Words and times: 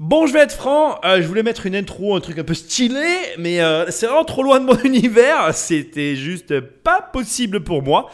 Bon, 0.00 0.26
je 0.26 0.32
vais 0.32 0.38
être 0.38 0.54
franc, 0.54 0.98
euh, 1.04 1.20
je 1.20 1.28
voulais 1.28 1.42
mettre 1.42 1.66
une 1.66 1.76
intro, 1.76 2.16
un 2.16 2.20
truc 2.20 2.38
un 2.38 2.42
peu 2.42 2.54
stylé, 2.54 3.18
mais 3.36 3.60
euh, 3.60 3.84
c'est 3.90 4.06
vraiment 4.06 4.24
trop 4.24 4.42
loin 4.42 4.58
de 4.58 4.64
mon 4.64 4.78
univers, 4.84 5.52
c'était 5.52 6.16
juste 6.16 6.58
pas 6.58 7.02
possible 7.02 7.62
pour 7.62 7.82
moi. 7.82 8.08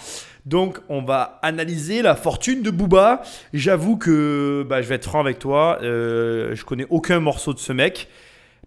Donc, 0.46 0.80
on 0.88 1.00
va 1.02 1.38
analyser 1.42 2.02
la 2.02 2.16
fortune 2.16 2.62
de 2.62 2.72
Booba. 2.72 3.22
J'avoue 3.54 3.96
que 3.98 4.66
bah, 4.68 4.82
je 4.82 4.88
vais 4.88 4.96
être 4.96 5.04
franc 5.04 5.20
avec 5.20 5.38
toi, 5.38 5.78
euh, 5.82 6.56
je 6.56 6.64
connais 6.64 6.88
aucun 6.90 7.20
morceau 7.20 7.54
de 7.54 7.60
ce 7.60 7.72
mec, 7.72 8.08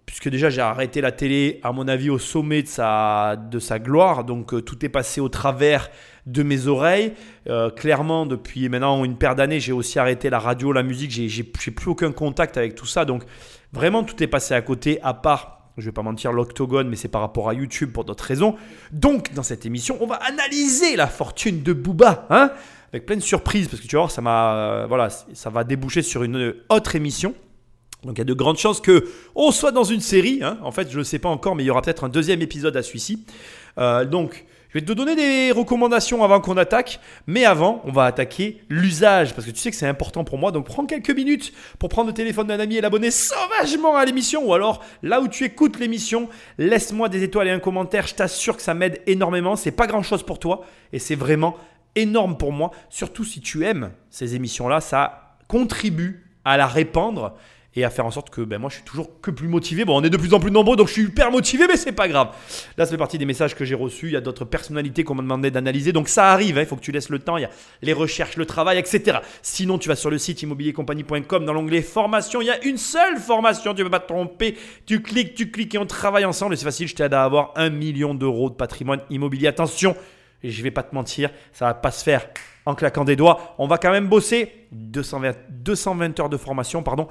puisque 0.06 0.30
déjà 0.30 0.50
j'ai 0.50 0.62
arrêté 0.62 1.02
la 1.02 1.12
télé, 1.12 1.60
à 1.62 1.74
mon 1.74 1.90
avis, 1.90 2.10
au 2.10 2.20
sommet 2.20 2.64
de 2.64 2.70
sa, 2.70 3.36
de 3.36 3.60
sa 3.60 3.80
gloire, 3.80 4.24
donc 4.24 4.64
tout 4.64 4.86
est 4.86 4.90
passé 4.90 5.20
au 5.20 5.28
travers 5.28 5.92
de 6.32 6.44
mes 6.44 6.68
oreilles. 6.68 7.14
Euh, 7.48 7.70
clairement, 7.70 8.26
depuis 8.26 8.70
maintenant 8.70 9.04
une 9.04 9.18
paire 9.18 9.36
d'années, 9.36 9.60
j'ai 9.60 9.72
aussi 9.72 10.00
arrêté 10.00 10.30
la 10.30 10.40
radio, 10.40 10.72
la 10.72 10.84
musique, 10.84 11.12
j'ai 11.12 11.44
plus 11.44 11.90
aucun 11.90 12.12
contact 12.12 12.58
avec 12.58 12.76
tout 12.76 12.86
ça. 12.86 13.06
Donc 13.06 13.24
vraiment, 13.74 14.04
tout 14.04 14.22
est 14.24 14.28
passé 14.28 14.54
à 14.54 14.62
côté, 14.62 15.00
à 15.02 15.14
part 15.14 15.60
je 15.78 15.86
vais 15.86 15.92
pas 15.92 16.02
mentir, 16.02 16.32
l'octogone, 16.32 16.90
mais 16.90 16.96
c'est 16.96 17.08
par 17.08 17.22
rapport 17.22 17.50
à 17.50 17.54
YouTube 17.54 17.92
pour 17.92 18.04
d'autres 18.04 18.24
raisons. 18.24 18.56
Donc, 18.92 19.34
dans 19.34 19.44
cette 19.44 19.66
émission, 19.66 19.98
on 20.02 20.08
va 20.08 20.16
analyser 20.16 20.96
la 20.96 21.08
fortune 21.08 21.64
de 21.64 21.74
Booba, 21.74 22.28
hein, 22.30 22.52
avec 22.92 23.06
plein 23.06 23.16
de 23.16 23.22
surprises, 23.22 23.68
parce 23.68 23.82
que 23.82 23.88
tu 23.88 23.96
vois, 23.96 24.10
ça 24.10 24.22
m'a, 24.22 24.56
euh, 24.56 24.86
voilà, 24.88 25.10
ça 25.10 25.50
va 25.50 25.64
déboucher 25.64 26.02
sur 26.02 26.24
une 26.24 26.54
autre 26.70 26.96
émission. 26.96 27.34
Donc, 28.04 28.18
il 28.18 28.20
y 28.20 28.22
a 28.22 28.26
de 28.26 28.34
grandes 28.34 28.58
chances 28.58 28.80
que 28.80 29.10
on 29.36 29.52
soit 29.52 29.72
dans 29.72 29.84
une 29.84 30.00
série. 30.00 30.40
Hein. 30.42 30.58
En 30.64 30.72
fait, 30.72 30.90
je 30.90 31.00
ne 31.00 31.04
sais 31.04 31.20
pas 31.20 31.30
encore, 31.30 31.56
mais 31.56 31.64
il 31.64 31.68
y 31.68 31.70
aura 31.70 31.82
peut-être 31.82 32.06
un 32.06 32.10
deuxième 32.10 32.42
épisode 32.42 32.76
à 32.78 32.84
celui-ci. 32.84 33.26
Euh, 33.78 34.06
donc, 34.06 34.46
je 34.70 34.76
vais 34.78 34.86
te 34.86 34.94
donner 34.94 35.16
des 35.16 35.52
recommandations 35.52 36.24
avant 36.24 36.40
qu'on 36.42 36.56
attaque, 36.56 37.00
mais 37.26 37.44
avant, 37.44 37.82
on 37.86 37.92
va 37.92 38.06
attaquer 38.06 38.62
l'usage, 38.70 39.34
parce 39.34 39.48
que 39.48 39.52
tu 39.52 39.58
sais 39.58 39.72
que 39.72 39.76
c'est 39.76 39.88
important 39.88 40.24
pour 40.24 40.38
moi, 40.38 40.52
donc 40.52 40.66
prends 40.66 40.86
quelques 40.86 41.10
minutes 41.10 41.54
pour 41.80 41.90
prendre 41.90 42.08
le 42.08 42.14
téléphone 42.14 42.48
d'un 42.48 42.60
ami 42.60 42.76
et 42.76 42.82
l'abonner 42.82 43.10
sauvagement 43.10 43.96
à 43.96 44.06
l'émission, 44.06 44.48
ou 44.48 44.54
alors 44.54 44.84
là 45.02 45.22
où 45.22 45.28
tu 45.28 45.44
écoutes 45.44 45.80
l'émission, 45.80 46.30
laisse-moi 46.60 47.10
des 47.10 47.24
étoiles 47.24 47.48
et 47.48 47.52
un 47.52 47.60
commentaire, 47.60 48.06
je 48.06 48.14
t'assure 48.14 48.58
que 48.58 48.62
ça 48.62 48.76
m'aide 48.76 49.02
énormément, 49.08 49.56
c'est 49.56 49.72
pas 49.72 49.88
grand-chose 49.88 50.22
pour 50.22 50.38
toi, 50.38 50.64
et 50.94 51.00
c'est 51.00 51.16
vraiment 51.16 51.58
énorme 51.96 52.38
pour 52.38 52.52
moi, 52.52 52.70
surtout 52.90 53.24
si 53.24 53.42
tu 53.42 53.66
aimes 53.66 53.92
ces 54.12 54.36
émissions-là, 54.36 54.82
ça 54.82 55.36
contribue 55.48 56.26
à 56.46 56.58
la 56.58 56.68
répandre 56.68 57.34
et 57.76 57.84
à 57.84 57.90
faire 57.90 58.06
en 58.06 58.12
sorte 58.12 58.30
que 58.30 58.42
ben, 58.42 58.58
moi 58.58 58.70
je 58.70 58.76
suis 58.76 58.84
toujours 58.84 59.22
que 59.22 59.32
plus 59.32 59.48
motivé. 59.48 59.86
Bon, 59.86 60.00
on 60.00 60.04
est 60.04 60.10
de 60.10 60.18
plus 60.18 60.34
en 60.34 60.40
plus 60.40 60.52
nombreux, 60.52 60.76
donc 60.76 60.88
je 60.88 60.94
suis 60.94 61.04
hyper 61.04 61.32
motivé, 61.32 61.66
mais 61.68 61.78
c'est 61.78 61.92
pas 61.92 62.08
grave. 62.08 62.30
Là, 62.78 62.86
ça 62.86 62.92
fait 62.92 62.98
partie 62.98 63.18
des 63.18 63.26
messages 63.26 63.56
que 63.56 63.64
j'ai 63.64 63.76
reçus. 63.76 64.08
Il 64.08 64.14
y 64.14 64.18
a 64.18 64.22
d'autres 64.22 64.46
personnalités 64.46 65.04
qu'on 65.04 65.16
m'a 65.16 65.22
demandé 65.22 65.52
d'analyser, 65.52 65.92
donc 65.92 66.10
ça 66.10 66.32
arrive. 66.32 66.58
Hein. 66.58 66.62
Il 66.62 66.68
faut 66.68 66.76
que 66.76 66.82
tu 66.82 66.92
laisses 66.92 67.10
le 67.10 67.20
temps. 67.20 67.38
Il 67.38 67.42
y 67.42 67.46
a 67.46 67.50
les 67.82 67.94
recherches, 67.94 68.38
le 68.38 68.46
travail, 68.46 68.80
etc. 68.80 69.20
Sinon, 69.42 69.78
tu 69.78 69.88
vas 69.88 69.96
sur 69.96 70.10
le 70.10 70.18
site 70.18 70.42
immobiliercompagnie.com 70.42 71.46
dans 71.46 71.54
l'onglet 71.54 71.82
formation. 71.82 72.42
Il 72.42 72.48
y 72.48 72.52
a 72.52 72.64
une 72.66 72.78
seule 72.78 73.18
formation, 73.18 73.74
tu 73.74 73.80
ne 73.80 73.84
peux 73.86 73.92
pas 73.92 74.00
te 74.00 74.08
tromper. 74.08 74.58
Tu 74.86 75.02
cliques, 75.02 75.36
tu 75.36 75.52
cliques 75.52 75.76
et 75.76 75.78
on 75.78 75.86
travaille 75.86 76.26
ensemble. 76.26 76.58
C'est 76.58 76.66
facile, 76.66 76.88
je 76.88 76.96
t'aide 76.96 77.14
à 77.14 77.24
avoir 77.24 77.54
un 77.56 77.70
million 77.70 78.16
d'euros 78.16 78.50
de 78.50 78.56
patrimoine 78.56 79.02
immobilier. 79.12 79.48
Attention, 79.48 79.96
je 80.44 80.64
vais 80.64 80.72
pas 80.72 80.84
te 80.84 80.96
mentir, 80.96 81.30
ça 81.54 81.66
va 81.66 81.74
pas 81.76 81.92
se 81.92 82.04
faire 82.04 82.28
en 82.66 82.74
claquant 82.74 83.04
des 83.04 83.16
doigts. 83.16 83.56
On 83.58 83.68
va 83.68 83.78
quand 83.78 83.92
même 83.92 84.08
bosser 84.08 84.52
220, 84.72 85.34
220 85.50 86.20
heures 86.20 86.30
de 86.30 86.38
formation, 86.38 86.82
pardon 86.82 87.08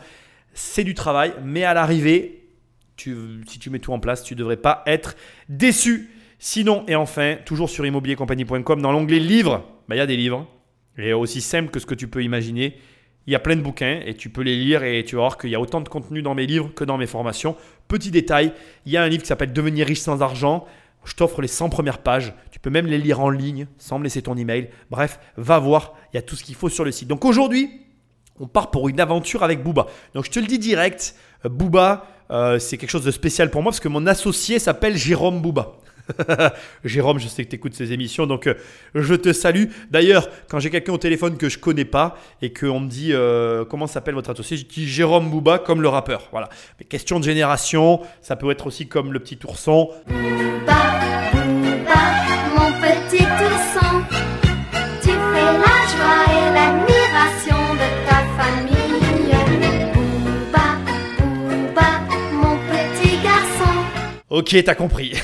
c'est 0.59 0.83
du 0.83 0.95
travail, 0.95 1.33
mais 1.45 1.63
à 1.63 1.73
l'arrivée, 1.73 2.49
si 2.97 3.59
tu 3.61 3.71
mets 3.71 3.79
tout 3.79 3.93
en 3.93 4.01
place, 4.01 4.25
tu 4.25 4.35
ne 4.35 4.39
devrais 4.41 4.57
pas 4.57 4.83
être 4.87 5.15
déçu. 5.49 6.11
Sinon, 6.41 6.85
et 6.89 6.97
enfin, 6.97 7.37
toujours 7.45 7.71
sur 7.71 7.87
immobiliercompagnie.com, 7.87 8.83
dans 8.83 8.91
l'onglet 8.91 9.21
livres, 9.21 9.65
bah, 9.89 9.95
il 9.95 9.99
y 9.99 10.01
a 10.01 10.07
des 10.07 10.17
livres. 10.17 10.49
Et 10.97 11.13
aussi 11.13 11.41
simple 11.41 11.71
que 11.71 11.79
ce 11.79 11.87
que 11.87 11.95
tu 11.95 12.09
peux 12.09 12.25
imaginer. 12.25 12.77
Il 13.29 13.33
y 13.33 13.37
a 13.37 13.39
plein 13.39 13.55
de 13.55 13.61
bouquins 13.61 14.01
et 14.05 14.15
tu 14.15 14.31
peux 14.31 14.41
les 14.43 14.57
lire 14.57 14.83
et 14.83 15.05
tu 15.05 15.15
vas 15.15 15.23
voir 15.23 15.39
qu'il 15.39 15.51
y 15.51 15.55
a 15.55 15.61
autant 15.61 15.81
de 15.81 15.89
contenu 15.89 16.23
dans 16.23 16.35
mes 16.35 16.47
livres 16.47 16.73
que 16.75 16.83
dans 16.83 16.99
mes 16.99 17.07
formations. 17.07 17.55
Petit 17.87 18.11
détail, 18.11 18.53
il 18.85 18.91
y 18.91 18.97
a 18.97 19.03
un 19.05 19.09
livre 19.09 19.23
qui 19.23 19.29
s'appelle 19.29 19.53
Devenir 19.53 19.87
riche 19.87 20.01
sans 20.01 20.23
argent. 20.23 20.67
Je 21.05 21.15
t'offre 21.15 21.41
les 21.41 21.47
100 21.47 21.69
premières 21.69 21.99
pages. 21.99 22.35
Tu 22.51 22.59
peux 22.59 22.71
même 22.71 22.87
les 22.87 22.99
lire 22.99 23.21
en 23.21 23.31
ligne 23.31 23.69
sans 23.79 24.01
me 24.01 24.05
laisser 24.05 24.23
ton 24.23 24.37
email. 24.37 24.71
Bref, 24.91 25.21
va 25.37 25.61
voir, 25.61 25.95
il 26.13 26.17
y 26.17 26.19
a 26.19 26.23
tout 26.23 26.35
ce 26.35 26.43
qu'il 26.43 26.57
faut 26.57 26.69
sur 26.69 26.85
le 26.85 26.91
site. 26.91 27.07
Donc 27.07 27.25
aujourd'hui, 27.25 27.71
on 28.41 28.47
part 28.47 28.71
pour 28.71 28.89
une 28.89 29.01
aventure 29.01 29.43
avec 29.43 29.63
Booba. 29.63 29.87
Donc 30.15 30.25
je 30.25 30.31
te 30.31 30.39
le 30.39 30.47
dis 30.47 30.59
direct, 30.59 31.15
euh, 31.45 31.49
Booba, 31.49 32.07
euh, 32.31 32.59
c'est 32.59 32.77
quelque 32.77 32.91
chose 32.91 33.05
de 33.05 33.11
spécial 33.11 33.51
pour 33.51 33.63
moi 33.63 33.71
parce 33.71 33.81
que 33.81 33.89
mon 33.89 34.07
associé 34.07 34.59
s'appelle 34.59 34.97
Jérôme 34.97 35.41
Booba. 35.41 35.73
Jérôme, 36.85 37.19
je 37.19 37.29
sais 37.29 37.45
que 37.45 37.51
tu 37.51 37.57
écoutes 37.57 37.75
ces 37.75 37.93
émissions, 37.93 38.27
donc 38.27 38.47
euh, 38.47 38.55
je 38.95 39.15
te 39.15 39.33
salue. 39.35 39.67
D'ailleurs, 39.91 40.29
quand 40.49 40.59
j'ai 40.59 40.71
quelqu'un 40.71 40.95
au 40.95 40.99
téléphone 40.99 41.37
que 41.37 41.51
je 41.51 41.59
connais 41.59 41.85
pas 41.85 42.17
et 42.41 42.51
qu'on 42.53 42.81
me 42.81 42.89
dit 42.89 43.13
comment 43.69 43.87
s'appelle 43.87 44.15
votre 44.15 44.31
associé, 44.31 44.57
je 44.57 44.65
dis 44.65 44.89
Jérôme 44.89 45.29
Booba 45.31 45.59
comme 45.59 45.83
le 45.83 45.89
rappeur. 45.89 46.29
Voilà. 46.33 46.49
Mais 46.79 46.87
question 46.87 47.21
de 47.21 47.25
génération, 47.25 48.01
ça 48.23 48.37
peut 48.37 48.51
être 48.51 48.67
aussi 48.67 48.89
comme 48.89 49.13
le 49.13 49.21
petit 49.21 49.39
ourson. 49.45 49.91
Ok, 64.31 64.55
t'as 64.63 64.75
compris. 64.75 65.15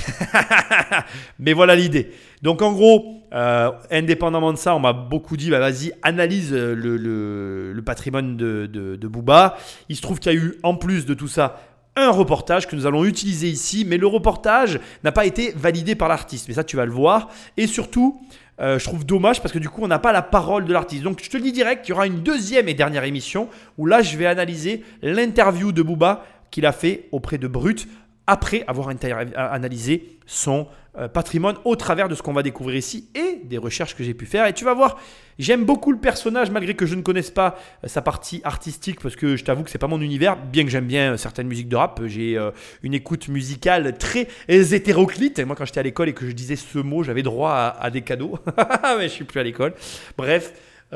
Mais 1.39 1.53
voilà 1.53 1.77
l'idée. 1.77 2.11
Donc 2.41 2.63
en 2.63 2.73
gros, 2.73 3.23
euh, 3.35 3.71
indépendamment 3.91 4.53
de 4.53 4.57
ça, 4.57 4.75
on 4.75 4.81
m'a 4.81 4.95
beaucoup 4.95 5.37
dit, 5.37 5.51
bah, 5.51 5.59
vas-y, 5.59 5.93
analyse 6.03 6.53
euh, 6.55 6.75
le, 6.75 7.83
patrimoine 7.83 8.37
de, 8.37 9.07
Booba. 9.07 9.59
Il 9.91 9.97
se 9.97 10.03
trouve 10.03 10.21
qu'il 10.21 10.33
y 10.33 10.37
a 10.37 10.39
eu, 10.39 10.55
en 10.63 10.75
plus 10.77 11.05
de 11.05 11.13
tout 11.13 11.29
ça, 11.29 11.61
un 11.97 12.11
reportage 12.11 12.67
que 12.67 12.75
nous 12.75 12.87
allons 12.87 13.05
utiliser 13.05 13.49
ici, 13.49 13.85
mais 13.87 13.99
le 13.99 14.07
reportage 14.07 14.81
n'a 15.05 15.13
pas 15.13 15.27
été 15.27 15.53
validé 15.55 15.95
par 15.95 16.09
l'artiste. 16.09 16.49
Mais 16.49 16.55
ça, 16.55 16.65
tu 16.65 16.77
vas 16.77 16.87
le 16.87 16.93
voir. 16.93 17.29
Et 17.59 17.67
surtout, 17.67 18.21
euh, 18.61 18.79
je 18.79 18.85
trouve 18.85 19.05
dommage 19.05 19.43
parce 19.43 19.53
que 19.53 19.59
du 19.59 19.69
coup, 19.69 19.83
on 19.83 19.89
n'a 19.89 19.99
pas 19.99 20.13
la 20.13 20.23
parole 20.23 20.65
de 20.65 20.73
l'artiste. 20.73 21.03
Donc, 21.03 21.21
je 21.23 21.29
te 21.29 21.37
le 21.37 21.43
dis 21.43 21.53
direct, 21.53 21.87
il 21.87 21.91
y 21.91 21.93
aura 21.93 22.07
une 22.07 22.21
deuxième 22.21 22.69
et 22.69 22.75
dernière 22.75 23.05
émission 23.05 23.49
où 23.77 23.85
là, 23.85 24.01
je 24.01 24.17
vais 24.17 24.27
analyser 24.27 24.83
l'interview 25.03 25.73
de 25.73 25.83
Booba 25.83 26.25
qu'il 26.51 26.67
a 26.67 26.73
fait 26.73 27.09
auprès 27.13 27.37
de 27.37 27.49
Brut 27.49 27.87
après 28.27 28.65
avoir 28.67 28.89
analysé 28.89 30.19
son 30.27 30.67
euh, 30.97 31.09
patrimoine 31.09 31.57
au 31.65 31.75
travers 31.75 32.09
de 32.09 32.15
ce 32.15 32.23
qu'on 32.23 32.33
va 32.33 32.45
découvrir 32.45 32.77
ici 32.77 33.09
et 33.17 33.41
des 33.45 33.59
recherches 33.59 33.97
que 33.97 34.05
j'ai 34.05 34.15
pu 34.15 34.27
faire. 34.27 34.47
Et 34.47 34.53
tu 34.53 34.65
vas 34.65 34.75
voir, 34.75 34.97
j'aime 35.41 35.65
beaucoup 35.65 35.91
le 35.91 35.99
personnage 35.99 36.53
malgré 36.53 36.75
que 36.75 36.87
je 36.87 36.95
ne 36.95 37.03
connaisse 37.03 37.33
pas 37.33 37.59
euh, 37.83 37.89
sa 37.89 38.01
partie 38.01 38.41
artistique 38.45 39.01
parce 39.01 39.17
que 39.17 39.35
je 39.35 39.45
t'avoue 39.45 39.65
que 39.65 39.71
c'est 39.71 39.79
pas 39.79 39.89
mon 39.89 40.01
univers, 40.01 40.37
bien 40.37 40.63
que 40.63 40.71
j'aime 40.71 40.87
bien 40.87 41.15
euh, 41.15 41.17
certaines 41.17 41.49
musiques 41.49 41.69
de 41.69 41.75
rap. 41.75 42.01
J'ai 42.07 42.39
une 42.85 42.95
écoute 42.95 43.27
musicale 43.27 43.99
très 43.99 44.29
hétéroclite. 44.49 45.41
Et 45.41 45.45
moi, 45.45 45.57
quand 45.57 45.65
j'étais 45.65 45.81
à 45.81 45.83
l'école 45.83 46.09
et 46.09 46.15
que 46.15 46.27
je 46.27 46.33
disais 46.33 46.55
ce 46.55 46.79
mot, 46.79 47.03
j'avais 47.03 47.23
droit 47.23 47.75
à, 47.79 47.91
des 47.91 48.03
cadeaux. 48.03 48.39
Mais 48.99 49.09
je 49.09 49.15
suis 49.15 49.25
plus 49.25 49.41
à 49.41 49.43
l'école. 49.43 49.75
Bref. 50.17 50.53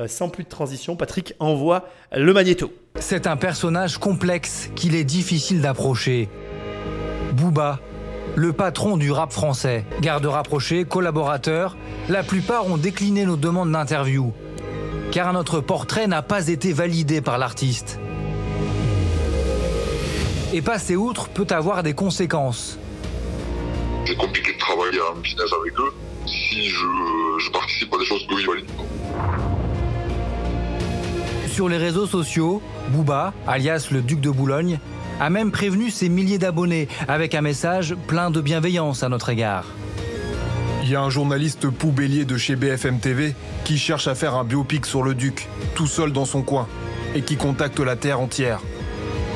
sans 0.07 0.29
plus 0.29 0.45
de 0.45 0.49
transition, 0.49 0.95
Patrick 0.95 1.35
envoie 1.41 1.89
le 2.13 2.33
magnéto. 2.33 2.73
C'est 3.01 3.27
un 3.27 3.37
personnage 3.37 3.99
complexe 3.99 4.71
qu'il 4.77 4.95
est 4.95 5.05
difficile 5.05 5.61
d'approcher. 5.61 6.29
Booba, 7.39 7.79
le 8.35 8.53
patron 8.53 8.97
du 8.97 9.13
rap 9.13 9.33
français. 9.33 9.85
Garde 10.01 10.27
rapprochés, 10.27 10.85
collaborateurs, 10.85 11.77
la 12.09 12.25
plupart 12.25 12.67
ont 12.67 12.77
décliné 12.77 13.25
nos 13.25 13.37
demandes 13.37 13.71
d'interview, 13.71 14.33
car 15.13 15.33
notre 15.33 15.61
portrait 15.61 16.09
n'a 16.09 16.23
pas 16.23 16.49
été 16.49 16.73
validé 16.73 17.21
par 17.21 17.39
l'artiste. 17.39 18.01
Et 20.53 20.63
passer 20.63 20.97
outre 20.97 21.29
peut 21.29 21.47
avoir 21.51 21.85
des 21.85 21.95
conséquences. 21.95 22.79
C'est 24.05 24.17
compliqué 24.17 24.55
de 24.55 24.59
travailler 24.59 25.01
en 25.01 25.21
business 25.21 25.51
avec 25.61 25.79
eux 25.79 25.95
si 26.27 26.69
je, 26.69 27.51
participe 27.53 27.95
à 27.95 27.99
des 27.99 28.05
choses 28.05 28.27
que 28.27 28.35
ils 28.35 28.47
valident 28.47 28.71
Sur 31.47 31.69
les 31.69 31.77
réseaux 31.77 32.07
sociaux, 32.07 32.61
Booba, 32.89 33.33
alias 33.47 33.89
le 33.93 34.01
duc 34.01 34.21
de 34.21 34.31
Boulogne, 34.31 34.81
a 35.21 35.31
même 35.31 35.51
prévenu 35.51 35.91
ses 35.91 36.09
milliers 36.09 36.39
d'abonnés 36.39 36.89
avec 37.09 37.35
un 37.35 37.41
message 37.41 37.95
plein 38.07 38.31
de 38.31 38.41
bienveillance 38.41 39.03
à 39.03 39.09
notre 39.09 39.31
égard. 39.31 39.65
Il 40.83 40.91
y 40.91 40.97
a 40.97 41.03
un 41.03 41.11
journaliste 41.11 41.69
poubellier 41.69 42.25
de 42.25 42.37
chez 42.37 42.57
BFM 42.57 42.99
TV 42.99 43.35
qui 43.65 43.77
cherche 43.77 44.09
à 44.09 44.15
faire 44.15 44.35
un 44.35 44.45
biopic 44.45 44.87
sur 44.87 45.03
le 45.03 45.15
duc, 45.15 45.49
tout 45.75 45.87
seul 45.87 46.13
dans 46.13 46.25
son 46.25 46.43
coin, 46.43 46.67
et 47.15 47.23
qui 47.23 47.37
contacte 47.37 47.81
la 47.81 47.97
Terre 47.97 48.21
entière. 48.21 48.61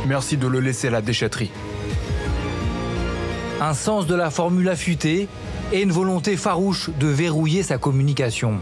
Merci 0.06 0.36
de 0.36 0.46
le 0.46 0.60
laisser 0.60 0.88
à 0.88 0.92
la 0.92 1.02
déchetterie. 1.02 1.50
Un 3.60 3.74
sens 3.74 4.06
de 4.06 4.14
la 4.14 4.30
formule 4.30 4.68
affûtée 4.68 5.28
et 5.72 5.82
une 5.82 5.92
volonté 5.92 6.36
farouche 6.36 6.90
de 6.98 7.06
verrouiller 7.06 7.62
sa 7.62 7.78
communication 7.78 8.58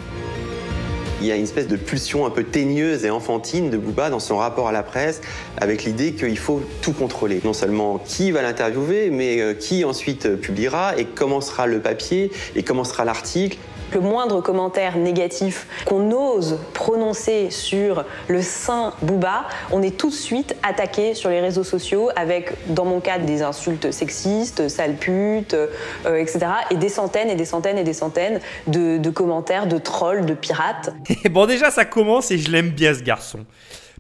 il 1.21 1.27
y 1.27 1.33
a 1.33 1.37
une 1.37 1.43
espèce 1.43 1.69
de 1.69 1.77
pulsion 1.77 2.27
un 2.27 2.31
peu 2.31 2.45
teigneuse 2.45 3.05
et 3.05 3.11
enfantine 3.11 3.71
de 3.71 3.77
Booba 3.77 4.11
dans 4.11 4.21
son 4.21 4.39
rapport 4.39 4.69
à 4.69 4.73
la 4.73 4.83
presse, 4.83 5.21
avec 5.59 5.85
l'idée 5.85 6.13
qu'il 6.13 6.39
faut 6.39 6.63
tout 6.83 6.93
contrôler. 6.93 7.41
Non 7.45 7.53
seulement 7.53 7.99
qui 7.99 8.31
va 8.31 8.43
l'interviewer, 8.43 9.11
mais 9.11 9.41
euh, 9.41 9.55
qui 9.55 9.85
ensuite 9.85 10.37
publiera, 10.37 10.99
et 10.99 11.05
comment 11.05 11.41
sera 11.41 11.67
le 11.67 11.81
papier, 11.81 12.31
et 12.57 12.63
comment 12.63 12.85
sera 12.85 13.05
l'article. 13.05 13.59
Le 13.93 14.01
moindre 14.01 14.41
commentaire 14.41 14.97
négatif 14.97 15.67
qu'on 15.85 16.11
ose 16.13 16.59
prononcer 16.75 17.51
sur 17.51 18.05
le 18.29 18.43
saint 18.43 18.95
Booba, 19.03 19.47
on 19.71 19.83
est 19.83 19.97
tout 19.97 20.11
de 20.11 20.15
suite 20.15 20.57
attaqué 20.63 21.15
sur 21.15 21.31
les 21.31 21.41
réseaux 21.41 21.65
sociaux 21.65 22.11
avec, 22.17 22.53
dans 22.69 22.85
mon 22.85 23.01
cas, 23.01 23.19
des 23.19 23.43
insultes 23.43 23.91
sexistes, 23.91 24.69
sale 24.69 24.97
pute, 24.97 25.55
euh, 25.55 26.17
etc. 26.17 26.47
Et 26.71 26.77
des 26.77 26.89
centaines 26.89 27.31
et 27.31 27.35
des 27.35 27.45
centaines 27.45 27.79
et 27.79 27.85
des 27.85 27.93
centaines 27.93 28.41
de, 28.67 29.11
commentaires 29.11 29.67
de 29.67 29.79
trolls, 29.79 30.27
de 30.27 30.35
pirates. 30.35 30.91
bon, 31.31 31.47
déjà, 31.47 31.71
ça 31.71 31.85
commence 31.85 32.31
et 32.31 32.39
je 32.39 32.51
l'aime 32.51 32.71
bien 32.71 32.95
ce 32.95 33.03
garçon. 33.03 33.47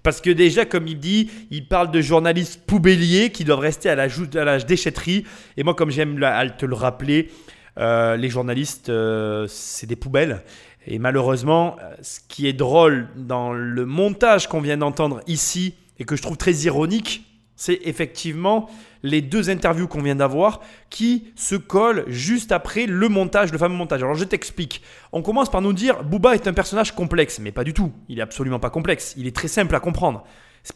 Parce 0.02 0.20
que 0.20 0.30
déjà, 0.30 0.64
comme 0.64 0.86
il 0.86 0.98
dit, 0.98 1.30
il 1.50 1.68
parle 1.68 1.90
de 1.90 2.00
journalistes 2.00 2.62
poubelliers 2.66 3.30
qui 3.30 3.44
doivent 3.44 3.58
rester 3.58 3.90
à 3.90 3.94
la, 3.94 4.04
à 4.04 4.44
la 4.44 4.58
déchetterie. 4.58 5.24
Et 5.56 5.62
moi, 5.62 5.74
comme 5.74 5.90
j'aime 5.90 6.18
te 6.58 6.64
le 6.64 6.74
rappeler, 6.74 7.30
euh, 7.80 8.16
les 8.16 8.28
journalistes, 8.28 8.90
euh, 8.90 9.46
c'est 9.48 9.86
des 9.86 9.96
poubelles. 9.96 10.42
Et 10.86 10.98
malheureusement, 10.98 11.76
euh, 11.82 11.94
ce 12.02 12.20
qui 12.28 12.46
est 12.46 12.52
drôle 12.52 13.08
dans 13.16 13.52
le 13.52 13.86
montage 13.86 14.48
qu'on 14.48 14.60
vient 14.60 14.76
d'entendre 14.76 15.20
ici, 15.26 15.74
et 15.98 16.04
que 16.04 16.16
je 16.16 16.22
trouve 16.22 16.36
très 16.36 16.52
ironique, 16.52 17.24
c'est 17.56 17.80
effectivement 17.84 18.70
les 19.02 19.20
deux 19.20 19.50
interviews 19.50 19.86
qu'on 19.86 20.00
vient 20.00 20.16
d'avoir 20.16 20.60
qui 20.88 21.32
se 21.36 21.54
collent 21.54 22.04
juste 22.06 22.52
après 22.52 22.86
le 22.86 23.08
montage, 23.10 23.52
le 23.52 23.58
fameux 23.58 23.76
montage. 23.76 24.02
Alors 24.02 24.14
je 24.14 24.24
t'explique. 24.24 24.82
On 25.12 25.20
commence 25.20 25.50
par 25.50 25.60
nous 25.60 25.74
dire 25.74 26.02
Booba 26.02 26.34
est 26.34 26.48
un 26.48 26.54
personnage 26.54 26.94
complexe, 26.94 27.38
mais 27.38 27.52
pas 27.52 27.64
du 27.64 27.74
tout. 27.74 27.92
Il 28.08 28.18
est 28.18 28.22
absolument 28.22 28.58
pas 28.58 28.70
complexe. 28.70 29.14
Il 29.18 29.26
est 29.26 29.36
très 29.36 29.48
simple 29.48 29.74
à 29.74 29.80
comprendre. 29.80 30.24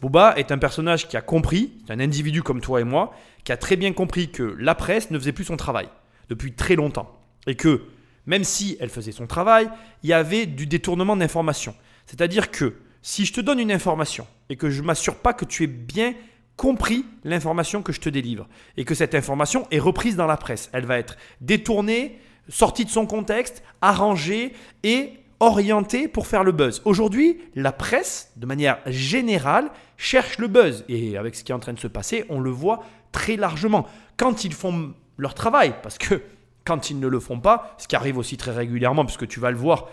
Booba 0.02 0.34
est 0.36 0.52
un 0.52 0.58
personnage 0.58 1.08
qui 1.08 1.16
a 1.16 1.22
compris, 1.22 1.72
un 1.88 2.00
individu 2.00 2.42
comme 2.42 2.60
toi 2.60 2.82
et 2.82 2.84
moi, 2.84 3.14
qui 3.44 3.52
a 3.52 3.56
très 3.56 3.76
bien 3.76 3.92
compris 3.94 4.30
que 4.30 4.54
la 4.58 4.74
presse 4.74 5.10
ne 5.10 5.18
faisait 5.18 5.32
plus 5.32 5.44
son 5.44 5.56
travail 5.56 5.88
depuis 6.28 6.52
très 6.52 6.76
longtemps. 6.76 7.10
Et 7.46 7.54
que 7.54 7.82
même 8.26 8.44
si 8.44 8.76
elle 8.80 8.88
faisait 8.88 9.12
son 9.12 9.26
travail, 9.26 9.68
il 10.02 10.10
y 10.10 10.12
avait 10.12 10.46
du 10.46 10.66
détournement 10.66 11.16
d'informations. 11.16 11.74
C'est-à-dire 12.06 12.50
que 12.50 12.74
si 13.02 13.26
je 13.26 13.32
te 13.32 13.40
donne 13.40 13.60
une 13.60 13.72
information 13.72 14.26
et 14.48 14.56
que 14.56 14.70
je 14.70 14.82
m'assure 14.82 15.16
pas 15.16 15.34
que 15.34 15.44
tu 15.44 15.64
es 15.64 15.66
bien 15.66 16.14
compris 16.56 17.04
l'information 17.24 17.82
que 17.82 17.92
je 17.92 18.00
te 18.00 18.08
délivre 18.08 18.48
et 18.76 18.84
que 18.84 18.94
cette 18.94 19.14
information 19.14 19.66
est 19.70 19.78
reprise 19.78 20.16
dans 20.16 20.26
la 20.26 20.36
presse. 20.36 20.70
Elle 20.72 20.86
va 20.86 20.98
être 20.98 21.16
détournée, 21.40 22.18
sortie 22.48 22.84
de 22.84 22.90
son 22.90 23.06
contexte, 23.06 23.62
arrangée 23.80 24.52
et 24.82 25.12
orientée 25.40 26.08
pour 26.08 26.26
faire 26.26 26.44
le 26.44 26.52
buzz. 26.52 26.80
Aujourd'hui, 26.84 27.40
la 27.54 27.72
presse, 27.72 28.32
de 28.36 28.46
manière 28.46 28.78
générale, 28.86 29.70
cherche 29.96 30.38
le 30.38 30.48
buzz. 30.48 30.84
Et 30.88 31.18
avec 31.18 31.34
ce 31.34 31.44
qui 31.44 31.52
est 31.52 31.54
en 31.54 31.60
train 31.60 31.72
de 31.72 31.80
se 31.80 31.88
passer, 31.88 32.24
on 32.28 32.40
le 32.40 32.50
voit 32.50 32.84
très 33.12 33.36
largement. 33.36 33.86
Quand 34.16 34.44
ils 34.44 34.54
font 34.54 34.94
leur 35.16 35.34
travail, 35.34 35.74
parce 35.82 35.98
que 35.98 36.22
quand 36.64 36.90
ils 36.90 36.98
ne 36.98 37.06
le 37.06 37.20
font 37.20 37.40
pas, 37.40 37.74
ce 37.78 37.86
qui 37.86 37.94
arrive 37.94 38.16
aussi 38.16 38.36
très 38.36 38.52
régulièrement, 38.52 39.04
puisque 39.04 39.28
tu 39.28 39.38
vas 39.38 39.50
le 39.50 39.56
voir 39.56 39.88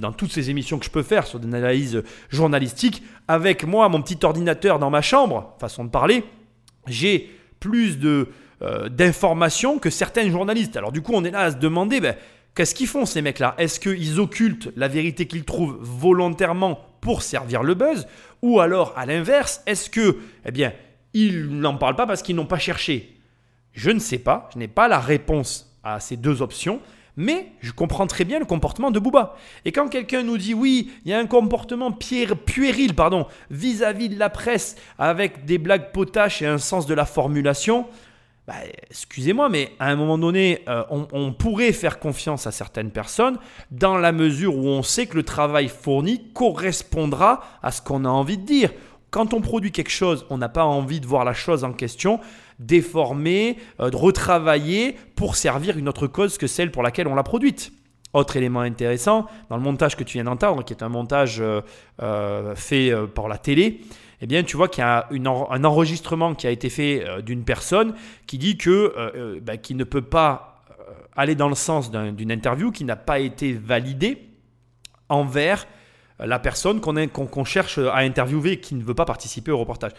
dans, 0.00 0.12
toutes 0.12 0.32
ces 0.32 0.50
émissions 0.50 0.78
que 0.78 0.86
je 0.86 0.90
peux 0.90 1.02
faire 1.02 1.26
sur 1.26 1.38
des 1.38 1.54
analyses 1.54 2.02
journalistiques, 2.30 3.02
avec 3.28 3.64
moi, 3.64 3.88
mon 3.88 4.00
petit 4.00 4.18
ordinateur 4.24 4.78
dans 4.78 4.90
ma 4.90 5.02
chambre, 5.02 5.54
façon 5.60 5.84
de 5.84 5.90
parler, 5.90 6.24
j'ai 6.86 7.30
plus 7.60 7.98
de, 7.98 8.28
euh, 8.62 8.88
d'informations 8.88 9.78
que 9.78 9.90
certains 9.90 10.30
journalistes. 10.30 10.76
Alors 10.76 10.92
du 10.92 11.02
coup, 11.02 11.12
on 11.14 11.24
est 11.24 11.30
là 11.30 11.40
à 11.40 11.50
se 11.50 11.56
demander, 11.56 12.00
ben, 12.00 12.16
qu'est-ce 12.54 12.74
qu'ils 12.74 12.86
font 12.86 13.04
ces 13.04 13.20
mecs-là? 13.20 13.54
Est-ce 13.58 13.78
qu'ils 13.78 14.18
occultent 14.18 14.72
la 14.76 14.88
vérité 14.88 15.26
qu'ils 15.26 15.44
trouvent 15.44 15.76
volontairement 15.80 16.80
pour 17.02 17.22
servir 17.22 17.62
le 17.62 17.74
buzz? 17.74 18.06
Ou 18.40 18.60
alors, 18.60 18.94
à 18.96 19.04
l'inverse, 19.04 19.62
est-ce 19.66 19.90
que, 19.90 20.18
eh 20.46 20.52
bien, 20.52 20.72
ils 21.12 21.48
n'en 21.48 21.76
parlent 21.76 21.96
pas 21.96 22.06
parce 22.06 22.22
qu'ils 22.22 22.36
n'ont 22.36 22.46
pas 22.46 22.58
cherché? 22.58 23.17
Je 23.78 23.92
ne 23.92 24.00
sais 24.00 24.18
pas, 24.18 24.50
je 24.52 24.58
n'ai 24.58 24.66
pas 24.66 24.88
la 24.88 24.98
réponse 24.98 25.72
à 25.84 26.00
ces 26.00 26.16
deux 26.16 26.42
options, 26.42 26.80
mais 27.16 27.52
je 27.60 27.70
comprends 27.70 28.08
très 28.08 28.24
bien 28.24 28.40
le 28.40 28.44
comportement 28.44 28.90
de 28.90 28.98
Booba. 28.98 29.36
Et 29.64 29.70
quand 29.70 29.86
quelqu'un 29.86 30.24
nous 30.24 30.36
dit 30.36 30.52
oui, 30.52 30.90
il 31.04 31.12
y 31.12 31.14
a 31.14 31.18
un 31.20 31.28
comportement 31.28 31.92
puéril 31.92 32.94
pardon, 32.96 33.28
vis-à-vis 33.52 34.08
de 34.08 34.18
la 34.18 34.30
presse 34.30 34.74
avec 34.98 35.44
des 35.44 35.58
blagues 35.58 35.92
potaches 35.92 36.42
et 36.42 36.46
un 36.46 36.58
sens 36.58 36.86
de 36.86 36.94
la 36.94 37.04
formulation, 37.04 37.86
bah, 38.48 38.54
excusez-moi, 38.90 39.48
mais 39.48 39.70
à 39.78 39.90
un 39.90 39.94
moment 39.94 40.18
donné, 40.18 40.64
euh, 40.68 40.82
on, 40.90 41.32
pourrait 41.32 41.70
faire 41.70 42.00
confiance 42.00 42.48
à 42.48 42.50
certaines 42.50 42.90
personnes 42.90 43.38
dans 43.70 43.96
la 43.96 44.10
mesure 44.10 44.56
où 44.56 44.66
on 44.66 44.82
sait 44.82 45.06
que 45.06 45.14
le 45.14 45.22
travail 45.22 45.68
fourni 45.68 46.32
correspondra 46.32 47.44
à 47.62 47.70
ce 47.70 47.80
qu'on 47.80 48.04
a 48.04 48.08
envie 48.08 48.38
de 48.38 48.44
dire. 48.44 48.72
Quand 49.10 49.34
on 49.34 49.40
produit 49.40 49.70
quelque 49.70 49.88
chose, 49.90 50.26
on 50.30 50.38
n'a 50.38 50.48
pas 50.48 50.64
envie 50.64 50.98
de 50.98 51.06
voir 51.06 51.24
la 51.24 51.32
chose 51.32 51.62
en 51.62 51.72
question 51.72 52.18
déformer, 52.58 53.58
euh, 53.80 53.90
de 53.90 53.96
retravailler 53.96 54.96
pour 55.16 55.36
servir 55.36 55.78
une 55.78 55.88
autre 55.88 56.06
cause 56.06 56.38
que 56.38 56.46
celle 56.46 56.70
pour 56.70 56.82
laquelle 56.82 57.06
on 57.08 57.14
l'a 57.14 57.22
produite. 57.22 57.72
Autre 58.14 58.36
élément 58.36 58.60
intéressant, 58.60 59.26
dans 59.50 59.56
le 59.56 59.62
montage 59.62 59.94
que 59.96 60.02
tu 60.02 60.14
viens 60.14 60.24
d'entendre, 60.24 60.64
qui 60.64 60.72
est 60.72 60.82
un 60.82 60.88
montage 60.88 61.40
euh, 61.40 61.60
euh, 62.02 62.54
fait 62.54 62.92
par 63.14 63.28
la 63.28 63.36
télé, 63.38 63.82
eh 64.20 64.26
bien, 64.26 64.42
tu 64.42 64.56
vois 64.56 64.68
qu'il 64.68 64.82
y 64.82 64.84
a 64.84 65.08
un 65.12 65.64
enregistrement 65.64 66.34
qui 66.34 66.48
a 66.48 66.50
été 66.50 66.70
fait 66.70 67.04
d'une 67.22 67.44
personne 67.44 67.94
qui 68.26 68.36
dit 68.36 68.56
que 68.56 69.38
bah, 69.40 69.52
ne 69.70 69.84
peut 69.84 70.02
pas 70.02 70.64
aller 71.14 71.36
dans 71.36 71.48
le 71.48 71.54
sens 71.54 71.92
d'une 71.92 72.32
interview 72.32 72.72
qui 72.72 72.82
n'a 72.82 72.96
pas 72.96 73.20
été 73.20 73.52
validée 73.52 74.26
envers 75.08 75.68
la 76.18 76.40
personne 76.40 76.80
qu'on 76.80 77.44
cherche 77.44 77.78
à 77.78 77.98
interviewer 77.98 78.52
et 78.52 78.60
qui 78.60 78.74
ne 78.74 78.82
veut 78.82 78.94
pas 78.94 79.04
participer 79.04 79.52
au 79.52 79.58
reportage. 79.58 79.92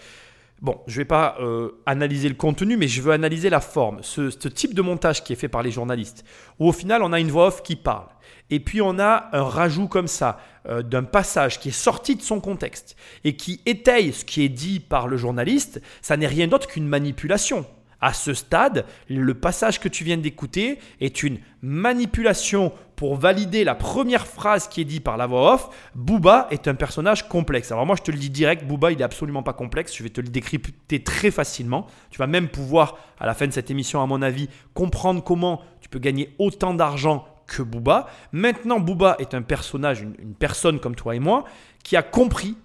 Bon, 0.62 0.82
je 0.88 0.96
ne 0.96 0.98
vais 0.98 1.06
pas 1.06 1.38
euh, 1.40 1.82
analyser 1.86 2.28
le 2.28 2.36
contenu, 2.36 2.76
mais 2.76 2.90
je 2.90 3.02
veux 3.02 3.14
analyser 3.14 3.50
la 3.50 3.62
forme. 3.62 4.00
Ce, 4.02 4.30
type 4.50 4.74
de 4.74 4.82
montage 4.82 5.24
qui 5.24 5.32
est 5.32 5.38
fait 5.38 5.48
par 5.48 5.64
les 5.64 5.72
journalistes, 5.72 6.26
où 6.60 6.68
au 6.68 6.74
final 6.74 7.02
on 7.02 7.14
a 7.14 7.20
une 7.20 7.32
voix 7.32 7.48
off 7.48 7.64
qui 7.64 7.78
parle, 7.78 8.08
et 8.50 8.60
puis 8.60 8.82
on 8.82 9.00
a 9.00 9.30
un 9.32 9.44
rajout 9.44 9.88
comme 9.88 10.08
ça 10.08 10.40
euh, 10.68 10.82
d'un 10.82 11.04
passage 11.04 11.60
qui 11.60 11.70
est 11.70 11.72
sorti 11.72 12.18
de 12.18 12.22
son 12.22 12.42
contexte 12.42 12.98
et 13.24 13.38
qui 13.38 13.62
étaye 13.66 14.12
ce 14.12 14.26
qui 14.26 14.44
est 14.44 14.50
dit 14.50 14.82
par 14.82 15.08
le 15.08 15.16
journaliste, 15.16 15.82
ça 16.02 16.18
n'est 16.18 16.28
rien 16.28 16.48
d'autre 16.48 16.68
qu'une 16.68 16.88
manipulation. 16.88 17.66
À 18.02 18.14
ce 18.14 18.34
stade, 18.34 18.86
le 19.10 19.34
passage 19.34 19.80
que 19.80 19.90
tu 19.90 20.04
viens 20.04 20.18
d'écouter 20.18 20.80
est 21.02 21.22
une 21.24 21.40
manipulation 21.62 22.72
pour 23.00 23.16
valider 23.16 23.64
la 23.64 23.76
première 23.76 24.28
phrase 24.28 24.68
qui 24.68 24.82
est 24.82 24.84
dite 24.84 25.06
par 25.06 25.16
la 25.16 25.26
voix 25.26 25.54
off. 25.54 25.70
Booba 25.96 26.48
est 26.52 26.68
un 26.68 26.76
personnage 26.76 27.30
complexe. 27.30 27.72
Alors 27.72 27.86
moi 27.86 27.96
je 27.96 28.04
te 28.04 28.12
le 28.12 28.18
dis 28.18 28.30
direct, 28.30 28.66
Booba 28.66 28.92
il 28.92 29.00
est 29.00 29.06
absolument 29.06 29.42
pas 29.42 29.54
complexe, 29.54 29.96
je 29.96 30.04
vais 30.04 30.10
te 30.10 30.20
le 30.20 30.28
décrypter 30.28 31.02
très 31.02 31.32
facilement. 31.32 31.88
Tu 32.10 32.18
vas 32.18 32.28
même 32.28 32.50
pouvoir, 32.50 32.98
à 33.18 33.26
la 33.26 33.34
fin 33.34 33.48
de 33.48 33.54
cette 33.54 33.72
émission 33.72 34.04
à 34.04 34.06
mon 34.06 34.22
avis, 34.22 34.50
comprendre 34.74 35.24
comment 35.24 35.62
tu 35.80 35.88
peux 35.88 35.98
gagner 35.98 36.36
autant 36.40 36.74
d'argent 36.74 37.26
que 37.48 37.62
Booba. 37.62 38.08
Maintenant 38.34 38.82
Booba 38.82 39.16
est 39.20 39.34
un 39.34 39.44
personnage, 39.44 40.02
une 40.02 40.36
personne 40.38 40.82
comme 40.82 40.96
toi 40.96 41.16
et 41.16 41.20
moi, 41.20 41.46
qui 41.86 41.96
a 41.96 42.04
compris 42.04 42.58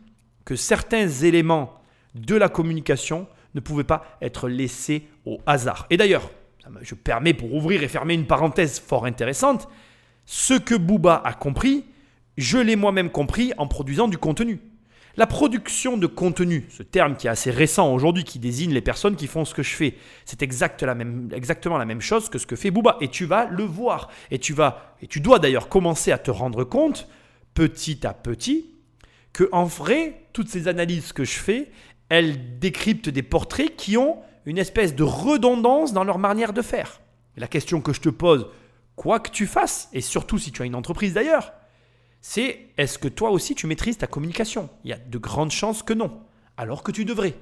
que 0.45 0.57
certains 0.57 1.07
éléments 1.07 1.75
de 2.17 2.35
la 2.35 2.49
communication 2.49 3.29
ne 3.55 3.61
pouvait 3.61 3.85
pas 3.85 4.05
être 4.21 4.49
laissé 4.49 5.07
au 5.27 5.39
hasard. 5.47 5.87
Et 5.91 5.97
d'ailleurs, 5.97 6.29
je 6.83 6.97
permets 6.97 7.35
pour 7.35 7.55
ouvrir 7.55 7.85
et 7.85 7.89
fermer 7.89 8.15
une 8.15 8.27
parenthèse 8.27 8.81
fort 8.81 9.07
intéressante, 9.07 9.69
ce 10.27 10.55
que 10.55 10.75
Booba 10.75 11.21
a 11.25 11.33
compris, 11.35 11.85
je 12.37 12.59
l'ai 12.59 12.77
moi-même 12.77 13.11
compris 13.11 13.53
en 13.59 13.67
produisant 13.67 14.09
du 14.09 14.19
contenu. 14.19 14.61
La 15.17 15.29
production 15.29 15.97
de 15.97 16.09
contenu, 16.09 16.67
ce 16.71 16.83
terme 16.83 17.17
qui 17.17 17.29
est 17.29 17.31
assez 17.31 17.53
récent 17.53 17.93
aujourd'hui, 17.95 18.25
qui 18.25 18.41
désigne 18.41 18.73
les 18.73 18.81
personnes 18.81 19.15
qui 19.15 19.29
font 19.29 19.45
ce 19.45 19.55
que 19.55 19.63
je 19.63 19.75
fais, 19.75 19.95
c'est 20.25 20.43
exactement 20.43 21.79
la 21.79 21.85
même 21.85 22.01
chose 22.01 22.29
que 22.29 22.39
ce 22.39 22.47
que 22.47 22.57
fait 22.57 22.73
Booba. 22.73 22.97
Et 23.01 23.09
tu 23.09 23.25
vas 23.25 23.47
le 23.47 23.63
voir. 23.63 24.11
Et 24.33 24.41
tu 24.41 24.53
vas, 24.53 24.97
et 25.01 25.07
tu 25.07 25.21
dois 25.21 25.39
d'ailleurs 25.39 25.69
commencer 25.69 26.11
à 26.11 26.19
te 26.19 26.33
rendre 26.33 26.65
compte, 26.65 27.07
petit 27.55 28.05
à 28.05 28.13
petit, 28.13 28.75
que 29.33 29.49
en 29.53 29.65
vrai, 29.65 30.27
toutes 30.33 30.49
ces 30.49 30.67
analyses 30.67 31.13
que 31.13 31.25
je 31.25 31.39
fais, 31.39 31.71
elle 32.09 32.59
décrypte 32.59 33.09
des 33.09 33.23
portraits 33.23 33.77
qui 33.77 33.97
ont 33.97 34.19
une 34.47 34.59
espèce 34.59 34.97
de 34.97 35.05
redondance 35.05 35.93
dans 35.93 36.05
leur 36.05 36.19
manière 36.19 36.53
de 36.53 36.63
faire. 36.63 37.01
la 37.37 37.49
question 37.49 37.81
que 37.81 37.93
je 37.93 38.01
te 38.01 38.09
pose, 38.09 38.47
quoi 38.97 39.21
que 39.21 39.31
tu 39.31 39.47
fasses, 39.47 39.89
et 39.93 40.01
surtout 40.01 40.39
si 40.39 40.53
tu 40.53 40.63
as 40.63 40.67
une 40.67 40.75
entreprise 40.75 41.15
d'ailleurs, 41.15 41.53
c'est 42.21 42.69
est-ce 42.79 42.99
que 42.99 43.09
toi 43.09 43.31
aussi 43.31 43.55
tu 43.55 43.67
maîtrises 43.67 43.99
ta 43.99 44.07
communication? 44.07 44.71
Il 44.85 44.91
y 44.91 44.93
a 44.93 44.99
de 44.99 45.19
grandes 45.19 45.51
chances 45.51 45.83
que 45.83 45.93
non, 45.93 46.23
alors 46.57 46.83
que 46.83 46.93
tu 46.93 47.05
devrais. 47.05 47.35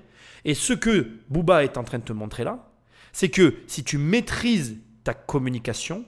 Et 0.45 0.55
ce 0.55 0.73
que 0.73 1.21
Booba 1.29 1.63
est 1.63 1.77
en 1.77 1.85
train 1.85 1.99
de 1.99 2.05
te 2.05 2.13
montrer 2.13 2.45
là, 2.45 2.69
c'est 3.13 3.29
que 3.29 3.55
si 3.67 3.85
tu 3.85 3.99
maîtrises 3.99 4.79
ta 5.05 5.15
communication, 5.15 6.05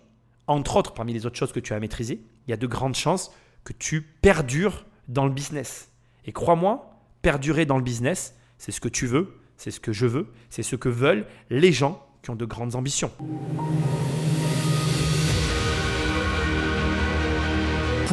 entre 0.47 0.77
autres 0.77 0.93
parmi 0.93 1.13
les 1.13 1.27
autres 1.27 1.39
choses 1.39 1.53
que 1.53 1.61
tu 1.61 1.73
as 1.73 1.81
maîtrisées, 1.81 2.25
il 2.47 2.51
y 2.51 2.55
a 2.55 2.57
de 2.57 2.67
grandes 2.67 2.97
chances 2.97 3.33
que 3.63 3.73
tu 3.73 4.03
perdures 4.03 4.85
dans 5.09 5.27
le 5.27 5.33
business. 5.33 5.91
Et 6.25 6.33
crois-moi, 6.33 6.99
perdurer 7.23 7.67
dans 7.67 7.77
le 7.77 7.85
business, 7.85 8.35
c'est 8.59 8.73
ce 8.73 8.81
que 8.81 8.89
tu 8.89 9.07
veux, 9.07 9.39
c'est 9.57 9.71
ce 9.71 9.81
que 9.81 9.93
je 9.93 10.07
veux, 10.07 10.33
c'est 10.51 10.63
ce 10.63 10.77
que 10.77 10.89
veulent 10.89 11.27
les 11.51 11.73
gens 11.73 12.05
qui 12.23 12.31
ont 12.31 12.37
de 12.37 12.45
grandes 12.45 12.75
ambitions. 12.75 13.13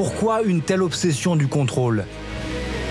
Pourquoi 0.04 0.42
une 0.42 0.64
telle 0.64 0.82
obsession 0.82 1.36
du 1.36 1.46
contrôle? 1.46 2.06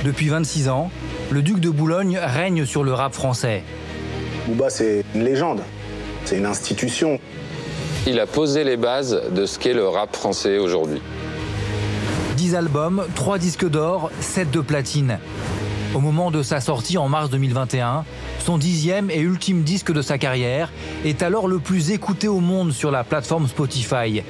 Depuis 0.05 0.29
26 0.29 0.69
ans, 0.69 0.93
le 1.33 1.43
duc 1.43 1.59
de 1.59 1.69
Boulogne 1.69 2.17
règne 2.23 2.65
sur 2.65 2.85
le 2.85 2.93
rap 2.93 3.15
français. 3.15 3.65
Booba, 4.47 4.71
c'est 4.71 5.05
une 5.17 5.25
légende, 5.25 5.61
c'est 6.25 6.39
une 6.39 6.47
institution. 6.47 7.19
Il 8.07 8.21
a 8.21 8.29
posé 8.29 8.63
les 8.63 8.77
bases 8.77 9.21
de 9.33 9.45
ce 9.45 9.59
qu'est 9.59 9.75
le 9.75 9.89
rap 9.89 10.15
français 10.15 10.59
aujourd'hui. 10.59 11.03
10 12.37 12.55
albums, 12.55 13.05
3 13.17 13.39
disques 13.39 13.69
d'or, 13.69 14.13
7 14.21 14.53
de 14.53 14.61
platine. 14.61 15.19
Au 15.97 15.99
moment 15.99 16.31
de 16.31 16.45
sa 16.45 16.61
sortie 16.61 16.97
en 16.97 17.09
mars 17.09 17.29
2021, 17.29 18.05
son 18.39 18.57
dixième 18.57 19.11
et 19.11 19.19
ultime 19.19 19.65
disque 19.65 19.93
de 19.93 20.01
sa 20.01 20.17
carrière 20.17 20.71
est 21.05 21.25
alors 21.25 21.49
le 21.49 21.59
plus 21.59 21.91
écouté 21.91 22.29
au 22.29 22.39
monde 22.39 22.71
sur 22.71 22.93
la 22.93 23.03
plateforme 23.03 23.49
Spotify. 23.49 24.23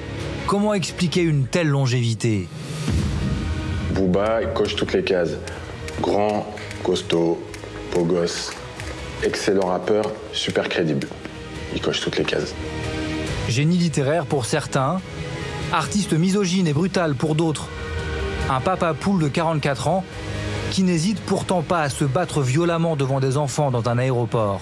Comment 0.47 0.73
expliquer 0.73 1.21
une 1.21 1.45
telle 1.45 1.67
longévité? 1.67 2.47
Booba, 3.91 4.41
il 4.41 4.49
coche 4.49 4.75
toutes 4.75 4.93
les 4.93 5.03
cases. 5.03 5.31
Grand, 6.01 6.47
costaud, 6.83 7.41
beau 7.93 8.03
gosse, 8.03 8.51
excellent 9.23 9.67
rappeur, 9.67 10.11
super 10.33 10.69
crédible. 10.69 11.07
Il 11.73 11.81
coche 11.81 11.99
toutes 12.01 12.17
les 12.17 12.23
cases. 12.23 12.53
Génie 13.47 13.77
littéraire 13.77 14.25
pour 14.25 14.45
certains, 14.45 15.01
artiste 15.73 16.13
misogyne 16.13 16.67
et 16.67 16.73
brutal 16.73 17.15
pour 17.15 17.35
d'autres. 17.35 17.67
Un 18.49 18.61
papa 18.61 18.93
poule 18.93 19.23
de 19.23 19.27
44 19.27 19.87
ans 19.87 20.03
qui 20.71 20.83
n'hésite 20.83 21.19
pourtant 21.19 21.61
pas 21.61 21.81
à 21.81 21.89
se 21.89 22.05
battre 22.05 22.41
violemment 22.41 22.95
devant 22.95 23.19
des 23.19 23.37
enfants 23.37 23.71
dans 23.71 23.87
un 23.89 23.97
aéroport. 23.97 24.61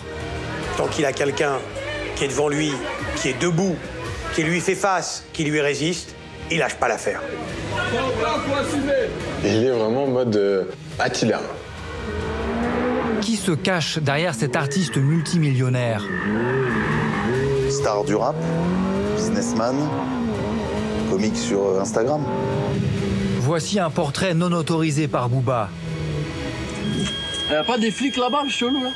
Tant 0.75 0.87
qu'il 0.87 1.05
a 1.05 1.13
quelqu'un 1.13 1.57
qui 2.15 2.25
est 2.25 2.29
devant 2.29 2.49
lui, 2.49 2.73
qui 3.15 3.29
est 3.29 3.39
debout, 3.39 3.75
qui 4.33 4.43
lui 4.43 4.59
fait 4.59 4.75
face, 4.75 5.23
qui 5.33 5.43
lui 5.43 5.61
résiste, 5.61 6.15
il 6.51 6.57
lâche 6.57 6.75
pas 6.75 6.87
l'affaire. 6.87 7.21
Il 9.43 9.63
est 9.63 9.71
vraiment 9.71 10.03
en 10.03 10.07
mode 10.07 10.35
euh, 10.35 10.63
Attila. 10.99 11.39
Qui 13.21 13.35
se 13.35 13.51
cache 13.51 13.99
derrière 13.99 14.33
cet 14.35 14.55
artiste 14.55 14.97
multimillionnaire 14.97 16.03
Star 17.69 18.03
du 18.03 18.15
rap, 18.15 18.35
businessman, 19.15 19.75
comique 21.09 21.37
sur 21.37 21.79
Instagram. 21.79 22.21
Voici 23.39 23.79
un 23.79 23.89
portrait 23.89 24.33
non 24.33 24.51
autorisé 24.51 25.07
par 25.07 25.29
Booba. 25.29 25.69
Y 27.49 27.55
a 27.55 27.63
pas 27.63 27.77
des 27.77 27.91
flics 27.91 28.17
là-bas, 28.17 28.43
chelou 28.47 28.83
là 28.83 28.89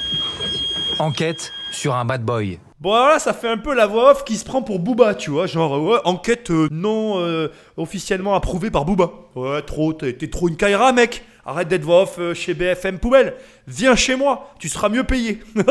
Enquête 1.00 1.52
sur 1.72 1.96
un 1.96 2.06
bad 2.06 2.24
boy. 2.24 2.60
Bon, 2.84 2.94
alors 2.94 3.08
là, 3.08 3.20
ça 3.20 3.32
fait 3.32 3.48
un 3.48 3.58
peu 3.58 3.74
la 3.74 3.88
voix 3.88 4.12
off 4.12 4.26
qui 4.26 4.36
se 4.36 4.44
prend 4.44 4.62
pour 4.62 4.80
Booba, 4.80 5.16
tu 5.16 5.32
vois. 5.32 5.48
Genre, 5.48 5.82
ouais, 5.82 6.00
enquête 6.04 6.52
euh, 6.52 6.68
non 6.70 7.18
euh, 7.22 7.48
officiellement 7.78 8.36
approuvée 8.36 8.70
par 8.72 8.84
Booba. 8.84 9.10
Ouais, 9.36 9.62
trop, 9.62 9.94
t'es 9.94 10.28
trop 10.28 10.50
une 10.50 10.58
Kaira, 10.58 10.92
mec. 10.92 11.24
Arrête 11.46 11.70
d'être 11.70 11.84
voix 11.84 12.02
off 12.02 12.18
euh, 12.20 12.34
chez 12.34 12.54
BFM 12.54 13.00
Poubelle. 13.00 13.36
Viens 13.68 13.96
chez 13.96 14.18
moi, 14.18 14.54
tu 14.60 14.68
seras 14.68 14.90
mieux 14.90 15.06
payé. 15.06 15.40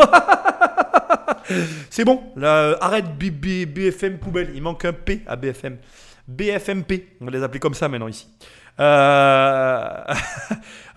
C'est 1.91 2.07
bon, 2.07 2.23
là, 2.35 2.79
arrête 2.81 3.05
B- 3.19 3.31
B- 3.31 3.67
BFM 3.67 4.17
Poubelle. 4.17 4.51
Il 4.55 4.63
manque 4.63 4.87
un 4.87 4.95
P 4.95 5.21
à 5.27 5.37
BFM. 5.37 5.77
BFMP, 6.27 7.09
on 7.21 7.27
va 7.27 7.31
les 7.31 7.43
appeler 7.43 7.61
comme 7.61 7.75
ça 7.75 7.91
maintenant 7.91 8.09
ici. 8.09 8.27
Euh, 8.81 10.03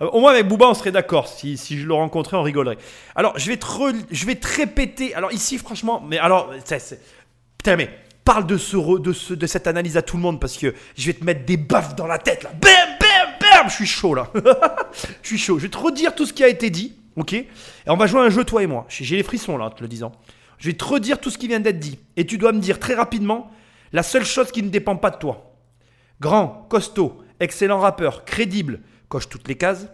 Au 0.00 0.20
moins 0.20 0.32
avec 0.32 0.46
Booba, 0.46 0.66
on 0.68 0.74
serait 0.74 0.92
d'accord. 0.92 1.26
Si, 1.28 1.56
si 1.56 1.78
je 1.78 1.86
le 1.86 1.94
rencontrais, 1.94 2.36
on 2.36 2.42
rigolerait. 2.42 2.76
Alors, 3.14 3.38
je 3.38 3.48
vais 3.50 3.56
te, 3.56 3.66
je 4.10 4.26
vais 4.26 4.34
te 4.34 4.46
répéter. 4.46 5.14
Alors 5.14 5.32
ici, 5.32 5.56
franchement, 5.58 6.02
mais 6.06 6.18
alors, 6.18 6.52
putain, 7.58 7.76
mais 7.76 7.88
parle 8.24 8.46
de, 8.46 8.58
ce, 8.58 8.98
de, 8.98 9.12
ce- 9.12 9.34
de 9.34 9.46
cette 9.46 9.66
analyse 9.66 9.96
à 9.96 10.02
tout 10.02 10.16
le 10.16 10.22
monde 10.22 10.40
parce 10.40 10.56
que 10.58 10.74
je 10.96 11.06
vais 11.06 11.12
te 11.14 11.24
mettre 11.24 11.44
des 11.46 11.56
baffes 11.56 11.94
dans 11.96 12.06
la 12.06 12.18
tête 12.18 12.42
là. 12.42 12.50
Bam, 12.60 12.70
bam, 13.00 13.28
bam. 13.40 13.68
Je 13.70 13.74
suis 13.74 13.86
chaud 13.86 14.14
là. 14.14 14.30
je 15.22 15.28
suis 15.28 15.38
chaud. 15.38 15.58
Je 15.58 15.62
vais 15.64 15.70
te 15.70 15.78
redire 15.78 16.14
tout 16.14 16.26
ce 16.26 16.32
qui 16.34 16.44
a 16.44 16.48
été 16.48 16.68
dit, 16.68 16.94
ok? 17.16 17.32
Et 17.32 17.46
on 17.86 17.96
va 17.96 18.06
jouer 18.06 18.20
un 18.20 18.30
jeu 18.30 18.44
toi 18.44 18.62
et 18.62 18.66
moi. 18.66 18.84
J'ai 18.88 19.16
les 19.16 19.22
frissons 19.22 19.56
là, 19.56 19.66
en 19.66 19.70
te 19.70 19.80
le 19.82 19.88
disant. 19.88 20.12
Je 20.58 20.68
vais 20.68 20.74
te 20.76 20.84
redire 20.84 21.20
tout 21.20 21.30
ce 21.30 21.38
qui 21.38 21.48
vient 21.48 21.60
d'être 21.60 21.78
dit 21.78 21.98
et 22.16 22.26
tu 22.26 22.36
dois 22.36 22.52
me 22.52 22.60
dire 22.60 22.78
très 22.80 22.94
rapidement 22.94 23.50
la 23.92 24.02
seule 24.02 24.24
chose 24.24 24.50
qui 24.50 24.62
ne 24.62 24.68
dépend 24.68 24.96
pas 24.96 25.10
de 25.10 25.16
toi. 25.16 25.52
Grand, 26.20 26.66
costaud, 26.68 27.22
excellent 27.40 27.78
rappeur, 27.78 28.24
crédible, 28.24 28.80
coche 29.08 29.28
toutes 29.28 29.48
les 29.48 29.56
cases. 29.56 29.88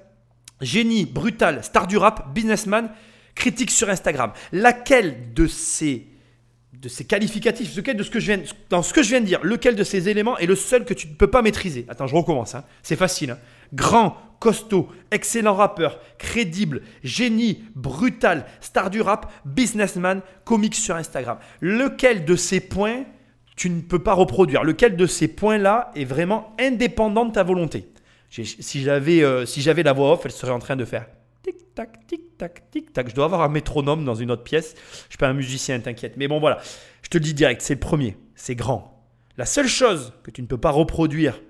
Génie, 0.61 1.07
brutal, 1.07 1.65
star 1.65 1.87
du 1.87 1.97
rap, 1.97 2.33
businessman, 2.35 2.91
critique 3.35 3.71
sur 3.71 3.89
Instagram. 3.89 4.33
Laquelle 4.53 5.33
de 5.35 5.47
ces, 5.47 6.07
qualificatifs, 7.09 7.73
ce 7.73 7.81
que 7.81 8.21
je 8.21 8.33
dans 8.71 8.83
ce 8.83 8.93
que 8.93 9.03
je 9.03 9.09
viens 9.09 9.21
de 9.21 9.27
dire, 9.27 9.41
lequel 9.43 9.75
de 9.75 9.85
ces 9.85 10.09
éléments 10.09 10.39
est 10.39 10.47
le 10.47 10.55
seul 10.55 10.85
que 10.85 10.95
tu 10.95 11.09
ne 11.09 11.15
peux 11.15 11.27
pas 11.27 11.43
maîtriser? 11.43 11.85
Attends, 11.89 12.07
je 12.07 12.15
recommence. 12.15 12.55
hein. 12.55 12.65
C'est 12.83 12.97
facile. 12.97 13.33
hein. 13.33 13.39
Grand, 13.73 14.17
costaud, 14.39 14.89
excellent 15.11 15.55
rappeur, 15.55 15.99
crédible, 16.19 16.83
génie, 17.03 17.65
brutal, 17.75 18.45
star 18.61 18.91
du 18.91 19.01
rap, 19.01 19.33
businessman, 19.45 20.21
comique 20.45 20.75
sur 20.75 20.95
Instagram. 20.97 21.39
Lequel 21.61 22.25
de 22.25 22.37
ces 22.37 22.61
points 22.61 23.05
tu 23.57 23.71
ne 23.71 23.81
peux 23.81 23.99
pas 23.99 24.15
reproduire. 24.15 24.65
Lequel 24.65 24.97
de 24.97 25.07
ces 25.07 25.29
points-là 25.29 25.91
est 25.95 26.05
vraiment 26.05 26.55
indépendant 26.59 27.27
de 27.27 27.33
ta 27.33 27.43
volonté 27.43 27.89
Si 28.31 28.83
j'avais 28.83 29.23
euh, 29.23 29.47
si 29.47 29.63
la 29.63 29.93
voix 29.93 30.13
off, 30.13 30.23
elle 30.25 30.33
serait 30.33 30.53
en 30.53 30.59
train 30.59 30.77
de 30.77 30.85
faire 30.85 31.07
tic-tac, 31.43 32.07
tic-tac, 32.07 32.71
tic-tac. 32.71 33.09
Je 33.09 33.15
dois 33.15 33.25
avoir 33.25 33.43
un 33.43 33.49
métronome 33.49 34.05
dans 34.05 34.15
une 34.15 34.31
autre 34.31 34.45
pièce. 34.45 34.75
Je 35.05 35.11
suis 35.11 35.19
pas 35.19 35.29
un 35.29 35.35
musicien, 35.35 35.81
t'inquiète. 35.81 36.17
Mais 36.17 36.29
bon, 36.29 36.41
voilà. 36.41 36.61
Je 37.03 37.09
te 37.09 37.19
le 37.19 37.25
dis 37.25 37.35
direct, 37.35 37.63
c'est 37.63 37.75
le 37.75 37.81
premier. 37.81 38.17
C'est 38.35 38.55
grand. 38.55 39.07
La 39.37 39.47
seule 39.47 39.69
chose 39.69 40.13
que 40.23 40.31
tu 40.31 40.43
ne 40.43 40.47
peux 40.47 40.59
pas 40.59 40.71
reproduire 40.71 41.41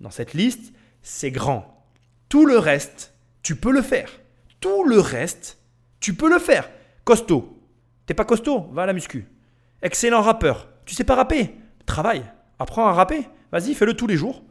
dans 0.00 0.10
cette 0.10 0.34
liste, 0.34 0.72
c'est 1.02 1.30
grand. 1.30 1.86
Tout 2.28 2.46
le 2.46 2.58
reste, 2.58 3.14
tu 3.42 3.56
peux 3.56 3.72
le 3.72 3.82
faire. 3.82 4.08
Tout 4.60 4.84
le 4.84 5.00
reste, 5.00 5.58
tu 6.00 6.14
peux 6.14 6.30
le 6.30 6.38
faire. 6.38 6.70
Costaud. 7.04 7.58
T'es 8.06 8.14
pas 8.14 8.24
costaud? 8.24 8.68
Va 8.72 8.82
à 8.82 8.86
la 8.86 8.92
muscu. 8.92 9.26
Excellent 9.82 10.22
rappeur. 10.22 10.68
Tu 10.92 10.96
sais 10.96 11.04
pas 11.04 11.14
rapper 11.14 11.54
Travaille. 11.86 12.22
Apprends 12.58 12.86
à 12.86 12.92
rapper. 12.92 13.26
Vas-y, 13.50 13.72
fais-le 13.72 13.94
tous 13.94 14.06
les 14.06 14.18
jours. 14.18 14.42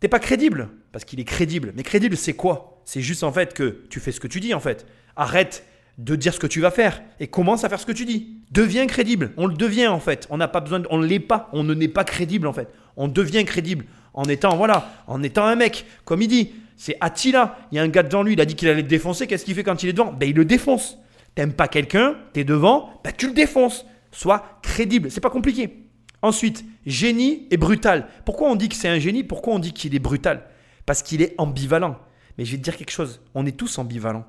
T'es 0.00 0.08
pas 0.08 0.18
crédible 0.18 0.68
Parce 0.90 1.04
qu'il 1.04 1.20
est 1.20 1.24
crédible. 1.24 1.72
Mais 1.76 1.84
crédible, 1.84 2.16
c'est 2.16 2.32
quoi? 2.32 2.82
C'est 2.84 3.00
juste 3.00 3.22
en 3.22 3.30
fait 3.30 3.54
que 3.54 3.84
tu 3.88 4.00
fais 4.00 4.10
ce 4.10 4.18
que 4.18 4.26
tu 4.26 4.40
dis 4.40 4.52
en 4.52 4.58
fait. 4.58 4.84
Arrête 5.14 5.64
de 5.96 6.16
dire 6.16 6.34
ce 6.34 6.40
que 6.40 6.48
tu 6.48 6.60
vas 6.60 6.72
faire 6.72 7.00
et 7.20 7.28
commence 7.28 7.62
à 7.62 7.68
faire 7.68 7.78
ce 7.78 7.86
que 7.86 7.92
tu 7.92 8.04
dis. 8.04 8.40
Deviens 8.50 8.88
crédible. 8.88 9.30
On 9.36 9.46
le 9.46 9.54
devient 9.54 9.86
en 9.86 10.00
fait. 10.00 10.26
On 10.28 10.38
n'a 10.38 10.48
pas 10.48 10.58
besoin 10.58 10.80
de... 10.80 10.88
On 10.90 10.98
ne 10.98 11.06
l'est 11.06 11.20
pas. 11.20 11.48
On 11.52 11.62
ne 11.62 11.72
n'est 11.72 11.86
pas 11.86 12.02
crédible 12.02 12.48
en 12.48 12.52
fait. 12.52 12.74
On 12.96 13.06
devient 13.06 13.44
crédible 13.44 13.84
en 14.12 14.24
étant, 14.24 14.56
voilà, 14.56 14.90
en 15.06 15.22
étant 15.22 15.44
un 15.44 15.54
mec. 15.54 15.86
Comme 16.04 16.20
il 16.20 16.26
dit, 16.26 16.50
c'est 16.76 16.96
Attila. 17.00 17.58
Il 17.70 17.76
y 17.76 17.78
a 17.78 17.82
un 17.84 17.88
gars 17.88 18.02
devant 18.02 18.24
lui, 18.24 18.32
il 18.32 18.40
a 18.40 18.44
dit 18.44 18.56
qu'il 18.56 18.68
allait 18.68 18.82
le 18.82 18.88
défoncer. 18.88 19.28
Qu'est-ce 19.28 19.44
qu'il 19.44 19.54
fait 19.54 19.62
quand 19.62 19.84
il 19.84 19.88
est 19.88 19.92
devant? 19.92 20.12
Ben 20.12 20.28
il 20.28 20.34
le 20.34 20.44
défonce. 20.44 20.98
T'aimes 21.36 21.52
pas 21.52 21.68
quelqu'un, 21.68 22.16
t'es 22.32 22.42
devant, 22.42 23.00
ben 23.04 23.12
tu 23.16 23.28
le 23.28 23.34
défonces. 23.34 23.86
Sois 24.14 24.60
crédible. 24.62 25.10
C'est 25.10 25.20
pas 25.20 25.30
compliqué. 25.30 25.88
Ensuite, 26.22 26.64
génie 26.86 27.48
et 27.50 27.56
brutal. 27.56 28.06
Pourquoi 28.24 28.48
on 28.48 28.54
dit 28.54 28.68
que 28.68 28.76
c'est 28.76 28.88
un 28.88 28.98
génie? 28.98 29.24
Pourquoi 29.24 29.54
on 29.54 29.58
dit 29.58 29.72
qu'il 29.72 29.94
est 29.94 29.98
brutal? 29.98 30.44
Parce 30.86 31.02
qu'il 31.02 31.20
est 31.20 31.34
ambivalent. 31.36 31.98
Mais 32.38 32.44
je 32.44 32.52
vais 32.52 32.58
te 32.58 32.62
dire 32.62 32.76
quelque 32.76 32.92
chose. 32.92 33.20
On 33.34 33.44
est 33.44 33.56
tous 33.56 33.76
ambivalents. 33.78 34.24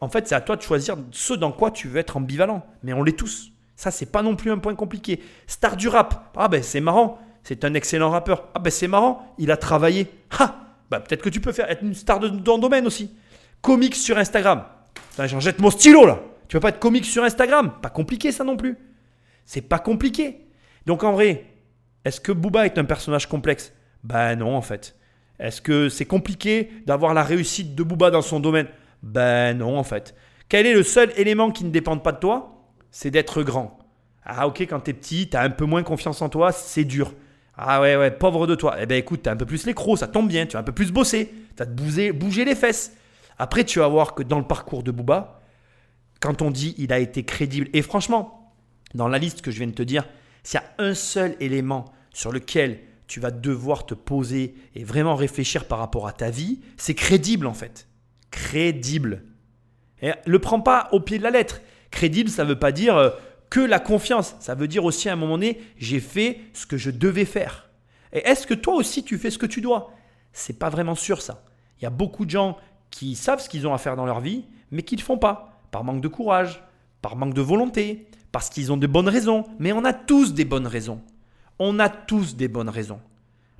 En 0.00 0.08
fait, 0.08 0.26
c'est 0.26 0.34
à 0.34 0.40
toi 0.40 0.56
de 0.56 0.62
choisir 0.62 0.96
ce 1.12 1.34
dans 1.34 1.52
quoi 1.52 1.70
tu 1.70 1.88
veux 1.88 1.98
être 1.98 2.16
ambivalent. 2.16 2.66
Mais 2.82 2.92
on 2.92 3.02
l'est 3.02 3.16
tous. 3.16 3.52
Ça, 3.76 3.90
c'est 3.90 4.06
pas 4.06 4.22
non 4.22 4.34
plus 4.34 4.50
un 4.50 4.58
point 4.58 4.74
compliqué. 4.74 5.22
Star 5.46 5.76
du 5.76 5.88
rap. 5.88 6.32
Ah 6.36 6.48
ben 6.48 6.62
c'est 6.62 6.80
marrant. 6.80 7.18
C'est 7.44 7.64
un 7.64 7.72
excellent 7.74 8.10
rappeur. 8.10 8.48
Ah 8.54 8.58
ben 8.58 8.70
c'est 8.70 8.88
marrant. 8.88 9.34
Il 9.38 9.50
a 9.50 9.56
travaillé. 9.56 10.08
Ah 10.38 10.56
bah 10.90 11.00
peut-être 11.00 11.22
que 11.22 11.30
tu 11.30 11.40
peux 11.40 11.52
faire 11.52 11.70
être 11.70 11.82
une 11.82 11.94
star 11.94 12.18
de 12.18 12.28
ton 12.28 12.58
domaine 12.58 12.86
aussi. 12.86 13.14
Comics 13.62 13.94
sur 13.94 14.18
Instagram. 14.18 14.64
J'en 15.18 15.40
jette 15.40 15.60
mon 15.60 15.70
stylo 15.70 16.04
là. 16.04 16.20
Tu 16.48 16.56
veux 16.56 16.60
pas 16.60 16.70
être 16.70 16.80
comique 16.80 17.04
sur 17.04 17.22
Instagram? 17.22 17.72
Pas 17.80 17.90
compliqué 17.90 18.32
ça 18.32 18.42
non 18.42 18.56
plus. 18.56 18.76
C'est 19.52 19.62
pas 19.62 19.80
compliqué. 19.80 20.46
Donc 20.86 21.02
en 21.02 21.10
vrai, 21.10 21.44
est-ce 22.04 22.20
que 22.20 22.30
Booba 22.30 22.66
est 22.66 22.78
un 22.78 22.84
personnage 22.84 23.28
complexe? 23.28 23.72
Ben 24.04 24.36
non 24.36 24.54
en 24.54 24.62
fait. 24.62 24.94
Est-ce 25.40 25.60
que 25.60 25.88
c'est 25.88 26.04
compliqué 26.04 26.70
d'avoir 26.86 27.14
la 27.14 27.24
réussite 27.24 27.74
de 27.74 27.82
Booba 27.82 28.12
dans 28.12 28.22
son 28.22 28.38
domaine? 28.38 28.68
Ben 29.02 29.58
non 29.58 29.76
en 29.76 29.82
fait. 29.82 30.14
Quel 30.48 30.66
est 30.66 30.72
le 30.72 30.84
seul 30.84 31.12
élément 31.16 31.50
qui 31.50 31.64
ne 31.64 31.70
dépend 31.70 31.98
pas 31.98 32.12
de 32.12 32.20
toi? 32.20 32.62
C'est 32.92 33.10
d'être 33.10 33.42
grand. 33.42 33.76
Ah 34.24 34.46
ok, 34.46 34.60
quand 34.60 34.78
t'es 34.78 34.92
petit, 34.92 35.28
t'as 35.28 35.42
un 35.42 35.50
peu 35.50 35.64
moins 35.64 35.82
confiance 35.82 36.22
en 36.22 36.28
toi, 36.28 36.52
c'est 36.52 36.84
dur. 36.84 37.12
Ah 37.56 37.80
ouais, 37.80 37.96
ouais, 37.96 38.12
pauvre 38.12 38.46
de 38.46 38.54
toi. 38.54 38.76
Eh 38.80 38.86
ben 38.86 38.98
écoute, 38.98 39.22
t'as 39.24 39.32
un 39.32 39.36
peu 39.36 39.46
plus 39.46 39.66
les 39.66 39.74
crocs, 39.74 39.98
ça 39.98 40.06
tombe 40.06 40.28
bien, 40.28 40.46
tu 40.46 40.52
vas 40.52 40.60
un 40.60 40.62
peu 40.62 40.70
plus 40.70 40.92
bosser, 40.92 41.34
t'as 41.56 41.66
te 41.66 41.72
bouger, 41.72 42.12
bouger 42.12 42.44
les 42.44 42.54
fesses. 42.54 42.96
Après, 43.36 43.64
tu 43.64 43.80
vas 43.80 43.88
voir 43.88 44.14
que 44.14 44.22
dans 44.22 44.38
le 44.38 44.46
parcours 44.46 44.84
de 44.84 44.92
Booba, 44.92 45.40
quand 46.20 46.40
on 46.40 46.52
dit 46.52 46.76
il 46.78 46.92
a 46.92 47.00
été 47.00 47.24
crédible, 47.24 47.68
et 47.72 47.82
franchement, 47.82 48.39
dans 48.94 49.08
la 49.08 49.18
liste 49.18 49.42
que 49.42 49.50
je 49.50 49.58
viens 49.58 49.66
de 49.66 49.72
te 49.72 49.82
dire, 49.82 50.06
s'il 50.42 50.60
y 50.60 50.62
a 50.62 50.84
un 50.84 50.94
seul 50.94 51.36
élément 51.40 51.92
sur 52.12 52.32
lequel 52.32 52.80
tu 53.06 53.20
vas 53.20 53.30
devoir 53.30 53.86
te 53.86 53.94
poser 53.94 54.54
et 54.74 54.84
vraiment 54.84 55.16
réfléchir 55.16 55.66
par 55.66 55.78
rapport 55.78 56.06
à 56.06 56.12
ta 56.12 56.30
vie, 56.30 56.60
c'est 56.76 56.94
crédible 56.94 57.46
en 57.46 57.54
fait. 57.54 57.88
Crédible. 58.30 59.24
Et 60.02 60.12
le 60.24 60.38
prends 60.38 60.60
pas 60.60 60.88
au 60.92 61.00
pied 61.00 61.18
de 61.18 61.22
la 61.22 61.30
lettre. 61.30 61.60
Crédible, 61.90 62.30
ça 62.30 62.44
veut 62.44 62.58
pas 62.58 62.72
dire 62.72 62.96
euh, 62.96 63.10
que 63.50 63.60
la 63.60 63.80
confiance. 63.80 64.36
Ça 64.38 64.54
veut 64.54 64.68
dire 64.68 64.84
aussi 64.84 65.08
à 65.08 65.12
un 65.12 65.16
moment 65.16 65.34
donné, 65.34 65.60
j'ai 65.76 66.00
fait 66.00 66.40
ce 66.52 66.66
que 66.66 66.76
je 66.76 66.90
devais 66.90 67.24
faire. 67.24 67.68
Et 68.12 68.18
est-ce 68.18 68.46
que 68.46 68.54
toi 68.54 68.74
aussi 68.74 69.04
tu 69.04 69.18
fais 69.18 69.30
ce 69.30 69.38
que 69.38 69.46
tu 69.46 69.60
dois? 69.60 69.92
C'est 70.32 70.58
pas 70.58 70.70
vraiment 70.70 70.94
sûr 70.94 71.20
ça. 71.20 71.44
Il 71.78 71.84
y 71.84 71.86
a 71.86 71.90
beaucoup 71.90 72.24
de 72.24 72.30
gens 72.30 72.56
qui 72.90 73.16
savent 73.16 73.40
ce 73.40 73.48
qu'ils 73.48 73.66
ont 73.66 73.74
à 73.74 73.78
faire 73.78 73.96
dans 73.96 74.06
leur 74.06 74.20
vie, 74.20 74.44
mais 74.70 74.82
qui 74.82 74.94
ne 74.94 75.00
le 75.00 75.04
font 75.04 75.18
pas. 75.18 75.62
Par 75.70 75.84
manque 75.84 76.00
de 76.00 76.08
courage, 76.08 76.62
par 77.02 77.16
manque 77.16 77.34
de 77.34 77.40
volonté, 77.40 78.08
parce 78.32 78.48
qu'ils 78.48 78.72
ont 78.72 78.76
de 78.76 78.86
bonnes 78.86 79.08
raisons. 79.08 79.44
Mais 79.58 79.72
on 79.72 79.84
a 79.84 79.92
tous 79.92 80.34
des 80.34 80.44
bonnes 80.44 80.66
raisons. 80.66 81.00
On 81.58 81.78
a 81.78 81.88
tous 81.88 82.36
des 82.36 82.48
bonnes 82.48 82.68
raisons. 82.68 83.00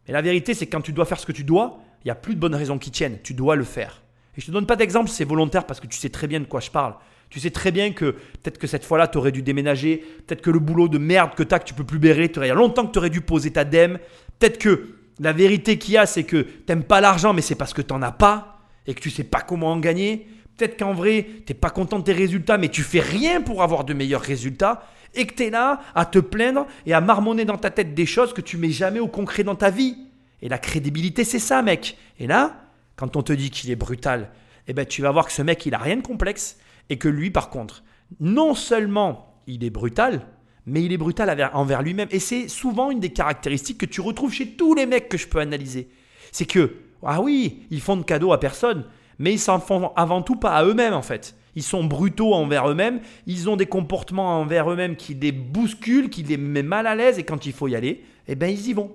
Et 0.07 0.13
la 0.13 0.23
vérité, 0.23 0.55
c'est 0.55 0.67
que 0.67 0.73
quand 0.73 0.81
tu 0.81 0.93
dois 0.93 1.05
faire 1.05 1.21
ce 1.21 1.27
que 1.27 1.33
tu 1.33 1.45
dois, 1.45 1.81
il 2.05 2.09
n'y 2.09 2.11
a 2.11 2.15
plus 2.15 2.35
de 2.35 2.41
bonnes 2.41 2.55
raisons 2.55 2.79
qui 2.79 2.91
tiennent. 2.91 3.19
Tu 3.23 3.35
dois 3.35 3.57
le 3.57 3.65
faire. 3.65 4.03
Et 4.37 4.41
je 4.41 4.47
te 4.47 4.51
donne 4.51 4.67
pas 4.67 4.77
d'exemple, 4.77 5.11
c'est 5.11 5.25
volontaire 5.25 5.67
parce 5.67 5.81
que 5.81 5.87
tu 5.87 5.99
sais 5.99 6.09
très 6.09 6.27
bien 6.27 6.41
de 6.41 6.47
quoi 6.47 6.61
je 6.61 6.71
parle. 6.71 6.95
Tu 7.29 7.39
sais 7.39 7.51
très 7.51 7.71
bien 7.71 7.93
que 7.93 8.13
peut-être 8.13 8.59
que 8.59 8.67
cette 8.67 8.85
fois-là, 8.85 9.07
tu 9.07 9.19
aurais 9.19 9.33
dû 9.33 9.43
déménager. 9.43 10.05
Peut-être 10.27 10.43
que 10.43 10.51
le 10.51 10.59
boulot 10.59 10.89
de 10.89 10.99
merde 10.99 11.35
que 11.35 11.43
tu 11.43 11.55
as, 11.55 11.59
que 11.59 11.65
tu 11.65 11.75
peux 11.75 11.85
plus 11.85 11.99
bérer, 11.99 12.31
il 12.35 12.47
y 12.47 12.51
a 12.51 12.55
longtemps 12.55 12.87
que 12.87 12.93
tu 12.93 12.99
aurais 12.99 13.11
dû 13.11 13.21
poser 13.21 13.53
ta 13.53 13.65
dème. 13.65 13.99
Peut-être 14.39 14.59
que 14.59 14.97
la 15.21 15.33
vérité 15.33 15.79
qu'il 15.79 15.95
y 15.95 15.97
a, 15.97 16.07
c'est 16.07 16.25
que 16.25 16.43
tu 16.43 16.63
n'aimes 16.69 16.83
pas 16.83 17.01
l'argent, 17.01 17.33
mais 17.33 17.43
c'est 17.43 17.55
parce 17.55 17.73
que 17.73 17.83
tu 17.83 17.93
n'en 17.93 18.03
as 18.03 18.13
pas 18.13 18.59
et 18.87 18.95
que 18.95 19.01
tu 19.01 19.11
sais 19.11 19.25
pas 19.25 19.43
comment 19.43 19.73
en 19.73 19.79
gagner. 19.79 20.27
Peut-être 20.61 20.79
qu'en 20.79 20.93
vrai, 20.93 21.27
tu 21.47 21.53
n'es 21.55 21.59
pas 21.59 21.71
content 21.71 21.99
de 21.99 22.05
tes 22.05 22.13
résultats, 22.13 22.59
mais 22.59 22.69
tu 22.69 22.83
fais 22.83 23.01
rien 23.01 23.41
pour 23.41 23.63
avoir 23.63 23.85
de 23.85 23.95
meilleurs 23.95 24.21
résultats. 24.21 24.87
Et 25.15 25.27
que 25.27 25.33
tu 25.33 25.45
es 25.45 25.51
là 25.51 25.81
à 25.95 26.05
te 26.05 26.19
plaindre 26.19 26.67
et 26.85 26.93
à 26.93 27.01
marmonner 27.01 27.47
dans 27.47 27.57
ta 27.57 27.71
tête 27.71 27.95
des 27.95 28.05
choses 28.05 28.35
que 28.35 28.43
tu 28.43 28.59
mets 28.59 28.69
jamais 28.69 29.01
au 29.01 29.09
concret 29.09 29.43
dans 29.43 29.55
ta 29.55 29.71
vie. 29.71 29.97
Et 30.43 30.51
la 30.51 30.59
crédibilité, 30.59 31.25
c'est 31.25 31.39
ça, 31.39 31.63
mec. 31.63 31.97
Et 32.19 32.27
là, 32.27 32.61
quand 32.97 33.17
on 33.17 33.23
te 33.23 33.33
dit 33.33 33.49
qu'il 33.49 33.71
est 33.71 33.77
brutal, 33.77 34.33
eh 34.69 34.75
ben, 34.75 34.85
tu 34.85 35.01
vas 35.01 35.11
voir 35.11 35.25
que 35.25 35.33
ce 35.33 35.41
mec, 35.41 35.65
il 35.65 35.73
a 35.73 35.79
rien 35.79 35.97
de 35.97 36.03
complexe. 36.03 36.59
Et 36.91 36.99
que 36.99 37.09
lui, 37.09 37.31
par 37.31 37.49
contre, 37.49 37.83
non 38.21 38.55
seulement 38.55 39.41
il 39.47 39.65
est 39.65 39.71
brutal, 39.71 40.27
mais 40.67 40.85
il 40.85 40.93
est 40.93 40.99
brutal 40.99 41.51
envers 41.55 41.81
lui-même. 41.81 42.09
Et 42.11 42.21
c'est 42.21 42.49
souvent 42.49 42.91
une 42.91 43.01
des 43.01 43.15
caractéristiques 43.15 43.79
que 43.79 43.87
tu 43.87 44.03
retrouves 44.03 44.35
chez 44.35 44.49
tous 44.57 44.75
les 44.75 44.85
mecs 44.85 45.09
que 45.09 45.17
je 45.17 45.27
peux 45.27 45.41
analyser. 45.41 45.89
C'est 46.33 46.45
que, 46.45 46.75
ah 47.03 47.23
oui, 47.23 47.63
ils 47.71 47.81
font 47.81 47.97
de 47.97 48.03
cadeaux 48.03 48.35
à 48.35 48.39
personne, 48.39 48.85
mais 49.21 49.35
ils 49.35 49.39
s'en 49.39 49.61
font 49.61 49.93
avant 49.95 50.23
tout 50.23 50.35
pas 50.35 50.57
à 50.57 50.65
eux-mêmes 50.65 50.95
en 50.95 51.03
fait. 51.03 51.37
Ils 51.55 51.63
sont 51.63 51.85
brutaux 51.85 52.33
envers 52.33 52.69
eux-mêmes, 52.69 53.01
ils 53.27 53.49
ont 53.49 53.57
des 53.57 53.67
comportements 53.67 54.41
envers 54.41 54.71
eux-mêmes 54.71 54.97
qui 54.97 55.15
les 55.15 55.31
bousculent, 55.31 56.09
qui 56.09 56.23
les 56.23 56.37
mettent 56.37 56.65
mal 56.65 56.87
à 56.87 56.95
l'aise, 56.95 57.19
et 57.19 57.25
quand 57.25 57.45
il 57.45 57.53
faut 57.53 57.69
y 57.69 57.77
aller, 57.77 58.03
eh 58.29 58.35
ben 58.35 58.49
ils 58.49 58.69
y 58.69 58.73
vont. 58.73 58.91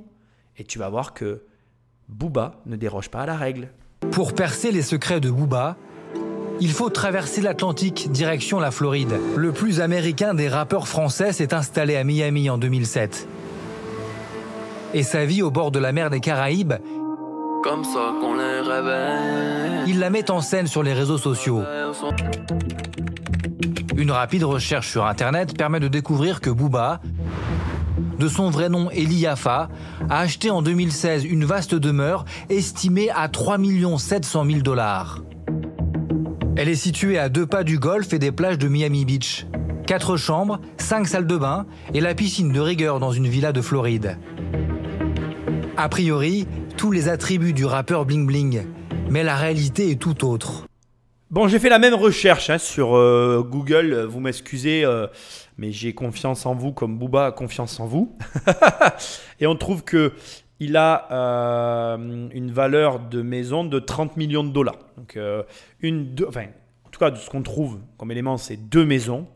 Et 0.57 0.63
tu 0.63 0.79
vas 0.79 0.89
voir 0.89 1.13
que 1.13 1.43
Booba 2.09 2.61
ne 2.65 2.75
déroge 2.75 3.09
pas 3.09 3.21
à 3.21 3.25
la 3.25 3.35
règle. 3.35 3.69
Pour 4.11 4.33
percer 4.33 4.71
les 4.71 4.81
secrets 4.81 5.19
de 5.19 5.29
Booba, 5.29 5.77
il 6.59 6.71
faut 6.71 6.89
traverser 6.89 7.41
l'Atlantique 7.41 8.11
direction 8.11 8.59
la 8.59 8.71
Floride. 8.71 9.13
Le 9.35 9.51
plus 9.51 9.79
américain 9.79 10.33
des 10.33 10.47
rappeurs 10.47 10.87
français 10.87 11.33
s'est 11.33 11.53
installé 11.53 11.97
à 11.97 12.03
Miami 12.03 12.49
en 12.49 12.57
2007. 12.57 13.27
Et 14.93 15.03
sa 15.03 15.25
vie 15.25 15.41
au 15.41 15.51
bord 15.51 15.71
de 15.71 15.79
la 15.79 15.91
mer 15.91 16.09
des 16.09 16.21
Caraïbes, 16.21 16.75
comme 17.65 17.83
ça 17.83 18.13
qu'on 18.21 18.35
les 18.35 18.59
réveille. 18.59 19.85
Il 19.87 19.97
la 19.97 20.11
met 20.11 20.29
en 20.29 20.39
scène 20.39 20.67
sur 20.67 20.83
les 20.83 20.93
réseaux 20.93 21.17
sociaux. 21.17 21.63
Une 23.97 24.11
rapide 24.11 24.43
recherche 24.43 24.91
sur 24.91 25.03
Internet 25.03 25.57
permet 25.57 25.79
de 25.79 25.87
découvrir 25.87 26.41
que 26.41 26.51
Booba, 26.51 27.01
de 28.19 28.27
son 28.27 28.51
vrai 28.51 28.69
nom 28.69 28.91
Eliafa, 28.91 29.69
a 30.11 30.19
acheté 30.19 30.51
en 30.51 30.61
2016 30.61 31.25
une 31.25 31.43
vaste 31.43 31.73
demeure 31.73 32.25
estimée 32.49 33.09
à 33.09 33.29
3 33.29 33.57
700 33.97 34.45
000 34.45 34.59
dollars. 34.59 35.23
Elle 36.57 36.69
est 36.69 36.75
située 36.75 37.17
à 37.17 37.29
deux 37.29 37.47
pas 37.47 37.63
du 37.63 37.79
golfe 37.79 38.13
et 38.13 38.19
des 38.19 38.31
plages 38.31 38.59
de 38.59 38.67
Miami 38.67 39.05
Beach. 39.05 39.47
Quatre 39.87 40.17
chambres, 40.17 40.59
cinq 40.77 41.07
salles 41.07 41.27
de 41.27 41.37
bain 41.37 41.65
et 41.95 41.99
la 41.99 42.13
piscine 42.13 42.51
de 42.51 42.59
rigueur 42.59 42.99
dans 42.99 43.11
une 43.11 43.27
villa 43.27 43.51
de 43.51 43.61
Floride. 43.61 44.19
A 45.77 45.89
priori, 45.89 46.47
tous 46.77 46.91
les 46.91 47.07
attributs 47.07 47.53
du 47.53 47.65
rappeur 47.65 48.05
Bling 48.05 48.25
Bling, 48.25 48.63
mais 49.09 49.23
la 49.23 49.35
réalité 49.35 49.91
est 49.91 49.95
tout 49.95 50.25
autre. 50.25 50.67
Bon, 51.31 51.47
j'ai 51.47 51.59
fait 51.59 51.69
la 51.69 51.79
même 51.79 51.93
recherche 51.93 52.49
hein, 52.49 52.57
sur 52.57 52.95
euh, 52.95 53.45
Google, 53.47 54.03
vous 54.03 54.19
m'excusez, 54.19 54.83
euh, 54.83 55.07
mais 55.57 55.71
j'ai 55.71 55.93
confiance 55.93 56.45
en 56.45 56.53
vous 56.53 56.71
comme 56.71 56.97
Booba 56.97 57.27
a 57.27 57.31
confiance 57.31 57.79
en 57.79 57.87
vous. 57.87 58.17
et 59.39 59.47
on 59.47 59.55
trouve 59.55 59.83
que 59.83 60.13
il 60.59 60.77
a 60.77 61.07
euh, 61.11 62.29
une 62.31 62.51
valeur 62.51 62.99
de 62.99 63.21
maison 63.21 63.63
de 63.63 63.79
30 63.79 64.17
millions 64.17 64.43
de 64.43 64.51
dollars. 64.51 64.79
Donc, 64.97 65.17
une, 65.81 66.15
enfin, 66.27 66.45
en 66.85 66.89
tout 66.89 66.99
cas, 66.99 67.11
de 67.11 67.17
ce 67.17 67.29
qu'on 67.29 67.41
trouve 67.41 67.79
comme 67.97 68.11
élément, 68.11 68.37
c'est 68.37 68.57
deux 68.57 68.85
maisons. 68.85 69.27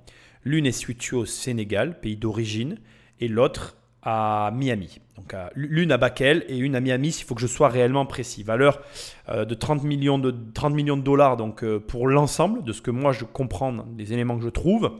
L'une 0.45 0.65
est 0.65 0.71
située 0.71 1.17
au 1.17 1.25
Sénégal, 1.25 1.99
pays 1.99 2.15
d'origine, 2.15 2.77
et 3.19 3.27
l'autre 3.27 3.75
à 4.03 4.51
Miami. 4.55 4.99
Donc, 5.17 5.35
l'une 5.55 5.91
à 5.91 5.97
Bakel 5.97 6.45
et 6.47 6.57
une 6.57 6.75
à 6.75 6.79
Miami, 6.79 7.11
s'il 7.11 7.25
faut 7.25 7.35
que 7.35 7.41
je 7.41 7.47
sois 7.47 7.69
réellement 7.69 8.05
précis. 8.05 8.43
Valeur 8.43 8.81
euh, 9.27 9.45
de 9.45 9.53
30 9.53 9.83
millions 9.83 10.17
de, 10.17 10.33
30 10.53 10.73
millions 10.73 10.97
de 10.97 11.01
dollars 11.01 11.37
donc, 11.37 11.65
pour 11.79 12.07
l'ensemble 12.07 12.63
de 12.63 12.71
ce 12.71 12.81
que 12.81 12.91
moi 12.91 13.11
je 13.11 13.25
comprends 13.25 13.73
des 13.73 14.13
éléments 14.13 14.37
que 14.37 14.43
je 14.43 14.49
trouve. 14.49 14.91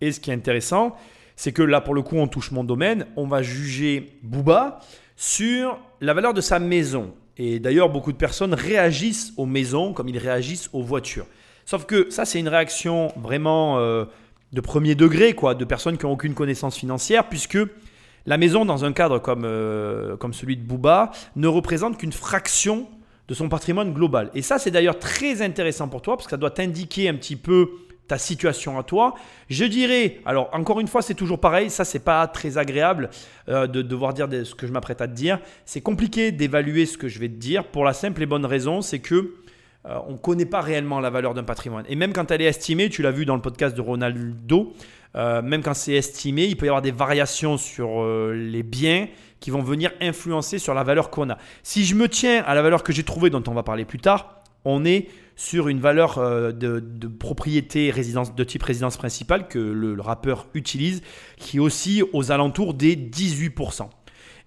Et 0.00 0.12
ce 0.12 0.20
qui 0.20 0.30
est 0.30 0.34
intéressant, 0.34 0.96
c'est 1.36 1.52
que 1.52 1.62
là, 1.62 1.80
pour 1.80 1.94
le 1.94 2.02
coup, 2.02 2.16
on 2.16 2.26
touche 2.26 2.50
mon 2.50 2.64
domaine. 2.64 3.06
On 3.16 3.26
va 3.26 3.42
juger 3.42 4.18
Booba 4.22 4.80
sur 5.16 5.78
la 6.00 6.14
valeur 6.14 6.34
de 6.34 6.40
sa 6.40 6.58
maison. 6.58 7.14
Et 7.36 7.58
d'ailleurs, 7.58 7.88
beaucoup 7.88 8.12
de 8.12 8.18
personnes 8.18 8.52
réagissent 8.52 9.32
aux 9.36 9.46
maisons 9.46 9.94
comme 9.94 10.08
ils 10.08 10.18
réagissent 10.18 10.68
aux 10.72 10.82
voitures. 10.82 11.26
Sauf 11.64 11.86
que 11.86 12.10
ça, 12.10 12.24
c'est 12.24 12.40
une 12.40 12.48
réaction 12.48 13.12
vraiment 13.16 13.78
euh, 13.78 14.04
de 14.52 14.60
premier 14.60 14.94
degré, 14.94 15.32
quoi, 15.32 15.54
de 15.54 15.64
personnes 15.64 15.96
qui 15.96 16.04
n'ont 16.04 16.12
aucune 16.12 16.34
connaissance 16.34 16.76
financière, 16.76 17.28
puisque 17.28 17.58
la 18.26 18.36
maison, 18.36 18.64
dans 18.64 18.84
un 18.84 18.92
cadre 18.92 19.18
comme, 19.18 19.44
euh, 19.44 20.16
comme 20.16 20.32
celui 20.32 20.56
de 20.56 20.62
Booba, 20.62 21.10
ne 21.36 21.46
représente 21.48 21.98
qu'une 21.98 22.12
fraction 22.12 22.88
de 23.28 23.34
son 23.34 23.48
patrimoine 23.48 23.92
global. 23.92 24.30
Et 24.34 24.42
ça, 24.42 24.58
c'est 24.58 24.70
d'ailleurs 24.70 24.98
très 24.98 25.42
intéressant 25.42 25.88
pour 25.88 26.02
toi, 26.02 26.16
parce 26.16 26.26
que 26.26 26.30
ça 26.30 26.36
doit 26.36 26.50
t'indiquer 26.50 27.08
un 27.08 27.14
petit 27.14 27.36
peu 27.36 27.70
ta 28.10 28.18
situation 28.18 28.76
à 28.76 28.82
toi. 28.82 29.14
Je 29.48 29.64
dirais, 29.64 30.18
alors 30.24 30.50
encore 30.52 30.80
une 30.80 30.88
fois, 30.88 31.00
c'est 31.00 31.14
toujours 31.14 31.38
pareil, 31.38 31.70
ça 31.70 31.84
c'est 31.84 32.00
pas 32.00 32.26
très 32.26 32.58
agréable 32.58 33.08
euh, 33.48 33.68
de 33.68 33.82
devoir 33.82 34.14
dire 34.14 34.28
ce 34.44 34.52
que 34.56 34.66
je 34.66 34.72
m'apprête 34.72 35.00
à 35.00 35.06
te 35.06 35.12
dire. 35.12 35.38
C'est 35.64 35.80
compliqué 35.80 36.32
d'évaluer 36.32 36.86
ce 36.86 36.98
que 36.98 37.06
je 37.06 37.20
vais 37.20 37.28
te 37.28 37.34
dire 37.34 37.68
pour 37.68 37.84
la 37.84 37.92
simple 37.92 38.20
et 38.20 38.26
bonne 38.26 38.44
raison, 38.44 38.82
c'est 38.82 38.98
que 38.98 39.34
euh, 39.86 39.96
on 40.08 40.12
ne 40.12 40.18
connaît 40.18 40.44
pas 40.44 40.60
réellement 40.60 40.98
la 40.98 41.08
valeur 41.08 41.34
d'un 41.34 41.44
patrimoine. 41.44 41.84
Et 41.88 41.94
même 41.94 42.12
quand 42.12 42.32
elle 42.32 42.42
est 42.42 42.46
estimée, 42.46 42.88
tu 42.88 43.00
l'as 43.00 43.12
vu 43.12 43.26
dans 43.26 43.36
le 43.36 43.42
podcast 43.42 43.76
de 43.76 43.80
Ronaldo, 43.80 44.74
euh, 45.16 45.42
même 45.42 45.62
quand 45.62 45.74
c'est 45.74 45.94
estimé, 45.94 46.44
il 46.44 46.56
peut 46.56 46.66
y 46.66 46.68
avoir 46.68 46.82
des 46.82 46.92
variations 46.92 47.58
sur 47.58 48.04
les 48.32 48.62
biens 48.62 49.08
qui 49.40 49.50
vont 49.50 49.62
venir 49.62 49.90
influencer 50.00 50.58
sur 50.58 50.74
la 50.74 50.84
valeur 50.84 51.10
qu'on 51.10 51.30
a. 51.30 51.38
Si 51.62 51.84
je 51.84 51.94
me 51.94 52.08
tiens 52.08 52.44
à 52.46 52.54
la 52.54 52.62
valeur 52.62 52.82
que 52.82 52.92
j'ai 52.92 53.02
trouvée, 53.02 53.30
dont 53.30 53.42
on 53.46 53.54
va 53.54 53.62
parler 53.62 53.84
plus 53.84 53.98
tard, 53.98 54.40
on 54.64 54.84
est 54.84 55.08
sur 55.36 55.68
une 55.68 55.80
valeur 55.80 56.18
euh, 56.18 56.52
de, 56.52 57.08
propriété 57.08 57.90
résidence, 57.90 58.34
de 58.34 58.44
type 58.44 58.62
résidence 58.62 58.98
principale 58.98 59.48
que 59.48 59.58
le, 59.58 59.98
rappeur 60.00 60.46
utilise, 60.52 61.02
qui 61.38 61.56
est 61.56 61.60
aussi 61.60 62.02
aux 62.12 62.30
alentours 62.30 62.74
des 62.74 62.94
18%. 62.94 63.88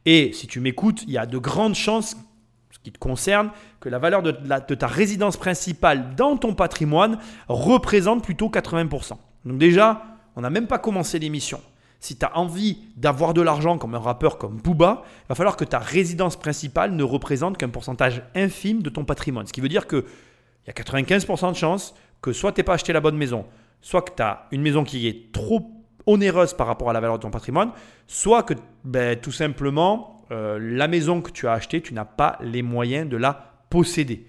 Et 0.06 0.32
si 0.34 0.48
tu 0.48 0.60
m'écoutes, 0.60 1.04
il 1.04 1.12
y 1.12 1.18
a 1.18 1.26
de 1.26 1.38
grandes 1.38 1.76
chances, 1.76 2.16
ce 2.70 2.80
qui 2.80 2.92
te 2.92 3.00
concerne, 3.00 3.50
que 3.80 3.90
la 3.90 3.98
valeur 3.98 4.22
de, 4.22 4.32
de 4.32 4.76
ta 4.76 4.88
résidence 4.88 5.38
principale 5.38 6.16
dans 6.16 6.38
ton 6.38 6.54
patrimoine 6.54 7.18
représente 7.48 8.24
plutôt 8.24 8.50
80%. 8.50 9.14
Donc 9.46 9.58
déjà, 9.58 10.13
on 10.36 10.42
n'a 10.42 10.50
même 10.50 10.68
pas 10.68 10.80
commencé 10.80 11.20
l'émission. 11.20 11.62
Si 12.00 12.18
tu 12.18 12.26
as 12.26 12.38
envie 12.38 12.80
d'avoir 12.98 13.34
de 13.34 13.42
l'argent 13.42 13.78
comme 13.78 13.96
un 13.96 14.00
rappeur 14.00 14.38
comme 14.38 14.58
Booba, 14.58 15.04
il 15.06 15.30
va 15.30 15.36
falloir 15.36 15.56
que 15.56 15.64
ta 15.64 15.80
résidence 15.80 16.36
principale 16.36 16.92
ne 16.92 17.04
représente 17.04 17.58
qu'un 17.58 17.70
pourcentage 17.70 18.24
infime 18.36 18.82
de 18.82 18.90
ton 18.90 19.06
patrimoine. 19.06 19.48
Ce 19.48 19.54
qui 19.54 19.62
veut 19.62 19.70
dire 19.70 19.88
que 19.88 20.06
il 20.66 20.68
y 20.68 20.70
a 20.70 20.74
95% 20.74 21.52
de 21.52 21.56
chances 21.56 21.96
que 22.22 22.34
soit 22.34 22.52
tu 22.52 22.64
pas 22.64 22.74
acheté 22.74 22.94
la 22.94 23.02
bonne 23.02 23.18
maison, 23.18 23.46
soit 23.82 24.02
que 24.02 24.12
tu 24.16 24.22
as 24.22 24.48
une 24.52 24.62
maison 24.62 24.84
qui 24.84 25.08
est 25.08 25.32
trop 25.32 25.72
onéreuse 26.06 26.54
par 26.54 26.68
rapport 26.68 26.90
à 26.90 26.94
la 26.94 27.00
valeur 27.00 27.18
de 27.18 27.24
ton 27.24 27.32
patrimoine, 27.32 27.72
soit 28.08 28.44
que 28.44 28.54
ben, 28.84 29.18
tout 29.20 29.32
simplement 29.32 30.26
euh, 30.32 30.58
la 30.60 30.88
maison 30.88 31.22
que 31.22 31.32
tu 31.32 31.48
as 31.48 31.54
achetée, 31.54 31.82
tu 31.82 31.94
n'as 31.94 32.06
pas 32.06 32.38
les 32.42 32.62
moyens 32.62 33.08
de 33.10 33.18
la 33.18 33.54
posséder. 33.70 34.28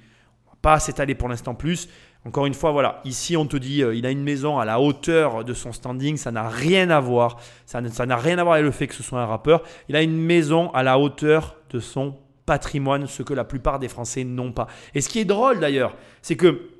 Pas 0.64 0.80
s'étaler 0.80 1.14
pour 1.14 1.28
l'instant 1.28 1.54
plus. 1.54 1.90
Encore 2.24 2.46
une 2.46 2.54
fois, 2.54 2.72
voilà, 2.72 3.02
ici 3.04 3.36
on 3.36 3.44
te 3.44 3.58
dit 3.58 3.82
euh, 3.82 3.94
il 3.94 4.06
a 4.06 4.10
une 4.10 4.22
maison 4.22 4.58
à 4.58 4.64
la 4.64 4.80
hauteur 4.80 5.44
de 5.44 5.52
son 5.52 5.72
standing, 5.72 6.16
ça 6.16 6.32
n'a 6.32 6.48
rien 6.48 6.88
à 6.88 7.00
voir. 7.00 7.38
Ça 7.66 7.82
n'a 7.82 8.16
rien 8.16 8.38
à 8.38 8.44
voir 8.44 8.54
avec 8.54 8.64
le 8.64 8.70
fait 8.70 8.86
que 8.86 8.94
ce 8.94 9.02
soit 9.02 9.20
un 9.20 9.26
rappeur. 9.26 9.62
Il 9.90 9.94
a 9.94 10.00
une 10.00 10.16
maison 10.16 10.70
à 10.70 10.82
la 10.82 10.98
hauteur 10.98 11.56
de 11.68 11.80
son 11.80 12.16
patrimoine, 12.46 13.06
ce 13.06 13.22
que 13.22 13.34
la 13.34 13.44
plupart 13.44 13.78
des 13.78 13.88
Français 13.88 14.24
n'ont 14.24 14.52
pas. 14.52 14.66
Et 14.94 15.02
ce 15.02 15.10
qui 15.10 15.18
est 15.18 15.26
drôle 15.26 15.60
d'ailleurs, 15.60 15.94
c'est 16.22 16.36
que 16.36 16.70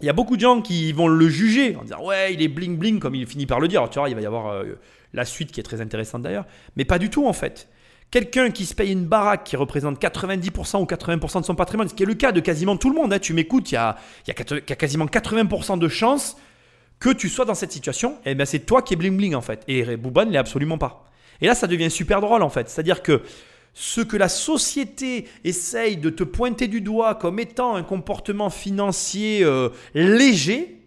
il 0.00 0.06
y 0.06 0.08
a 0.08 0.14
beaucoup 0.14 0.36
de 0.36 0.40
gens 0.40 0.62
qui 0.62 0.94
vont 0.94 1.08
le 1.08 1.28
juger 1.28 1.76
en 1.76 1.82
disant 1.82 2.02
ouais 2.02 2.32
il 2.32 2.40
est 2.40 2.48
bling 2.48 2.78
bling 2.78 2.98
comme 2.98 3.14
il 3.14 3.26
finit 3.26 3.44
par 3.44 3.60
le 3.60 3.68
dire. 3.68 3.90
Tu 3.90 3.98
vois, 3.98 4.08
il 4.08 4.14
va 4.14 4.22
y 4.22 4.26
avoir 4.26 4.46
euh, 4.46 4.78
la 5.12 5.26
suite 5.26 5.52
qui 5.52 5.60
est 5.60 5.64
très 5.64 5.82
intéressante 5.82 6.22
d'ailleurs, 6.22 6.46
mais 6.76 6.86
pas 6.86 6.98
du 6.98 7.10
tout 7.10 7.26
en 7.26 7.34
fait. 7.34 7.68
Quelqu'un 8.14 8.52
qui 8.52 8.64
se 8.64 8.76
paye 8.76 8.92
une 8.92 9.06
baraque 9.06 9.42
qui 9.42 9.56
représente 9.56 10.00
90% 10.00 10.80
ou 10.80 10.84
80% 10.84 11.40
de 11.40 11.44
son 11.44 11.56
patrimoine, 11.56 11.88
ce 11.88 11.94
qui 11.94 12.04
est 12.04 12.06
le 12.06 12.14
cas 12.14 12.30
de 12.30 12.38
quasiment 12.38 12.76
tout 12.76 12.88
le 12.88 12.94
monde, 12.94 13.12
hein. 13.12 13.18
tu 13.18 13.32
m'écoutes, 13.32 13.72
il 13.72 13.74
y 13.74 13.76
a, 13.76 13.96
quasiment 14.76 15.06
80% 15.06 15.80
de 15.80 15.88
chances 15.88 16.36
que 17.00 17.10
tu 17.10 17.28
sois 17.28 17.44
dans 17.44 17.56
cette 17.56 17.72
situation, 17.72 18.12
et 18.24 18.30
eh 18.30 18.34
bien 18.36 18.44
c'est 18.44 18.60
toi 18.60 18.82
qui 18.82 18.94
es 18.94 18.96
bling 18.96 19.16
bling 19.16 19.34
en 19.34 19.40
fait. 19.40 19.64
Et 19.66 19.96
Bouba 19.96 20.24
ne 20.26 20.30
l'est 20.30 20.38
absolument 20.38 20.78
pas. 20.78 21.10
Et 21.40 21.48
là, 21.48 21.56
ça 21.56 21.66
devient 21.66 21.90
super 21.90 22.20
drôle 22.20 22.44
en 22.44 22.50
fait. 22.50 22.68
C'est-à-dire 22.68 23.02
que 23.02 23.22
ce 23.72 24.00
que 24.00 24.16
la 24.16 24.28
société 24.28 25.26
essaye 25.42 25.96
de 25.96 26.08
te 26.08 26.22
pointer 26.22 26.68
du 26.68 26.80
doigt 26.80 27.16
comme 27.16 27.40
étant 27.40 27.74
un 27.74 27.82
comportement 27.82 28.48
financier 28.48 29.42
euh, 29.42 29.70
léger, 29.92 30.86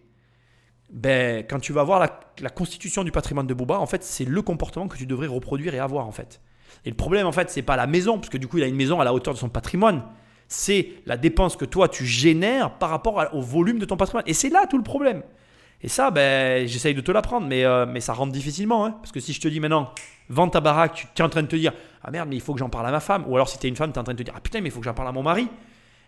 ben, 0.88 1.44
quand 1.46 1.60
tu 1.60 1.74
vas 1.74 1.82
voir 1.82 2.00
la, 2.40 2.48
constitution 2.48 3.04
du 3.04 3.12
patrimoine 3.12 3.46
de 3.46 3.52
Bouba, 3.52 3.78
en 3.78 3.86
fait, 3.86 4.02
c'est 4.02 4.24
le 4.24 4.40
comportement 4.40 4.88
que 4.88 4.96
tu 4.96 5.04
devrais 5.04 5.26
reproduire 5.26 5.74
et 5.74 5.78
avoir 5.78 6.06
en 6.06 6.12
fait. 6.12 6.40
Et 6.84 6.90
le 6.90 6.96
problème, 6.96 7.26
en 7.26 7.32
fait, 7.32 7.50
c'est 7.50 7.62
pas 7.62 7.76
la 7.76 7.86
maison, 7.86 8.18
parce 8.18 8.28
que 8.28 8.38
du 8.38 8.46
coup, 8.46 8.58
il 8.58 8.64
a 8.64 8.66
une 8.66 8.76
maison 8.76 9.00
à 9.00 9.04
la 9.04 9.12
hauteur 9.12 9.34
de 9.34 9.38
son 9.38 9.48
patrimoine. 9.48 10.02
C'est 10.48 10.88
la 11.06 11.16
dépense 11.16 11.56
que 11.56 11.64
toi, 11.64 11.88
tu 11.88 12.06
génères 12.06 12.78
par 12.78 12.90
rapport 12.90 13.22
au 13.34 13.40
volume 13.40 13.78
de 13.78 13.84
ton 13.84 13.96
patrimoine. 13.96 14.24
Et 14.26 14.32
c'est 14.32 14.48
là 14.48 14.66
tout 14.66 14.78
le 14.78 14.82
problème. 14.82 15.22
Et 15.80 15.88
ça, 15.88 16.10
ben, 16.10 16.66
j'essaye 16.66 16.94
de 16.94 17.00
te 17.00 17.12
l'apprendre, 17.12 17.46
mais, 17.46 17.64
euh, 17.64 17.86
mais 17.86 18.00
ça 18.00 18.12
rentre 18.12 18.32
difficilement. 18.32 18.84
Hein. 18.84 18.92
parce 18.92 19.12
que 19.12 19.20
si 19.20 19.32
je 19.32 19.40
te 19.40 19.48
dis 19.48 19.60
maintenant, 19.60 19.92
vends 20.28 20.48
ta 20.48 20.60
baraque, 20.60 21.08
tu 21.14 21.22
es 21.22 21.24
en 21.24 21.28
train 21.28 21.42
de 21.42 21.46
te 21.46 21.56
dire, 21.56 21.72
ah 22.02 22.10
merde, 22.10 22.28
mais 22.28 22.36
il 22.36 22.42
faut 22.42 22.52
que 22.52 22.58
j'en 22.58 22.68
parle 22.68 22.86
à 22.86 22.90
ma 22.90 23.00
femme. 23.00 23.24
Ou 23.28 23.36
alors 23.36 23.48
si 23.48 23.58
tu 23.58 23.66
es 23.66 23.68
une 23.68 23.76
femme, 23.76 23.92
tu 23.92 23.96
es 23.96 24.00
en 24.00 24.04
train 24.04 24.14
de 24.14 24.18
te 24.18 24.24
dire, 24.24 24.34
ah 24.36 24.40
putain, 24.40 24.60
mais 24.60 24.68
il 24.68 24.72
faut 24.72 24.80
que 24.80 24.86
j'en 24.86 24.94
parle 24.94 25.08
à 25.08 25.12
mon 25.12 25.22
mari. 25.22 25.48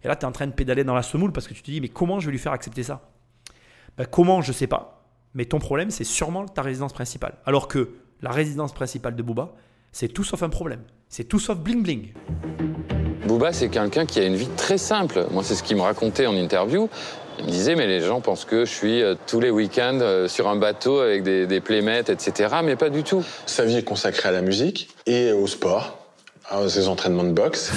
Et 0.03 0.09
là, 0.09 0.17
tu 0.17 0.23
es 0.23 0.25
en 0.25 0.33
train 0.33 0.47
de 0.47 0.53
pédaler 0.53 0.83
dans 0.83 0.95
la 0.95 1.03
semoule 1.03 1.33
parce 1.33 1.47
que 1.47 1.55
tu 1.55 1.63
te 1.63 1.71
dis, 1.71 1.81
mais 1.81 1.89
comment 1.89 2.19
je 2.19 2.27
vais 2.27 2.33
lui 2.33 2.39
faire 2.39 2.53
accepter 2.53 2.83
ça? 2.83 3.03
Ben, 3.97 4.07
Comment, 4.07 4.41
je 4.41 4.53
sais 4.53 4.67
pas. 4.67 5.05
Mais 5.35 5.45
ton 5.45 5.59
problème, 5.59 5.91
c'est 5.91 6.05
sûrement 6.05 6.47
ta 6.47 6.63
résidence 6.63 6.93
principale. 6.93 7.35
Alors 7.47 7.69
que 7.69 7.95
la 8.23 8.31
résidence 8.31 8.73
principale 8.73 9.15
de 9.15 9.23
Booba, 9.23 9.55
c'est 9.93 10.09
tout 10.09 10.25
sauf 10.25 10.43
un 10.43 10.49
problème. 10.49 10.83
C'est 11.09 11.25
tout 11.25 11.39
sauf 11.39 11.59
bling 11.59 11.83
bling. 11.83 12.13
Booba, 13.27 13.53
c'est 13.53 13.69
quelqu'un 13.69 14.07
qui 14.07 14.19
a 14.21 14.25
une 14.25 14.37
vie 14.37 14.49
très 14.57 14.79
simple. 14.79 15.27
Moi, 15.31 15.43
c'est 15.45 15.55
ce 15.55 15.63
qu'il 15.63 15.77
me 15.77 15.83
racontait 15.83 16.27
en 16.27 16.35
interview. 16.35 16.89
Il 17.39 17.47
me 17.47 17.51
disait, 17.51 17.75
mais 17.75 17.87
les 17.87 18.01
gens 18.01 18.21
pensent 18.21 18.45
que 18.45 18.65
je 18.65 18.71
suis 18.71 19.03
euh, 19.03 19.15
tous 19.27 19.41
les 19.41 19.51
week-ends 19.51 19.99
euh, 20.01 20.29
sur 20.29 20.49
un 20.49 20.57
bateau 20.57 21.01
avec 21.01 21.23
des, 21.23 21.47
des 21.47 21.61
playmates, 21.61 22.11
etc. 22.11 22.57
Mais 22.65 22.77
pas 22.77 22.91
du 22.91 23.03
tout. 23.03 23.25
Sa 23.47 23.65
vie 23.65 23.77
est 23.77 23.83
consacrée 23.83 24.29
à 24.29 24.33
la 24.33 24.43
musique 24.43 24.89
et 25.07 25.33
au 25.33 25.47
sport, 25.47 25.99
à 26.49 26.69
ses 26.69 26.89
entraînements 26.89 27.25
de 27.25 27.33
boxe. 27.33 27.73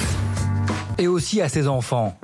Et 0.97 1.07
aussi 1.07 1.41
à 1.41 1.49
ses 1.49 1.67
enfants. 1.67 2.17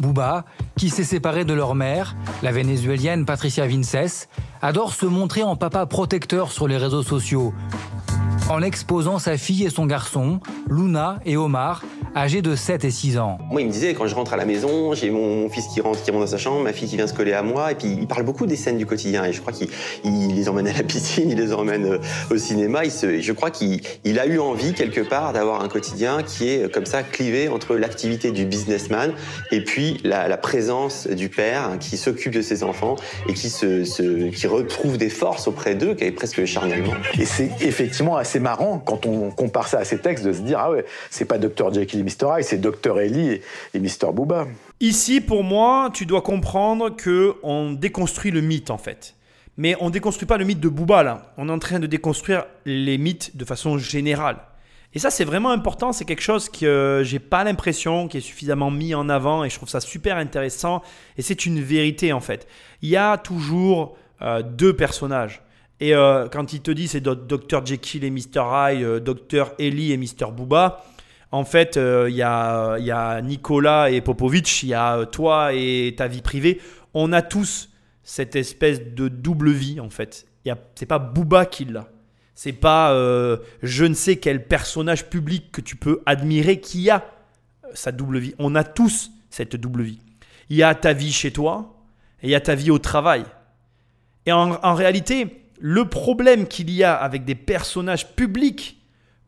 Booba, 0.00 0.44
qui 0.78 0.88
s'est 0.88 1.04
séparé 1.04 1.44
de 1.44 1.52
leur 1.52 1.74
mère, 1.74 2.16
la 2.42 2.52
vénézuélienne 2.52 3.26
Patricia 3.26 3.66
Vinces, 3.66 4.28
adore 4.62 4.94
se 4.94 5.04
montrer 5.04 5.42
en 5.42 5.56
papa 5.56 5.84
protecteur 5.84 6.50
sur 6.50 6.66
les 6.66 6.78
réseaux 6.78 7.02
sociaux, 7.02 7.52
en 8.50 8.62
exposant 8.62 9.20
sa 9.20 9.36
fille 9.36 9.64
et 9.64 9.70
son 9.70 9.86
garçon, 9.86 10.40
Luna 10.68 11.20
et 11.24 11.36
Omar, 11.36 11.84
âgés 12.14 12.42
de 12.42 12.54
7 12.56 12.84
et 12.84 12.90
6 12.90 13.18
ans. 13.18 13.38
Moi, 13.50 13.60
il 13.60 13.68
me 13.68 13.72
disait, 13.72 13.94
quand 13.94 14.06
je 14.06 14.14
rentre 14.14 14.32
à 14.32 14.36
la 14.36 14.44
maison, 14.44 14.94
j'ai 14.94 15.10
mon, 15.10 15.48
fils 15.48 15.66
qui 15.68 15.80
rentre, 15.80 16.02
qui 16.02 16.10
rentre 16.10 16.24
dans 16.24 16.30
sa 16.30 16.38
chambre, 16.38 16.62
ma 16.62 16.72
fille 16.72 16.88
qui 16.88 16.96
vient 16.96 17.06
se 17.06 17.14
coller 17.14 17.32
à 17.32 17.42
moi, 17.42 17.72
et 17.72 17.74
puis 17.74 17.88
il 17.88 18.06
parle 18.06 18.24
beaucoup 18.24 18.46
des 18.46 18.56
scènes 18.56 18.78
du 18.78 18.86
quotidien, 18.86 19.24
et 19.24 19.32
je 19.32 19.40
crois 19.40 19.52
qu'il 19.52 19.68
les 20.04 20.48
emmène 20.48 20.68
à 20.68 20.72
la 20.72 20.82
piscine, 20.82 21.30
il 21.30 21.36
les 21.36 21.52
emmène 21.52 21.84
euh, 21.86 21.98
au 22.30 22.36
cinéma, 22.36 22.84
il 22.84 22.90
se, 22.90 23.20
je 23.20 23.32
crois 23.32 23.50
qu'il 23.50 23.80
a 24.18 24.26
eu 24.26 24.38
envie, 24.38 24.74
quelque 24.74 25.00
part, 25.00 25.32
d'avoir 25.32 25.62
un 25.62 25.68
quotidien 25.68 26.22
qui 26.22 26.48
est 26.48 26.72
comme 26.72 26.86
ça 26.86 27.02
clivé 27.02 27.48
entre 27.48 27.76
l'activité 27.76 28.32
du 28.32 28.44
businessman 28.44 29.12
et 29.50 29.62
puis 29.62 30.00
la, 30.04 30.36
présence 30.40 31.06
du 31.06 31.28
père 31.28 31.64
hein, 31.64 31.76
qui 31.78 31.98
s'occupe 31.98 32.32
de 32.32 32.40
ses 32.40 32.62
enfants 32.62 32.96
et 33.28 33.34
qui, 33.34 33.50
se, 33.50 34.30
qui 34.30 34.46
retrouve 34.46 34.96
des 34.96 35.10
forces 35.10 35.48
auprès 35.48 35.74
d'eux, 35.74 35.94
qui 35.94 36.04
est 36.04 36.12
presque 36.12 36.44
charnellement. 36.46 36.94
Et 37.18 37.26
c'est 37.26 37.50
effectivement 37.60 38.16
assez 38.16 38.40
marrant, 38.40 38.78
quand 38.78 39.04
on 39.06 39.30
compare 39.30 39.68
ça 39.68 39.78
à 39.78 39.84
ces 39.84 39.98
textes, 39.98 40.24
de 40.24 40.32
se 40.32 40.40
dire, 40.40 40.58
ah 40.58 40.70
ouais, 40.70 40.84
c'est 41.10 41.26
pas 41.26 41.36
Dr. 41.36 41.74
Jekyll 41.74 41.99
Mr. 42.02 42.38
Hyde, 42.38 42.44
c'est 42.44 42.60
Dr. 42.60 43.00
Ellie 43.00 43.40
et, 43.74 43.80
Mr. 43.80 44.12
Booba. 44.12 44.46
Ici, 44.80 45.20
pour 45.20 45.44
moi, 45.44 45.90
tu 45.92 46.06
dois 46.06 46.22
comprendre 46.22 46.90
que 46.90 47.34
on 47.42 47.72
déconstruit 47.72 48.30
le 48.30 48.40
mythe 48.40 48.70
en 48.70 48.78
fait. 48.78 49.14
Mais 49.56 49.76
on 49.80 49.90
déconstruit 49.90 50.26
pas 50.26 50.38
le 50.38 50.44
mythe 50.44 50.60
de 50.60 50.68
Booba 50.68 51.02
là. 51.02 51.32
On 51.36 51.48
est 51.48 51.52
en 51.52 51.58
train 51.58 51.80
de 51.80 51.86
déconstruire 51.86 52.44
les 52.64 52.98
mythes 52.98 53.36
de 53.36 53.44
façon 53.44 53.78
générale. 53.78 54.38
Et 54.92 54.98
ça, 54.98 55.10
c'est 55.10 55.24
vraiment 55.24 55.50
important. 55.50 55.92
C'est 55.92 56.04
quelque 56.04 56.22
chose 56.22 56.48
que 56.48 56.66
euh, 56.66 57.04
j'ai 57.04 57.20
pas 57.20 57.44
l'impression 57.44 58.08
qui 58.08 58.16
est 58.16 58.20
suffisamment 58.20 58.70
mis 58.70 58.94
en 58.94 59.08
avant 59.08 59.44
et 59.44 59.50
je 59.50 59.54
trouve 59.54 59.68
ça 59.68 59.80
super 59.80 60.16
intéressant. 60.16 60.82
Et 61.16 61.22
c'est 61.22 61.46
une 61.46 61.60
vérité 61.60 62.12
en 62.12 62.20
fait. 62.20 62.48
Il 62.82 62.88
y 62.88 62.96
a 62.96 63.16
toujours 63.16 63.96
euh, 64.22 64.42
deux 64.42 64.74
personnages. 64.74 65.42
Et 65.78 65.94
euh, 65.94 66.28
quand 66.28 66.52
il 66.52 66.60
te 66.60 66.70
dit 66.70 66.88
c'est 66.88 67.00
Dr. 67.00 67.64
Jekyll 67.64 68.04
et 68.04 68.10
Mr. 68.10 68.42
Hyde, 68.52 69.04
Dr. 69.04 69.52
Ellie 69.58 69.92
et 69.92 69.96
Mr. 69.96 70.32
Booba, 70.32 70.84
en 71.32 71.44
fait, 71.44 71.76
euh, 71.76 72.08
il 72.10 72.16
y, 72.16 72.22
a, 72.22 73.20
Nicolas 73.22 73.90
et 73.90 74.00
Popovic, 74.00 74.62
il 74.62 74.70
y 74.70 74.74
a 74.74 75.06
toi 75.06 75.52
et 75.52 75.94
ta 75.96 76.08
vie 76.08 76.22
privée. 76.22 76.60
On 76.92 77.12
a 77.12 77.22
tous 77.22 77.70
cette 78.02 78.34
espèce 78.34 78.82
de 78.82 79.08
double 79.08 79.50
vie, 79.50 79.78
en 79.80 79.90
fait. 79.90 80.26
C'est 80.74 80.86
pas 80.86 80.98
Booba 80.98 81.46
qui 81.46 81.66
l'a. 81.66 81.88
C'est 82.34 82.52
pas 82.52 82.92
euh, 82.92 83.36
je 83.62 83.84
ne 83.84 83.94
sais 83.94 84.16
quel 84.16 84.48
personnage 84.48 85.10
public 85.10 85.52
que 85.52 85.60
tu 85.60 85.76
peux 85.76 86.02
admirer 86.06 86.58
qui 86.58 86.88
a 86.88 87.04
euh, 87.64 87.68
sa 87.74 87.92
double 87.92 88.18
vie. 88.18 88.34
On 88.38 88.54
a 88.54 88.64
tous 88.64 89.10
cette 89.28 89.56
double 89.56 89.82
vie. 89.82 90.00
Il 90.48 90.56
y 90.56 90.62
a 90.62 90.74
ta 90.74 90.94
vie 90.94 91.12
chez 91.12 91.30
toi 91.32 91.76
et 92.22 92.28
il 92.28 92.30
y 92.30 92.34
a 92.34 92.40
ta 92.40 92.54
vie 92.54 92.70
au 92.70 92.78
travail. 92.78 93.24
Et 94.24 94.32
en, 94.32 94.52
en 94.52 94.74
réalité, 94.74 95.44
le 95.60 95.84
problème 95.84 96.48
qu'il 96.48 96.70
y 96.70 96.82
a 96.82 96.94
avec 96.94 97.24
des 97.24 97.34
personnages 97.34 98.16
publics 98.16 98.80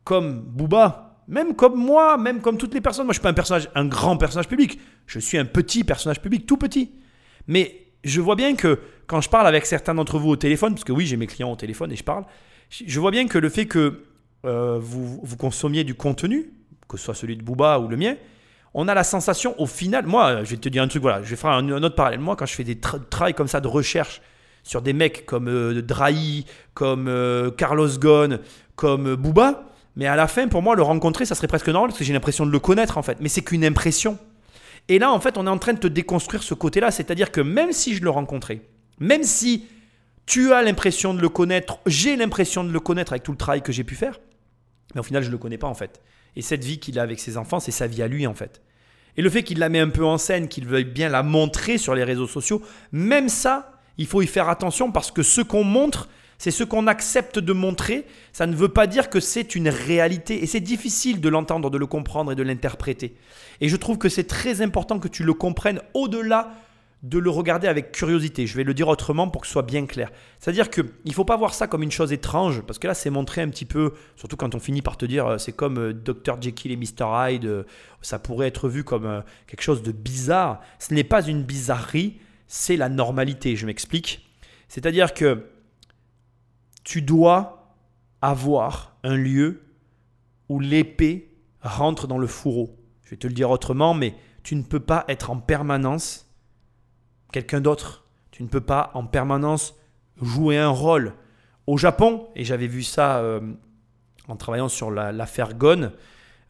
comme 0.05 0.41
Booba, 0.41 1.12
même 1.29 1.55
comme 1.55 1.77
moi, 1.77 2.19
même 2.19 2.41
comme 2.41 2.59
toutes 2.59 2.75
les 2.75 2.81
personnes. 2.81 3.07
Moi, 3.07 3.13
je 3.13 3.19
suis 3.19 3.23
pas 3.23 3.31
un 3.31 3.35
personnage, 3.35 3.69
un 3.75 3.87
grand 3.87 4.17
personnage 4.17 4.49
public. 4.49 4.79
Je 5.07 5.19
suis 5.19 5.39
un 5.39 5.45
petit 5.45 5.85
personnage 5.85 6.21
public, 6.21 6.47
tout 6.47 6.57
petit. 6.57 6.93
Mais 7.47 7.87
je 8.05 8.21
vois 8.21 8.37
bien 8.37 8.55
que 8.55 8.81
quand 9.07 9.21
je 9.21 9.29
parle 9.29 9.47
avec 9.47 9.67
certains 9.67 9.95
d'entre 9.95 10.19
vous 10.19 10.31
au 10.31 10.37
téléphone, 10.37 10.75
parce 10.75 10.85
que 10.85 10.93
oui, 10.93 11.07
j'ai 11.07 11.17
mes 11.17 11.27
clients 11.27 11.53
au 11.53 11.57
téléphone 11.57 11.93
et 11.93 11.97
je 11.97 12.05
parle, 12.05 12.25
je 12.71 13.01
vois 13.01 13.11
bien 13.11 13.27
que 13.29 13.39
le 13.39 13.49
fait 13.49 13.67
que 13.67 14.05
euh, 14.45 14.79
vous, 14.81 15.37
consommiez 15.39 15.85
du 15.85 15.95
contenu, 15.95 16.51
que 16.89 16.97
ce 16.97 17.05
soit 17.05 17.15
celui 17.15 17.37
de 17.37 17.43
Booba 17.43 17.79
ou 17.79 17.89
le 17.89 17.97
mien, 17.97 18.17
on 18.75 18.89
a 18.89 18.95
la 18.95 19.05
sensation 19.05 19.55
au 19.61 19.67
final, 19.67 20.07
moi, 20.07 20.45
je 20.45 20.51
vais 20.51 20.57
te 20.57 20.69
dire 20.69 20.83
un 20.83 20.89
truc, 20.89 21.03
voilà, 21.03 21.23
je 21.23 21.29
vais 21.29 21.37
faire 21.37 21.51
un, 21.51 21.69
autre 21.71 21.95
parallèle. 21.95 22.21
Moi, 22.21 22.37
quand 22.37 22.47
je 22.47 22.55
fais 22.55 22.65
des 22.65 22.79
travaux 22.79 23.35
comme 23.37 23.49
ça 23.49 23.61
de 23.61 23.69
recherche 23.69 24.23
sur 24.63 24.81
des 24.81 24.93
mecs 24.93 25.27
comme 25.27 25.49
euh, 25.49 25.83
Drahi, 25.83 26.47
comme 26.73 27.07
euh, 27.09 27.51
Carlos 27.51 27.99
Ghosn, 27.99 28.39
comme 28.75 29.15
Booba, 29.17 29.72
mais 29.97 30.07
à 30.07 30.17
la 30.17 30.27
fin, 30.27 30.49
pour 30.49 30.63
moi, 30.63 30.75
le 30.75 30.83
rencontrer, 30.83 31.27
ça 31.27 31.35
serait 31.35 31.49
presque 31.49 31.69
normal 31.69 31.91
parce 31.91 31.99
que 31.99 32.05
j'ai 32.05 32.13
l'impression 32.13 32.47
de 32.47 32.51
le 32.51 32.59
connaître 32.59 32.99
en 32.99 33.03
fait. 33.03 33.19
Mais 33.21 33.29
c'est 33.29 33.43
qu'une 33.43 33.65
impression. 33.65 34.19
Et 34.89 34.99
là, 34.99 35.13
en 35.13 35.21
fait, 35.21 35.37
on 35.37 35.47
est 35.47 35.51
en 35.51 35.59
train 35.59 35.75
de 35.75 35.79
te 35.79 35.87
déconstruire 35.87 36.43
ce 36.43 36.55
côté-là. 36.55 36.91
C'est-à-dire 36.91 37.31
que 37.31 37.41
même 37.41 37.73
si 37.73 37.95
je 37.95 38.03
le 38.03 38.11
rencontrais, 38.11 38.63
même 38.99 39.23
si 39.23 39.67
tu 40.27 40.53
as 40.53 40.63
l'impression 40.63 41.15
de 41.15 41.21
le 41.21 41.29
connaître, 41.29 41.79
j'ai 41.87 42.17
l'impression 42.17 42.65
de 42.65 42.73
le 42.73 42.81
connaître 42.81 43.13
avec 43.13 43.23
tout 43.23 43.33
le 43.33 43.39
travail 43.39 43.63
que 43.63 43.73
j'ai 43.73 43.85
pu 43.85 43.95
faire, 43.95 44.19
mais 44.95 45.01
au 45.01 45.05
final, 45.05 45.23
je 45.23 45.29
ne 45.29 45.33
le 45.33 45.39
connais 45.39 45.59
pas 45.59 45.67
en 45.67 45.75
fait. 45.75 46.01
Et 46.37 46.43
cette 46.43 46.65
vie 46.65 46.79
qu'il 46.79 46.99
a 46.99 47.03
avec 47.03 47.21
ses 47.21 47.37
enfants, 47.37 47.61
c'est 47.61 47.73
sa 47.73 47.87
vie 47.87 48.03
à 48.03 48.09
lui 48.09 48.27
en 48.27 48.35
fait. 48.35 48.63
Et 49.17 49.23
le 49.23 49.29
fait 49.29 49.43
qu'il 49.43 49.59
la 49.59 49.69
met 49.69 49.81
un 49.81 49.91
peu 49.91 50.07
en 50.07 50.17
scène, 50.17 50.49
qu'il 50.49 50.67
veuille 50.67 50.85
bien 50.85 51.11
la 51.11 51.23
montrer 51.23 51.77
sur 51.77 51.95
les 51.95 52.05
réseaux 52.05 52.27
sociaux, 52.27 52.63
même 52.93 53.29
ça, 53.29 53.81
il 53.99 54.07
faut 54.07 54.23
y 54.23 54.27
faire 54.27 54.49
attention 54.49 54.91
parce 54.91 55.11
que 55.11 55.23
ce 55.23 55.43
qu'on 55.43 55.65
montre, 55.65 56.09
c'est 56.43 56.51
ce 56.51 56.65
qu'on 56.65 56.89
accepte 56.89 57.39
de 57.39 57.53
montrer. 57.53 58.05
Ça 58.33 58.49
ne 58.49 58.57
veut 58.57 58.69
pas 58.69 58.89
dire 58.89 59.11
que 59.11 59.21
c'est 59.21 59.55
une 59.55 59.69
réalité. 59.69 60.43
Et 60.43 60.49
c'est 60.49 60.59
difficile 60.59 61.21
de 61.21 61.29
l'entendre, 61.29 61.71
de 61.71 61.79
le 61.79 61.87
comprendre 61.87 62.33
et 62.33 62.35
de 62.35 62.43
l'interpréter. 62.43 63.15
Et 63.61 63.69
je 63.69 63.77
trouve 63.77 63.97
que 63.97 64.09
c'est 64.09 64.25
très 64.25 64.61
important 64.61 64.99
que 64.99 65.07
tu 65.07 65.23
le 65.23 65.35
comprennes 65.35 65.81
au-delà 65.95 66.53
de 67.05 67.21
le 67.21 67.31
regarder 67.31 67.69
avec 67.69 67.93
curiosité. 67.93 68.49
Je 68.49 68.57
vais 68.57 68.65
le 68.65 68.75
dire 68.75 68.89
autrement 68.89 69.29
pour 69.29 69.43
que 69.43 69.47
ce 69.47 69.53
soit 69.53 69.63
bien 69.63 69.87
clair. 69.87 70.11
C'est-à-dire 70.41 70.69
qu'il 70.69 70.87
ne 71.07 71.13
faut 71.13 71.25
pas 71.25 71.37
voir 71.37 71.55
ça 71.55 71.69
comme 71.69 71.85
une 71.85 71.93
chose 71.93 72.13
étrange, 72.13 72.63
parce 72.63 72.81
que 72.81 72.89
là, 72.89 72.95
c'est 72.95 73.11
montré 73.11 73.41
un 73.41 73.49
petit 73.49 73.65
peu, 73.65 73.93
surtout 74.17 74.37
quand 74.37 74.57
on 74.57 74.59
finit 74.59 74.83
par 74.83 74.97
te 74.97 75.07
dire, 75.07 75.29
euh, 75.29 75.39
c'est 75.39 75.53
comme 75.53 75.79
euh, 75.79 75.93
Dr. 75.93 76.43
Jekyll 76.43 76.73
et 76.73 76.77
Mr. 76.77 77.07
Hyde, 77.07 77.45
euh, 77.45 77.63
ça 78.01 78.19
pourrait 78.19 78.49
être 78.49 78.69
vu 78.69 78.83
comme 78.83 79.23
quelque 79.47 79.63
chose 79.63 79.85
de 79.85 79.93
bizarre. 79.93 80.61
Ce 80.81 80.93
n'est 80.93 81.05
pas 81.05 81.25
une 81.25 81.45
bizarrerie, 81.45 82.19
c'est 82.49 82.77
la 82.77 82.89
normalité. 82.89 83.55
Je 83.55 83.65
m'explique. 83.65 84.29
C'est-à-dire 84.67 85.15
que 85.15 85.45
tu 86.85 87.03
dois 87.03 87.75
avoir 88.21 88.97
un 89.03 89.17
lieu 89.17 89.63
où 90.49 90.61
l'épée 90.61 91.35
rentre 91.61 92.07
dans 92.07 92.19
le 92.19 92.27
fourreau. 92.27 92.79
Je 93.05 93.11
vais 93.11 93.17
te 93.17 93.27
le 93.27 93.33
dire 93.33 93.51
autrement, 93.51 93.95
mais 93.95 94.15
tu 94.43 94.57
ne 94.57 94.63
peux 94.63 94.81
pas 94.81 95.05
être 95.09 95.31
en 95.31 95.39
permanence 95.39 96.29
quelqu'un 97.33 97.61
d'autre. 97.61 98.05
Tu 98.31 98.43
ne 98.43 98.49
peux 98.49 98.61
pas 98.61 98.91
en 98.95 99.05
permanence 99.05 99.75
jouer 100.21 100.59
un 100.59 100.69
rôle. 100.69 101.15
Au 101.67 101.77
Japon, 101.77 102.29
et 102.35 102.45
j'avais 102.45 102.67
vu 102.67 102.83
ça 102.83 103.19
euh, 103.19 103.41
en 104.29 104.37
travaillant 104.37 104.69
sur 104.69 104.91
l'affaire 104.91 105.55
Gon, 105.55 105.93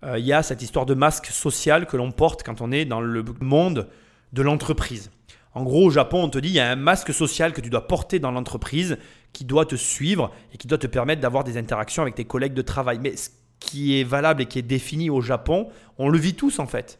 euh, 0.04 0.18
il 0.18 0.24
y 0.24 0.32
a 0.32 0.42
cette 0.42 0.62
histoire 0.62 0.86
de 0.86 0.94
masque 0.94 1.26
social 1.26 1.86
que 1.86 1.96
l'on 1.96 2.10
porte 2.10 2.42
quand 2.42 2.60
on 2.60 2.72
est 2.72 2.84
dans 2.84 3.00
le 3.00 3.24
monde 3.40 3.88
de 4.32 4.42
l'entreprise. 4.42 5.10
En 5.54 5.64
gros, 5.64 5.86
au 5.86 5.90
Japon, 5.90 6.24
on 6.24 6.28
te 6.30 6.38
dit 6.38 6.48
il 6.48 6.54
y 6.54 6.60
a 6.60 6.70
un 6.70 6.76
masque 6.76 7.12
social 7.12 7.52
que 7.52 7.60
tu 7.60 7.68
dois 7.68 7.86
porter 7.86 8.18
dans 8.18 8.30
l'entreprise 8.30 8.96
qui 9.32 9.44
doit 9.44 9.66
te 9.66 9.76
suivre 9.76 10.32
et 10.52 10.58
qui 10.58 10.66
doit 10.66 10.78
te 10.78 10.86
permettre 10.86 11.20
d'avoir 11.20 11.44
des 11.44 11.56
interactions 11.56 12.02
avec 12.02 12.14
tes 12.14 12.24
collègues 12.24 12.54
de 12.54 12.62
travail. 12.62 12.98
Mais 13.00 13.16
ce 13.16 13.30
qui 13.60 13.98
est 13.98 14.04
valable 14.04 14.42
et 14.42 14.46
qui 14.46 14.58
est 14.58 14.62
défini 14.62 15.10
au 15.10 15.20
Japon, 15.20 15.68
on 15.98 16.08
le 16.08 16.18
vit 16.18 16.34
tous 16.34 16.58
en 16.58 16.66
fait. 16.66 16.98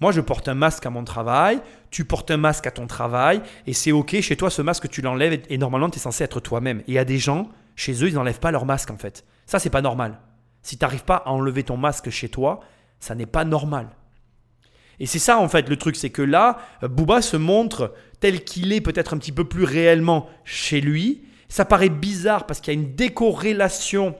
Moi, 0.00 0.12
je 0.12 0.20
porte 0.20 0.46
un 0.48 0.54
masque 0.54 0.84
à 0.84 0.90
mon 0.90 1.04
travail, 1.04 1.60
tu 1.90 2.04
portes 2.04 2.30
un 2.30 2.36
masque 2.36 2.66
à 2.66 2.70
ton 2.70 2.86
travail, 2.86 3.40
et 3.66 3.72
c'est 3.72 3.92
OK, 3.92 4.20
chez 4.20 4.36
toi, 4.36 4.50
ce 4.50 4.60
masque, 4.60 4.90
tu 4.90 5.00
l'enlèves, 5.00 5.40
et 5.48 5.56
normalement, 5.56 5.88
tu 5.88 5.96
es 5.96 6.00
censé 6.00 6.22
être 6.22 6.38
toi-même. 6.40 6.80
Et 6.80 6.84
il 6.88 6.94
y 6.94 6.98
a 6.98 7.06
des 7.06 7.16
gens, 7.16 7.48
chez 7.76 7.92
eux, 8.04 8.08
ils 8.08 8.14
n'enlèvent 8.14 8.38
pas 8.38 8.50
leur 8.50 8.66
masque, 8.66 8.90
en 8.90 8.98
fait. 8.98 9.24
Ça, 9.46 9.58
c'est 9.58 9.70
pas 9.70 9.80
normal. 9.80 10.20
Si 10.62 10.76
tu 10.76 10.84
n'arrives 10.84 11.04
pas 11.04 11.22
à 11.24 11.30
enlever 11.30 11.62
ton 11.62 11.78
masque 11.78 12.10
chez 12.10 12.28
toi, 12.28 12.60
ça 13.00 13.14
n'est 13.14 13.24
pas 13.24 13.46
normal. 13.46 13.88
Et 14.98 15.06
c'est 15.06 15.18
ça, 15.18 15.38
en 15.38 15.48
fait, 15.48 15.68
le 15.68 15.76
truc, 15.76 15.96
c'est 15.96 16.10
que 16.10 16.22
là, 16.22 16.58
Booba 16.82 17.22
se 17.22 17.38
montre 17.38 17.94
tel 18.20 18.44
qu'il 18.44 18.72
est, 18.74 18.82
peut-être 18.82 19.14
un 19.14 19.18
petit 19.18 19.32
peu 19.32 19.44
plus 19.44 19.64
réellement 19.64 20.28
chez 20.44 20.82
lui, 20.82 21.22
ça 21.56 21.64
paraît 21.64 21.88
bizarre 21.88 22.44
parce 22.44 22.60
qu'il 22.60 22.74
y 22.74 22.76
a 22.76 22.78
une 22.78 22.94
décorrélation 22.94 24.14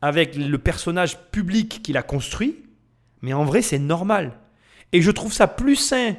avec 0.00 0.34
le 0.36 0.56
personnage 0.56 1.18
public 1.30 1.82
qu'il 1.82 1.98
a 1.98 2.02
construit, 2.02 2.64
mais 3.20 3.34
en 3.34 3.44
vrai, 3.44 3.60
c'est 3.60 3.78
normal. 3.78 4.32
Et 4.94 5.02
je 5.02 5.10
trouve 5.10 5.34
ça 5.34 5.48
plus 5.48 5.76
sain 5.76 6.16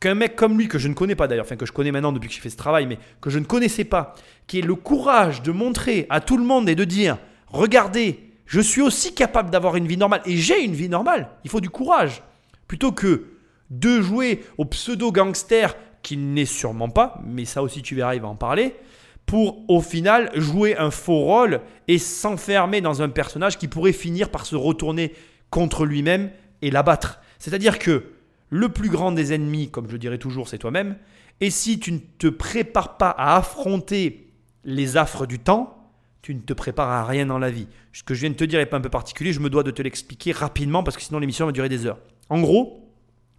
qu'un 0.00 0.14
mec 0.14 0.34
comme 0.34 0.56
lui, 0.56 0.68
que 0.68 0.78
je 0.78 0.88
ne 0.88 0.94
connais 0.94 1.16
pas 1.16 1.28
d'ailleurs, 1.28 1.44
enfin 1.44 1.56
que 1.56 1.66
je 1.66 1.72
connais 1.72 1.92
maintenant 1.92 2.12
depuis 2.12 2.30
que 2.30 2.34
j'ai 2.34 2.40
fait 2.40 2.48
ce 2.48 2.56
travail, 2.56 2.86
mais 2.86 2.98
que 3.20 3.28
je 3.28 3.38
ne 3.38 3.44
connaissais 3.44 3.84
pas, 3.84 4.14
qui 4.46 4.60
ait 4.60 4.62
le 4.62 4.74
courage 4.74 5.42
de 5.42 5.52
montrer 5.52 6.06
à 6.08 6.22
tout 6.22 6.38
le 6.38 6.44
monde 6.44 6.66
et 6.70 6.74
de 6.74 6.84
dire, 6.84 7.18
regardez, 7.48 8.32
je 8.46 8.60
suis 8.62 8.80
aussi 8.80 9.14
capable 9.14 9.50
d'avoir 9.50 9.76
une 9.76 9.86
vie 9.86 9.98
normale, 9.98 10.22
et 10.24 10.38
j'ai 10.38 10.64
une 10.64 10.72
vie 10.72 10.88
normale, 10.88 11.28
il 11.44 11.50
faut 11.50 11.60
du 11.60 11.68
courage, 11.68 12.22
plutôt 12.68 12.92
que 12.92 13.26
de 13.68 14.00
jouer 14.00 14.44
au 14.56 14.64
pseudo-gangster, 14.64 15.76
qui 16.00 16.16
n'est 16.16 16.46
sûrement 16.46 16.88
pas, 16.88 17.20
mais 17.26 17.44
ça 17.44 17.62
aussi 17.62 17.82
tu 17.82 17.94
verras, 17.94 18.14
il 18.14 18.22
va 18.22 18.28
en 18.28 18.36
parler, 18.36 18.76
pour 19.26 19.68
au 19.68 19.80
final 19.80 20.30
jouer 20.34 20.76
un 20.76 20.90
faux 20.90 21.20
rôle 21.20 21.60
et 21.88 21.98
s'enfermer 21.98 22.80
dans 22.80 23.02
un 23.02 23.08
personnage 23.08 23.58
qui 23.58 23.68
pourrait 23.68 23.92
finir 23.92 24.30
par 24.30 24.46
se 24.46 24.56
retourner 24.56 25.12
contre 25.50 25.84
lui-même 25.84 26.30
et 26.62 26.70
l'abattre. 26.70 27.20
C'est-à-dire 27.38 27.78
que 27.78 28.04
le 28.48 28.68
plus 28.68 28.88
grand 28.88 29.12
des 29.12 29.32
ennemis, 29.32 29.70
comme 29.70 29.90
je 29.90 29.96
dirais 29.96 30.18
toujours, 30.18 30.48
c'est 30.48 30.58
toi-même. 30.58 30.96
Et 31.40 31.50
si 31.50 31.78
tu 31.78 31.92
ne 31.92 31.98
te 31.98 32.28
prépares 32.28 32.96
pas 32.96 33.10
à 33.10 33.36
affronter 33.36 34.32
les 34.64 34.96
affres 34.96 35.26
du 35.26 35.38
temps, 35.38 35.90
tu 36.22 36.34
ne 36.34 36.40
te 36.40 36.52
prépares 36.52 36.90
à 36.90 37.04
rien 37.04 37.26
dans 37.26 37.38
la 37.38 37.50
vie. 37.50 37.68
Ce 37.92 38.02
que 38.02 38.14
je 38.14 38.20
viens 38.20 38.30
de 38.30 38.34
te 38.34 38.44
dire 38.44 38.58
n'est 38.58 38.66
pas 38.66 38.78
un 38.78 38.80
peu 38.80 38.88
particulier, 38.88 39.32
je 39.32 39.40
me 39.40 39.50
dois 39.50 39.62
de 39.62 39.70
te 39.70 39.82
l'expliquer 39.82 40.32
rapidement 40.32 40.82
parce 40.82 40.96
que 40.96 41.02
sinon 41.02 41.18
l'émission 41.18 41.46
va 41.46 41.52
durer 41.52 41.68
des 41.68 41.86
heures. 41.86 41.98
En 42.28 42.40
gros, 42.40 42.90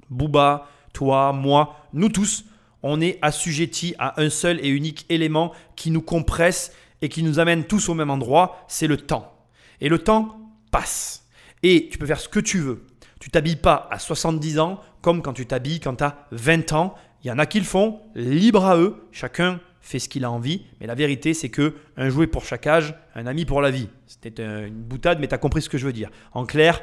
Booba, 0.09 0.69
toi, 0.93 1.33
moi, 1.33 1.75
nous 1.93 2.09
tous, 2.09 2.45
on 2.83 3.01
est 3.01 3.19
assujettis 3.21 3.95
à 3.99 4.21
un 4.21 4.29
seul 4.29 4.63
et 4.63 4.69
unique 4.69 5.05
élément 5.09 5.51
qui 5.75 5.91
nous 5.91 6.01
compresse 6.01 6.71
et 7.01 7.09
qui 7.09 7.23
nous 7.23 7.39
amène 7.39 7.65
tous 7.65 7.89
au 7.89 7.93
même 7.93 8.09
endroit, 8.09 8.63
c'est 8.67 8.87
le 8.87 8.97
temps. 8.97 9.33
Et 9.81 9.89
le 9.89 9.99
temps 9.99 10.37
passe. 10.71 11.25
Et 11.63 11.89
tu 11.89 11.97
peux 11.97 12.05
faire 12.05 12.19
ce 12.19 12.29
que 12.29 12.39
tu 12.39 12.59
veux. 12.59 12.85
Tu 13.19 13.29
t'habilles 13.29 13.55
pas 13.55 13.87
à 13.91 13.99
70 13.99 14.59
ans 14.59 14.81
comme 15.01 15.21
quand 15.21 15.33
tu 15.33 15.45
t'habilles 15.45 15.79
quand 15.79 15.95
tu 15.95 16.03
as 16.03 16.27
20 16.31 16.73
ans. 16.73 16.95
Il 17.23 17.27
y 17.27 17.31
en 17.31 17.39
a 17.39 17.45
qui 17.45 17.59
le 17.59 17.65
font, 17.65 17.99
libre 18.15 18.65
à 18.65 18.77
eux, 18.77 19.07
chacun 19.11 19.59
fait 19.81 19.99
ce 19.99 20.09
qu'il 20.09 20.25
a 20.25 20.31
envie, 20.31 20.65
mais 20.79 20.87
la 20.87 20.95
vérité 20.95 21.33
c'est 21.33 21.49
que 21.49 21.75
un 21.95 22.09
jouet 22.09 22.27
pour 22.27 22.45
chaque 22.45 22.67
âge, 22.67 22.93
un 23.15 23.25
ami 23.25 23.45
pour 23.45 23.61
la 23.61 23.71
vie. 23.71 23.87
C'était 24.05 24.43
une 24.43 24.81
boutade, 24.81 25.19
mais 25.19 25.27
tu 25.27 25.33
as 25.33 25.37
compris 25.37 25.61
ce 25.61 25.69
que 25.69 25.77
je 25.77 25.85
veux 25.85 25.93
dire. 25.93 26.09
En 26.33 26.45
clair, 26.45 26.81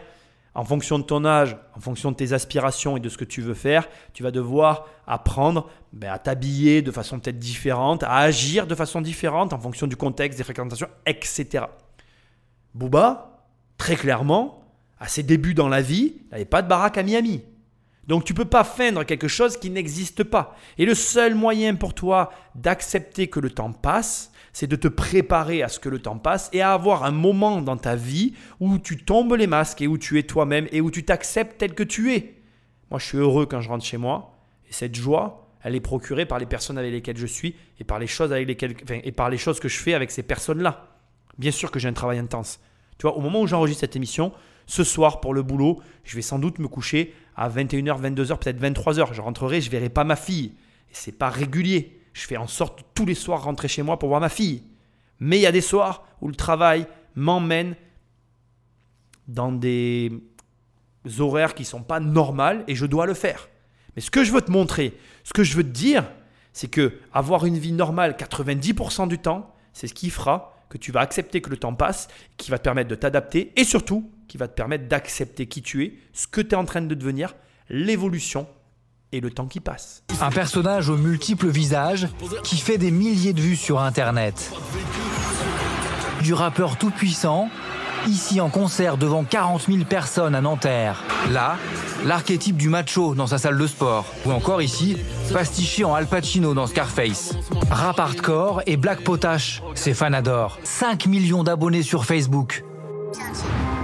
en 0.54 0.64
fonction 0.64 0.98
de 0.98 1.04
ton 1.04 1.24
âge, 1.24 1.56
en 1.76 1.80
fonction 1.80 2.12
de 2.12 2.16
tes 2.16 2.32
aspirations 2.32 2.96
et 2.96 3.00
de 3.00 3.08
ce 3.08 3.18
que 3.18 3.24
tu 3.24 3.40
veux 3.40 3.54
faire, 3.54 3.88
tu 4.12 4.22
vas 4.22 4.30
devoir 4.30 4.86
apprendre 5.06 5.68
ben, 5.92 6.12
à 6.12 6.18
t'habiller 6.18 6.80
de 6.80 6.90
façon 6.90 7.18
peut-être 7.18 7.38
différente, 7.38 8.02
à 8.04 8.18
agir 8.18 8.66
de 8.66 8.74
façon 8.74 9.00
différente 9.00 9.52
en 9.52 9.58
fonction 9.58 9.86
du 9.86 9.96
contexte, 9.96 10.38
des 10.38 10.44
fréquentations, 10.44 10.88
etc. 11.06 11.64
Booba, 12.74 13.46
très 13.78 13.96
clairement, 13.96 14.64
à 15.00 15.08
ses 15.08 15.22
débuts 15.22 15.54
dans 15.54 15.68
la 15.68 15.82
vie, 15.82 16.14
il 16.26 16.30
n'avait 16.30 16.44
pas 16.44 16.62
de 16.62 16.68
baraque 16.68 16.98
à 16.98 17.02
Miami. 17.02 17.42
Donc 18.06 18.24
tu 18.24 18.32
ne 18.32 18.36
peux 18.36 18.44
pas 18.44 18.64
feindre 18.64 19.04
quelque 19.04 19.28
chose 19.28 19.56
qui 19.56 19.70
n'existe 19.70 20.24
pas. 20.24 20.56
Et 20.78 20.84
le 20.84 20.94
seul 20.94 21.34
moyen 21.34 21.74
pour 21.74 21.94
toi 21.94 22.32
d'accepter 22.54 23.28
que 23.28 23.40
le 23.40 23.50
temps 23.50 23.72
passe, 23.72 24.30
c'est 24.54 24.68
de 24.68 24.76
te 24.76 24.88
préparer 24.88 25.62
à 25.62 25.68
ce 25.68 25.80
que 25.80 25.90
le 25.90 25.98
temps 25.98 26.16
passe 26.16 26.48
et 26.52 26.62
à 26.62 26.72
avoir 26.72 27.04
un 27.04 27.10
moment 27.10 27.60
dans 27.60 27.76
ta 27.76 27.96
vie 27.96 28.34
où 28.60 28.78
tu 28.78 28.96
tombes 28.96 29.34
les 29.34 29.48
masques 29.48 29.82
et 29.82 29.88
où 29.88 29.98
tu 29.98 30.18
es 30.18 30.22
toi-même 30.22 30.68
et 30.70 30.80
où 30.80 30.92
tu 30.92 31.04
t'acceptes 31.04 31.58
tel 31.58 31.74
que 31.74 31.82
tu 31.82 32.14
es. 32.14 32.36
Moi, 32.90 33.00
je 33.00 33.04
suis 33.04 33.18
heureux 33.18 33.46
quand 33.46 33.60
je 33.60 33.68
rentre 33.68 33.84
chez 33.84 33.96
moi 33.96 34.38
et 34.70 34.72
cette 34.72 34.94
joie, 34.94 35.50
elle 35.60 35.74
est 35.74 35.80
procurée 35.80 36.24
par 36.24 36.38
les 36.38 36.46
personnes 36.46 36.78
avec 36.78 36.92
lesquelles 36.92 37.16
je 37.16 37.26
suis 37.26 37.56
et 37.80 37.84
par 37.84 37.98
les 37.98 38.06
choses, 38.06 38.32
avec 38.32 38.46
lesquelles, 38.46 38.76
et 39.02 39.10
par 39.10 39.28
les 39.28 39.38
choses 39.38 39.58
que 39.58 39.68
je 39.68 39.78
fais 39.78 39.92
avec 39.92 40.12
ces 40.12 40.22
personnes-là. 40.22 40.86
Bien 41.36 41.50
sûr 41.50 41.72
que 41.72 41.80
j'ai 41.80 41.88
un 41.88 41.92
travail 41.92 42.18
intense. 42.18 42.60
Tu 42.96 43.08
vois, 43.08 43.16
au 43.16 43.20
moment 43.20 43.40
où 43.40 43.48
j'enregistre 43.48 43.80
cette 43.80 43.96
émission, 43.96 44.32
ce 44.66 44.84
soir 44.84 45.20
pour 45.20 45.34
le 45.34 45.42
boulot, 45.42 45.80
je 46.04 46.14
vais 46.14 46.22
sans 46.22 46.38
doute 46.38 46.60
me 46.60 46.68
coucher 46.68 47.12
à 47.34 47.48
21h, 47.48 48.00
22h, 48.00 48.38
peut-être 48.38 48.60
23h. 48.60 49.14
Je 49.14 49.20
rentrerai, 49.20 49.60
je 49.60 49.68
verrai 49.68 49.88
pas 49.88 50.04
ma 50.04 50.14
fille. 50.14 50.52
Et 50.90 50.92
c'est 50.92 51.18
pas 51.18 51.28
régulier. 51.28 52.03
Je 52.14 52.26
fais 52.26 52.38
en 52.38 52.46
sorte 52.46 52.84
tous 52.94 53.04
les 53.04 53.14
soirs 53.14 53.42
rentrer 53.42 53.68
chez 53.68 53.82
moi 53.82 53.98
pour 53.98 54.08
voir 54.08 54.20
ma 54.20 54.30
fille. 54.30 54.62
Mais 55.20 55.38
il 55.38 55.42
y 55.42 55.46
a 55.46 55.52
des 55.52 55.60
soirs 55.60 56.06
où 56.22 56.28
le 56.28 56.34
travail 56.34 56.86
m'emmène 57.14 57.76
dans 59.28 59.52
des 59.52 60.10
horaires 61.18 61.54
qui 61.54 61.64
sont 61.64 61.82
pas 61.82 62.00
normales 62.00 62.64
et 62.68 62.74
je 62.74 62.86
dois 62.86 63.06
le 63.06 63.14
faire. 63.14 63.48
Mais 63.94 64.02
ce 64.02 64.10
que 64.10 64.24
je 64.24 64.32
veux 64.32 64.40
te 64.40 64.50
montrer, 64.50 64.96
ce 65.24 65.32
que 65.32 65.44
je 65.44 65.56
veux 65.56 65.62
te 65.62 65.68
dire, 65.68 66.04
c'est 66.52 66.68
que 66.68 67.00
avoir 67.12 67.46
une 67.46 67.58
vie 67.58 67.72
normale 67.72 68.16
90% 68.18 69.08
du 69.08 69.18
temps, 69.18 69.54
c'est 69.72 69.88
ce 69.88 69.94
qui 69.94 70.10
fera 70.10 70.56
que 70.68 70.78
tu 70.78 70.92
vas 70.92 71.00
accepter 71.00 71.40
que 71.40 71.50
le 71.50 71.56
temps 71.56 71.74
passe, 71.74 72.08
qui 72.36 72.50
va 72.50 72.58
te 72.58 72.64
permettre 72.64 72.88
de 72.88 72.94
t'adapter 72.94 73.52
et 73.56 73.64
surtout 73.64 74.10
qui 74.28 74.38
va 74.38 74.48
te 74.48 74.54
permettre 74.54 74.88
d'accepter 74.88 75.46
qui 75.46 75.62
tu 75.62 75.84
es, 75.84 75.94
ce 76.12 76.26
que 76.26 76.40
tu 76.40 76.50
es 76.50 76.54
en 76.54 76.64
train 76.64 76.80
de 76.80 76.94
devenir, 76.94 77.34
l'évolution 77.68 78.46
et 79.12 79.20
le 79.20 79.30
temps 79.30 79.46
qui 79.46 79.60
passe. 79.60 80.02
Un 80.20 80.30
personnage 80.30 80.88
aux 80.88 80.96
multiples 80.96 81.48
visages 81.48 82.08
qui 82.42 82.56
fait 82.56 82.78
des 82.78 82.90
milliers 82.90 83.32
de 83.32 83.40
vues 83.40 83.56
sur 83.56 83.80
Internet. 83.80 84.52
Du 86.22 86.34
rappeur 86.34 86.76
tout 86.76 86.90
puissant, 86.90 87.48
ici 88.06 88.40
en 88.40 88.48
concert 88.48 88.96
devant 88.96 89.24
40 89.24 89.66
000 89.66 89.84
personnes 89.84 90.34
à 90.34 90.40
Nanterre. 90.40 91.02
Là, 91.30 91.56
l'archétype 92.04 92.56
du 92.56 92.68
macho 92.68 93.14
dans 93.14 93.26
sa 93.26 93.38
salle 93.38 93.58
de 93.58 93.66
sport. 93.66 94.06
Ou 94.26 94.32
encore 94.32 94.62
ici, 94.62 94.96
pastiché 95.32 95.84
en 95.84 95.94
Al 95.94 96.06
Pacino 96.06 96.54
dans 96.54 96.66
Scarface. 96.66 97.34
Rap 97.70 97.98
hardcore 97.98 98.62
et 98.66 98.76
Black 98.76 99.02
Potash, 99.02 99.62
ses 99.74 99.94
fans 99.94 100.12
adorent. 100.12 100.58
5 100.64 101.06
millions 101.06 101.44
d'abonnés 101.44 101.82
sur 101.82 102.04
Facebook. 102.04 102.64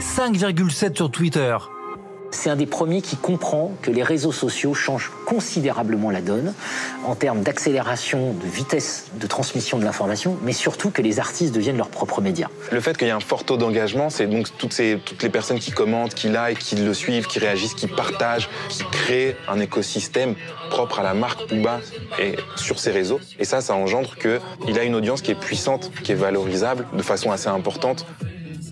5,7 0.00 0.96
sur 0.96 1.10
Twitter. 1.10 1.56
C'est 2.32 2.48
un 2.48 2.56
des 2.56 2.66
premiers 2.66 3.02
qui 3.02 3.16
comprend 3.16 3.72
que 3.82 3.90
les 3.90 4.02
réseaux 4.02 4.32
sociaux 4.32 4.72
changent 4.72 5.10
considérablement 5.26 6.10
la 6.10 6.20
donne 6.20 6.54
en 7.04 7.14
termes 7.14 7.42
d'accélération, 7.42 8.32
de 8.32 8.46
vitesse 8.46 9.06
de 9.14 9.26
transmission 9.26 9.78
de 9.78 9.84
l'information, 9.84 10.36
mais 10.42 10.52
surtout 10.52 10.90
que 10.90 11.02
les 11.02 11.18
artistes 11.18 11.54
deviennent 11.54 11.76
leurs 11.76 11.88
propres 11.88 12.20
médias. 12.20 12.48
Le 12.70 12.80
fait 12.80 12.96
qu'il 12.96 13.08
y 13.08 13.10
ait 13.10 13.12
un 13.14 13.20
fort 13.20 13.44
taux 13.44 13.56
d'engagement, 13.56 14.10
c'est 14.10 14.26
donc 14.26 14.48
toutes, 14.58 14.78
les 14.78 15.28
personnes 15.30 15.58
qui 15.58 15.72
commentent, 15.72 16.14
qui 16.14 16.28
like, 16.28 16.58
qui 16.58 16.76
le 16.76 16.94
suivent, 16.94 17.26
qui 17.26 17.38
réagissent, 17.38 17.74
qui 17.74 17.88
partagent, 17.88 18.48
qui 18.68 18.84
créent 18.90 19.36
un 19.48 19.60
écosystème 19.60 20.34
propre 20.70 21.00
à 21.00 21.02
la 21.02 21.14
marque 21.14 21.48
Booba 21.48 21.80
et 22.18 22.36
sur 22.56 22.78
ses 22.78 22.90
réseaux. 22.90 23.20
Et 23.38 23.44
ça, 23.44 23.60
ça 23.60 23.74
engendre 23.74 24.16
qu'il 24.16 24.78
a 24.78 24.84
une 24.84 24.94
audience 24.94 25.20
qui 25.20 25.32
est 25.32 25.40
puissante, 25.40 25.90
qui 26.04 26.12
est 26.12 26.16
valorisable 26.16 26.86
de 26.92 27.02
façon 27.02 27.32
assez 27.32 27.48
importante 27.48 28.06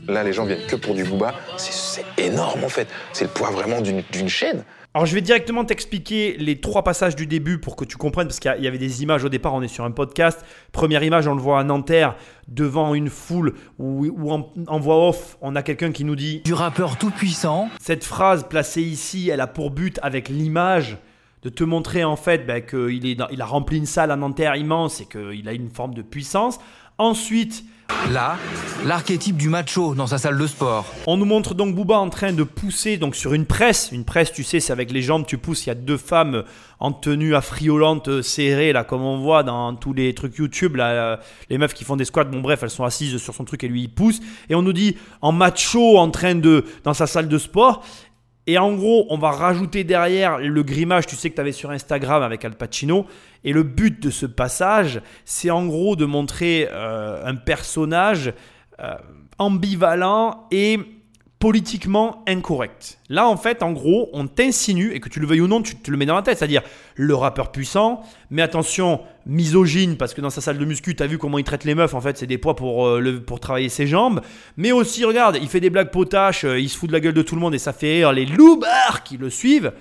Là, 0.08 0.24
les 0.24 0.32
gens 0.32 0.44
viennent 0.44 0.66
que 0.66 0.76
pour 0.76 0.94
du 0.94 1.04
booba. 1.04 1.34
C'est 1.56 2.04
énorme 2.16 2.64
en 2.64 2.68
fait. 2.68 2.88
C'est 3.12 3.24
le 3.24 3.30
poids 3.30 3.50
vraiment 3.50 3.80
d'une 3.80 4.28
chaîne. 4.28 4.64
Alors 4.94 5.04
je 5.04 5.14
vais 5.14 5.20
directement 5.20 5.66
t'expliquer 5.66 6.36
les 6.38 6.60
trois 6.60 6.82
passages 6.82 7.14
du 7.14 7.26
début 7.26 7.58
pour 7.58 7.76
que 7.76 7.84
tu 7.84 7.98
comprennes, 7.98 8.26
parce 8.26 8.40
qu'il 8.40 8.56
y 8.58 8.66
avait 8.66 8.78
des 8.78 9.02
images 9.02 9.22
au 9.22 9.28
départ, 9.28 9.52
on 9.52 9.60
est 9.60 9.68
sur 9.68 9.84
un 9.84 9.90
podcast. 9.90 10.42
Première 10.72 11.04
image, 11.04 11.28
on 11.28 11.34
le 11.34 11.42
voit 11.42 11.60
à 11.60 11.62
Nanterre, 11.62 12.16
devant 12.48 12.94
une 12.94 13.10
foule, 13.10 13.54
où, 13.78 14.32
en, 14.32 14.78
voix 14.80 15.08
off, 15.08 15.36
on 15.42 15.54
a 15.56 15.62
quelqu'un 15.62 15.92
qui 15.92 16.04
nous 16.04 16.16
dit... 16.16 16.40
Du 16.40 16.54
rappeur 16.54 16.96
tout 16.96 17.10
puissant. 17.10 17.68
Cette 17.80 18.02
phrase 18.02 18.48
placée 18.48 18.82
ici, 18.82 19.28
elle 19.28 19.42
a 19.42 19.46
pour 19.46 19.70
but, 19.70 20.00
avec 20.02 20.30
l'image, 20.30 20.96
de 21.42 21.50
te 21.50 21.64
montrer 21.64 22.02
en 22.02 22.16
fait 22.16 22.46
ben, 22.46 22.62
qu'il 22.62 23.04
il 23.04 23.42
a 23.42 23.46
rempli 23.46 23.76
une 23.76 23.86
salle 23.86 24.10
à 24.10 24.16
Nanterre 24.16 24.56
immense 24.56 25.02
et 25.02 25.04
qu'il 25.06 25.48
a 25.48 25.52
une 25.52 25.70
forme 25.70 25.94
de 25.94 26.02
puissance. 26.02 26.58
Ensuite, 26.96 27.62
Là, 28.10 28.38
l'archétype 28.86 29.36
du 29.36 29.48
macho 29.50 29.94
dans 29.94 30.06
sa 30.06 30.16
salle 30.16 30.38
de 30.38 30.46
sport. 30.46 30.86
On 31.06 31.16
nous 31.16 31.26
montre 31.26 31.54
donc 31.54 31.74
Booba 31.74 31.98
en 31.98 32.08
train 32.08 32.32
de 32.32 32.42
pousser 32.42 32.96
donc 32.96 33.14
sur 33.14 33.34
une 33.34 33.44
presse. 33.44 33.90
Une 33.92 34.04
presse, 34.04 34.32
tu 34.32 34.44
sais, 34.44 34.60
c'est 34.60 34.72
avec 34.72 34.90
les 34.92 35.02
jambes, 35.02 35.26
tu 35.26 35.36
pousses. 35.36 35.66
Il 35.66 35.68
y 35.68 35.72
a 35.72 35.74
deux 35.74 35.98
femmes 35.98 36.44
en 36.80 36.92
tenue 36.92 37.34
affriolante, 37.34 38.22
serrée, 38.22 38.72
là, 38.72 38.84
comme 38.84 39.02
on 39.02 39.18
voit 39.18 39.42
dans 39.42 39.74
tous 39.74 39.92
les 39.92 40.14
trucs 40.14 40.36
YouTube. 40.36 40.76
Les 41.50 41.58
meufs 41.58 41.74
qui 41.74 41.84
font 41.84 41.96
des 41.96 42.04
squats, 42.06 42.24
bon, 42.24 42.40
bref, 42.40 42.62
elles 42.62 42.70
sont 42.70 42.84
assises 42.84 43.18
sur 43.18 43.34
son 43.34 43.44
truc 43.44 43.64
et 43.64 43.68
lui, 43.68 43.82
il 43.82 43.88
pousse. 43.88 44.20
Et 44.48 44.54
on 44.54 44.62
nous 44.62 44.72
dit 44.72 44.96
en 45.20 45.32
macho, 45.32 45.98
en 45.98 46.10
train 46.10 46.34
de. 46.34 46.64
dans 46.84 46.94
sa 46.94 47.06
salle 47.06 47.28
de 47.28 47.38
sport. 47.38 47.84
Et 48.48 48.56
en 48.56 48.72
gros, 48.72 49.06
on 49.10 49.18
va 49.18 49.30
rajouter 49.30 49.84
derrière 49.84 50.38
le 50.38 50.62
grimage, 50.62 51.06
tu 51.06 51.16
sais 51.16 51.28
que 51.28 51.34
tu 51.34 51.40
avais 51.42 51.52
sur 51.52 51.70
Instagram 51.70 52.22
avec 52.22 52.46
Al 52.46 52.54
Pacino. 52.54 53.04
Et 53.44 53.52
le 53.52 53.62
but 53.62 54.02
de 54.02 54.08
ce 54.08 54.24
passage, 54.24 55.02
c'est 55.26 55.50
en 55.50 55.66
gros 55.66 55.96
de 55.96 56.06
montrer 56.06 56.66
euh, 56.72 57.22
un 57.26 57.34
personnage 57.34 58.32
euh, 58.80 58.94
ambivalent 59.38 60.48
et 60.50 60.78
politiquement 61.38 62.24
incorrect. 62.26 62.98
Là, 63.08 63.28
en 63.28 63.36
fait, 63.36 63.62
en 63.62 63.72
gros, 63.72 64.10
on 64.12 64.26
t'insinue, 64.26 64.92
et 64.92 65.00
que 65.00 65.08
tu 65.08 65.20
le 65.20 65.26
veuilles 65.26 65.40
ou 65.40 65.46
non, 65.46 65.62
tu 65.62 65.76
te 65.76 65.90
le 65.90 65.96
mets 65.96 66.06
dans 66.06 66.16
la 66.16 66.22
tête, 66.22 66.38
c'est-à-dire 66.38 66.62
le 66.96 67.14
rappeur 67.14 67.52
puissant, 67.52 68.02
mais 68.30 68.42
attention, 68.42 69.00
misogyne, 69.24 69.96
parce 69.96 70.14
que 70.14 70.20
dans 70.20 70.30
sa 70.30 70.40
salle 70.40 70.58
de 70.58 70.64
muscu, 70.64 70.96
tu 70.96 71.02
as 71.02 71.06
vu 71.06 71.16
comment 71.16 71.38
il 71.38 71.44
traite 71.44 71.64
les 71.64 71.76
meufs, 71.76 71.94
en 71.94 72.00
fait, 72.00 72.18
c'est 72.18 72.26
des 72.26 72.38
poids 72.38 72.56
pour, 72.56 72.86
euh, 72.86 72.98
le, 72.98 73.22
pour 73.22 73.38
travailler 73.38 73.68
ses 73.68 73.86
jambes, 73.86 74.20
mais 74.56 74.72
aussi, 74.72 75.04
regarde, 75.04 75.38
il 75.40 75.48
fait 75.48 75.60
des 75.60 75.70
blagues 75.70 75.92
potaches, 75.92 76.44
euh, 76.44 76.58
il 76.58 76.68
se 76.68 76.76
fout 76.76 76.88
de 76.88 76.92
la 76.92 77.00
gueule 77.00 77.14
de 77.14 77.22
tout 77.22 77.36
le 77.36 77.40
monde, 77.40 77.54
et 77.54 77.58
ça 77.58 77.72
fait 77.72 77.94
rire 77.94 78.12
les 78.12 78.26
loubards 78.26 79.04
qui 79.04 79.16
le 79.16 79.30
suivent. 79.30 79.72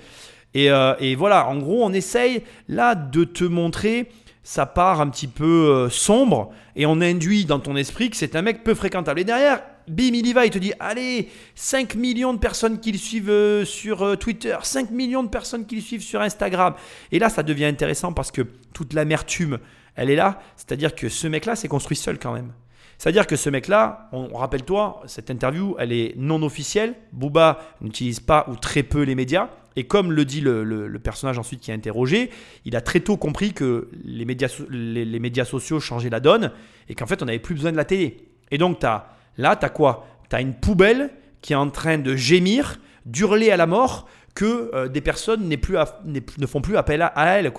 Et, 0.54 0.70
euh, 0.70 0.94
et 1.00 1.16
voilà, 1.16 1.48
en 1.48 1.56
gros, 1.58 1.84
on 1.84 1.92
essaye 1.92 2.44
là 2.68 2.94
de 2.94 3.24
te 3.24 3.44
montrer 3.44 4.10
sa 4.44 4.64
part 4.64 5.00
un 5.00 5.08
petit 5.08 5.26
peu 5.26 5.88
sombre, 5.90 6.52
et 6.76 6.86
on 6.86 7.00
induit 7.00 7.44
dans 7.44 7.58
ton 7.58 7.74
esprit 7.76 8.10
que 8.10 8.16
c'est 8.16 8.36
un 8.36 8.42
mec 8.42 8.62
peu 8.62 8.74
fréquentable. 8.74 9.20
Et 9.20 9.24
derrière, 9.24 9.60
bim, 9.90 10.14
il 10.14 10.26
y 10.26 10.32
va, 10.32 10.46
il 10.46 10.50
te 10.50 10.58
dit 10.58 10.72
allez, 10.80 11.28
5 11.54 11.94
millions 11.94 12.34
de 12.34 12.38
personnes 12.38 12.80
qui 12.80 12.92
le 12.92 12.98
suivent 12.98 13.30
euh, 13.30 13.64
sur 13.64 14.02
euh, 14.02 14.16
Twitter, 14.16 14.56
5 14.62 14.90
millions 14.90 15.22
de 15.22 15.28
personnes 15.28 15.66
qui 15.66 15.76
le 15.76 15.80
suivent 15.80 16.02
sur 16.02 16.20
Instagram. 16.20 16.74
Et 17.12 17.18
là, 17.18 17.28
ça 17.28 17.42
devient 17.42 17.66
intéressant 17.66 18.12
parce 18.12 18.30
que 18.30 18.42
toute 18.72 18.92
l'amertume, 18.92 19.58
elle 19.94 20.10
est 20.10 20.16
là. 20.16 20.40
C'est-à-dire 20.56 20.94
que 20.94 21.08
ce 21.08 21.26
mec-là 21.26 21.56
s'est 21.56 21.68
construit 21.68 21.96
seul 21.96 22.18
quand 22.18 22.32
même. 22.32 22.52
C'est-à-dire 22.98 23.26
que 23.28 23.36
ce 23.36 23.48
mec-là, 23.48 24.08
on, 24.12 24.36
rappelle-toi, 24.36 25.02
cette 25.06 25.30
interview, 25.30 25.76
elle 25.78 25.92
est 25.92 26.14
non 26.16 26.42
officielle. 26.42 26.94
Booba 27.12 27.60
n'utilise 27.80 28.18
pas 28.18 28.46
ou 28.48 28.56
très 28.56 28.82
peu 28.82 29.02
les 29.02 29.14
médias. 29.14 29.50
Et 29.76 29.84
comme 29.84 30.10
le 30.10 30.24
dit 30.24 30.40
le, 30.40 30.98
personnage 30.98 31.38
ensuite 31.38 31.60
qui 31.60 31.70
est 31.70 31.74
interrogé, 31.74 32.30
il 32.64 32.74
a 32.74 32.80
très 32.80 32.98
tôt 32.98 33.16
compris 33.16 33.52
que 33.52 33.88
les 34.04 34.24
médias, 34.24 34.52
les, 34.68 35.20
médias 35.20 35.44
sociaux 35.44 35.78
changeaient 35.78 36.10
la 36.10 36.18
donne 36.18 36.50
et 36.88 36.96
qu'en 36.96 37.06
fait, 37.06 37.22
on 37.22 37.26
n'avait 37.26 37.38
plus 37.38 37.54
besoin 37.54 37.70
de 37.70 37.76
la 37.76 37.84
télé. 37.84 38.16
Et 38.50 38.58
donc, 38.58 38.82
as, 38.82 39.06
là, 39.38 39.56
tu 39.56 39.64
as 39.64 39.70
quoi? 39.70 40.06
Tu 40.28 40.36
as 40.36 40.40
une 40.40 40.54
poubelle 40.54 41.10
qui 41.40 41.52
est 41.52 41.56
en 41.56 41.70
train 41.70 41.98
de 41.98 42.14
gémir, 42.16 42.80
d'hurler 43.06 43.50
à 43.50 43.56
la 43.56 43.66
mort 43.66 44.06
que 44.34 44.70
euh, 44.74 44.88
des 44.88 45.00
personnes 45.00 45.56
plus 45.56 45.76
ne 46.04 46.46
font 46.46 46.60
plus 46.60 46.76
appel 46.76 47.02
à, 47.02 47.06
à 47.06 47.38
elle. 47.38 47.50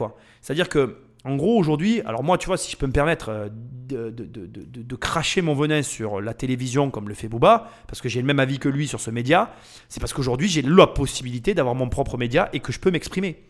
C'est-à-dire 0.41 0.69
que 0.69 0.97
en 1.25 1.35
gros, 1.35 1.57
aujourd'hui, 1.59 2.01
alors 2.05 2.23
moi, 2.23 2.37
tu 2.37 2.47
vois, 2.47 2.57
si 2.57 2.71
je 2.71 2.77
peux 2.77 2.87
me 2.87 2.93
permettre 2.93 3.29
euh, 3.29 3.49
de, 3.51 4.95
cracher 4.95 5.41
mon 5.41 5.53
venin 5.53 5.81
sur 5.81 6.21
la 6.21 6.33
télévision 6.33 6.91
comme 6.91 7.09
le 7.09 7.15
fait 7.15 7.27
Booba, 7.27 7.69
parce 7.87 8.01
que 8.01 8.07
j'ai 8.07 8.21
le 8.21 8.27
même 8.27 8.39
avis 8.39 8.57
que 8.57 8.69
lui 8.69 8.87
sur 8.87 9.01
ce 9.01 9.11
média, 9.11 9.53
c'est 9.89 9.99
parce 9.99 10.13
qu'aujourd'hui, 10.13 10.47
j'ai 10.47 10.61
la 10.61 10.87
possibilité 10.87 11.53
d'avoir 11.53 11.75
mon 11.75 11.89
propre 11.89 12.17
média 12.17 12.49
et 12.53 12.61
que 12.61 12.71
je 12.71 12.79
peux 12.79 12.91
m'exprimer. 12.91 13.43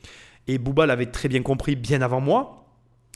Et 0.47 0.57
Booba 0.57 0.87
l'avait 0.87 1.07
très 1.07 1.29
bien 1.29 1.43
compris 1.43 1.75
bien 1.75 2.01
avant 2.01 2.21
moi, 2.21 2.65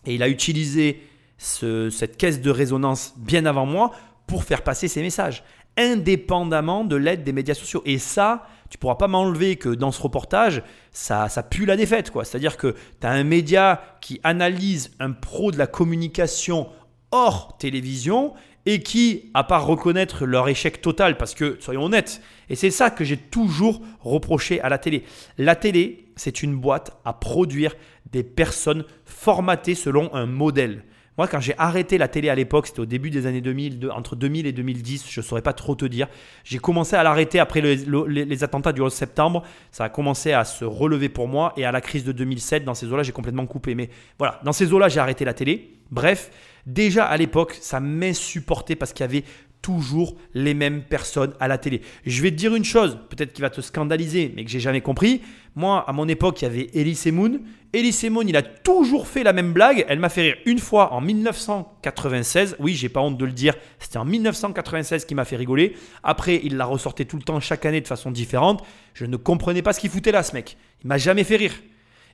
et 0.05 0.13
il 0.13 0.21
a 0.21 0.29
utilisé 0.29 1.01
cette 1.37 2.17
caisse 2.17 2.39
de 2.41 2.51
résonance 2.51 3.15
bien 3.17 3.45
avant 3.45 3.65
moi 3.65 3.91
pour 4.27 4.43
faire 4.43 4.63
passer 4.63 4.87
ses 4.87 5.01
messages, 5.01 5.43
indépendamment 5.77 6.83
de 6.83 6.95
l'aide 6.95 7.23
des 7.23 7.33
médias 7.33 7.53
sociaux. 7.53 7.81
Et 7.85 7.97
ça, 7.97 8.47
tu 8.69 8.77
pourras 8.77 8.95
pas 8.95 9.07
m'enlever 9.07 9.55
que 9.55 9.69
dans 9.69 9.91
ce 9.91 10.01
reportage, 10.01 10.63
ça, 10.91 11.29
ça 11.29 11.43
pue 11.43 11.65
la 11.65 11.75
défaite. 11.75 12.11
quoi. 12.11 12.25
C'est-à-dire 12.25 12.57
que 12.57 12.75
tu 12.99 13.07
as 13.07 13.11
un 13.11 13.23
média 13.23 13.97
qui 14.01 14.19
analyse 14.23 14.91
un 14.99 15.11
pro 15.11 15.51
de 15.51 15.57
la 15.57 15.67
communication 15.67 16.69
hors 17.11 17.57
télévision 17.57 18.33
et 18.65 18.81
qui, 18.81 19.29
à 19.33 19.43
part 19.43 19.67
reconnaître 19.67 20.25
leur 20.25 20.47
échec 20.47 20.81
total, 20.81 21.17
parce 21.17 21.35
que, 21.35 21.57
soyons 21.59 21.83
honnêtes, 21.83 22.21
et 22.49 22.55
c'est 22.55 22.71
ça 22.71 22.89
que 22.89 23.03
j'ai 23.03 23.17
toujours 23.17 23.81
reproché 23.99 24.61
à 24.61 24.69
la 24.69 24.77
télé. 24.77 25.03
La 25.37 25.55
télé, 25.55 26.07
c'est 26.15 26.43
une 26.43 26.55
boîte 26.55 26.97
à 27.03 27.13
produire 27.13 27.75
des 28.11 28.23
personnes 28.23 28.85
formatées 29.05 29.75
selon 29.75 30.13
un 30.13 30.25
modèle. 30.25 30.83
Moi, 31.17 31.27
quand 31.27 31.39
j'ai 31.39 31.53
arrêté 31.59 31.99
la 31.99 32.07
télé 32.07 32.29
à 32.29 32.35
l'époque, 32.35 32.67
c'était 32.67 32.79
au 32.79 32.87
début 32.87 33.11
des 33.11 33.27
années 33.27 33.41
2000, 33.41 33.91
entre 33.91 34.15
2000 34.15 34.47
et 34.47 34.51
2010, 34.51 35.05
je 35.09 35.19
ne 35.19 35.23
saurais 35.23 35.43
pas 35.43 35.53
trop 35.53 35.75
te 35.75 35.85
dire. 35.85 36.07
J'ai 36.43 36.57
commencé 36.57 36.95
à 36.95 37.03
l'arrêter 37.03 37.39
après 37.39 37.61
les, 37.61 38.43
attentats 38.43 38.73
du 38.73 38.81
11 38.81 38.91
septembre. 38.91 39.43
Ça 39.71 39.83
a 39.83 39.89
commencé 39.89 40.31
à 40.31 40.43
se 40.43 40.65
relever 40.65 41.09
pour 41.09 41.27
moi. 41.27 41.53
Et 41.55 41.65
à 41.65 41.71
la 41.71 41.81
crise 41.81 42.03
de 42.03 42.11
2007, 42.11 42.65
dans 42.65 42.73
ces 42.73 42.91
eaux-là, 42.91 43.03
j'ai 43.03 43.11
complètement 43.11 43.45
coupé. 43.45 43.75
Mais 43.75 43.89
voilà, 44.17 44.39
dans 44.43 44.53
ces 44.53 44.73
eaux-là, 44.73 44.89
j'ai 44.89 44.99
arrêté 44.99 45.23
la 45.23 45.35
télé. 45.35 45.77
Bref, 45.91 46.31
déjà 46.65 47.05
à 47.05 47.15
l'époque, 47.17 47.57
ça 47.61 47.79
m'insupportait 47.79 48.75
parce 48.75 48.91
qu'il 48.91 49.03
y 49.03 49.09
avait 49.09 49.23
toujours 49.63 50.15
les 50.35 50.53
mêmes 50.53 50.83
personnes 50.83 51.33
à 51.39 51.47
la 51.47 51.57
télé. 51.57 51.81
Je 52.05 52.21
vais 52.21 52.29
te 52.29 52.35
dire 52.35 52.53
une 52.53 52.65
chose, 52.65 52.99
peut-être 53.09 53.33
qui 53.33 53.41
va 53.41 53.49
te 53.49 53.61
scandaliser, 53.61 54.31
mais 54.35 54.43
que 54.43 54.51
j'ai 54.51 54.59
jamais 54.59 54.81
compris. 54.81 55.21
Moi, 55.55 55.83
à 55.87 55.93
mon 55.93 56.07
époque, 56.07 56.41
il 56.41 56.45
y 56.45 56.47
avait 56.47 56.69
Elise 56.73 57.07
Moon. 57.07 57.39
Elise 57.71 58.03
Moon, 58.09 58.23
il 58.27 58.35
a 58.35 58.41
toujours 58.41 59.07
fait 59.07 59.23
la 59.23 59.33
même 59.33 59.53
blague. 59.53 59.85
Elle 59.87 59.99
m'a 59.99 60.09
fait 60.09 60.21
rire 60.21 60.35
une 60.45 60.59
fois 60.59 60.91
en 60.93 60.99
1996. 60.99 62.57
Oui, 62.59 62.75
j'ai 62.75 62.89
pas 62.89 62.99
honte 62.99 63.17
de 63.17 63.25
le 63.25 63.31
dire. 63.31 63.55
C'était 63.79 63.97
en 63.97 64.05
1996 64.05 65.05
qui 65.05 65.15
m'a 65.15 65.25
fait 65.25 65.37
rigoler. 65.37 65.75
Après, 66.03 66.41
il 66.43 66.57
la 66.57 66.65
ressortait 66.65 67.05
tout 67.05 67.17
le 67.17 67.23
temps, 67.23 67.39
chaque 67.39 67.65
année, 67.65 67.81
de 67.81 67.87
façon 67.87 68.11
différente. 68.11 68.63
Je 68.93 69.05
ne 69.05 69.15
comprenais 69.15 69.61
pas 69.61 69.71
ce 69.71 69.79
qu'il 69.79 69.89
foutait 69.89 70.11
là, 70.11 70.23
ce 70.23 70.33
mec. 70.33 70.57
Il 70.83 70.87
m'a 70.87 70.97
jamais 70.97 71.23
fait 71.23 71.37
rire. 71.37 71.53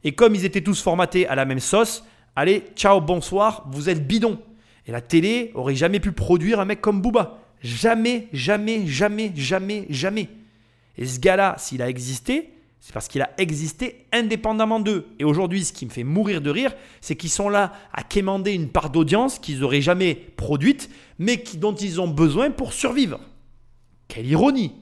Et 0.04 0.12
comme 0.12 0.36
ils 0.36 0.46
étaient 0.46 0.62
tous 0.62 0.82
formatés 0.82 1.28
à 1.28 1.34
la 1.34 1.46
même 1.46 1.60
sauce, 1.60 2.06
allez, 2.36 2.64
ciao, 2.76 3.02
bonsoir, 3.02 3.66
vous 3.72 3.90
êtes 3.90 4.06
bidon. 4.06 4.40
Et 4.90 4.92
la 4.92 5.02
télé 5.02 5.52
aurait 5.54 5.76
jamais 5.76 6.00
pu 6.00 6.12
produire 6.12 6.60
un 6.60 6.66
mec 6.66 6.82
comme 6.82 7.00
Booba. 7.00 7.38
Jamais, 7.62 8.28
jamais, 8.34 8.88
jamais, 8.88 9.32
jamais, 9.36 9.86
jamais. 9.88 10.30
Et 10.98 11.06
ce 11.06 11.20
gars-là, 11.20 11.54
s'il 11.60 11.84
a 11.84 11.90
existé, 11.90 12.50
c'est 12.80 12.92
parce 12.92 13.08
qu'il 13.08 13.22
a 13.22 13.30
existé 13.38 14.08
indépendamment 14.12 14.80
d'eux. 14.80 15.06
Et 15.20 15.26
aujourd'hui, 15.26 15.64
ce 15.64 15.74
qui 15.74 15.86
me 15.86 15.92
fait 15.92 16.04
mourir 16.04 16.42
de 16.42 16.50
rire, 16.50 16.74
c'est 17.02 17.16
qu'ils 17.16 17.30
sont 17.30 17.50
là 17.50 17.72
à 17.94 18.02
quémander 18.02 18.52
une 18.52 18.70
part 18.70 18.90
d'audience 18.90 19.38
qu'ils 19.38 19.60
n'auraient 19.60 19.80
jamais 19.80 20.16
produite, 20.16 20.90
mais 21.20 21.38
dont 21.58 21.76
ils 21.76 22.02
ont 22.02 22.08
besoin 22.08 22.50
pour 22.50 22.74
survivre. 22.74 23.20
Quelle 24.08 24.26
ironie 24.26 24.74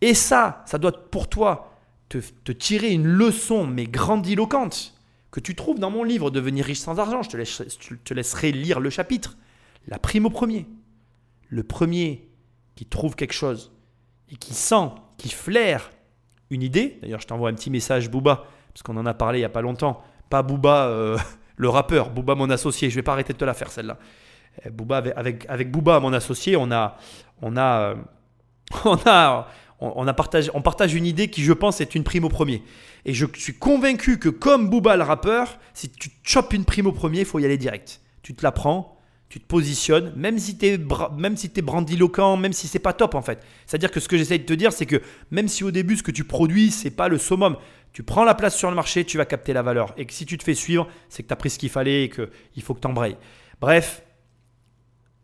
Et 0.00 0.14
ça, 0.14 0.64
ça 0.64 0.78
doit 0.78 1.10
pour 1.10 1.28
toi 1.28 1.74
te, 2.08 2.16
te 2.42 2.52
tirer 2.52 2.90
une 2.90 3.06
leçon, 3.06 3.66
mais 3.66 3.84
grandiloquente 3.84 4.95
que 5.36 5.40
tu 5.40 5.54
trouves 5.54 5.78
dans 5.78 5.90
mon 5.90 6.02
livre 6.02 6.30
Devenir 6.30 6.64
riche 6.64 6.78
sans 6.78 6.98
argent. 6.98 7.20
Je 7.22 7.28
te, 7.28 8.14
laisserai, 8.14 8.52
lire 8.52 8.80
le 8.80 8.88
chapitre. 8.88 9.36
La 9.86 9.98
prime 9.98 10.24
au 10.24 10.30
premier. 10.30 10.66
Le 11.50 11.62
premier 11.62 12.26
qui 12.74 12.86
trouve 12.86 13.16
quelque 13.16 13.34
chose 13.34 13.70
et 14.32 14.36
qui 14.36 14.54
sent, 14.54 14.92
qui 15.18 15.28
flaire 15.28 15.90
une 16.48 16.62
idée. 16.62 16.98
D'ailleurs, 17.02 17.20
je 17.20 17.26
t'envoie 17.26 17.50
un 17.50 17.52
petit 17.52 17.68
message, 17.68 18.10
Booba, 18.10 18.46
parce 18.72 18.82
qu'on 18.82 18.96
en 18.96 19.04
a 19.04 19.12
parlé 19.12 19.40
il 19.40 19.42
n'y 19.42 19.46
a 19.46 19.50
pas 19.50 19.60
longtemps. 19.60 20.02
Pas 20.30 20.42
Booba, 20.42 20.86
euh, 20.86 21.18
le 21.56 21.68
rappeur, 21.68 22.08
Booba, 22.08 22.34
mon 22.34 22.48
associé. 22.48 22.88
Je 22.88 22.94
vais 22.94 23.02
pas 23.02 23.12
arrêter 23.12 23.34
de 23.34 23.38
te 23.38 23.44
la 23.44 23.52
faire, 23.52 23.70
celle-là. 23.70 23.98
Euh, 24.64 24.70
Booba, 24.70 25.02
avec, 25.16 25.44
avec, 25.50 25.70
Booba, 25.70 26.00
mon 26.00 26.14
associé, 26.14 26.56
on 26.56 26.72
a, 26.72 26.96
on 27.42 27.58
a, 27.58 27.80
euh, 27.90 27.94
on 28.86 28.96
a, 29.04 29.48
on, 29.80 30.08
a 30.08 30.14
partage, 30.14 30.50
on 30.54 30.62
partage 30.62 30.94
une 30.94 31.04
idée 31.04 31.28
qui, 31.28 31.42
je 31.42 31.52
pense, 31.52 31.82
est 31.82 31.94
une 31.94 32.04
prime 32.04 32.24
au 32.24 32.30
premier. 32.30 32.62
Et 33.06 33.14
je 33.14 33.24
suis 33.36 33.54
convaincu 33.54 34.18
que 34.18 34.28
comme 34.28 34.68
Booba 34.68 34.96
le 34.96 35.04
rappeur, 35.04 35.60
si 35.74 35.88
tu 35.88 36.10
chopes 36.24 36.52
une 36.52 36.64
prime 36.64 36.88
au 36.88 36.92
premier, 36.92 37.20
il 37.20 37.24
faut 37.24 37.38
y 37.38 37.44
aller 37.44 37.56
direct. 37.56 38.00
Tu 38.22 38.34
te 38.34 38.42
la 38.42 38.50
prends, 38.50 38.98
tu 39.28 39.38
te 39.38 39.46
positionnes, 39.46 40.12
même 40.16 40.40
si 40.40 40.58
tu 40.58 40.66
es, 40.66 40.80
même 41.16 41.36
si 41.36 41.52
es 41.54 41.62
brandiloquent, 41.62 42.36
même 42.36 42.52
si 42.52 42.66
c'est 42.66 42.80
pas 42.80 42.92
top 42.92 43.14
en 43.14 43.22
fait. 43.22 43.44
C'est-à-dire 43.64 43.92
que 43.92 44.00
ce 44.00 44.08
que 44.08 44.16
j'essaie 44.16 44.38
de 44.38 44.44
te 44.44 44.52
dire, 44.52 44.72
c'est 44.72 44.86
que 44.86 45.00
même 45.30 45.46
si 45.46 45.62
au 45.62 45.70
début 45.70 45.96
ce 45.96 46.02
que 46.02 46.10
tu 46.10 46.24
produis, 46.24 46.72
c'est 46.72 46.90
pas 46.90 47.06
le 47.06 47.16
summum, 47.16 47.56
tu 47.92 48.02
prends 48.02 48.24
la 48.24 48.34
place 48.34 48.56
sur 48.56 48.70
le 48.70 48.74
marché, 48.74 49.04
tu 49.04 49.18
vas 49.18 49.24
capter 49.24 49.52
la 49.52 49.62
valeur. 49.62 49.94
Et 49.96 50.04
que 50.04 50.12
si 50.12 50.26
tu 50.26 50.36
te 50.36 50.42
fais 50.42 50.54
suivre, 50.54 50.88
c'est 51.08 51.22
que 51.22 51.28
tu 51.28 51.32
as 51.32 51.36
pris 51.36 51.50
ce 51.50 51.60
qu'il 51.60 51.70
fallait 51.70 52.02
et 52.02 52.10
qu'il 52.10 52.62
faut 52.64 52.74
que 52.74 52.80
tu 52.80 52.88
embrayes. 52.88 53.16
Bref, 53.60 54.02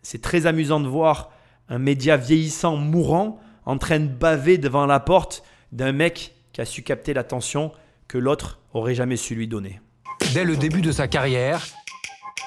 c'est 0.02 0.22
très 0.22 0.46
amusant 0.46 0.78
de 0.78 0.86
voir 0.86 1.32
un 1.68 1.80
média 1.80 2.16
vieillissant, 2.16 2.76
mourant, 2.76 3.40
en 3.66 3.76
train 3.76 3.98
de 3.98 4.06
baver 4.06 4.56
devant 4.56 4.86
la 4.86 5.00
porte 5.00 5.42
d'un 5.72 5.90
mec 5.90 6.36
qui 6.52 6.60
a 6.60 6.64
su 6.64 6.82
capter 6.82 7.14
l'attention 7.14 7.72
que 8.08 8.18
l'autre 8.18 8.60
aurait 8.74 8.94
jamais 8.94 9.16
su 9.16 9.34
lui 9.34 9.48
donner. 9.48 9.80
Dès 10.34 10.44
le 10.44 10.56
début 10.56 10.82
de 10.82 10.92
sa 10.92 11.08
carrière, 11.08 11.66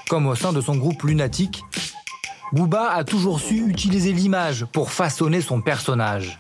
comme 0.10 0.28
au 0.28 0.36
sein 0.36 0.54
de 0.54 0.62
son 0.62 0.76
groupe 0.76 1.04
Lunatic, 1.04 1.64
Booba 2.52 2.92
a 2.92 3.04
toujours 3.04 3.40
su 3.40 3.68
utiliser 3.68 4.12
l'image 4.12 4.66
pour 4.66 4.92
façonner 4.92 5.42
son 5.42 5.62
personnage. 5.62 6.38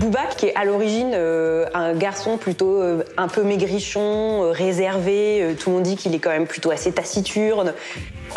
Booba, 0.00 0.26
qui 0.36 0.46
est 0.46 0.54
à 0.54 0.64
l'origine 0.64 1.12
euh, 1.14 1.66
un 1.74 1.94
garçon 1.94 2.36
plutôt 2.36 2.80
euh, 2.80 3.02
un 3.16 3.28
peu 3.28 3.42
maigrichon, 3.42 4.44
euh, 4.44 4.50
réservé, 4.52 5.56
tout 5.58 5.70
le 5.70 5.76
monde 5.76 5.84
dit 5.84 5.96
qu'il 5.96 6.14
est 6.14 6.18
quand 6.18 6.30
même 6.30 6.46
plutôt 6.46 6.70
assez 6.70 6.92
taciturne, 6.92 7.74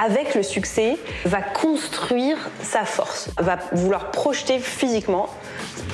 avec 0.04 0.36
le 0.36 0.44
succès, 0.44 0.98
va 1.26 1.42
construire 1.42 2.38
sa 2.62 2.84
force, 2.84 3.30
va 3.40 3.60
vouloir 3.72 4.12
projeter 4.12 4.60
physiquement 4.60 5.30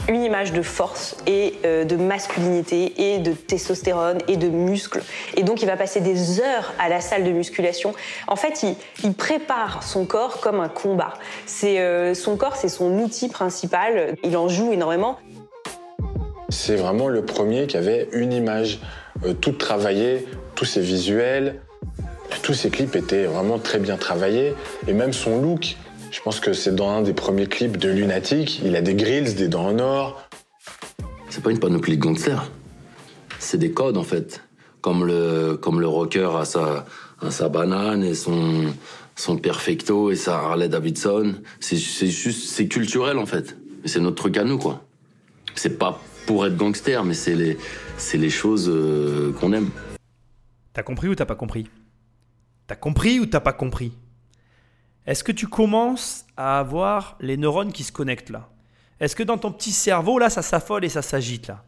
une 0.07 0.23
image 0.23 0.53
de 0.53 0.61
force 0.61 1.17
et 1.27 1.53
euh, 1.65 1.85
de 1.85 1.95
masculinité 1.95 2.93
et 2.97 3.19
de 3.19 3.31
testostérone 3.31 4.19
et 4.27 4.37
de 4.37 4.47
muscles. 4.47 5.01
Et 5.35 5.43
donc 5.43 5.61
il 5.61 5.65
va 5.65 5.77
passer 5.77 6.01
des 6.01 6.39
heures 6.39 6.73
à 6.79 6.89
la 6.89 7.01
salle 7.01 7.23
de 7.23 7.31
musculation. 7.31 7.93
En 8.27 8.35
fait, 8.35 8.65
il, 9.03 9.13
prépare 9.13 9.83
son 9.83 10.05
corps 10.05 10.39
comme 10.39 10.59
un 10.59 10.69
combat. 10.69 11.13
C'est 11.45 11.79
euh, 11.79 12.13
son 12.13 12.35
corps, 12.35 12.55
c'est 12.55 12.69
son 12.69 12.91
outil 12.99 13.29
principal. 13.29 14.15
Il 14.23 14.35
en 14.37 14.47
joue 14.49 14.73
énormément. 14.73 15.17
C'est 16.49 16.75
vraiment 16.75 17.07
le 17.07 17.23
premier 17.23 17.67
qui 17.67 17.77
avait 17.77 18.09
une 18.11 18.33
image 18.33 18.79
euh, 19.25 19.33
toute 19.33 19.57
travaillée, 19.57 20.27
tous 20.55 20.65
ses 20.65 20.81
visuels, 20.81 21.61
tous 22.41 22.53
ses 22.53 22.69
clips 22.69 22.95
étaient 22.95 23.25
vraiment 23.25 23.59
très 23.59 23.79
bien 23.79 23.97
travaillés 23.97 24.53
et 24.87 24.93
même 24.93 25.13
son 25.13 25.39
look 25.41 25.77
je 26.13 26.21
pense 26.21 26.39
que 26.39 26.53
c'est 26.53 26.75
dans 26.75 26.89
un 26.91 27.01
des 27.01 27.13
premiers 27.13 27.47
clips 27.47 27.77
de 27.77 27.89
Lunatic. 27.89 28.61
Il 28.63 28.75
a 28.75 28.81
des 28.81 28.93
grills, 28.93 29.33
des 29.33 29.47
dents 29.47 29.65
en 29.65 29.79
or. 29.79 30.29
C'est 31.29 31.41
pas 31.41 31.49
une 31.49 31.59
panoplie 31.59 31.97
de 31.97 32.01
gangsters. 32.01 32.51
C'est 33.39 33.57
des 33.57 33.71
codes, 33.71 33.97
en 33.97 34.03
fait. 34.03 34.43
Comme 34.81 35.07
le, 35.07 35.57
comme 35.59 35.81
le 35.81 35.87
rocker 35.87 36.29
a 36.37 36.45
sa, 36.45 36.85
sa 37.31 37.49
banane 37.49 38.03
et 38.03 38.13
son, 38.13 38.65
son 39.15 39.37
perfecto 39.37 40.11
et 40.11 40.15
sa 40.15 40.35
Harley 40.35 40.69
Davidson. 40.69 41.33
C'est 41.59 41.77
juste, 41.77 42.47
c'est 42.47 42.67
culturel, 42.67 43.17
en 43.17 43.25
fait. 43.25 43.57
C'est 43.85 43.99
notre 43.99 44.17
truc 44.17 44.37
à 44.37 44.43
nous, 44.43 44.59
quoi. 44.59 44.85
C'est 45.55 45.79
pas 45.79 45.99
pour 46.27 46.45
être 46.45 46.55
gangster, 46.55 47.03
mais 47.03 47.15
c'est 47.15 47.33
les, 47.33 47.57
les 48.13 48.29
choses 48.29 48.69
euh, 48.69 49.33
qu'on 49.39 49.51
aime. 49.51 49.71
T'as 50.73 50.83
compris 50.83 51.07
ou 51.07 51.15
t'as 51.15 51.25
pas 51.25 51.35
compris? 51.35 51.65
T'as 52.67 52.75
compris 52.75 53.19
ou 53.19 53.25
t'as 53.25 53.39
pas 53.39 53.53
compris? 53.53 53.93
Est-ce 55.05 55.23
que 55.23 55.31
tu 55.31 55.47
commences 55.47 56.25
à 56.37 56.59
avoir 56.59 57.17
les 57.19 57.37
neurones 57.37 57.73
qui 57.73 57.83
se 57.83 57.91
connectent 57.91 58.29
là? 58.29 58.49
Est-ce 58.99 59.15
que 59.15 59.23
dans 59.23 59.37
ton 59.37 59.51
petit 59.51 59.71
cerveau, 59.71 60.17
là, 60.17 60.29
ça 60.29 60.41
s'affole 60.41 60.85
et 60.85 60.89
ça 60.89 61.01
s'agite 61.01 61.47
là? 61.47 61.63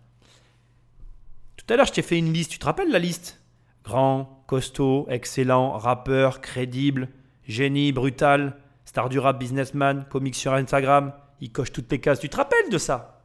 Tout 1.58 1.66
à 1.74 1.76
l'heure, 1.76 1.86
je 1.86 1.94
t'ai 1.94 2.02
fait 2.02 2.18
une 2.18 2.32
liste. 2.32 2.52
Tu 2.52 2.60
te 2.60 2.66
rappelles 2.66 2.92
la 2.92 3.00
liste? 3.00 3.42
Grand, 3.84 4.44
costaud, 4.48 5.06
excellent, 5.10 5.72
rappeur, 5.72 6.40
crédible, 6.40 7.10
génie, 7.44 7.92
brutal, 7.92 8.58
star 8.86 9.10
du 9.10 9.20
rap, 9.20 9.38
businessman, 9.38 10.06
comique 10.10 10.36
sur 10.36 10.54
Instagram. 10.54 11.14
Il 11.42 11.52
coche 11.52 11.72
toutes 11.72 11.92
les 11.92 12.00
cases. 12.00 12.20
Tu 12.20 12.30
te 12.30 12.38
rappelles 12.38 12.70
de 12.72 12.78
ça? 12.78 13.24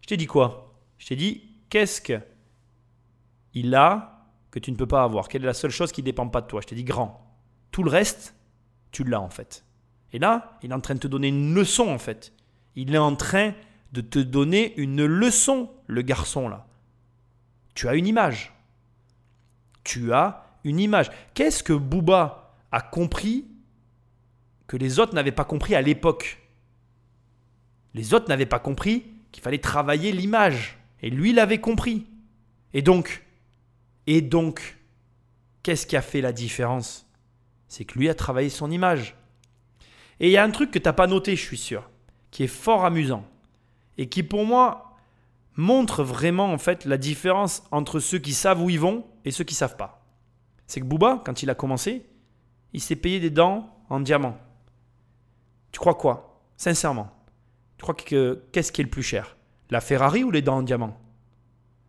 Je 0.00 0.08
t'ai 0.08 0.16
dit 0.16 0.26
quoi? 0.26 0.74
Je 0.98 1.06
t'ai 1.06 1.16
dit, 1.16 1.42
qu'est-ce 1.70 2.00
que 2.00 2.20
il 3.54 3.74
a 3.74 4.26
que 4.50 4.58
tu 4.58 4.72
ne 4.72 4.76
peux 4.76 4.86
pas 4.86 5.04
avoir? 5.04 5.28
Quelle 5.28 5.42
est 5.42 5.46
la 5.46 5.54
seule 5.54 5.70
chose 5.70 5.92
qui 5.92 6.00
ne 6.00 6.06
dépend 6.06 6.28
pas 6.28 6.40
de 6.40 6.46
toi? 6.46 6.60
Je 6.60 6.66
t'ai 6.66 6.74
dit 6.74 6.84
grand. 6.84 7.24
Tout 7.70 7.82
le 7.82 7.90
reste, 7.90 8.34
tu 8.90 9.04
l'as 9.04 9.20
en 9.20 9.30
fait. 9.30 9.64
Et 10.12 10.18
là, 10.18 10.58
il 10.62 10.70
est 10.70 10.74
en 10.74 10.80
train 10.80 10.94
de 10.94 11.00
te 11.00 11.08
donner 11.08 11.28
une 11.28 11.54
leçon 11.54 11.88
en 11.88 11.98
fait. 11.98 12.32
Il 12.76 12.94
est 12.94 12.98
en 12.98 13.16
train 13.16 13.52
de 13.92 14.00
te 14.00 14.18
donner 14.18 14.74
une 14.76 15.04
leçon, 15.04 15.70
le 15.86 16.02
garçon 16.02 16.48
là. 16.48 16.66
Tu 17.74 17.88
as 17.88 17.94
une 17.94 18.06
image. 18.06 18.52
Tu 19.84 20.12
as 20.12 20.44
une 20.64 20.80
image. 20.80 21.10
Qu'est-ce 21.34 21.62
que 21.62 21.72
Booba 21.72 22.54
a 22.72 22.80
compris 22.80 23.46
que 24.66 24.76
les 24.76 24.98
autres 24.98 25.14
n'avaient 25.14 25.32
pas 25.32 25.44
compris 25.44 25.74
à 25.74 25.82
l'époque? 25.82 26.42
Les 27.94 28.14
autres 28.14 28.28
n'avaient 28.28 28.46
pas 28.46 28.58
compris 28.58 29.04
qu'il 29.32 29.42
fallait 29.42 29.58
travailler 29.58 30.12
l'image. 30.12 30.78
Et 31.00 31.10
lui 31.10 31.32
l'avait 31.32 31.60
compris. 31.60 32.06
Et 32.74 32.82
donc, 32.82 33.24
et 34.06 34.20
donc, 34.20 34.76
qu'est-ce 35.62 35.86
qui 35.86 35.96
a 35.96 36.02
fait 36.02 36.20
la 36.20 36.32
différence? 36.32 37.07
C'est 37.68 37.84
que 37.84 37.98
lui 37.98 38.08
a 38.08 38.14
travaillé 38.14 38.48
son 38.48 38.70
image. 38.70 39.16
Et 40.20 40.28
il 40.28 40.32
y 40.32 40.36
a 40.36 40.44
un 40.44 40.50
truc 40.50 40.70
que 40.70 40.78
tu 40.78 40.88
n'as 40.88 40.92
pas 40.92 41.06
noté, 41.06 41.36
je 41.36 41.44
suis 41.44 41.58
sûr, 41.58 41.88
qui 42.30 42.42
est 42.42 42.48
fort 42.48 42.84
amusant. 42.84 43.24
Et 43.98 44.08
qui 44.08 44.22
pour 44.22 44.44
moi 44.44 44.96
montre 45.56 46.02
vraiment 46.02 46.52
en 46.52 46.58
fait 46.58 46.84
la 46.84 46.96
différence 46.96 47.62
entre 47.70 48.00
ceux 48.00 48.18
qui 48.18 48.32
savent 48.32 48.62
où 48.62 48.70
ils 48.70 48.80
vont 48.80 49.04
et 49.24 49.30
ceux 49.30 49.44
qui 49.44 49.54
savent 49.54 49.76
pas. 49.76 50.06
C'est 50.66 50.80
que 50.80 50.86
Booba, 50.86 51.22
quand 51.24 51.42
il 51.42 51.50
a 51.50 51.54
commencé, 51.54 52.06
il 52.72 52.80
s'est 52.80 52.96
payé 52.96 53.20
des 53.20 53.30
dents 53.30 53.76
en 53.88 54.00
diamant. 54.00 54.38
Tu 55.72 55.80
crois 55.80 55.94
quoi? 55.94 56.42
Sincèrement. 56.56 57.10
Tu 57.76 57.82
crois 57.82 57.94
que 57.94 58.44
qu'est-ce 58.52 58.72
qui 58.72 58.80
est 58.80 58.84
le 58.84 58.90
plus 58.90 59.02
cher? 59.02 59.36
La 59.70 59.80
Ferrari 59.80 60.24
ou 60.24 60.30
les 60.30 60.42
dents 60.42 60.58
en 60.58 60.62
diamant? 60.62 60.98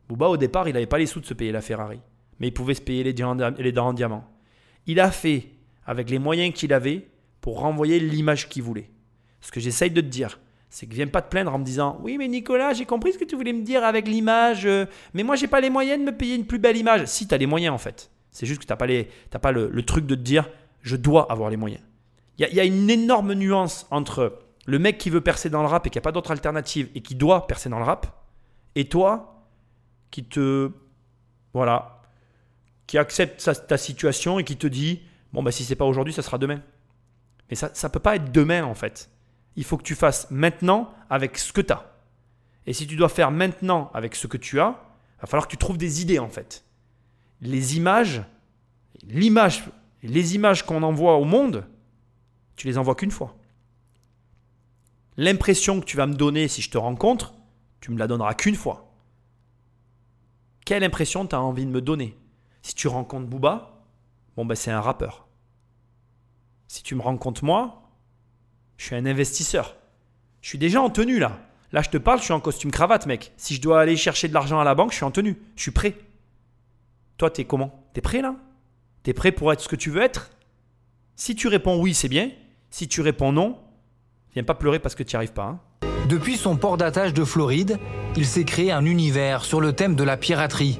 Booba, 0.07 0.27
au 0.27 0.37
départ, 0.37 0.67
il 0.67 0.73
n'avait 0.73 0.87
pas 0.87 0.97
les 0.97 1.05
sous 1.05 1.19
de 1.19 1.25
se 1.25 1.33
payer 1.33 1.51
la 1.51 1.61
Ferrari. 1.61 1.99
Mais 2.39 2.47
il 2.47 2.53
pouvait 2.53 2.73
se 2.73 2.81
payer 2.81 3.03
les 3.03 3.13
les 3.13 3.71
dents 3.71 3.87
en 3.87 3.93
diamant. 3.93 4.27
Il 4.87 4.99
a 4.99 5.11
fait, 5.11 5.49
avec 5.89 6.11
les 6.11 6.19
moyens 6.19 6.53
qu'il 6.53 6.71
avait, 6.71 7.07
pour 7.41 7.61
renvoyer 7.61 7.99
l'image 7.99 8.47
qu'il 8.47 8.61
voulait. 8.61 8.91
Ce 9.41 9.51
que 9.51 9.59
j'essaye 9.59 9.89
de 9.89 10.01
te 10.01 10.05
dire, 10.05 10.39
c'est 10.69 10.85
que 10.85 10.93
viens 10.93 11.07
pas 11.07 11.23
te 11.23 11.31
plaindre 11.31 11.51
en 11.51 11.57
me 11.57 11.63
disant 11.63 11.97
Oui, 12.03 12.19
mais 12.19 12.27
Nicolas, 12.27 12.73
j'ai 12.73 12.85
compris 12.85 13.13
ce 13.13 13.17
que 13.17 13.25
tu 13.25 13.35
voulais 13.35 13.53
me 13.53 13.63
dire 13.63 13.83
avec 13.83 14.07
l'image, 14.07 14.67
euh, 14.67 14.85
mais 15.15 15.23
moi, 15.23 15.35
j'ai 15.35 15.47
pas 15.47 15.59
les 15.59 15.71
moyens 15.71 15.99
de 15.99 16.05
me 16.11 16.15
payer 16.15 16.35
une 16.35 16.45
plus 16.45 16.59
belle 16.59 16.77
image. 16.77 17.07
Si, 17.07 17.27
tu 17.27 17.33
as 17.33 17.39
les 17.39 17.47
moyens 17.47 17.73
en 17.73 17.79
fait. 17.79 18.11
C'est 18.29 18.45
juste 18.45 18.61
que 18.61 18.67
tu 18.67 18.71
n'as 18.71 18.77
pas, 18.77 18.85
les, 18.85 19.09
pas 19.41 19.51
le, 19.51 19.81
truc 19.81 20.05
de 20.05 20.13
te 20.13 20.21
dire 20.21 20.47
Je 20.83 20.95
dois 20.95 21.31
avoir 21.31 21.49
les 21.49 21.57
moyens. 21.57 21.81
Il 22.37 22.47
y, 22.53 22.59
a 22.59 22.65
une 22.65 22.87
énorme 22.87 23.33
nuance 23.33 23.87
entre 23.89 24.37
le 24.67 24.77
mec 24.77 24.99
qui 24.99 25.09
veut 25.09 25.21
percer 25.21 25.49
dans 25.49 25.61
le 25.61 25.67
rap 25.67 25.87
et 25.87 25.89
qui 25.89 25.97
n'a 25.97 26.03
pas 26.03 26.11
d'autre 26.11 26.29
alternative 26.29 26.87
et 26.93 27.01
qui 27.01 27.15
doit 27.15 27.47
percer 27.47 27.67
dans 27.67 27.79
le 27.79 27.85
rap, 27.85 28.23
et 28.75 28.85
toi 28.85 29.43
qui 30.11 30.23
te. 30.23 30.69
Voilà. 31.55 32.03
Qui 32.85 32.99
accepte 32.99 33.49
ta 33.67 33.77
situation 33.77 34.37
et 34.37 34.43
qui 34.43 34.55
te 34.55 34.67
dit 34.67 35.01
Bon, 35.33 35.43
bah, 35.43 35.51
si 35.51 35.63
c'est 35.63 35.75
pas 35.75 35.85
aujourd'hui, 35.85 36.13
ça 36.13 36.21
sera 36.21 36.37
demain. 36.37 36.61
Mais 37.49 37.55
ça 37.55 37.69
ne 37.69 37.87
peut 37.89 37.99
pas 37.99 38.15
être 38.15 38.31
demain, 38.31 38.63
en 38.63 38.75
fait. 38.75 39.09
Il 39.55 39.63
faut 39.63 39.77
que 39.77 39.83
tu 39.83 39.95
fasses 39.95 40.29
maintenant 40.29 40.93
avec 41.09 41.37
ce 41.37 41.51
que 41.51 41.61
tu 41.61 41.73
as. 41.73 41.91
Et 42.65 42.73
si 42.73 42.87
tu 42.87 42.95
dois 42.95 43.09
faire 43.09 43.31
maintenant 43.31 43.89
avec 43.93 44.15
ce 44.15 44.27
que 44.27 44.37
tu 44.37 44.59
as, 44.59 44.79
il 45.17 45.21
va 45.21 45.27
falloir 45.27 45.47
que 45.47 45.51
tu 45.51 45.57
trouves 45.57 45.77
des 45.77 46.01
idées, 46.01 46.19
en 46.19 46.29
fait. 46.29 46.63
Les 47.41 47.77
images, 47.77 48.23
l'image, 49.03 49.63
les 50.03 50.35
images 50.35 50.65
qu'on 50.65 50.83
envoie 50.83 51.15
au 51.17 51.25
monde, 51.25 51.65
tu 52.55 52.67
les 52.67 52.77
envoies 52.77 52.95
qu'une 52.95 53.11
fois. 53.11 53.35
L'impression 55.17 55.79
que 55.79 55.85
tu 55.85 55.97
vas 55.97 56.07
me 56.07 56.15
donner 56.15 56.47
si 56.47 56.61
je 56.61 56.69
te 56.69 56.77
rencontre, 56.77 57.33
tu 57.81 57.91
me 57.91 57.97
la 57.97 58.07
donneras 58.07 58.33
qu'une 58.35 58.55
fois. 58.55 58.93
Quelle 60.65 60.83
impression 60.83 61.25
tu 61.25 61.35
as 61.35 61.41
envie 61.41 61.65
de 61.65 61.71
me 61.71 61.81
donner? 61.81 62.17
Si 62.61 62.75
tu 62.75 62.87
rencontres 62.87 63.27
Booba, 63.27 63.78
bon 64.39 64.45
ben 64.45 64.55
c'est 64.55 64.71
un 64.71 64.79
rappeur. 64.79 65.27
Si 66.69 66.81
tu 66.81 66.95
me 66.95 67.01
rencontres 67.01 67.43
moi, 67.43 67.81
je 68.77 68.85
suis 68.85 68.95
un 68.95 69.05
investisseur. 69.05 69.75
Je 70.41 70.47
suis 70.47 70.57
déjà 70.57 70.81
en 70.81 70.89
tenue 70.89 71.19
là. 71.19 71.37
Là, 71.73 71.81
je 71.81 71.89
te 71.89 71.97
parle, 71.97 72.19
je 72.19 72.23
suis 72.23 72.33
en 72.33 72.39
costume 72.39 72.71
cravate, 72.71 73.05
mec. 73.05 73.33
Si 73.35 73.53
je 73.53 73.61
dois 73.61 73.81
aller 73.81 73.97
chercher 73.97 74.29
de 74.29 74.33
l'argent 74.33 74.57
à 74.57 74.63
la 74.63 74.75
banque, 74.75 74.91
je 74.91 74.95
suis 74.95 75.03
en 75.03 75.11
tenue. 75.11 75.35
Je 75.57 75.63
suis 75.63 75.71
prêt. 75.71 75.93
Toi, 77.17 77.29
t'es 77.29 77.43
comment? 77.43 77.83
T'es 77.91 77.99
prêt 77.99 78.21
là? 78.21 78.37
T'es 79.03 79.11
prêt 79.11 79.33
pour 79.33 79.51
être 79.51 79.59
ce 79.59 79.67
que 79.67 79.75
tu 79.75 79.89
veux 79.89 80.01
être? 80.01 80.29
Si 81.17 81.35
tu 81.35 81.49
réponds 81.49 81.77
oui, 81.77 81.93
c'est 81.93 82.07
bien. 82.07 82.31
Si 82.69 82.87
tu 82.87 83.01
réponds 83.01 83.33
non, 83.33 83.59
viens 84.33 84.45
pas 84.45 84.55
pleurer 84.55 84.79
parce 84.79 84.95
que 84.95 85.03
tu 85.03 85.15
n'y 85.15 85.17
arrives 85.17 85.33
pas. 85.33 85.47
Hein. 85.47 85.59
Depuis 86.07 86.37
son 86.37 86.55
port 86.55 86.77
d'attache 86.77 87.13
de 87.13 87.25
Floride, 87.25 87.77
il 88.15 88.25
s'est 88.25 88.45
créé 88.45 88.71
un 88.71 88.85
univers 88.85 89.43
sur 89.43 89.59
le 89.59 89.73
thème 89.73 89.95
de 89.95 90.03
la 90.05 90.15
piraterie. 90.15 90.79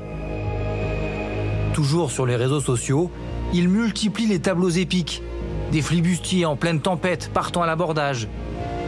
Toujours 1.74 2.10
sur 2.10 2.26
les 2.26 2.38
réseaux 2.38 2.62
sociaux, 2.62 3.12
il 3.54 3.70
multiplie 3.70 4.28
les 4.28 4.39
tableaux 4.39 4.70
épiques, 4.70 5.24
des 5.72 5.82
flibustiers 5.82 6.45
en 6.45 6.56
pleine 6.56 6.82
tempête 6.82 7.30
partant 7.34 7.62
à 7.62 7.68
l'abordage, 7.68 8.28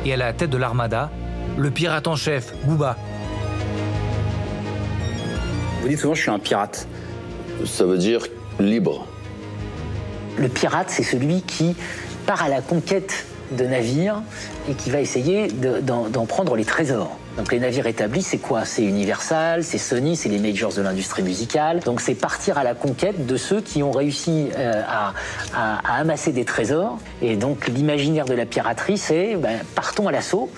et 0.05 0.13
à 0.13 0.17
la 0.17 0.33
tête 0.33 0.49
de 0.49 0.57
l'armada, 0.57 1.11
le 1.57 1.69
pirate 1.71 2.07
en 2.07 2.15
chef, 2.15 2.53
Booba. 2.65 2.97
Vous 5.81 5.87
dites 5.87 5.99
souvent 5.99 6.13
je 6.13 6.21
suis 6.21 6.31
un 6.31 6.39
pirate. 6.39 6.87
Ça 7.65 7.85
veut 7.85 7.97
dire 7.97 8.25
libre. 8.59 9.07
Le 10.37 10.47
pirate, 10.47 10.89
c'est 10.89 11.03
celui 11.03 11.41
qui 11.41 11.75
part 12.25 12.43
à 12.43 12.49
la 12.49 12.61
conquête 12.61 13.25
de 13.51 13.65
navires 13.65 14.21
et 14.69 14.73
qui 14.73 14.89
va 14.89 15.01
essayer 15.01 15.47
d'en 15.49 16.25
prendre 16.25 16.55
les 16.55 16.65
trésors. 16.65 17.17
Donc 17.37 17.53
les 17.53 17.59
navires 17.59 17.87
établis, 17.87 18.23
c'est 18.23 18.37
quoi? 18.37 18.65
C'est 18.65 18.83
Universal, 18.83 19.63
c'est 19.63 19.77
Sony, 19.77 20.17
c'est 20.17 20.27
les 20.27 20.37
majors 20.37 20.73
de 20.73 20.81
l'industrie 20.81 21.23
musicale. 21.23 21.79
Donc 21.79 22.01
c'est 22.01 22.13
partir 22.13 22.57
à 22.57 22.63
la 22.63 22.75
conquête 22.75 23.25
de 23.25 23.37
ceux 23.37 23.61
qui 23.61 23.83
ont 23.83 23.91
réussi 23.91 24.49
euh, 24.57 24.81
à, 24.85 25.13
amasser 25.97 26.33
des 26.33 26.43
trésors. 26.43 26.99
Et 27.21 27.37
donc 27.37 27.67
l'imaginaire 27.67 28.25
de 28.25 28.33
la 28.33 28.45
piraterie, 28.45 28.97
c'est 28.97 29.35
ben, 29.35 29.59
partons 29.75 30.07
à 30.07 30.11
l'assaut. 30.11 30.49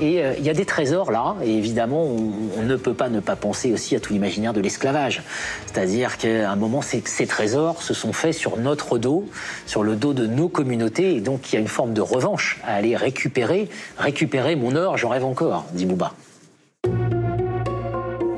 Et 0.00 0.24
euh, 0.24 0.32
il 0.38 0.44
y 0.44 0.50
a 0.50 0.54
des 0.54 0.64
trésors 0.64 1.12
là, 1.12 1.36
et 1.44 1.54
évidemment, 1.54 2.02
on, 2.02 2.62
ne 2.62 2.76
peut 2.76 2.94
pas 2.94 3.10
ne 3.10 3.20
pas 3.20 3.36
penser 3.36 3.72
aussi 3.72 3.94
à 3.94 4.00
tout 4.00 4.12
l'imaginaire 4.12 4.54
de 4.54 4.60
l'esclavage. 4.60 5.22
C'est-à-dire 5.66 6.16
qu'à 6.16 6.50
un 6.50 6.56
moment, 6.56 6.80
ces, 6.80 7.02
ces 7.04 7.26
trésors 7.26 7.82
se 7.82 7.92
sont 7.92 8.12
faits 8.12 8.34
sur 8.34 8.56
notre 8.56 8.98
dos, 8.98 9.28
sur 9.66 9.82
le 9.82 9.96
dos 9.96 10.14
de 10.14 10.26
nos 10.26 10.48
communautés, 10.48 11.14
et 11.16 11.20
donc 11.20 11.52
il 11.52 11.56
y 11.56 11.58
a 11.58 11.60
une 11.60 11.68
forme 11.68 11.92
de 11.92 12.00
revanche 12.00 12.58
à 12.64 12.74
aller 12.74 12.96
récupérer, 12.96 13.68
récupérer 13.98 14.56
mon 14.56 14.76
or, 14.76 14.96
j'en 14.96 15.10
rêve 15.10 15.24
encore, 15.24 15.66
dit 15.74 15.84
Bouba. 15.84 16.14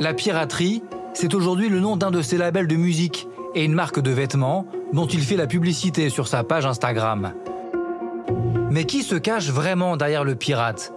La 0.05 0.13
piraterie, 0.13 0.83
c'est 1.15 1.33
aujourd'hui 1.33 1.71
le 1.71 1.81
nom 1.81 1.97
d'un 1.97 2.11
de 2.11 2.21
ses 2.21 2.37
labels 2.37 2.67
de 2.67 2.77
musique 2.77 3.27
et 3.55 3.65
une 3.65 3.73
marque 3.73 4.01
de 4.01 4.11
vêtements 4.11 4.67
dont 4.93 5.07
il 5.07 5.23
fait 5.23 5.35
la 5.35 5.47
publicité 5.47 6.11
sur 6.11 6.29
sa 6.29 6.45
page 6.45 6.67
Instagram. 6.67 7.33
Mais 8.71 8.85
qui 8.85 9.03
se 9.03 9.15
cache 9.15 9.49
vraiment 9.49 9.97
derrière 9.97 10.23
le 10.23 10.35
pirate? 10.35 10.93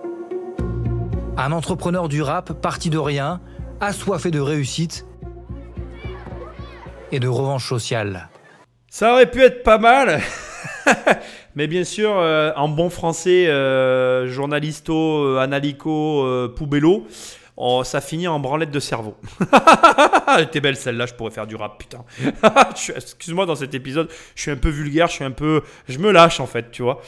Un 1.38 1.54
entrepreneur 1.54 2.10
du 2.10 2.22
rap 2.22 2.52
parti 2.62 2.90
de 2.90 2.98
rien, 2.98 3.40
assoiffé 3.80 4.30
de 4.30 4.42
réussite 4.42 5.06
et 7.14 7.22
de 7.22 7.30
revanche 7.30 7.66
sociale. 7.66 8.28
Ça 8.90 9.14
aurait 9.14 9.32
pu 9.32 9.42
être 9.42 9.64
pas 9.64 9.78
mal 9.78 10.20
Mais 11.56 11.68
bien 11.68 11.86
sûr, 11.86 12.12
euh, 12.18 12.52
en 12.58 12.68
bon 12.68 12.90
français, 12.90 13.48
euh, 13.48 14.28
journalisto, 14.28 15.24
euh, 15.24 15.40
analico, 15.40 16.50
poubello, 16.58 17.08
Oh, 17.60 17.84
ça 17.84 18.02
finit 18.02 18.28
en 18.28 18.40
branlette 18.40 18.70
de 18.70 18.80
cerveau. 18.80 19.16
Elle 20.28 20.44
était 20.44 20.62
belle 20.62 20.76
celle-là, 20.78 21.08
je 21.08 21.16
pourrais 21.16 21.32
faire 21.32 21.48
du 21.48 21.56
rap, 21.56 21.80
putain. 21.80 22.06
Excuse-moi, 22.96 23.48
dans 23.48 23.56
cet 23.56 23.74
épisode, 23.74 24.10
je 24.36 24.42
suis 24.44 24.52
un 24.52 24.58
peu 24.58 24.70
vulgaire, 24.70 25.08
je 25.08 25.14
suis 25.14 25.24
un 25.24 25.32
peu. 25.32 25.64
Je 25.90 25.98
me 25.98 26.12
lâche 26.12 26.40
en 26.40 26.46
fait, 26.46 26.70
tu 26.70 26.84
vois. 26.84 27.02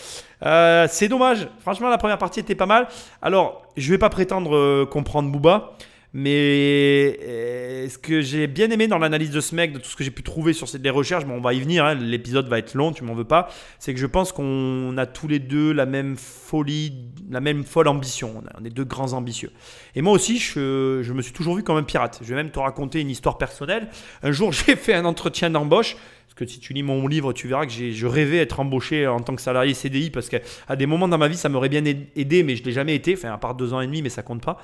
Euh, 0.44 0.88
c'est 0.90 1.08
dommage. 1.08 1.48
Franchement, 1.60 1.90
la 1.90 2.00
première 2.00 2.18
partie 2.18 2.40
était 2.40 2.56
pas 2.56 2.66
mal. 2.66 2.88
Alors, 3.22 3.62
je 3.78 3.92
vais 3.92 4.00
pas 4.00 4.10
prétendre 4.10 4.56
euh, 4.56 4.88
comprendre 4.90 5.32
Booba. 5.32 5.74
Mais 6.14 7.20
euh, 7.22 7.88
ce 7.88 7.98
que 7.98 8.22
j'ai 8.22 8.48
bien 8.48 8.72
aimé 8.72 8.88
dans 8.88 8.98
l'analyse 8.98 9.30
de 9.30 9.42
ce 9.42 9.54
mec, 9.54 9.74
de 9.74 9.78
tout 9.78 9.90
ce 9.90 9.96
que 9.96 10.04
j'ai 10.04 10.12
pu 10.12 10.24
trouver 10.24 10.54
sur 10.54 10.68
ces 10.68 10.78
recherches, 10.90 11.26
bon, 11.26 11.36
on 11.36 11.42
va 11.42 11.54
y 11.54 11.60
venir, 11.60 11.86
hein, 11.86 11.94
l'épisode 11.94 12.48
va 12.48 12.58
être 12.58 12.74
long, 12.74 12.92
tu 12.92 13.04
m'en 13.04 13.14
veux 13.14 13.26
pas, 13.26 13.50
c'est 13.78 13.94
que 13.94 14.00
je 14.00 14.08
pense 14.08 14.32
qu'on 14.32 14.98
a 14.98 15.06
tous 15.06 15.28
les 15.28 15.40
deux 15.40 15.72
la 15.72 15.86
même 15.86 16.18
folie, 16.18 16.94
la 17.30 17.42
même 17.42 17.64
folle 17.64 17.88
ambition. 17.88 18.44
On 18.60 18.66
est 18.66 18.72
deux 18.72 18.86
grands 18.86 19.14
ambitieux. 19.14 19.52
Et 19.96 20.02
moi 20.02 20.14
aussi, 20.14 20.40
je, 20.40 21.14
me 21.14 21.22
suis 21.22 21.34
toujours 21.34 21.56
vu 21.56 21.64
comme 21.64 21.78
un 21.78 21.84
pirate. 21.84 22.20
Je 22.24 22.30
vais 22.30 22.36
même 22.36 22.52
te 22.52 22.60
raconter 22.60 23.02
une 23.02 23.10
histoire 23.10 23.38
personnelle. 23.38 23.90
Un 24.24 24.32
jour, 24.32 24.52
j'ai 24.54 24.76
fait 24.76 24.96
un 24.96 25.06
entretien 25.06 25.50
d'embauche 25.50 25.96
que 26.40 26.46
si 26.46 26.60
tu 26.60 26.74
lis 26.74 26.84
mon 26.84 27.06
livre, 27.08 27.34
tu 27.34 27.48
verras 27.48 27.66
que 27.66 27.72
je 27.72 28.08
rêvais 28.08 28.38
être 28.38 28.60
embauché 28.60 29.06
en 29.06 29.20
tant 29.20 29.36
que 29.36 29.42
salarié 29.42 29.74
CDI 29.74 30.10
parce 30.10 30.30
qu'à 30.30 30.76
des 30.76 30.86
moments 30.86 31.08
dans 31.08 31.18
ma 31.18 31.28
vie, 31.28 31.36
ça 31.36 31.50
m'aurait 31.50 31.70
bien 31.70 31.84
aidé, 31.84 32.44
mais 32.44 32.56
je 32.56 32.62
ne 32.62 32.68
l'ai 32.68 32.72
jamais 32.72 32.96
été, 32.96 33.14
enfin, 33.14 33.34
à 33.34 33.38
part 33.38 33.56
deux 33.56 33.74
ans 33.74 33.82
et 33.82 33.86
demi, 33.86 34.02
mais 34.02 34.10
ça 34.10 34.24
compte 34.24 34.42
pas. 34.42 34.58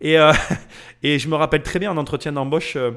Et, 0.00 0.18
euh, 0.18 0.32
et 1.02 1.18
je 1.18 1.28
me 1.28 1.34
rappelle 1.34 1.62
très 1.62 1.78
bien 1.78 1.90
en 1.90 1.96
entretien 1.96 2.32
d'embauche, 2.32 2.76
euh, 2.76 2.92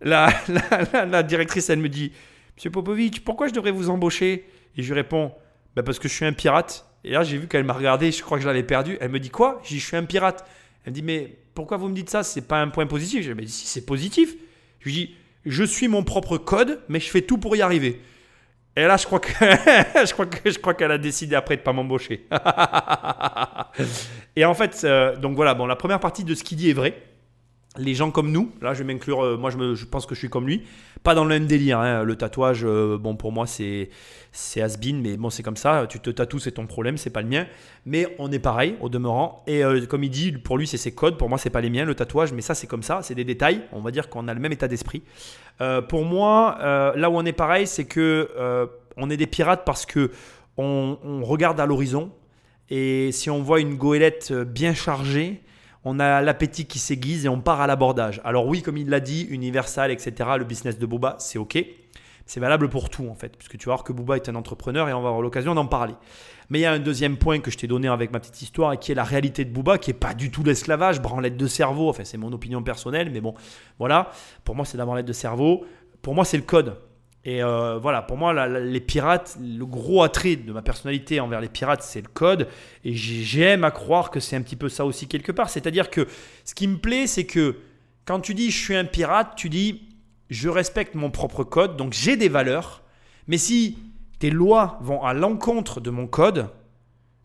la, 0.00 0.32
la- 0.92 1.04
la- 1.06 1.22
directrice, 1.22 1.70
elle 1.70 1.78
me 1.80 1.88
dit 1.88 2.12
Monsieur 2.56 2.70
Popovic, 2.70 3.24
pourquoi 3.24 3.48
je 3.48 3.52
devrais 3.52 3.70
vous 3.70 3.90
embaucher? 3.90 4.44
Et 4.76 4.82
je 4.82 4.86
lui 4.88 4.94
réponds 5.00 5.32
Bah, 5.76 5.82
Parce 5.82 5.98
que 5.98 6.08
je 6.08 6.14
suis 6.14 6.24
un 6.24 6.32
pirate. 6.32 6.86
Et 7.04 7.10
là, 7.12 7.22
j'ai 7.24 7.38
vu 7.38 7.48
qu'elle 7.48 7.64
m'a 7.64 7.72
regardé, 7.72 8.12
je 8.12 8.22
crois 8.22 8.36
que 8.38 8.42
je 8.42 8.48
l'avais 8.48 8.62
perdu. 8.62 8.96
Elle 9.00 9.10
me 9.10 9.20
dit 9.20 9.30
Quoi? 9.30 9.60
Je 9.64 9.68
dis 9.70 9.78
Je 9.80 9.86
suis 9.86 9.96
un 9.96 10.04
pirate. 10.04 10.46
Elle 10.84 10.92
me 10.92 10.94
dit 10.94 11.02
Mais 11.02 11.36
pourquoi 11.54 11.76
vous 11.76 11.88
me 11.88 11.94
dites 11.94 12.10
ça? 12.10 12.22
C'est 12.22 12.46
pas 12.46 12.60
un 12.60 12.68
point 12.68 12.86
positif. 12.86 13.24
Je 13.24 13.32
lui 13.32 13.44
dis 13.46 13.52
Si, 13.52 13.66
c'est 13.66 13.84
positif. 13.86 14.36
Je 14.80 14.84
lui 14.86 14.92
dis 14.92 15.14
Je 15.46 15.64
suis 15.64 15.88
mon 15.88 16.04
propre 16.04 16.38
code, 16.38 16.80
mais 16.88 17.00
je 17.00 17.08
fais 17.10 17.22
tout 17.22 17.38
pour 17.38 17.56
y 17.56 17.62
arriver. 17.62 18.00
Et 18.80 18.86
là, 18.86 18.96
je 18.96 19.04
crois 19.04 19.20
que 19.20 19.28
je 19.38 20.12
crois 20.14 20.24
que 20.24 20.50
je 20.50 20.58
crois 20.58 20.72
qu'elle 20.72 20.90
a 20.90 20.96
décidé 20.96 21.34
après 21.34 21.56
de 21.56 21.60
pas 21.60 21.74
m'embaucher. 21.74 22.26
Et 24.36 24.46
en 24.46 24.54
fait, 24.54 24.80
euh, 24.84 25.16
donc 25.16 25.36
voilà, 25.36 25.52
bon, 25.52 25.66
la 25.66 25.76
première 25.76 26.00
partie 26.00 26.24
de 26.24 26.34
ce 26.34 26.42
qu'il 26.42 26.56
dit 26.56 26.70
est 26.70 26.74
vrai. 26.74 26.94
Les 27.78 27.94
gens 27.94 28.10
comme 28.10 28.32
nous, 28.32 28.50
là, 28.60 28.74
je 28.74 28.82
vais 28.82 28.92
m'inclure. 28.92 29.24
euh, 29.24 29.36
moi, 29.36 29.50
je, 29.50 29.84
pense 29.84 30.04
que 30.04 30.16
je 30.16 30.18
suis 30.18 30.28
comme 30.28 30.46
lui. 30.46 30.64
Pas 31.04 31.14
dans 31.14 31.22
le 31.22 31.28
même 31.28 31.46
délire. 31.46 31.78
hein. 31.78 32.02
Le 32.02 32.16
tatouage, 32.16 32.64
euh, 32.64 32.98
bon, 32.98 33.14
pour 33.14 33.30
moi, 33.30 33.46
c'est 33.46 33.90
has-been, 34.56 35.00
mais 35.00 35.16
bon, 35.16 35.30
c'est 35.30 35.44
comme 35.44 35.56
ça. 35.56 35.86
Tu 35.88 36.00
te 36.00 36.10
tatoues, 36.10 36.40
c'est 36.40 36.50
ton 36.52 36.66
problème, 36.66 36.96
c'est 36.96 37.10
pas 37.10 37.22
le 37.22 37.28
mien. 37.28 37.46
Mais 37.86 38.08
on 38.18 38.32
est 38.32 38.40
pareil, 38.40 38.74
au 38.80 38.88
demeurant. 38.88 39.44
Et 39.46 39.62
euh, 39.62 39.86
comme 39.86 40.02
il 40.02 40.10
dit, 40.10 40.32
pour 40.32 40.58
lui, 40.58 40.66
c'est 40.66 40.78
ses 40.78 40.92
codes. 40.92 41.16
Pour 41.16 41.28
moi, 41.28 41.38
c'est 41.38 41.50
pas 41.50 41.60
les 41.60 41.70
miens, 41.70 41.84
le 41.84 41.94
tatouage. 41.94 42.32
Mais 42.32 42.42
ça, 42.42 42.54
c'est 42.54 42.66
comme 42.66 42.82
ça. 42.82 43.02
C'est 43.02 43.14
des 43.14 43.24
détails. 43.24 43.62
On 43.72 43.80
va 43.80 43.92
dire 43.92 44.08
qu'on 44.08 44.26
a 44.26 44.34
le 44.34 44.40
même 44.40 44.52
état 44.52 44.66
d'esprit. 44.66 45.02
Pour 45.88 46.06
moi, 46.06 46.56
là 46.96 47.10
où 47.10 47.16
on 47.16 47.24
est 47.26 47.32
pareil, 47.34 47.66
c'est 47.66 47.84
que 47.84 48.30
on 48.96 49.10
est 49.10 49.18
des 49.18 49.26
pirates 49.26 49.64
parce 49.66 49.84
que 49.84 50.10
on, 50.56 51.22
regarde 51.22 51.60
à 51.60 51.66
l'horizon. 51.66 52.10
Et 52.70 53.12
si 53.12 53.30
on 53.30 53.42
voit 53.42 53.60
une 53.60 53.74
goélette 53.76 54.32
bien 54.32 54.74
chargée, 54.74 55.42
on 55.84 55.98
a 55.98 56.20
l'appétit 56.20 56.66
qui 56.66 56.78
s'aiguise 56.78 57.24
et 57.24 57.28
on 57.28 57.40
part 57.40 57.60
à 57.60 57.66
l'abordage. 57.66 58.20
Alors 58.24 58.46
oui, 58.46 58.62
comme 58.62 58.76
il 58.76 58.88
l'a 58.88 59.00
dit, 59.00 59.26
Universal, 59.30 59.90
etc., 59.90 60.30
le 60.38 60.44
business 60.44 60.78
de 60.78 60.86
Booba, 60.86 61.16
c'est 61.18 61.38
OK. 61.38 61.58
C'est 62.26 62.40
valable 62.40 62.68
pour 62.68 62.90
tout 62.90 63.08
en 63.08 63.14
fait, 63.14 63.36
puisque 63.36 63.58
tu 63.58 63.66
vas 63.66 63.74
voir 63.74 63.84
que 63.84 63.92
Booba 63.92 64.16
est 64.16 64.28
un 64.28 64.36
entrepreneur 64.36 64.88
et 64.88 64.92
on 64.92 65.00
va 65.00 65.08
avoir 65.08 65.22
l'occasion 65.22 65.54
d'en 65.54 65.66
parler. 65.66 65.94
Mais 66.48 66.60
il 66.60 66.62
y 66.62 66.66
a 66.66 66.72
un 66.72 66.78
deuxième 66.78 67.16
point 67.16 67.40
que 67.40 67.50
je 67.50 67.58
t'ai 67.58 67.66
donné 67.66 67.88
avec 67.88 68.12
ma 68.12 68.20
petite 68.20 68.42
histoire 68.42 68.72
et 68.72 68.76
qui 68.76 68.92
est 68.92 68.94
la 68.94 69.04
réalité 69.04 69.44
de 69.44 69.50
Booba, 69.50 69.78
qui 69.78 69.90
est 69.90 69.94
pas 69.94 70.14
du 70.14 70.30
tout 70.30 70.44
l'esclavage, 70.44 71.00
branlette 71.00 71.36
de 71.36 71.46
cerveau. 71.46 71.88
Enfin, 71.88 72.04
c'est 72.04 72.18
mon 72.18 72.32
opinion 72.32 72.62
personnelle, 72.62 73.10
mais 73.10 73.20
bon, 73.20 73.34
voilà. 73.78 74.10
Pour 74.44 74.54
moi, 74.54 74.64
c'est 74.64 74.78
la 74.78 74.84
branlette 74.84 75.06
de 75.06 75.12
cerveau. 75.12 75.64
Pour 76.02 76.14
moi, 76.14 76.24
c'est 76.24 76.36
le 76.36 76.42
code. 76.42 76.76
Et 77.24 77.42
euh, 77.42 77.78
voilà, 77.78 78.00
pour 78.00 78.16
moi, 78.16 78.48
les 78.48 78.80
pirates, 78.80 79.36
le 79.40 79.66
gros 79.66 80.02
attrait 80.02 80.36
de 80.36 80.52
ma 80.52 80.62
personnalité 80.62 81.20
envers 81.20 81.40
les 81.42 81.50
pirates, 81.50 81.82
c'est 81.82 82.00
le 82.00 82.08
code. 82.08 82.48
Et 82.82 82.94
j'ai- 82.94 83.22
j'aime 83.22 83.62
à 83.64 83.70
croire 83.70 84.10
que 84.10 84.20
c'est 84.20 84.36
un 84.36 84.42
petit 84.42 84.56
peu 84.56 84.70
ça 84.70 84.86
aussi 84.86 85.06
quelque 85.06 85.30
part. 85.30 85.50
C'est-à-dire 85.50 85.90
que 85.90 86.06
ce 86.44 86.54
qui 86.54 86.66
me 86.66 86.78
plaît, 86.78 87.06
c'est 87.06 87.26
que 87.26 87.56
quand 88.06 88.20
tu 88.20 88.32
dis 88.32 88.50
je 88.50 88.58
suis 88.58 88.74
un 88.74 88.86
pirate, 88.86 89.34
tu 89.36 89.50
dis 89.50 89.82
je 90.30 90.48
respecte 90.48 90.94
mon 90.94 91.10
propre 91.10 91.44
code, 91.44 91.76
donc 91.76 91.92
j'ai 91.92 92.16
des 92.16 92.28
valeurs. 92.30 92.82
Mais 93.26 93.36
si 93.36 93.78
tes 94.18 94.30
lois 94.30 94.78
vont 94.80 95.02
à 95.02 95.12
l'encontre 95.12 95.80
de 95.80 95.90
mon 95.90 96.06
code, 96.06 96.48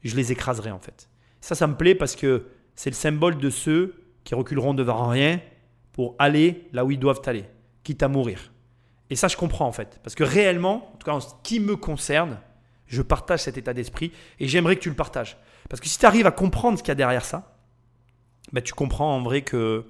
je 0.03 0.15
les 0.15 0.31
écraserai 0.31 0.71
en 0.71 0.79
fait. 0.79 1.09
Ça, 1.39 1.55
ça 1.55 1.67
me 1.67 1.75
plaît 1.75 1.95
parce 1.95 2.15
que 2.17 2.47
c'est 2.75 2.89
le 2.89 2.95
symbole 2.95 3.37
de 3.37 3.49
ceux 3.49 3.95
qui 4.25 4.35
reculeront 4.35 4.73
devant 4.73 5.07
rien 5.07 5.39
pour 5.93 6.15
aller 6.19 6.67
là 6.73 6.83
où 6.83 6.91
ils 6.91 6.99
doivent 6.99 7.21
aller, 7.27 7.45
quitte 7.83 8.03
à 8.03 8.07
mourir. 8.09 8.51
Et 9.09 9.15
ça, 9.15 9.27
je 9.27 9.37
comprends 9.37 9.67
en 9.67 9.71
fait. 9.71 9.99
Parce 10.03 10.15
que 10.15 10.23
réellement, 10.23 10.91
en 10.93 10.97
tout 10.97 11.05
cas 11.05 11.13
en 11.13 11.19
ce 11.19 11.33
qui 11.43 11.59
me 11.59 11.75
concerne, 11.75 12.39
je 12.87 13.01
partage 13.01 13.41
cet 13.41 13.57
état 13.57 13.73
d'esprit 13.73 14.11
et 14.39 14.47
j'aimerais 14.47 14.75
que 14.75 14.81
tu 14.81 14.89
le 14.89 14.95
partages. 14.95 15.37
Parce 15.69 15.81
que 15.81 15.87
si 15.87 15.97
tu 15.97 16.05
arrives 16.05 16.27
à 16.27 16.31
comprendre 16.31 16.77
ce 16.77 16.83
qu'il 16.83 16.89
y 16.89 16.91
a 16.91 16.95
derrière 16.95 17.25
ça, 17.25 17.55
ben, 18.53 18.61
tu 18.61 18.73
comprends 18.73 19.15
en 19.15 19.21
vrai 19.21 19.41
que 19.41 19.85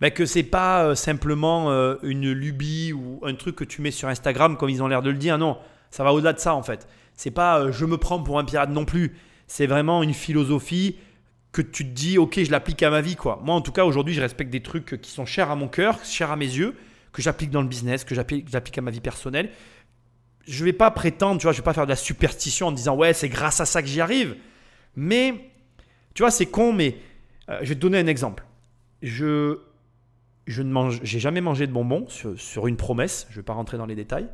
ben, 0.00 0.10
que 0.10 0.26
c'est 0.26 0.42
pas 0.42 0.84
euh, 0.84 0.94
simplement 0.94 1.70
euh, 1.70 1.96
une 2.02 2.30
lubie 2.32 2.92
ou 2.92 3.20
un 3.22 3.34
truc 3.34 3.56
que 3.56 3.64
tu 3.64 3.80
mets 3.80 3.90
sur 3.90 4.08
Instagram 4.08 4.56
comme 4.56 4.68
ils 4.68 4.82
ont 4.82 4.88
l'air 4.88 5.02
de 5.02 5.10
le 5.10 5.16
dire. 5.16 5.38
Non, 5.38 5.58
ça 5.90 6.04
va 6.04 6.12
au-delà 6.12 6.32
de 6.32 6.38
ça 6.38 6.54
en 6.54 6.62
fait. 6.62 6.86
C'est 7.14 7.30
pas 7.30 7.60
euh, 7.60 7.72
je 7.72 7.86
me 7.86 7.96
prends 7.96 8.22
pour 8.22 8.38
un 8.38 8.44
pirate 8.44 8.70
non 8.70 8.84
plus. 8.84 9.16
C'est 9.46 9.66
vraiment 9.66 10.02
une 10.02 10.12
philosophie 10.12 10.96
que 11.52 11.62
tu 11.62 11.84
te 11.88 11.94
dis 11.94 12.18
ok 12.18 12.40
je 12.42 12.50
l'applique 12.50 12.82
à 12.82 12.90
ma 12.90 13.00
vie 13.00 13.16
quoi. 13.16 13.40
Moi 13.42 13.54
en 13.54 13.62
tout 13.62 13.72
cas 13.72 13.84
aujourd'hui 13.84 14.12
je 14.12 14.20
respecte 14.20 14.50
des 14.50 14.62
trucs 14.62 15.00
qui 15.00 15.10
sont 15.10 15.24
chers 15.24 15.50
à 15.50 15.56
mon 15.56 15.68
cœur, 15.68 16.04
chers 16.04 16.30
à 16.30 16.36
mes 16.36 16.44
yeux, 16.44 16.76
que 17.16 17.22
j'applique 17.22 17.50
dans 17.50 17.62
le 17.62 17.68
business, 17.68 18.04
que 18.04 18.14
j'applique 18.14 18.44
que 18.44 18.50
j'applique 18.50 18.76
à 18.76 18.82
ma 18.82 18.90
vie 18.90 19.00
personnelle. 19.00 19.48
Je 20.46 20.66
vais 20.66 20.74
pas 20.74 20.90
prétendre, 20.90 21.40
tu 21.40 21.44
vois, 21.44 21.52
je 21.52 21.56
vais 21.56 21.64
pas 21.64 21.72
faire 21.72 21.86
de 21.86 21.90
la 21.90 21.96
superstition 21.96 22.66
en 22.66 22.72
disant 22.72 22.94
ouais 22.94 23.14
c'est 23.14 23.30
grâce 23.30 23.58
à 23.58 23.64
ça 23.64 23.80
que 23.80 23.88
j'y 23.88 24.02
arrive. 24.02 24.36
Mais 24.96 25.50
tu 26.12 26.22
vois 26.22 26.30
c'est 26.30 26.44
con 26.44 26.74
mais 26.74 26.98
euh, 27.48 27.58
je 27.62 27.70
vais 27.70 27.74
te 27.74 27.80
donner 27.80 27.98
un 27.98 28.06
exemple. 28.06 28.44
Je 29.00 29.60
je 30.46 30.60
ne 30.62 30.70
mange, 30.70 31.00
j'ai 31.02 31.18
jamais 31.18 31.40
mangé 31.40 31.66
de 31.66 31.72
bonbons 31.72 32.06
sur, 32.08 32.38
sur 32.38 32.66
une 32.66 32.76
promesse. 32.76 33.26
Je 33.30 33.36
ne 33.36 33.40
vais 33.40 33.46
pas 33.46 33.54
rentrer 33.54 33.78
dans 33.78 33.86
les 33.86 33.94
détails. 33.94 34.28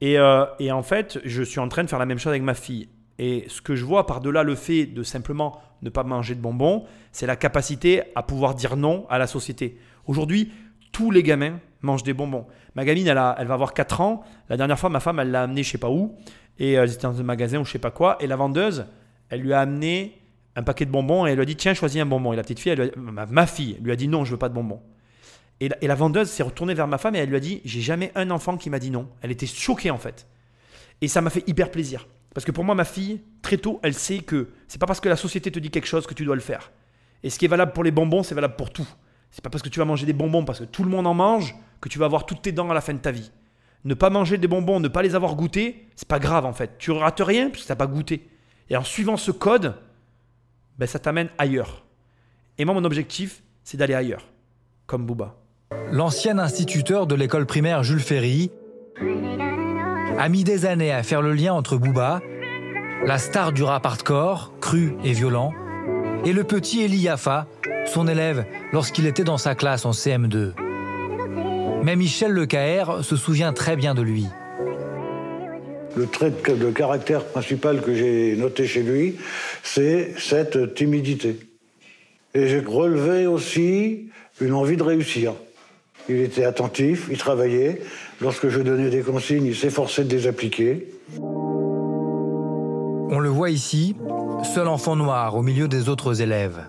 Et, 0.00 0.16
euh, 0.16 0.46
et 0.60 0.70
en 0.70 0.84
fait, 0.84 1.18
je 1.24 1.42
suis 1.42 1.58
en 1.58 1.68
train 1.68 1.82
de 1.82 1.90
faire 1.90 1.98
la 1.98 2.06
même 2.06 2.18
chose 2.18 2.30
avec 2.30 2.42
ma 2.42 2.54
fille. 2.54 2.88
Et 3.18 3.44
ce 3.48 3.60
que 3.60 3.74
je 3.74 3.84
vois 3.84 4.06
par-delà 4.06 4.44
le 4.44 4.54
fait 4.54 4.86
de 4.86 5.02
simplement 5.02 5.60
ne 5.82 5.90
pas 5.90 6.04
manger 6.04 6.36
de 6.36 6.40
bonbons, 6.40 6.86
c'est 7.10 7.26
la 7.26 7.36
capacité 7.36 8.02
à 8.14 8.22
pouvoir 8.22 8.54
dire 8.54 8.76
non 8.76 9.06
à 9.10 9.18
la 9.18 9.26
société. 9.26 9.76
Aujourd'hui, 10.06 10.52
tous 10.92 11.10
les 11.10 11.22
gamins 11.22 11.58
mangent 11.82 12.02
des 12.02 12.12
bonbons. 12.14 12.46
Ma 12.74 12.84
gamine, 12.84 13.06
elle, 13.06 13.18
a- 13.18 13.36
elle 13.38 13.46
va 13.46 13.54
avoir 13.54 13.74
4 13.74 14.00
ans. 14.00 14.22
La 14.48 14.56
dernière 14.56 14.78
fois, 14.78 14.90
ma 14.90 15.00
femme, 15.00 15.18
elle 15.20 15.30
l'a 15.30 15.42
amenée 15.42 15.62
je 15.62 15.70
sais 15.70 15.78
pas 15.78 15.90
où. 15.90 16.16
Et 16.58 16.78
euh, 16.78 16.84
elle 16.84 16.90
était 16.92 17.02
dans 17.02 17.18
un 17.18 17.22
magasin 17.24 17.58
ou 17.60 17.64
je 17.64 17.72
sais 17.72 17.78
pas 17.78 17.90
quoi. 17.90 18.16
Et 18.20 18.26
la 18.26 18.36
vendeuse, 18.36 18.86
elle 19.30 19.40
lui 19.40 19.52
a 19.52 19.60
amené 19.60 20.18
un 20.54 20.62
paquet 20.62 20.84
de 20.84 20.90
bonbons 20.90 21.26
et 21.26 21.30
elle 21.30 21.36
lui 21.36 21.42
a 21.42 21.46
dit 21.46 21.56
Tiens, 21.56 21.74
choisis 21.74 22.00
un 22.00 22.06
bonbon. 22.06 22.32
Et 22.32 22.36
la 22.36 22.42
petite 22.42 22.60
fille, 22.60 22.72
elle 22.72 22.80
a- 22.82 22.90
ma, 22.98 23.26
ma 23.26 23.46
fille, 23.46 23.78
lui 23.82 23.92
a 23.92 23.96
dit 23.96 24.08
Non, 24.08 24.24
je 24.24 24.32
veux 24.32 24.38
pas 24.38 24.48
de 24.48 24.54
bonbons. 24.54 24.80
Et 25.60 25.68
la, 25.68 25.76
et 25.82 25.86
la 25.86 25.94
vendeuse 25.94 26.28
s'est 26.28 26.42
retournée 26.42 26.74
vers 26.74 26.88
ma 26.88 26.98
femme 26.98 27.14
et 27.14 27.18
elle 27.18 27.28
lui 27.28 27.36
a 27.36 27.40
dit 27.40 27.60
J'ai 27.64 27.80
jamais 27.80 28.10
un 28.14 28.30
enfant 28.30 28.56
qui 28.56 28.68
m'a 28.70 28.78
dit 28.78 28.90
non. 28.90 29.08
Elle 29.22 29.30
était 29.30 29.46
choquée 29.46 29.90
en 29.90 29.98
fait. 29.98 30.26
Et 31.00 31.08
ça 31.08 31.20
m'a 31.20 31.30
fait 31.30 31.44
hyper 31.48 31.70
plaisir. 31.70 32.06
Parce 32.34 32.44
que 32.46 32.50
pour 32.52 32.64
moi, 32.64 32.74
ma 32.74 32.84
fille, 32.84 33.20
très 33.42 33.58
tôt, 33.58 33.78
elle 33.82 33.92
sait 33.94 34.18
que 34.20 34.48
c'est 34.68 34.80
pas 34.80 34.86
parce 34.86 35.00
que 35.00 35.08
la 35.08 35.16
société 35.16 35.50
te 35.50 35.58
dit 35.58 35.70
quelque 35.70 35.86
chose 35.86 36.06
que 36.06 36.14
tu 36.14 36.24
dois 36.24 36.34
le 36.34 36.40
faire. 36.40 36.70
Et 37.22 37.30
ce 37.30 37.38
qui 37.38 37.44
est 37.44 37.48
valable 37.48 37.72
pour 37.72 37.84
les 37.84 37.90
bonbons, 37.90 38.22
c'est 38.22 38.34
valable 38.34 38.56
pour 38.56 38.70
tout. 38.70 38.88
C'est 39.30 39.42
pas 39.44 39.50
parce 39.50 39.62
que 39.62 39.68
tu 39.68 39.78
vas 39.78 39.84
manger 39.84 40.06
des 40.06 40.12
bonbons 40.12 40.44
parce 40.44 40.60
que 40.60 40.64
tout 40.64 40.82
le 40.82 40.90
monde 40.90 41.06
en 41.06 41.14
mange 41.14 41.54
que 41.82 41.90
tu 41.90 41.98
vas 41.98 42.06
avoir 42.06 42.24
toutes 42.24 42.40
tes 42.40 42.52
dents 42.52 42.70
à 42.70 42.74
la 42.74 42.80
fin 42.80 42.94
de 42.94 42.98
ta 42.98 43.10
vie. 43.10 43.30
Ne 43.84 43.94
pas 43.94 44.08
manger 44.08 44.38
des 44.38 44.46
bonbons, 44.46 44.80
ne 44.80 44.88
pas 44.88 45.02
les 45.02 45.14
avoir 45.14 45.34
goûtés, 45.34 45.88
c'est 45.96 46.08
pas 46.08 46.20
grave 46.20 46.46
en 46.46 46.52
fait. 46.54 46.78
Tu 46.78 46.92
rates 46.92 47.20
rien 47.20 47.50
puisque 47.50 47.66
tu 47.66 47.72
n'as 47.72 47.76
pas 47.76 47.88
goûté. 47.88 48.28
Et 48.70 48.76
en 48.76 48.84
suivant 48.84 49.16
ce 49.16 49.32
code, 49.32 49.74
ben, 50.78 50.86
ça 50.86 51.00
t'amène 51.00 51.28
ailleurs. 51.36 51.84
Et 52.56 52.64
moi, 52.64 52.74
mon 52.74 52.84
objectif, 52.84 53.42
c'est 53.64 53.76
d'aller 53.76 53.94
ailleurs. 53.94 54.28
Comme 54.86 55.04
Booba. 55.04 55.36
L'ancien 55.90 56.38
instituteur 56.38 57.06
de 57.06 57.14
l'école 57.14 57.46
primaire 57.46 57.82
Jules 57.82 58.00
Ferry 58.00 58.52
a 60.18 60.28
mis 60.28 60.44
des 60.44 60.64
années 60.64 60.92
à 60.92 61.02
faire 61.02 61.22
le 61.22 61.32
lien 61.32 61.52
entre 61.52 61.76
Booba, 61.76 62.20
la 63.04 63.18
star 63.18 63.52
du 63.52 63.64
rap 63.64 63.84
hardcore, 63.84 64.52
cru 64.60 64.94
et 65.02 65.12
violent, 65.12 65.52
et 66.24 66.32
le 66.32 66.44
petit 66.44 66.82
Eli 66.82 66.98
Yaffa, 66.98 67.48
son 67.86 68.06
élève 68.06 68.46
lorsqu'il 68.72 69.06
était 69.06 69.24
dans 69.24 69.38
sa 69.38 69.56
classe 69.56 69.84
en 69.84 69.90
CM2. 69.90 70.52
Mais 71.82 71.96
Michel 71.96 72.32
Lecaher 72.32 73.02
se 73.02 73.16
souvient 73.16 73.52
très 73.52 73.76
bien 73.76 73.94
de 73.94 74.02
lui. 74.02 74.26
Le 75.96 76.06
trait 76.06 76.30
de 76.30 76.54
de 76.54 76.70
caractère 76.70 77.24
principal 77.24 77.82
que 77.82 77.94
j'ai 77.94 78.36
noté 78.36 78.66
chez 78.66 78.82
lui, 78.82 79.16
c'est 79.62 80.14
cette 80.18 80.74
timidité. 80.74 81.38
Et 82.34 82.48
j'ai 82.48 82.60
relevé 82.60 83.26
aussi 83.26 84.08
une 84.40 84.54
envie 84.54 84.76
de 84.76 84.82
réussir. 84.82 85.34
Il 86.08 86.20
était 86.20 86.44
attentif, 86.44 87.08
il 87.10 87.18
travaillait. 87.18 87.82
Lorsque 88.20 88.48
je 88.48 88.60
donnais 88.60 88.88
des 88.88 89.02
consignes, 89.02 89.46
il 89.46 89.56
s'efforçait 89.56 90.04
de 90.04 90.16
les 90.16 90.26
appliquer. 90.26 90.88
On 93.14 93.18
le 93.18 93.28
voit 93.28 93.50
ici, 93.50 93.94
seul 94.54 94.68
enfant 94.68 94.96
noir 94.96 95.36
au 95.36 95.42
milieu 95.42 95.68
des 95.68 95.88
autres 95.88 96.22
élèves. 96.22 96.60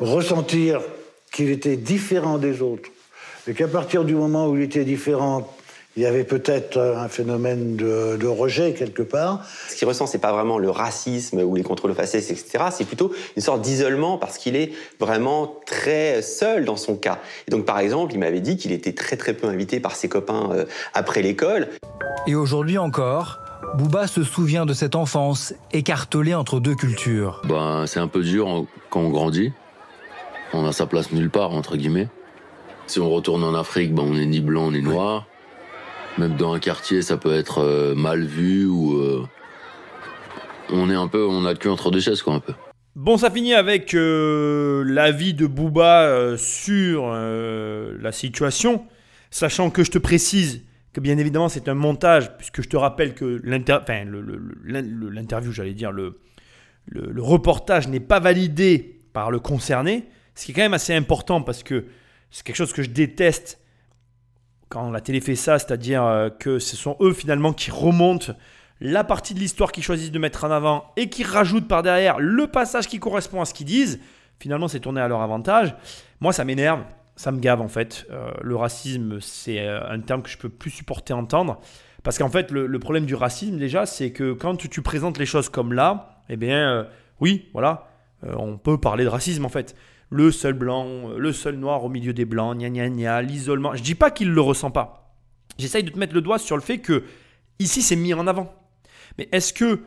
Ressentir 0.00 0.80
qu'il 1.32 1.50
était 1.50 1.76
différent 1.76 2.38
des 2.38 2.62
autres. 2.62 2.90
Et 3.46 3.54
qu'à 3.54 3.68
partir 3.68 4.04
du 4.04 4.14
moment 4.14 4.48
où 4.48 4.56
il 4.56 4.62
était 4.62 4.84
différent, 4.84 5.50
il 5.96 6.02
y 6.02 6.06
avait 6.06 6.22
peut-être 6.22 6.78
un 6.78 7.08
phénomène 7.08 7.74
de, 7.74 8.16
de 8.16 8.26
rejet 8.28 8.72
quelque 8.72 9.02
part. 9.02 9.44
Ce 9.68 9.74
qu'il 9.74 9.88
ressent, 9.88 10.06
c'est 10.06 10.20
pas 10.20 10.32
vraiment 10.32 10.58
le 10.58 10.70
racisme 10.70 11.40
ou 11.40 11.56
les 11.56 11.64
contrôles 11.64 11.92
faciès, 11.92 12.30
etc. 12.30 12.66
C'est 12.70 12.84
plutôt 12.84 13.12
une 13.36 13.42
sorte 13.42 13.62
d'isolement 13.62 14.16
parce 14.16 14.38
qu'il 14.38 14.54
est 14.54 14.72
vraiment 15.00 15.56
très 15.66 16.22
seul 16.22 16.64
dans 16.64 16.76
son 16.76 16.94
cas. 16.94 17.18
Et 17.48 17.50
donc, 17.50 17.64
par 17.64 17.80
exemple, 17.80 18.12
il 18.12 18.20
m'avait 18.20 18.40
dit 18.40 18.56
qu'il 18.56 18.70
était 18.70 18.92
très 18.92 19.16
très 19.16 19.34
peu 19.34 19.48
invité 19.48 19.80
par 19.80 19.96
ses 19.96 20.08
copains 20.08 20.50
euh, 20.52 20.66
après 20.94 21.20
l'école. 21.20 21.68
Et 22.28 22.36
aujourd'hui 22.36 22.78
encore, 22.78 23.40
Booba 23.74 24.06
se 24.06 24.22
souvient 24.22 24.66
de 24.66 24.74
cette 24.74 24.94
enfance 24.94 25.52
écartelée 25.72 26.34
entre 26.34 26.60
deux 26.60 26.76
cultures. 26.76 27.42
Ben, 27.48 27.86
c'est 27.86 27.98
un 27.98 28.08
peu 28.08 28.22
dur 28.22 28.66
quand 28.90 29.00
on 29.00 29.10
grandit. 29.10 29.52
On 30.52 30.66
a 30.66 30.72
sa 30.72 30.86
place 30.86 31.12
nulle 31.12 31.30
part, 31.30 31.52
entre 31.52 31.76
guillemets. 31.76 32.08
Si 32.86 33.00
on 33.00 33.10
retourne 33.10 33.44
en 33.44 33.54
Afrique, 33.54 33.94
ben, 33.94 34.02
on 34.02 34.16
est 34.16 34.26
ni 34.26 34.40
blanc 34.40 34.70
ni 34.70 34.82
noir. 34.82 35.26
Même 36.16 36.36
dans 36.36 36.54
un 36.54 36.58
quartier, 36.58 37.02
ça 37.02 37.16
peut 37.16 37.34
être 37.34 37.58
euh, 37.58 37.94
mal 37.94 38.24
vu 38.24 38.66
ou. 38.66 38.98
euh, 38.98 39.24
on 40.70 40.90
est 40.90 40.94
un 40.94 41.06
peu. 41.06 41.26
On 41.26 41.44
a 41.44 41.52
le 41.52 41.58
cul 41.58 41.68
entre 41.68 41.90
deux 41.90 42.00
chaises, 42.00 42.22
quoi, 42.22 42.34
un 42.34 42.40
peu. 42.40 42.54
Bon, 42.96 43.16
ça 43.16 43.30
finit 43.30 43.54
avec 43.54 43.94
euh, 43.94 44.82
l'avis 44.84 45.34
de 45.34 45.46
Booba 45.46 46.36
sur 46.36 47.06
la 47.12 48.10
situation, 48.10 48.84
sachant 49.30 49.70
que 49.70 49.84
je 49.84 49.90
te 49.92 49.98
précise 49.98 50.64
que 50.92 51.00
bien 51.00 51.18
évidemment 51.18 51.48
c'est 51.48 51.68
un 51.68 51.74
montage, 51.74 52.36
puisque 52.38 52.62
je 52.62 52.68
te 52.68 52.76
rappelle 52.76 53.14
que 53.14 53.40
l'interview, 54.64 55.52
j'allais 55.52 55.74
dire, 55.74 55.92
le 55.92 56.14
reportage 57.18 57.86
n'est 57.86 58.00
pas 58.00 58.18
validé 58.18 58.98
par 59.12 59.30
le 59.30 59.38
concerné, 59.38 60.08
ce 60.38 60.44
qui 60.44 60.52
est 60.52 60.54
quand 60.54 60.62
même 60.62 60.74
assez 60.74 60.94
important 60.94 61.42
parce 61.42 61.64
que 61.64 61.86
c'est 62.30 62.46
quelque 62.46 62.54
chose 62.54 62.72
que 62.72 62.84
je 62.84 62.90
déteste 62.90 63.58
quand 64.68 64.88
la 64.92 65.00
télé 65.00 65.20
fait 65.20 65.34
ça, 65.34 65.58
c'est-à-dire 65.58 66.04
euh, 66.04 66.30
que 66.30 66.60
ce 66.60 66.76
sont 66.76 66.96
eux 67.00 67.12
finalement 67.12 67.52
qui 67.52 67.72
remontent 67.72 68.34
la 68.80 69.02
partie 69.02 69.34
de 69.34 69.40
l'histoire 69.40 69.72
qu'ils 69.72 69.82
choisissent 69.82 70.12
de 70.12 70.18
mettre 70.20 70.44
en 70.44 70.52
avant 70.52 70.92
et 70.96 71.08
qui 71.08 71.24
rajoutent 71.24 71.66
par 71.66 71.82
derrière 71.82 72.20
le 72.20 72.46
passage 72.46 72.86
qui 72.86 73.00
correspond 73.00 73.40
à 73.40 73.46
ce 73.46 73.52
qu'ils 73.52 73.66
disent. 73.66 73.98
Finalement, 74.38 74.68
c'est 74.68 74.78
tourné 74.78 75.00
à 75.00 75.08
leur 75.08 75.22
avantage. 75.22 75.74
Moi, 76.20 76.32
ça 76.32 76.44
m'énerve, 76.44 76.84
ça 77.16 77.32
me 77.32 77.40
gave 77.40 77.60
en 77.60 77.66
fait. 77.66 78.06
Euh, 78.12 78.30
le 78.40 78.54
racisme, 78.54 79.20
c'est 79.20 79.66
euh, 79.66 79.90
un 79.90 79.98
terme 79.98 80.22
que 80.22 80.30
je 80.30 80.38
peux 80.38 80.50
plus 80.50 80.70
supporter 80.70 81.14
entendre. 81.14 81.58
Parce 82.04 82.16
qu'en 82.16 82.30
fait, 82.30 82.52
le, 82.52 82.78
problème 82.78 83.06
du 83.06 83.16
racisme, 83.16 83.58
déjà, 83.58 83.86
c'est 83.86 84.12
que 84.12 84.34
quand 84.34 84.54
tu, 84.54 84.82
présentes 84.82 85.18
les 85.18 85.26
choses 85.26 85.48
comme 85.48 85.72
là, 85.72 86.22
eh 86.28 86.36
bien, 86.36 86.86
oui, 87.18 87.48
voilà, 87.52 87.88
on 88.22 88.56
peut 88.56 88.78
parler 88.78 89.02
de 89.02 89.08
racisme 89.08 89.44
en 89.44 89.48
fait. 89.48 89.74
Le 90.10 90.30
seul 90.30 90.54
blanc, 90.54 91.10
euh, 91.10 91.18
le 91.18 91.32
seul 91.32 91.56
noir 91.56 91.84
au 91.84 91.88
milieu 91.88 92.12
des 92.12 92.24
blancs, 92.24 92.56
gna 92.56 92.70
gna 92.70 92.88
gna, 92.88 93.22
l'isolement. 93.22 93.74
Je 93.74 93.82
dis 93.82 93.94
pas 93.94 94.10
qu'il 94.10 94.30
le 94.30 94.40
ressent 94.40 94.70
pas. 94.70 95.14
J'essaye 95.58 95.82
de 95.82 95.90
te 95.90 95.98
mettre 95.98 96.14
le 96.14 96.20
doigt 96.20 96.38
sur 96.38 96.56
le 96.56 96.62
fait 96.62 96.78
que 96.78 97.04
ici, 97.58 97.82
c'est 97.82 97.96
mis 97.96 98.14
en 98.14 98.26
avant. 98.26 98.54
Mais 99.18 99.28
est-ce 99.32 99.52
que, 99.52 99.82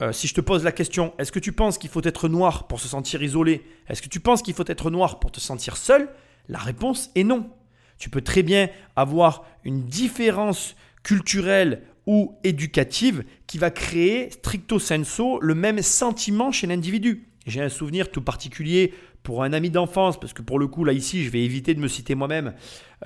euh, 0.00 0.12
si 0.12 0.26
je 0.26 0.34
te 0.34 0.40
pose 0.40 0.64
la 0.64 0.72
question, 0.72 1.12
est-ce 1.18 1.30
que 1.30 1.38
tu 1.38 1.52
penses 1.52 1.78
qu'il 1.78 1.90
faut 1.90 2.02
être 2.02 2.28
noir 2.28 2.66
pour 2.66 2.80
se 2.80 2.88
sentir 2.88 3.22
isolé? 3.22 3.62
Est-ce 3.88 4.02
que 4.02 4.08
tu 4.08 4.20
penses 4.20 4.42
qu'il 4.42 4.54
faut 4.54 4.64
être 4.66 4.90
noir 4.90 5.20
pour 5.20 5.30
te 5.30 5.40
sentir 5.40 5.76
seul? 5.76 6.08
La 6.48 6.58
réponse 6.58 7.10
est 7.14 7.24
non. 7.24 7.50
Tu 7.98 8.10
peux 8.10 8.22
très 8.22 8.42
bien 8.42 8.68
avoir 8.96 9.44
une 9.64 9.84
différence 9.84 10.74
culturelle 11.04 11.82
ou 12.06 12.36
éducative 12.42 13.24
qui 13.46 13.58
va 13.58 13.70
créer 13.70 14.30
stricto 14.30 14.78
sensu 14.78 15.38
le 15.40 15.54
même 15.54 15.80
sentiment 15.82 16.50
chez 16.50 16.66
l'individu. 16.66 17.28
J'ai 17.46 17.60
un 17.60 17.68
souvenir 17.68 18.10
tout 18.10 18.22
particulier 18.22 18.94
pour 19.22 19.42
un 19.42 19.52
ami 19.52 19.70
d'enfance, 19.70 20.18
parce 20.18 20.32
que 20.32 20.42
pour 20.42 20.58
le 20.58 20.66
coup, 20.66 20.84
là, 20.84 20.92
ici, 20.92 21.24
je 21.24 21.30
vais 21.30 21.42
éviter 21.42 21.74
de 21.74 21.80
me 21.80 21.88
citer 21.88 22.14
moi-même, 22.14 22.54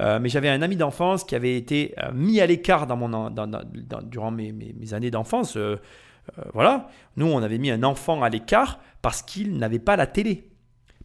euh, 0.00 0.18
mais 0.20 0.28
j'avais 0.28 0.48
un 0.48 0.62
ami 0.62 0.76
d'enfance 0.76 1.24
qui 1.24 1.34
avait 1.34 1.56
été 1.56 1.94
euh, 2.02 2.12
mis 2.14 2.40
à 2.40 2.46
l'écart 2.46 2.86
durant 2.86 4.30
mes, 4.30 4.54
années 4.92 5.10
d'enfance. 5.10 5.56
euh, 5.56 5.76
voilà, 6.54 6.88
nous, 7.16 7.26
on 7.26 7.42
avait 7.42 7.58
mis 7.58 7.70
un 7.70 7.82
enfant 7.82 8.22
à 8.22 8.28
l'écart 8.28 8.80
parce 9.02 9.22
qu'il 9.22 9.58
n'avait 9.58 9.78
pas 9.78 9.96
la 9.96 10.06
télé. 10.06 10.50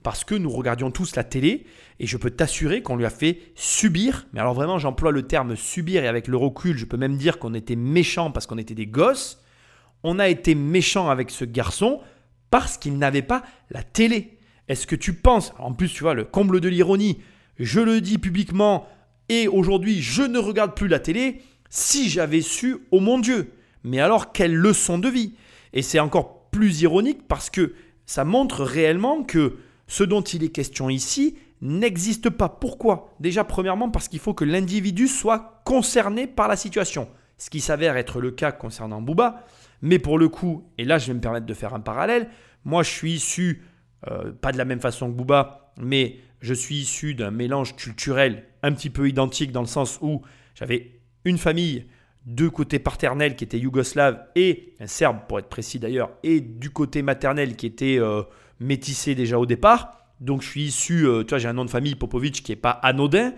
Parce 0.03 0.23
que 0.23 0.33
nous 0.33 0.49
regardions 0.49 0.89
tous 0.89 1.15
la 1.15 1.23
télé, 1.23 1.65
et 1.99 2.07
je 2.07 2.17
peux 2.17 2.31
t'assurer 2.31 2.81
qu'on 2.81 2.95
lui 2.95 3.05
a 3.05 3.11
fait 3.11 3.39
subir, 3.53 4.25
mais 4.33 4.39
alors 4.39 4.55
vraiment, 4.55 4.79
j'emploie 4.79 5.11
le 5.11 5.27
terme 5.27 5.55
subir, 5.55 6.03
et 6.03 6.07
avec 6.07 6.27
le 6.27 6.37
recul, 6.37 6.75
je 6.77 6.85
peux 6.85 6.97
même 6.97 7.17
dire 7.17 7.37
qu'on 7.37 7.53
était 7.53 7.75
méchants 7.75 8.31
parce 8.31 8.47
qu'on 8.47 8.57
était 8.57 8.73
des 8.73 8.87
gosses. 8.87 9.43
On 10.03 10.17
a 10.17 10.27
été 10.27 10.55
méchants 10.55 11.09
avec 11.09 11.29
ce 11.29 11.45
garçon 11.45 12.01
parce 12.49 12.77
qu'il 12.77 12.97
n'avait 12.97 13.21
pas 13.21 13.43
la 13.69 13.83
télé. 13.83 14.39
Est-ce 14.67 14.87
que 14.87 14.95
tu 14.95 15.13
penses, 15.13 15.53
en 15.59 15.73
plus 15.73 15.89
tu 15.89 16.03
vois 16.03 16.13
le 16.13 16.23
comble 16.23 16.61
de 16.61 16.69
l'ironie, 16.69 17.19
je 17.59 17.79
le 17.79 18.01
dis 18.01 18.17
publiquement 18.17 18.87
et 19.29 19.47
aujourd'hui 19.47 20.01
je 20.01 20.23
ne 20.23 20.39
regarde 20.39 20.75
plus 20.75 20.87
la 20.87 20.99
télé, 20.99 21.41
si 21.69 22.09
j'avais 22.09 22.41
su, 22.41 22.77
oh 22.91 22.99
mon 22.99 23.19
Dieu, 23.19 23.53
mais 23.83 23.99
alors 23.99 24.31
quelle 24.31 24.55
leçon 24.55 24.97
de 24.97 25.09
vie 25.09 25.33
Et 25.73 25.81
c'est 25.81 25.99
encore 25.99 26.49
plus 26.51 26.81
ironique 26.81 27.27
parce 27.27 27.49
que 27.49 27.73
ça 28.05 28.25
montre 28.25 28.63
réellement 28.63 29.23
que 29.23 29.57
ce 29.87 30.03
dont 30.03 30.21
il 30.21 30.43
est 30.43 30.49
question 30.49 30.89
ici 30.89 31.37
n'existe 31.61 32.29
pas. 32.29 32.49
Pourquoi? 32.49 33.13
Déjà 33.19 33.43
premièrement 33.43 33.89
parce 33.89 34.07
qu'il 34.07 34.19
faut 34.19 34.33
que 34.33 34.45
l'individu 34.45 35.07
soit 35.07 35.61
concerné 35.65 36.27
par 36.27 36.47
la 36.47 36.55
situation, 36.55 37.07
ce 37.37 37.49
qui 37.49 37.61
s'avère 37.61 37.97
être 37.97 38.19
le 38.19 38.31
cas 38.31 38.51
concernant 38.51 39.01
Booba. 39.01 39.45
Mais 39.81 39.99
pour 39.99 40.19
le 40.19 40.29
coup, 40.29 40.63
et 40.77 40.85
là 40.85 40.97
je 40.97 41.07
vais 41.07 41.13
me 41.13 41.21
permettre 41.21 41.45
de 41.45 41.53
faire 41.53 41.73
un 41.73 41.79
parallèle, 41.79 42.29
moi 42.65 42.83
je 42.83 42.89
suis 42.89 43.13
issu, 43.13 43.63
euh, 44.09 44.31
pas 44.31 44.51
de 44.51 44.57
la 44.57 44.65
même 44.65 44.79
façon 44.79 45.11
que 45.11 45.15
Booba, 45.15 45.73
mais 45.77 46.17
je 46.41 46.53
suis 46.53 46.75
issu 46.75 47.13
d'un 47.13 47.31
mélange 47.31 47.75
culturel 47.75 48.45
un 48.63 48.71
petit 48.73 48.89
peu 48.89 49.07
identique 49.07 49.51
dans 49.51 49.61
le 49.61 49.67
sens 49.67 49.99
où 50.01 50.21
j'avais 50.55 50.99
une 51.23 51.37
famille, 51.37 51.85
deux 52.25 52.49
côtés 52.49 52.79
paternels 52.79 53.35
qui 53.35 53.43
étaient 53.43 53.59
yougoslaves 53.59 54.23
et 54.35 54.73
un 54.79 54.87
serbe 54.87 55.19
pour 55.27 55.39
être 55.39 55.49
précis 55.49 55.79
d'ailleurs, 55.79 56.11
et 56.23 56.41
du 56.41 56.69
côté 56.69 57.01
maternel 57.01 57.55
qui 57.55 57.65
était 57.65 57.99
euh, 57.99 58.23
métissé 58.59 59.15
déjà 59.15 59.37
au 59.37 59.45
départ. 59.45 59.97
Donc 60.19 60.41
je 60.41 60.47
suis 60.47 60.63
issu, 60.63 61.07
euh, 61.07 61.23
tu 61.23 61.29
vois, 61.29 61.39
j'ai 61.39 61.47
un 61.47 61.53
nom 61.53 61.65
de 61.65 61.69
famille 61.69 61.95
Popovic 61.95 62.43
qui 62.43 62.51
n'est 62.51 62.55
pas 62.57 62.71
anodin, 62.71 63.33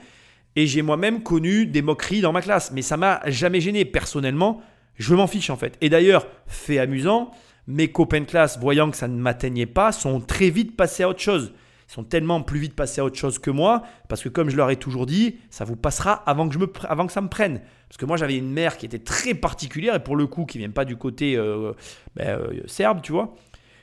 et 0.56 0.68
j'ai 0.68 0.82
moi-même 0.82 1.24
connu 1.24 1.66
des 1.66 1.82
moqueries 1.82 2.22
dans 2.22 2.32
ma 2.32 2.42
classe, 2.42 2.72
mais 2.72 2.82
ça 2.82 2.98
m'a 2.98 3.22
jamais 3.28 3.60
gêné 3.60 3.86
personnellement. 3.86 4.62
Je 4.96 5.16
m'en 5.16 5.28
fiche 5.28 5.50
en 5.50 5.56
fait. 5.56 5.78
Et 5.82 5.90
d'ailleurs, 5.90 6.28
fait 6.46 6.78
amusant, 6.78 7.32
mes 7.68 7.92
copains 7.92 8.22
de 8.22 8.26
classe, 8.26 8.60
voyant 8.60 8.92
que 8.92 8.98
ça 8.98 9.08
ne 9.08 9.18
m'atteignait 9.18 9.66
pas, 9.66 9.92
sont 9.92 10.20
très 10.20 10.50
vite 10.50 10.76
passés 10.76 11.04
à 11.04 11.10
autre 11.10 11.22
chose. 11.22 11.54
Ils 11.90 11.94
sont 11.94 12.04
tellement 12.04 12.42
plus 12.42 12.60
vite 12.60 12.76
passés 12.76 13.02
à 13.02 13.06
autre 13.06 13.18
chose 13.18 13.40
que 13.40 13.52
moi, 13.52 13.84
parce 14.10 14.24
que 14.24 14.30
comme 14.30 14.50
je 14.50 14.58
leur 14.58 14.70
ai 14.70 14.78
toujours 14.78 15.06
dit, 15.06 15.38
ça 15.50 15.66
vous 15.66 15.76
passera 15.76 16.24
avant 16.26 16.48
que, 16.48 16.54
je 16.54 16.60
me, 16.60 16.72
avant 16.90 17.06
que 17.06 17.14
ça 17.14 17.22
me 17.22 17.30
prenne. 17.30 17.62
Parce 17.88 17.98
que 17.98 18.06
moi 18.06 18.18
j'avais 18.18 18.38
une 18.38 18.52
mère 18.52 18.78
qui 18.78 18.86
était 18.86 19.00
très 19.00 19.34
particulière, 19.34 19.96
et 19.96 20.04
pour 20.04 20.16
le 20.16 20.28
coup 20.28 20.46
qui 20.46 20.58
vient 20.58 20.72
pas 20.72 20.86
du 20.86 20.98
côté 20.98 21.36
euh, 21.38 21.74
ben, 22.16 22.40
euh, 22.40 22.62
serbe, 22.66 23.02
tu 23.02 23.12
vois, 23.12 23.36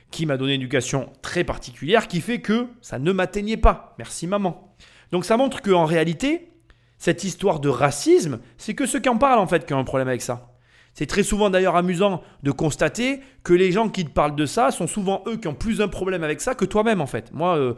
qui 0.09 0.25
m'a 0.25 0.37
donné 0.37 0.55
une 0.55 0.61
éducation 0.61 1.09
très 1.21 1.43
particulière, 1.43 2.07
qui 2.07 2.21
fait 2.21 2.41
que 2.41 2.67
ça 2.81 2.99
ne 2.99 3.11
m'atteignait 3.11 3.57
pas. 3.57 3.95
Merci 3.97 4.27
maman. 4.27 4.75
Donc 5.11 5.25
ça 5.25 5.37
montre 5.37 5.61
qu'en 5.61 5.85
réalité, 5.85 6.51
cette 6.97 7.23
histoire 7.23 7.59
de 7.59 7.69
racisme, 7.69 8.39
c'est 8.57 8.75
que 8.75 8.85
ceux 8.85 8.99
qui 8.99 9.09
en 9.09 9.17
parlent 9.17 9.39
en 9.39 9.47
fait 9.47 9.65
qui 9.65 9.73
ont 9.73 9.79
un 9.79 9.83
problème 9.83 10.07
avec 10.07 10.21
ça. 10.21 10.50
C'est 10.93 11.05
très 11.05 11.23
souvent 11.23 11.49
d'ailleurs 11.49 11.75
amusant 11.75 12.21
de 12.43 12.51
constater 12.51 13.21
que 13.43 13.53
les 13.53 13.71
gens 13.71 13.89
qui 13.89 14.05
te 14.05 14.09
parlent 14.09 14.35
de 14.35 14.45
ça 14.45 14.71
sont 14.71 14.87
souvent 14.87 15.23
eux 15.27 15.37
qui 15.37 15.47
ont 15.47 15.53
plus 15.53 15.81
un 15.81 15.87
problème 15.87 16.23
avec 16.23 16.41
ça 16.41 16.55
que 16.55 16.65
toi-même 16.65 17.01
en 17.01 17.07
fait. 17.07 17.31
Moi, 17.33 17.57
euh, 17.57 17.73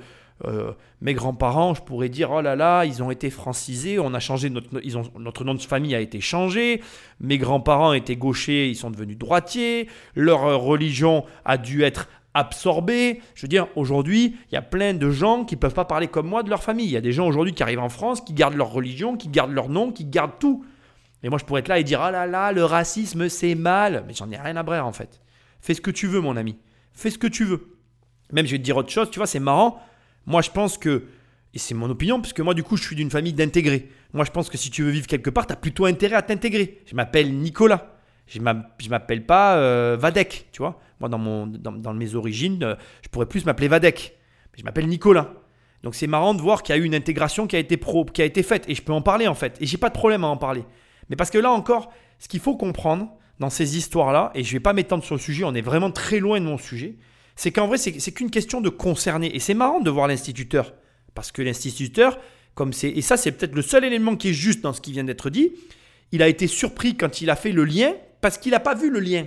euh, 0.45 0.71
mes 1.01 1.13
grands-parents, 1.13 1.75
je 1.75 1.81
pourrais 1.81 2.09
dire 2.09 2.31
oh 2.31 2.41
là 2.41 2.55
là, 2.55 2.85
ils 2.85 3.03
ont 3.03 3.11
été 3.11 3.29
francisés, 3.29 3.99
on 3.99 4.13
a 4.13 4.19
changé 4.19 4.49
notre, 4.49 4.67
ils 4.83 4.97
ont, 4.97 5.03
notre 5.19 5.43
nom 5.43 5.53
de 5.53 5.61
famille 5.61 5.93
a 5.95 5.99
été 5.99 6.21
changé. 6.21 6.81
Mes 7.19 7.37
grands-parents 7.37 7.93
étaient 7.93 8.15
gauchers, 8.15 8.69
ils 8.69 8.75
sont 8.75 8.89
devenus 8.89 9.17
droitiers. 9.17 9.87
Leur 10.15 10.45
euh, 10.45 10.57
religion 10.57 11.23
a 11.45 11.57
dû 11.57 11.83
être 11.83 12.07
absorbée. 12.33 13.21
Je 13.35 13.43
veux 13.43 13.47
dire, 13.47 13.67
aujourd'hui, 13.75 14.35
il 14.51 14.55
y 14.55 14.57
a 14.57 14.63
plein 14.63 14.95
de 14.95 15.09
gens 15.11 15.45
qui 15.45 15.55
ne 15.55 15.59
peuvent 15.59 15.73
pas 15.75 15.85
parler 15.85 16.07
comme 16.07 16.27
moi 16.27 16.41
de 16.41 16.49
leur 16.49 16.63
famille. 16.63 16.87
Il 16.87 16.91
y 16.91 16.97
a 16.97 17.01
des 17.01 17.11
gens 17.11 17.27
aujourd'hui 17.27 17.53
qui 17.53 17.61
arrivent 17.61 17.79
en 17.79 17.89
France, 17.89 18.21
qui 18.21 18.33
gardent 18.33 18.55
leur 18.55 18.71
religion, 18.71 19.15
qui 19.17 19.27
gardent 19.27 19.53
leur 19.53 19.69
nom, 19.69 19.91
qui 19.91 20.05
gardent 20.05 20.39
tout. 20.39 20.65
Et 21.23 21.29
moi, 21.29 21.39
je 21.39 21.45
pourrais 21.45 21.61
être 21.61 21.69
là 21.69 21.79
et 21.79 21.83
dire 21.83 22.01
Ah 22.01 22.11
là 22.11 22.27
là, 22.27 22.51
le 22.51 22.65
racisme, 22.65 23.29
c'est 23.29 23.55
mal. 23.55 24.03
Mais 24.07 24.13
j'en 24.13 24.29
ai 24.29 24.37
rien 24.37 24.55
à 24.57 24.63
brère, 24.63 24.85
en 24.85 24.91
fait. 24.91 25.21
Fais 25.61 25.73
ce 25.73 25.81
que 25.81 25.91
tu 25.91 26.07
veux, 26.07 26.19
mon 26.19 26.35
ami. 26.35 26.57
Fais 26.91 27.09
ce 27.09 27.17
que 27.17 27.27
tu 27.27 27.45
veux. 27.45 27.77
Même, 28.31 28.45
je 28.45 28.51
vais 28.51 28.57
te 28.57 28.63
dire 28.63 28.77
autre 28.77 28.91
chose, 28.91 29.09
tu 29.09 29.19
vois, 29.19 29.27
c'est 29.27 29.39
marrant. 29.39 29.81
Moi, 30.25 30.41
je 30.41 30.51
pense 30.51 30.77
que, 30.77 31.05
et 31.53 31.59
c'est 31.59 31.73
mon 31.73 31.89
opinion, 31.89 32.19
parce 32.19 32.33
que 32.33 32.41
moi, 32.41 32.53
du 32.53 32.63
coup, 32.63 32.77
je 32.77 32.83
suis 32.83 32.95
d'une 32.95 33.09
famille 33.09 33.33
d'intégrés. 33.33 33.89
Moi, 34.11 34.25
je 34.25 34.31
pense 34.31 34.49
que 34.49 34.57
si 34.57 34.69
tu 34.69 34.83
veux 34.83 34.91
vivre 34.91 35.07
quelque 35.07 35.29
part, 35.29 35.47
tu 35.47 35.53
as 35.53 35.57
plutôt 35.57 35.85
intérêt 35.85 36.15
à 36.15 36.21
t'intégrer. 36.21 36.81
Je 36.85 36.95
m'appelle 36.95 37.33
Nicolas. 37.33 37.95
Je 38.27 38.39
m'appelle 38.41 39.25
pas 39.25 39.55
euh, 39.57 39.97
Vadek, 39.99 40.47
tu 40.51 40.59
vois. 40.59 40.79
Moi, 40.99 41.09
dans, 41.09 41.17
mon, 41.17 41.47
dans, 41.47 41.71
dans 41.71 41.93
mes 41.93 42.15
origines, 42.15 42.63
euh, 42.63 42.75
je 43.01 43.09
pourrais 43.09 43.25
plus 43.25 43.45
m'appeler 43.45 43.67
Vadek. 43.67 44.17
Mais 44.53 44.59
je 44.59 44.63
m'appelle 44.63 44.87
Nicolas. 44.87 45.33
Donc, 45.83 45.95
c'est 45.95 46.07
marrant 46.07 46.33
de 46.33 46.41
voir 46.41 46.63
qu'il 46.63 46.75
y 46.75 46.77
a 46.77 46.81
eu 46.81 46.85
une 46.85 46.95
intégration 46.95 47.45
qui 47.45 47.55
a 47.55 47.59
été 47.59 47.77
pro, 47.77 48.05
qui 48.05 48.21
a 48.21 48.25
été 48.25 48.41
faite. 48.43 48.65
Et 48.67 48.75
je 48.75 48.81
peux 48.81 48.93
en 48.93 49.01
parler, 49.01 49.27
en 49.27 49.35
fait. 49.35 49.57
Et 49.61 49.65
j'ai 49.65 49.77
pas 49.77 49.89
de 49.89 49.93
problème 49.93 50.23
à 50.23 50.27
en 50.27 50.37
parler. 50.37 50.63
Mais 51.09 51.15
parce 51.15 51.29
que 51.29 51.37
là 51.37 51.51
encore, 51.51 51.91
ce 52.19 52.27
qu'il 52.27 52.39
faut 52.39 52.55
comprendre 52.55 53.09
dans 53.39 53.49
ces 53.49 53.77
histoires-là, 53.77 54.31
et 54.35 54.43
je 54.43 54.49
ne 54.49 54.53
vais 54.53 54.59
pas 54.59 54.73
m'étendre 54.73 55.03
sur 55.03 55.15
le 55.15 55.21
sujet, 55.21 55.43
on 55.43 55.53
est 55.53 55.61
vraiment 55.61 55.91
très 55.91 56.19
loin 56.19 56.39
de 56.39 56.45
mon 56.45 56.57
sujet, 56.57 56.95
c'est 57.35 57.51
qu'en 57.51 57.67
vrai, 57.67 57.77
c'est 57.77 58.11
qu'une 58.11 58.29
question 58.29 58.61
de 58.61 58.69
concerner. 58.69 59.35
Et 59.35 59.39
c'est 59.39 59.53
marrant 59.53 59.79
de 59.79 59.89
voir 59.89 60.07
l'instituteur. 60.07 60.73
Parce 61.15 61.31
que 61.31 61.41
l'instituteur, 61.41 62.19
comme 62.55 62.73
c'est. 62.73 62.89
Et 62.89 63.01
ça, 63.01 63.17
c'est 63.17 63.31
peut-être 63.31 63.55
le 63.55 63.61
seul 63.61 63.83
élément 63.83 64.15
qui 64.15 64.29
est 64.29 64.33
juste 64.33 64.61
dans 64.61 64.73
ce 64.73 64.81
qui 64.81 64.91
vient 64.91 65.03
d'être 65.03 65.29
dit. 65.29 65.51
Il 66.11 66.21
a 66.21 66.27
été 66.27 66.47
surpris 66.47 66.95
quand 66.95 67.21
il 67.21 67.29
a 67.29 67.35
fait 67.35 67.51
le 67.51 67.65
lien, 67.65 67.93
parce 68.21 68.37
qu'il 68.37 68.51
n'a 68.51 68.59
pas 68.59 68.75
vu 68.75 68.91
le 68.91 68.99
lien. 68.99 69.25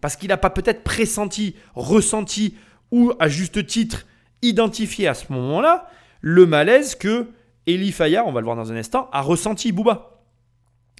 Parce 0.00 0.16
qu'il 0.16 0.28
n'a 0.28 0.36
pas 0.36 0.50
peut-être 0.50 0.82
pressenti, 0.82 1.54
ressenti, 1.74 2.56
ou 2.90 3.12
à 3.20 3.28
juste 3.28 3.66
titre, 3.66 4.04
identifié 4.42 5.06
à 5.06 5.14
ce 5.14 5.32
moment-là, 5.32 5.88
le 6.20 6.44
malaise 6.44 6.96
que 6.96 7.28
Elie 7.68 7.92
Fayard, 7.92 8.26
on 8.26 8.32
va 8.32 8.40
le 8.40 8.44
voir 8.44 8.56
dans 8.56 8.72
un 8.72 8.76
instant, 8.76 9.08
a 9.12 9.22
ressenti 9.22 9.70
Booba. 9.70 10.11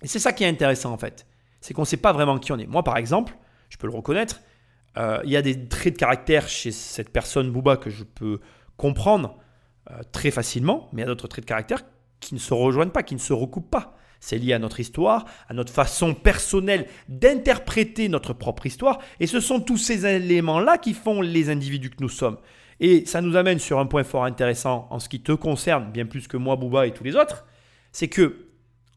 Et 0.02 0.06
c'est 0.06 0.18
ça 0.18 0.32
qui 0.32 0.44
est 0.44 0.48
intéressant 0.48 0.92
en 0.92 0.98
fait. 0.98 1.26
C'est 1.60 1.74
qu'on 1.74 1.82
ne 1.82 1.86
sait 1.86 1.96
pas 1.96 2.12
vraiment 2.12 2.38
qui 2.38 2.52
on 2.52 2.58
est. 2.58 2.66
Moi, 2.66 2.82
par 2.82 2.96
exemple, 2.96 3.34
je 3.68 3.76
peux 3.76 3.86
le 3.86 3.94
reconnaître, 3.94 4.40
euh, 4.98 5.20
il 5.24 5.30
y 5.30 5.36
a 5.36 5.42
des 5.42 5.68
traits 5.68 5.94
de 5.94 5.98
caractère 5.98 6.48
chez 6.48 6.70
cette 6.72 7.10
personne 7.10 7.50
Booba 7.50 7.76
que 7.76 7.90
je 7.90 8.04
peux 8.04 8.40
comprendre. 8.76 9.38
euh, 9.90 10.00
très 10.12 10.30
facilement, 10.30 10.88
mais 10.92 11.02
il 11.02 11.04
y 11.04 11.06
a 11.06 11.08
d'autres 11.08 11.28
traits 11.28 11.44
de 11.44 11.48
caractère 11.48 11.82
qui 12.20 12.34
ne 12.34 12.40
se 12.40 12.54
rejoignent 12.54 12.92
pas, 12.92 13.02
qui 13.02 13.14
ne 13.14 13.20
se 13.20 13.32
recoupent 13.32 13.70
pas. 13.70 13.96
C'est 14.20 14.38
lié 14.38 14.52
à 14.52 14.60
notre 14.60 14.78
histoire, 14.78 15.24
à 15.48 15.54
notre 15.54 15.72
façon 15.72 16.14
personnelle 16.14 16.86
d'interpréter 17.08 18.08
notre 18.08 18.32
propre 18.32 18.66
histoire, 18.66 19.00
et 19.18 19.26
ce 19.26 19.40
sont 19.40 19.60
tous 19.60 19.78
ces 19.78 20.06
éléments-là 20.06 20.78
qui 20.78 20.94
font 20.94 21.20
les 21.20 21.50
individus 21.50 21.90
que 21.90 22.00
nous 22.00 22.08
sommes. 22.08 22.38
Et 22.78 23.04
ça 23.06 23.20
nous 23.20 23.36
amène 23.36 23.58
sur 23.58 23.80
un 23.80 23.86
point 23.86 24.04
fort 24.04 24.24
intéressant 24.24 24.86
en 24.90 25.00
ce 25.00 25.08
qui 25.08 25.20
te 25.20 25.32
concerne, 25.32 25.90
bien 25.90 26.06
plus 26.06 26.28
que 26.28 26.36
moi, 26.36 26.54
Bouba 26.54 26.86
et 26.86 26.92
tous 26.92 27.04
les 27.04 27.16
autres, 27.16 27.44
c'est 27.90 28.08
que, 28.08 28.46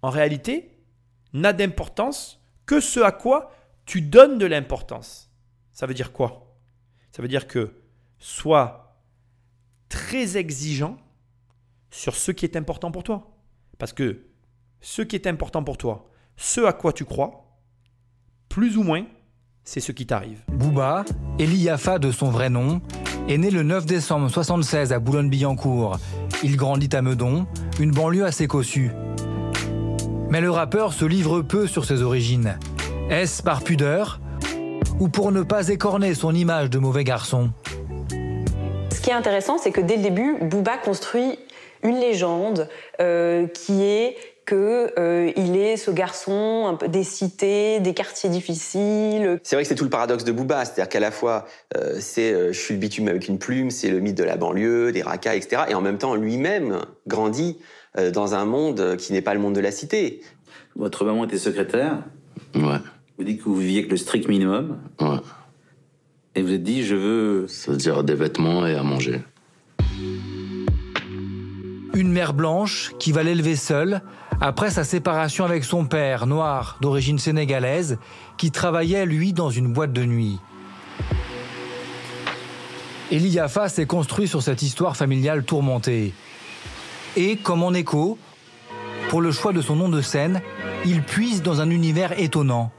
en 0.03 0.11
réalité, 0.11 0.74
n'a 1.35 1.53
d'importance 1.53 2.41
que 2.65 2.79
ce 2.79 2.99
à 2.99 3.11
quoi 3.11 3.51
tu 3.85 4.01
donnes 4.01 4.37
de 4.37 4.45
l'importance. 4.45 5.29
Ça 5.73 5.85
veut 5.85 5.93
dire 5.93 6.11
quoi? 6.11 6.57
Ça 7.11 7.21
veut 7.21 7.27
dire 7.27 7.47
que 7.47 7.73
sois 8.17 9.01
très 9.89 10.37
exigeant 10.37 10.97
sur 11.91 12.15
ce 12.15 12.31
qui 12.31 12.45
est 12.45 12.55
important 12.55 12.91
pour 12.91 13.03
toi. 13.03 13.37
Parce 13.77 13.93
que 13.93 14.25
ce 14.81 15.01
qui 15.01 15.15
est 15.15 15.27
important 15.27 15.63
pour 15.63 15.77
toi, 15.77 16.09
ce 16.37 16.61
à 16.61 16.73
quoi 16.73 16.93
tu 16.93 17.05
crois, 17.05 17.59
plus 18.49 18.77
ou 18.77 18.83
moins, 18.83 19.05
c'est 19.63 19.81
ce 19.81 19.91
qui 19.91 20.05
t'arrive. 20.05 20.41
Bouba, 20.47 21.03
Eli 21.39 21.57
Yafa 21.57 21.99
de 21.99 22.11
son 22.11 22.29
vrai 22.29 22.49
nom, 22.49 22.81
est 23.27 23.37
né 23.37 23.51
le 23.51 23.63
9 23.63 23.85
décembre 23.85 24.25
1976 24.27 24.93
à 24.93 24.99
Boulogne-Billancourt. 24.99 25.99
Il 26.43 26.55
grandit 26.55 26.95
à 26.95 27.01
Meudon, 27.01 27.45
une 27.79 27.91
banlieue 27.91 28.25
assez 28.25 28.47
cossue. 28.47 28.91
Mais 30.29 30.41
le 30.41 30.49
rappeur 30.49 30.93
se 30.93 31.05
livre 31.05 31.41
peu 31.41 31.67
sur 31.67 31.85
ses 31.85 32.01
origines. 32.01 32.57
Est-ce 33.09 33.43
par 33.43 33.63
pudeur 33.63 34.19
ou 34.99 35.07
pour 35.07 35.31
ne 35.31 35.43
pas 35.43 35.67
écorner 35.69 36.13
son 36.15 36.33
image 36.33 36.69
de 36.69 36.79
mauvais 36.79 37.03
garçon? 37.03 37.51
Ce 38.91 39.01
qui 39.01 39.09
est 39.11 39.13
intéressant, 39.13 39.57
c'est 39.57 39.71
que 39.71 39.81
dès 39.81 39.97
le 39.97 40.03
début, 40.03 40.37
Booba 40.41 40.77
construit 40.77 41.37
une 41.83 41.99
légende 41.99 42.67
euh, 42.99 43.47
qui 43.47 43.83
est 43.83 44.15
que 44.45 44.93
euh, 44.99 45.31
il 45.35 45.57
est 45.57 45.75
ce 45.75 45.91
garçon 45.91 46.65
un 46.67 46.75
peu 46.75 46.87
des 46.87 47.03
cités, 47.03 47.79
des 47.79 47.93
quartiers 47.93 48.29
difficiles. 48.29 49.39
C'est 49.43 49.55
vrai 49.55 49.63
que 49.63 49.69
c'est 49.69 49.75
tout 49.75 49.83
le 49.83 49.89
paradoxe 49.89 50.23
de 50.23 50.31
Booba, 50.31 50.63
c'est-à-dire 50.65 50.89
qu'à 50.89 50.99
la 50.99 51.11
fois 51.11 51.45
euh, 51.75 51.97
c'est 51.99 52.31
euh, 52.31 52.53
je 52.53 52.59
suis 52.59 52.75
le 52.75 52.79
bitume 52.79 53.07
avec 53.07 53.27
une 53.27 53.39
plume, 53.39 53.71
c'est 53.71 53.89
le 53.89 53.99
mythe 53.99 54.15
de 54.15 54.23
la 54.23 54.37
banlieue, 54.37 54.91
des 54.91 55.01
racailles, 55.01 55.37
etc. 55.37 55.63
Et 55.69 55.75
en 55.75 55.81
même 55.81 55.97
temps 55.97 56.15
lui-même 56.15 56.81
grandit 57.07 57.57
euh, 57.59 57.63
dans 58.13 58.35
un 58.35 58.45
monde 58.45 58.97
qui 58.97 59.13
n'est 59.13 59.21
pas 59.21 59.33
le 59.33 59.39
monde 59.39 59.55
de 59.55 59.61
la 59.61 59.71
cité. 59.71 60.21
Votre 60.75 61.05
maman 61.05 61.25
était 61.25 61.37
secrétaire. 61.37 61.99
Ouais. 62.53 62.79
Vous 63.17 63.23
dites 63.23 63.39
que 63.39 63.45
vous 63.45 63.55
viviez 63.55 63.79
avec 63.79 63.91
le 63.91 63.97
strict 63.97 64.27
minimum. 64.27 64.77
Ouais. 64.99 65.19
Et 66.35 66.41
vous 66.41 66.51
êtes 66.51 66.63
dit, 66.63 66.83
je 66.83 66.95
veux. 66.95 67.47
C'est-à-dire 67.47 68.03
des 68.03 68.15
vêtements 68.15 68.65
et 68.67 68.75
à 68.75 68.83
manger. 68.83 69.21
Une 71.93 72.11
mère 72.11 72.33
blanche 72.33 72.91
qui 72.99 73.13
va 73.13 73.23
l'élever 73.23 73.55
seule 73.55 74.01
après 74.41 74.69
sa 74.69 74.83
séparation 74.83 75.45
avec 75.45 75.63
son 75.63 75.85
père, 75.85 76.27
noir, 76.27 76.77
d'origine 76.81 77.19
sénégalaise, 77.19 77.97
qui 78.37 78.51
travaillait, 78.51 79.05
lui, 79.05 79.31
dans 79.31 79.49
une 79.49 79.71
boîte 79.71 79.93
de 79.93 80.03
nuit. 80.03 80.37
Eli 83.11 83.29
Yafa 83.29 83.69
s'est 83.69 83.85
construit 83.85 84.27
sur 84.27 84.41
cette 84.41 84.61
histoire 84.61 84.97
familiale 84.97 85.45
tourmentée. 85.45 86.13
Et, 87.17 87.37
comme 87.37 87.63
en 87.63 87.73
écho, 87.73 88.17
pour 89.09 89.21
le 89.21 89.31
choix 89.31 89.53
de 89.53 89.61
son 89.61 89.75
nom 89.75 89.89
de 89.89 90.01
scène, 90.01 90.41
il 90.85 91.01
puise 91.01 91.41
dans 91.41 91.61
un 91.61 91.69
univers 91.69 92.19
étonnant. 92.19 92.71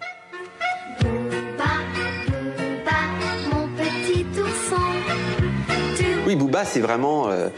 Oui, 6.26 6.34
Booba, 6.34 6.64
c'est 6.64 6.80
vraiment 6.80 7.28
euh, 7.28 7.48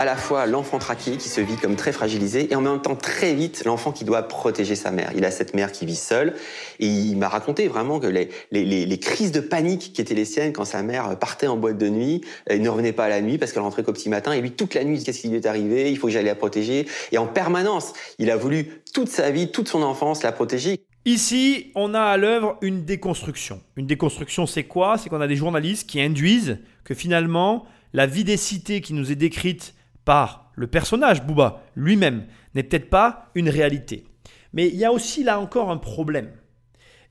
à 0.00 0.04
la 0.04 0.16
fois 0.16 0.46
l'enfant 0.46 0.78
traqué 0.78 1.16
qui 1.16 1.28
se 1.28 1.40
vit 1.40 1.56
comme 1.56 1.76
très 1.76 1.92
fragilisé 1.92 2.50
et 2.50 2.56
en 2.56 2.60
même 2.60 2.82
temps 2.82 2.96
très 2.96 3.32
vite 3.34 3.62
l'enfant 3.64 3.92
qui 3.92 4.04
doit 4.04 4.22
protéger 4.24 4.74
sa 4.74 4.90
mère. 4.90 5.12
Il 5.16 5.24
a 5.24 5.30
cette 5.30 5.54
mère 5.54 5.70
qui 5.70 5.86
vit 5.86 5.96
seule 5.96 6.34
et 6.80 6.86
il 6.86 7.16
m'a 7.16 7.28
raconté 7.28 7.68
vraiment 7.68 8.00
que 8.00 8.06
les, 8.06 8.98
crises 8.98 9.30
de 9.32 9.40
panique 9.40 9.92
qui 9.92 10.00
étaient 10.00 10.14
les 10.14 10.24
siennes 10.24 10.52
quand 10.52 10.64
sa 10.64 10.82
mère 10.82 11.16
partait 11.18 11.46
en 11.46 11.56
boîte 11.56 11.78
de 11.78 11.88
nuit, 11.88 12.22
il 12.50 12.62
ne 12.62 12.68
revenait 12.68 12.92
pas 12.92 13.04
à 13.04 13.08
la 13.08 13.20
nuit 13.20 13.38
parce 13.38 13.52
qu'elle 13.52 13.62
rentrait 13.62 13.84
qu'au 13.84 13.92
petit 13.92 14.08
matin 14.08 14.32
et 14.32 14.40
lui 14.40 14.50
toute 14.50 14.74
la 14.74 14.84
nuit 14.84 15.02
qu'est-ce 15.02 15.20
qui 15.20 15.28
lui 15.28 15.36
est 15.36 15.46
arrivé, 15.46 15.90
il 15.90 15.98
faut 15.98 16.08
que 16.08 16.12
j'aille 16.12 16.24
la 16.24 16.34
protéger 16.34 16.86
et 17.12 17.18
en 17.18 17.26
permanence 17.26 17.92
il 18.18 18.30
a 18.30 18.36
voulu 18.36 18.82
toute 18.92 19.08
sa 19.08 19.30
vie, 19.30 19.52
toute 19.52 19.68
son 19.68 19.82
enfance 19.82 20.22
la 20.22 20.32
protéger. 20.32 20.80
Ici, 21.06 21.70
on 21.74 21.92
a 21.92 22.00
à 22.00 22.16
l'œuvre 22.16 22.56
une 22.62 22.84
déconstruction. 22.84 23.60
Une 23.76 23.86
déconstruction, 23.86 24.46
c'est 24.46 24.64
quoi? 24.64 24.96
C'est 24.96 25.10
qu'on 25.10 25.20
a 25.20 25.26
des 25.26 25.36
journalistes 25.36 25.86
qui 25.86 26.00
induisent 26.00 26.58
que 26.82 26.94
finalement, 26.94 27.66
la 27.92 28.06
vie 28.06 28.24
des 28.24 28.38
cités 28.38 28.80
qui 28.80 28.94
nous 28.94 29.12
est 29.12 29.16
décrite 29.16 29.74
par 30.04 30.50
le 30.54 30.66
personnage 30.66 31.22
Booba 31.22 31.62
lui-même 31.76 32.26
n'est 32.54 32.62
peut-être 32.62 32.90
pas 32.90 33.30
une 33.34 33.48
réalité. 33.48 34.04
Mais 34.52 34.68
il 34.68 34.76
y 34.76 34.84
a 34.84 34.92
aussi 34.92 35.24
là 35.24 35.40
encore 35.40 35.70
un 35.70 35.76
problème. 35.76 36.30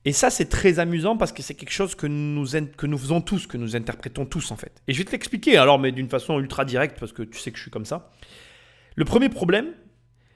Et 0.06 0.12
ça, 0.12 0.28
c'est 0.30 0.46
très 0.46 0.78
amusant 0.78 1.16
parce 1.16 1.32
que 1.32 1.42
c'est 1.42 1.54
quelque 1.54 1.72
chose 1.72 1.94
que 1.94 2.06
nous, 2.06 2.46
que 2.76 2.86
nous 2.86 2.98
faisons 2.98 3.20
tous, 3.20 3.46
que 3.46 3.56
nous 3.56 3.74
interprétons 3.74 4.26
tous 4.26 4.50
en 4.50 4.56
fait. 4.56 4.82
Et 4.86 4.92
je 4.92 4.98
vais 4.98 5.04
te 5.04 5.12
l'expliquer 5.12 5.56
alors, 5.56 5.78
mais 5.78 5.92
d'une 5.92 6.08
façon 6.08 6.38
ultra 6.38 6.64
directe 6.64 6.98
parce 7.00 7.12
que 7.12 7.22
tu 7.22 7.38
sais 7.38 7.50
que 7.50 7.56
je 7.56 7.62
suis 7.62 7.70
comme 7.70 7.86
ça. 7.86 8.10
Le 8.96 9.04
premier 9.04 9.30
problème, 9.30 9.72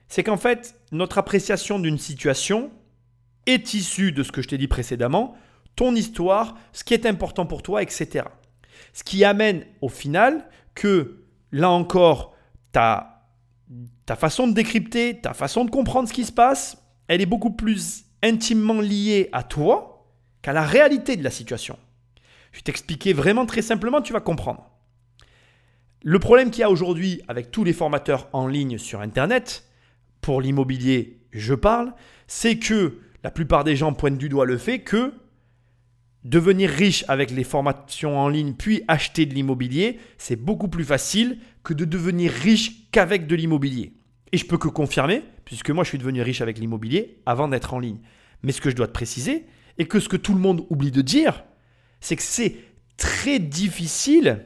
c'est 0.08 0.22
qu'en 0.22 0.38
fait, 0.38 0.74
notre 0.90 1.18
appréciation 1.18 1.78
d'une 1.78 1.98
situation 1.98 2.70
est 3.46 3.74
issue 3.74 4.12
de 4.12 4.22
ce 4.22 4.32
que 4.32 4.40
je 4.40 4.48
t'ai 4.48 4.58
dit 4.58 4.68
précédemment, 4.68 5.36
ton 5.76 5.94
histoire, 5.94 6.56
ce 6.72 6.82
qui 6.82 6.94
est 6.94 7.06
important 7.06 7.46
pour 7.46 7.62
toi, 7.62 7.82
etc. 7.82 8.24
Ce 8.94 9.04
qui 9.04 9.22
amène 9.24 9.64
au 9.80 9.88
final 9.88 10.48
que, 10.74 11.24
là 11.52 11.70
encore, 11.70 12.34
ta, 12.72 13.24
ta 14.06 14.16
façon 14.16 14.48
de 14.48 14.52
décrypter, 14.52 15.20
ta 15.20 15.34
façon 15.34 15.64
de 15.64 15.70
comprendre 15.70 16.08
ce 16.08 16.12
qui 16.12 16.24
se 16.24 16.32
passe, 16.32 16.82
elle 17.08 17.20
est 17.20 17.26
beaucoup 17.26 17.52
plus 17.52 18.04
intimement 18.22 18.80
liée 18.80 19.28
à 19.32 19.42
toi 19.42 20.06
qu'à 20.42 20.52
la 20.52 20.62
réalité 20.62 21.16
de 21.16 21.24
la 21.24 21.30
situation. 21.30 21.78
Je 22.52 22.58
vais 22.58 22.62
t'expliquer 22.62 23.12
vraiment 23.12 23.46
très 23.46 23.62
simplement, 23.62 24.00
tu 24.00 24.12
vas 24.12 24.20
comprendre. 24.20 24.70
Le 26.02 26.18
problème 26.18 26.50
qu'il 26.50 26.60
y 26.60 26.64
a 26.64 26.70
aujourd'hui 26.70 27.22
avec 27.28 27.50
tous 27.50 27.64
les 27.64 27.72
formateurs 27.72 28.28
en 28.32 28.46
ligne 28.46 28.78
sur 28.78 29.00
Internet, 29.00 29.64
pour 30.20 30.40
l'immobilier, 30.40 31.20
je 31.32 31.54
parle, 31.54 31.92
c'est 32.26 32.58
que 32.58 33.00
la 33.22 33.30
plupart 33.30 33.64
des 33.64 33.76
gens 33.76 33.92
pointent 33.92 34.18
du 34.18 34.28
doigt 34.28 34.46
le 34.46 34.58
fait 34.58 34.80
que 34.80 35.12
devenir 36.24 36.70
riche 36.70 37.04
avec 37.08 37.30
les 37.30 37.44
formations 37.44 38.18
en 38.18 38.28
ligne 38.28 38.54
puis 38.54 38.82
acheter 38.88 39.26
de 39.26 39.34
l'immobilier, 39.34 39.98
c'est 40.18 40.36
beaucoup 40.36 40.68
plus 40.68 40.84
facile 40.84 41.38
que 41.62 41.74
de 41.74 41.84
devenir 41.84 42.32
riche 42.32 42.90
qu'avec 42.90 43.26
de 43.26 43.36
l'immobilier. 43.36 43.92
Et 44.32 44.36
je 44.36 44.46
peux 44.46 44.58
que 44.58 44.68
confirmer, 44.68 45.22
puisque 45.44 45.70
moi 45.70 45.84
je 45.84 45.90
suis 45.90 45.98
devenu 45.98 46.22
riche 46.22 46.40
avec 46.40 46.58
l'immobilier 46.58 47.20
avant 47.24 47.48
d'être 47.48 47.72
en 47.72 47.78
ligne. 47.78 48.00
Mais 48.42 48.52
ce 48.52 48.60
que 48.60 48.70
je 48.70 48.76
dois 48.76 48.86
te 48.86 48.92
préciser, 48.92 49.46
et 49.78 49.86
que 49.86 50.00
ce 50.00 50.08
que 50.08 50.16
tout 50.16 50.34
le 50.34 50.40
monde 50.40 50.66
oublie 50.70 50.90
de 50.90 51.02
dire, 51.02 51.44
c'est 52.00 52.16
que 52.16 52.22
c'est 52.22 52.56
très 52.96 53.38
difficile 53.38 54.44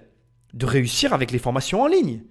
de 0.52 0.66
réussir 0.66 1.14
avec 1.14 1.30
les 1.30 1.38
formations 1.38 1.82
en 1.82 1.86
ligne. 1.86 2.22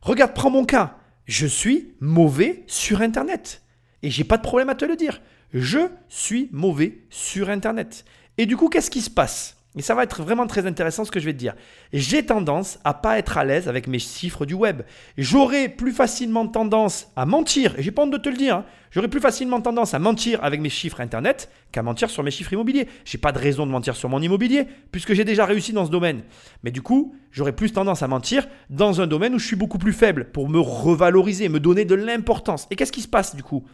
Regarde, 0.00 0.34
prends 0.34 0.50
mon 0.50 0.64
cas. 0.64 0.96
Je 1.26 1.46
suis 1.46 1.94
mauvais 2.00 2.64
sur 2.66 3.02
Internet. 3.02 3.62
Et 4.02 4.10
j'ai 4.10 4.24
pas 4.24 4.38
de 4.38 4.42
problème 4.42 4.70
à 4.70 4.74
te 4.74 4.86
le 4.86 4.96
dire. 4.96 5.20
Je 5.52 5.90
suis 6.08 6.48
mauvais 6.52 7.04
sur 7.10 7.50
Internet. 7.50 8.04
Et 8.38 8.46
du 8.46 8.56
coup, 8.56 8.68
qu'est-ce 8.68 8.90
qui 8.90 9.00
se 9.00 9.10
passe? 9.10 9.58
Et 9.76 9.82
ça 9.82 9.94
va 9.94 10.02
être 10.02 10.22
vraiment 10.22 10.46
très 10.46 10.66
intéressant 10.66 11.04
ce 11.04 11.10
que 11.10 11.20
je 11.20 11.26
vais 11.26 11.34
te 11.34 11.38
dire. 11.38 11.54
J'ai 11.92 12.24
tendance 12.24 12.78
à 12.84 12.94
pas 12.94 13.18
être 13.18 13.36
à 13.36 13.44
l'aise 13.44 13.68
avec 13.68 13.86
mes 13.86 13.98
chiffres 13.98 14.46
du 14.46 14.54
web. 14.54 14.82
J'aurais 15.18 15.68
plus 15.68 15.92
facilement 15.92 16.46
tendance 16.48 17.08
à 17.16 17.26
mentir, 17.26 17.78
et 17.78 17.82
j'ai 17.82 17.90
pas 17.90 18.02
honte 18.02 18.10
de 18.10 18.16
te 18.16 18.28
le 18.28 18.36
dire, 18.36 18.56
hein. 18.56 18.64
j'aurais 18.90 19.08
plus 19.08 19.20
facilement 19.20 19.60
tendance 19.60 19.92
à 19.92 19.98
mentir 19.98 20.42
avec 20.42 20.60
mes 20.60 20.70
chiffres 20.70 21.00
Internet 21.00 21.50
qu'à 21.70 21.82
mentir 21.82 22.08
sur 22.10 22.22
mes 22.22 22.30
chiffres 22.30 22.54
immobiliers. 22.54 22.88
J'ai 23.04 23.18
pas 23.18 23.30
de 23.30 23.38
raison 23.38 23.66
de 23.66 23.70
mentir 23.70 23.94
sur 23.94 24.08
mon 24.08 24.22
immobilier, 24.22 24.66
puisque 24.90 25.12
j'ai 25.12 25.24
déjà 25.24 25.44
réussi 25.44 25.72
dans 25.72 25.84
ce 25.84 25.90
domaine. 25.90 26.22
Mais 26.64 26.70
du 26.70 26.80
coup, 26.80 27.14
j'aurais 27.30 27.54
plus 27.54 27.72
tendance 27.72 28.02
à 28.02 28.08
mentir 28.08 28.48
dans 28.70 29.00
un 29.00 29.06
domaine 29.06 29.34
où 29.34 29.38
je 29.38 29.46
suis 29.46 29.56
beaucoup 29.56 29.78
plus 29.78 29.92
faible, 29.92 30.30
pour 30.32 30.48
me 30.48 30.58
revaloriser, 30.58 31.48
me 31.48 31.60
donner 31.60 31.84
de 31.84 31.94
l'importance. 31.94 32.66
Et 32.70 32.76
qu'est-ce 32.76 32.92
qui 32.92 33.02
se 33.02 33.08
passe 33.08 33.36
du 33.36 33.42
coup? 33.42 33.64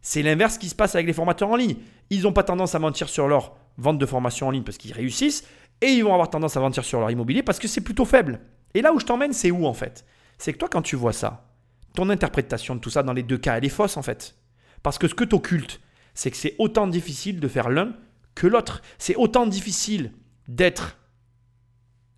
C'est 0.00 0.22
l'inverse 0.22 0.56
qui 0.56 0.68
se 0.68 0.74
passe 0.74 0.94
avec 0.94 1.06
les 1.06 1.12
formateurs 1.12 1.50
en 1.50 1.56
ligne. 1.56 1.76
Ils 2.08 2.22
n'ont 2.22 2.32
pas 2.32 2.44
tendance 2.44 2.74
à 2.74 2.78
mentir 2.78 3.08
sur 3.10 3.28
leur 3.28 3.56
vente 3.78 3.98
de 3.98 4.06
formation 4.06 4.48
en 4.48 4.50
ligne 4.50 4.62
parce 4.62 4.78
qu'ils 4.78 4.92
réussissent 4.92 5.44
et 5.80 5.88
ils 5.88 6.04
vont 6.04 6.12
avoir 6.12 6.30
tendance 6.30 6.56
à 6.56 6.60
mentir 6.60 6.84
sur 6.84 7.00
leur 7.00 7.10
immobilier 7.10 7.42
parce 7.42 7.58
que 7.58 7.68
c'est 7.68 7.80
plutôt 7.80 8.04
faible. 8.04 8.40
Et 8.74 8.82
là 8.82 8.92
où 8.92 9.00
je 9.00 9.06
t'emmène, 9.06 9.32
c'est 9.32 9.50
où 9.50 9.66
en 9.66 9.74
fait? 9.74 10.04
C'est 10.38 10.52
que 10.52 10.58
toi, 10.58 10.68
quand 10.68 10.82
tu 10.82 10.96
vois 10.96 11.12
ça, 11.12 11.48
ton 11.94 12.08
interprétation 12.10 12.74
de 12.74 12.80
tout 12.80 12.90
ça 12.90 13.02
dans 13.02 13.12
les 13.12 13.22
deux 13.22 13.38
cas, 13.38 13.56
elle 13.56 13.64
est 13.64 13.68
fausse 13.68 13.96
en 13.96 14.02
fait. 14.02 14.36
Parce 14.82 14.98
que 14.98 15.08
ce 15.08 15.14
que 15.14 15.24
tu 15.24 15.34
occultes, 15.34 15.80
c'est 16.14 16.30
que 16.30 16.36
c'est 16.36 16.54
autant 16.58 16.86
difficile 16.86 17.40
de 17.40 17.48
faire 17.48 17.68
l'un 17.68 17.94
que 18.34 18.46
l'autre. 18.46 18.82
C'est 18.98 19.16
autant 19.16 19.46
difficile 19.46 20.12
d'être 20.48 20.96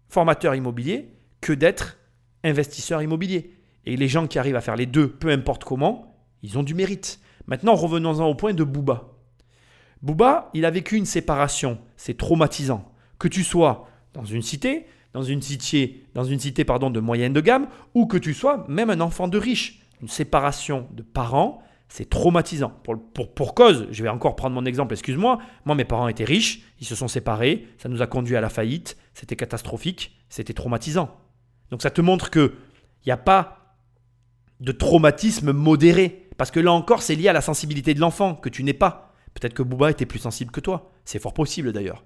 formateur 0.08 0.54
immobilier 0.54 1.14
que 1.40 1.52
d'être 1.52 1.98
investisseur 2.44 3.02
immobilier. 3.02 3.56
Et 3.84 3.96
les 3.96 4.08
gens 4.08 4.26
qui 4.26 4.38
arrivent 4.38 4.56
à 4.56 4.60
faire 4.60 4.76
les 4.76 4.86
deux, 4.86 5.08
peu 5.08 5.30
importe 5.30 5.64
comment, 5.64 6.16
ils 6.42 6.58
ont 6.58 6.62
du 6.62 6.74
mérite. 6.74 7.20
Maintenant, 7.46 7.74
revenons-en 7.74 8.26
au 8.26 8.34
point 8.34 8.54
de 8.54 8.64
Booba. 8.64 9.08
Booba, 10.02 10.50
il 10.54 10.64
a 10.64 10.70
vécu 10.70 10.96
une 10.96 11.06
séparation. 11.06 11.78
C'est 11.96 12.16
traumatisant. 12.16 12.92
Que 13.18 13.28
tu 13.28 13.44
sois 13.44 13.88
dans 14.14 14.24
une 14.24 14.42
cité, 14.42 14.86
dans 15.12 15.22
une 15.22 15.40
cité, 15.42 16.04
dans 16.14 16.24
une 16.24 16.40
cité 16.40 16.64
pardon, 16.64 16.90
de 16.90 17.00
moyenne 17.00 17.32
de 17.32 17.40
gamme, 17.40 17.68
ou 17.94 18.06
que 18.06 18.16
tu 18.16 18.34
sois 18.34 18.64
même 18.68 18.90
un 18.90 19.00
enfant 19.00 19.28
de 19.28 19.38
riche. 19.38 19.80
Une 20.00 20.08
séparation 20.08 20.88
de 20.92 21.02
parents, 21.02 21.62
c'est 21.88 22.08
traumatisant. 22.08 22.72
Pour, 22.82 23.00
pour, 23.12 23.32
pour, 23.32 23.54
cause, 23.54 23.86
je 23.90 24.02
vais 24.02 24.08
encore 24.08 24.34
prendre 24.34 24.54
mon 24.54 24.64
exemple, 24.64 24.94
excuse-moi, 24.94 25.38
moi 25.64 25.76
mes 25.76 25.84
parents 25.84 26.08
étaient 26.08 26.24
riches, 26.24 26.62
ils 26.80 26.86
se 26.86 26.94
sont 26.94 27.06
séparés, 27.06 27.68
ça 27.78 27.88
nous 27.88 28.02
a 28.02 28.06
conduit 28.06 28.34
à 28.34 28.40
la 28.40 28.48
faillite, 28.48 28.96
c'était 29.14 29.36
catastrophique, 29.36 30.16
c'était 30.28 30.54
traumatisant. 30.54 31.16
Donc 31.70 31.82
ça 31.82 31.90
te 31.90 32.00
montre 32.00 32.30
que 32.30 32.54
il 33.04 33.08
n'y 33.08 33.12
a 33.12 33.18
pas 33.18 33.76
de 34.60 34.72
traumatisme 34.72 35.52
modéré, 35.52 36.28
parce 36.38 36.50
que 36.50 36.60
là 36.60 36.72
encore 36.72 37.02
c'est 37.02 37.14
lié 37.14 37.28
à 37.28 37.32
la 37.32 37.40
sensibilité 37.40 37.94
de 37.94 38.00
l'enfant 38.00 38.34
que 38.34 38.48
tu 38.48 38.64
n'es 38.64 38.72
pas. 38.72 39.11
Peut-être 39.34 39.54
que 39.54 39.62
Booba 39.62 39.90
était 39.90 40.06
plus 40.06 40.18
sensible 40.18 40.50
que 40.50 40.60
toi, 40.60 40.92
c'est 41.04 41.18
fort 41.18 41.34
possible 41.34 41.72
d'ailleurs. 41.72 42.04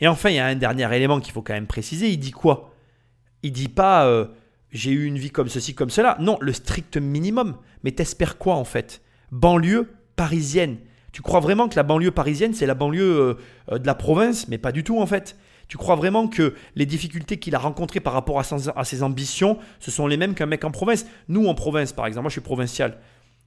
Et 0.00 0.08
enfin, 0.08 0.30
il 0.30 0.36
y 0.36 0.38
a 0.38 0.46
un 0.46 0.56
dernier 0.56 0.94
élément 0.94 1.20
qu'il 1.20 1.32
faut 1.32 1.42
quand 1.42 1.54
même 1.54 1.66
préciser. 1.66 2.10
Il 2.10 2.18
dit 2.18 2.32
quoi? 2.32 2.74
Il 3.42 3.52
dit 3.52 3.68
pas 3.68 4.06
euh, 4.06 4.26
j'ai 4.72 4.90
eu 4.90 5.06
une 5.06 5.18
vie 5.18 5.30
comme 5.30 5.48
ceci, 5.48 5.74
comme 5.74 5.90
cela. 5.90 6.16
Non, 6.20 6.38
le 6.40 6.52
strict 6.52 6.96
minimum. 6.96 7.56
Mais 7.82 7.92
t'espères 7.92 8.38
quoi 8.38 8.56
en 8.56 8.64
fait? 8.64 9.02
Banlieue 9.30 9.88
parisienne. 10.16 10.78
Tu 11.12 11.22
crois 11.22 11.40
vraiment 11.40 11.68
que 11.68 11.76
la 11.76 11.82
banlieue 11.82 12.10
parisienne, 12.10 12.52
c'est 12.52 12.66
la 12.66 12.74
banlieue 12.74 13.02
euh, 13.02 13.34
euh, 13.72 13.78
de 13.78 13.86
la 13.86 13.94
province? 13.94 14.48
Mais 14.48 14.58
pas 14.58 14.72
du 14.72 14.84
tout 14.84 15.00
en 15.00 15.06
fait. 15.06 15.36
Tu 15.68 15.78
crois 15.78 15.96
vraiment 15.96 16.28
que 16.28 16.54
les 16.76 16.86
difficultés 16.86 17.38
qu'il 17.38 17.54
a 17.54 17.58
rencontrées 17.58 17.98
par 18.00 18.12
rapport 18.12 18.38
à, 18.38 18.84
ses 18.84 19.02
ambitions, 19.02 19.58
ce 19.80 19.90
sont 19.90 20.06
les 20.06 20.16
mêmes 20.16 20.34
qu'un 20.34 20.46
mec 20.46 20.62
en 20.62 20.70
province? 20.70 21.06
Nous, 21.28 21.44
en 21.48 21.54
province, 21.54 21.92
par 21.92 22.06
exemple, 22.06 22.22
moi 22.22 22.28
je 22.28 22.34
suis 22.34 22.40
provincial. 22.40 22.98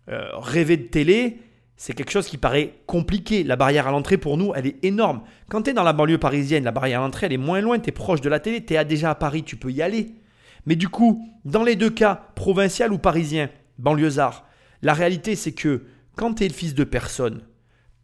rêver 0.07 0.75
de 0.75 0.83
télé, 0.83 1.39
c'est 1.79 1.93
quelque 1.93 2.11
chose 2.11 2.27
qui 2.27 2.37
paraît 2.37 2.73
compliqué. 2.87 3.45
La 3.45 3.55
barrière 3.55 3.87
à 3.87 3.91
l'entrée, 3.91 4.17
pour 4.17 4.35
nous, 4.35 4.51
elle 4.53 4.67
est 4.67 4.83
énorme. 4.83 5.21
Quand 5.47 5.61
tu 5.61 5.69
es 5.69 5.73
dans 5.73 5.83
la 5.83 5.93
banlieue 5.93 6.17
parisienne, 6.17 6.65
la 6.65 6.71
barrière 6.71 6.99
à 6.99 7.05
l'entrée, 7.05 7.27
elle 7.27 7.33
est 7.33 7.37
moins 7.37 7.61
loin, 7.61 7.79
tu 7.79 7.87
es 7.87 7.93
proche 7.93 8.19
de 8.19 8.27
la 8.27 8.41
télé, 8.41 8.65
tu 8.65 8.73
es 8.73 8.83
déjà 8.83 9.11
à 9.11 9.15
Paris, 9.15 9.43
tu 9.43 9.55
peux 9.55 9.71
y 9.71 9.81
aller. 9.81 10.11
Mais 10.65 10.75
du 10.75 10.89
coup, 10.89 11.25
dans 11.45 11.63
les 11.63 11.77
deux 11.77 11.89
cas, 11.89 12.31
provincial 12.35 12.91
ou 12.91 12.97
parisien, 12.97 13.49
banlieusard, 13.77 14.45
la 14.81 14.93
réalité, 14.93 15.37
c'est 15.37 15.53
que 15.53 15.85
quand 16.17 16.33
tu 16.33 16.43
es 16.43 16.49
le 16.49 16.53
fils 16.53 16.75
de 16.75 16.83
personne, 16.83 17.43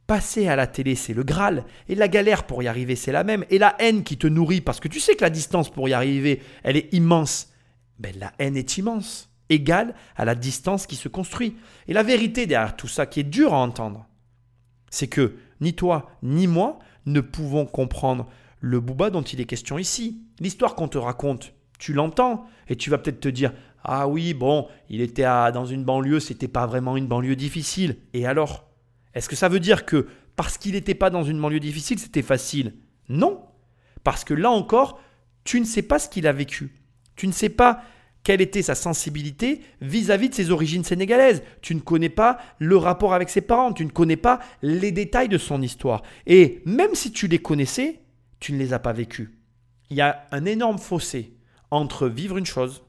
passer 0.08 0.48
à 0.48 0.56
la 0.56 0.68
télé, 0.68 0.96
c'est 0.96 1.14
le 1.14 1.24
Graal. 1.24 1.66
Et 1.90 1.96
la 1.96 2.08
galère 2.08 2.46
pour 2.46 2.64
y 2.64 2.70
arriver, 2.70 2.96
c'est 2.96 3.12
la 3.12 3.26
même. 3.26 3.44
Et 3.50 3.58
la 3.58 3.76
haine 3.80 4.04
qui 4.04 4.16
te 4.16 4.28
nourrit, 4.28 4.62
parce 4.62 4.80
que 4.80 4.88
tu 4.88 5.02
sais 5.02 5.18
que 5.18 5.24
la 5.26 5.30
distance 5.30 5.70
pour 5.70 5.90
y 5.90 5.94
arriver, 5.94 6.42
elle 6.64 6.78
est 6.78 6.94
immense. 6.94 7.52
Ben, 8.00 8.16
la 8.18 8.32
haine 8.40 8.56
est 8.56 8.78
immense 8.78 9.35
égale 9.50 9.96
à 10.16 10.26
la 10.26 10.36
distance 10.36 10.88
qui 10.88 10.96
se 10.96 11.08
construit. 11.08 11.56
Et 11.88 11.94
la 11.94 12.04
vérité 12.04 12.46
derrière 12.46 12.76
tout 12.76 12.88
ça, 12.88 13.06
qui 13.06 13.20
est 13.20 13.24
dur 13.24 13.54
à 13.54 13.58
entendre, 13.58 14.08
c'est 14.90 15.08
que 15.08 15.36
ni 15.62 15.74
toi 15.74 16.10
ni 16.24 16.48
moi 16.48 16.80
ne 17.06 17.22
pouvons 17.22 17.66
comprendre 17.66 18.28
le 18.60 18.80
Booba 18.80 19.10
dont 19.10 19.22
il 19.22 19.40
est 19.42 19.46
question 19.46 19.78
ici. 19.78 20.22
L'histoire 20.40 20.76
qu'on 20.76 20.88
te 20.88 20.98
raconte, 20.98 21.54
tu 21.78 21.94
l'entends 21.94 22.46
et 22.68 22.76
tu 22.76 22.90
vas 22.90 22.98
peut-être 22.98 23.20
te 23.20 23.30
dire 23.30 23.54
ah 23.84 24.08
oui 24.08 24.34
bon 24.34 24.68
il 24.90 25.02
était 25.02 25.24
dans 25.24 25.66
une 25.66 25.84
banlieue 25.84 26.20
c'était 26.20 26.48
pas 26.48 26.66
vraiment 26.66 26.98
une 26.98 27.08
banlieue 27.08 27.36
difficile 27.36 27.98
et 28.14 28.26
alors 28.26 28.66
est-ce 29.14 29.30
que 29.30 29.36
ça 29.36 29.50
veut 29.50 29.60
dire 29.60 29.86
que 29.86 30.08
parce 30.36 30.58
qu'il 30.58 30.74
n'était 30.74 30.96
pas 30.96 31.10
dans 31.10 31.24
une 31.24 31.40
banlieue 31.40 31.60
difficile 31.60 32.00
c'était 32.00 32.22
facile? 32.22 32.74
Non 33.10 33.46
parce 34.04 34.24
que 34.24 34.34
là 34.34 34.50
encore 34.50 35.00
tu 35.44 35.60
ne 35.60 35.66
sais 35.66 35.84
pas 35.84 36.00
ce 36.00 36.10
qu'il 36.10 36.28
a 36.28 36.34
vécu 36.34 36.74
tu 37.16 37.28
ne 37.28 37.32
sais 37.32 37.50
pas 37.50 37.84
quelle 38.26 38.42
était 38.42 38.64
sa 38.64 38.74
sensibilité 38.74 39.62
vis-à-vis 39.82 40.30
de 40.30 40.34
ses 40.34 40.50
origines 40.50 40.84
sénégalaises. 40.84 41.44
Tu 41.62 41.76
ne 41.76 41.80
connais 41.80 42.10
pas 42.10 42.40
le 42.58 42.76
rapport 42.76 43.14
avec 43.14 43.30
ses 43.30 43.42
parents, 43.42 43.72
tu 43.72 43.86
ne 43.86 43.92
connais 43.92 44.18
pas 44.18 44.40
les 44.64 44.92
détails 44.92 45.30
de 45.30 45.38
son 45.38 45.62
histoire. 45.62 46.02
Et 46.26 46.64
même 46.66 46.96
si 46.96 47.12
tu 47.12 47.28
les 47.28 47.38
connaissais, 47.38 48.02
tu 48.40 48.52
ne 48.52 48.58
les 48.58 48.74
as 48.74 48.80
pas 48.80 48.94
vécus. 48.94 49.30
Il 49.92 49.98
y 49.98 50.02
a 50.02 50.26
un 50.32 50.44
énorme 50.46 50.80
fossé 50.80 51.38
entre 51.70 52.08
vivre 52.08 52.38
une 52.38 52.48
chose, 52.48 52.84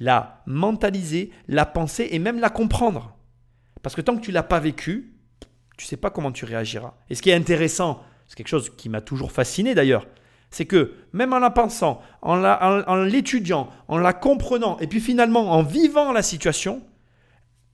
la 0.00 0.42
mentaliser, 0.46 1.30
la 1.46 1.64
penser 1.64 2.08
et 2.10 2.18
même 2.18 2.40
la 2.40 2.50
comprendre. 2.50 3.16
Parce 3.82 3.94
que 3.94 4.00
tant 4.00 4.16
que 4.16 4.20
tu 4.20 4.32
l'as 4.32 4.42
pas 4.42 4.58
vécu, 4.58 5.14
tu 5.78 5.84
ne 5.84 5.88
sais 5.88 5.96
pas 5.96 6.10
comment 6.10 6.32
tu 6.32 6.44
réagiras. 6.44 6.94
Et 7.08 7.14
ce 7.14 7.22
qui 7.22 7.30
est 7.30 7.34
intéressant, 7.34 8.02
c'est 8.26 8.34
quelque 8.34 8.48
chose 8.48 8.72
qui 8.76 8.88
m'a 8.88 9.00
toujours 9.00 9.30
fasciné 9.30 9.76
d'ailleurs, 9.76 10.08
c'est 10.56 10.64
que 10.64 10.94
même 11.12 11.34
en 11.34 11.38
la 11.38 11.50
pensant, 11.50 12.00
en 12.22 12.96
l'étudiant, 13.04 13.68
en, 13.88 13.98
la 13.98 14.14
comprenant, 14.14 14.78
et 14.78 14.86
puis 14.86 15.00
finalement 15.00 15.52
en 15.52 15.62
vivant 15.62 16.12
la 16.12 16.22
situation, 16.22 16.80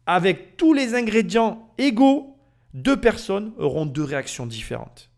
avec 0.06 0.56
tous 0.56 0.72
les 0.72 0.96
ingrédients 0.96 1.70
égaux, 1.78 2.36
deux 2.74 3.00
personnes 3.00 3.52
auront 3.56 3.86
deux 3.86 4.02
réactions 4.02 4.46
différentes. 4.46 5.10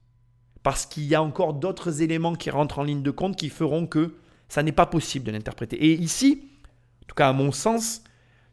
Parce 0.62 0.84
qu'il 0.84 1.04
y 1.04 1.14
a 1.14 1.22
encore 1.22 1.54
d'autres 1.54 2.02
éléments 2.02 2.34
qui 2.34 2.50
rentrent 2.50 2.80
en 2.80 2.82
ligne 2.82 3.02
de 3.02 3.10
compte 3.10 3.34
qui 3.34 3.48
feront 3.48 3.86
que 3.86 4.14
ça 4.50 4.62
n'est 4.62 4.70
pas 4.70 4.84
possible 4.84 5.24
de 5.24 5.32
l'interpréter. 5.32 5.82
Et 5.86 5.94
ici, 5.94 6.50
en 7.02 7.06
tout 7.06 7.14
cas 7.14 7.30
à 7.30 7.32
mon 7.32 7.50
sens, 7.50 8.04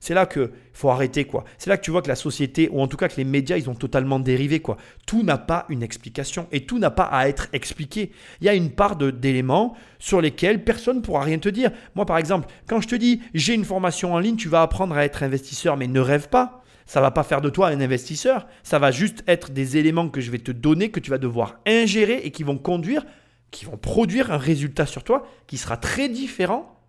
c'est 0.01 0.15
là 0.15 0.25
que 0.25 0.51
faut 0.73 0.89
arrêter 0.89 1.25
quoi. 1.25 1.45
C'est 1.59 1.69
là 1.69 1.77
que 1.77 1.83
tu 1.83 1.91
vois 1.91 2.01
que 2.01 2.07
la 2.07 2.15
société 2.15 2.67
ou 2.69 2.81
en 2.81 2.87
tout 2.87 2.97
cas 2.97 3.07
que 3.07 3.17
les 3.17 3.23
médias 3.23 3.55
ils 3.55 3.69
ont 3.69 3.75
totalement 3.75 4.19
dérivé 4.19 4.59
quoi. 4.59 4.75
Tout 5.05 5.21
n'a 5.21 5.37
pas 5.37 5.65
une 5.69 5.83
explication 5.83 6.47
et 6.51 6.65
tout 6.65 6.79
n'a 6.79 6.89
pas 6.89 7.03
à 7.03 7.29
être 7.29 7.47
expliqué. 7.53 8.11
Il 8.41 8.45
y 8.45 8.49
a 8.49 8.55
une 8.55 8.71
part 8.71 8.95
d'éléments 8.95 9.77
sur 9.99 10.19
lesquels 10.19 10.63
personne 10.63 10.97
ne 10.97 11.01
pourra 11.01 11.23
rien 11.23 11.37
te 11.37 11.49
dire. 11.49 11.69
Moi 11.93 12.07
par 12.07 12.17
exemple, 12.17 12.47
quand 12.67 12.81
je 12.81 12.87
te 12.87 12.95
dis 12.95 13.21
j'ai 13.35 13.53
une 13.53 13.63
formation 13.63 14.15
en 14.15 14.19
ligne, 14.19 14.37
tu 14.37 14.49
vas 14.49 14.63
apprendre 14.63 14.97
à 14.97 15.05
être 15.05 15.21
investisseur 15.21 15.77
mais 15.77 15.87
ne 15.87 15.99
rêve 15.99 16.29
pas. 16.29 16.63
Ça 16.87 16.99
va 16.99 17.11
pas 17.11 17.23
faire 17.23 17.41
de 17.41 17.49
toi 17.49 17.67
un 17.67 17.79
investisseur, 17.79 18.47
ça 18.63 18.79
va 18.79 18.89
juste 18.89 19.23
être 19.27 19.51
des 19.51 19.77
éléments 19.77 20.09
que 20.09 20.19
je 20.19 20.31
vais 20.31 20.39
te 20.39 20.51
donner 20.51 20.89
que 20.89 20.99
tu 20.99 21.11
vas 21.11 21.19
devoir 21.19 21.59
ingérer 21.67 22.21
et 22.23 22.31
qui 22.31 22.43
vont 22.43 22.57
conduire 22.57 23.05
qui 23.51 23.65
vont 23.65 23.77
produire 23.77 24.31
un 24.31 24.37
résultat 24.37 24.85
sur 24.85 25.03
toi 25.03 25.27
qui 25.45 25.57
sera 25.57 25.77
très 25.77 26.09
différent 26.09 26.79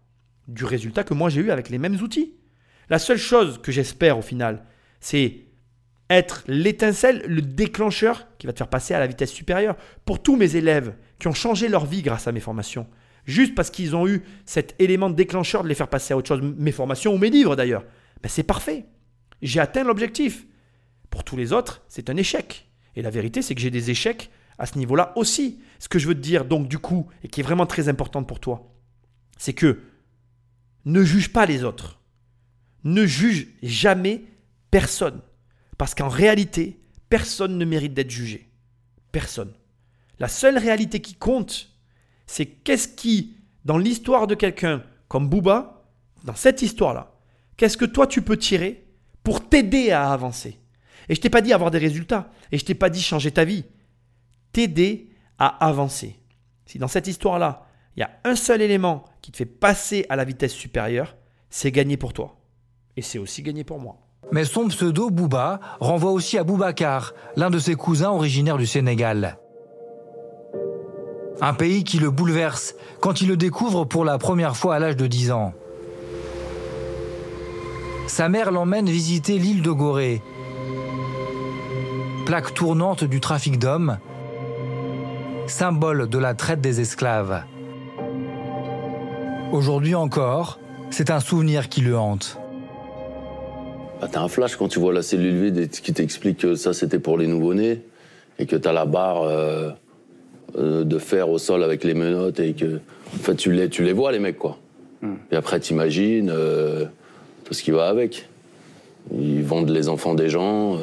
du 0.49 0.65
résultat 0.65 1.05
que 1.05 1.13
moi 1.13 1.29
j'ai 1.29 1.43
eu 1.43 1.51
avec 1.51 1.69
les 1.69 1.79
mêmes 1.79 2.01
outils. 2.01 2.35
La 2.89 2.99
seule 2.99 3.19
chose 3.19 3.61
que 3.63 3.73
j'espère 3.73 4.19
au 4.19 4.23
final, 4.23 4.65
c'est 5.01 5.47
être 6.11 6.45
l'étincelle, 6.47 7.25
le 7.27 7.43
déclencheur 7.43 8.27
qui 8.39 8.47
va 8.47 8.53
te 8.53 8.59
faire 8.59 8.69
passer 8.69 8.95
à 8.95 8.99
la 8.99 9.07
vitesse 9.07 9.33
supérieure. 9.33 9.77
Pour 10.05 10.23
tous 10.23 10.37
mes 10.37 10.57
élèves 10.57 10.95
qui 11.19 11.29
ont 11.29 11.35
changé 11.35 11.69
leur 11.69 11.87
vie 11.87 12.03
grâce 12.03 12.27
à 12.27 12.33
mes 12.33 12.41
formations, 12.41 12.87
juste 13.25 13.55
parce 13.55 13.71
qu'ils 13.71 13.97
ont 13.97 14.07
eu 14.07 14.23
cet 14.45 14.75
élément 14.79 15.11
déclencheur 15.11 15.63
de 15.63 15.69
les 15.69 15.75
faire 15.75 15.89
passer 15.89 16.13
à 16.13 16.17
autre 16.17 16.29
chose, 16.29 16.43
mes 16.43 16.73
formations 16.73 17.15
ou 17.15 17.19
mes 17.19 17.31
livres 17.31 17.57
d'ailleurs, 17.57 17.85
ben 18.23 18.29
c'est 18.29 18.43
parfait. 18.43 18.87
J'ai 19.41 19.61
atteint 19.61 19.85
l'objectif. 19.85 20.47
Pour 21.11 21.25
tous 21.25 21.37
les 21.37 21.53
autres, 21.53 21.83
c'est 21.89 22.11
un 22.11 22.17
échec. 22.17 22.69
Et 22.95 23.03
la 23.03 23.11
vérité, 23.11 23.43
c'est 23.43 23.55
que 23.55 23.61
j'ai 23.61 23.71
des 23.71 23.91
échecs 23.91 24.31
à 24.59 24.67
ce 24.67 24.79
niveau-là 24.79 25.13
aussi. 25.17 25.61
Ce 25.79 25.89
que 25.89 25.99
je 25.99 26.07
veux 26.09 26.15
te 26.15 26.21
dire, 26.21 26.45
donc, 26.45 26.69
du 26.69 26.79
coup, 26.79 27.09
et 27.25 27.29
qui 27.29 27.41
est 27.41 27.43
vraiment 27.43 27.67
très 27.67 27.89
important 27.89 28.23
pour 28.23 28.39
toi, 28.39 28.73
c'est 29.39 29.53
que 29.53 29.81
ne 30.85 31.03
juge 31.03 31.33
pas 31.33 31.47
les 31.47 31.65
autres 31.65 32.02
ne 32.85 33.07
juge 33.07 33.49
jamais 33.63 34.25
personne. 34.71 35.21
Parce 35.79 35.95
qu'en 35.95 36.09
réalité, 36.09 36.81
personne 37.09 37.59
ne 37.59 37.65
mérite 37.65 37.95
d'être 37.95 38.11
jugé. 38.11 38.51
Personne. 39.11 39.53
La 40.19 40.29
seule 40.29 40.59
réalité 40.59 41.01
qui 41.01 41.15
compte, 41.15 41.71
c'est 42.27 42.47
qu'est-ce 42.47 42.89
qui, 42.89 43.37
dans 43.65 43.79
l'histoire 43.79 44.27
de 44.27 44.35
quelqu'un 44.35 44.83
comme 45.09 45.29
Booba, 45.29 45.85
dans 46.25 46.35
cette 46.35 46.63
histoire-là, 46.63 47.15
qu'est-ce 47.57 47.77
que 47.77 47.85
toi 47.85 48.07
tu 48.07 48.23
peux 48.23 48.37
tirer 48.37 48.87
pour 49.23 49.49
t'aider 49.49 49.91
à 49.91 50.13
avancer? 50.13 50.59
Et 51.09 51.15
je 51.15 51.21
t'ai 51.21 51.31
pas 51.31 51.41
dit 51.41 51.53
avoir 51.53 51.71
des 51.71 51.79
résultats, 51.79 52.31
et 52.53 52.59
je 52.59 52.65
t'ai 52.65 52.75
pas 52.75 52.91
dit 52.91 53.03
changer 53.03 53.33
ta 53.33 53.45
vie. 53.45 53.65
T'aider 54.53 55.11
à 55.39 55.49
avancer. 55.67 56.17
Si 56.67 56.79
dans 56.79 56.89
cette 56.89 57.09
histoire-là, 57.09 57.67
il 57.97 58.01
y 58.01 58.05
a 58.05 58.11
un 58.25 58.37
seul 58.37 58.63
élément 58.63 59.05
qui 59.21 59.33
te 59.33 59.37
fait 59.37 59.47
passer 59.47 60.07
à 60.09 60.17
la 60.17 60.25
vitesse 60.25 60.53
supérieure, 60.53 61.17
c'est 61.51 61.73
gagner 61.73 61.97
pour 61.97 62.13
toi. 62.13 62.42
Et 62.97 63.03
c'est 63.03 63.19
aussi 63.19 63.43
gagné 63.43 63.65
pour 63.65 63.79
moi. 63.79 63.97
Mais 64.31 64.45
son 64.45 64.69
pseudo 64.69 65.11
Bouba 65.11 65.61
renvoie 65.81 66.13
aussi 66.13 66.39
à 66.39 66.45
Boubacar, 66.45 67.15
l'un 67.37 67.51
de 67.51 67.59
ses 67.59 67.75
cousins 67.75 68.11
originaires 68.11 68.59
du 68.59 68.67
Sénégal. 68.67 69.39
Un 71.41 71.55
pays 71.55 71.85
qui 71.85 71.99
le 71.99 72.11
bouleverse 72.11 72.75
quand 73.01 73.21
il 73.21 73.29
le 73.29 73.37
découvre 73.37 73.85
pour 73.85 74.05
la 74.05 74.19
première 74.19 74.57
fois 74.57 74.77
à 74.77 74.79
l'âge 74.79 74.97
de 74.97 75.07
10 75.07 75.33
ans. 75.33 75.53
Sa 78.07 78.29
mère 78.29 78.53
l'emmène 78.53 78.87
visiter 78.87 79.39
l'île 79.39 79.63
de 79.63 79.71
Gorée, 79.71 80.23
plaque 82.27 82.55
tournante 82.55 83.05
du 83.05 83.21
trafic 83.21 83.59
d'hommes, 83.59 83.99
symbole 85.47 86.09
de 86.09 86.19
la 86.19 86.35
traite 86.35 86.61
des 86.61 86.81
esclaves. 86.81 87.43
Aujourd'hui 89.53 89.95
encore, 89.95 90.59
c'est 90.91 91.11
un 91.11 91.21
souvenir 91.21 91.69
qui 91.69 91.81
le 91.81 91.99
hante. 91.99 92.42
Bah, 94.03 94.09
t'as 94.11 94.21
un 94.21 94.27
flash 94.27 94.57
quand 94.57 94.67
tu 94.67 94.81
vois 94.81 94.93
la 94.93 95.03
cellule 95.03 95.45
vide 95.45 95.71
qui 95.71 95.93
t'explique 95.93 96.39
que 96.39 96.57
ça 96.57 96.73
c'était 96.73 96.99
pour 96.99 97.17
les 97.17 97.29
nouveau-nés 97.29 97.83
et 98.41 98.47
que 98.47 98.57
t'as 98.57 98.73
la 98.73 98.85
barre 98.85 99.23
euh, 99.23 99.71
euh, 100.59 100.83
de 100.83 100.99
fer 100.99 101.31
au 101.31 101.39
sol 101.39 101.63
avec 101.63 101.85
les 101.85 101.95
menottes 101.95 102.41
et 102.41 102.53
que 102.55 102.81
en 103.15 103.19
fait 103.23 103.37
tu 103.37 103.53
les, 103.53 103.69
tu 103.69 103.85
les 103.85 103.93
vois 103.93 104.11
les 104.11 104.19
mecs 104.19 104.39
quoi. 104.39 104.59
Hmm. 105.03 105.15
Et 105.31 105.37
après 105.37 105.61
t'imagines 105.61 106.33
euh, 106.35 106.87
tout 107.45 107.55
ce 107.55 107.63
qui 107.63 107.71
va 107.71 107.87
avec. 107.87 108.29
Ils 109.17 109.45
vendent 109.45 109.71
les 109.71 109.89
enfants 109.89 110.15
des 110.15 110.29
gens, 110.29 110.79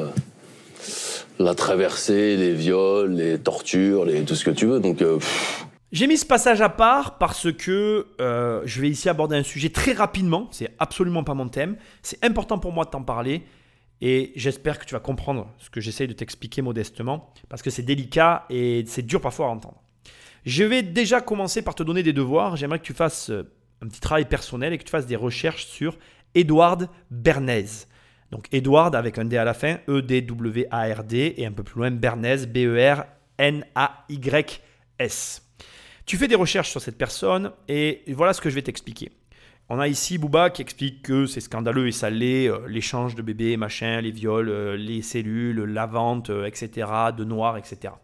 la 1.38 1.54
traversée, 1.54 2.36
les 2.36 2.54
viols, 2.54 3.12
les 3.12 3.38
tortures, 3.38 4.06
les, 4.06 4.22
tout 4.22 4.34
ce 4.34 4.46
que 4.46 4.50
tu 4.50 4.64
veux. 4.64 4.80
Donc 4.80 5.04
J'ai 5.92 6.06
mis 6.06 6.16
ce 6.16 6.24
passage 6.24 6.60
à 6.60 6.68
part 6.68 7.18
parce 7.18 7.52
que 7.52 8.06
euh, 8.20 8.62
je 8.64 8.80
vais 8.80 8.88
ici 8.88 9.08
aborder 9.08 9.36
un 9.36 9.42
sujet 9.42 9.70
très 9.70 9.92
rapidement. 9.92 10.46
C'est 10.52 10.72
absolument 10.78 11.24
pas 11.24 11.34
mon 11.34 11.48
thème. 11.48 11.76
C'est 12.02 12.24
important 12.24 12.60
pour 12.60 12.72
moi 12.72 12.84
de 12.84 12.90
t'en 12.90 13.02
parler. 13.02 13.42
Et 14.00 14.32
j'espère 14.36 14.78
que 14.78 14.84
tu 14.84 14.94
vas 14.94 15.00
comprendre 15.00 15.52
ce 15.58 15.68
que 15.68 15.80
j'essaye 15.80 16.06
de 16.06 16.12
t'expliquer 16.12 16.62
modestement. 16.62 17.34
Parce 17.48 17.60
que 17.60 17.70
c'est 17.70 17.82
délicat 17.82 18.46
et 18.50 18.84
c'est 18.86 19.02
dur 19.02 19.20
parfois 19.20 19.46
à 19.46 19.48
entendre. 19.48 19.82
Je 20.46 20.62
vais 20.62 20.84
déjà 20.84 21.20
commencer 21.20 21.60
par 21.60 21.74
te 21.74 21.82
donner 21.82 22.04
des 22.04 22.12
devoirs. 22.12 22.54
J'aimerais 22.54 22.78
que 22.78 22.84
tu 22.84 22.94
fasses 22.94 23.30
euh, 23.30 23.50
un 23.82 23.88
petit 23.88 24.00
travail 24.00 24.26
personnel 24.26 24.72
et 24.72 24.78
que 24.78 24.84
tu 24.84 24.90
fasses 24.90 25.06
des 25.06 25.16
recherches 25.16 25.66
sur 25.66 25.98
Edward 26.36 26.88
Bernays. 27.10 27.88
Donc 28.30 28.46
Edward 28.52 28.94
avec 28.94 29.18
un 29.18 29.24
D 29.24 29.36
à 29.36 29.42
la 29.44 29.54
fin, 29.54 29.78
E-D-W-A-R-D 29.88 31.34
et 31.36 31.46
un 31.46 31.52
peu 31.52 31.64
plus 31.64 31.80
loin 31.80 31.90
Bernays, 31.90 32.46
B-E-R-N-A-Y-S. 32.46 33.10
Tu 36.06 36.16
fais 36.16 36.28
des 36.28 36.34
recherches 36.34 36.70
sur 36.70 36.80
cette 36.80 36.98
personne 36.98 37.52
et 37.68 38.02
voilà 38.08 38.32
ce 38.32 38.40
que 38.40 38.50
je 38.50 38.54
vais 38.54 38.62
t'expliquer. 38.62 39.10
On 39.72 39.78
a 39.78 39.86
ici 39.86 40.18
Booba 40.18 40.50
qui 40.50 40.62
explique 40.62 41.02
que 41.02 41.26
c'est 41.26 41.40
scandaleux 41.40 41.86
et 41.86 41.92
salé, 41.92 42.48
euh, 42.48 42.66
l'échange 42.66 43.14
de 43.14 43.22
bébés, 43.22 43.56
machin, 43.56 44.00
les 44.00 44.10
viols, 44.10 44.48
euh, 44.48 44.76
les 44.76 45.00
cellules, 45.00 45.62
la 45.62 45.86
vente, 45.86 46.30
euh, 46.30 46.44
etc., 46.44 46.88
de 47.16 47.22
noirs, 47.22 47.56
etc. 47.56 47.94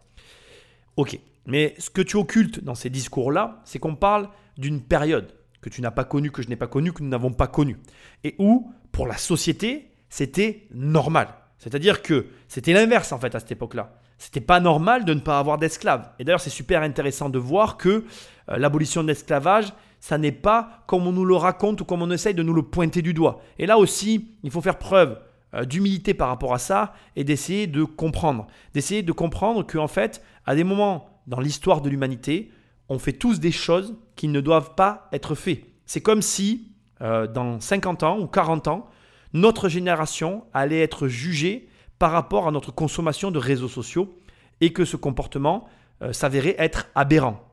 Ok, 0.95 1.19
mais 1.45 1.75
ce 1.77 1.89
que 1.89 2.01
tu 2.01 2.15
occultes 2.15 2.63
dans 2.63 2.73
ces 2.73 2.89
discours-là, 2.89 3.61
c'est 3.65 3.79
qu'on 3.79 3.95
parle 3.95 4.29
d'une 4.57 4.81
période 4.81 5.33
que 5.59 5.67
tu 5.67 5.81
n'as 5.81 5.91
pas 5.91 6.05
connue, 6.05 6.31
que 6.31 6.41
je 6.41 6.47
n'ai 6.47 6.55
pas 6.55 6.67
connue, 6.67 6.93
que 6.93 7.03
nous 7.03 7.09
n'avons 7.09 7.33
pas 7.33 7.47
connue, 7.47 7.77
et 8.23 8.35
où, 8.39 8.71
pour 8.93 9.05
la 9.05 9.17
société, 9.17 9.91
c'était 10.07 10.67
normal. 10.73 11.27
C'est-à-dire 11.57 12.01
que 12.01 12.27
c'était 12.47 12.71
l'inverse 12.71 13.11
en 13.11 13.19
fait 13.19 13.35
à 13.35 13.41
cette 13.41 13.51
époque-là. 13.51 13.99
C'était 14.17 14.41
pas 14.41 14.59
normal 14.59 15.05
de 15.05 15.13
ne 15.13 15.19
pas 15.19 15.39
avoir 15.39 15.57
d'esclaves. 15.57 16.09
Et 16.19 16.23
d'ailleurs, 16.23 16.41
c'est 16.41 16.49
super 16.49 16.81
intéressant 16.81 17.29
de 17.29 17.37
voir 17.37 17.77
que 17.77 18.05
euh, 18.49 18.57
l'abolition 18.57 19.03
de 19.03 19.07
l'esclavage, 19.07 19.73
ça 19.99 20.17
n'est 20.17 20.31
pas 20.31 20.83
comme 20.87 21.07
on 21.07 21.11
nous 21.11 21.25
le 21.25 21.35
raconte 21.35 21.81
ou 21.81 21.85
comme 21.85 22.01
on 22.01 22.11
essaye 22.11 22.33
de 22.33 22.43
nous 22.43 22.53
le 22.53 22.63
pointer 22.63 23.01
du 23.01 23.13
doigt. 23.13 23.41
Et 23.59 23.65
là 23.65 23.77
aussi, 23.77 24.29
il 24.43 24.51
faut 24.51 24.61
faire 24.61 24.77
preuve 24.77 25.19
euh, 25.53 25.65
d'humilité 25.65 26.13
par 26.13 26.29
rapport 26.29 26.53
à 26.53 26.59
ça 26.59 26.93
et 27.15 27.23
d'essayer 27.23 27.67
de 27.67 27.83
comprendre. 27.83 28.47
D'essayer 28.73 29.03
de 29.03 29.11
comprendre 29.11 29.65
qu'en 29.65 29.87
fait, 29.87 30.21
à 30.45 30.55
des 30.55 30.63
moments 30.63 31.09
dans 31.27 31.39
l'histoire 31.39 31.81
de 31.81 31.89
l'humanité, 31.89 32.51
on 32.89 32.99
fait 32.99 33.13
tous 33.13 33.39
des 33.39 33.51
choses 33.51 33.95
qui 34.15 34.27
ne 34.27 34.41
doivent 34.41 34.75
pas 34.75 35.09
être 35.11 35.35
faites. 35.35 35.65
C'est 35.85 36.01
comme 36.01 36.21
si, 36.21 36.71
euh, 37.01 37.27
dans 37.27 37.59
50 37.59 38.03
ans 38.03 38.19
ou 38.19 38.27
40 38.27 38.67
ans, 38.67 38.89
notre 39.33 39.69
génération 39.69 40.45
allait 40.53 40.81
être 40.81 41.07
jugée 41.07 41.69
par 41.99 42.11
rapport 42.11 42.47
à 42.47 42.51
notre 42.51 42.71
consommation 42.71 43.31
de 43.31 43.39
réseaux 43.39 43.67
sociaux 43.67 44.17
et 44.61 44.73
que 44.73 44.85
ce 44.85 44.97
comportement 44.97 45.67
euh, 46.01 46.13
s'avérait 46.13 46.55
être 46.57 46.87
aberrant. 46.95 47.43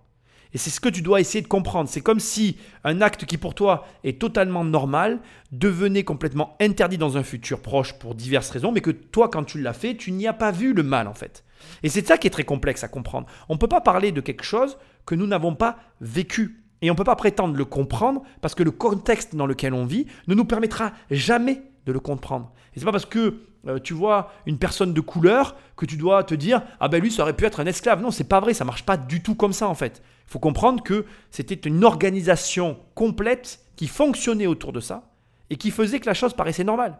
Et 0.54 0.58
c'est 0.58 0.70
ce 0.70 0.78
que 0.78 0.88
tu 0.88 1.02
dois 1.02 1.20
essayer 1.20 1.42
de 1.42 1.48
comprendre. 1.48 1.88
C'est 1.88 2.00
comme 2.00 2.20
si 2.20 2.56
un 2.84 3.00
acte 3.00 3.24
qui 3.24 3.38
pour 3.38 3.54
toi 3.54 3.86
est 4.04 4.20
totalement 4.20 4.62
normal 4.62 5.18
devenait 5.50 6.04
complètement 6.04 6.56
interdit 6.60 6.96
dans 6.96 7.16
un 7.16 7.24
futur 7.24 7.60
proche 7.60 7.98
pour 7.98 8.14
diverses 8.14 8.50
raisons, 8.50 8.70
mais 8.70 8.80
que 8.80 8.92
toi, 8.92 9.28
quand 9.28 9.42
tu 9.42 9.60
l'as 9.60 9.72
fait, 9.72 9.96
tu 9.96 10.12
n'y 10.12 10.28
as 10.28 10.32
pas 10.32 10.52
vu 10.52 10.72
le 10.72 10.84
mal 10.84 11.08
en 11.08 11.14
fait. 11.14 11.44
Et 11.82 11.88
c'est 11.88 12.06
ça 12.06 12.18
qui 12.18 12.28
est 12.28 12.30
très 12.30 12.44
complexe 12.44 12.84
à 12.84 12.88
comprendre. 12.88 13.26
On 13.48 13.54
ne 13.54 13.58
peut 13.58 13.68
pas 13.68 13.80
parler 13.80 14.12
de 14.12 14.20
quelque 14.20 14.44
chose 14.44 14.78
que 15.06 15.16
nous 15.16 15.26
n'avons 15.26 15.56
pas 15.56 15.78
vécu. 16.00 16.60
Et 16.82 16.90
on 16.90 16.94
ne 16.94 16.98
peut 16.98 17.04
pas 17.04 17.16
prétendre 17.16 17.56
le 17.56 17.64
comprendre 17.64 18.22
parce 18.40 18.54
que 18.54 18.62
le 18.62 18.70
contexte 18.70 19.34
dans 19.34 19.46
lequel 19.46 19.74
on 19.74 19.86
vit 19.86 20.06
ne 20.28 20.34
nous 20.34 20.44
permettra 20.44 20.92
jamais 21.10 21.62
de 21.86 21.92
le 21.92 22.00
comprendre. 22.00 22.52
Et 22.74 22.78
c'est 22.78 22.84
pas 22.84 22.92
parce 22.92 23.06
que 23.06 23.40
euh, 23.66 23.78
tu 23.78 23.94
vois 23.94 24.32
une 24.46 24.58
personne 24.58 24.92
de 24.92 25.00
couleur 25.00 25.56
que 25.76 25.86
tu 25.86 25.96
dois 25.96 26.24
te 26.24 26.34
dire 26.34 26.62
ah 26.80 26.88
ben 26.88 27.00
lui 27.00 27.10
ça 27.10 27.22
aurait 27.22 27.36
pu 27.36 27.44
être 27.44 27.60
un 27.60 27.66
esclave. 27.66 28.02
Non, 28.02 28.10
c'est 28.10 28.28
pas 28.28 28.40
vrai, 28.40 28.54
ça 28.54 28.64
marche 28.64 28.84
pas 28.84 28.96
du 28.96 29.22
tout 29.22 29.34
comme 29.34 29.52
ça 29.52 29.68
en 29.68 29.74
fait. 29.74 30.02
Il 30.26 30.32
faut 30.32 30.38
comprendre 30.38 30.82
que 30.82 31.04
c'était 31.30 31.54
une 31.54 31.84
organisation 31.84 32.78
complète 32.94 33.60
qui 33.76 33.86
fonctionnait 33.86 34.46
autour 34.46 34.72
de 34.72 34.80
ça 34.80 35.10
et 35.50 35.56
qui 35.56 35.70
faisait 35.70 36.00
que 36.00 36.06
la 36.06 36.14
chose 36.14 36.34
paraissait 36.34 36.64
normale. 36.64 36.98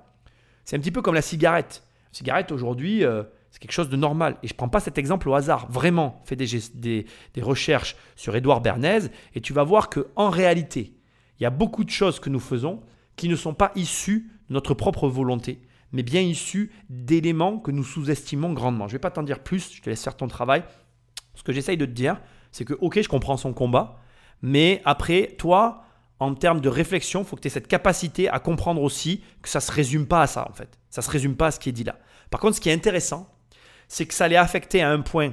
C'est 0.65 0.77
un 0.77 0.81
petit 0.81 0.91
peu 0.91 1.03
comme 1.03 1.15
la 1.15 1.23
cigarette. 1.23 1.83
La 2.13 2.19
cigarette 2.19 2.53
aujourd'hui, 2.53 3.05
euh, 3.05 3.23
c'est 3.51 3.61
quelque 3.61 3.73
chose 3.73 3.89
de 3.89 3.97
normal. 3.97 4.37
Et 4.43 4.49
je 4.49 4.55
ne 4.55 4.57
prends 4.57 4.69
pas 4.69 4.81
cet 4.81 4.99
exemple 4.99 5.29
au 5.29 5.35
hasard. 5.35 5.71
Vraiment, 5.71 6.23
fais 6.25 6.37
des, 6.37 6.47
des, 6.75 7.07
des 7.35 7.43
recherches 7.43 7.97
sur 8.17 8.35
Édouard 8.35 8.61
Bernays 8.61 9.11
et 9.35 9.41
tu 9.41 9.53
vas 9.53 9.63
voir 9.63 9.91
qu'en 9.91 10.31
réalité, 10.31 10.95
il 11.39 11.43
y 11.43 11.47
a 11.47 11.51
beaucoup 11.51 11.85
de 11.85 11.91
choses 11.91 12.21
que 12.21 12.31
nous 12.31 12.41
faisons 12.41 12.83
qui 13.17 13.29
ne 13.29 13.37
sont 13.37 13.55
pas 13.55 13.73
issues 13.75 14.31
de 14.49 14.55
notre 14.55 14.75
propre 14.75 15.09
volonté, 15.09 15.61
mais 15.95 16.03
bien 16.03 16.21
issues 16.21 16.73
d'éléments 16.91 17.59
que 17.59 17.71
nous 17.71 17.85
sous-estimons 17.85 18.53
grandement. 18.53 18.89
Je 18.89 18.93
ne 18.93 18.97
vais 18.97 19.01
pas 19.01 19.13
t'en 19.13 19.23
dire 19.23 19.39
plus, 19.39 19.73
je 19.73 19.81
te 19.81 19.89
laisse 19.89 20.03
faire 20.03 20.17
ton 20.17 20.27
travail. 20.27 20.65
Ce 21.37 21.45
que 21.45 21.53
j'essaye 21.53 21.77
de 21.77 21.87
te 21.87 21.93
dire, 21.93 22.21
c'est 22.51 22.65
que, 22.65 22.75
ok, 22.75 23.01
je 23.01 23.09
comprends 23.09 23.37
son 23.37 23.53
combat, 23.53 24.01
mais 24.43 24.83
après, 24.85 25.37
toi, 25.39 25.85
en 26.19 26.35
termes 26.35 26.61
de 26.61 26.69
réflexion, 26.69 27.21
il 27.23 27.27
faut 27.27 27.37
que 27.37 27.43
tu 27.43 27.47
aies 27.47 27.51
cette 27.51 27.69
capacité 27.69 28.29
à 28.29 28.41
comprendre 28.41 28.83
aussi 28.83 29.23
que 29.41 29.49
ça 29.49 29.61
ne 29.61 29.63
se 29.63 29.71
résume 29.71 30.07
pas 30.07 30.23
à 30.23 30.27
ça, 30.27 30.49
en 30.51 30.53
fait. 30.53 30.79
Ça 30.91 31.01
ne 31.01 31.05
se 31.05 31.11
résume 31.11 31.37
pas 31.37 31.47
à 31.47 31.51
ce 31.53 31.61
qui 31.61 31.69
est 31.69 31.73
dit 31.73 31.85
là. 31.85 31.97
Par 32.29 32.41
contre, 32.41 32.57
ce 32.57 32.61
qui 32.61 32.71
est 32.71 32.75
intéressant, 32.75 33.33
c'est 33.87 34.07
que 34.07 34.15
ça 34.15 34.27
l'est 34.27 34.37
affecté 34.37 34.83
à 34.83 34.91
un 34.91 35.01
point 35.01 35.33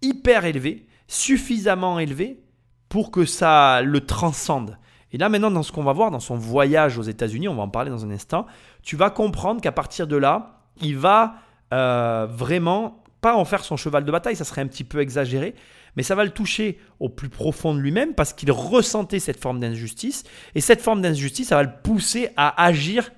hyper 0.00 0.44
élevé, 0.44 0.86
suffisamment 1.08 1.98
élevé 1.98 2.40
pour 2.88 3.10
que 3.10 3.24
ça 3.24 3.82
le 3.82 4.06
transcende. 4.06 4.78
Et 5.12 5.18
là 5.18 5.28
maintenant, 5.28 5.50
dans 5.50 5.62
ce 5.62 5.72
qu'on 5.72 5.84
va 5.84 5.92
voir, 5.92 6.10
dans 6.10 6.20
son 6.20 6.36
voyage 6.36 6.98
aux 6.98 7.02
États-Unis, 7.02 7.48
on 7.48 7.54
va 7.54 7.62
en 7.62 7.68
parler 7.68 7.90
dans 7.90 8.04
un 8.04 8.10
instant, 8.10 8.46
tu 8.82 8.96
vas 8.96 9.10
comprendre 9.10 9.60
qu'à 9.60 9.72
partir 9.72 10.06
de 10.06 10.16
là, 10.16 10.60
il 10.80 10.96
va 10.96 11.36
euh, 11.72 12.26
vraiment 12.28 13.02
pas 13.20 13.36
en 13.36 13.44
faire 13.44 13.64
son 13.64 13.76
cheval 13.76 14.04
de 14.04 14.10
bataille, 14.10 14.36
ça 14.36 14.44
serait 14.44 14.60
un 14.60 14.66
petit 14.66 14.84
peu 14.84 15.00
exagéré, 15.00 15.54
mais 15.96 16.02
ça 16.02 16.14
va 16.14 16.24
le 16.24 16.30
toucher 16.30 16.78
au 16.98 17.08
plus 17.08 17.28
profond 17.28 17.74
de 17.74 17.78
lui-même 17.78 18.14
parce 18.14 18.32
qu'il 18.32 18.50
ressentait 18.50 19.20
cette 19.20 19.40
forme 19.40 19.60
d'injustice, 19.60 20.24
et 20.54 20.60
cette 20.60 20.80
forme 20.80 21.00
d'injustice, 21.00 21.48
ça 21.48 21.56
va 21.56 21.62
le 21.62 21.72
pousser 21.82 22.30
à 22.36 22.62
agir 22.62 23.10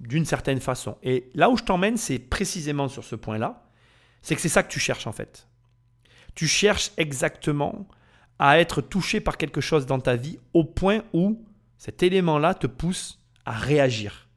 d'une 0.00 0.24
certaine 0.24 0.60
façon. 0.60 0.96
Et 1.02 1.30
là 1.34 1.50
où 1.50 1.56
je 1.56 1.64
t'emmène, 1.64 1.96
c'est 1.96 2.18
précisément 2.18 2.88
sur 2.88 3.04
ce 3.04 3.16
point-là. 3.16 3.64
C'est 4.22 4.34
que 4.34 4.40
c'est 4.40 4.48
ça 4.48 4.62
que 4.62 4.70
tu 4.70 4.80
cherches 4.80 5.06
en 5.06 5.12
fait. 5.12 5.48
Tu 6.34 6.46
cherches 6.46 6.92
exactement 6.96 7.88
à 8.38 8.60
être 8.60 8.80
touché 8.80 9.20
par 9.20 9.36
quelque 9.36 9.60
chose 9.60 9.86
dans 9.86 9.98
ta 10.00 10.16
vie 10.16 10.38
au 10.54 10.64
point 10.64 11.02
où 11.12 11.44
cet 11.76 12.02
élément-là 12.02 12.54
te 12.54 12.66
pousse 12.66 13.20
à 13.44 13.52
réagir. 13.52 14.27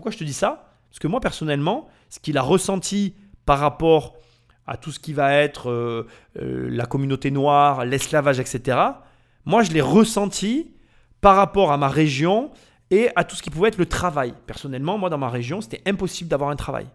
Pourquoi 0.00 0.12
je 0.12 0.16
te 0.16 0.24
dis 0.24 0.32
ça? 0.32 0.72
Parce 0.88 0.98
que 0.98 1.08
moi 1.08 1.20
personnellement, 1.20 1.86
ce 2.08 2.20
qu'il 2.20 2.38
a 2.38 2.40
ressenti 2.40 3.14
par 3.44 3.58
rapport 3.58 4.16
à 4.66 4.78
tout 4.78 4.92
ce 4.92 4.98
qui 4.98 5.12
va 5.12 5.34
être 5.34 5.68
euh, 5.68 6.06
euh, 6.40 6.70
la 6.70 6.86
communauté 6.86 7.30
noire, 7.30 7.84
l'esclavage, 7.84 8.40
etc., 8.40 8.78
moi 9.44 9.62
je 9.62 9.72
l'ai 9.72 9.82
ressenti 9.82 10.72
par 11.20 11.36
rapport 11.36 11.70
à 11.70 11.76
ma 11.76 11.88
région 11.88 12.50
et 12.90 13.10
à 13.14 13.24
tout 13.24 13.36
ce 13.36 13.42
qui 13.42 13.50
pouvait 13.50 13.68
être 13.68 13.76
le 13.76 13.84
travail. 13.84 14.32
Personnellement, 14.46 14.96
moi, 14.96 15.10
dans 15.10 15.18
ma 15.18 15.28
région, 15.28 15.60
c'était 15.60 15.82
impossible 15.84 16.30
d'avoir 16.30 16.48
un 16.48 16.56
travail. 16.56 16.86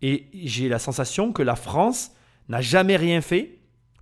Et 0.00 0.28
j'ai 0.32 0.70
la 0.70 0.78
sensation 0.78 1.34
que 1.34 1.42
la 1.42 1.56
France 1.56 2.12
n'a 2.48 2.62
jamais 2.62 2.96
rien 2.96 3.20
fait 3.20 3.58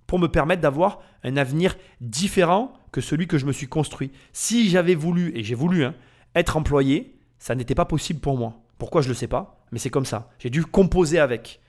pour 0.07 0.19
me 0.19 0.27
permettre 0.27 0.61
d'avoir 0.61 1.01
un 1.25 1.35
avenir 1.35 1.75
différent 1.99 2.71
que 2.93 3.01
celui 3.01 3.27
que 3.27 3.37
je 3.37 3.45
me 3.45 3.51
suis 3.51 3.67
construit. 3.67 4.13
Si 4.31 4.69
j'avais 4.69 4.95
voulu, 4.95 5.33
et 5.35 5.43
j'ai 5.43 5.53
voulu, 5.53 5.83
hein, 5.83 5.95
être 6.33 6.55
employé, 6.55 7.12
ça 7.43 7.55
n'était 7.55 7.75
pas 7.75 7.83
possible 7.83 8.21
pour 8.21 8.37
moi. 8.37 8.53
Pourquoi 8.77 9.01
je 9.01 9.09
ne 9.09 9.13
le 9.13 9.17
sais 9.17 9.27
pas, 9.27 9.65
mais 9.73 9.77
c'est 9.77 9.89
comme 9.89 10.05
ça. 10.05 10.29
J'ai 10.39 10.49
dû 10.49 10.63
composer 10.63 11.19
avec. 11.19 11.59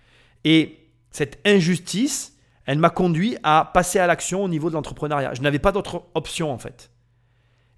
Et 0.44 0.88
cette 1.10 1.40
injustice, 1.44 2.38
elle 2.64 2.78
m'a 2.78 2.90
conduit 2.90 3.36
à 3.42 3.72
passer 3.74 3.98
à 3.98 4.06
l'action 4.06 4.44
au 4.44 4.48
niveau 4.48 4.68
de 4.68 4.74
l'entrepreneuriat. 4.74 5.34
Je 5.34 5.42
n'avais 5.42 5.58
pas 5.58 5.72
d'autre 5.72 6.04
option 6.14 6.52
en 6.52 6.58
fait. 6.58 6.92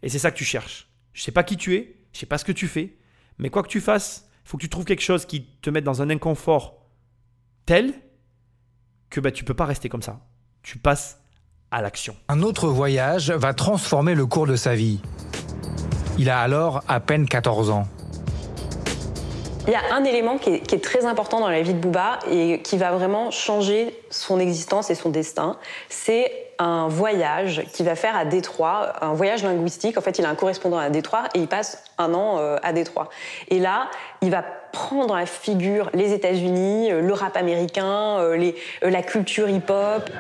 Et 0.03 0.11
c'est 0.11 0.18
ça 0.18 0.30
que 0.30 0.36
tu 0.36 0.44
cherches. 0.44 0.90
Je 1.14 1.22
ne 1.22 1.24
sais 1.24 1.32
pas 1.32 1.42
qui 1.42 1.57
tu 1.57 1.74
es, 1.74 1.97
je 2.12 2.18
ne 2.18 2.20
sais 2.20 2.26
pas 2.26 2.36
ce 2.36 2.44
que 2.44 2.53
tu 2.53 2.68
fais, 2.68 2.99
mais 3.38 3.49
quoi 3.49 3.62
que 3.62 3.68
tu 3.68 3.80
fasses, 3.80 4.28
il 4.44 4.51
faut 4.51 4.59
que 4.59 4.62
tu 4.62 4.68
trouves 4.68 4.84
quelque 4.84 5.01
chose 5.01 5.24
qui 5.24 5.47
te 5.62 5.70
mette 5.70 5.84
dans 5.84 6.03
un 6.03 6.11
inconfort 6.11 6.86
tel 7.64 7.94
que 9.09 9.20
bah, 9.20 9.30
tu 9.30 9.42
ne 9.42 9.47
peux 9.47 9.55
pas 9.55 9.64
rester 9.64 9.88
comme 9.88 10.03
ça. 10.03 10.20
Tu 10.62 10.76
passes 10.76 11.18
à 11.70 11.80
l'action. 11.80 12.14
Un 12.28 12.42
autre 12.42 12.68
voyage 12.68 13.30
va 13.30 13.55
transformer 13.55 14.14
le 14.14 14.26
cours 14.26 14.47
de 14.47 14.57
sa 14.57 14.74
vie. 14.74 15.01
Il 16.18 16.30
a 16.30 16.40
alors 16.40 16.82
à 16.88 17.00
peine 17.00 17.26
14 17.26 17.70
ans. 17.70 17.84
Il 19.66 19.72
y 19.72 19.74
a 19.74 19.94
un 19.94 20.04
élément 20.04 20.38
qui 20.38 20.50
est, 20.50 20.82
très 20.82 21.04
important 21.04 21.40
dans 21.40 21.48
la 21.48 21.60
vie 21.60 21.74
de 21.74 21.78
Booba 21.78 22.20
et 22.30 22.60
qui 22.62 22.78
va 22.78 22.92
vraiment 22.92 23.30
changer 23.30 24.00
son 24.10 24.38
existence 24.38 24.90
et 24.90 24.94
son 24.94 25.10
destin. 25.10 25.56
C'est 25.88 26.30
un 26.58 26.88
voyage 26.88 27.64
qu'il 27.72 27.84
va 27.84 27.96
faire 27.96 28.16
à 28.16 28.24
Détroit, 28.24 28.92
un 29.02 29.12
voyage 29.12 29.42
linguistique. 29.42 29.98
En 29.98 30.00
fait, 30.00 30.18
il 30.18 30.24
a 30.24 30.30
un 30.30 30.36
correspondant 30.36 30.78
à 30.78 30.88
Détroit 30.88 31.24
et 31.34 31.40
il 31.40 31.48
passe 31.48 31.82
un 31.98 32.14
an 32.14 32.38
euh, 32.38 32.56
à 32.62 32.72
Détroit. 32.72 33.10
Et 33.48 33.58
là, 33.58 33.88
il 34.22 34.30
va 34.30 34.44
prendre 34.76 35.06
dans 35.06 35.16
la 35.16 35.26
figure 35.26 35.90
les 35.94 36.12
États-Unis, 36.12 36.92
euh, 36.92 37.00
le 37.00 37.12
rap 37.12 37.36
américain, 37.36 38.18
euh, 38.20 38.52
la 38.82 39.02
culture 39.02 39.48
hip-hop. 39.48 40.10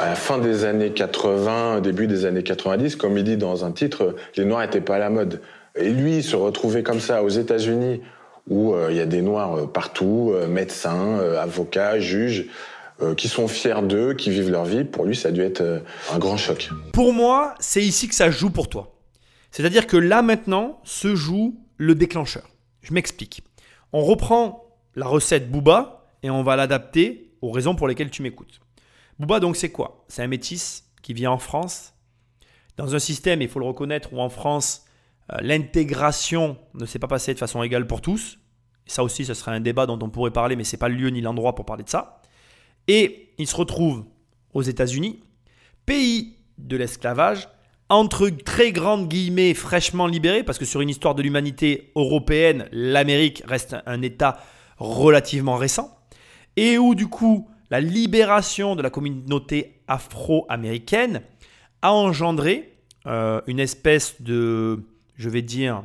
À 0.00 0.06
la 0.06 0.14
fin 0.14 0.38
des 0.38 0.64
années 0.64 0.90
80, 0.90 1.80
début 1.80 2.06
des 2.06 2.24
années 2.24 2.42
90, 2.42 2.96
comme 2.96 3.16
il 3.16 3.24
dit 3.24 3.36
dans 3.36 3.64
un 3.64 3.72
titre, 3.72 4.16
les 4.36 4.44
Noirs 4.44 4.62
n'étaient 4.62 4.80
pas 4.80 4.96
à 4.96 4.98
la 4.98 5.10
mode. 5.10 5.40
Et 5.76 5.90
lui, 5.90 6.22
se 6.22 6.36
retrouver 6.36 6.82
comme 6.82 7.00
ça 7.00 7.22
aux 7.22 7.28
États-Unis, 7.28 8.02
où 8.48 8.74
il 8.90 8.96
y 8.96 9.00
a 9.00 9.06
des 9.06 9.22
Noirs 9.22 9.72
partout, 9.72 10.34
médecins, 10.48 11.18
avocats, 11.40 11.98
juges, 11.98 12.46
euh, 13.02 13.16
qui 13.16 13.26
sont 13.26 13.48
fiers 13.48 13.82
d'eux, 13.82 14.14
qui 14.14 14.30
vivent 14.30 14.50
leur 14.50 14.64
vie. 14.64 14.84
Pour 14.84 15.04
lui, 15.04 15.16
ça 15.16 15.30
a 15.30 15.32
dû 15.32 15.40
être 15.40 15.62
euh, 15.62 15.80
un 16.12 16.18
grand 16.18 16.36
choc. 16.36 16.70
Pour 16.92 17.12
moi, 17.12 17.56
c'est 17.58 17.82
ici 17.82 18.06
que 18.06 18.14
ça 18.14 18.30
joue 18.30 18.50
pour 18.50 18.68
toi. 18.68 18.94
C'est-à-dire 19.50 19.88
que 19.88 19.96
là 19.96 20.22
maintenant 20.22 20.80
se 20.84 21.16
joue 21.16 21.56
le 21.76 21.96
déclencheur. 21.96 22.44
Je 22.84 22.92
m'explique. 22.92 23.42
On 23.92 24.04
reprend 24.04 24.78
la 24.94 25.06
recette 25.06 25.50
Booba 25.50 26.06
et 26.22 26.30
on 26.30 26.44
va 26.44 26.54
l'adapter 26.54 27.32
aux 27.40 27.50
raisons 27.50 27.74
pour 27.74 27.88
lesquelles 27.88 28.10
tu 28.10 28.22
m'écoutes. 28.22 28.60
Booba, 29.18 29.40
donc, 29.40 29.56
c'est 29.56 29.72
quoi? 29.72 30.04
C'est 30.06 30.22
un 30.22 30.28
métis 30.28 30.84
qui 31.02 31.14
vient 31.14 31.32
en 31.32 31.38
France, 31.38 31.94
dans 32.76 32.94
un 32.94 32.98
système, 32.98 33.42
il 33.42 33.48
faut 33.48 33.60
le 33.60 33.66
reconnaître, 33.66 34.12
où 34.12 34.20
en 34.20 34.28
France, 34.28 34.84
euh, 35.32 35.36
l'intégration 35.40 36.58
ne 36.74 36.86
s'est 36.86 36.98
pas 36.98 37.06
passée 37.06 37.34
de 37.34 37.38
façon 37.38 37.62
égale 37.62 37.86
pour 37.86 38.00
tous. 38.00 38.38
ça 38.86 39.02
aussi, 39.02 39.24
ce 39.24 39.32
serait 39.32 39.52
un 39.52 39.60
débat 39.60 39.86
dont 39.86 39.98
on 40.02 40.10
pourrait 40.10 40.30
parler, 40.30 40.56
mais 40.56 40.64
ce 40.64 40.76
n'est 40.76 40.78
pas 40.78 40.88
le 40.88 40.96
lieu 40.96 41.08
ni 41.08 41.22
l'endroit 41.22 41.54
pour 41.54 41.64
parler 41.64 41.84
de 41.84 41.88
ça. 41.88 42.20
Et 42.86 43.32
il 43.38 43.46
se 43.46 43.56
retrouve 43.56 44.04
aux 44.52 44.62
États-Unis, 44.62 45.20
pays 45.86 46.36
de 46.58 46.76
l'esclavage, 46.76 47.48
entre 47.88 48.28
très 48.28 48.72
grandes 48.72 49.08
guillemets 49.08 49.54
fraîchement 49.54 50.06
libéré, 50.06 50.42
parce 50.42 50.58
que 50.58 50.64
sur 50.64 50.80
une 50.80 50.88
histoire 50.88 51.14
de 51.14 51.22
l'humanité 51.22 51.92
européenne, 51.96 52.68
l'Amérique 52.72 53.42
reste 53.46 53.76
un 53.86 54.02
État 54.02 54.38
relativement 54.78 55.56
récent, 55.56 55.96
et 56.56 56.78
où 56.78 56.94
du 56.94 57.06
coup 57.06 57.48
la 57.70 57.80
libération 57.80 58.76
de 58.76 58.82
la 58.82 58.90
communauté 58.90 59.80
afro-américaine 59.88 61.22
a 61.82 61.92
engendré 61.92 62.78
euh, 63.06 63.40
une 63.46 63.60
espèce 63.60 64.20
de, 64.22 64.84
je 65.16 65.28
vais 65.28 65.42
dire, 65.42 65.82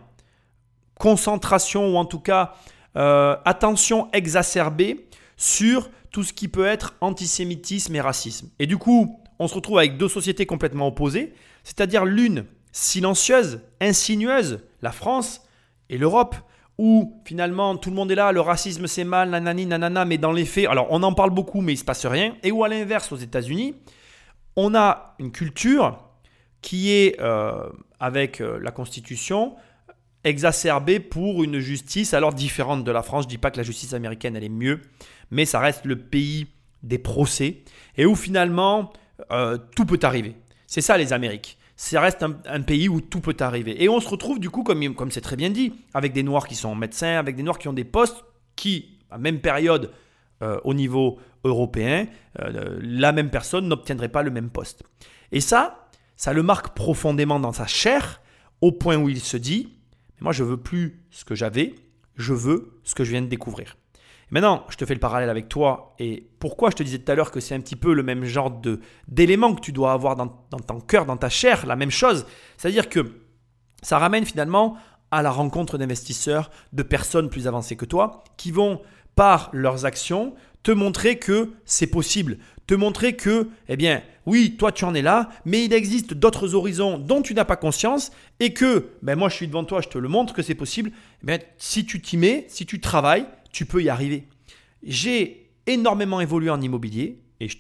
concentration 0.98 1.94
ou 1.94 1.98
en 1.98 2.06
tout 2.06 2.20
cas 2.20 2.54
euh, 2.96 3.36
attention 3.46 4.10
exacerbée 4.14 5.08
sur 5.38 5.90
tout 6.12 6.24
ce 6.24 6.34
qui 6.34 6.48
peut 6.48 6.66
être 6.66 6.96
antisémitisme 7.02 7.96
et 7.96 8.02
racisme. 8.02 8.50
Et 8.60 8.68
du 8.68 8.78
coup, 8.78 9.20
on 9.40 9.48
se 9.48 9.56
retrouve 9.56 9.78
avec 9.78 9.98
deux 9.98 10.10
sociétés 10.10 10.46
complètement 10.46 10.88
opposées, 10.88 11.34
c'est-à-dire 11.64 12.06
l'une 12.06 12.46
silencieuse, 12.72 13.62
insinueuse, 13.82 14.60
la 14.82 14.92
France 14.92 15.42
et 15.90 15.98
l'Europe, 15.98 16.36
où 16.78 17.22
finalement 17.26 17.76
tout 17.76 17.90
le 17.90 17.96
monde 17.96 18.12
est 18.12 18.16
là, 18.16 18.32
le 18.32 18.42
racisme 18.42 18.88
c'est 18.88 19.04
mal, 19.04 19.30
nanani, 19.30 19.66
nanana, 19.66 20.06
mais 20.06 20.18
dans 20.18 20.32
les 20.32 20.46
faits, 20.46 20.68
alors 20.68 20.88
on 20.92 21.04
en 21.04 21.14
parle 21.14 21.32
beaucoup, 21.32 21.62
mais 21.62 21.74
il 21.74 21.76
ne 21.76 21.80
se 21.80 21.86
passe 21.86 22.06
rien, 22.06 22.36
et 22.42 22.52
où 22.52 22.64
à 22.64 22.70
l'inverse, 22.70 23.12
aux 23.12 23.18
États-Unis, 23.18 23.76
on 24.56 24.76
a 24.76 25.16
une 25.20 25.32
culture 25.32 26.00
qui 26.62 26.92
est, 26.92 27.20
euh, 27.20 27.70
avec 28.00 28.42
euh, 28.42 28.60
la 28.62 28.72
Constitution, 28.72 29.56
exacerbée 30.24 31.00
pour 31.00 31.44
une 31.44 31.60
justice 31.60 32.14
alors 32.14 32.34
différente 32.34 32.84
de 32.84 32.92
la 32.92 33.02
France. 33.02 33.24
Je 33.24 33.28
ne 33.28 33.32
dis 33.32 33.38
pas 33.38 33.52
que 33.52 33.58
la 33.58 33.64
justice 33.64 33.94
américaine, 33.94 34.36
elle 34.36 34.44
est 34.44 34.50
mieux, 34.50 34.82
mais 35.32 35.46
ça 35.46 35.60
reste 35.60 35.86
le 35.86 35.98
pays 35.98 36.48
des 36.84 36.98
procès, 36.98 37.64
et 37.98 38.06
où 38.06 38.16
finalement, 38.16 38.92
euh, 39.32 39.58
tout 39.76 39.86
peut 39.86 40.00
arriver. 40.02 40.36
C'est 40.70 40.82
ça 40.82 40.98
les 40.98 41.14
Amériques 41.14 41.58
ça 41.80 42.02
reste 42.02 42.24
un, 42.24 42.62
pays 42.62 42.90
où 42.90 43.00
tout 43.00 43.22
peut 43.22 43.38
arriver. 43.40 43.82
Et 43.82 43.88
on 43.88 44.02
se 44.02 44.10
retrouve 44.10 44.38
du 44.38 44.50
coup, 44.50 44.64
comme, 44.64 45.12
c'est 45.12 45.22
très 45.22 45.38
bien 45.38 45.50
dit, 45.50 45.72
avec 45.94 46.12
des 46.12 46.24
Noirs 46.24 46.46
qui 46.46 46.56
sont 46.56 46.76
médecins, 46.76 47.18
avec 47.18 47.38
des 47.38 47.44
Noirs 47.44 47.58
qui 47.58 47.70
ont 47.70 47.74
des 47.74 47.86
postes 47.86 48.26
qui, 48.58 49.00
à 49.10 49.18
même 49.18 49.40
période, 49.40 49.90
euh, 50.42 50.60
au 50.66 50.74
niveau 50.74 51.20
européen, 51.46 52.08
euh, 52.42 52.80
la 52.82 53.14
même 53.14 53.30
personne 53.30 53.70
n'obtiendrait 53.70 54.10
pas 54.10 54.24
le 54.24 54.30
même 54.30 54.50
poste. 54.50 54.84
Et 55.32 55.40
ça, 55.40 55.88
ça 56.18 56.34
le 56.34 56.44
marque 56.44 56.76
profondément 56.76 57.40
dans 57.40 57.54
sa 57.54 57.66
chair, 57.66 58.22
au 58.60 58.74
point 58.74 58.98
où 58.98 59.08
il 59.08 59.22
se 59.22 59.38
dit, 59.38 59.78
moi 60.20 60.34
je 60.34 60.44
veux 60.44 60.58
plus 60.58 61.02
ce 61.12 61.24
que 61.24 61.34
j'avais, 61.34 61.76
je 62.18 62.34
veux 62.34 62.78
ce 62.84 62.94
que 62.94 63.06
je 63.06 63.12
viens 63.12 63.22
de 63.22 63.28
découvrir. 63.28 63.78
Maintenant, 64.32 64.66
je 64.70 64.78
te 64.78 64.86
fais 64.86 64.94
le 64.94 65.00
parallèle 65.00 65.30
avec 65.30 65.50
toi 65.50 65.96
et 65.98 66.30
pourquoi 66.40 66.70
je 66.70 66.76
te 66.76 66.84
disais 66.84 67.00
tout 67.00 67.12
à 67.12 67.16
l'heure 67.16 67.32
que 67.32 67.40
c'est 67.40 67.56
un 67.56 67.62
petit 67.62 67.76
peu 67.76 67.94
le 67.94 68.04
même 68.04 68.26
genre 68.26 68.62
d'éléments 69.08 69.56
que 69.56 69.62
tu 69.62 69.72
dois 69.72 69.92
avoir 69.92 70.16
dans, 70.16 70.28
ton 70.28 70.80
cœur, 70.80 71.06
dans 71.06 71.18
ta 71.18 71.30
chair, 71.30 71.66
la 71.66 71.76
même 71.76 71.92
chose. 71.92 72.26
C'est-à-dire 72.58 72.90
que 72.90 73.22
ça 73.82 73.98
ramène 73.98 74.26
finalement 74.26 74.78
à 75.12 75.24
la 75.24 75.32
rencontre 75.32 75.80
d'investisseurs, 75.80 76.52
de 76.74 76.84
personnes 76.84 77.30
plus 77.30 77.48
avancées 77.48 77.76
que 77.76 77.86
toi, 77.86 78.24
qui 78.38 78.52
vont, 78.52 78.82
par 79.16 79.50
leurs 79.52 79.86
actions, 79.86 80.36
te 80.62 80.72
montrer 80.72 81.18
que 81.18 81.54
c'est 81.66 81.88
possible, 81.88 82.38
te 82.68 82.76
montrer 82.76 83.16
que, 83.16 83.48
eh 83.68 83.78
bien, 83.78 84.04
oui, 84.28 84.58
toi 84.58 84.72
tu 84.72 84.86
en 84.86 84.94
es 84.94 85.02
là, 85.02 85.30
mais 85.46 85.66
il 85.66 85.74
existe 85.74 86.14
d'autres 86.14 86.54
horizons 86.54 87.00
dont 87.00 87.24
tu 87.24 87.34
n'as 87.34 87.46
pas 87.46 87.56
conscience 87.56 88.12
et 88.40 88.54
que, 88.54 88.92
ben 89.02 89.18
moi 89.18 89.30
je 89.30 89.36
suis 89.36 89.48
devant 89.48 89.64
toi, 89.64 89.82
je 89.82 89.88
te 89.88 89.98
le 89.98 90.08
montre 90.08 90.36
que 90.36 90.44
c'est 90.44 90.54
possible. 90.54 90.92
Eh 91.24 91.26
bien, 91.26 91.40
si 91.58 91.86
tu 91.86 92.00
t'y 92.00 92.18
mets, 92.18 92.46
si 92.48 92.68
tu 92.68 92.80
travailles, 92.80 93.26
tu 93.52 93.66
peux 93.66 93.84
y 93.84 93.90
arriver. 93.90 94.28
J'ai 94.84 95.52
énormément 95.66 96.22
évolué 96.22 96.50
en 96.50 96.62
immobilier 96.62 97.22
et 97.40 97.48
je 97.48 97.58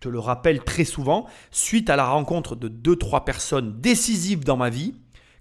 te 0.00 0.08
le 0.08 0.18
rappelle 0.18 0.64
très 0.64 0.84
souvent, 0.84 1.26
suite 1.50 1.90
à 1.90 1.96
la 1.96 2.06
rencontre 2.06 2.56
de 2.56 2.68
deux, 2.68 2.96
trois 2.96 3.24
personnes 3.24 3.80
décisives 3.80 4.44
dans 4.44 4.56
ma 4.56 4.70
vie 4.70 4.94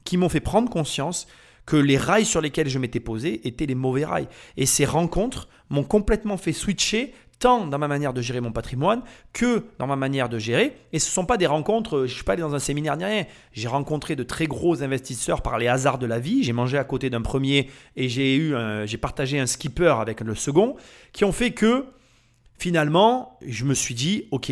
qui 0.04 0.18
m'ont 0.18 0.30
fait 0.30 0.39
prendre 0.39 0.70
conscience 0.70 1.28
que 1.66 1.76
les 1.76 1.97
rails 1.97 2.26
sur 2.26 2.41
lesquels 2.41 2.70
je 2.70 2.80
m'étais 2.80 2.99
posé 2.99 3.47
étaient 3.47 3.66
les 3.66 3.76
mauvais 3.76 4.06
rails. 4.06 4.28
Et 4.58 4.66
ces 4.66 4.86
rencontres 4.86 5.47
m'ont 5.70 5.84
complètement 5.84 6.38
fait 6.38 6.54
switcher 6.54 7.14
tant 7.41 7.67
dans 7.67 7.77
ma 7.77 7.89
manière 7.89 8.13
de 8.13 8.21
gérer 8.21 8.39
mon 8.39 8.53
patrimoine 8.53 9.01
que 9.33 9.65
dans 9.79 9.87
ma 9.87 9.97
manière 9.97 10.29
de 10.29 10.39
gérer. 10.39 10.77
Et 10.93 10.99
ce 10.99 11.09
ne 11.09 11.11
sont 11.11 11.25
pas 11.25 11.35
des 11.35 11.47
rencontres, 11.47 11.97
je 11.99 12.03
ne 12.03 12.07
suis 12.07 12.23
pas 12.23 12.33
allé 12.33 12.41
dans 12.41 12.55
un 12.55 12.59
séminaire 12.59 12.95
ni 12.95 13.03
rien. 13.03 13.25
J'ai 13.51 13.67
rencontré 13.67 14.15
de 14.15 14.23
très 14.23 14.47
gros 14.47 14.81
investisseurs 14.83 15.41
par 15.41 15.57
les 15.57 15.67
hasards 15.67 15.97
de 15.97 16.05
la 16.05 16.19
vie. 16.19 16.43
J'ai 16.43 16.53
mangé 16.53 16.77
à 16.77 16.85
côté 16.85 17.09
d'un 17.09 17.21
premier 17.21 17.69
et 17.97 18.07
j'ai 18.07 18.37
eu, 18.37 18.55
j'ai 18.85 18.97
partagé 18.97 19.39
un 19.39 19.47
skipper 19.47 19.95
avec 19.99 20.21
le 20.21 20.35
second, 20.35 20.77
qui 21.11 21.25
ont 21.25 21.33
fait 21.33 21.51
que 21.51 21.85
finalement, 22.57 23.39
je 23.45 23.65
me 23.65 23.73
suis 23.73 23.95
dit, 23.95 24.27
ok, 24.29 24.51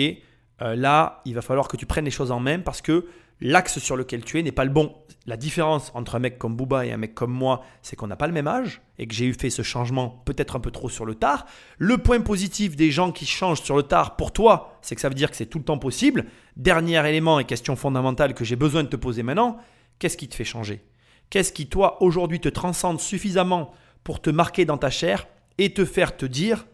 euh, 0.61 0.75
là, 0.75 1.21
il 1.25 1.35
va 1.35 1.41
falloir 1.41 1.67
que 1.67 1.77
tu 1.77 1.85
prennes 1.85 2.05
les 2.05 2.11
choses 2.11 2.31
en 2.31 2.39
main 2.39 2.59
parce 2.59 2.81
que 2.81 3.05
l'axe 3.41 3.79
sur 3.79 3.95
lequel 3.95 4.23
tu 4.23 4.39
es 4.39 4.43
n'est 4.43 4.51
pas 4.51 4.65
le 4.65 4.71
bon. 4.71 4.95
La 5.25 5.37
différence 5.37 5.91
entre 5.93 6.15
un 6.15 6.19
mec 6.19 6.37
comme 6.37 6.55
Booba 6.55 6.85
et 6.85 6.91
un 6.91 6.97
mec 6.97 7.13
comme 7.13 7.31
moi, 7.31 7.61
c'est 7.81 7.95
qu'on 7.95 8.07
n'a 8.07 8.15
pas 8.15 8.27
le 8.27 8.33
même 8.33 8.47
âge 8.47 8.81
et 8.97 9.07
que 9.07 9.13
j'ai 9.13 9.25
eu 9.25 9.33
fait 9.33 9.49
ce 9.49 9.61
changement 9.61 10.21
peut-être 10.25 10.55
un 10.55 10.59
peu 10.59 10.71
trop 10.71 10.89
sur 10.89 11.05
le 11.05 11.15
tard. 11.15 11.45
Le 11.77 11.97
point 11.97 12.21
positif 12.21 12.75
des 12.75 12.91
gens 12.91 13.11
qui 13.11 13.25
changent 13.25 13.61
sur 13.61 13.75
le 13.75 13.83
tard 13.83 14.15
pour 14.15 14.31
toi, 14.31 14.79
c'est 14.81 14.95
que 14.95 15.01
ça 15.01 15.09
veut 15.09 15.15
dire 15.15 15.29
que 15.29 15.37
c'est 15.37 15.45
tout 15.45 15.59
le 15.59 15.63
temps 15.63 15.77
possible. 15.77 16.25
Dernier 16.57 17.07
élément 17.07 17.39
et 17.39 17.45
question 17.45 17.75
fondamentale 17.75 18.33
que 18.33 18.43
j'ai 18.43 18.55
besoin 18.55 18.83
de 18.83 18.89
te 18.89 18.95
poser 18.95 19.23
maintenant, 19.23 19.57
qu'est-ce 19.99 20.17
qui 20.17 20.27
te 20.27 20.35
fait 20.35 20.45
changer? 20.45 20.83
Qu'est-ce 21.29 21.53
qui 21.53 21.67
toi 21.67 22.01
aujourd'hui 22.01 22.39
te 22.39 22.49
transcende 22.49 22.99
suffisamment 22.99 23.71
pour 24.03 24.21
te 24.21 24.29
marquer 24.29 24.65
dans 24.65 24.77
ta 24.77 24.89
chair 24.89 25.27
et 25.57 25.73
te 25.73 25.85
faire 25.85 26.17
te 26.17 26.25
dire 26.25 26.65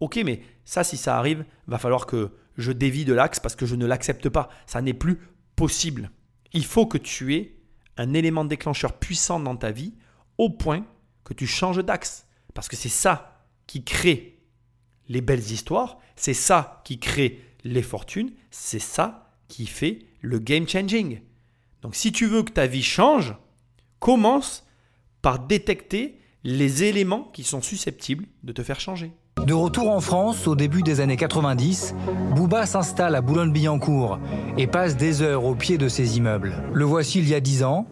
OK, 0.00 0.18
mais 0.24 0.40
ça, 0.64 0.82
si 0.82 0.96
ça 0.96 1.18
arrive, 1.18 1.44
va 1.66 1.76
falloir 1.76 2.06
que 2.06 2.30
je 2.56 2.72
dévie 2.72 3.04
de 3.04 3.12
l'axe 3.12 3.40
parce 3.40 3.54
que 3.54 3.66
je 3.66 3.74
ne 3.74 3.86
l'accepte 3.86 4.28
pas. 4.30 4.48
Ça 4.66 4.80
n'est 4.80 4.94
plus 4.94 5.18
possible. 5.60 6.10
Il 6.54 6.64
faut 6.64 6.86
que 6.86 6.96
tu 6.96 7.34
aies 7.34 7.54
un 7.98 8.14
élément 8.14 8.46
déclencheur 8.46 8.94
puissant 8.98 9.38
dans 9.38 9.56
ta 9.56 9.70
vie 9.70 9.92
au 10.38 10.48
point 10.48 10.86
que 11.22 11.34
tu 11.34 11.46
changes 11.46 11.84
d'axe. 11.84 12.26
Parce 12.54 12.66
que 12.66 12.76
c'est 12.76 12.88
ça 12.88 13.44
qui 13.66 13.84
crée 13.84 14.38
les 15.08 15.20
belles 15.20 15.52
histoires, 15.52 15.98
c'est 16.16 16.32
ça 16.32 16.80
qui 16.86 16.98
crée 16.98 17.44
les 17.62 17.82
fortunes, 17.82 18.32
c'est 18.50 18.78
ça 18.78 19.34
qui 19.48 19.66
fait 19.66 19.98
le 20.22 20.38
game 20.38 20.66
changing. 20.66 21.20
Donc 21.82 21.94
si 21.94 22.10
tu 22.10 22.24
veux 22.24 22.42
que 22.42 22.52
ta 22.52 22.66
vie 22.66 22.82
change, 22.82 23.34
commence 23.98 24.64
par 25.20 25.40
détecter 25.40 26.18
les 26.42 26.84
éléments 26.84 27.24
qui 27.34 27.44
sont 27.44 27.60
susceptibles 27.60 28.24
de 28.44 28.52
te 28.54 28.62
faire 28.62 28.80
changer. 28.80 29.12
De 29.50 29.54
retour 29.54 29.90
en 29.90 30.00
France, 30.00 30.46
au 30.46 30.54
début 30.54 30.82
des 30.82 31.00
années 31.00 31.16
90, 31.16 31.94
Bouba 32.36 32.66
s'installe 32.66 33.14
à 33.14 33.20
Boulogne-Billancourt 33.20 34.18
et 34.58 34.66
passe 34.66 34.96
des 34.96 35.22
heures 35.22 35.44
au 35.44 35.54
pied 35.54 35.78
de 35.78 35.88
ses 35.88 36.18
immeubles. 36.18 36.54
Le 36.72 36.84
voici 36.84 37.18
il 37.20 37.28
y 37.28 37.34
a 37.34 37.40
10 37.40 37.64
ans. 37.64 37.86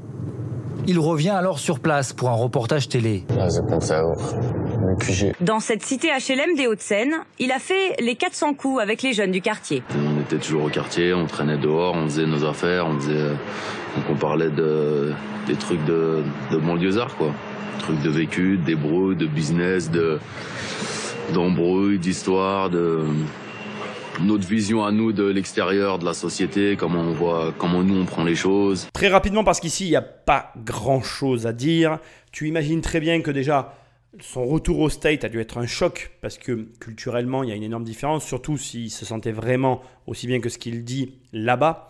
Il 0.87 0.99
revient 0.99 1.31
alors 1.31 1.59
sur 1.59 1.81
place 1.81 2.13
pour 2.13 2.29
un 2.31 2.35
reportage 2.35 2.89
télé. 2.89 3.25
Dans 5.41 5.61
cette 5.61 5.85
cité 5.85 6.09
HLM 6.09 6.55
des 6.57 6.67
Hauts-de-Seine, 6.67 7.15
il 7.39 7.51
a 7.51 7.59
fait 7.59 7.97
les 8.01 8.15
400 8.15 8.55
coups 8.55 8.81
avec 8.81 9.03
les 9.03 9.13
jeunes 9.13 9.33
du 9.33 9.41
quartier. 9.41 9.83
On 9.97 10.21
était 10.21 10.39
toujours 10.39 10.65
au 10.65 10.69
quartier, 10.69 11.13
on 11.13 11.27
traînait 11.27 11.59
dehors, 11.59 11.95
on 11.97 12.05
faisait 12.05 12.27
nos 12.27 12.45
affaires, 12.45 12.87
on 12.87 12.99
faisait, 12.99 13.33
on 14.09 14.15
parlait 14.15 14.51
de, 14.51 15.13
des 15.47 15.57
trucs 15.57 15.85
de, 15.87 16.23
de 16.53 16.57
banlieusards, 16.59 17.17
quoi. 17.17 17.33
Trucs 17.81 18.03
de 18.03 18.11
vécu, 18.11 18.59
des 18.59 18.75
de 18.75 19.27
business, 19.27 19.91
de, 19.91 20.19
d'embrouilles, 21.33 21.99
d'histoires, 21.99 22.71
de 22.71 23.05
notre 24.21 24.47
vision 24.47 24.85
à 24.85 24.91
nous 24.91 25.13
de 25.13 25.25
l'extérieur, 25.25 25.99
de 25.99 26.05
la 26.05 26.15
société, 26.15 26.77
comment 26.77 27.01
on 27.01 27.13
voit, 27.13 27.55
comment 27.57 27.83
nous 27.83 28.01
on 28.01 28.05
prend 28.05 28.25
les 28.25 28.35
choses. 28.35 28.89
Très 28.93 29.09
rapidement, 29.09 29.45
parce 29.45 29.61
qu'ici 29.61 29.87
il 29.87 29.91
n'y 29.91 29.97
a 29.97 30.03
pas 30.03 30.53
grand 30.65 31.03
chose 31.03 31.47
à 31.47 31.53
dire. 31.53 31.99
Tu 32.33 32.49
imagines 32.49 32.81
très 32.81 33.01
bien 33.01 33.21
que 33.21 33.31
déjà 33.31 33.75
son 34.21 34.47
retour 34.47 34.81
au 34.81 34.89
State 34.89 35.25
a 35.25 35.29
dû 35.29 35.39
être 35.41 35.59
un 35.59 35.67
choc 35.67 36.11
parce 36.21 36.39
que 36.39 36.69
culturellement 36.81 37.45
il 37.45 37.51
y 37.51 37.53
a 37.53 37.55
une 37.55 37.63
énorme 37.63 37.85
différence, 37.85 38.25
surtout 38.25 38.57
s'il 38.57 38.91
se 38.91 39.05
sentait 39.05 39.33
vraiment 39.33 39.83
aussi 40.07 40.27
bien 40.27 40.41
que 40.41 40.49
ce 40.49 40.59
qu'il 40.59 40.83
dit 40.85 41.15
là-bas. 41.33 41.89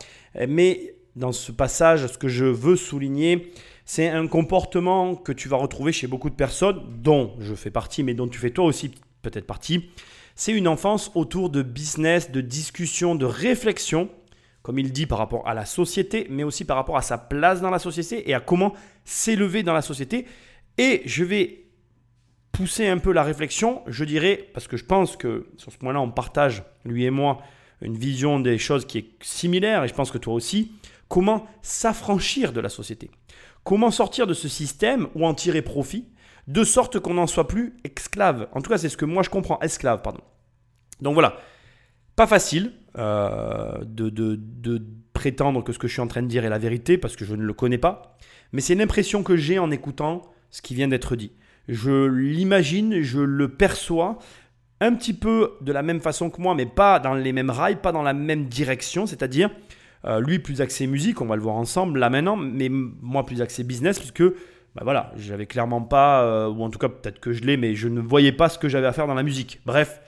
Mais 0.48 0.94
dans 1.16 1.32
ce 1.32 1.52
passage, 1.52 2.06
ce 2.06 2.19
que 2.19 2.28
je 2.28 2.44
veux 2.44 2.77
souligner, 2.77 3.52
c'est 3.85 4.09
un 4.09 4.27
comportement 4.27 5.15
que 5.15 5.32
tu 5.32 5.48
vas 5.48 5.56
retrouver 5.56 5.93
chez 5.93 6.06
beaucoup 6.06 6.28
de 6.28 6.35
personnes, 6.35 6.82
dont 7.02 7.35
je 7.40 7.55
fais 7.55 7.70
partie, 7.70 8.02
mais 8.02 8.12
dont 8.12 8.28
tu 8.28 8.39
fais 8.39 8.51
toi 8.51 8.66
aussi 8.66 8.93
peut-être 9.23 9.47
partie, 9.47 9.90
C'est 10.35 10.53
une 10.53 10.69
enfance 10.69 11.11
autour 11.16 11.51
de 11.51 11.62
business, 11.62 12.31
de 12.31 12.40
discussion, 12.40 13.16
de 13.16 13.24
réflexion, 13.24 14.09
comme 14.62 14.78
il 14.78 14.93
dit 14.93 15.07
par 15.07 15.19
rapport 15.19 15.49
à 15.49 15.55
la 15.55 15.65
société, 15.65 16.28
mais 16.31 16.45
aussi 16.45 16.65
par 16.65 16.77
rapport 16.77 16.97
à 16.97 17.03
sa 17.03 17.19
place 17.19 17.61
dans 17.61 17.70
la 17.70 17.81
société 17.81 18.31
et 18.31 18.35
à 18.35 18.40
comment 18.40 18.73
s'élever 19.05 19.65
dans 19.65 19.73
la 19.73 19.82
société. 19.82 20.27
Et 20.78 21.03
je 21.07 21.24
vais 21.24 21.65
pousser 22.53 22.86
un 22.86 22.99
peu 22.99 23.12
la 23.12 23.24
réflexion, 23.24 23.82
je 23.89 24.05
dirais, 24.05 24.49
parce 24.55 24.69
que 24.69 24.77
je 24.77 24.85
pense 24.85 25.16
que 25.16 25.49
sur 25.57 25.73
ce 25.73 25.78
point-là, 25.78 26.01
on 26.01 26.11
partage, 26.11 26.62
lui 26.85 27.05
et 27.05 27.11
moi, 27.11 27.39
une 27.82 27.97
vision 27.97 28.39
des 28.39 28.59
choses 28.59 28.85
qui 28.85 28.99
est 28.99 29.09
similaire, 29.20 29.82
et 29.85 29.89
je 29.89 29.95
pense 29.95 30.12
que 30.12 30.19
toi 30.19 30.35
aussi, 30.35 30.73
comment 31.09 31.47
s'affranchir 31.62 32.53
de 32.53 32.61
la 32.61 32.69
société. 32.69 33.11
Comment 33.65 33.90
sortir 33.90 34.27
de 34.27 34.35
ce 34.35 34.49
système 34.49 35.09
ou 35.15 35.27
en 35.27 35.35
tirer 35.35 35.62
profit, 35.62 36.07
de 36.48 36.64
sorte 36.64 36.98
qu'on 36.98 37.14
n'en 37.14 37.26
soit 37.26 37.46
plus 37.46 37.74
esclave. 37.84 38.48
En 38.52 38.60
tout 38.60 38.70
cas, 38.70 38.78
c'est 38.78 38.88
ce 38.88 38.96
que 38.96 39.04
moi 39.04 39.22
je 39.22 39.30
comprends, 39.30 39.60
esclave, 39.60 40.02
pardon. 40.02 40.22
Donc 41.00 41.14
voilà, 41.14 41.36
pas 42.16 42.26
facile 42.26 42.72
euh, 42.98 43.78
de, 43.84 44.08
de 44.10 44.82
prétendre 45.12 45.62
que 45.62 45.72
ce 45.72 45.78
que 45.78 45.86
je 45.86 45.92
suis 45.92 46.02
en 46.02 46.08
train 46.08 46.22
de 46.22 46.26
dire 46.26 46.44
est 46.44 46.48
la 46.48 46.58
vérité, 46.58 46.98
parce 46.98 47.14
que 47.16 47.24
je 47.24 47.34
ne 47.34 47.42
le 47.42 47.52
connais 47.52 47.78
pas, 47.78 48.16
mais 48.52 48.60
c'est 48.60 48.74
l'impression 48.74 49.22
que 49.22 49.36
j'ai 49.36 49.58
en 49.58 49.70
écoutant 49.70 50.22
ce 50.50 50.62
qui 50.62 50.74
vient 50.74 50.88
d'être 50.88 51.16
dit. 51.16 51.32
Je 51.68 52.06
l'imagine, 52.06 53.02
je 53.02 53.20
le 53.20 53.48
perçois 53.48 54.18
un 54.80 54.94
petit 54.94 55.12
peu 55.12 55.52
de 55.60 55.72
la 55.72 55.82
même 55.82 56.00
façon 56.00 56.30
que 56.30 56.40
moi, 56.40 56.54
mais 56.54 56.66
pas 56.66 56.98
dans 56.98 57.14
les 57.14 57.32
mêmes 57.32 57.50
rails, 57.50 57.80
pas 57.80 57.92
dans 57.92 58.02
la 58.02 58.14
même 58.14 58.46
direction, 58.46 59.06
c'est-à-dire 59.06 59.50
euh, 60.04 60.20
lui 60.20 60.38
plus 60.38 60.60
axé 60.60 60.86
musique, 60.86 61.20
on 61.20 61.26
va 61.26 61.36
le 61.36 61.42
voir 61.42 61.56
ensemble 61.56 61.98
là 61.98 62.08
maintenant, 62.08 62.36
mais 62.36 62.68
moi 62.70 63.26
plus 63.26 63.42
axé 63.42 63.64
business, 63.64 63.98
puisque 63.98 64.22
bah 64.78 64.84
voilà, 64.84 65.12
j'avais 65.16 65.46
clairement 65.46 65.82
pas, 65.82 66.22
euh, 66.22 66.48
ou 66.48 66.62
en 66.62 66.70
tout 66.70 66.78
cas 66.78 66.88
peut-être 66.88 67.18
que 67.18 67.32
je 67.32 67.42
l'ai, 67.42 67.56
mais 67.56 67.74
je 67.74 67.88
ne 67.88 68.00
voyais 68.00 68.30
pas 68.30 68.48
ce 68.48 68.60
que 68.60 68.68
j'avais 68.68 68.86
à 68.86 68.92
faire 68.92 69.09
dans 69.09 69.14
la 69.14 69.24
musique. 69.24 69.60
Bref, 69.66 70.00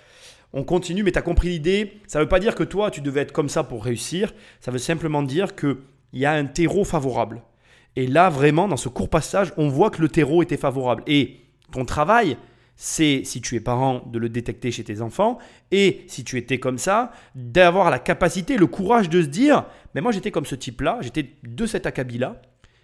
on 0.52 0.62
continue, 0.62 1.02
mais 1.02 1.10
tu 1.10 1.18
as 1.18 1.22
compris 1.22 1.48
l'idée. 1.48 2.00
Ça 2.06 2.20
ne 2.20 2.24
veut 2.24 2.28
pas 2.28 2.38
dire 2.38 2.54
que 2.54 2.62
toi, 2.62 2.92
tu 2.92 3.00
devais 3.00 3.22
être 3.22 3.32
comme 3.32 3.48
ça 3.48 3.64
pour 3.64 3.84
réussir, 3.84 4.32
ça 4.60 4.70
veut 4.70 4.78
simplement 4.78 5.24
dire 5.24 5.56
qu'il 5.56 5.76
y 6.12 6.24
a 6.24 6.32
un 6.32 6.44
terreau 6.44 6.84
favorable. 6.84 7.42
Et 7.96 8.06
là, 8.06 8.30
vraiment, 8.30 8.68
dans 8.68 8.76
ce 8.76 8.88
court 8.88 9.08
passage, 9.08 9.52
on 9.56 9.68
voit 9.68 9.90
que 9.90 10.00
le 10.00 10.08
terreau 10.08 10.40
était 10.40 10.56
favorable. 10.56 11.02
Et 11.08 11.40
ton 11.72 11.84
travail, 11.84 12.36
c'est, 12.76 13.22
si 13.24 13.40
tu 13.40 13.56
es 13.56 13.60
parent, 13.60 14.04
de 14.06 14.20
le 14.20 14.28
détecter 14.28 14.70
chez 14.70 14.84
tes 14.84 15.02
enfants. 15.02 15.38
Et 15.72 16.04
si 16.06 16.22
tu 16.22 16.38
étais 16.38 16.58
comme 16.58 16.78
ça, 16.78 17.10
d'avoir 17.34 17.90
la 17.90 17.98
capacité, 17.98 18.56
le 18.56 18.68
courage 18.68 19.08
de 19.08 19.20
se 19.20 19.26
dire, 19.26 19.64
mais 19.94 20.00
moi 20.00 20.12
j'étais 20.12 20.30
comme 20.30 20.46
ce 20.46 20.54
type-là, 20.54 20.98
j'étais 21.00 21.34
de 21.42 21.66
cet 21.66 21.86
acabit-là. 21.86 22.40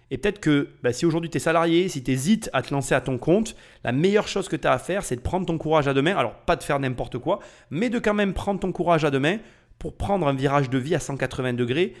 Et 0.09 0.17
peut-être 0.17 0.39
que 0.39 0.69
bah, 0.83 0.93
si 0.93 1.05
aujourd'hui 1.05 1.29
tu 1.29 1.37
es 1.37 1.39
salarié, 1.39 1.89
si 1.89 2.03
tu 2.03 2.11
hésites 2.11 2.49
à 2.53 2.61
te 2.61 2.73
lancer 2.73 2.95
à 2.95 3.01
ton 3.01 3.17
compte, 3.17 3.55
la 3.83 3.91
meilleure 3.91 4.27
chose 4.27 4.47
que 4.47 4.55
tu 4.55 4.67
as 4.67 4.71
à 4.71 4.77
faire, 4.77 5.03
c'est 5.03 5.17
de 5.17 5.21
prendre 5.21 5.45
ton 5.45 5.57
courage 5.57 5.87
à 5.87 5.93
deux 5.93 6.01
mains. 6.01 6.15
Alors, 6.15 6.33
pas 6.33 6.55
de 6.55 6.63
faire 6.63 6.79
n'importe 6.79 7.17
quoi, 7.17 7.39
mais 7.69 7.89
de 7.89 7.99
quand 7.99 8.13
même 8.13 8.33
prendre 8.33 8.59
ton 8.59 8.71
courage 8.71 9.03
à 9.03 9.11
deux 9.11 9.19
mains 9.19 9.37
pour 9.79 9.95
prendre 9.95 10.27
un 10.27 10.33
virage 10.33 10.69
de 10.69 10.77
vie 10.77 10.95
à 10.95 10.99
180 10.99 11.53
degrés 11.53 11.93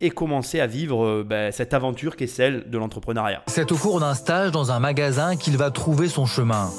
et 0.00 0.10
commencer 0.10 0.60
à 0.60 0.66
vivre 0.66 1.04
euh, 1.04 1.24
ben, 1.24 1.52
cette 1.52 1.72
aventure 1.72 2.16
qui 2.16 2.24
est 2.24 2.28
celle 2.28 2.68
de 2.68 2.78
l'entrepreneuriat. 2.78 3.42
C'est 3.46 3.70
au 3.72 3.76
cours 3.76 4.00
d'un 4.00 4.14
stage 4.14 4.50
dans 4.50 4.72
un 4.72 4.80
magasin 4.80 5.36
qu'il 5.36 5.56
va 5.56 5.70
trouver 5.70 6.08
son 6.08 6.26
chemin. 6.26 6.70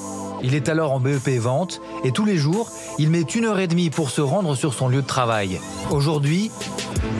Il 0.44 0.54
est 0.54 0.68
alors 0.70 0.92
en 0.92 1.00
BEP 1.00 1.30
vente 1.40 1.82
et 2.04 2.12
tous 2.12 2.26
les 2.26 2.38
jours, 2.38 2.70
il 3.00 3.10
met 3.10 3.22
une 3.22 3.46
heure 3.46 3.60
et 3.60 3.68
demie 3.68 3.90
pour 3.90 4.10
se 4.10 4.22
rendre 4.22 4.56
sur 4.56 4.74
son 4.74 4.90
lieu 4.90 5.02
de 5.02 5.08
travail. 5.08 5.60
Aujourd'hui, 5.92 6.52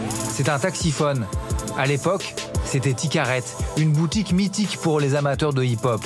c'est 0.10 0.50
un 0.50 0.60
taxiphone. 0.60 1.26
À 1.78 1.88
l'époque, 1.88 2.36
c'était 2.66 2.94
Ticaret, 2.94 3.44
une 3.78 3.92
boutique 3.92 4.34
mythique 4.34 4.78
pour 4.82 5.00
les 5.00 5.16
amateurs 5.16 5.54
de 5.54 5.64
hip-hop. 5.64 6.02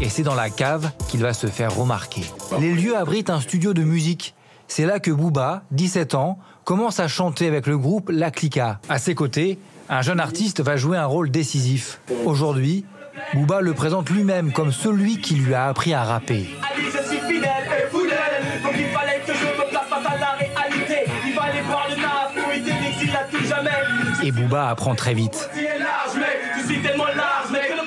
Et 0.00 0.08
c'est 0.08 0.22
dans 0.22 0.34
la 0.34 0.50
cave 0.50 0.90
qu'il 1.08 1.20
va 1.20 1.32
se 1.32 1.46
faire 1.46 1.74
remarquer. 1.74 2.22
Les 2.58 2.72
lieux 2.72 2.96
abritent 2.96 3.30
un 3.30 3.40
studio 3.40 3.72
de 3.72 3.82
musique. 3.82 4.34
C'est 4.66 4.86
là 4.86 4.98
que 4.98 5.10
Booba, 5.10 5.62
17 5.70 6.14
ans, 6.14 6.38
commence 6.64 6.98
à 6.98 7.08
chanter 7.08 7.46
avec 7.46 7.66
le 7.66 7.78
groupe 7.78 8.10
La 8.10 8.30
Clica. 8.30 8.80
À 8.88 8.98
ses 8.98 9.14
côtés, 9.14 9.58
un 9.88 10.02
jeune 10.02 10.20
artiste 10.20 10.60
va 10.60 10.76
jouer 10.76 10.96
un 10.96 11.06
rôle 11.06 11.30
décisif. 11.30 12.00
Aujourd'hui, 12.24 12.84
Booba 13.34 13.60
le 13.60 13.74
présente 13.74 14.10
lui-même 14.10 14.52
comme 14.52 14.72
celui 14.72 15.20
qui 15.20 15.34
lui 15.34 15.54
a 15.54 15.68
appris 15.68 15.94
à 15.94 16.02
rapper. 16.02 16.48
Et 24.22 24.30
Booba 24.30 24.68
apprend 24.68 24.94
très 24.94 25.14
vite. 25.14 25.50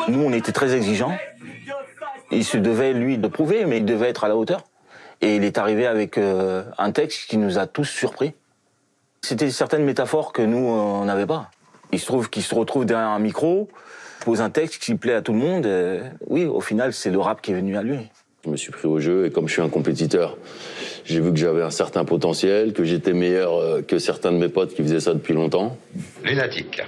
Nous, 0.08 0.22
on 0.22 0.34
était 0.34 0.52
très 0.52 0.76
exigeants. 0.76 1.18
Il 2.32 2.44
se 2.44 2.58
devait, 2.58 2.94
lui, 2.94 3.18
de 3.18 3.28
prouver, 3.28 3.66
mais 3.66 3.78
il 3.78 3.86
devait 3.86 4.10
être 4.10 4.24
à 4.24 4.28
la 4.28 4.36
hauteur. 4.36 4.64
Et 5.22 5.38
il 5.38 5.44
est 5.44 5.58
arrivé 5.58 5.88
avec 5.88 6.18
euh, 6.18 6.64
un 6.78 6.92
texte 6.92 7.30
qui 7.30 7.38
nous 7.38 7.58
a 7.58 7.68
tous 7.68 7.86
surpris. 7.86 8.34
C'était 9.22 9.50
certaines 9.50 9.86
métaphores 9.86 10.34
que 10.34 10.42
nous, 10.42 10.68
euh, 10.68 10.82
on 10.82 11.06
n'avait 11.06 11.26
pas. 11.26 11.50
Il 11.92 12.00
se 12.00 12.06
trouve 12.06 12.30
qu'il 12.30 12.44
se 12.44 12.54
retrouve 12.54 12.86
derrière 12.86 13.10
un 13.10 13.20
micro, 13.20 13.70
pose 14.22 14.42
un 14.42 14.50
texte 14.50 14.82
qui 14.82 14.96
plaît 14.96 15.14
à 15.14 15.22
tout 15.22 15.34
le 15.34 15.40
monde. 15.40 15.68
oui, 16.28 16.46
au 16.46 16.62
final, 16.62 16.94
c'est 16.94 17.12
le 17.12 17.20
rap 17.20 17.42
qui 17.42 17.52
est 17.52 17.56
venu 17.56 17.78
à 17.78 17.82
lui. 17.84 18.10
Je 18.46 18.52
me 18.52 18.58
suis 18.58 18.72
pris 18.72 18.88
au 18.88 19.00
jeu 19.00 19.26
et 19.26 19.32
comme 19.32 19.48
je 19.48 19.54
suis 19.54 19.62
un 19.62 19.70
compétiteur, 19.70 20.38
j'ai 21.04 21.20
vu 21.20 21.32
que 21.32 21.38
j'avais 21.38 21.64
un 21.64 21.72
certain 21.72 22.06
potentiel, 22.06 22.74
que 22.74 22.84
j'étais 22.84 23.14
meilleur 23.14 23.56
euh, 23.56 23.82
que 23.82 23.98
certains 23.98 24.32
de 24.32 24.38
mes 24.38 24.50
potes 24.50 24.76
qui 24.76 24.84
faisaient 24.84 25.00
ça 25.00 25.14
depuis 25.14 25.34
longtemps. 25.34 25.76
Lunatique. 26.24 26.84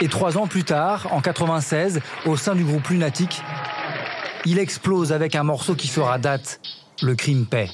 Et 0.00 0.08
trois 0.08 0.38
ans 0.38 0.46
plus 0.46 0.62
tard, 0.62 1.08
en 1.10 1.20
96, 1.20 2.00
au 2.26 2.36
sein 2.36 2.54
du 2.54 2.62
groupe 2.62 2.86
Lunatique, 2.88 3.40
il 4.44 4.60
explose 4.60 5.10
avec 5.10 5.34
un 5.34 5.42
morceau 5.42 5.74
qui 5.74 5.88
fera 5.88 6.18
date, 6.18 6.60
le 7.02 7.16
crime 7.16 7.46
paix. 7.46 7.68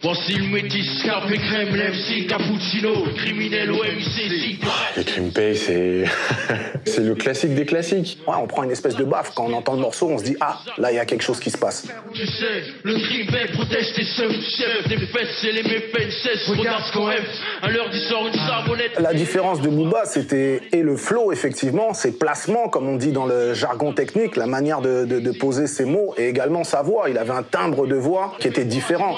Voici 0.00 0.34
le 0.34 0.46
métis, 0.46 1.02
café 1.02 1.36
crème, 1.38 1.74
l'MC, 1.74 2.28
cappuccino, 2.28 3.04
criminel 3.16 3.72
OMC, 3.72 4.60
Le 4.96 5.02
crime 5.02 5.32
pay, 5.32 5.56
c'est. 5.56 6.04
c'est 6.84 7.00
le 7.00 7.16
classique 7.16 7.54
des 7.54 7.66
classiques. 7.66 8.18
Ouais, 8.24 8.34
on 8.40 8.46
prend 8.46 8.62
une 8.62 8.70
espèce 8.70 8.94
de 8.94 9.02
baffe. 9.02 9.32
Quand 9.34 9.46
on 9.46 9.52
entend 9.54 9.74
le 9.74 9.80
morceau, 9.80 10.08
on 10.08 10.18
se 10.18 10.22
dit 10.22 10.36
Ah, 10.40 10.60
là, 10.78 10.92
il 10.92 10.94
y 10.94 11.00
a 11.00 11.04
quelque 11.04 11.22
chose 11.22 11.40
qui 11.40 11.50
se 11.50 11.58
passe. 11.58 11.88
Tu 12.14 12.26
sais, 12.26 12.62
le 12.84 12.94
crime 12.94 13.26
paye 13.26 13.48
protège 13.52 13.92
tes 13.94 14.04
seufs, 14.04 14.32
chef, 14.56 14.88
des 14.88 14.98
fesses, 14.98 15.36
c'est 15.40 15.50
les 15.50 15.64
méfaits, 15.64 16.12
cesse, 16.22 16.48
regarde 16.48 16.84
ce 16.84 16.92
qu'on 16.92 17.10
aime. 17.10 17.24
À 17.62 17.68
l'heure 17.68 17.90
d'y 17.90 18.00
sort 18.08 18.28
une 18.28 18.34
savonnette. 18.34 19.00
La 19.00 19.14
différence 19.14 19.60
de 19.60 19.68
Booba, 19.68 20.04
c'était. 20.04 20.60
Et 20.70 20.82
le 20.82 20.96
flow, 20.96 21.32
effectivement, 21.32 21.92
ses 21.92 22.16
placements, 22.16 22.68
comme 22.68 22.88
on 22.88 22.96
dit 22.96 23.10
dans 23.10 23.26
le 23.26 23.52
jargon 23.52 23.92
technique, 23.92 24.36
la 24.36 24.46
manière 24.46 24.80
de, 24.80 25.04
de, 25.04 25.18
de 25.18 25.30
poser 25.32 25.66
ses 25.66 25.86
mots, 25.86 26.14
et 26.16 26.28
également 26.28 26.62
sa 26.62 26.82
voix. 26.82 27.10
Il 27.10 27.18
avait 27.18 27.32
un 27.32 27.42
timbre 27.42 27.88
de 27.88 27.96
voix 27.96 28.36
qui 28.38 28.46
était 28.46 28.64
différent. 28.64 29.16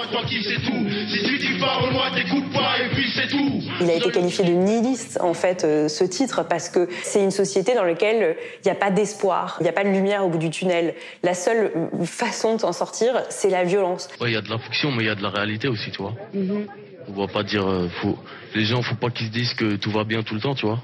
Il 3.80 3.90
a 3.90 3.94
été 3.94 4.10
qualifié 4.10 4.44
de 4.44 4.50
nihiliste, 4.50 5.18
en 5.20 5.34
fait, 5.34 5.64
euh, 5.64 5.88
ce 5.88 6.04
titre, 6.04 6.44
parce 6.48 6.68
que 6.68 6.88
c'est 7.02 7.22
une 7.22 7.30
société 7.30 7.74
dans 7.74 7.84
laquelle 7.84 8.22
euh, 8.22 8.32
il 8.62 8.66
n'y 8.66 8.70
a 8.70 8.74
pas 8.74 8.90
d'espoir, 8.90 9.56
il 9.60 9.64
n'y 9.64 9.68
a 9.68 9.72
pas 9.72 9.84
de 9.84 9.88
lumière 9.88 10.24
au 10.24 10.28
bout 10.28 10.38
du 10.38 10.50
tunnel. 10.50 10.94
La 11.22 11.34
seule 11.34 11.72
euh, 11.74 12.04
façon 12.04 12.56
de 12.56 12.60
s'en 12.60 12.72
sortir, 12.72 13.14
c'est 13.30 13.50
la 13.50 13.64
violence. 13.64 14.08
il 14.20 14.32
y 14.32 14.36
a 14.36 14.42
de 14.42 14.50
la 14.50 14.58
fiction, 14.58 14.90
mais 14.90 15.04
il 15.04 15.06
y 15.06 15.10
a 15.10 15.14
de 15.14 15.22
la 15.22 15.30
réalité 15.30 15.68
aussi, 15.68 15.90
tu 15.90 16.02
vois. 16.02 16.14
Mhm. 16.34 16.66
On 17.08 17.20
va 17.20 17.26
pas 17.26 17.42
dire. 17.42 17.66
faut... 18.02 18.18
Les 18.54 18.64
gens, 18.64 18.82
faut 18.82 18.96
pas 18.96 19.10
qu'ils 19.10 19.26
se 19.26 19.32
disent 19.32 19.54
que 19.54 19.76
tout 19.76 19.90
va 19.90 20.04
bien 20.04 20.22
tout 20.22 20.34
le 20.34 20.40
temps, 20.40 20.54
tu 20.54 20.66
vois. 20.66 20.80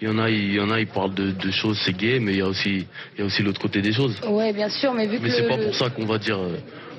Il 0.00 0.08
y 0.08 0.10
en 0.10 0.18
a, 0.18 0.28
il 0.28 0.54
y 0.54 0.60
en 0.60 0.70
a, 0.70 0.78
ils 0.78 0.86
parlent 0.86 1.14
de, 1.14 1.50
choses, 1.50 1.80
c'est 1.84 1.96
gay, 1.96 2.20
mais 2.20 2.32
il 2.32 2.38
y 2.38 2.42
a 2.42 2.46
aussi, 2.46 2.86
il 3.14 3.20
y 3.20 3.22
a 3.22 3.24
aussi 3.24 3.42
l'autre 3.42 3.60
côté 3.60 3.80
des 3.80 3.92
choses. 3.92 4.20
Ouais, 4.28 4.52
bien 4.52 4.68
sûr, 4.68 4.92
mais 4.92 5.06
vu 5.06 5.18
mais 5.20 5.30
c'est 5.30 5.48
pas 5.48 5.56
pour 5.56 5.74
ça 5.74 5.88
qu'on 5.90 6.04
va 6.04 6.18
dire 6.18 6.38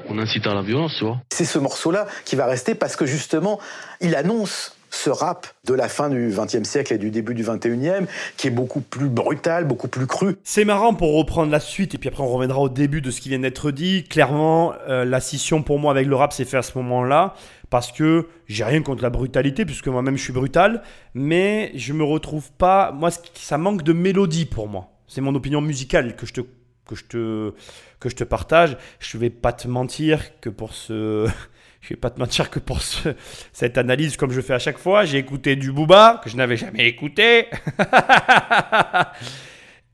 on 0.09 0.17
incite 0.17 0.47
à 0.47 0.53
la 0.53 0.61
violence, 0.61 0.95
tu 0.97 1.05
vois. 1.05 1.21
C'est 1.31 1.45
ce 1.45 1.59
morceau-là 1.59 2.07
qui 2.25 2.35
va 2.35 2.45
rester 2.45 2.75
parce 2.75 2.95
que 2.95 3.05
justement, 3.05 3.59
il 4.01 4.15
annonce 4.15 4.77
ce 4.89 5.09
rap 5.09 5.47
de 5.65 5.73
la 5.73 5.87
fin 5.87 6.09
du 6.09 6.33
XXe 6.35 6.67
siècle 6.67 6.93
et 6.93 6.97
du 6.97 7.11
début 7.11 7.33
du 7.33 7.43
XXIe, 7.43 8.07
qui 8.37 8.47
est 8.47 8.51
beaucoup 8.51 8.81
plus 8.81 9.09
brutal, 9.09 9.65
beaucoup 9.65 9.87
plus 9.87 10.07
cru. 10.07 10.37
C'est 10.43 10.65
marrant 10.65 10.93
pour 10.93 11.15
reprendre 11.15 11.51
la 11.51 11.59
suite, 11.59 11.95
et 11.95 11.97
puis 11.97 12.09
après 12.09 12.23
on 12.23 12.29
reviendra 12.29 12.59
au 12.59 12.69
début 12.69 13.01
de 13.01 13.11
ce 13.11 13.21
qui 13.21 13.29
vient 13.29 13.39
d'être 13.39 13.71
dit. 13.71 14.05
Clairement, 14.05 14.73
euh, 14.87 15.05
la 15.05 15.19
scission 15.19 15.61
pour 15.61 15.79
moi 15.79 15.91
avec 15.91 16.07
le 16.07 16.15
rap 16.15 16.33
s'est 16.33 16.45
faite 16.45 16.59
à 16.59 16.63
ce 16.63 16.77
moment-là, 16.77 17.35
parce 17.69 17.91
que 17.91 18.27
j'ai 18.47 18.63
rien 18.63 18.81
contre 18.81 19.03
la 19.03 19.09
brutalité, 19.09 19.65
puisque 19.65 19.87
moi-même 19.87 20.17
je 20.17 20.23
suis 20.23 20.33
brutal, 20.33 20.81
mais 21.13 21.71
je 21.75 21.93
me 21.93 22.03
retrouve 22.03 22.51
pas. 22.53 22.91
Moi, 22.91 23.09
ça 23.33 23.57
manque 23.57 23.83
de 23.83 23.93
mélodie 23.93 24.45
pour 24.45 24.67
moi. 24.67 24.89
C'est 25.07 25.21
mon 25.21 25.35
opinion 25.35 25.61
musicale 25.61 26.15
que 26.15 26.25
je 26.25 26.33
te 26.33 26.41
que 26.87 26.95
je 26.95 27.03
te, 27.03 27.53
que 27.99 28.09
je 28.09 28.15
te 28.15 28.23
partage. 28.23 28.77
Je 28.99 29.17
vais 29.17 29.29
pas 29.29 29.53
te 29.53 29.67
mentir 29.67 30.39
que 30.39 30.49
pour 30.49 30.73
ce. 30.73 31.27
Je 31.79 31.93
vais 31.93 31.99
pas 31.99 32.09
te 32.09 32.19
mentir 32.19 32.49
que 32.49 32.59
pour 32.59 32.81
ce, 32.81 33.15
cette 33.53 33.77
analyse, 33.77 34.17
comme 34.17 34.31
je 34.31 34.41
fais 34.41 34.55
à 34.55 34.59
chaque 34.59 34.79
fois, 34.79 35.05
j'ai 35.05 35.19
écouté 35.19 35.55
du 35.55 35.71
Booba 35.71 36.19
que 36.21 36.29
je 36.29 36.35
n'avais 36.35 36.57
jamais 36.57 36.85
écouté. 36.85 37.45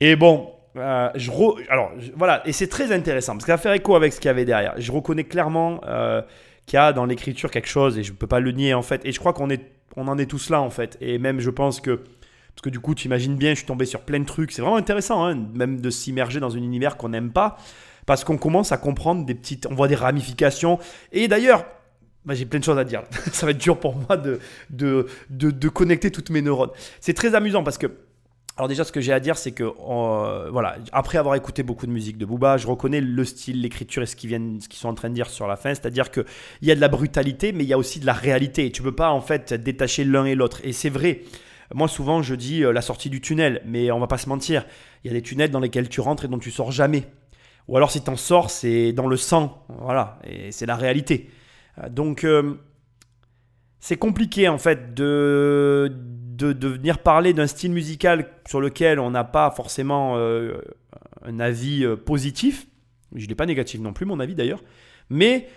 et 0.00 0.16
bon, 0.16 0.50
euh, 0.76 1.10
je 1.14 1.30
alors 1.70 1.92
voilà, 2.16 2.42
et 2.46 2.52
c'est 2.52 2.66
très 2.66 2.90
intéressant 2.90 3.34
parce 3.34 3.44
que 3.44 3.52
ça 3.52 3.58
faire 3.58 3.74
écho 3.74 3.94
avec 3.94 4.12
ce 4.12 4.18
qu'il 4.18 4.26
y 4.26 4.30
avait 4.30 4.46
derrière. 4.46 4.74
Je 4.78 4.90
reconnais 4.90 5.22
clairement 5.22 5.82
euh, 5.86 6.22
qu'il 6.66 6.78
y 6.78 6.80
a 6.80 6.92
dans 6.92 7.04
l'écriture 7.04 7.50
quelque 7.50 7.68
chose 7.68 7.96
et 7.96 8.02
je 8.02 8.10
ne 8.10 8.16
peux 8.16 8.26
pas 8.26 8.40
le 8.40 8.50
nier 8.50 8.74
en 8.74 8.82
fait. 8.82 9.04
Et 9.04 9.12
je 9.12 9.20
crois 9.20 9.34
qu'on 9.34 9.50
en 9.96 10.18
est 10.18 10.26
tous 10.26 10.50
là 10.50 10.62
en 10.62 10.70
fait. 10.70 10.96
Et 11.00 11.18
même 11.18 11.38
je 11.38 11.50
pense 11.50 11.80
que 11.80 12.02
parce 12.54 12.62
que 12.62 12.70
du 12.70 12.80
coup, 12.80 12.94
tu 12.94 13.06
imagines 13.06 13.36
bien, 13.36 13.50
je 13.50 13.56
suis 13.56 13.66
tombé 13.66 13.84
sur 13.84 14.02
plein 14.02 14.20
de 14.20 14.24
trucs. 14.24 14.52
C'est 14.52 14.62
vraiment 14.62 14.76
intéressant, 14.76 15.26
hein, 15.26 15.46
même 15.54 15.80
de 15.80 15.90
s'immerger 15.90 16.38
dans 16.38 16.54
un 16.54 16.58
univers 16.58 16.96
qu'on 16.96 17.08
n'aime 17.08 17.32
pas. 17.32 17.56
Parce 18.06 18.24
qu'on 18.24 18.36
commence 18.36 18.72
à 18.72 18.76
comprendre 18.76 19.24
des 19.24 19.34
petites, 19.34 19.66
on 19.66 19.74
voit 19.74 19.88
des 19.88 19.94
ramifications. 19.94 20.78
Et 21.12 21.28
d'ailleurs, 21.28 21.64
bah, 22.24 22.34
j'ai 22.34 22.46
plein 22.46 22.58
de 22.58 22.64
choses 22.64 22.78
à 22.78 22.84
dire. 22.84 23.02
Ça 23.32 23.46
va 23.46 23.52
être 23.52 23.58
dur 23.58 23.78
pour 23.78 23.96
moi 23.96 24.16
de, 24.16 24.38
de, 24.70 25.06
de, 25.30 25.68
connecter 25.68 26.10
toutes 26.10 26.30
mes 26.30 26.42
neurones. 26.42 26.70
C'est 27.00 27.14
très 27.14 27.34
amusant 27.34 27.62
parce 27.62 27.78
que 27.78 27.86
alors 28.56 28.68
déjà, 28.68 28.84
ce 28.84 28.92
que 28.92 29.00
j'ai 29.00 29.12
à 29.12 29.18
dire, 29.18 29.36
c'est 29.36 29.50
que 29.50 29.64
voilà, 30.50 30.76
après 30.92 31.18
avoir 31.18 31.34
écouté 31.34 31.64
beaucoup 31.64 31.86
de 31.86 31.90
musique 31.90 32.18
de 32.18 32.24
Booba, 32.24 32.56
je 32.56 32.68
reconnais 32.68 33.00
le 33.00 33.24
style, 33.24 33.60
l'écriture 33.60 34.04
et 34.04 34.06
ce 34.06 34.14
qu'ils 34.14 34.28
viennent, 34.28 34.60
ce 34.60 34.68
qu'ils 34.68 34.78
sont 34.78 34.88
en 34.88 34.94
train 34.94 35.08
de 35.08 35.14
dire 35.14 35.28
sur 35.28 35.48
la 35.48 35.56
fin. 35.56 35.70
C'est-à-dire 35.70 36.12
que 36.12 36.24
il 36.62 36.68
y 36.68 36.70
a 36.70 36.76
de 36.76 36.80
la 36.80 36.86
brutalité, 36.86 37.50
mais 37.50 37.64
il 37.64 37.68
y 37.68 37.72
a 37.72 37.78
aussi 37.78 37.98
de 37.98 38.06
la 38.06 38.12
réalité. 38.12 38.70
Tu 38.70 38.80
peux 38.80 38.94
pas 38.94 39.10
en 39.10 39.20
fait 39.20 39.52
détacher 39.54 40.04
l'un 40.04 40.24
et 40.24 40.36
l'autre. 40.36 40.60
Et 40.62 40.72
c'est 40.72 40.88
vrai. 40.88 41.22
Moi, 41.74 41.88
souvent, 41.88 42.22
je 42.22 42.36
dis 42.36 42.62
euh, 42.62 42.72
la 42.72 42.82
sortie 42.82 43.10
du 43.10 43.20
tunnel, 43.20 43.60
mais 43.66 43.90
on 43.90 43.98
va 43.98 44.06
pas 44.06 44.18
se 44.18 44.28
mentir. 44.28 44.64
Il 45.02 45.08
y 45.08 45.10
a 45.10 45.14
des 45.14 45.22
tunnels 45.22 45.50
dans 45.50 45.60
lesquels 45.60 45.88
tu 45.88 46.00
rentres 46.00 46.26
et 46.26 46.28
dont 46.28 46.38
tu 46.38 46.52
sors 46.52 46.70
jamais. 46.70 47.04
Ou 47.68 47.76
alors, 47.76 47.90
si 47.90 48.02
tu 48.02 48.10
en 48.10 48.16
sors, 48.16 48.50
c'est 48.50 48.92
dans 48.92 49.06
le 49.06 49.16
sang. 49.16 49.64
Voilà, 49.68 50.18
et 50.24 50.52
c'est 50.52 50.66
la 50.66 50.76
réalité. 50.76 51.30
Euh, 51.78 51.88
donc, 51.88 52.26
c'est 53.80 53.96
compliqué 53.96 54.48
en 54.48 54.58
fait 54.58 54.94
de 54.94 55.92
de, 56.34 56.68
venir 56.68 56.98
parler 56.98 57.32
d'un 57.32 57.46
style 57.46 57.72
musical 57.72 58.28
sur 58.48 58.60
lequel 58.60 58.98
on 58.98 59.10
n'a 59.10 59.24
pas 59.24 59.50
forcément 59.50 60.16
euh, 60.16 60.58
un 61.24 61.40
avis 61.40 61.84
euh, 61.84 61.96
positif. 61.96 62.66
Je 63.14 63.26
n'ai 63.26 63.34
pas 63.34 63.46
négatif 63.46 63.80
non 63.80 63.92
plus, 63.92 64.06
mon 64.06 64.20
avis 64.20 64.34
d'ailleurs. 64.34 64.62
Mais 65.10 65.48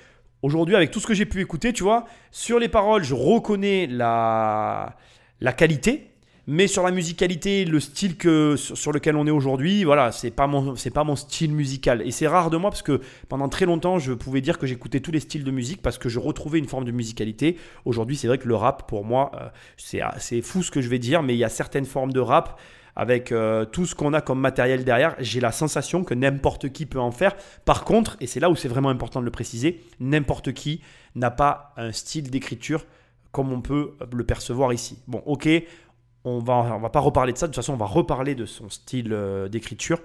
aujourd'hui, 0.42 0.76
avec 0.76 0.92
tout 0.92 1.00
ce 1.00 1.08
que 1.08 1.14
j'ai 1.14 1.26
pu 1.26 1.42
écouter, 1.42 1.74
tu 1.74 1.84
vois, 1.84 2.06
sur 2.32 2.60
les 2.60 2.70
paroles, 2.70 3.04
je 3.04 3.16
reconnais 3.16 3.88
la, 3.88 4.96
la 5.42 5.54
qualité. 5.54 6.12
Mais 6.50 6.68
sur 6.68 6.82
la 6.84 6.92
musicalité, 6.92 7.66
le 7.66 7.82
style 7.82 8.16
que, 8.16 8.56
sur, 8.56 8.94
lequel 8.94 9.18
on 9.18 9.28
est 9.28 9.32
aujourd'hui, 9.32 9.84
voilà, 9.84 10.14
c'est 10.14 10.32
pas 10.32 10.48
mon, 10.48 10.76
pas 10.94 11.04
mon 11.04 11.18
style 11.18 11.52
musical. 11.52 12.02
Et 12.06 12.12
c'est 12.12 12.26
rare 12.26 12.50
de 12.50 12.56
moi 12.56 12.70
parce 12.70 12.82
que 12.82 13.02
pendant 13.28 13.50
très 13.50 13.66
longtemps, 13.66 14.00
je 14.00 14.14
pouvais 14.14 14.40
dire 14.40 14.58
que 14.58 14.66
j'écoutais 14.66 15.02
tous 15.02 15.12
les 15.12 15.20
styles 15.20 15.44
de 15.44 15.52
musique 15.52 15.82
parce 15.82 15.98
que 15.98 16.08
je 16.08 16.20
retrouvais 16.20 16.60
une 16.60 16.68
forme 16.68 16.86
de 16.86 16.92
musicalité. 16.92 17.58
Aujourd'hui, 17.84 18.16
c'est 18.16 18.30
vrai 18.30 18.38
que 18.38 18.48
le 18.48 18.56
rap, 18.56 18.88
pour 18.88 19.04
moi, 19.04 19.32
euh, 19.36 19.50
c'est, 19.76 20.00
c'est 20.20 20.42
fou 20.42 20.64
ce 20.64 20.72
que 20.72 20.80
je 20.80 20.88
vais 20.88 21.00
dire, 21.00 21.22
mais 21.22 21.36
il 21.36 21.38
y 21.38 21.44
a 21.44 21.50
certaines 21.50 21.86
formes 21.86 22.14
de 22.14 22.22
rap 22.22 22.58
avec 22.96 23.32
euh, 23.32 23.66
tout 23.66 23.86
ce 23.86 23.94
qu'on 23.94 24.14
a 24.14 24.22
comme 24.22 24.40
matériel 24.40 24.84
derrière, 24.84 25.16
j'ai 25.20 25.40
la 25.40 25.52
sensation 25.52 26.04
que 26.04 26.16
n'importe 26.16 26.70
qui 26.70 26.88
peut 26.88 27.00
en 27.00 27.12
faire. 27.12 27.36
Par 27.64 27.84
contre, 27.84 28.18
et 28.22 28.26
c'est 28.26 28.40
là 28.40 28.50
où 28.50 28.56
c'est 28.56 28.70
vraiment 28.70 28.90
important 28.90 29.20
de 29.20 29.26
le 29.26 29.32
préciser, 29.32 29.84
n'importe 30.00 30.54
qui 30.54 30.82
n'a 31.14 31.30
pas 31.30 31.74
un 31.78 31.92
style 31.92 32.32
d'écriture 32.32 32.86
comme 33.32 33.52
on 33.52 33.62
peut 33.62 33.92
le 34.12 34.24
percevoir 34.24 34.74
ici. 34.74 34.98
Bon, 35.08 35.22
ok, 35.28 35.48
on 36.28 36.40
va, 36.40 36.76
on 36.76 36.80
va 36.80 36.90
pas 36.90 37.00
reparler 37.00 37.32
de 37.32 37.38
ça, 37.38 37.48
de 37.48 37.52
toute 37.52 37.64
façon 37.64 37.74
on 37.74 37.78
va 37.78 37.86
reparler 37.86 38.36
de 38.36 38.46
son 38.46 38.70
style 38.70 39.14
euh, 39.14 39.48
d'écriture. 39.48 40.00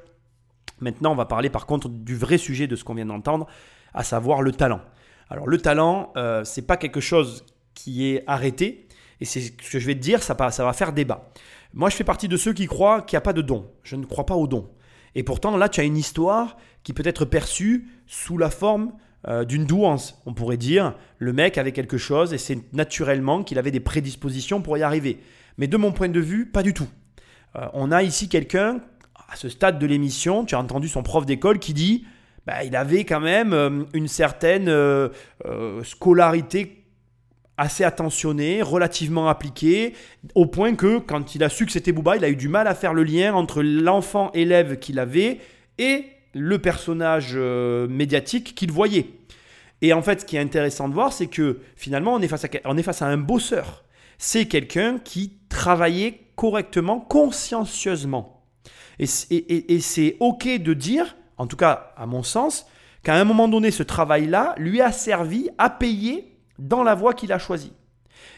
Maintenant 0.81 1.13
on 1.13 1.17
va 1.17 1.27
parler 1.27 1.51
par 1.51 1.67
contre 1.67 1.89
du 1.89 2.17
vrai 2.17 2.39
sujet 2.39 2.67
de 2.67 2.77
ce 2.77 2.85
qu'on 2.85 2.95
vient 2.95 3.07
d'entendre, 3.07 3.47
à 3.93 4.05
savoir 4.05 4.43
le 4.43 4.53
talent. 4.53 4.81
Alors 5.29 5.49
le 5.49 5.59
talent, 5.59 6.13
euh, 6.17 6.45
c'est 6.45 6.67
pas 6.67 6.77
quelque 6.77 7.01
chose 7.01 7.45
qui 7.75 8.09
est 8.09 8.23
arrêté, 8.27 8.87
et 9.21 9.25
c'est 9.25 9.41
ce 9.41 9.53
que 9.53 9.79
je 9.79 9.87
vais 9.87 9.95
te 9.95 10.01
dire, 10.01 10.23
ça, 10.23 10.37
ça 10.51 10.65
va 10.65 10.73
faire 10.73 10.93
débat. 10.93 11.31
Moi 11.75 11.91
je 11.91 11.97
fais 11.97 12.05
partie 12.05 12.29
de 12.29 12.37
ceux 12.37 12.53
qui 12.53 12.67
croient 12.67 13.03
qu'il 13.03 13.17
n'y 13.17 13.19
a 13.19 13.23
pas 13.23 13.33
de 13.33 13.43
don, 13.43 13.71
je 13.83 13.97
ne 13.97 14.05
crois 14.05 14.27
pas 14.27 14.37
au 14.37 14.47
don. 14.47 14.71
Et 15.15 15.25
pourtant 15.25 15.57
là 15.57 15.69
tu 15.69 15.81
as 15.81 15.85
une 15.85 15.97
histoire 15.97 16.57
qui 16.85 16.93
peut 16.93 17.07
être 17.07 17.25
perçue 17.25 17.89
sous 18.07 18.39
la 18.39 18.51
forme 18.51 18.93
euh, 19.27 19.45
d'une 19.45 19.65
douance. 19.65 20.21
On 20.27 20.35
pourrait 20.35 20.57
dire, 20.57 20.95
le 21.19 21.33
mec 21.33 21.59
avait 21.59 21.73
quelque 21.73 21.99
chose 21.99 22.33
et 22.33 22.39
c'est 22.39 22.73
naturellement 22.73 23.43
qu'il 23.43 23.59
avait 23.59 23.71
des 23.71 23.81
prédispositions 23.81 24.63
pour 24.63 24.77
y 24.79 24.83
arriver. 24.83 25.21
Mais 25.59 25.67
de 25.67 25.77
mon 25.77 25.93
point 25.93 26.09
de 26.09 26.21
vue, 26.21 26.47
pas 26.47 26.63
du 26.63 26.75
tout. 26.75 26.89
Euh, 27.57 27.67
on 27.75 27.93
a 27.93 28.03
ici 28.03 28.29
quelqu'un, 28.29 28.81
à 29.29 29.37
ce 29.37 29.49
stade 29.49 29.79
de 29.79 29.87
l'émission, 29.87 30.45
tu 30.45 30.55
as 30.55 30.59
entendu 30.59 30.89
son 30.89 31.03
prof 31.03 31.27
d'école 31.27 31.59
qui 31.59 31.75
dit 31.75 32.05
bah, 32.47 32.65
il 32.65 32.75
avait 32.77 33.05
quand 33.05 33.21
même 33.21 33.53
euh, 33.53 33.85
une 33.93 34.09
certaine 34.09 34.69
euh, 34.69 35.09
scolarité 35.85 36.79
assez 37.59 37.85
attentionnée, 37.85 38.63
relativement 38.63 39.29
appliquée, 39.29 39.95
au 40.35 40.47
point 40.47 40.75
que 40.75 40.99
quand 40.99 41.35
il 41.35 41.45
a 41.45 41.49
su 41.49 41.67
que 41.67 41.73
c'était 41.73 41.93
Booba, 41.93 42.17
il 42.17 42.25
a 42.25 42.31
eu 42.31 42.37
du 42.37 42.49
mal 42.49 42.67
à 42.67 42.75
faire 42.75 42.95
le 42.95 43.05
lien 43.05 43.35
entre 43.35 43.63
l'enfant 43.63 44.31
élève 44.33 44.79
qu'il 44.79 44.99
avait 44.99 45.39
et 45.79 46.07
le 46.35 46.59
personnage 46.59 47.37
médiatique 47.37 48.55
qu'il 48.55 48.73
voyait. 48.73 49.11
Et 49.83 49.93
en 49.93 50.01
fait, 50.01 50.23
ce 50.23 50.25
qui 50.25 50.37
est 50.37 50.41
intéressant 50.41 50.89
de 50.89 50.95
voir, 50.95 51.13
c'est 51.13 51.27
que 51.27 51.61
finalement, 51.77 52.15
on 52.15 52.21
est 52.21 52.27
face 52.27 52.47
à, 52.47 52.49
on 52.65 52.79
est 52.79 52.83
face 52.83 53.03
à 53.03 53.07
un 53.07 53.19
bosseur 53.19 53.85
c'est 54.23 54.47
quelqu'un 54.47 55.01
qui 55.01 55.33
travaillait 55.53 56.21
correctement, 56.37 57.01
consciencieusement. 57.01 58.43
Et, 58.99 59.07
c'est 59.07 60.17
OK 60.21 60.47
de 60.47 60.75
dire, 60.75 61.17
en 61.39 61.47
tout 61.47 61.57
cas 61.57 61.93
à 61.97 62.07
mon 62.07 62.23
sens, 62.23 62.67
qu'à 63.03 63.15
un 63.15 63.25
moment 63.25 63.49
donné, 63.49 63.71
ce 63.71 63.83
travail-là 63.83 64.55
lui 64.59 64.81
a 64.81 64.93
servi 64.93 65.49
à 65.59 65.71
payer 65.71 66.39
dans 66.59 66.83
la 66.83 66.95
voie 66.95 67.15
qu'il 67.15 67.33
a 67.33 67.39
choisie. 67.39 67.73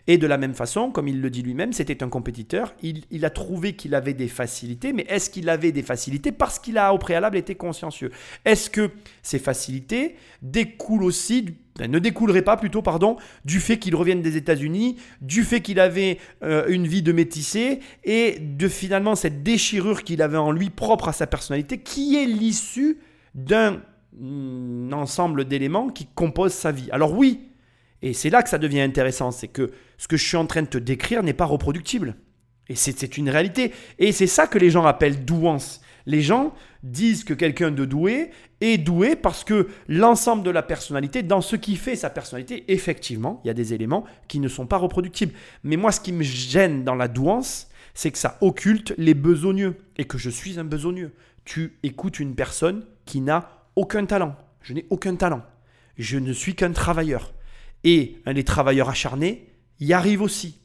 Et 0.07 0.19
de 0.19 0.27
la 0.27 0.37
même 0.37 0.53
façon, 0.53 0.91
comme 0.91 1.09
il 1.09 1.23
le 1.23 1.31
dit 1.31 1.43
lui-même, 1.43 1.73
c'était 1.73 2.03
un 2.03 2.11
compétiteur. 2.11 2.75
Il, 2.83 3.25
a 3.25 3.31
trouvé 3.31 3.75
qu'il 3.75 3.95
avait 3.95 4.13
des 4.13 4.29
facilités, 4.29 4.93
mais 4.93 5.07
est-ce 5.09 5.31
qu'il 5.31 5.49
avait 5.49 5.73
des 5.73 5.83
facilités 5.83 6.31
parce 6.31 6.59
qu'il 6.59 6.77
a 6.77 6.93
au 6.93 6.99
préalable 6.99 7.39
été 7.39 7.55
consciencieux? 7.55 8.11
Est-ce 8.45 8.69
que 8.69 8.91
ces 9.23 9.39
facilités 9.39 10.17
découlent 10.43 11.05
aussi, 11.05 11.57
ne 11.81 11.99
découleraient 11.99 12.43
pas 12.43 12.59
plutôt, 12.59 12.83
du 13.47 13.61
fait 13.61 13.79
qu'il 13.79 13.97
revienne 13.97 14.21
des 14.21 14.37
États-Unis, 14.37 14.97
du 15.23 15.43
fait 15.43 15.63
qu'il 15.63 15.81
avait 15.81 16.19
euh, 16.43 16.67
une 16.69 16.87
vie 16.87 17.03
de 17.03 17.13
métissé 17.13 17.81
et 18.05 18.39
de 18.39 18.69
finalement 18.69 19.15
cette 19.15 19.43
déchirure 19.43 20.05
qu'il 20.05 20.21
avait 20.21 20.37
en 20.37 20.53
lui 20.53 20.69
propre 20.69 21.09
à 21.09 21.13
sa 21.15 21.27
personnalité, 21.27 21.79
qui 21.79 22.17
est 22.17 22.27
l'issue 22.27 22.99
d'un 23.35 23.81
mm, 24.19 24.93
ensemble 24.93 25.47
d'éléments 25.47 25.89
qui 25.89 26.07
composent 26.15 26.53
sa 26.53 26.73
vie? 26.73 26.91
Alors 26.93 27.17
oui, 27.17 27.49
et 28.03 28.13
c'est 28.13 28.31
là 28.31 28.43
que 28.43 28.49
ça 28.49 28.59
devient 28.59 28.81
intéressant, 28.81 29.31
c'est 29.31 29.49
que 29.49 29.71
ce 29.97 30.09
que 30.09 30.17
je 30.17 30.27
suis 30.27 30.37
en 30.37 30.47
train 30.47 30.63
de 30.63 30.69
te 30.69 30.79
décrire 30.79 31.23
n'est 31.23 31.33
pas 31.33 31.47
reproductible. 31.47 32.17
Et 32.69 32.77
c'est 32.77 33.17
une 33.17 33.29
réalité. 33.31 33.73
Et 33.99 34.13
c'est 34.13 34.27
ça 34.27 34.47
que 34.47 34.59
les 34.59 34.71
gens 34.71 34.85
appellent 34.85 35.25
douance. 35.25 35.81
Les 36.07 36.21
gens 36.21 36.55
disent 36.83 37.25
que 37.25 37.35
quelqu'un 37.35 37.71
de 37.71 37.85
doué 37.85 38.31
est 38.61 38.79
doué 38.79 39.17
parce 39.17 39.43
que 39.45 39.69
l'ensemble 39.89 40.43
de 40.43 40.51
la 40.51 40.63
personnalité, 40.63 41.23
dans 41.23 41.41
ce 41.41 41.57
qui 41.57 41.77
fait 41.77 41.97
sa 41.97 42.11
personnalité, 42.11 42.65
effectivement, 42.69 43.41
il 43.43 43.49
y 43.49 43.51
a 43.51 43.55
des 43.55 43.73
éléments 43.73 44.05
qui 44.29 44.39
ne 44.39 44.49
sont 44.49 44.67
pas 44.67 44.77
reproductibles. 44.77 45.33
Mais 45.63 45.77
moi, 45.77 45.93
ce 45.93 46.01
qui 46.01 46.13
me 46.13 46.23
gêne 46.23 46.85
dans 46.85 46.95
la 46.95 47.09
douance, 47.09 47.69
c'est 47.95 48.11
que 48.11 48.19
ça 48.19 48.37
occulte 48.41 48.95
les 48.99 49.15
besogneux 49.15 49.77
et 49.97 50.05
que 50.05 50.19
je 50.19 50.31
suis 50.31 50.59
un 50.59 50.65
besogneux. 50.65 51.13
Tu 51.45 51.79
écoutes 51.83 52.21
une 52.21 52.35
personne 52.35 52.85
qui 53.07 53.21
n'a 53.21 53.67
aucun 53.77 54.05
talent. 54.05 54.37
Je 54.61 54.75
n'ai 54.75 54.87
aucun 54.91 55.17
talent. 55.17 55.43
Je 55.97 56.19
ne 56.19 56.33
suis 56.33 56.55
qu'un 56.55 56.73
travailleur. 56.73 57.33
Et 57.85 58.23
les 58.27 58.45
travailleurs 58.45 58.89
acharnés 58.89 59.53
y 59.81 59.93
arrivent 59.93 60.23
aussi. 60.23 60.61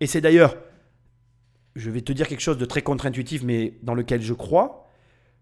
Et 0.00 0.06
c'est 0.06 0.20
d'ailleurs, 0.20 0.56
je 1.76 1.90
vais 1.90 2.00
te 2.00 2.12
dire 2.12 2.28
quelque 2.28 2.40
chose 2.40 2.58
de 2.58 2.64
très 2.64 2.82
contre-intuitif, 2.82 3.42
mais 3.42 3.78
dans 3.82 3.94
lequel 3.94 4.22
je 4.22 4.34
crois, 4.34 4.88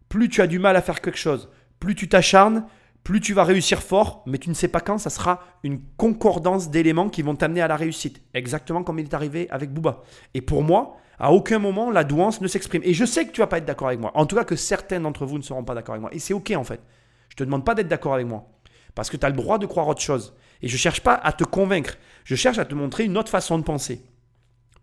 plus 0.09 0.29
tu 0.29 0.43
as 0.43 0.47
du 0.47 0.59
mal 0.59 0.77
à 0.77 0.83
faire 0.83 1.01
quelque 1.01 1.19
chose, 1.19 1.49
plus 1.81 1.95
tu 1.95 2.09
t'acharnes, 2.09 2.67
plus 3.03 3.21
tu 3.21 3.35
vas 3.35 3.45
réussir 3.45 3.83
fort, 3.83 4.23
mais 4.27 4.39
tu 4.39 4.49
ne 4.49 4.55
sais 4.55 4.69
pas 4.69 4.81
quand, 4.81 4.99
ça 4.99 5.11
sera 5.11 5.41
une 5.65 5.81
concordance 5.97 6.71
d'éléments 6.71 7.09
qui 7.09 7.23
vont 7.23 7.35
t'amener 7.35 7.61
à 7.61 7.69
la 7.69 7.77
réussite. 7.77 8.23
Exactement 8.35 8.85
comme 8.85 8.99
il 8.99 9.07
est 9.07 9.15
arrivé 9.15 9.49
avec 9.51 9.73
Booba. 9.73 10.03
Et 10.35 10.41
pour 10.41 10.63
moi, 10.63 10.97
à 11.19 11.33
aucun 11.33 11.59
moment, 11.59 11.91
la 11.91 12.05
douance 12.05 12.41
ne 12.41 12.47
s'exprime. 12.47 12.83
Et 12.85 12.95
je 12.95 13.05
sais 13.05 13.27
que 13.27 13.33
tu 13.33 13.41
vas 13.41 13.47
pas 13.47 13.59
être 13.59 13.65
d'accord 13.65 13.89
avec 13.89 14.01
moi. 14.01 14.13
En 14.15 14.27
tout 14.27 14.37
cas, 14.37 14.45
que 14.45 14.57
certains 14.57 15.01
d'entre 15.01 15.27
vous 15.27 15.39
ne 15.39 15.43
seront 15.43 15.65
pas 15.65 15.75
d'accord 15.75 15.95
avec 15.95 16.03
moi. 16.03 16.15
Et 16.15 16.19
c'est 16.19 16.35
OK 16.35 16.53
en 16.57 16.65
fait. 16.65 16.81
Je 17.29 17.37
te 17.37 17.45
demande 17.45 17.65
pas 17.65 17.75
d'être 17.75 17.89
d'accord 17.89 18.15
avec 18.15 18.27
moi. 18.27 18.49
Parce 18.95 19.09
que 19.09 19.17
tu 19.17 19.25
as 19.27 19.31
le 19.31 19.37
droit 19.37 19.59
de 19.59 19.67
croire 19.67 19.89
autre 19.89 20.01
chose. 20.01 20.35
Et 20.62 20.68
je 20.68 20.74
ne 20.74 20.78
cherche 20.78 21.01
pas 21.01 21.14
à 21.14 21.32
te 21.32 21.44
convaincre. 21.44 21.98
Je 22.24 22.34
cherche 22.34 22.59
à 22.59 22.64
te 22.64 22.74
montrer 22.74 23.05
une 23.05 23.18
autre 23.18 23.30
façon 23.30 23.59
de 23.59 23.64
penser. 23.64 24.02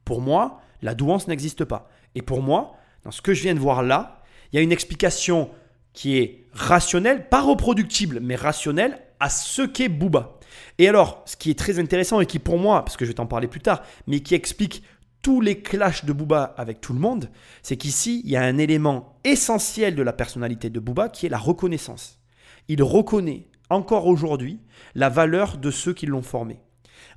Pour 0.05 0.21
moi, 0.21 0.61
la 0.81 0.93
douance 0.93 1.27
n'existe 1.27 1.65
pas. 1.65 1.89
Et 2.15 2.21
pour 2.21 2.41
moi, 2.41 2.75
dans 3.03 3.11
ce 3.11 3.21
que 3.21 3.33
je 3.33 3.43
viens 3.43 3.53
de 3.53 3.59
voir 3.59 3.83
là, 3.83 4.23
il 4.51 4.57
y 4.57 4.59
a 4.59 4.61
une 4.61 4.71
explication 4.71 5.49
qui 5.93 6.17
est 6.17 6.45
rationnelle, 6.51 7.29
pas 7.29 7.41
reproductible, 7.41 8.19
mais 8.21 8.35
rationnelle 8.35 8.99
à 9.19 9.29
ce 9.29 9.61
qu'est 9.61 9.89
Booba. 9.89 10.39
Et 10.77 10.87
alors, 10.87 11.23
ce 11.25 11.35
qui 11.35 11.51
est 11.51 11.59
très 11.59 11.79
intéressant 11.79 12.21
et 12.21 12.25
qui 12.25 12.39
pour 12.39 12.57
moi, 12.57 12.83
parce 12.83 12.97
que 12.97 13.05
je 13.05 13.09
vais 13.09 13.15
t'en 13.15 13.25
parler 13.25 13.47
plus 13.47 13.61
tard, 13.61 13.83
mais 14.07 14.21
qui 14.21 14.35
explique 14.35 14.83
tous 15.21 15.41
les 15.41 15.61
clashs 15.61 16.05
de 16.05 16.13
Booba 16.13 16.55
avec 16.57 16.79
tout 16.79 16.93
le 16.93 16.99
monde, 16.99 17.29
c'est 17.61 17.77
qu'ici, 17.77 18.21
il 18.23 18.31
y 18.31 18.37
a 18.37 18.41
un 18.41 18.57
élément 18.57 19.19
essentiel 19.23 19.95
de 19.95 20.01
la 20.01 20.13
personnalité 20.13 20.69
de 20.69 20.79
Booba 20.79 21.09
qui 21.09 21.25
est 21.25 21.29
la 21.29 21.37
reconnaissance. 21.37 22.19
Il 22.67 22.81
reconnaît 22.83 23.47
encore 23.69 24.07
aujourd'hui 24.07 24.59
la 24.95 25.09
valeur 25.09 25.57
de 25.57 25.71
ceux 25.71 25.93
qui 25.93 26.05
l'ont 26.05 26.21
formé. 26.21 26.59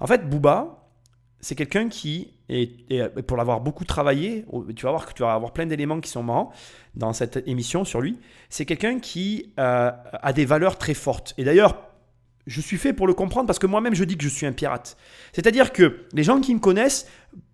En 0.00 0.06
fait, 0.06 0.28
Booba, 0.28 0.88
c'est 1.40 1.54
quelqu'un 1.54 1.88
qui, 1.88 2.34
et, 2.48 2.68
pour 3.26 3.36
l'avoir 3.36 3.60
beaucoup 3.60 3.84
travaillé, 3.84 4.44
tu 4.76 4.84
vas 4.84 4.90
voir 4.90 5.06
que 5.06 5.12
tu 5.12 5.22
vas 5.22 5.34
avoir 5.34 5.52
plein 5.52 5.66
d'éléments 5.66 6.00
qui 6.00 6.10
sont 6.10 6.22
marrants 6.22 6.52
dans 6.94 7.12
cette 7.12 7.42
émission 7.46 7.84
sur 7.84 8.00
lui, 8.00 8.18
c'est 8.48 8.64
quelqu'un 8.64 9.00
qui 9.00 9.52
euh, 9.58 9.90
a 10.12 10.32
des 10.32 10.44
valeurs 10.44 10.78
très 10.78 10.94
fortes. 10.94 11.34
Et 11.38 11.44
d'ailleurs, 11.44 11.92
je 12.46 12.60
suis 12.60 12.76
fait 12.76 12.92
pour 12.92 13.06
le 13.06 13.14
comprendre 13.14 13.46
parce 13.46 13.58
que 13.58 13.66
moi-même 13.66 13.94
je 13.94 14.04
dis 14.04 14.16
que 14.16 14.24
je 14.24 14.28
suis 14.28 14.46
un 14.46 14.52
pirate. 14.52 14.96
C'est-à-dire 15.32 15.72
que 15.72 16.06
les 16.12 16.22
gens 16.22 16.40
qui 16.40 16.54
me 16.54 16.60
connaissent 16.60 17.08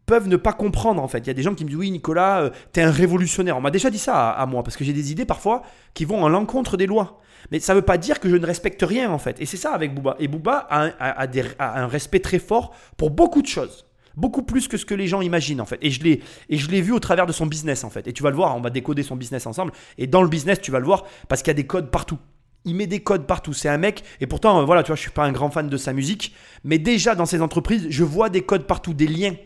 peuvent 0.06 0.28
ne 0.28 0.36
pas 0.36 0.54
comprendre 0.54 1.02
en 1.02 1.08
fait. 1.08 1.18
Il 1.18 1.26
y 1.26 1.30
a 1.30 1.34
des 1.34 1.42
gens 1.42 1.54
qui 1.54 1.64
me 1.64 1.68
disent 1.68 1.78
oui 1.78 1.90
Nicolas, 1.90 2.40
euh, 2.40 2.50
t'es 2.72 2.82
un 2.82 2.90
révolutionnaire. 2.90 3.56
On 3.56 3.60
m'a 3.60 3.70
déjà 3.70 3.90
dit 3.90 3.98
ça 3.98 4.30
à, 4.30 4.42
à 4.42 4.46
moi 4.46 4.62
parce 4.62 4.76
que 4.76 4.84
j'ai 4.84 4.94
des 4.94 5.12
idées 5.12 5.26
parfois 5.26 5.62
qui 5.94 6.04
vont 6.04 6.24
à 6.24 6.28
l'encontre 6.28 6.76
des 6.76 6.86
lois. 6.86 7.20
Mais 7.50 7.60
ça 7.60 7.72
ne 7.74 7.78
veut 7.78 7.84
pas 7.84 7.98
dire 7.98 8.20
que 8.20 8.28
je 8.28 8.36
ne 8.36 8.46
respecte 8.46 8.82
rien 8.82 9.10
en 9.10 9.18
fait. 9.18 9.40
Et 9.40 9.46
c'est 9.46 9.56
ça 9.56 9.72
avec 9.72 9.94
Booba. 9.94 10.16
Et 10.18 10.28
Booba 10.28 10.66
a 10.70 10.84
un, 10.86 10.92
a- 10.98 11.80
un 11.82 11.86
respect 11.86 12.20
très 12.20 12.38
fort 12.38 12.74
pour 12.96 13.10
beaucoup 13.10 13.42
de 13.42 13.46
choses. 13.46 13.84
Beaucoup 14.16 14.42
plus 14.42 14.66
que 14.66 14.76
ce 14.76 14.84
que 14.84 14.94
les 14.94 15.06
gens 15.06 15.20
imaginent 15.20 15.60
en 15.60 15.64
fait. 15.66 15.78
Et 15.80 15.90
je 15.90 16.02
l'ai 16.02 16.20
et 16.48 16.56
je 16.56 16.68
l'ai 16.70 16.80
vu 16.80 16.92
au 16.92 16.98
travers 16.98 17.24
de 17.26 17.32
son 17.32 17.46
business 17.46 17.84
en 17.84 17.90
fait. 17.90 18.06
Et 18.08 18.12
tu 18.12 18.22
vas 18.24 18.30
le 18.30 18.36
voir, 18.36 18.56
on 18.56 18.60
va 18.60 18.70
décoder 18.70 19.02
son 19.04 19.14
business 19.14 19.46
ensemble. 19.46 19.72
Et 19.96 20.06
dans 20.08 20.22
le 20.22 20.28
business, 20.28 20.60
tu 20.60 20.70
vas 20.72 20.80
le 20.80 20.86
voir 20.86 21.04
parce 21.28 21.42
qu'il 21.42 21.50
y 21.50 21.52
a 21.52 21.54
des 21.54 21.66
codes 21.66 21.90
partout. 21.90 22.18
Il 22.64 22.74
met 22.74 22.88
des 22.88 23.00
codes 23.00 23.26
partout. 23.26 23.52
C'est 23.52 23.68
un 23.68 23.78
mec. 23.78 24.02
Et 24.20 24.26
pourtant, 24.26 24.58
euh, 24.60 24.64
voilà, 24.64 24.82
tu 24.82 24.88
vois, 24.88 24.96
je 24.96 25.02
suis 25.02 25.12
pas 25.12 25.24
un 25.24 25.30
grand 25.30 25.50
fan 25.50 25.68
de 25.68 25.76
sa 25.76 25.92
musique, 25.92 26.34
mais 26.64 26.78
déjà 26.78 27.14
dans 27.14 27.26
ses 27.26 27.40
entreprises, 27.42 27.86
je 27.88 28.02
vois 28.02 28.28
des 28.28 28.42
codes 28.42 28.66
partout, 28.66 28.92
des 28.92 29.06
liens, 29.06 29.36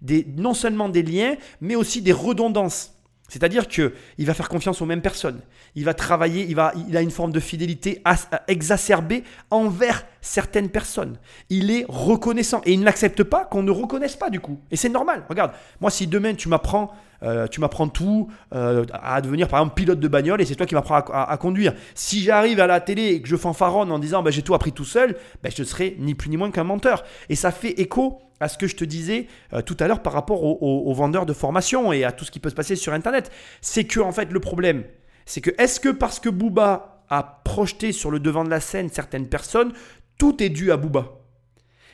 des 0.00 0.26
non 0.38 0.54
seulement 0.54 0.88
des 0.88 1.02
liens, 1.02 1.36
mais 1.60 1.74
aussi 1.76 2.00
des 2.00 2.12
redondances. 2.12 2.91
C'est-à-dire 3.32 3.66
que 3.66 3.94
il 4.18 4.26
va 4.26 4.34
faire 4.34 4.50
confiance 4.50 4.82
aux 4.82 4.84
mêmes 4.84 5.00
personnes. 5.00 5.40
Il 5.74 5.86
va 5.86 5.94
travailler, 5.94 6.42
il, 6.50 6.62
il 6.86 6.96
a 6.98 7.00
une 7.00 7.10
forme 7.10 7.32
de 7.32 7.40
fidélité 7.40 8.02
exacerbée 8.46 9.24
envers 9.50 10.04
certaines 10.20 10.68
personnes. 10.68 11.16
Il 11.48 11.70
est 11.70 11.86
reconnaissant 11.88 12.60
et 12.66 12.74
il 12.74 12.80
n'accepte 12.80 13.22
pas 13.22 13.46
qu'on 13.46 13.62
ne 13.62 13.70
reconnaisse 13.70 14.16
pas 14.16 14.28
du 14.28 14.38
coup. 14.38 14.60
Et 14.70 14.76
c'est 14.76 14.90
normal. 14.90 15.24
Regarde, 15.30 15.52
moi 15.80 15.90
si 15.90 16.06
demain 16.06 16.34
tu 16.34 16.50
m'apprends, 16.50 16.92
euh, 17.22 17.46
tu 17.46 17.60
m'apprends 17.60 17.88
tout 17.88 18.28
euh, 18.54 18.84
à 18.92 19.20
devenir 19.20 19.48
par 19.48 19.60
exemple 19.60 19.74
pilote 19.74 20.00
de 20.00 20.08
bagnole 20.08 20.40
et 20.40 20.44
c'est 20.44 20.56
toi 20.56 20.66
qui 20.66 20.74
m'apprends 20.74 20.96
à, 20.96 21.36
conduire. 21.36 21.72
Si 21.94 22.22
j'arrive 22.22 22.60
à 22.60 22.66
la 22.66 22.80
télé 22.80 23.08
et 23.08 23.22
que 23.22 23.28
je 23.28 23.36
fanfaronne 23.36 23.92
en 23.92 23.98
disant 23.98 24.22
bah, 24.22 24.30
j'ai 24.30 24.42
tout 24.42 24.54
appris 24.54 24.72
tout 24.72 24.84
seul, 24.84 25.16
bah, 25.42 25.50
je 25.54 25.62
serai 25.62 25.96
ni 25.98 26.14
plus 26.14 26.30
ni 26.30 26.36
moins 26.36 26.50
qu'un 26.50 26.64
menteur. 26.64 27.04
Et 27.28 27.36
ça 27.36 27.50
fait 27.50 27.80
écho 27.80 28.20
à 28.40 28.48
ce 28.48 28.58
que 28.58 28.66
je 28.66 28.74
te 28.74 28.84
disais 28.84 29.28
euh, 29.52 29.62
tout 29.62 29.76
à 29.78 29.86
l'heure 29.86 30.02
par 30.02 30.12
rapport 30.12 30.42
aux 30.42 30.94
vendeurs 30.94 31.26
de 31.26 31.32
formation 31.32 31.92
et 31.92 32.04
à 32.04 32.12
tout 32.12 32.24
ce 32.24 32.30
qui 32.30 32.40
peut 32.40 32.50
se 32.50 32.54
passer 32.54 32.76
sur 32.76 32.92
Internet. 32.92 33.30
C'est 33.60 33.84
que 33.84 34.00
en 34.00 34.12
fait 34.12 34.32
le 34.32 34.40
problème, 34.40 34.84
c'est 35.26 35.40
que 35.40 35.50
est-ce 35.58 35.78
que 35.78 35.90
parce 35.90 36.18
que 36.18 36.28
Booba 36.28 37.04
a 37.08 37.42
projeté 37.44 37.92
sur 37.92 38.10
le 38.10 38.18
devant 38.18 38.44
de 38.44 38.50
la 38.50 38.60
scène 38.60 38.88
certaines 38.88 39.28
personnes, 39.28 39.72
tout 40.18 40.42
est 40.42 40.48
dû 40.48 40.72
à 40.72 40.76
Booba? 40.76 41.18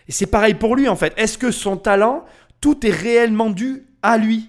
Et 0.09 0.12
c'est 0.12 0.26
pareil 0.26 0.55
pour 0.55 0.74
lui 0.74 0.88
en 0.88 0.96
fait. 0.96 1.12
Est-ce 1.18 1.36
que 1.36 1.50
son 1.50 1.76
talent, 1.76 2.24
tout 2.62 2.86
est 2.86 2.90
réellement 2.90 3.50
dû 3.50 3.86
à 4.02 4.16
lui? 4.16 4.48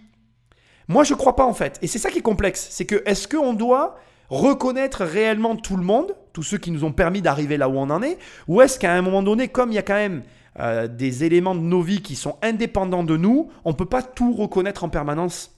Moi 0.90 1.06
je 1.06 1.14
crois 1.14 1.38
pas 1.38 1.46
en 1.46 1.54
fait. 1.54 1.80
Et 1.82 1.88
c'est 1.88 2.00
ça 2.00 2.10
qui 2.10 2.18
est 2.18 2.24
complexe. 2.24 2.68
C'est 2.72 2.86
que 2.86 3.02
est-ce 3.06 3.28
qu'on 3.28 3.54
doit 3.54 3.98
reconnaître 4.30 5.06
réellement 5.06 5.56
tout 5.56 5.78
le 5.78 5.84
monde, 5.84 6.16
tous 6.34 6.44
ceux 6.44 6.58
qui 6.58 6.72
nous 6.72 6.84
ont 6.84 6.92
permis 6.92 7.22
d'arriver 7.22 7.58
là 7.58 7.70
où 7.70 7.78
on 7.78 7.90
en 7.90 8.02
est, 8.04 8.18
ou 8.48 8.62
est-ce 8.62 8.78
qu'à 8.78 8.94
un 8.94 9.02
moment 9.02 9.24
donné, 9.24 9.48
comme 9.48 9.72
il 9.72 9.76
y 9.76 9.80
a 9.80 9.84
quand 9.84 9.94
même 9.94 10.24
euh, 10.60 10.88
des 10.88 11.24
éléments 11.24 11.56
de 11.56 11.62
nos 11.62 11.82
vies 11.82 12.02
qui 12.02 12.16
sont 12.16 12.38
indépendants 12.42 13.04
de 13.04 13.16
nous, 13.16 13.50
on 13.66 13.70
ne 13.70 13.76
peut 13.76 13.86
pas 13.86 14.04
tout 14.04 14.34
reconnaître 14.34 14.84
en 14.84 14.90
permanence? 14.90 15.56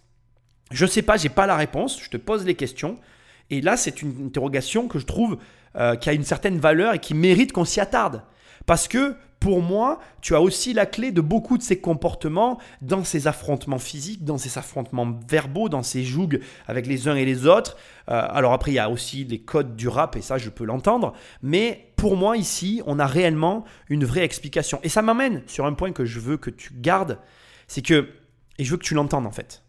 Je 0.70 0.86
sais 0.86 1.02
pas, 1.02 1.18
j'ai 1.18 1.30
pas 1.30 1.48
la 1.48 1.56
réponse, 1.56 2.02
je 2.02 2.10
te 2.10 2.18
pose 2.18 2.46
les 2.46 2.56
questions. 2.56 2.98
Et 3.50 3.60
là, 3.60 3.76
c'est 3.76 4.02
une 4.02 4.28
interrogation 4.28 4.88
que 4.88 5.00
je 5.00 5.06
trouve 5.06 5.38
euh, 5.76 5.96
qui 5.96 6.10
a 6.10 6.14
une 6.14 6.24
certaine 6.24 6.58
valeur 6.58 6.94
et 6.94 7.00
qui 7.00 7.14
mérite 7.14 7.52
qu'on 7.52 7.66
s'y 7.66 7.82
attarde. 7.82 8.24
Parce 8.66 8.88
que 8.88 9.16
pour 9.42 9.64
moi, 9.64 10.00
tu 10.22 10.36
as 10.36 10.40
aussi 10.40 10.72
la 10.72 10.86
clé 10.86 11.12
de 11.12 11.20
beaucoup 11.20 11.58
de 11.58 11.64
ces 11.64 11.82
comportements 11.82 12.60
dans 12.82 13.04
ces 13.04 13.26
affrontements 13.26 13.80
physiques, 13.80 14.24
dans 14.24 14.38
ces 14.38 14.56
affrontements 14.60 15.18
verbaux, 15.28 15.68
dans 15.68 15.82
ces 15.82 16.04
jougs 16.04 16.40
avec 16.68 16.86
les 16.86 17.08
uns 17.08 17.16
et 17.16 17.26
les 17.26 17.48
autres. 17.48 17.76
Euh, 18.08 18.22
alors 18.30 18.54
après, 18.54 18.70
il 18.70 18.76
y 18.76 18.80
a 18.80 18.92
aussi 18.92 19.24
les 19.24 19.42
codes 19.42 19.76
du 19.76 19.88
rap, 19.88 20.16
et 20.16 20.22
ça, 20.22 20.38
je 20.38 20.52
peux 20.52 20.64
l'entendre. 20.64 21.14
Mais 21.42 21.92
pour 21.96 22.18
moi, 22.18 22.38
ici, 22.38 22.84
on 22.86 23.00
a 23.00 23.08
réellement 23.08 23.66
une 23.90 24.06
vraie 24.06 24.24
explication. 24.24 24.80
Et 24.84 24.90
ça 24.90 25.02
m'amène 25.02 25.42
sur 25.48 25.66
un 25.66 25.74
point 25.74 25.92
que 25.92 26.06
je 26.06 26.20
veux 26.20 26.38
que 26.38 26.52
tu 26.52 26.74
gardes, 26.76 27.18
c'est 27.68 27.82
que, 27.82 28.10
et 28.60 28.64
je 28.64 28.70
veux 28.70 28.78
que 28.78 28.86
tu 28.86 28.94
l'entendes 28.94 29.26
en 29.26 29.32
fait. 29.32 29.64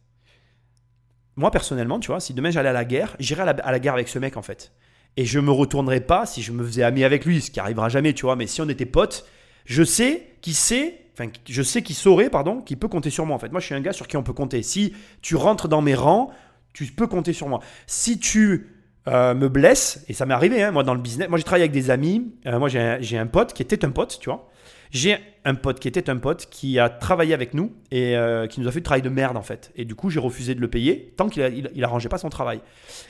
Moi, 1.36 1.50
personnellement, 1.50 1.98
tu 1.98 2.08
vois, 2.08 2.20
si 2.20 2.34
demain 2.34 2.50
j'allais 2.50 2.68
à 2.68 2.74
la 2.74 2.84
guerre, 2.84 3.16
j'irais 3.18 3.48
à 3.48 3.72
la, 3.72 3.78
guerre 3.78 3.94
avec 3.94 4.08
ce 4.08 4.18
mec 4.18 4.36
en 4.36 4.42
fait. 4.42 4.74
Et 5.16 5.24
je 5.24 5.40
me 5.40 5.50
retournerais 5.50 6.00
pas 6.00 6.26
si 6.26 6.42
je 6.42 6.52
me 6.52 6.62
faisais 6.62 6.82
ami 6.82 7.04
avec 7.04 7.24
lui, 7.24 7.40
ce 7.40 7.50
qui 7.50 7.58
arrivera 7.58 7.88
jamais, 7.88 8.12
tu 8.12 8.26
vois. 8.26 8.36
Mais 8.36 8.46
si 8.46 8.60
on 8.60 8.68
était 8.68 8.84
potes, 8.84 9.24
je 9.64 9.82
sais 9.82 10.26
qu'il 10.40 10.54
sait, 10.54 11.06
enfin, 11.14 11.30
je 11.48 11.62
sais 11.62 11.82
qu'il 11.82 11.96
saurait, 11.96 12.30
pardon, 12.30 12.60
qu'il 12.60 12.78
peut 12.78 12.88
compter 12.88 13.10
sur 13.10 13.26
moi 13.26 13.36
en 13.36 13.38
fait. 13.38 13.50
Moi, 13.50 13.60
je 13.60 13.66
suis 13.66 13.74
un 13.74 13.80
gars 13.80 13.92
sur 13.92 14.08
qui 14.08 14.16
on 14.16 14.22
peut 14.22 14.32
compter. 14.32 14.62
Si 14.62 14.94
tu 15.20 15.36
rentres 15.36 15.68
dans 15.68 15.82
mes 15.82 15.94
rangs, 15.94 16.30
tu 16.72 16.86
peux 16.86 17.06
compter 17.06 17.32
sur 17.32 17.48
moi. 17.48 17.60
Si 17.86 18.18
tu 18.18 18.68
euh, 19.08 19.34
me 19.34 19.48
blesses, 19.48 20.04
et 20.08 20.12
ça 20.12 20.26
m'est 20.26 20.34
arrivé, 20.34 20.62
hein, 20.62 20.70
moi 20.70 20.84
dans 20.84 20.94
le 20.94 21.00
business, 21.00 21.28
moi 21.28 21.38
j'ai 21.38 21.44
travaillé 21.44 21.64
avec 21.64 21.72
des 21.72 21.90
amis, 21.90 22.34
euh, 22.46 22.58
moi 22.58 22.68
j'ai 22.68 23.18
un, 23.18 23.26
pote 23.26 23.52
qui 23.52 23.62
était 23.62 23.84
un 23.84 23.90
pote, 23.90 24.18
tu 24.20 24.30
vois. 24.30 24.48
J'ai 24.90 25.16
un 25.44 25.54
pote 25.54 25.80
qui 25.80 25.88
était 25.88 26.10
un 26.10 26.18
pote 26.18 26.48
qui 26.50 26.78
a 26.78 26.90
travaillé 26.90 27.32
avec 27.32 27.54
nous 27.54 27.72
et 27.90 28.14
euh, 28.16 28.46
qui 28.46 28.60
nous 28.60 28.68
a 28.68 28.70
fait 28.70 28.80
du 28.80 28.84
travail 28.84 29.02
de 29.02 29.08
merde 29.08 29.36
en 29.36 29.42
fait. 29.42 29.72
Et 29.74 29.86
du 29.86 29.94
coup, 29.94 30.10
j'ai 30.10 30.20
refusé 30.20 30.54
de 30.54 30.60
le 30.60 30.68
payer 30.68 31.14
tant 31.16 31.28
qu'il 31.28 31.70
il 31.74 31.84
arrangeait 31.84 32.10
pas 32.10 32.18
son 32.18 32.28
travail. 32.28 32.60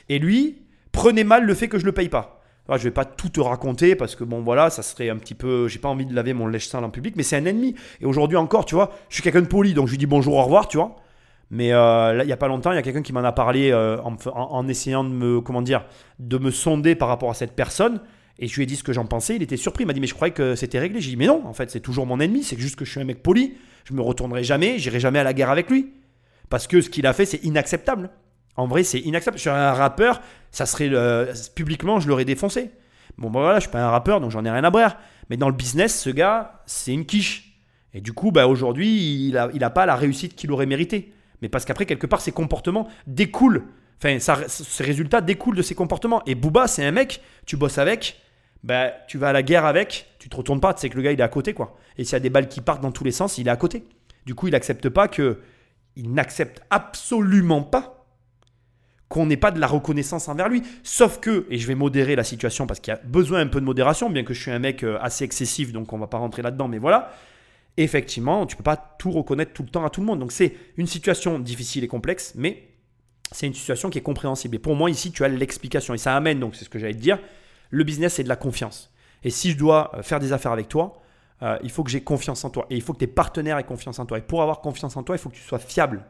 Et 0.07 0.17
lui 0.17 0.61
prenait 0.93 1.25
mal 1.25 1.45
le 1.45 1.53
fait 1.53 1.67
que 1.67 1.77
je 1.77 1.85
le 1.85 1.91
paye 1.91 2.09
pas. 2.09 2.42
Alors, 2.67 2.77
je 2.77 2.83
vais 2.85 2.91
pas 2.91 3.03
tout 3.05 3.27
te 3.29 3.41
raconter 3.41 3.95
parce 3.95 4.15
que 4.15 4.23
bon 4.23 4.41
voilà, 4.41 4.69
ça 4.69 4.83
serait 4.83 5.09
un 5.09 5.17
petit 5.17 5.33
peu, 5.35 5.67
j'ai 5.67 5.79
pas 5.79 5.89
envie 5.89 6.05
de 6.05 6.13
laver 6.15 6.33
mon 6.33 6.47
lèche 6.47 6.67
sale 6.67 6.83
en 6.85 6.89
public, 6.89 7.15
mais 7.17 7.23
c'est 7.23 7.35
un 7.35 7.45
ennemi. 7.45 7.75
Et 7.99 8.05
aujourd'hui 8.05 8.37
encore, 8.37 8.65
tu 8.65 8.75
vois, 8.75 8.91
je 9.09 9.15
suis 9.15 9.23
quelqu'un 9.23 9.41
de 9.41 9.47
poli, 9.47 9.73
donc 9.73 9.87
je 9.87 9.91
lui 9.91 9.97
dis 9.97 10.05
bonjour, 10.05 10.35
au 10.35 10.43
revoir, 10.43 10.67
tu 10.69 10.77
vois. 10.77 10.95
Mais 11.51 11.73
euh, 11.73 12.13
là, 12.13 12.23
il 12.23 12.29
y 12.29 12.33
a 12.33 12.37
pas 12.37 12.47
longtemps, 12.47 12.71
il 12.71 12.75
y 12.75 12.79
a 12.79 12.81
quelqu'un 12.81 13.01
qui 13.01 13.11
m'en 13.13 13.19
a 13.23 13.31
parlé 13.33 13.71
euh, 13.71 13.97
en- 14.01 14.15
en 14.33 14.67
essayant 14.69 15.03
de 15.03 15.09
me, 15.09 15.41
comment 15.41 15.61
dire, 15.61 15.83
de 16.19 16.37
me 16.37 16.51
sonder 16.51 16.95
par 16.95 17.09
rapport 17.09 17.29
à 17.29 17.33
cette 17.33 17.51
personne. 17.53 17.99
Et 18.39 18.47
je 18.47 18.55
lui 18.55 18.63
ai 18.63 18.65
dit 18.65 18.75
ce 18.77 18.83
que 18.83 18.93
j'en 18.93 19.05
pensais. 19.05 19.35
Il 19.35 19.43
était 19.43 19.57
surpris. 19.57 19.83
Il 19.83 19.87
m'a 19.87 19.93
dit 19.93 19.99
mais 19.99 20.07
je 20.07 20.15
croyais 20.15 20.33
que 20.33 20.55
c'était 20.55 20.79
réglé. 20.79 21.01
J'ai 21.01 21.11
dit 21.11 21.17
mais 21.17 21.27
non, 21.27 21.45
en 21.45 21.53
fait 21.53 21.69
c'est 21.69 21.81
toujours 21.81 22.07
mon 22.07 22.19
ennemi. 22.19 22.43
C'est 22.43 22.57
juste 22.57 22.75
que 22.77 22.85
je 22.85 22.91
suis 22.91 22.99
un 22.99 23.03
mec 23.03 23.21
poli. 23.21 23.53
Je 23.83 23.93
me 23.93 24.01
retournerai 24.01 24.43
jamais. 24.43 24.79
J'irai 24.79 24.99
jamais 24.99 25.19
à 25.19 25.23
la 25.23 25.33
guerre 25.33 25.51
avec 25.51 25.69
lui. 25.69 25.91
Parce 26.49 26.65
que 26.65 26.81
ce 26.81 26.89
qu'il 26.89 27.05
a 27.05 27.13
fait 27.13 27.25
c'est 27.25 27.43
inacceptable. 27.43 28.09
En 28.55 28.67
vrai 28.67 28.83
c'est 28.83 28.99
inacceptable. 28.99 29.37
Je 29.37 29.41
suis 29.41 29.49
un 29.49 29.73
rappeur. 29.73 30.21
Ça 30.51 30.65
serait 30.65 30.91
publiquement 31.55 31.99
je 31.99 32.07
l'aurais 32.07 32.25
défoncé. 32.25 32.71
Bon 33.17 33.29
bah 33.29 33.41
voilà, 33.41 33.59
je 33.59 33.63
suis 33.63 33.71
pas 33.71 33.83
un 33.83 33.89
rappeur 33.89 34.21
donc 34.21 34.31
j'en 34.31 34.45
ai 34.45 34.49
rien 34.49 34.63
à 34.63 34.69
brère. 34.69 34.97
Mais 35.29 35.37
dans 35.37 35.49
le 35.49 35.55
business, 35.55 35.99
ce 35.99 36.09
gars 36.09 36.63
c'est 36.65 36.93
une 36.93 37.05
quiche. 37.05 37.57
Et 37.93 38.01
du 38.01 38.13
coup 38.13 38.31
bah 38.31 38.47
aujourd'hui 38.47 39.27
il 39.27 39.37
a, 39.37 39.49
il 39.53 39.63
a 39.63 39.69
pas 39.69 39.85
la 39.85 39.95
réussite 39.95 40.35
qu'il 40.35 40.51
aurait 40.51 40.65
mérité. 40.65 41.13
Mais 41.41 41.49
parce 41.49 41.65
qu'après 41.65 41.85
quelque 41.85 42.07
part 42.07 42.21
ses 42.21 42.31
comportements 42.31 42.87
découlent. 43.07 43.63
Enfin, 43.99 44.19
ça, 44.19 44.37
ces 44.47 44.83
résultats 44.83 45.21
découlent 45.21 45.55
de 45.55 45.61
ses 45.61 45.75
comportements. 45.75 46.21
Et 46.25 46.35
Booba, 46.35 46.67
c'est 46.67 46.83
un 46.83 46.91
mec, 46.91 47.21
tu 47.45 47.55
bosses 47.55 47.77
avec, 47.77 48.19
bah, 48.63 48.91
tu 49.07 49.17
vas 49.17 49.29
à 49.29 49.33
la 49.33 49.43
guerre 49.43 49.65
avec, 49.65 50.07
tu 50.19 50.27
te 50.29 50.35
retournes 50.35 50.59
pas, 50.59 50.73
tu 50.73 50.81
sais 50.81 50.89
que 50.89 50.95
le 50.95 51.01
gars 51.01 51.11
il 51.11 51.19
est 51.19 51.23
à 51.23 51.29
côté 51.29 51.53
quoi. 51.53 51.77
Et 51.97 52.03
s'il 52.03 52.13
y 52.13 52.15
a 52.15 52.19
des 52.19 52.29
balles 52.29 52.47
qui 52.47 52.61
partent 52.61 52.81
dans 52.81 52.91
tous 52.91 53.03
les 53.03 53.11
sens, 53.11 53.37
il 53.37 53.47
est 53.47 53.51
à 53.51 53.55
côté. 53.55 53.85
Du 54.25 54.35
coup, 54.35 54.47
il 54.47 54.55
accepte 54.55 54.89
pas 54.89 55.07
que, 55.07 55.39
il 55.95 56.13
n'accepte 56.13 56.61
absolument 56.69 57.61
pas 57.61 57.92
qu'on 59.13 59.27
n'ait 59.27 59.37
pas 59.37 59.51
de 59.51 59.59
la 59.59 59.67
reconnaissance 59.67 60.27
envers 60.27 60.49
lui. 60.49 60.63
Sauf 60.81 61.19
que, 61.19 61.45
et 61.51 61.59
je 61.59 61.67
vais 61.67 61.75
modérer 61.75 62.15
la 62.15 62.23
situation 62.23 62.65
parce 62.65 62.79
qu'il 62.79 62.91
y 62.91 62.97
a 62.97 62.99
besoin 63.03 63.41
un 63.41 63.47
peu 63.47 63.59
de 63.59 63.65
modération, 63.65 64.09
bien 64.09 64.23
que 64.23 64.33
je 64.33 64.41
suis 64.41 64.49
un 64.49 64.57
mec 64.57 64.83
euh, 64.83 64.97
assez 65.01 65.23
excessif, 65.23 65.71
donc 65.71 65.93
on 65.93 65.99
va 65.99 66.07
pas 66.07 66.17
rentrer 66.17 66.41
là-dedans, 66.41 66.67
mais 66.67 66.79
voilà. 66.79 67.11
Effectivement, 67.77 68.47
tu 68.47 68.55
peux 68.55 68.63
pas 68.63 68.75
tout 68.75 69.11
reconnaître 69.11 69.53
tout 69.53 69.61
le 69.61 69.69
temps 69.69 69.85
à 69.85 69.91
tout 69.91 70.01
le 70.01 70.07
monde. 70.07 70.19
Donc 70.19 70.31
c'est 70.31 70.55
une 70.77 70.87
situation 70.87 71.37
difficile 71.37 71.83
et 71.83 71.87
complexe, 71.87 72.33
mais 72.35 72.69
c'est 73.31 73.45
une 73.45 73.53
situation 73.53 73.91
qui 73.91 73.99
est 73.99 74.03
compréhensible. 74.03 74.55
Et 74.55 74.59
pour 74.59 74.75
moi, 74.75 74.89
ici, 74.89 75.11
tu 75.11 75.23
as 75.23 75.27
l'explication. 75.27 75.93
Et 75.93 75.99
ça 75.99 76.15
amène, 76.15 76.39
donc 76.39 76.55
c'est 76.55 76.65
ce 76.65 76.69
que 76.69 76.79
j'allais 76.79 76.93
te 76.95 76.99
dire, 76.99 77.19
le 77.69 77.83
business, 77.83 78.15
c'est 78.15 78.23
de 78.23 78.29
la 78.29 78.35
confiance. 78.35 78.91
Et 79.23 79.29
si 79.29 79.51
je 79.51 79.57
dois 79.57 79.91
euh, 79.93 80.01
faire 80.01 80.19
des 80.19 80.33
affaires 80.33 80.51
avec 80.51 80.69
toi, 80.69 81.03
euh, 81.43 81.59
il 81.61 81.69
faut 81.69 81.83
que 81.83 81.91
j'ai 81.91 82.01
confiance 82.01 82.43
en 82.45 82.49
toi. 82.49 82.65
Et 82.71 82.75
il 82.75 82.81
faut 82.81 82.93
que 82.93 82.99
tes 82.99 83.07
partenaires 83.07 83.59
aient 83.59 83.63
confiance 83.63 83.99
en 83.99 84.07
toi. 84.07 84.17
Et 84.17 84.21
pour 84.21 84.41
avoir 84.41 84.61
confiance 84.61 84.97
en 84.97 85.03
toi, 85.03 85.15
il 85.15 85.19
faut 85.19 85.29
que 85.29 85.35
tu 85.35 85.43
sois 85.43 85.59
fiable. 85.59 86.03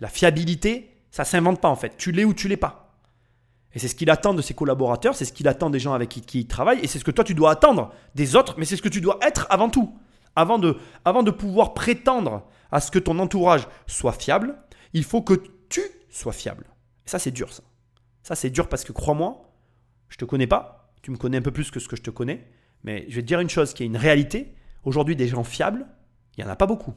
La 0.00 0.08
fiabilité, 0.08 0.93
ça 1.14 1.24
s'invente 1.24 1.60
pas 1.60 1.68
en 1.68 1.76
fait. 1.76 1.96
Tu 1.96 2.10
l'es 2.10 2.24
ou 2.24 2.34
tu 2.34 2.48
l'es 2.48 2.56
pas. 2.56 2.98
Et 3.72 3.78
c'est 3.78 3.86
ce 3.86 3.94
qu'il 3.94 4.10
attend 4.10 4.34
de 4.34 4.42
ses 4.42 4.52
collaborateurs, 4.52 5.14
c'est 5.14 5.24
ce 5.24 5.32
qu'il 5.32 5.46
attend 5.46 5.70
des 5.70 5.78
gens 5.78 5.92
avec 5.92 6.08
qui, 6.08 6.40
il 6.40 6.48
travaille, 6.48 6.80
et 6.80 6.88
c'est 6.88 6.98
ce 6.98 7.04
que 7.04 7.12
toi 7.12 7.22
tu 7.22 7.34
dois 7.34 7.52
attendre 7.52 7.94
des 8.16 8.34
autres, 8.34 8.56
mais 8.58 8.64
c'est 8.64 8.76
ce 8.76 8.82
que 8.82 8.88
tu 8.88 9.00
dois 9.00 9.20
être 9.22 9.46
avant 9.48 9.70
tout. 9.70 9.96
Avant 10.34 10.58
de, 10.58 10.76
avant 11.04 11.22
de 11.22 11.30
pouvoir 11.30 11.72
prétendre 11.72 12.48
à 12.72 12.80
ce 12.80 12.90
que 12.90 12.98
ton 12.98 13.20
entourage 13.20 13.68
soit 13.86 14.12
fiable, 14.12 14.56
il 14.92 15.04
faut 15.04 15.22
que 15.22 15.34
tu 15.68 15.82
sois 16.10 16.32
fiable. 16.32 16.66
Et 17.06 17.10
ça, 17.10 17.20
c'est 17.20 17.30
dur, 17.30 17.52
ça. 17.52 17.62
Ça, 18.24 18.34
c'est 18.34 18.50
dur 18.50 18.68
parce 18.68 18.82
que 18.82 18.90
crois-moi, 18.90 19.52
je 20.08 20.16
te 20.16 20.24
connais 20.24 20.48
pas, 20.48 20.92
tu 21.00 21.12
me 21.12 21.16
connais 21.16 21.36
un 21.36 21.42
peu 21.42 21.52
plus 21.52 21.70
que 21.70 21.78
ce 21.78 21.86
que 21.86 21.94
je 21.94 22.02
te 22.02 22.10
connais, 22.10 22.44
mais 22.82 23.06
je 23.08 23.14
vais 23.14 23.22
te 23.22 23.28
dire 23.28 23.38
une 23.38 23.50
chose 23.50 23.72
qui 23.72 23.84
est 23.84 23.86
une 23.86 23.96
réalité. 23.96 24.52
Aujourd'hui, 24.82 25.14
des 25.14 25.28
gens 25.28 25.44
fiables, 25.44 25.86
il 26.36 26.42
n'y 26.42 26.50
en 26.50 26.52
a 26.52 26.56
pas 26.56 26.66
beaucoup. 26.66 26.94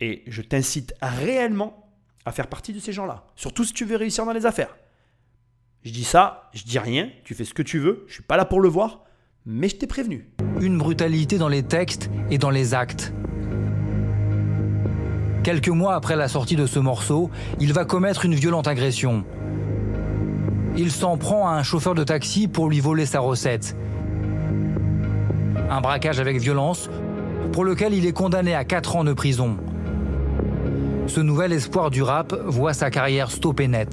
Et 0.00 0.24
je 0.26 0.42
t'incite 0.42 0.94
réellement 1.00 1.79
à 2.24 2.32
faire 2.32 2.46
partie 2.46 2.72
de 2.72 2.80
ces 2.80 2.92
gens-là. 2.92 3.24
Surtout 3.36 3.64
si 3.64 3.72
tu 3.72 3.84
veux 3.84 3.96
réussir 3.96 4.24
dans 4.24 4.32
les 4.32 4.46
affaires. 4.46 4.76
Je 5.82 5.92
dis 5.92 6.04
ça, 6.04 6.50
je 6.52 6.64
dis 6.64 6.78
rien, 6.78 7.08
tu 7.24 7.34
fais 7.34 7.44
ce 7.44 7.54
que 7.54 7.62
tu 7.62 7.78
veux, 7.78 8.04
je 8.06 8.14
suis 8.14 8.22
pas 8.22 8.36
là 8.36 8.44
pour 8.44 8.60
le 8.60 8.68
voir, 8.68 9.04
mais 9.46 9.68
je 9.68 9.76
t'ai 9.76 9.86
prévenu. 9.86 10.28
Une 10.60 10.76
brutalité 10.76 11.38
dans 11.38 11.48
les 11.48 11.62
textes 11.62 12.10
et 12.30 12.36
dans 12.36 12.50
les 12.50 12.74
actes. 12.74 13.14
Quelques 15.42 15.70
mois 15.70 15.94
après 15.94 16.16
la 16.16 16.28
sortie 16.28 16.56
de 16.56 16.66
ce 16.66 16.78
morceau, 16.78 17.30
il 17.60 17.72
va 17.72 17.86
commettre 17.86 18.26
une 18.26 18.34
violente 18.34 18.68
agression. 18.68 19.24
Il 20.76 20.90
s'en 20.92 21.16
prend 21.16 21.48
à 21.48 21.52
un 21.52 21.62
chauffeur 21.62 21.94
de 21.94 22.04
taxi 22.04 22.46
pour 22.46 22.68
lui 22.68 22.80
voler 22.80 23.06
sa 23.06 23.20
recette. 23.20 23.74
Un 25.70 25.80
braquage 25.80 26.20
avec 26.20 26.36
violence 26.38 26.90
pour 27.52 27.64
lequel 27.64 27.94
il 27.94 28.04
est 28.04 28.12
condamné 28.12 28.54
à 28.54 28.64
4 28.64 28.96
ans 28.96 29.04
de 29.04 29.14
prison. 29.14 29.56
Ce 31.10 31.18
nouvel 31.18 31.52
espoir 31.52 31.90
du 31.90 32.04
rap 32.04 32.32
voit 32.46 32.72
sa 32.72 32.88
carrière 32.88 33.32
stopper 33.32 33.66
net. 33.66 33.88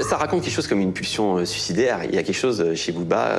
Ça 0.00 0.16
raconte 0.16 0.42
quelque 0.42 0.54
chose 0.54 0.66
comme 0.66 0.80
une 0.80 0.94
pulsion 0.94 1.36
euh, 1.36 1.44
suicidaire. 1.44 2.00
Il 2.04 2.14
y 2.14 2.18
a 2.18 2.22
quelque 2.22 2.34
chose 2.34 2.62
euh, 2.62 2.74
chez 2.74 2.90
Booba 2.90 3.38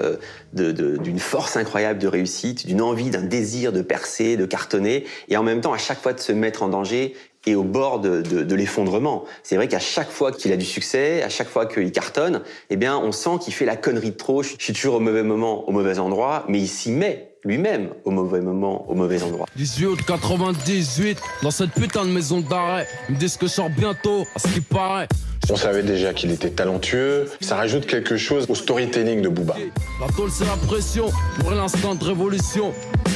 euh, 0.54 0.98
d'une 0.98 1.18
force 1.18 1.58
incroyable 1.58 1.98
de 1.98 2.08
réussite, 2.08 2.68
d'une 2.68 2.84
envie, 2.84 3.10
d'un 3.10 3.24
désir 3.24 3.72
de 3.72 3.82
percer, 3.82 4.38
de 4.38 4.46
cartonner, 4.46 5.06
et 5.28 5.38
en 5.38 5.44
même 5.44 5.60
temps 5.62 5.74
à 5.74 5.80
chaque 5.80 6.02
fois 6.02 6.14
de 6.14 6.20
se 6.20 6.34
mettre 6.34 6.62
en 6.62 6.70
danger 6.70 7.16
et 7.48 7.56
au 7.56 7.64
bord 7.64 8.00
de 8.00 8.54
l'effondrement. 8.54 9.26
C'est 9.41 9.56
vrai 9.56 9.68
qu'à 9.68 9.80
chaque 9.80 10.12
fois 10.12 10.32
qu'il 10.32 10.52
a 10.52 10.58
du 10.58 10.66
succès, 10.66 11.24
à 11.24 11.30
chaque 11.30 11.50
fois 11.50 11.66
qu'il 11.66 11.91
cartonne, 11.91 12.44
eh 12.70 12.76
bien 12.76 12.96
on 12.96 13.12
sent 13.12 13.40
qu'il 13.41 13.56
fait 13.56 13.66
la 13.66 13.76
connerie 13.76 14.12
de 14.12 14.18
trop. 14.18 14.44
Je 14.44 14.56
suis 14.60 14.74
toujours 14.74 14.96
au 14.96 15.00
mauvais 15.00 15.24
moment, 15.24 15.68
au 15.68 15.72
mauvais 15.72 15.98
endroit, 15.98 16.46
mais 16.48 16.60
il 16.60 16.68
s'y 16.68 16.91
met 16.91 17.28
lui-même 17.45 17.90
au 18.06 18.11
mauvais 18.11 18.41
moment, 18.41 18.90
au 18.90 18.95
mauvais 18.95 19.22
endroit. 19.24 19.45
18 19.56 19.86
août 19.88 19.99
98, 20.06 21.20
dans 21.41 21.52
cette 21.52 21.72
putain 21.72 22.06
de 22.06 22.11
maison 22.11 22.41
d'arrêt. 22.41 22.88
Ils 23.07 23.16
me 23.16 23.20
disent 23.20 23.38
que 23.38 23.48
je 23.48 23.52
sors 23.52 23.70
bientôt, 23.70 24.26
à 24.36 24.40
ce 24.40 24.48
qui 24.48 24.61
paraît. 24.61 25.07
On 25.52 25.56
savait 25.56 25.82
déjà 25.82 26.14
qu'il 26.14 26.32
était 26.32 26.52
talentueux. 26.52 27.28
Ça 27.41 27.56
rajoute 27.56 27.88
quelque 27.88 28.18
chose 28.18 28.45
au 28.49 28.56
storytelling 28.56 29.22
de 29.22 29.30
Booba. 29.30 29.56
La 29.99 30.07
tôle 30.14 30.30
c'est 30.30 30.45
la 30.45 30.57
pression, 30.68 31.10
pour 31.40 31.52
l'instant 31.52 31.95
de 31.95 32.03
révolution. 32.03 32.72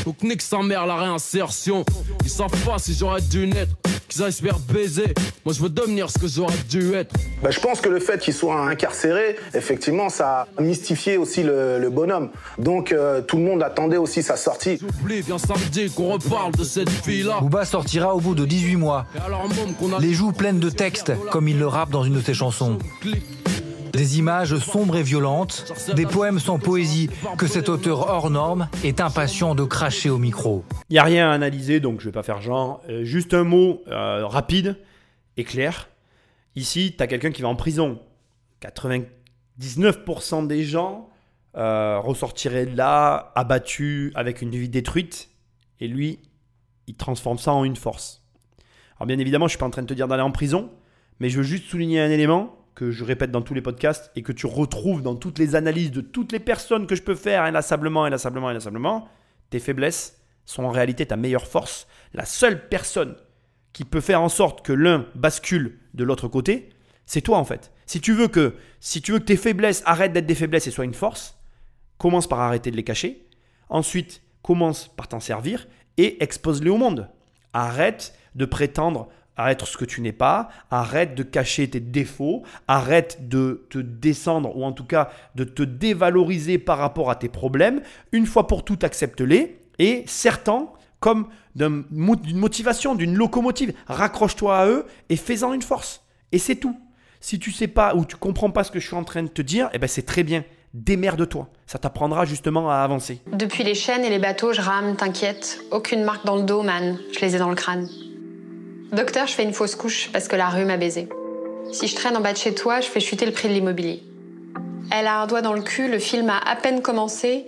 Donc 0.05 0.21
nique 0.23 0.41
sa 0.41 0.61
mère 0.63 0.87
la 0.87 0.95
réinsertion. 0.95 1.85
Ils 2.23 2.29
savent 2.29 2.49
pas 2.65 2.79
si 2.79 2.95
j'aurais 2.95 3.21
dû 3.21 3.45
naître, 3.45 3.73
qu'ils 4.09 4.23
aillent 4.23 4.33
se 4.33 4.41
faire 4.41 4.57
baiser. 4.57 5.13
Moi 5.45 5.53
je 5.53 5.61
veux 5.61 5.69
devenir 5.69 6.09
ce 6.09 6.17
que 6.17 6.27
j'aurais 6.27 6.57
dû 6.69 6.93
être. 6.95 7.13
Bah, 7.43 7.51
je 7.51 7.59
pense 7.59 7.81
que 7.81 7.89
le 7.89 7.99
fait 7.99 8.19
qu'il 8.19 8.33
soit 8.33 8.59
incarcéré, 8.67 9.35
effectivement, 9.53 10.09
ça 10.09 10.47
a 10.57 10.61
mystifié 10.61 11.17
aussi 11.17 11.43
le, 11.43 11.77
le 11.77 11.89
bonhomme. 11.89 12.29
Donc 12.57 12.91
euh, 12.91 13.21
tout 13.21 13.37
le 13.37 13.43
monde 13.43 13.61
attendait 13.61 13.97
aussi 13.97 14.12
sa 14.21 14.35
sortie. 14.35 14.79
Oublie, 15.01 15.21
viens 15.21 15.37
samedi 15.37 15.89
qu'on 15.89 16.13
reparle 16.13 16.53
de 16.53 16.63
cette 16.63 16.89
fille-là. 16.89 17.39
Booba 17.41 17.65
sortira 17.65 18.15
au 18.15 18.19
bout 18.19 18.35
de 18.35 18.45
18 18.45 18.75
mois. 18.75 19.05
Les 19.99 20.13
joues 20.13 20.31
pleines 20.31 20.59
de 20.59 20.69
textes, 20.69 21.11
comme 21.31 21.47
il 21.47 21.57
le 21.57 21.67
rappe 21.67 21.89
dans 21.89 22.03
une 22.03 22.13
de 22.13 22.21
ses 22.21 22.33
chansons. 22.33 22.77
Des 23.93 24.17
images 24.17 24.57
sombres 24.57 24.97
et 24.97 25.03
violentes, 25.03 25.71
des 25.95 26.05
poèmes 26.05 26.39
sans 26.39 26.57
poésie 26.57 27.09
que 27.37 27.45
cet 27.45 27.69
auteur 27.69 28.09
hors 28.09 28.29
norme 28.31 28.67
est 28.83 29.01
impatient 29.01 29.53
de 29.53 29.63
cracher 29.63 30.09
au 30.09 30.17
micro. 30.17 30.65
Il 30.89 30.93
n'y 30.93 30.99
a 30.99 31.03
rien 31.03 31.29
à 31.29 31.33
analyser, 31.33 31.79
donc 31.79 31.99
je 31.99 32.05
vais 32.05 32.11
pas 32.11 32.23
faire 32.23 32.41
genre. 32.41 32.81
Euh, 32.89 33.03
juste 33.03 33.35
un 33.35 33.43
mot 33.43 33.83
euh, 33.87 34.25
rapide 34.25 34.77
et 35.37 35.43
clair. 35.43 35.89
Ici, 36.55 36.95
tu 36.97 37.03
as 37.03 37.07
quelqu'un 37.07 37.31
qui 37.31 37.43
va 37.43 37.49
en 37.49 37.55
prison. 37.55 37.99
99% 38.63 40.47
des 40.47 40.63
gens 40.63 41.09
euh, 41.55 41.99
ressortiraient 41.99 42.65
de 42.65 42.75
là 42.75 43.31
abattus 43.35 44.11
avec 44.15 44.41
une 44.41 44.51
vie 44.51 44.69
détruite. 44.69 45.29
Et 45.79 45.87
lui, 45.87 46.19
il 46.87 46.95
transforme 46.95 47.37
ça 47.37 47.53
en 47.53 47.63
une 47.63 47.75
force. 47.75 48.23
Alors 48.97 49.07
bien 49.07 49.19
évidemment, 49.19 49.47
je 49.47 49.51
suis 49.51 49.59
pas 49.59 49.65
en 49.65 49.71
train 49.71 49.81
de 49.81 49.87
te 49.87 49.93
dire 49.93 50.07
d'aller 50.07 50.23
en 50.23 50.31
prison, 50.31 50.71
mais 51.19 51.29
je 51.29 51.37
veux 51.37 51.43
juste 51.43 51.65
souligner 51.65 51.99
un 51.99 52.09
élément 52.09 52.55
que 52.75 52.91
je 52.91 53.03
répète 53.03 53.31
dans 53.31 53.41
tous 53.41 53.53
les 53.53 53.61
podcasts 53.61 54.11
et 54.15 54.23
que 54.23 54.31
tu 54.31 54.47
retrouves 54.47 55.03
dans 55.03 55.15
toutes 55.15 55.39
les 55.39 55.55
analyses 55.55 55.91
de 55.91 56.01
toutes 56.01 56.31
les 56.31 56.39
personnes 56.39 56.87
que 56.87 56.95
je 56.95 57.03
peux 57.03 57.15
faire 57.15 57.43
inlassablement, 57.43 58.03
inlassablement, 58.03 58.47
inlassablement. 58.47 59.07
Tes 59.49 59.59
faiblesses 59.59 60.21
sont 60.45 60.63
en 60.63 60.71
réalité 60.71 61.05
ta 61.05 61.15
meilleure 61.15 61.47
force. 61.47 61.87
La 62.13 62.25
seule 62.25 62.67
personne 62.67 63.15
qui 63.73 63.85
peut 63.85 64.01
faire 64.01 64.21
en 64.21 64.29
sorte 64.29 64.65
que 64.65 64.73
l'un 64.73 65.07
bascule 65.15 65.79
de 65.93 66.03
l'autre 66.03 66.27
côté, 66.27 66.69
c'est 67.05 67.21
toi 67.21 67.37
en 67.37 67.45
fait. 67.45 67.71
Si 67.85 68.01
tu 68.01 68.13
veux 68.13 68.27
que 68.27 68.55
si 68.79 69.01
tu 69.01 69.11
veux 69.11 69.19
que 69.19 69.25
tes 69.25 69.37
faiblesses 69.37 69.83
arrêtent 69.85 70.13
d'être 70.13 70.25
des 70.25 70.35
faiblesses 70.35 70.67
et 70.67 70.71
soient 70.71 70.85
une 70.85 70.93
force, 70.93 71.37
commence 72.03 72.27
par 72.27 72.41
arrêter 72.41 72.69
de 72.69 72.75
les 72.75 72.83
cacher. 72.83 73.25
Ensuite, 73.69 74.21
commence 74.41 74.89
par 74.89 75.07
t'en 75.07 75.21
servir 75.21 75.69
et 75.95 76.21
expose-les 76.21 76.69
au 76.69 76.75
monde. 76.75 77.07
Arrête 77.53 78.13
de 78.35 78.43
prétendre 78.43 79.07
à 79.37 79.53
être 79.53 79.65
ce 79.65 79.77
que 79.77 79.85
tu 79.85 80.01
n'es 80.01 80.11
pas, 80.11 80.49
arrête 80.69 81.15
de 81.15 81.23
cacher 81.23 81.69
tes 81.69 81.79
défauts, 81.79 82.43
arrête 82.67 83.29
de 83.29 83.65
te 83.69 83.77
descendre 83.77 84.53
ou 84.57 84.65
en 84.65 84.73
tout 84.73 84.83
cas 84.83 85.11
de 85.35 85.45
te 85.45 85.63
dévaloriser 85.63 86.57
par 86.57 86.77
rapport 86.77 87.09
à 87.09 87.15
tes 87.15 87.29
problèmes. 87.29 87.81
Une 88.11 88.25
fois 88.25 88.47
pour 88.47 88.65
toutes, 88.65 88.83
accepte-les 88.83 89.61
et 89.79 90.03
certains 90.05 90.67
comme 90.99 91.29
d'une 91.55 91.85
motivation, 92.35 92.95
d'une 92.95 93.15
locomotive. 93.15 93.71
Raccroche-toi 93.87 94.57
à 94.57 94.67
eux 94.67 94.85
et 95.07 95.15
fais-en 95.15 95.53
une 95.53 95.61
force. 95.61 96.03
Et 96.33 96.37
c'est 96.37 96.57
tout. 96.57 96.77
Si 97.21 97.39
tu 97.39 97.53
sais 97.53 97.69
pas 97.69 97.95
ou 97.95 98.03
tu 98.03 98.17
comprends 98.17 98.51
pas 98.51 98.65
ce 98.65 98.71
que 98.71 98.81
je 98.81 98.87
suis 98.87 98.97
en 98.97 99.05
train 99.05 99.23
de 99.23 99.29
te 99.29 99.41
dire, 99.41 99.69
eh 99.71 99.77
ben 99.77 99.87
c'est 99.87 100.05
très 100.05 100.23
bien. 100.23 100.43
Démerde-toi. 100.73 101.47
Ça 101.67 101.77
t'apprendra 101.77 102.25
justement 102.25 102.69
à 102.71 102.77
avancer. 102.77 103.19
Depuis 103.31 103.63
les 103.63 103.75
chaînes 103.75 104.03
et 104.03 104.09
les 104.09 104.17
bateaux, 104.19 104.53
je 104.53 104.61
rame, 104.61 104.95
t'inquiète. 104.95 105.59
Aucune 105.71 106.03
marque 106.03 106.25
dans 106.25 106.35
le 106.35 106.43
dos, 106.43 106.63
man. 106.63 106.97
Je 107.13 107.19
les 107.19 107.35
ai 107.35 107.39
dans 107.39 107.49
le 107.49 107.55
crâne. 107.55 107.87
Docteur, 108.91 109.27
je 109.27 109.33
fais 109.33 109.43
une 109.43 109.53
fausse 109.53 109.75
couche 109.75 110.09
parce 110.11 110.27
que 110.27 110.35
la 110.35 110.49
rue 110.49 110.65
m'a 110.65 110.77
baisé. 110.77 111.09
Si 111.71 111.87
je 111.87 111.95
traîne 111.95 112.17
en 112.17 112.21
bas 112.21 112.33
de 112.33 112.37
chez 112.37 112.53
toi, 112.55 112.81
je 112.81 112.87
fais 112.87 112.99
chuter 112.99 113.25
le 113.25 113.31
prix 113.31 113.49
de 113.49 113.53
l'immobilier. 113.53 114.03
Elle 114.91 115.07
a 115.07 115.21
un 115.21 115.27
doigt 115.27 115.41
dans 115.41 115.53
le 115.53 115.61
cul, 115.61 115.89
le 115.89 115.97
film 115.99 116.29
a 116.29 116.37
à 116.37 116.55
peine 116.55 116.81
commencé. 116.81 117.45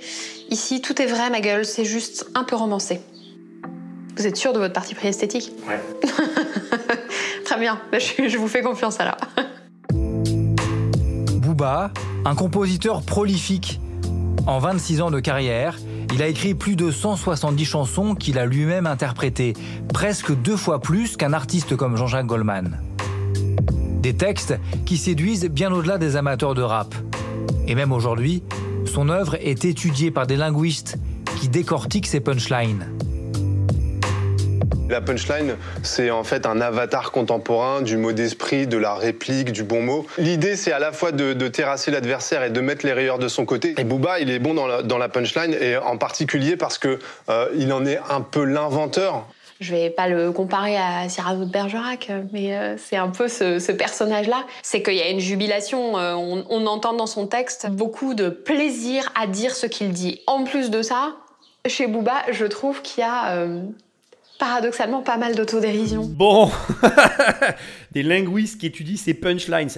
Ici, 0.50 0.82
tout 0.82 1.00
est 1.02 1.06
vrai, 1.06 1.30
ma 1.30 1.42
gueule, 1.42 1.66
c'est 1.66 1.86
juste 1.86 2.28
un 2.36 2.44
peu 2.44 2.56
romancé. 2.56 3.02
Vous 4.18 4.26
êtes 4.26 4.38
sûr 4.38 4.54
de 4.54 4.60
votre 4.60 4.74
parti 4.74 4.96
pris 4.96 5.10
esthétique 5.10 5.52
Ouais. 5.68 5.80
Très 7.46 7.60
bien, 7.60 7.80
Bah, 7.92 8.00
je, 8.00 8.28
je 8.28 8.38
vous 8.38 8.48
fais 8.48 8.62
confiance 8.62 9.00
alors. 9.00 9.18
Un 11.62 12.36
compositeur 12.36 13.02
prolifique. 13.02 13.80
En 14.46 14.60
26 14.60 15.02
ans 15.02 15.12
de 15.12 15.22
carrière, 15.22 15.78
il 16.14 16.22
a 16.22 16.28
écrit 16.28 16.54
plus 16.54 16.76
de 16.76 16.92
170 16.92 17.66
chansons 17.66 18.16
qu'il 18.16 18.38
a 18.38 18.46
lui-même 18.46 18.86
interprétées, 18.86 19.54
presque 19.94 20.36
deux 20.36 20.58
fois 20.58 20.82
plus 20.82 21.16
qu'un 21.16 21.32
artiste 21.32 21.78
comme 21.78 21.96
Jean-Jacques 21.96 22.26
Goldman. 22.26 22.80
Des 24.02 24.14
textes 24.14 24.60
qui 24.86 24.98
séduisent 24.98 25.46
bien 25.46 25.72
au-delà 25.72 25.98
des 25.98 26.18
amateurs 26.18 26.56
de 26.56 26.62
rap. 26.62 26.94
Et 27.68 27.76
même 27.76 27.94
aujourd'hui, 27.94 28.44
son 28.86 29.08
œuvre 29.08 29.36
est 29.36 29.64
étudiée 29.64 30.12
par 30.12 30.28
des 30.28 30.36
linguistes 30.36 30.98
qui 31.40 31.48
décortiquent 31.48 32.08
ses 32.08 32.20
punchlines. 32.20 32.92
La 34.88 35.02
punchline, 35.02 35.56
c'est 35.82 36.12
en 36.12 36.24
fait 36.24 36.46
un 36.46 36.62
avatar 36.62 37.12
contemporain 37.12 37.82
du 37.82 37.98
mot 37.98 38.12
d'esprit, 38.12 38.68
de 38.68 38.78
la 38.78 38.94
réplique, 38.94 39.52
du 39.52 39.64
bon 39.64 39.82
mot. 39.82 40.06
L'idée, 40.20 40.56
c'est 40.56 40.72
à 40.72 40.78
la 40.78 40.92
fois 40.92 41.12
de, 41.12 41.48
terrasser 41.48 41.90
l'adversaire 41.90 42.44
et 42.44 42.52
de 42.52 42.62
mettre 42.62 42.86
les 42.86 42.94
rayeurs 42.94 43.18
de 43.18 43.28
son 43.28 43.46
côté. 43.46 43.74
Et 43.78 43.84
Booba, 43.84 44.20
il 44.20 44.30
est 44.30 44.40
bon 44.40 44.54
dans 44.54 44.98
la, 44.98 45.10
punchline, 45.10 45.56
et 45.60 45.78
en 45.78 45.98
particulier 45.98 46.56
parce 46.56 46.78
que 46.78 47.00
euh, 47.30 47.48
il 47.56 47.74
en 47.74 47.86
est 47.86 48.00
un 48.10 48.22
peu 48.22 48.44
l'inventeur. 48.44 49.26
Je 49.60 49.74
vais 49.74 49.90
pas 49.90 50.08
le 50.08 50.32
comparer 50.32 50.78
à 50.78 51.08
Cyrano 51.08 51.46
de 51.46 51.50
Bergerac, 51.50 52.12
mais 52.34 52.56
euh, 52.56 52.76
c'est 52.78 52.98
un 52.98 53.10
peu 53.10 53.28
ce, 53.28 53.72
personnage-là. 53.72 54.44
C'est 54.62 54.84
qu'il 54.84 54.96
y 54.96 55.02
a 55.02 55.10
une 55.10 55.20
jubilation, 55.20 55.98
euh, 55.98 56.14
on, 56.14 56.46
on 56.50 56.68
entend 56.68 56.94
dans 56.94 57.08
son 57.08 57.26
texte 57.26 57.70
beaucoup 57.70 58.14
de 58.14 58.30
plaisir 58.30 59.12
à 59.20 59.26
dire 59.28 59.56
ce 59.56 59.66
qu'il 59.66 59.92
dit. 59.92 60.22
En 60.28 60.44
plus 60.44 60.70
de 60.70 60.82
ça, 60.82 61.16
chez 61.68 61.88
Booba, 61.88 62.24
je 62.32 62.46
trouve 62.46 62.82
qu'il 62.82 63.02
y 63.02 63.08
a 63.08 63.36
euh, 63.38 63.62
paradoxalement 64.38 65.02
pas 65.02 65.18
mal 65.18 65.36
d'autodérision. 65.36 66.06
Bon, 66.06 66.52
des 67.92 68.04
linguistes 68.04 68.60
qui 68.60 68.68
étudient 68.68 68.98
ces 68.98 69.14
punchlines. 69.14 69.70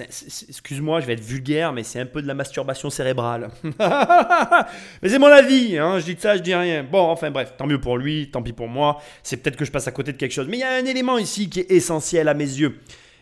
Excuse-moi, 0.48 1.00
je 1.00 1.06
vais 1.06 1.14
être 1.14 1.24
vulgaire, 1.24 1.72
mais 1.72 1.82
c'est 1.82 2.00
un 2.00 2.06
peu 2.06 2.22
de 2.22 2.26
la 2.26 2.34
masturbation 2.34 2.90
cérébrale. 2.90 3.48
mais 3.62 5.08
c'est 5.08 5.18
mon 5.18 5.26
avis, 5.26 5.78
hein, 5.78 5.98
je 5.98 6.12
dis 6.12 6.16
ça, 6.18 6.36
je 6.36 6.42
dis 6.42 6.54
rien. 6.54 6.84
Bon, 6.84 7.02
enfin 7.08 7.30
bref, 7.30 7.54
tant 7.56 7.66
mieux 7.66 7.80
pour 7.80 7.96
lui, 7.98 8.30
tant 8.30 8.42
pis 8.42 8.52
pour 8.52 8.68
moi. 8.68 9.00
C'est 9.22 9.38
peut-être 9.38 9.56
que 9.56 9.64
je 9.64 9.70
passe 9.70 9.88
à 9.88 9.92
côté 9.92 10.12
de 10.12 10.16
quelque 10.16 10.32
chose. 10.32 10.48
Mais 10.48 10.56
il 10.58 10.60
y 10.60 10.64
a 10.64 10.74
un 10.74 10.84
élément 10.84 11.18
ici 11.18 11.48
qui 11.48 11.60
est 11.60 11.70
essentiel 11.70 12.28
à 12.28 12.34
mes 12.34 12.44
yeux. 12.44 12.80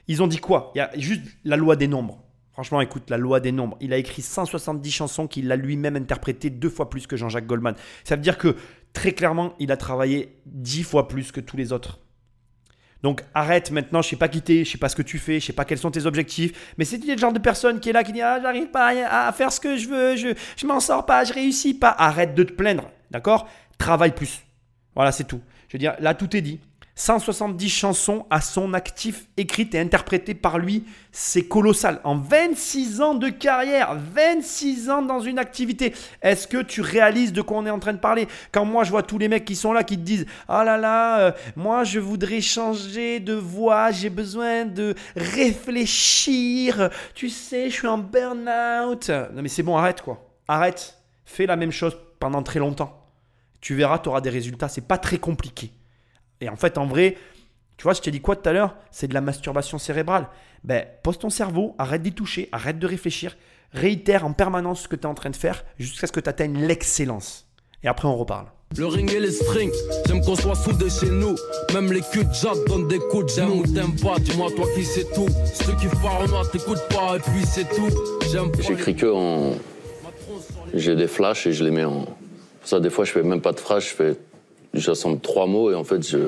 Ils 0.09 0.23
ont 0.23 0.27
dit 0.27 0.39
quoi? 0.39 0.73
Il 0.75 0.79
y 0.79 0.81
a 0.81 0.91
juste 0.97 1.23
la 1.45 1.57
loi 1.57 1.77
des 1.77 1.89
nombres. 1.89 2.23
Franchement, 2.57 2.81
écoute, 2.81 3.11
la 3.11 3.19
loi 3.19 3.39
des 3.39 3.53
nombres. 3.53 3.77
Il 3.83 3.93
a 3.93 3.99
écrit 3.99 4.23
170 4.23 4.91
chansons 4.91 5.27
qu'il 5.27 5.53
a 5.53 5.57
lui-même 5.57 5.95
interprétées 5.95 6.49
deux 6.49 6.71
fois 6.71 6.89
plus 6.89 7.07
que 7.07 7.15
Jean-Jacques 7.15 7.47
Goldman. 7.47 7.75
Ça 8.03 8.17
veut 8.17 8.23
dire 8.23 8.39
que 8.39 8.57
très 8.97 9.13
clairement, 9.13 9.53
il 9.59 9.71
a 9.73 9.77
travaillé 9.77 10.39
dix 10.47 10.83
fois 10.83 11.07
plus 11.07 11.31
que 11.31 11.41
tous 11.41 11.59
les 11.59 11.71
autres. 11.71 12.01
Donc 13.03 13.23
arrête 13.35 13.71
maintenant, 13.71 14.01
je 14.01 14.09
sais 14.09 14.17
pas 14.17 14.29
qui 14.29 14.41
t'es, 14.41 14.65
je 14.65 14.71
sais 14.71 14.79
pas 14.79 14.89
ce 14.89 14.97
que 14.97 15.03
tu 15.03 15.19
fais, 15.19 15.39
je 15.39 15.45
sais 15.45 15.53
pas 15.53 15.67
quels 15.67 15.77
sont 15.77 15.91
tes 15.91 16.07
objectifs, 16.07 16.73
mais 16.79 16.87
c'est 16.87 16.97
le 17.05 17.19
genre 17.19 17.35
de 17.35 17.39
personne 17.39 17.79
qui 17.79 17.91
est 17.91 17.93
là 17.93 18.03
qui 18.05 18.13
dit 18.13 18.23
ah 18.23 18.41
j'arrive 18.41 18.71
pas 18.71 18.95
à, 19.07 19.31
faire 19.33 19.53
ce 19.53 19.61
que 19.61 19.77
je 19.77 19.87
veux, 19.87 20.17
je, 20.17 20.29
je 20.57 20.67
m'en 20.67 20.81
sors 20.81 21.05
pas, 21.05 21.25
je 21.25 21.35
réussis 21.35 21.75
pas. 21.75 21.91
Arrête 21.91 22.35
de 22.35 22.43
te 22.43 22.55
plaindre, 22.55 22.91
d'accord? 23.11 23.47
Travaille 23.77 24.15
plus. 24.15 24.41
Voilà, 24.95 25.13
c'est 25.13 25.25
tout. 25.25 25.43
Je 25.69 25.75
veux 25.75 25.79
dire, 25.79 25.95
là 26.01 26.15
tout 26.15 26.35
est 26.35 26.41
dit. 26.41 26.59
170 26.99 27.69
chansons 27.69 28.25
à 28.31 28.41
son 28.41 28.73
actif, 28.73 29.27
écrites 29.37 29.75
et 29.75 29.79
interprétées 29.79 30.35
par 30.35 30.59
lui, 30.59 30.85
c'est 31.13 31.47
colossal. 31.47 32.01
En 32.05 32.17
26 32.17 33.03
ans 33.03 33.15
de 33.15 33.29
carrière, 33.29 33.95
26 34.15 34.89
ans 34.89 35.03
dans 35.03 35.21
une 35.21 35.39
activité, 35.39 35.93
est-ce 36.23 36.49
que 36.49 36.63
tu 36.63 36.81
réalises 36.81 37.35
de 37.35 37.43
quoi 37.43 37.59
on 37.59 37.67
est 37.67 37.71
en 37.71 37.79
train 37.79 37.93
de 37.93 37.99
parler? 37.99 38.27
Quand 38.51 38.65
moi 38.65 38.83
je 38.83 38.91
vois 38.91 39.03
tous 39.03 39.19
les 39.19 39.29
mecs 39.29 39.45
qui 39.45 39.57
sont 39.57 39.75
là 39.75 39.85
qui 39.85 39.99
te 39.99 40.03
disent 40.03 40.25
Ah 40.49 40.65
là 40.65 40.79
là, 40.79 41.21
euh, 41.21 41.33
moi 41.55 41.85
je 41.85 42.01
voudrais 42.01 42.41
changer 42.41 43.21
de 43.21 43.35
voix, 43.35 43.91
j'ai 43.91 44.11
besoin 44.11 44.65
de 44.65 44.95
réfléchir, 45.17 46.89
tu 47.15 47.29
sais, 47.29 47.69
je 47.69 47.75
suis 47.75 47.87
en 47.87 47.99
burn-out. 47.99 49.11
Non 49.35 49.43
mais 49.43 49.51
c'est 49.51 49.63
bon, 49.63 49.77
arrête 49.77 50.01
quoi. 50.01 50.27
Arrête. 50.49 50.97
Fais 51.27 51.45
la 51.45 51.57
même 51.57 51.73
chose 51.73 51.95
pendant 52.19 52.43
très 52.43 52.59
longtemps. 52.59 53.03
Tu 53.61 53.75
verras, 53.75 53.99
tu 53.99 54.09
auras 54.09 54.23
des 54.23 54.31
résultats, 54.31 54.69
c'est 54.69 54.87
pas 54.87 54.97
très 54.97 55.19
compliqué 55.19 55.73
Et 56.41 56.49
en 56.49 56.57
fait, 56.57 56.79
en 56.79 56.87
vrai, 56.87 57.17
tu 57.77 57.85
vois, 57.85 57.93
je 57.93 58.01
t'ai 58.01 58.11
dit 58.11 58.21
quoi 58.21 58.37
tout 58.37 58.49
à 58.49 58.53
l'heure? 58.53 58.77
C'est 58.91 59.09
de 59.09 59.15
la 59.15 59.21
masturbation 59.21 59.79
cérébrale. 59.79 60.29
Ben, 60.65 60.85
pose 61.03 61.19
ton 61.19 61.31
cerveau, 61.31 61.75
arrête 61.79 62.03
d'y 62.03 62.13
toucher, 62.13 62.49
arrête 62.53 62.79
de 62.79 62.87
réfléchir, 62.87 63.37
réitère 63.73 64.25
en 64.25 64.33
permanence 64.33 64.83
ce 64.83 64.89
que 64.89 64.97
tu 64.97 65.03
es 65.03 65.07
en 65.07 65.15
train 65.15 65.31
de 65.31 65.37
faire 65.37 65.65
jusqu'à 65.79 66.07
ce 66.07 66.13
que 66.13 66.21
tu 66.21 66.29
atteignes 66.29 66.67
l'excellence. 66.67 67.47
Et 67.83 67.89
après, 67.89 68.09
on 68.09 68.17
reparle. 68.17 68.47
Le 68.77 68.87
ring 68.87 69.11
et 69.13 69.21
les 69.21 69.31
strings, 69.31 69.73
j'aime 70.07 70.21
qu'on 70.23 70.35
soit 70.35 70.57
soudés 70.57 70.91
chez 70.91 71.09
nous. 71.09 71.37
Même 71.73 71.93
les 71.93 72.01
culs 72.01 72.25
de 72.25 72.33
Jacques 72.35 72.67
donnent 72.67 72.89
des 72.89 72.99
coups 72.99 73.27
de 73.27 73.29
j'aime 73.31 73.61
ou 73.61 73.63
t'aimes 73.63 73.95
pas, 73.97 74.19
dis-moi 74.19 74.51
toi 74.57 74.67
qui 74.75 74.85
c'est 74.85 75.05
tout. 75.15 75.29
Ceux 75.55 75.77
qui 75.77 75.87
moi 76.03 76.43
t'écoutes 76.51 76.83
pas 76.89 77.17
et 77.17 77.21
puis 77.21 77.47
c'est 77.47 77.69
tout. 77.69 77.89
J'aime 78.31 78.51
pas. 78.51 78.63
J'écris 78.63 78.97
que 78.97 79.07
en. 79.07 79.53
J'ai 80.75 80.97
des 80.97 81.07
flashs 81.07 81.47
et 81.47 81.53
je 81.53 81.63
les 81.63 81.71
mets 81.71 81.85
en. 81.85 82.07
Ça, 82.65 82.81
des 82.81 82.91
fois, 82.91 83.05
je 83.05 83.13
fais 83.13 83.23
même 83.23 83.41
pas 83.41 83.53
de 83.53 83.61
flash, 83.61 83.91
je 83.91 83.95
fais. 83.95 84.17
J'assemble 84.77 85.21
trois 85.21 85.47
mots 85.47 85.71
et 85.71 85.75
en 85.75 85.85
fait, 85.85 86.07
je. 86.07 86.19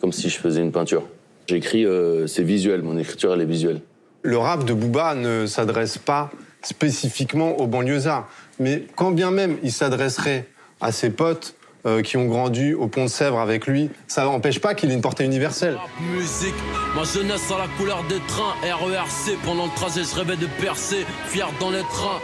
Comme 0.00 0.12
si 0.12 0.28
je 0.28 0.38
faisais 0.38 0.60
une 0.60 0.72
peinture. 0.72 1.04
J'écris, 1.46 1.86
euh, 1.86 2.26
c'est 2.26 2.42
visuel, 2.42 2.82
mon 2.82 2.98
écriture, 2.98 3.32
elle 3.34 3.40
est 3.40 3.46
visuelle. 3.46 3.80
Le 4.22 4.36
rap 4.36 4.64
de 4.64 4.72
Booba 4.72 5.14
ne 5.14 5.46
s'adresse 5.46 5.98
pas 5.98 6.30
spécifiquement 6.62 7.58
aux 7.58 7.66
banlieusards. 7.66 8.28
Mais 8.58 8.84
quand 8.96 9.10
bien 9.10 9.30
même 9.30 9.58
il 9.62 9.72
s'adresserait 9.72 10.48
à 10.80 10.92
ses 10.92 11.10
potes 11.10 11.54
euh, 11.84 12.02
qui 12.02 12.16
ont 12.16 12.26
grandi 12.26 12.74
au 12.74 12.86
pont 12.86 13.04
de 13.04 13.10
Sèvres 13.10 13.40
avec 13.40 13.66
lui, 13.66 13.90
ça 14.06 14.24
n'empêche 14.24 14.60
pas 14.60 14.74
qu'il 14.74 14.90
ait 14.90 14.94
une 14.94 15.00
portée 15.00 15.24
universelle. 15.24 15.76
Musique, 16.12 16.54
ma 16.94 17.02
jeunesse 17.02 17.50
à 17.50 17.58
la 17.58 17.66
couleur 17.76 18.04
des 18.08 18.20
trains, 18.28 18.54
RERC, 18.62 19.36
pendant 19.44 19.64
le 19.64 19.74
trajet 19.74 20.02
je 20.04 20.14
rêvais 20.14 20.36
de 20.36 20.46
percer, 20.60 21.04
fier 21.26 21.48
dans 21.58 21.70
les 21.70 21.82
trains. 21.90 22.20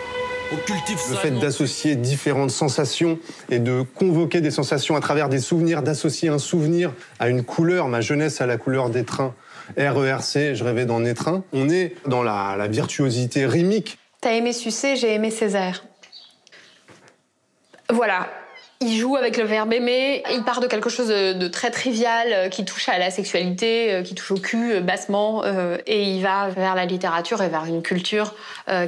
Le 0.50 1.16
fait 1.16 1.30
d'associer 1.30 1.94
différentes 1.94 2.50
sensations 2.50 3.18
et 3.50 3.58
de 3.58 3.82
convoquer 3.82 4.40
des 4.40 4.50
sensations 4.50 4.96
à 4.96 5.00
travers 5.00 5.28
des 5.28 5.40
souvenirs, 5.40 5.82
d'associer 5.82 6.30
un 6.30 6.38
souvenir 6.38 6.94
à 7.18 7.28
une 7.28 7.44
couleur, 7.44 7.88
ma 7.88 8.00
jeunesse 8.00 8.40
à 8.40 8.46
la 8.46 8.56
couleur 8.56 8.88
des 8.88 9.04
trains, 9.04 9.34
RERC, 9.76 10.54
je 10.54 10.64
rêvais 10.64 10.86
dans 10.86 11.00
les 11.00 11.12
trains. 11.12 11.44
On 11.52 11.68
est 11.68 11.94
dans 12.06 12.22
la, 12.22 12.56
la 12.56 12.66
virtuosité 12.66 13.44
rimique. 13.44 13.98
T'as 14.22 14.32
aimé 14.32 14.54
Sucé, 14.54 14.96
j'ai 14.96 15.12
aimé 15.12 15.30
Césaire. 15.30 15.84
Voilà, 17.90 18.28
il 18.80 18.96
joue 18.96 19.16
avec 19.16 19.36
le 19.36 19.44
verbe 19.44 19.72
aimer, 19.72 20.22
il 20.32 20.44
part 20.44 20.60
de 20.60 20.68
quelque 20.68 20.88
chose 20.88 21.09
de, 21.09 21.48
très 21.48 21.70
trivial 21.70 22.28
euh, 22.32 22.48
qui 22.48 22.64
touche 22.64 22.88
à 22.88 22.98
la 22.98 23.10
sexualité, 23.10 23.92
euh, 23.92 24.02
qui 24.02 24.14
touche 24.14 24.30
au 24.30 24.36
cul 24.36 24.74
euh, 24.74 24.80
bassement, 24.80 25.42
et 25.86 26.02
il 26.02 26.22
va 26.22 26.48
vers 26.48 26.74
la 26.74 26.84
littérature 26.84 27.42
et 27.42 27.48
vers 27.48 27.64
une 27.64 27.82
culture 27.82 28.34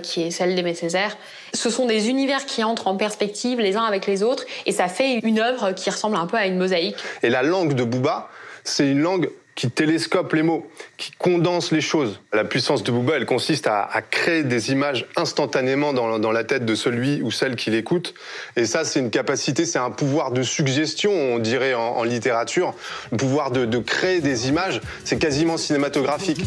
qui 0.02 0.22
est 0.22 0.30
celle 0.30 0.54
d'Aimé 0.54 0.74
Césaire. 0.74 1.16
Ce 1.54 1.70
sont 1.70 1.86
des 1.86 2.08
univers 2.08 2.44
qui 2.46 2.62
entrent 2.64 2.86
en 2.86 2.96
perspective 2.96 3.60
les 3.60 3.76
uns 3.76 3.84
avec 3.84 4.06
les 4.06 4.22
autres, 4.22 4.44
et 4.66 4.72
ça 4.72 4.88
fait 4.88 5.20
une 5.22 5.38
œuvre 5.38 5.72
qui 5.72 5.90
ressemble 5.90 6.16
un 6.16 6.26
peu 6.26 6.36
à 6.36 6.46
une 6.46 6.56
mosaïque. 6.56 6.96
Et 7.22 7.30
la 7.30 7.42
langue 7.42 7.74
de 7.74 7.84
Booba, 7.84 8.28
c'est 8.64 8.88
une 8.88 9.00
langue 9.00 9.30
qui 9.60 9.70
télescope 9.70 10.32
les 10.32 10.42
mots, 10.42 10.66
qui 10.96 11.10
condense 11.18 11.70
les 11.70 11.82
choses. 11.82 12.18
La 12.32 12.44
puissance 12.44 12.82
de 12.82 12.90
Booba, 12.90 13.16
elle 13.16 13.26
consiste 13.26 13.66
à, 13.66 13.90
créer 14.10 14.42
des 14.42 14.72
images 14.72 15.06
instantanément 15.16 15.92
dans, 15.92 16.32
la 16.32 16.44
tête 16.44 16.64
de 16.64 16.74
celui 16.74 17.20
ou 17.20 17.30
celle 17.30 17.56
qui 17.56 17.68
l'écoute. 17.68 18.14
Et 18.56 18.64
ça, 18.64 18.86
c'est 18.86 19.00
une 19.00 19.10
capacité, 19.10 19.66
c'est 19.66 19.78
un 19.78 19.90
pouvoir 19.90 20.30
de 20.30 20.42
suggestion, 20.42 21.12
on 21.12 21.38
dirait 21.38 21.74
en, 21.74 22.02
littérature. 22.04 22.72
Le 23.12 23.18
pouvoir 23.18 23.50
de, 23.50 23.78
créer 23.80 24.22
des 24.22 24.48
images, 24.48 24.80
c'est 25.04 25.18
quasiment 25.18 25.58
cinématographique. 25.58 26.38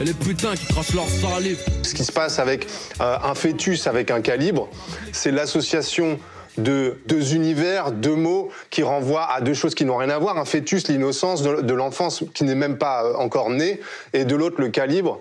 Les 0.00 0.14
putains 0.14 0.54
qui 0.54 0.66
crachent 0.66 0.94
leur 0.94 1.08
salive. 1.10 1.58
Ce 1.82 1.92
qui 1.92 2.04
se 2.04 2.10
passe 2.10 2.38
avec 2.38 2.66
euh, 3.02 3.18
un 3.22 3.34
fœtus 3.34 3.86
avec 3.86 4.10
un 4.10 4.22
calibre, 4.22 4.70
c'est 5.12 5.30
l'association 5.30 6.18
de 6.58 6.98
deux 7.06 7.34
univers, 7.34 7.92
deux 7.92 8.14
mots 8.14 8.50
qui 8.70 8.82
renvoient 8.82 9.30
à 9.32 9.40
deux 9.40 9.54
choses 9.54 9.74
qui 9.74 9.84
n'ont 9.84 9.96
rien 9.96 10.10
à 10.10 10.18
voir. 10.18 10.38
Un 10.38 10.44
fœtus, 10.44 10.88
l'innocence 10.88 11.42
de, 11.42 11.74
l'enfance 11.74 12.24
qui 12.34 12.44
n'est 12.44 12.54
même 12.54 12.78
pas 12.78 13.04
euh, 13.04 13.14
encore 13.16 13.50
né, 13.50 13.80
et 14.12 14.24
de 14.24 14.36
l'autre, 14.36 14.60
le 14.60 14.68
calibre. 14.68 15.20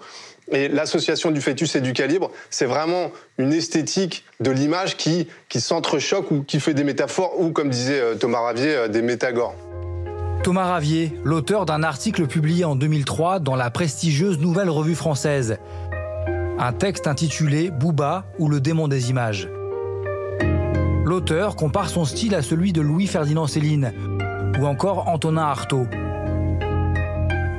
Et 0.52 0.68
l'association 0.68 1.32
du 1.32 1.40
fœtus 1.40 1.76
et 1.76 1.82
du 1.82 1.94
calibre, 1.94 2.30
c'est 2.50 2.66
vraiment 2.66 3.12
une 3.38 3.54
esthétique 3.54 4.26
de 4.42 4.52
l'image 4.52 4.98
qui, 4.98 5.28
qui 5.48 5.62
s'entrechoque 5.62 6.30
ou 6.32 6.44
qui 6.44 6.60
fait 6.60 6.74
des 6.74 6.84
métaphores 6.84 7.40
ou, 7.40 7.52
comme 7.52 7.70
disait 7.70 8.02
euh, 8.02 8.16
Thomas 8.16 8.42
Ravier, 8.42 8.76
euh, 8.76 8.88
des 8.88 9.02
métagores. 9.02 9.56
Thomas 10.44 10.66
Ravier, 10.66 11.14
l'auteur 11.24 11.66
d'un 11.66 11.84
article 11.84 12.26
publié 12.26 12.66
en 12.66 12.76
2003 12.76 13.40
dans 13.40 13.56
la 13.56 13.70
prestigieuse 13.70 14.40
Nouvelle 14.40 14.72
Revue 14.72 14.96
Française. 14.96 15.58
Un 16.58 16.74
texte 16.74 17.08
intitulé 17.08 17.70
Booba 17.70 18.26
ou 18.40 18.50
le 18.50 18.60
démon 18.60 18.88
des 18.88 19.10
images. 19.10 19.48
L'auteur 21.12 21.58
compare 21.58 21.90
son 21.90 22.06
style 22.06 22.34
à 22.36 22.42
celui 22.42 22.72
de 22.72 22.80
Louis-Ferdinand 22.80 23.46
Céline 23.46 23.94
ou 24.58 24.66
encore 24.66 25.10
Antonin 25.10 25.42
Artaud. 25.42 25.86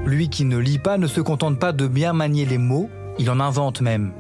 Lui 0.07 0.31
qui 0.31 0.47
ne 0.47 0.57
lit 0.57 0.79
pas 0.79 0.97
ne 0.97 1.07
se 1.07 1.21
contente 1.21 1.59
pas 1.59 1.73
de 1.73 1.87
bien 1.87 2.15
manier 2.15 2.47
les 2.47 2.57
mots, 2.57 2.89
il 3.19 3.29
en 3.29 3.41
invente 3.41 3.83
même. 3.83 4.15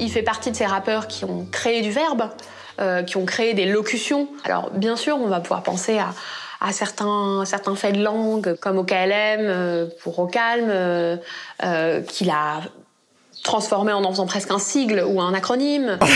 Il 0.00 0.10
fait 0.10 0.22
partie 0.22 0.50
de 0.50 0.56
ces 0.56 0.64
rappeurs 0.64 1.08
qui 1.08 1.26
ont 1.26 1.46
créé 1.52 1.82
du 1.82 1.90
verbe, 1.90 2.30
euh, 2.80 3.02
qui 3.02 3.18
ont 3.18 3.26
créé 3.26 3.52
des 3.52 3.66
locutions. 3.66 4.28
Alors 4.44 4.70
bien 4.70 4.96
sûr, 4.96 5.18
on 5.18 5.28
va 5.28 5.40
pouvoir 5.40 5.62
penser 5.62 5.98
à, 5.98 6.72
certains, 6.72 7.44
certains 7.44 7.76
faits 7.76 7.98
de 7.98 8.02
langue, 8.02 8.56
comme 8.62 8.78
au 8.78 8.84
KLM, 8.84 9.40
euh, 9.40 9.86
pour 10.02 10.18
au 10.20 10.26
calme, 10.26 10.70
euh, 10.70 12.00
qu'il 12.08 12.30
a 12.30 12.62
transformé 13.44 13.92
en 13.92 14.04
en 14.04 14.10
faisant 14.10 14.26
presque 14.26 14.50
un 14.50 14.58
sigle 14.58 15.04
ou 15.06 15.20
un 15.20 15.34
acronyme. 15.34 15.98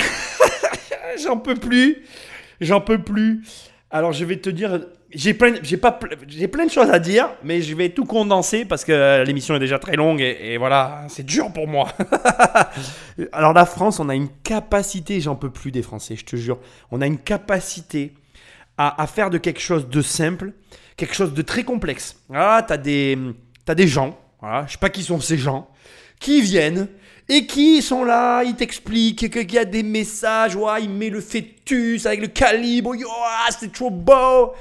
j'en 1.22 1.38
peux 1.38 1.54
plus. 1.54 2.04
J'en 2.60 2.80
peux 2.80 2.98
plus. 3.02 3.42
Alors, 3.90 4.12
je 4.12 4.24
vais 4.24 4.36
te 4.36 4.50
dire, 4.50 4.80
j'ai 5.10 5.34
plein, 5.34 5.54
j'ai 5.62 5.76
pas, 5.76 5.98
j'ai 6.26 6.48
plein 6.48 6.66
de 6.66 6.70
choses 6.70 6.90
à 6.90 6.98
dire, 6.98 7.28
mais 7.44 7.62
je 7.62 7.74
vais 7.74 7.90
tout 7.90 8.04
condenser 8.04 8.64
parce 8.64 8.84
que 8.84 9.24
l'émission 9.24 9.54
est 9.54 9.60
déjà 9.60 9.78
très 9.78 9.96
longue 9.96 10.20
et, 10.20 10.56
voilà, 10.58 11.04
c'est 11.08 11.24
dur 11.24 11.52
pour 11.52 11.68
moi. 11.68 11.88
Alors, 13.32 13.52
la 13.52 13.66
France, 13.66 14.00
on 14.00 14.08
a 14.08 14.14
une 14.14 14.28
capacité, 14.42 15.20
j'en 15.20 15.36
peux 15.36 15.50
plus 15.50 15.70
des 15.70 15.82
Français, 15.82 16.16
je 16.16 16.24
te 16.24 16.36
jure, 16.36 16.58
on 16.90 17.00
a 17.00 17.06
une 17.06 17.18
capacité 17.18 18.12
à, 18.78 19.06
faire 19.06 19.30
de 19.30 19.38
quelque 19.38 19.60
chose 19.60 19.88
de 19.88 20.02
simple, 20.02 20.52
quelque 20.96 21.14
chose 21.14 21.32
de 21.32 21.42
très 21.42 21.64
complexe. 21.64 22.20
Ah, 22.34 22.62
t'as 22.66 22.76
des, 22.76 23.16
t'as 23.64 23.74
des 23.74 23.86
gens, 23.86 24.18
voilà, 24.40 24.66
je 24.66 24.72
sais 24.72 24.78
pas 24.78 24.90
qui 24.90 25.02
sont 25.02 25.20
ces 25.20 25.38
gens, 25.38 25.70
qui 26.20 26.42
viennent 26.42 26.88
et 27.28 27.46
qui 27.46 27.82
sont 27.82 28.04
là, 28.04 28.44
ils 28.44 28.54
t'expliquent 28.54 29.30
qu'il 29.30 29.52
y 29.52 29.58
a 29.58 29.64
des 29.64 29.82
messages, 29.82 30.54
ouais, 30.54 30.84
il 30.84 30.90
met 30.90 31.10
le 31.10 31.20
fœtus 31.20 32.06
avec 32.06 32.20
le 32.20 32.28
calibre, 32.28 32.94
oh, 32.96 33.52
c'est 33.58 33.72
trop 33.72 33.90
beau. 33.90 34.52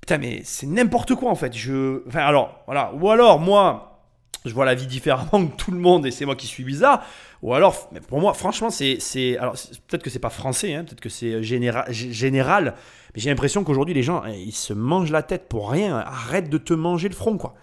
Putain, 0.00 0.18
mais 0.18 0.42
c'est 0.44 0.66
n'importe 0.66 1.14
quoi 1.14 1.30
en 1.30 1.36
fait. 1.36 1.56
Je, 1.56 2.02
alors, 2.16 2.62
voilà, 2.66 2.92
ou 2.94 3.08
alors 3.08 3.38
moi, 3.38 4.00
je 4.44 4.52
vois 4.52 4.64
la 4.64 4.74
vie 4.74 4.86
différemment 4.86 5.46
que 5.46 5.56
tout 5.56 5.70
le 5.70 5.78
monde 5.78 6.04
et 6.04 6.10
c'est 6.10 6.24
moi 6.24 6.34
qui 6.34 6.48
suis 6.48 6.64
bizarre. 6.64 7.04
Ou 7.42 7.54
alors, 7.54 7.88
mais 7.92 8.00
pour 8.00 8.20
moi, 8.20 8.34
franchement, 8.34 8.70
c'est, 8.70 8.98
c'est, 9.00 9.36
alors 9.38 9.54
peut-être 9.86 10.02
que 10.02 10.10
c'est 10.10 10.18
pas 10.18 10.30
français, 10.30 10.74
hein, 10.74 10.84
peut-être 10.84 11.00
que 11.00 11.08
c'est 11.08 11.42
général, 11.42 12.74
mais 13.14 13.20
j'ai 13.20 13.30
l'impression 13.30 13.62
qu'aujourd'hui 13.62 13.94
les 13.94 14.02
gens, 14.02 14.24
ils 14.24 14.52
se 14.52 14.72
mangent 14.72 15.10
la 15.10 15.22
tête 15.22 15.48
pour 15.48 15.70
rien. 15.70 15.98
Arrête 15.98 16.50
de 16.50 16.58
te 16.58 16.74
manger 16.74 17.08
le 17.08 17.14
front, 17.14 17.38
quoi. 17.38 17.54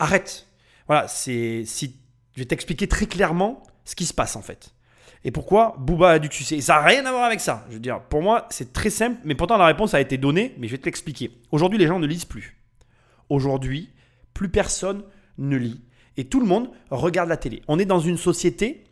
Arrête. 0.00 0.48
Voilà, 0.88 1.06
c'est 1.08 1.62
si 1.64 1.96
je 2.34 2.40
vais 2.40 2.46
t'expliquer 2.46 2.86
très 2.86 3.06
clairement 3.06 3.62
ce 3.86 3.94
qui 3.94 4.04
se 4.04 4.12
passe 4.12 4.36
en 4.36 4.42
fait. 4.42 4.74
Et 5.24 5.30
pourquoi 5.30 5.74
Booba 5.78 6.10
a 6.10 6.18
du 6.18 6.28
succès 6.30 6.60
Ça 6.60 6.74
n'a 6.74 6.82
rien 6.82 7.06
à 7.06 7.10
voir 7.10 7.24
avec 7.24 7.40
ça. 7.40 7.64
Je 7.68 7.74
veux 7.74 7.80
dire, 7.80 8.00
pour 8.02 8.22
moi, 8.22 8.46
c'est 8.50 8.72
très 8.72 8.90
simple, 8.90 9.18
mais 9.24 9.34
pourtant 9.34 9.56
la 9.56 9.66
réponse 9.66 9.94
a 9.94 10.00
été 10.00 10.18
donnée, 10.18 10.54
mais 10.58 10.68
je 10.68 10.72
vais 10.72 10.78
te 10.78 10.84
l'expliquer. 10.84 11.30
Aujourd'hui, 11.50 11.78
les 11.78 11.86
gens 11.86 11.98
ne 11.98 12.06
lisent 12.06 12.26
plus. 12.26 12.56
Aujourd'hui, 13.28 13.90
plus 14.34 14.48
personne 14.48 15.02
ne 15.38 15.56
lit. 15.56 15.80
Et 16.16 16.26
tout 16.26 16.40
le 16.40 16.46
monde 16.46 16.70
regarde 16.90 17.28
la 17.28 17.36
télé. 17.36 17.62
On 17.68 17.78
est 17.78 17.86
dans 17.86 17.98
une 17.98 18.18
société 18.18 18.84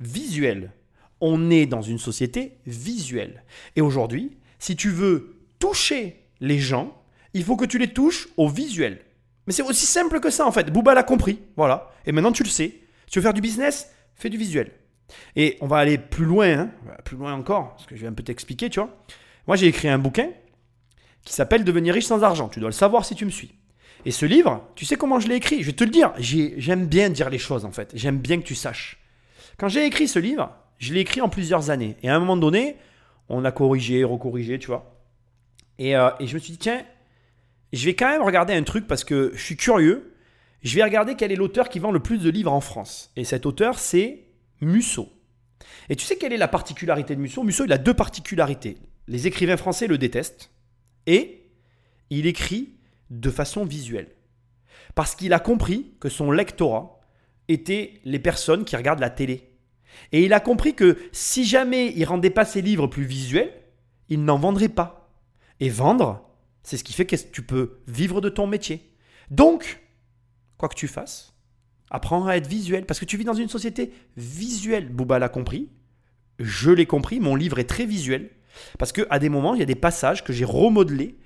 visuelle. 0.00 0.72
On 1.20 1.50
est 1.50 1.66
dans 1.66 1.82
une 1.82 1.98
société 1.98 2.58
visuelle. 2.66 3.44
Et 3.76 3.80
aujourd'hui, 3.80 4.38
si 4.58 4.76
tu 4.76 4.90
veux 4.90 5.36
toucher 5.58 6.24
les 6.40 6.58
gens, 6.58 7.00
il 7.32 7.44
faut 7.44 7.56
que 7.56 7.64
tu 7.64 7.78
les 7.78 7.92
touches 7.92 8.28
au 8.36 8.48
visuel. 8.48 9.02
Mais 9.46 9.52
c'est 9.52 9.62
aussi 9.62 9.86
simple 9.86 10.20
que 10.20 10.30
ça 10.30 10.46
en 10.46 10.52
fait. 10.52 10.72
Booba 10.72 10.94
l'a 10.94 11.02
compris. 11.02 11.38
Voilà. 11.56 11.90
Et 12.04 12.12
maintenant 12.12 12.32
tu 12.32 12.42
le 12.42 12.48
sais. 12.48 12.80
Tu 13.10 13.18
veux 13.18 13.22
faire 13.22 13.34
du 13.34 13.40
business, 13.40 13.90
fais 14.16 14.30
du 14.30 14.36
visuel. 14.36 14.72
Et 15.36 15.56
on 15.60 15.66
va 15.66 15.78
aller 15.78 15.98
plus 15.98 16.24
loin, 16.24 16.58
hein, 16.58 16.70
plus 17.04 17.16
loin 17.16 17.32
encore, 17.34 17.74
parce 17.76 17.86
que 17.86 17.96
je 17.96 18.02
vais 18.02 18.08
un 18.08 18.12
peu 18.12 18.22
t'expliquer, 18.22 18.70
tu 18.70 18.80
vois. 18.80 18.96
Moi, 19.46 19.56
j'ai 19.56 19.66
écrit 19.66 19.88
un 19.88 19.98
bouquin 19.98 20.30
qui 21.24 21.32
s'appelle 21.32 21.64
Devenir 21.64 21.94
riche 21.94 22.06
sans 22.06 22.22
argent. 22.22 22.48
Tu 22.48 22.60
dois 22.60 22.68
le 22.68 22.74
savoir 22.74 23.04
si 23.04 23.14
tu 23.14 23.24
me 23.24 23.30
suis. 23.30 23.54
Et 24.04 24.10
ce 24.10 24.26
livre, 24.26 24.68
tu 24.74 24.84
sais 24.84 24.96
comment 24.96 25.20
je 25.20 25.28
l'ai 25.28 25.36
écrit? 25.36 25.62
Je 25.62 25.66
vais 25.66 25.72
te 25.72 25.84
le 25.84 25.90
dire. 25.90 26.12
J'aime 26.18 26.86
bien 26.86 27.10
dire 27.10 27.30
les 27.30 27.38
choses, 27.38 27.64
en 27.64 27.72
fait. 27.72 27.90
J'aime 27.94 28.18
bien 28.18 28.38
que 28.38 28.46
tu 28.46 28.54
saches. 28.54 28.98
Quand 29.56 29.68
j'ai 29.68 29.86
écrit 29.86 30.08
ce 30.08 30.18
livre, 30.18 30.54
je 30.78 30.92
l'ai 30.92 31.00
écrit 31.00 31.20
en 31.20 31.28
plusieurs 31.28 31.70
années. 31.70 31.96
Et 32.02 32.08
à 32.08 32.16
un 32.16 32.18
moment 32.18 32.36
donné, 32.36 32.76
on 33.28 33.44
a 33.44 33.52
corrigé, 33.52 34.04
recorrigé, 34.04 34.58
tu 34.58 34.68
vois. 34.68 35.00
Et, 35.78 35.96
euh, 35.96 36.10
et 36.20 36.26
je 36.26 36.34
me 36.34 36.38
suis 36.38 36.52
dit, 36.52 36.58
tiens, 36.58 36.82
je 37.72 37.84
vais 37.84 37.94
quand 37.94 38.08
même 38.08 38.22
regarder 38.22 38.54
un 38.54 38.62
truc 38.62 38.86
parce 38.86 39.04
que 39.04 39.32
je 39.34 39.42
suis 39.42 39.56
curieux 39.56 40.14
je 40.66 40.74
vais 40.74 40.82
regarder 40.82 41.14
quel 41.14 41.30
est 41.30 41.36
l'auteur 41.36 41.68
qui 41.68 41.78
vend 41.78 41.92
le 41.92 42.00
plus 42.00 42.18
de 42.18 42.28
livres 42.28 42.52
en 42.52 42.60
France. 42.60 43.12
Et 43.14 43.22
cet 43.22 43.46
auteur, 43.46 43.78
c'est 43.78 44.24
Musso. 44.60 45.08
Et 45.88 45.94
tu 45.94 46.04
sais 46.04 46.16
quelle 46.16 46.32
est 46.32 46.38
la 46.38 46.48
particularité 46.48 47.14
de 47.14 47.20
Musso? 47.20 47.44
Musso, 47.44 47.64
il 47.64 47.72
a 47.72 47.78
deux 47.78 47.94
particularités. 47.94 48.76
les 49.06 49.28
écrivains 49.28 49.56
français 49.56 49.86
le 49.86 49.96
détestent 49.96 50.50
et 51.06 51.46
il 52.10 52.26
écrit 52.26 52.74
de 53.10 53.30
façon 53.30 53.64
visuelle. 53.64 54.08
Parce 54.96 55.14
qu'il 55.14 55.32
a 55.32 55.38
compris 55.38 55.94
que 56.00 56.08
son 56.08 56.32
lectorat 56.32 56.98
était 57.46 58.00
les 58.04 58.18
personnes 58.18 58.64
qui 58.64 58.74
regardent 58.74 58.98
la 58.98 59.10
télé. 59.10 59.52
Et 60.10 60.24
il 60.24 60.32
a 60.32 60.40
compris 60.40 60.74
que 60.74 60.98
si 61.12 61.44
jamais 61.44 61.92
il 61.94 62.04
rendait 62.04 62.30
pas 62.30 62.44
ses 62.44 62.60
livres 62.60 62.88
plus 62.88 63.04
visuels, 63.04 63.52
il 64.08 64.24
n'en 64.24 64.38
vendrait 64.38 64.68
pas. 64.68 65.12
Et 65.60 65.68
vendre, 65.68 66.28
c'est 66.64 66.76
ce 66.76 66.82
qui 66.82 66.92
fait 66.92 67.06
que 67.06 67.14
tu 67.14 67.42
peux 67.42 67.78
vivre 67.86 68.20
de 68.20 68.28
ton 68.28 68.48
métier. 68.48 68.90
Donc, 69.30 69.85
quoi 70.58 70.68
que 70.68 70.74
tu 70.74 70.88
fasses, 70.88 71.34
apprends 71.90 72.26
à 72.26 72.36
être 72.36 72.46
visuel. 72.46 72.86
Parce 72.86 73.00
que 73.00 73.04
tu 73.04 73.16
vis 73.16 73.24
dans 73.24 73.34
une 73.34 73.48
société 73.48 73.92
visuelle. 74.16 74.88
Bouba 74.88 75.18
l'a 75.18 75.28
compris. 75.28 75.70
Je 76.38 76.70
l'ai 76.70 76.86
compris. 76.86 77.20
Mon 77.20 77.36
livre 77.36 77.58
est 77.58 77.68
très 77.68 77.86
visuel. 77.86 78.30
Parce 78.78 78.92
qu'à 78.92 79.18
des 79.18 79.28
moments, 79.28 79.54
il 79.54 79.60
y 79.60 79.62
a 79.62 79.66
des 79.66 79.74
passages 79.74 80.24
que 80.24 80.32
j'ai 80.32 80.44
remodelés 80.44 81.18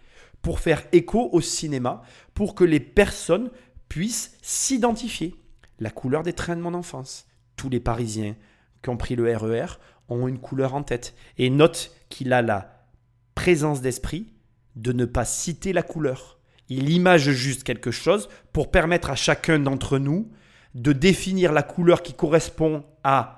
pour 0.42 0.60
faire 0.60 0.82
écho 0.92 1.28
au 1.32 1.40
cinéma, 1.40 2.02
pour 2.34 2.54
que 2.54 2.64
les 2.64 2.80
personnes 2.80 3.50
puissent 3.88 4.36
s'identifier. 4.42 5.34
La 5.78 5.90
couleur 5.90 6.22
des 6.22 6.32
trains 6.32 6.56
de 6.56 6.62
mon 6.62 6.74
enfance. 6.74 7.26
Tous 7.56 7.68
les 7.68 7.80
Parisiens 7.80 8.36
qui 8.82 8.88
ont 8.88 8.96
pris 8.96 9.16
le 9.16 9.36
RER 9.36 9.78
ont 10.08 10.28
une 10.28 10.38
couleur 10.38 10.74
en 10.74 10.82
tête. 10.82 11.14
Et 11.38 11.50
note 11.50 11.94
qu'il 12.08 12.32
a 12.32 12.42
la 12.42 12.86
présence 13.34 13.80
d'esprit 13.80 14.32
de 14.76 14.92
ne 14.92 15.04
pas 15.04 15.24
citer 15.24 15.72
la 15.72 15.82
couleur. 15.82 16.39
Il 16.70 16.88
image 16.88 17.30
juste 17.30 17.64
quelque 17.64 17.90
chose 17.90 18.28
pour 18.52 18.70
permettre 18.70 19.10
à 19.10 19.16
chacun 19.16 19.58
d'entre 19.58 19.98
nous 19.98 20.30
de 20.74 20.92
définir 20.92 21.52
la 21.52 21.62
couleur 21.62 22.02
qui 22.02 22.14
correspond 22.14 22.84
à 23.02 23.36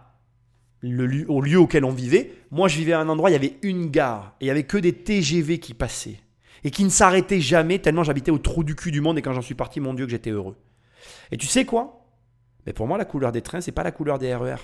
le 0.83 1.25
au 1.31 1.41
lieu 1.41 1.59
auquel 1.59 1.85
on 1.85 1.91
vivait. 1.91 2.35
Moi, 2.51 2.69
je 2.69 2.77
vivais 2.77 2.93
à 2.93 3.01
un 3.01 3.09
endroit, 3.09 3.31
il 3.31 3.33
y 3.33 3.37
avait 3.37 3.57
une 3.63 3.91
gare 3.91 4.37
et 4.41 4.45
il 4.45 4.47
n'y 4.47 4.51
avait 4.51 4.65
que 4.65 4.77
des 4.77 4.93
TGV 4.93 5.59
qui 5.59 5.73
passaient 5.75 6.21
et 6.65 6.71
qui 6.71 6.85
ne 6.85 6.91
s'arrêtaient 6.91 7.41
jamais 7.41 7.79
tellement 7.79 8.05
j'habitais 8.05 8.31
au 8.31 8.39
trou 8.39 8.63
du 8.65 8.77
cul 8.77 8.91
du 8.91 9.01
monde 9.01 9.19
et 9.19 9.23
quand 9.23 9.33
j'en 9.33 9.43
suis 9.43 9.55
parti, 9.55 9.81
mon 9.81 9.95
Dieu, 9.95 10.05
que 10.05 10.11
j'étais 10.11 10.31
heureux. 10.31 10.57
Et 11.31 11.37
tu 11.37 11.47
sais 11.47 11.65
quoi? 11.65 12.07
Mais 12.67 12.73
pour 12.73 12.87
moi, 12.87 12.99
la 12.99 13.05
couleur 13.05 13.33
des 13.33 13.43
trains, 13.43 13.61
c'est 13.61 13.73
pas 13.73 13.83
la 13.83 13.91
couleur 13.91 14.19
des 14.19 14.35
RER. 14.35 14.57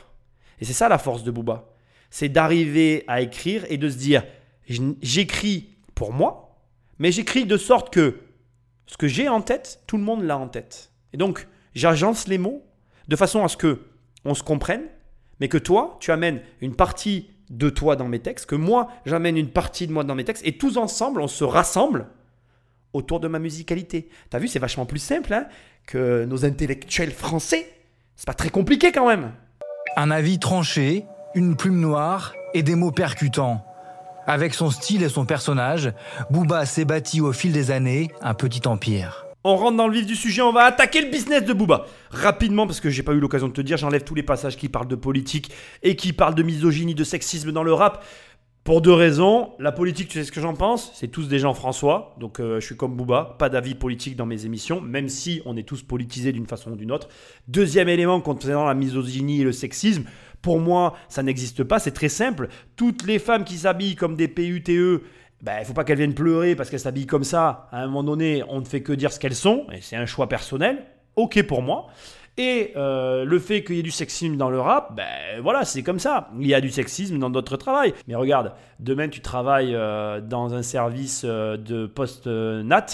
Et 0.60 0.64
c'est 0.64 0.72
ça 0.72 0.88
la 0.88 0.98
force 0.98 1.24
de 1.24 1.30
Booba. 1.30 1.72
C'est 2.10 2.28
d'arriver 2.28 3.04
à 3.08 3.20
écrire 3.20 3.64
et 3.68 3.78
de 3.78 3.88
se 3.88 3.96
dire 3.96 4.24
j'écris 4.68 5.76
pour 5.94 6.12
moi, 6.12 6.56
mais 6.98 7.10
j'écris 7.10 7.46
de 7.46 7.56
sorte 7.56 7.92
que 7.92 8.20
ce 8.88 8.96
que 8.96 9.06
j'ai 9.06 9.28
en 9.28 9.40
tête, 9.40 9.82
tout 9.86 9.96
le 9.96 10.02
monde 10.02 10.24
l'a 10.24 10.36
en 10.36 10.48
tête. 10.48 10.90
Et 11.12 11.16
donc, 11.16 11.46
j'agence 11.74 12.26
les 12.26 12.38
mots 12.38 12.64
de 13.06 13.16
façon 13.16 13.44
à 13.44 13.48
ce 13.48 13.56
que 13.56 13.82
on 14.24 14.34
se 14.34 14.42
comprenne, 14.42 14.82
mais 15.40 15.48
que 15.48 15.58
toi, 15.58 15.96
tu 16.00 16.10
amènes 16.10 16.40
une 16.60 16.74
partie 16.74 17.30
de 17.50 17.70
toi 17.70 17.96
dans 17.96 18.08
mes 18.08 18.18
textes, 18.18 18.46
que 18.46 18.56
moi, 18.56 18.88
j'amène 19.06 19.36
une 19.36 19.50
partie 19.50 19.86
de 19.86 19.92
moi 19.92 20.04
dans 20.04 20.14
mes 20.14 20.24
textes, 20.24 20.46
et 20.46 20.58
tous 20.58 20.76
ensemble, 20.76 21.20
on 21.20 21.28
se 21.28 21.44
rassemble 21.44 22.08
autour 22.92 23.20
de 23.20 23.28
ma 23.28 23.38
musicalité. 23.38 24.08
T'as 24.30 24.38
vu, 24.38 24.48
c'est 24.48 24.58
vachement 24.58 24.86
plus 24.86 24.98
simple 24.98 25.32
hein, 25.32 25.46
que 25.86 26.24
nos 26.24 26.44
intellectuels 26.44 27.12
français. 27.12 27.70
C'est 28.16 28.26
pas 28.26 28.34
très 28.34 28.50
compliqué 28.50 28.90
quand 28.90 29.06
même. 29.06 29.32
Un 29.96 30.10
avis 30.10 30.38
tranché, 30.38 31.04
une 31.34 31.56
plume 31.56 31.80
noire 31.80 32.34
et 32.54 32.62
des 32.62 32.74
mots 32.74 32.92
percutants. 32.92 33.64
Avec 34.28 34.52
son 34.52 34.70
style 34.70 35.02
et 35.02 35.08
son 35.08 35.24
personnage, 35.24 35.90
Booba 36.30 36.66
s'est 36.66 36.84
bâti 36.84 37.22
au 37.22 37.32
fil 37.32 37.50
des 37.50 37.70
années 37.70 38.10
un 38.20 38.34
petit 38.34 38.68
empire. 38.68 39.24
On 39.42 39.56
rentre 39.56 39.78
dans 39.78 39.88
le 39.88 39.94
vif 39.94 40.04
du 40.04 40.16
sujet, 40.16 40.42
on 40.42 40.52
va 40.52 40.64
attaquer 40.64 41.00
le 41.00 41.10
business 41.10 41.44
de 41.44 41.54
Booba. 41.54 41.86
Rapidement, 42.10 42.66
parce 42.66 42.80
que 42.80 42.90
j'ai 42.90 43.02
pas 43.02 43.14
eu 43.14 43.20
l'occasion 43.20 43.48
de 43.48 43.54
te 43.54 43.62
dire, 43.62 43.78
j'enlève 43.78 44.04
tous 44.04 44.14
les 44.14 44.22
passages 44.22 44.58
qui 44.58 44.68
parlent 44.68 44.86
de 44.86 44.96
politique 44.96 45.50
et 45.82 45.96
qui 45.96 46.12
parlent 46.12 46.34
de 46.34 46.42
misogynie, 46.42 46.94
de 46.94 47.04
sexisme 47.04 47.52
dans 47.52 47.62
le 47.62 47.72
rap. 47.72 48.04
Pour 48.64 48.82
deux 48.82 48.92
raisons. 48.92 49.52
La 49.58 49.72
politique, 49.72 50.08
tu 50.08 50.18
sais 50.18 50.24
ce 50.24 50.32
que 50.32 50.42
j'en 50.42 50.52
pense? 50.52 50.92
C'est 50.94 51.08
tous 51.08 51.26
des 51.26 51.38
gens 51.38 51.54
François. 51.54 52.14
Donc 52.20 52.38
euh, 52.38 52.60
je 52.60 52.66
suis 52.66 52.76
comme 52.76 52.94
Booba, 52.96 53.36
pas 53.38 53.48
d'avis 53.48 53.74
politique 53.74 54.14
dans 54.14 54.26
mes 54.26 54.44
émissions, 54.44 54.82
même 54.82 55.08
si 55.08 55.40
on 55.46 55.56
est 55.56 55.62
tous 55.62 55.82
politisés 55.82 56.32
d'une 56.32 56.46
façon 56.46 56.72
ou 56.72 56.76
d'une 56.76 56.92
autre. 56.92 57.08
Deuxième 57.46 57.88
élément 57.88 58.20
concernant 58.20 58.66
la 58.66 58.74
misogynie 58.74 59.40
et 59.40 59.44
le 59.44 59.52
sexisme. 59.52 60.04
Pour 60.42 60.60
moi, 60.60 60.94
ça 61.08 61.22
n'existe 61.22 61.64
pas, 61.64 61.78
c'est 61.78 61.92
très 61.92 62.08
simple. 62.08 62.48
Toutes 62.76 63.06
les 63.06 63.18
femmes 63.18 63.44
qui 63.44 63.56
s'habillent 63.56 63.96
comme 63.96 64.14
des 64.14 64.28
PUTE, 64.28 64.68
il 64.68 65.00
ben, 65.42 65.60
ne 65.60 65.64
faut 65.64 65.72
pas 65.72 65.84
qu'elles 65.84 65.98
viennent 65.98 66.14
pleurer 66.14 66.54
parce 66.56 66.70
qu'elles 66.70 66.80
s'habillent 66.80 67.06
comme 67.06 67.24
ça. 67.24 67.68
À 67.72 67.82
un 67.82 67.86
moment 67.86 68.04
donné, 68.04 68.42
on 68.48 68.60
ne 68.60 68.64
fait 68.64 68.82
que 68.82 68.92
dire 68.92 69.12
ce 69.12 69.20
qu'elles 69.20 69.34
sont, 69.34 69.66
et 69.72 69.80
c'est 69.80 69.96
un 69.96 70.06
choix 70.06 70.28
personnel. 70.28 70.84
Ok 71.16 71.42
pour 71.42 71.62
moi. 71.62 71.88
Et 72.38 72.72
euh, 72.76 73.24
le 73.24 73.38
fait 73.40 73.64
qu'il 73.64 73.74
y 73.74 73.78
ait 73.80 73.82
du 73.82 73.90
sexisme 73.90 74.36
dans 74.36 74.48
le 74.48 74.60
rap, 74.60 74.94
ben 74.94 75.40
voilà, 75.42 75.64
c'est 75.64 75.82
comme 75.82 75.98
ça. 75.98 76.30
Il 76.38 76.46
y 76.46 76.54
a 76.54 76.60
du 76.60 76.70
sexisme 76.70 77.18
dans 77.18 77.30
d'autres 77.30 77.56
travails. 77.56 77.92
Mais 78.06 78.14
regarde, 78.14 78.52
demain 78.78 79.08
tu 79.08 79.20
travailles 79.20 79.74
euh, 79.74 80.20
dans 80.20 80.54
un 80.54 80.62
service 80.62 81.22
euh, 81.24 81.56
de 81.56 81.86
post-nat. 81.86 82.86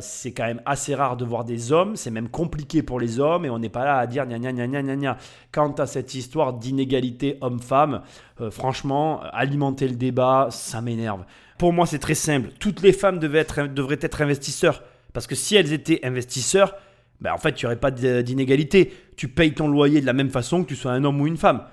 C'est 0.00 0.32
quand 0.32 0.44
même 0.44 0.62
assez 0.66 0.94
rare 0.94 1.16
de 1.16 1.24
voir 1.24 1.44
des 1.44 1.72
hommes, 1.72 1.96
c'est 1.96 2.10
même 2.10 2.28
compliqué 2.28 2.82
pour 2.82 3.00
les 3.00 3.18
hommes 3.18 3.44
et 3.44 3.50
on 3.50 3.58
n'est 3.58 3.68
pas 3.68 3.84
là 3.84 3.98
à 3.98 4.06
dire 4.06 4.24
gna 4.26 4.38
gna 4.38 4.52
gna 4.52 4.82
gna 4.82 4.96
gna. 4.96 5.18
Quant 5.50 5.72
à 5.72 5.86
cette 5.86 6.14
histoire 6.14 6.52
d'inégalité 6.52 7.38
homme-femme, 7.40 8.02
franchement, 8.50 9.20
alimenter 9.32 9.88
le 9.88 9.96
débat, 9.96 10.48
ça 10.50 10.80
m'énerve. 10.80 11.24
Pour 11.58 11.72
moi, 11.72 11.86
c'est 11.86 11.98
très 11.98 12.14
simple. 12.14 12.50
Toutes 12.58 12.82
les 12.82 12.92
femmes 12.92 13.20
être, 13.34 13.66
devraient 13.72 13.98
être 14.00 14.22
investisseurs. 14.22 14.82
Parce 15.12 15.26
que 15.26 15.34
si 15.34 15.54
elles 15.54 15.72
étaient 15.72 16.04
investisseurs, 16.04 16.74
ben, 17.20 17.32
en 17.32 17.38
fait, 17.38 17.60
il 17.60 17.64
n'y 17.64 17.66
aurait 17.66 17.80
pas 17.80 17.90
d'inégalité. 17.90 18.92
Tu 19.16 19.28
payes 19.28 19.54
ton 19.54 19.68
loyer 19.68 20.00
de 20.00 20.06
la 20.06 20.12
même 20.12 20.30
façon 20.30 20.62
que 20.62 20.68
tu 20.68 20.76
sois 20.76 20.92
un 20.92 21.04
homme 21.04 21.20
ou 21.20 21.26
une 21.26 21.36
femme. 21.36 21.64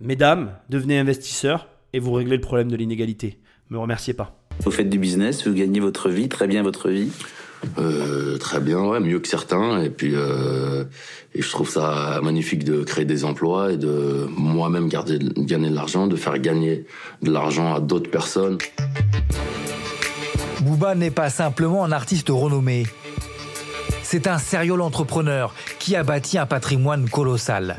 Mesdames, 0.00 0.56
devenez 0.68 0.98
investisseurs 0.98 1.68
et 1.92 1.98
vous 1.98 2.12
réglez 2.12 2.36
le 2.36 2.40
problème 2.40 2.70
de 2.70 2.76
l'inégalité. 2.76 3.40
Me 3.68 3.78
remerciez 3.78 4.14
pas. 4.14 4.39
Vous 4.64 4.70
faites 4.70 4.90
du 4.90 4.98
business, 4.98 5.46
vous 5.46 5.54
gagnez 5.54 5.80
votre 5.80 6.08
vie, 6.10 6.28
très 6.28 6.46
bien 6.46 6.62
votre 6.62 6.90
vie 6.90 7.10
euh, 7.78 8.38
très 8.38 8.60
bien, 8.60 8.80
ouais, 8.80 9.00
mieux 9.00 9.20
que 9.20 9.28
certains. 9.28 9.82
Et 9.82 9.90
puis, 9.90 10.12
euh, 10.14 10.84
et 11.34 11.42
je 11.42 11.50
trouve 11.50 11.68
ça 11.68 12.20
magnifique 12.22 12.64
de 12.64 12.82
créer 12.84 13.04
des 13.04 13.24
emplois 13.24 13.72
et 13.72 13.76
de 13.76 14.26
moi-même 14.36 14.88
gagner 14.88 15.18
de 15.68 15.74
l'argent, 15.74 16.06
de 16.06 16.16
faire 16.16 16.38
gagner 16.38 16.86
de 17.22 17.30
l'argent 17.30 17.74
à 17.74 17.80
d'autres 17.80 18.10
personnes. 18.10 18.58
Booba 20.62 20.94
n'est 20.94 21.10
pas 21.10 21.30
simplement 21.30 21.84
un 21.84 21.92
artiste 21.92 22.28
renommé. 22.30 22.86
C'est 24.02 24.26
un 24.26 24.38
sérieux 24.38 24.80
entrepreneur 24.80 25.54
qui 25.78 25.96
a 25.96 26.02
bâti 26.02 26.36
un 26.36 26.46
patrimoine 26.46 27.08
colossal. 27.08 27.78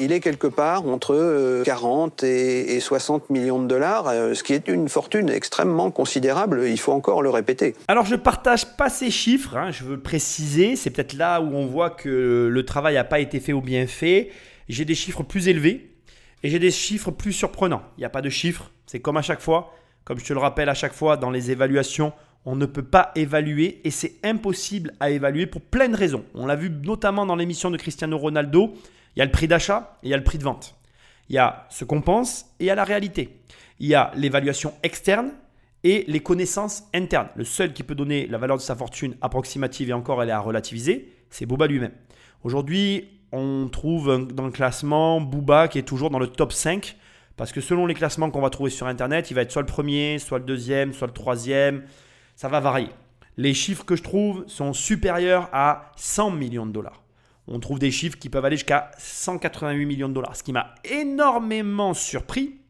Il 0.00 0.10
est 0.10 0.20
quelque 0.20 0.48
part 0.48 0.86
entre 0.88 1.62
40 1.64 2.24
euh, 2.24 2.26
et 2.26 2.80
60 2.80 3.30
millions 3.30 3.62
de 3.62 3.68
dollars, 3.68 4.08
euh, 4.08 4.34
ce 4.34 4.42
qui 4.42 4.52
est 4.52 4.66
une 4.66 4.88
fortune 4.88 5.30
extrêmement 5.30 5.90
considérable, 5.92 6.64
il 6.66 6.78
faut 6.78 6.92
encore 6.92 7.22
le 7.22 7.30
répéter. 7.30 7.74
Alors 7.86 8.04
je 8.04 8.16
partage 8.16 8.76
pas 8.76 8.88
ces 8.88 9.10
chiffres, 9.10 9.56
hein, 9.56 9.70
je 9.70 9.84
veux 9.84 9.94
le 9.94 10.02
préciser, 10.02 10.74
c'est 10.74 10.90
peut-être 10.90 11.12
là 11.12 11.40
où 11.40 11.54
on 11.54 11.66
voit 11.66 11.90
que 11.90 12.48
le 12.50 12.64
travail 12.64 12.94
n'a 12.94 13.04
pas 13.04 13.20
été 13.20 13.38
fait 13.38 13.52
ou 13.52 13.60
bien 13.60 13.86
fait. 13.86 14.30
J'ai 14.68 14.84
des 14.84 14.96
chiffres 14.96 15.22
plus 15.22 15.46
élevés 15.46 15.92
et 16.42 16.48
j'ai 16.48 16.58
des 16.58 16.72
chiffres 16.72 17.12
plus 17.12 17.32
surprenants. 17.32 17.82
Il 17.96 18.00
n'y 18.00 18.06
a 18.06 18.10
pas 18.10 18.22
de 18.22 18.30
chiffres, 18.30 18.72
c'est 18.86 18.98
comme 18.98 19.16
à 19.16 19.22
chaque 19.22 19.40
fois, 19.40 19.74
comme 20.04 20.18
je 20.18 20.24
te 20.24 20.32
le 20.32 20.40
rappelle 20.40 20.68
à 20.68 20.74
chaque 20.74 20.94
fois 20.94 21.16
dans 21.16 21.30
les 21.30 21.52
évaluations, 21.52 22.12
on 22.46 22.56
ne 22.56 22.66
peut 22.66 22.82
pas 22.82 23.12
évaluer 23.14 23.80
et 23.84 23.90
c'est 23.90 24.14
impossible 24.22 24.92
à 25.00 25.10
évaluer 25.10 25.46
pour 25.46 25.62
plein 25.62 25.88
de 25.88 25.96
raisons. 25.96 26.24
On 26.34 26.46
l'a 26.46 26.56
vu 26.56 26.70
notamment 26.70 27.26
dans 27.26 27.36
l'émission 27.36 27.70
de 27.70 27.76
Cristiano 27.76 28.18
Ronaldo, 28.18 28.74
il 29.14 29.20
y 29.20 29.22
a 29.22 29.24
le 29.24 29.30
prix 29.30 29.48
d'achat 29.48 29.98
et 30.02 30.08
il 30.08 30.10
y 30.10 30.14
a 30.14 30.16
le 30.16 30.24
prix 30.24 30.38
de 30.38 30.44
vente. 30.44 30.74
Il 31.28 31.34
y 31.34 31.38
a 31.38 31.66
ce 31.70 31.84
qu'on 31.84 32.00
pense 32.00 32.46
et 32.58 32.64
il 32.64 32.66
y 32.66 32.70
a 32.70 32.74
la 32.74 32.84
réalité. 32.84 33.40
Il 33.80 33.86
y 33.86 33.94
a 33.94 34.12
l'évaluation 34.14 34.74
externe 34.82 35.32
et 35.82 36.04
les 36.06 36.20
connaissances 36.20 36.84
internes. 36.94 37.28
Le 37.34 37.44
seul 37.44 37.72
qui 37.72 37.82
peut 37.82 37.94
donner 37.94 38.26
la 38.26 38.38
valeur 38.38 38.56
de 38.56 38.62
sa 38.62 38.76
fortune 38.76 39.16
approximative 39.20 39.90
et 39.90 39.92
encore 39.92 40.22
elle 40.22 40.28
est 40.28 40.32
à 40.32 40.40
relativiser, 40.40 41.12
c'est 41.30 41.46
Booba 41.46 41.66
lui-même. 41.66 41.92
Aujourd'hui, 42.42 43.08
on 43.32 43.68
trouve 43.68 44.26
dans 44.32 44.44
le 44.44 44.52
classement 44.52 45.20
Booba 45.20 45.68
qui 45.68 45.78
est 45.78 45.82
toujours 45.82 46.10
dans 46.10 46.18
le 46.18 46.28
top 46.28 46.52
5 46.52 46.96
parce 47.36 47.52
que 47.52 47.60
selon 47.60 47.86
les 47.86 47.94
classements 47.94 48.30
qu'on 48.30 48.40
va 48.40 48.50
trouver 48.50 48.70
sur 48.70 48.86
Internet, 48.86 49.30
il 49.30 49.34
va 49.34 49.42
être 49.42 49.50
soit 49.50 49.62
le 49.62 49.66
premier, 49.66 50.18
soit 50.18 50.38
le 50.38 50.44
deuxième, 50.44 50.92
soit 50.92 51.08
le 51.08 51.12
troisième 51.12 51.84
ça 52.36 52.48
va 52.48 52.60
varier. 52.60 52.90
Les 53.36 53.54
chiffres 53.54 53.84
que 53.84 53.96
je 53.96 54.02
trouve 54.02 54.44
sont 54.46 54.72
supérieurs 54.72 55.48
à 55.52 55.92
100 55.96 56.30
millions 56.32 56.66
de 56.66 56.72
dollars. 56.72 57.02
On 57.46 57.60
trouve 57.60 57.78
des 57.78 57.90
chiffres 57.90 58.18
qui 58.18 58.30
peuvent 58.30 58.44
aller 58.44 58.56
jusqu'à 58.56 58.90
188 58.98 59.84
millions 59.86 60.08
de 60.08 60.14
dollars. 60.14 60.36
Ce 60.36 60.42
qui 60.42 60.52
m'a 60.52 60.74
énormément 60.84 61.92
surpris, 61.92 62.60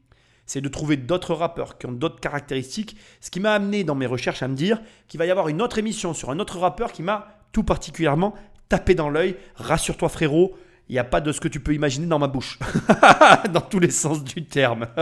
c'est 0.47 0.61
de 0.61 0.69
trouver 0.69 0.97
d'autres 0.97 1.35
rappeurs 1.35 1.79
qui 1.79 1.87
ont 1.87 1.93
d'autres 1.93 2.21
caractéristiques. 2.21 2.97
Ce 3.21 3.31
qui 3.31 3.41
m'a 3.41 3.53
amené 3.53 3.85
dans 3.85 3.95
mes 3.95 4.07
recherches 4.07 4.43
à 4.43 4.49
me 4.49 4.55
dire 4.55 4.81
qu'il 5.09 5.19
va 5.19 5.27
y 5.27 5.31
avoir 5.31 5.49
une 5.49 5.63
autre 5.63 5.79
émission 5.79 6.13
sur 6.13 6.31
un 6.31 6.39
autre 6.39 6.59
rappeur 6.59 6.93
qui 6.93 7.03
m'a 7.03 7.39
tout 7.53 7.63
particulièrement 7.63 8.35
tapé 8.69 8.95
dans 8.95 9.11
l'œil. 9.11 9.37
Rassure-toi 9.55 10.09
frérot, 10.09 10.57
il 10.89 10.93
n'y 10.93 10.99
a 10.99 11.05
pas 11.05 11.21
de 11.21 11.33
ce 11.33 11.41
que 11.41 11.49
tu 11.49 11.61
peux 11.61 11.73
imaginer 11.75 12.07
dans 12.07 12.19
ma 12.19 12.27
bouche. 12.27 12.59
dans 13.53 13.61
tous 13.61 13.79
les 13.79 13.91
sens 13.91 14.23
du 14.23 14.45
terme. 14.45 14.87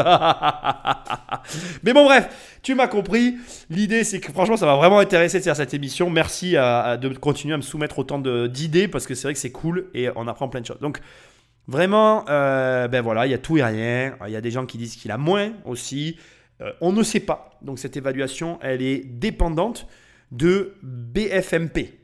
Mais 1.82 1.92
bon, 1.92 2.04
bref, 2.04 2.58
tu 2.62 2.74
m'as 2.74 2.86
compris. 2.86 3.36
L'idée, 3.68 4.04
c'est 4.04 4.20
que 4.20 4.30
franchement, 4.32 4.56
ça 4.56 4.66
m'a 4.66 4.76
vraiment 4.76 5.00
intéressé 5.00 5.38
de 5.38 5.44
faire 5.44 5.56
cette 5.56 5.74
émission. 5.74 6.08
Merci 6.08 6.52
de 6.52 7.08
continuer 7.18 7.54
à 7.54 7.56
me 7.56 7.62
soumettre 7.62 7.98
autant 7.98 8.18
d'idées 8.20 8.86
parce 8.86 9.06
que 9.06 9.14
c'est 9.14 9.24
vrai 9.24 9.34
que 9.34 9.40
c'est 9.40 9.50
cool 9.50 9.88
et 9.92 10.08
on 10.14 10.28
apprend 10.28 10.48
plein 10.48 10.60
de 10.60 10.66
choses. 10.66 10.80
Donc, 10.80 11.00
vraiment, 11.66 12.24
euh, 12.28 12.88
ben 12.88 13.02
voilà, 13.02 13.26
il 13.26 13.30
y 13.30 13.34
a 13.34 13.38
tout 13.38 13.56
et 13.56 13.64
rien. 13.64 14.16
Il 14.26 14.32
y 14.32 14.36
a 14.36 14.40
des 14.40 14.50
gens 14.50 14.66
qui 14.66 14.78
disent 14.78 14.96
qu'il 14.96 15.10
a 15.10 15.18
moins 15.18 15.52
aussi. 15.64 16.16
Euh, 16.60 16.72
on 16.80 16.92
ne 16.92 17.02
sait 17.02 17.20
pas. 17.20 17.50
Donc 17.62 17.78
cette 17.78 17.96
évaluation, 17.96 18.58
elle 18.62 18.82
est 18.82 19.04
dépendante 19.04 19.86
de 20.30 20.74
BFMP. 20.82 21.98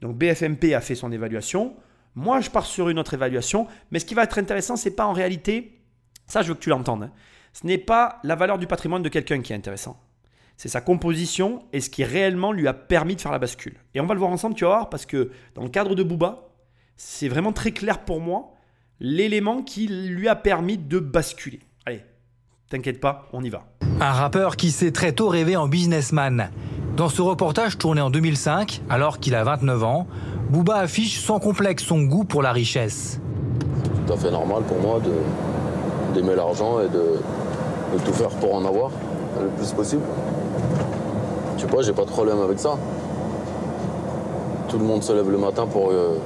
Donc 0.00 0.16
BFMP 0.16 0.74
a 0.74 0.80
fait 0.80 0.94
son 0.94 1.12
évaluation. 1.12 1.74
Moi, 2.14 2.40
je 2.40 2.50
pars 2.50 2.66
sur 2.66 2.88
une 2.88 2.98
autre 2.98 3.14
évaluation. 3.14 3.66
Mais 3.90 3.98
ce 3.98 4.04
qui 4.04 4.14
va 4.14 4.24
être 4.24 4.38
intéressant, 4.38 4.76
c'est 4.76 4.90
pas 4.90 5.06
en 5.06 5.12
réalité, 5.12 5.80
ça 6.26 6.42
je 6.42 6.48
veux 6.48 6.54
que 6.54 6.60
tu 6.60 6.70
l'entendes, 6.70 7.10
ce 7.52 7.66
n'est 7.66 7.78
pas 7.78 8.20
la 8.22 8.34
valeur 8.36 8.58
du 8.58 8.66
patrimoine 8.66 9.02
de 9.02 9.08
quelqu'un 9.08 9.40
qui 9.40 9.52
est 9.52 9.56
intéressant. 9.56 10.00
C'est 10.56 10.68
sa 10.68 10.80
composition 10.80 11.64
et 11.72 11.80
ce 11.80 11.88
qui 11.88 12.04
réellement 12.04 12.52
lui 12.52 12.68
a 12.68 12.74
permis 12.74 13.16
de 13.16 13.20
faire 13.20 13.32
la 13.32 13.38
bascule. 13.38 13.76
Et 13.94 14.00
on 14.00 14.06
va 14.06 14.14
le 14.14 14.20
voir 14.20 14.30
ensemble, 14.30 14.54
tu 14.54 14.64
vas 14.64 14.70
voir, 14.70 14.90
parce 14.90 15.06
que 15.06 15.30
dans 15.54 15.62
le 15.62 15.70
cadre 15.70 15.94
de 15.94 16.02
Booba, 16.02 16.50
c'est 16.96 17.28
vraiment 17.28 17.52
très 17.52 17.72
clair 17.72 18.04
pour 18.04 18.20
moi 18.20 18.52
l'élément 19.00 19.62
qui 19.62 19.88
lui 19.88 20.28
a 20.28 20.36
permis 20.36 20.76
de 20.76 20.98
basculer. 20.98 21.60
Allez, 21.86 22.02
t'inquiète 22.68 23.00
pas, 23.00 23.28
on 23.32 23.42
y 23.42 23.48
va. 23.48 23.66
Un 24.00 24.12
rappeur 24.12 24.56
qui 24.56 24.70
s'est 24.70 24.92
très 24.92 25.12
tôt 25.12 25.28
rêvé 25.28 25.56
en 25.56 25.66
businessman. 25.66 26.50
Dans 26.96 27.08
ce 27.08 27.22
reportage 27.22 27.78
tourné 27.78 28.00
en 28.00 28.10
2005, 28.10 28.82
alors 28.90 29.20
qu'il 29.20 29.34
a 29.34 29.44
29 29.44 29.84
ans, 29.84 30.06
Booba 30.50 30.76
affiche 30.76 31.20
sans 31.20 31.38
complexe 31.38 31.84
son 31.84 32.02
goût 32.02 32.24
pour 32.24 32.42
la 32.42 32.52
richesse. 32.52 33.20
C'est 33.84 34.06
tout 34.06 34.12
à 34.12 34.16
fait 34.16 34.30
normal 34.30 34.64
pour 34.64 34.78
moi 34.78 35.00
d'aimer 36.14 36.34
l'argent 36.34 36.80
et 36.80 36.88
de, 36.88 38.00
tout 38.04 38.12
faire 38.12 38.30
pour 38.30 38.54
en 38.54 38.64
avoir 38.64 38.90
le 39.40 39.48
plus 39.48 39.72
possible. 39.72 40.02
Tu 41.56 41.66
pas, 41.66 41.82
j'ai 41.82 41.92
pas 41.92 42.04
de 42.04 42.10
problème 42.10 42.40
avec 42.40 42.58
ça. 42.58 42.76
Tout 44.68 44.78
le 44.78 44.84
monde 44.84 45.02
se 45.02 45.12
lève 45.12 45.30
le 45.30 45.38
matin 45.38 45.66
pour 45.66 45.90
euh, 45.90 46.18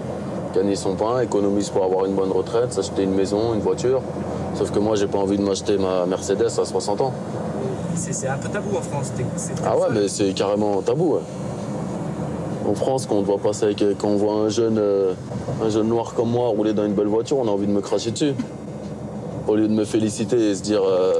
gagner 0.54 0.76
son 0.76 0.94
pain, 0.94 1.20
économise 1.20 1.68
pour 1.70 1.84
avoir 1.84 2.06
une 2.06 2.14
bonne 2.14 2.32
retraite, 2.32 2.72
s'acheter 2.72 3.02
une 3.02 3.14
maison, 3.14 3.54
une 3.54 3.60
voiture. 3.60 4.00
Sauf 4.54 4.70
que 4.70 4.78
moi, 4.78 4.96
j'ai 4.96 5.06
pas 5.06 5.18
envie 5.18 5.36
de 5.36 5.42
m'acheter 5.42 5.76
ma 5.76 6.06
Mercedes 6.06 6.58
à 6.58 6.64
60 6.64 7.00
ans. 7.00 7.12
C'est 7.96 8.28
un 8.28 8.38
peu 8.38 8.48
tabou 8.48 8.76
en 8.76 8.82
France. 8.82 9.12
Ah 9.64 9.76
ouais, 9.76 9.86
mais 9.92 10.08
c'est 10.08 10.32
carrément 10.32 10.82
tabou. 10.82 11.14
Ouais. 11.14 11.20
En 12.66 12.74
France, 12.74 13.06
quand 13.06 13.16
on 13.16 13.22
doit 13.22 13.38
passer 13.38 13.64
avec, 13.64 13.84
quand 13.98 14.08
on 14.08 14.16
voit 14.16 14.34
un 14.34 14.48
jeune, 14.48 14.78
euh, 14.78 15.14
un 15.62 15.68
jeune 15.68 15.88
noir 15.88 16.14
comme 16.14 16.30
moi 16.30 16.48
rouler 16.48 16.72
dans 16.72 16.86
une 16.86 16.94
belle 16.94 17.08
voiture, 17.08 17.38
on 17.38 17.46
a 17.46 17.50
envie 17.50 17.66
de 17.66 17.72
me 17.72 17.80
cracher 17.80 18.10
dessus. 18.10 18.32
Au 19.46 19.54
lieu 19.54 19.68
de 19.68 19.74
me 19.74 19.84
féliciter 19.84 20.50
et 20.50 20.54
se 20.54 20.62
dire, 20.62 20.82
euh, 20.82 21.18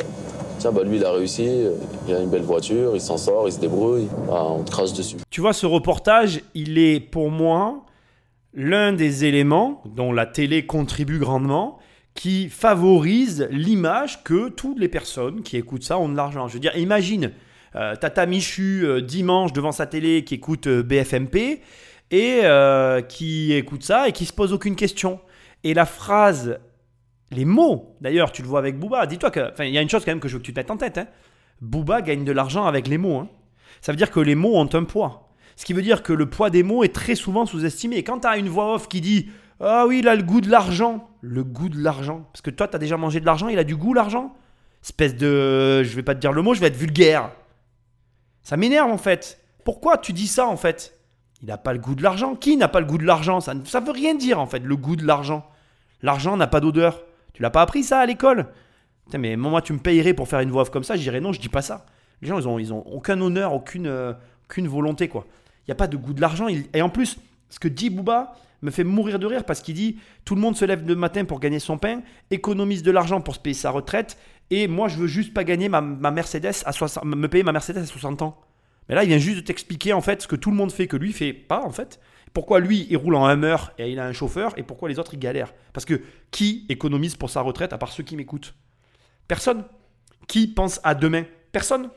tiens, 0.58 0.72
bah 0.72 0.82
lui, 0.84 0.96
il 0.96 1.04
a 1.04 1.12
réussi, 1.12 1.46
euh, 1.46 1.72
il 2.08 2.14
a 2.14 2.20
une 2.20 2.30
belle 2.30 2.42
voiture, 2.42 2.92
il 2.94 3.00
s'en 3.00 3.18
sort, 3.18 3.46
il 3.46 3.52
se 3.52 3.60
débrouille, 3.60 4.08
ah, 4.30 4.44
on 4.44 4.62
te 4.62 4.70
crache 4.70 4.94
dessus. 4.94 5.16
Tu 5.28 5.42
vois, 5.42 5.52
ce 5.52 5.66
reportage, 5.66 6.40
il 6.54 6.78
est 6.78 7.00
pour 7.00 7.30
moi 7.30 7.84
l'un 8.54 8.92
des 8.92 9.26
éléments 9.26 9.82
dont 9.84 10.12
la 10.12 10.24
télé 10.24 10.64
contribue 10.64 11.18
grandement, 11.18 11.78
qui 12.14 12.48
favorise 12.48 13.48
l'image 13.50 14.22
que 14.22 14.48
toutes 14.48 14.78
les 14.78 14.88
personnes 14.88 15.42
qui 15.42 15.56
écoutent 15.56 15.82
ça 15.82 15.98
ont 15.98 16.08
de 16.08 16.16
l'argent. 16.16 16.48
Je 16.48 16.54
veux 16.54 16.60
dire, 16.60 16.76
imagine 16.76 17.32
euh, 17.76 17.96
Tata 17.96 18.24
Michu 18.26 18.84
euh, 18.84 19.00
dimanche 19.00 19.52
devant 19.52 19.72
sa 19.72 19.86
télé 19.86 20.22
qui 20.22 20.34
écoute 20.34 20.68
euh, 20.68 20.82
BFMP 20.82 21.60
et 22.12 22.42
qui 23.08 23.52
écoute 23.52 23.82
ça 23.82 24.08
et 24.08 24.12
qui 24.12 24.24
se 24.24 24.32
pose 24.32 24.52
aucune 24.52 24.76
question. 24.76 25.18
Et 25.64 25.74
la 25.74 25.86
phrase, 25.86 26.60
les 27.32 27.44
mots, 27.44 27.96
d'ailleurs, 28.00 28.30
tu 28.30 28.42
le 28.42 28.48
vois 28.48 28.60
avec 28.60 28.78
Booba. 28.78 29.06
Dis-toi 29.06 29.32
que, 29.32 29.50
enfin, 29.50 29.64
il 29.64 29.72
y 29.72 29.78
a 29.78 29.82
une 29.82 29.88
chose 29.88 30.04
quand 30.04 30.12
même 30.12 30.20
que 30.20 30.28
je 30.28 30.34
veux 30.34 30.38
que 30.38 30.46
tu 30.46 30.52
te 30.52 30.60
mettes 30.60 30.70
en 30.70 30.76
tête. 30.76 30.98
Hein. 30.98 31.08
Booba 31.60 32.02
gagne 32.02 32.24
de 32.24 32.30
l'argent 32.30 32.66
avec 32.66 32.86
les 32.86 32.98
mots. 32.98 33.16
Hein. 33.16 33.28
Ça 33.80 33.90
veut 33.90 33.96
dire 33.96 34.12
que 34.12 34.20
les 34.20 34.36
mots 34.36 34.56
ont 34.56 34.68
un 34.72 34.84
poids. 34.84 35.32
Ce 35.56 35.64
qui 35.64 35.72
veut 35.72 35.82
dire 35.82 36.04
que 36.04 36.12
le 36.12 36.26
poids 36.26 36.50
des 36.50 36.62
mots 36.62 36.84
est 36.84 36.94
très 36.94 37.16
souvent 37.16 37.46
sous-estimé. 37.46 38.04
Quand 38.04 38.20
tu 38.20 38.28
as 38.28 38.36
une 38.36 38.48
voix 38.48 38.74
off 38.74 38.88
qui 38.88 39.00
dit 39.00 39.30
Ah 39.60 39.86
oui, 39.86 40.00
il 40.00 40.08
a 40.08 40.16
le 40.16 40.22
goût 40.22 40.40
de 40.40 40.50
l'argent. 40.50 41.08
Le 41.20 41.44
goût 41.44 41.68
de 41.68 41.78
l'argent. 41.78 42.28
Parce 42.32 42.42
que 42.42 42.50
toi, 42.50 42.68
tu 42.68 42.76
as 42.76 42.78
déjà 42.78 42.96
mangé 42.96 43.20
de 43.20 43.26
l'argent, 43.26 43.48
il 43.48 43.58
a 43.58 43.64
du 43.64 43.76
goût 43.76 43.94
l'argent 43.94 44.34
Espèce 44.82 45.16
de. 45.16 45.82
Je 45.82 45.96
vais 45.96 46.02
pas 46.02 46.14
te 46.14 46.20
dire 46.20 46.32
le 46.32 46.42
mot, 46.42 46.52
je 46.52 46.60
vais 46.60 46.66
être 46.66 46.76
vulgaire. 46.76 47.30
Ça 48.42 48.58
m'énerve 48.58 48.90
en 48.90 48.98
fait. 48.98 49.40
Pourquoi 49.64 49.96
tu 49.96 50.12
dis 50.12 50.26
ça 50.26 50.46
en 50.46 50.58
fait? 50.58 50.98
Il 51.40 51.48
n'a 51.48 51.56
pas 51.56 51.72
le 51.72 51.78
goût 51.78 51.94
de 51.94 52.02
l'argent. 52.02 52.34
Qui 52.36 52.58
n'a 52.58 52.68
pas 52.68 52.80
le 52.80 52.86
goût 52.86 52.98
de 52.98 53.04
l'argent? 53.04 53.40
Ça 53.40 53.54
ne 53.54 53.60
veut 53.62 53.92
rien 53.92 54.14
dire 54.14 54.38
en 54.38 54.46
fait, 54.46 54.58
le 54.58 54.76
goût 54.76 54.96
de 54.96 55.06
l'argent. 55.06 55.48
L'argent 56.02 56.36
n'a 56.36 56.46
pas 56.46 56.60
d'odeur. 56.60 57.02
Tu 57.32 57.42
l'as 57.42 57.50
pas 57.50 57.62
appris 57.62 57.82
ça 57.82 57.98
à 58.00 58.06
l'école? 58.06 58.48
Putain, 59.06 59.18
mais 59.18 59.36
moi, 59.36 59.62
tu 59.62 59.72
me 59.72 59.78
payerais 59.78 60.12
pour 60.12 60.28
faire 60.28 60.40
une 60.40 60.50
voix 60.50 60.64
comme 60.66 60.84
ça 60.84 60.96
Je 60.96 61.00
dirais 61.00 61.20
non, 61.20 61.32
je 61.32 61.40
dis 61.40 61.48
pas 61.48 61.62
ça. 61.62 61.86
Les 62.20 62.28
gens, 62.28 62.38
ils 62.58 62.72
ont, 62.72 62.78
ont 62.78 62.86
aucun 62.92 63.18
honneur, 63.20 63.54
aucune, 63.54 63.86
euh, 63.86 64.12
volonté 64.58 65.08
quoi. 65.08 65.26
Il 65.62 65.70
n'y 65.70 65.72
a 65.72 65.76
pas 65.76 65.86
de 65.86 65.96
goût 65.96 66.12
de 66.12 66.20
l'argent. 66.20 66.46
Et 66.48 66.82
en 66.82 66.90
plus, 66.90 67.16
ce 67.48 67.58
que 67.58 67.68
dit 67.68 67.88
Booba 67.88 68.34
me 68.64 68.70
fait 68.70 68.82
mourir 68.82 69.18
de 69.18 69.26
rire 69.26 69.44
parce 69.44 69.60
qu'il 69.60 69.74
dit 69.74 69.98
tout 70.24 70.34
le 70.34 70.40
monde 70.40 70.56
se 70.56 70.64
lève 70.64 70.86
le 70.86 70.96
matin 70.96 71.24
pour 71.24 71.38
gagner 71.38 71.58
son 71.58 71.78
pain, 71.78 72.00
économise 72.30 72.82
de 72.82 72.90
l'argent 72.90 73.20
pour 73.20 73.34
se 73.34 73.40
payer 73.40 73.54
sa 73.54 73.70
retraite, 73.70 74.16
et 74.50 74.66
moi 74.68 74.88
je 74.88 74.96
veux 74.96 75.06
juste 75.06 75.34
pas 75.34 75.44
gagner 75.44 75.68
ma, 75.68 75.82
Mercedes 75.82 76.62
à 76.64 76.72
60, 76.72 77.04
me 77.04 77.28
payer 77.28 77.44
ma 77.44 77.52
Mercedes 77.52 77.78
à 77.78 77.86
60 77.86 78.22
ans. 78.22 78.40
Mais 78.88 78.94
là, 78.94 79.04
il 79.04 79.08
vient 79.08 79.18
juste 79.18 79.36
de 79.36 79.42
t'expliquer 79.42 79.92
en 79.92 80.00
fait 80.00 80.22
ce 80.22 80.28
que 80.28 80.36
tout 80.36 80.50
le 80.50 80.56
monde 80.56 80.72
fait 80.72 80.86
que 80.86 80.96
lui 80.96 81.12
fait 81.12 81.32
pas 81.32 81.62
en 81.62 81.70
fait. 81.70 82.00
Pourquoi 82.32 82.58
lui 82.58 82.86
il 82.90 82.96
roule 82.96 83.14
en 83.14 83.28
Hummer 83.28 83.56
et 83.78 83.92
il 83.92 83.98
a 83.98 84.06
un 84.06 84.12
chauffeur 84.12 84.52
et 84.58 84.62
pourquoi 84.62 84.88
les 84.88 84.98
autres 84.98 85.14
ils 85.14 85.20
galèrent 85.20 85.54
Parce 85.72 85.84
que 85.84 86.02
qui 86.30 86.66
économise 86.68 87.16
pour 87.16 87.30
sa 87.30 87.42
retraite 87.42 87.72
à 87.72 87.78
part 87.78 87.92
ceux 87.92 88.02
qui 88.02 88.16
m'écoutent? 88.16 88.54
Personne. 89.28 89.64
Qui 90.26 90.48
pense 90.48 90.80
à 90.84 90.94
demain? 90.94 91.24
Personne. 91.52 91.90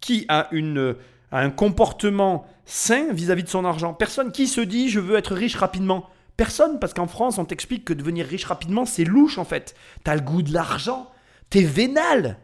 Qui 0.00 0.26
a 0.28 0.48
une 0.50 0.96
un 1.40 1.50
comportement 1.50 2.46
sain 2.64 3.12
vis-à-vis 3.12 3.42
de 3.42 3.48
son 3.48 3.64
argent. 3.64 3.94
Personne 3.94 4.32
qui 4.32 4.46
se 4.46 4.60
dit 4.60 4.88
je 4.88 5.00
veux 5.00 5.16
être 5.16 5.34
riche 5.34 5.56
rapidement. 5.56 6.08
Personne, 6.36 6.78
parce 6.78 6.94
qu'en 6.94 7.06
France, 7.06 7.38
on 7.38 7.44
t'explique 7.44 7.84
que 7.84 7.92
devenir 7.92 8.26
riche 8.26 8.44
rapidement, 8.44 8.84
c'est 8.84 9.04
louche 9.04 9.38
en 9.38 9.44
fait. 9.44 9.74
T'as 10.04 10.14
le 10.14 10.20
goût 10.20 10.42
de 10.42 10.52
l'argent, 10.52 11.10
t'es 11.50 11.62
vénal. 11.62 12.38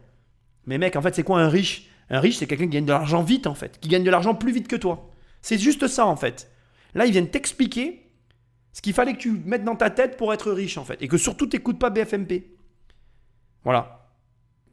Mais 0.65 0.77
mec, 0.77 0.95
en 0.95 1.01
fait, 1.01 1.15
c'est 1.15 1.23
quoi 1.23 1.39
un 1.39 1.49
riche? 1.49 1.89
Un 2.09 2.19
riche, 2.19 2.37
c'est 2.37 2.47
quelqu'un 2.47 2.65
qui 2.65 2.71
gagne 2.71 2.85
de 2.85 2.91
l'argent 2.91 3.23
vite 3.23 3.47
en 3.47 3.55
fait, 3.55 3.79
qui 3.79 3.89
gagne 3.89 4.03
de 4.03 4.11
l'argent 4.11 4.35
plus 4.35 4.51
vite 4.51 4.67
que 4.67 4.75
toi. 4.75 5.09
C'est 5.41 5.57
juste 5.57 5.87
ça 5.87 6.05
en 6.05 6.15
fait. 6.15 6.51
Là, 6.95 7.05
ils 7.05 7.11
viennent 7.11 7.29
t'expliquer 7.29 8.05
ce 8.73 8.81
qu'il 8.81 8.93
fallait 8.93 9.13
que 9.13 9.19
tu 9.19 9.31
mettes 9.31 9.63
dans 9.63 9.75
ta 9.75 9.89
tête 9.89 10.17
pour 10.17 10.33
être 10.33 10.51
riche 10.51 10.77
en 10.77 10.83
fait. 10.83 11.01
Et 11.01 11.07
que 11.07 11.17
surtout, 11.17 11.47
t'écoutes 11.47 11.79
pas 11.79 11.89
BFMP. 11.89 12.45
Voilà. 13.63 14.07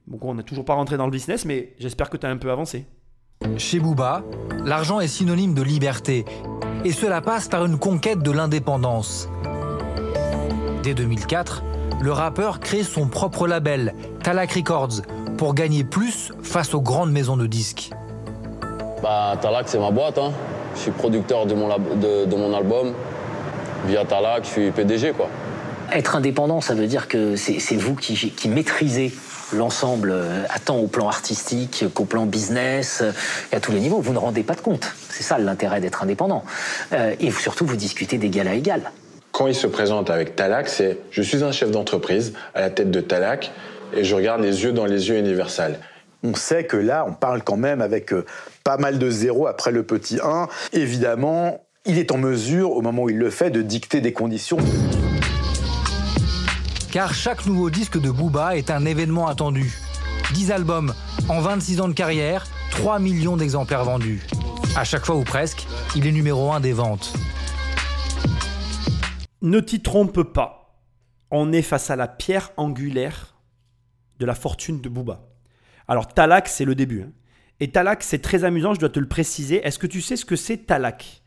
Bon, 0.06 0.18
on 0.22 0.34
n'est 0.34 0.43
toujours 0.43 0.64
pas 0.64 0.74
rentré 0.74 0.97
dans 0.97 1.06
le 1.06 1.10
business, 1.10 1.44
mais 1.44 1.74
j'espère 1.78 2.10
que 2.10 2.16
tu 2.16 2.26
as 2.26 2.30
un 2.30 2.36
peu 2.36 2.51
avancé. 2.51 2.86
Chez 3.58 3.80
Booba, 3.80 4.22
l'argent 4.64 5.00
est 5.00 5.08
synonyme 5.08 5.54
de 5.54 5.62
liberté, 5.62 6.24
et 6.84 6.92
cela 6.92 7.20
passe 7.20 7.48
par 7.48 7.64
une 7.64 7.78
conquête 7.78 8.20
de 8.20 8.30
l'indépendance. 8.30 9.28
Dès 10.82 10.94
2004, 10.94 11.62
le 12.00 12.12
rappeur 12.12 12.60
crée 12.60 12.82
son 12.82 13.08
propre 13.08 13.46
label, 13.46 13.94
Talak 14.22 14.52
Records, 14.52 15.02
pour 15.38 15.54
gagner 15.54 15.84
plus 15.84 16.32
face 16.42 16.74
aux 16.74 16.80
grandes 16.80 17.12
maisons 17.12 17.36
de 17.36 17.46
disques. 17.46 17.90
Bah, 19.02 19.36
Talak, 19.40 19.68
c'est 19.68 19.78
ma 19.78 19.90
boîte. 19.90 20.18
Hein. 20.18 20.32
Je 20.74 20.80
suis 20.80 20.90
producteur 20.90 21.46
de 21.46 21.54
mon, 21.54 21.68
de, 21.68 22.36
mon 22.36 22.54
album. 22.54 22.92
Via 23.86 24.04
Talak, 24.04 24.44
je 24.44 24.48
suis 24.50 24.70
PDG. 24.70 25.12
quoi. 25.12 25.28
Être 25.92 26.16
indépendant, 26.16 26.60
ça 26.60 26.74
veut 26.74 26.86
dire 26.86 27.08
que 27.08 27.36
c'est 27.36 27.76
vous 27.76 27.94
qui, 27.94 28.14
qui 28.14 28.48
maîtrisez 28.48 29.12
l'ensemble, 29.52 30.10
euh, 30.12 30.44
tant 30.64 30.78
au 30.78 30.86
plan 30.86 31.09
artistique 31.09 31.85
qu'au 31.94 32.05
plan 32.05 32.27
business, 32.27 33.01
euh, 33.02 33.12
et 33.52 33.56
à 33.56 33.60
tous 33.60 33.73
les 33.73 33.81
niveaux. 33.81 34.01
Vous 34.01 34.12
ne 34.12 34.18
rendez 34.18 34.43
pas 34.43 34.55
de 34.55 34.60
compte. 34.60 34.86
C'est 35.10 35.23
ça 35.23 35.39
l'intérêt 35.39 35.81
d'être 35.81 36.02
indépendant. 36.02 36.44
Euh, 36.93 37.14
et 37.20 37.31
surtout, 37.31 37.66
vous 37.66 37.77
discutez 37.77 38.18
d'égal 38.18 38.48
à 38.48 38.55
égal. 38.55 38.90
Quand 39.32 39.47
il 39.47 39.55
se 39.55 39.66
présente 39.66 40.10
avec 40.10 40.35
Talak, 40.35 40.68
c'est 40.68 40.98
je 41.10 41.23
suis 41.23 41.44
un 41.44 41.52
chef 41.52 41.70
d'entreprise 41.70 42.32
à 42.55 42.60
la 42.60 42.70
tête 42.70 42.90
de 42.90 43.01
Talak 43.01 43.52
et 43.94 44.02
je 44.02 44.14
regarde 44.14 44.40
les 44.40 44.64
yeux 44.64 44.73
dans 44.73 44.86
les 44.86 45.09
yeux 45.09 45.18
Universal. 45.18 45.78
On 46.23 46.35
sait 46.35 46.64
que 46.64 46.78
là, 46.78 47.05
on 47.06 47.12
parle 47.12 47.43
quand 47.43 47.59
même 47.59 47.82
avec 47.82 48.14
pas 48.64 48.78
mal 48.78 48.98
de 48.98 49.10
zéros 49.10 49.47
après 49.47 49.73
le 49.73 49.82
petit 49.82 50.18
1. 50.24 50.48
Évidemment, 50.73 51.60
il 51.85 51.98
est 51.98 52.10
en 52.10 52.18
mesure, 52.18 52.73
au 52.73 52.81
moment 52.81 53.05
où 53.05 53.10
il 53.10 53.18
le 53.18 53.31
fait, 53.31 53.51
de 53.51 53.62
dicter 53.62 54.01
des 54.01 54.12
conditions 54.12 54.59
car 56.97 57.12
chaque 57.12 57.44
nouveau 57.44 57.68
disque 57.68 58.01
de 58.01 58.10
Booba 58.10 58.56
est 58.56 58.70
un 58.70 58.86
événement 58.86 59.27
attendu. 59.27 59.70
10 60.32 60.51
albums 60.51 60.94
en 61.28 61.43
26 61.43 61.82
ans 61.82 61.89
de 61.89 61.93
carrière, 61.93 62.47
3 62.70 63.01
millions 63.01 63.36
d'exemplaires 63.36 63.85
vendus. 63.85 64.23
À 64.74 64.85
chaque 64.85 65.05
fois 65.05 65.14
ou 65.14 65.23
presque, 65.23 65.66
il 65.94 66.06
est 66.06 66.10
numéro 66.10 66.51
1 66.52 66.60
des 66.60 66.73
ventes. 66.73 67.12
Ne 69.43 69.60
t'y 69.60 69.82
trompe 69.82 70.23
pas, 70.23 70.81
on 71.31 71.52
est 71.52 71.60
face 71.60 71.90
à 71.90 71.97
la 71.97 72.09
pierre 72.09 72.51
angulaire 72.56 73.36
de 74.18 74.24
la 74.24 74.35
fortune 74.35 74.81
de 74.81 74.89
Booba. 74.89 75.20
Alors 75.89 76.09
Talak, 76.09 76.48
c'est 76.48 76.64
le 76.64 76.74
début. 76.74 77.02
Hein. 77.02 77.12
Et 77.60 77.70
Talak, 77.70 78.05
c'est 78.05 78.23
très 78.23 78.44
amusant, 78.44 78.73
je 78.73 78.81
dois 78.81 78.89
te 78.89 79.01
le 79.01 79.09
préciser. 79.09 79.56
Est-ce 79.56 79.78
que 79.78 79.86
tu 79.86 80.01
sais 80.01 80.16
ce 80.16 80.24
que 80.24 80.35
c'est 80.35 80.64
Talak? 80.64 81.23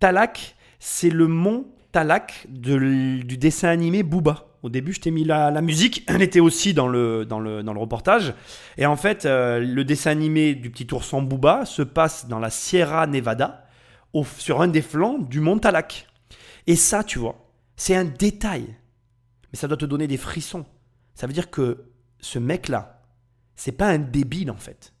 Talak, 0.00 0.54
c'est 0.80 1.08
le 1.08 1.28
mont 1.28 1.68
Talak 1.92 2.46
du 2.50 3.38
dessin 3.38 3.70
animé 3.70 4.02
Booba. 4.02 4.50
Au 4.64 4.70
début, 4.70 4.94
je 4.94 5.00
t'ai 5.02 5.10
mis 5.10 5.24
la, 5.24 5.60
musique. 5.60 6.04
Elle 6.06 6.22
était 6.22 6.40
aussi 6.40 6.72
dans 6.72 6.88
le, 6.88 7.26
dans 7.26 7.38
le, 7.38 7.62
dans 7.62 7.74
le 7.74 7.80
reportage. 7.80 8.32
Et 8.78 8.86
en 8.86 8.96
fait, 8.96 9.26
euh, 9.26 9.60
le 9.60 9.84
dessin 9.84 10.10
animé 10.10 10.54
du 10.54 10.70
petit 10.70 10.86
ourson 10.94 11.20
Booba 11.20 11.66
se 11.66 11.82
passe 11.82 12.28
dans 12.28 12.38
la 12.38 12.48
Sierra 12.48 13.06
Nevada, 13.06 13.66
sur 14.38 14.62
un 14.62 14.68
des 14.68 14.80
flancs 14.80 15.18
du 15.18 15.40
mont 15.40 15.58
Talak. 15.58 16.06
Et 16.66 16.76
ça, 16.76 17.04
tu 17.04 17.18
vois, 17.18 17.46
c'est 17.76 17.94
un 17.94 18.06
détail. 18.06 18.74
Mais 19.52 19.58
ça 19.58 19.68
doit 19.68 19.76
te 19.76 19.84
donner 19.84 20.06
des 20.06 20.16
frissons. 20.16 20.64
Ça 21.14 21.26
veut 21.26 21.34
dire 21.34 21.50
que 21.50 21.84
ce 22.20 22.38
mec-là, 22.38 23.02
c'est 23.56 23.72
pas 23.72 23.88
un 23.88 23.98
débile 23.98 24.50
en 24.50 24.56
fait. 24.56 24.94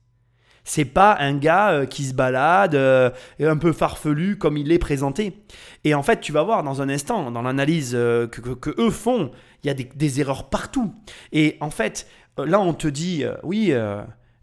C'est 0.64 0.86
pas 0.86 1.16
un 1.20 1.34
gars 1.36 1.72
euh, 1.72 1.86
qui 1.86 2.04
se 2.04 2.14
balade, 2.14 2.74
euh, 2.74 3.10
un 3.38 3.56
peu 3.58 3.72
farfelu 3.72 4.38
comme 4.38 4.56
il 4.56 4.72
est 4.72 4.78
présenté. 4.78 5.44
Et 5.84 5.94
en 5.94 6.02
fait, 6.02 6.20
tu 6.20 6.32
vas 6.32 6.42
voir 6.42 6.62
dans 6.62 6.80
un 6.80 6.88
instant, 6.88 7.30
dans 7.30 7.42
l'analyse 7.42 7.92
euh, 7.94 8.26
que, 8.26 8.74
eux 8.80 8.90
font, 8.90 9.30
il 9.62 9.66
y 9.66 9.70
a 9.70 9.74
des, 9.74 10.20
erreurs 10.20 10.48
partout. 10.48 10.94
Et 11.32 11.58
en 11.60 11.70
fait, 11.70 12.06
là, 12.38 12.60
on 12.60 12.72
te 12.72 12.88
dit, 12.88 13.24
oui, 13.42 13.72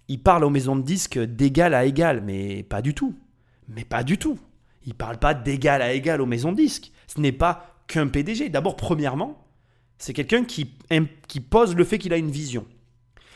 il 0.08 0.24
parle 0.24 0.44
aux 0.44 0.50
maisons 0.50 0.76
de 0.76 0.82
disques 0.82 1.20
d'égal 1.20 1.74
à 1.74 1.86
égal, 1.86 2.22
mais 2.26 2.64
pas 2.64 2.82
du 2.82 2.94
tout. 2.96 3.16
Mais 3.68 3.84
pas 3.84 4.04
du 4.04 4.18
tout. 4.18 4.40
Il 4.86 4.96
parle 4.96 5.18
pas 5.18 5.36
d'égal 5.36 5.82
à 5.82 5.94
égal 5.94 6.22
aux 6.22 6.26
maisons 6.26 6.52
de 6.52 6.58
disques. 6.58 6.92
Ce 7.06 7.20
n'est 7.20 7.32
pas 7.32 7.76
qu'un 7.88 8.08
PDG. 8.08 8.50
D'abord, 8.50 8.76
premièrement, 8.76 9.46
c'est 10.00 10.14
quelqu'un 10.14 10.44
qui, 10.44 10.74
qui 11.28 11.40
pose 11.40 11.76
le 11.76 11.84
fait 11.84 12.00
qu'il 12.00 12.14
a 12.14 12.18
une 12.18 12.32
vision. 12.32 12.66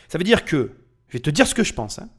Ça 0.08 0.18
veut 0.18 0.24
dire 0.24 0.44
que, 0.44 0.72
je 1.10 1.14
vais 1.14 1.22
te 1.22 1.30
dire 1.30 1.46
ce 1.46 1.54
que 1.54 1.64
je 1.64 1.74
pense. 1.74 2.00
hein. 2.00 2.10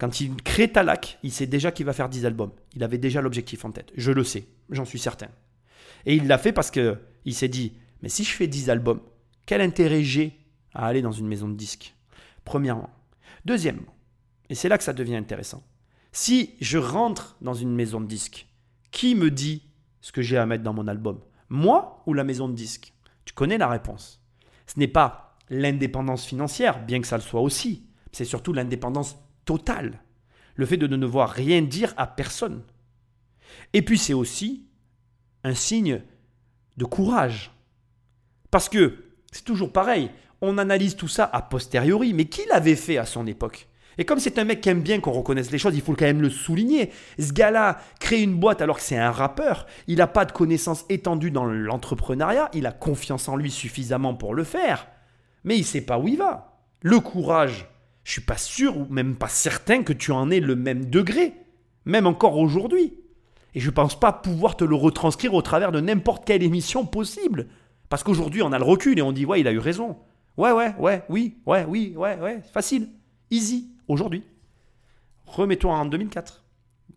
Quand 0.00 0.18
il 0.22 0.34
crée 0.36 0.72
Talak, 0.72 1.18
il 1.22 1.30
sait 1.30 1.46
déjà 1.46 1.72
qu'il 1.72 1.84
va 1.84 1.92
faire 1.92 2.08
10 2.08 2.24
albums. 2.24 2.52
Il 2.74 2.82
avait 2.82 2.96
déjà 2.96 3.20
l'objectif 3.20 3.66
en 3.66 3.70
tête. 3.70 3.92
Je 3.94 4.12
le 4.12 4.24
sais, 4.24 4.48
j'en 4.70 4.86
suis 4.86 4.98
certain. 4.98 5.28
Et 6.06 6.16
il 6.16 6.26
l'a 6.26 6.38
fait 6.38 6.52
parce 6.52 6.70
que 6.70 6.98
il 7.26 7.34
s'est 7.34 7.48
dit, 7.48 7.74
mais 8.00 8.08
si 8.08 8.24
je 8.24 8.30
fais 8.30 8.46
10 8.46 8.70
albums, 8.70 9.02
quel 9.44 9.60
intérêt 9.60 10.02
j'ai 10.02 10.40
à 10.72 10.86
aller 10.86 11.02
dans 11.02 11.12
une 11.12 11.28
maison 11.28 11.48
de 11.48 11.54
disques? 11.54 11.94
Premièrement. 12.46 12.88
Deuxièmement, 13.44 13.94
et 14.48 14.54
c'est 14.54 14.70
là 14.70 14.78
que 14.78 14.84
ça 14.84 14.94
devient 14.94 15.16
intéressant, 15.16 15.62
si 16.12 16.54
je 16.62 16.78
rentre 16.78 17.36
dans 17.42 17.54
une 17.54 17.74
maison 17.74 18.00
de 18.00 18.06
disques, 18.06 18.46
qui 18.92 19.14
me 19.14 19.30
dit 19.30 19.64
ce 20.00 20.12
que 20.12 20.22
j'ai 20.22 20.38
à 20.38 20.46
mettre 20.46 20.64
dans 20.64 20.72
mon 20.72 20.88
album? 20.88 21.20
Moi 21.50 22.02
ou 22.06 22.14
la 22.14 22.24
maison 22.24 22.48
de 22.48 22.54
disques? 22.54 22.94
Tu 23.26 23.34
connais 23.34 23.58
la 23.58 23.68
réponse. 23.68 24.24
Ce 24.66 24.78
n'est 24.78 24.88
pas 24.88 25.36
l'indépendance 25.50 26.24
financière, 26.24 26.82
bien 26.86 27.02
que 27.02 27.06
ça 27.06 27.18
le 27.18 27.22
soit 27.22 27.42
aussi. 27.42 27.86
C'est 28.12 28.24
surtout 28.24 28.54
l'indépendance 28.54 29.18
totale. 29.44 30.00
Le 30.54 30.66
fait 30.66 30.76
de 30.76 30.86
ne 30.86 30.96
devoir 30.96 31.30
rien 31.30 31.62
dire 31.62 31.94
à 31.96 32.06
personne. 32.06 32.62
Et 33.72 33.82
puis 33.82 33.98
c'est 33.98 34.14
aussi 34.14 34.66
un 35.44 35.54
signe 35.54 36.02
de 36.76 36.84
courage. 36.84 37.50
Parce 38.50 38.68
que 38.68 39.04
c'est 39.32 39.44
toujours 39.44 39.72
pareil, 39.72 40.10
on 40.40 40.58
analyse 40.58 40.96
tout 40.96 41.08
ça 41.08 41.28
a 41.32 41.42
posteriori, 41.42 42.14
mais 42.14 42.24
qui 42.26 42.42
l'avait 42.50 42.76
fait 42.76 42.98
à 42.98 43.06
son 43.06 43.26
époque? 43.26 43.68
Et 43.98 44.04
comme 44.04 44.18
c'est 44.18 44.38
un 44.38 44.44
mec 44.44 44.60
qui 44.60 44.70
aime 44.70 44.82
bien 44.82 45.00
qu'on 45.00 45.12
reconnaisse 45.12 45.50
les 45.50 45.58
choses, 45.58 45.74
il 45.74 45.82
faut 45.82 45.94
quand 45.94 46.06
même 46.06 46.22
le 46.22 46.30
souligner. 46.30 46.90
Ce 47.18 47.32
gars-là 47.32 47.78
crée 47.98 48.22
une 48.22 48.36
boîte 48.36 48.62
alors 48.62 48.76
que 48.76 48.82
c'est 48.82 48.96
un 48.96 49.10
rappeur, 49.10 49.66
il 49.88 49.98
n'a 49.98 50.06
pas 50.06 50.24
de 50.24 50.32
connaissances 50.32 50.86
étendues 50.88 51.30
dans 51.30 51.44
l'entrepreneuriat, 51.44 52.48
il 52.54 52.66
a 52.66 52.72
confiance 52.72 53.28
en 53.28 53.36
lui 53.36 53.50
suffisamment 53.50 54.14
pour 54.14 54.34
le 54.34 54.44
faire, 54.44 54.86
mais 55.44 55.56
il 55.58 55.64
sait 55.64 55.82
pas 55.82 55.98
où 55.98 56.08
il 56.08 56.16
va. 56.16 56.62
Le 56.80 56.98
courage, 57.00 57.68
je 58.04 58.12
suis 58.12 58.20
pas 58.20 58.36
sûr 58.36 58.76
ou 58.76 58.86
même 58.90 59.16
pas 59.16 59.28
certain 59.28 59.82
que 59.82 59.92
tu 59.92 60.12
en 60.12 60.30
aies 60.30 60.40
le 60.40 60.56
même 60.56 60.86
degré, 60.86 61.34
même 61.84 62.06
encore 62.06 62.38
aujourd'hui. 62.38 62.94
Et 63.54 63.60
je 63.60 63.70
pense 63.70 63.98
pas 63.98 64.12
pouvoir 64.12 64.56
te 64.56 64.64
le 64.64 64.76
retranscrire 64.76 65.34
au 65.34 65.42
travers 65.42 65.72
de 65.72 65.80
n'importe 65.80 66.24
quelle 66.24 66.42
émission 66.42 66.86
possible. 66.86 67.48
Parce 67.88 68.04
qu'aujourd'hui, 68.04 68.42
on 68.42 68.52
a 68.52 68.58
le 68.58 68.64
recul 68.64 68.98
et 68.98 69.02
on 69.02 69.12
dit, 69.12 69.26
ouais, 69.26 69.40
il 69.40 69.48
a 69.48 69.52
eu 69.52 69.58
raison. 69.58 69.98
Ouais, 70.36 70.52
ouais, 70.52 70.74
ouais, 70.78 71.02
oui, 71.08 71.38
ouais, 71.46 71.64
oui, 71.68 71.92
ouais, 71.96 72.16
ouais, 72.18 72.40
facile. 72.52 72.88
Easy, 73.30 73.68
aujourd'hui. 73.88 74.22
Remets-toi 75.26 75.74
en 75.74 75.84
2004. 75.86 76.44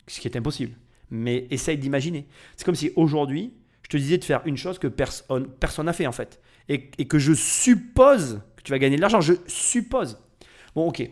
Ce 0.07 0.19
qui 0.19 0.27
est 0.27 0.37
impossible. 0.37 0.75
Mais 1.09 1.47
essaye 1.49 1.77
d'imaginer. 1.77 2.27
C'est 2.55 2.65
comme 2.65 2.75
si 2.75 2.91
aujourd'hui, 2.95 3.53
je 3.83 3.89
te 3.89 3.97
disais 3.97 4.17
de 4.17 4.23
faire 4.23 4.41
une 4.45 4.57
chose 4.57 4.79
que 4.79 4.87
personne 4.87 5.47
personne 5.47 5.85
n'a 5.85 5.93
fait 5.93 6.07
en 6.07 6.11
fait. 6.11 6.39
Et, 6.69 6.89
et 6.97 7.07
que 7.07 7.19
je 7.19 7.33
suppose 7.33 8.41
que 8.55 8.63
tu 8.63 8.71
vas 8.71 8.79
gagner 8.79 8.95
de 8.95 9.01
l'argent. 9.01 9.21
Je 9.21 9.33
suppose. 9.47 10.19
Bon, 10.75 10.87
ok. 10.87 11.09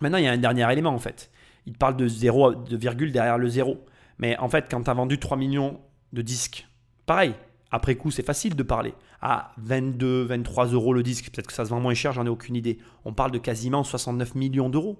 Maintenant, 0.00 0.18
il 0.18 0.24
y 0.24 0.28
a 0.28 0.32
un 0.32 0.38
dernier 0.38 0.70
élément 0.72 0.90
en 0.90 0.98
fait. 0.98 1.30
Il 1.66 1.76
parle 1.76 1.96
de 1.96 2.06
zéro, 2.06 2.54
de 2.54 2.76
virgule 2.76 3.12
derrière 3.12 3.38
le 3.38 3.48
zéro. 3.48 3.84
Mais 4.18 4.36
en 4.38 4.48
fait, 4.48 4.66
quand 4.70 4.82
tu 4.82 4.90
as 4.90 4.94
vendu 4.94 5.18
3 5.18 5.36
millions 5.36 5.80
de 6.12 6.22
disques, 6.22 6.66
pareil, 7.06 7.34
après 7.70 7.96
coup, 7.96 8.10
c'est 8.10 8.24
facile 8.24 8.54
de 8.54 8.62
parler. 8.62 8.94
À 9.20 9.52
22, 9.58 10.22
23 10.24 10.66
euros 10.66 10.92
le 10.92 11.02
disque, 11.02 11.30
peut-être 11.30 11.48
que 11.48 11.52
ça 11.52 11.64
se 11.64 11.70
vend 11.70 11.80
moins 11.80 11.94
cher, 11.94 12.12
j'en 12.12 12.24
ai 12.24 12.28
aucune 12.28 12.56
idée. 12.56 12.78
On 13.04 13.12
parle 13.12 13.32
de 13.32 13.38
quasiment 13.38 13.84
69 13.84 14.34
millions 14.34 14.68
d'euros. 14.68 14.98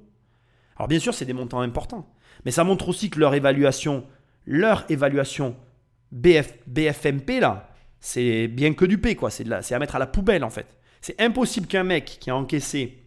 Alors 0.76 0.88
bien 0.88 0.98
sûr, 0.98 1.14
c'est 1.14 1.24
des 1.24 1.32
montants 1.32 1.60
importants. 1.60 2.12
Mais 2.44 2.50
ça 2.50 2.64
montre 2.64 2.88
aussi 2.88 3.08
que 3.08 3.18
leur 3.18 3.34
évaluation, 3.34 4.04
leur 4.44 4.84
évaluation 4.90 5.56
BF, 6.12 6.58
BFMP, 6.66 7.40
là, 7.40 7.70
c'est 8.00 8.48
bien 8.48 8.74
que 8.74 8.84
du 8.84 8.98
P, 8.98 9.16
quoi. 9.16 9.30
C'est 9.30 9.72
à 9.72 9.78
mettre 9.78 9.96
à 9.96 9.98
la 9.98 10.06
poubelle, 10.06 10.44
en 10.44 10.50
fait. 10.50 10.76
C'est 11.00 11.20
impossible 11.20 11.66
qu'un 11.66 11.84
mec 11.84 12.18
qui 12.20 12.30
a 12.30 12.36
encaissé 12.36 13.05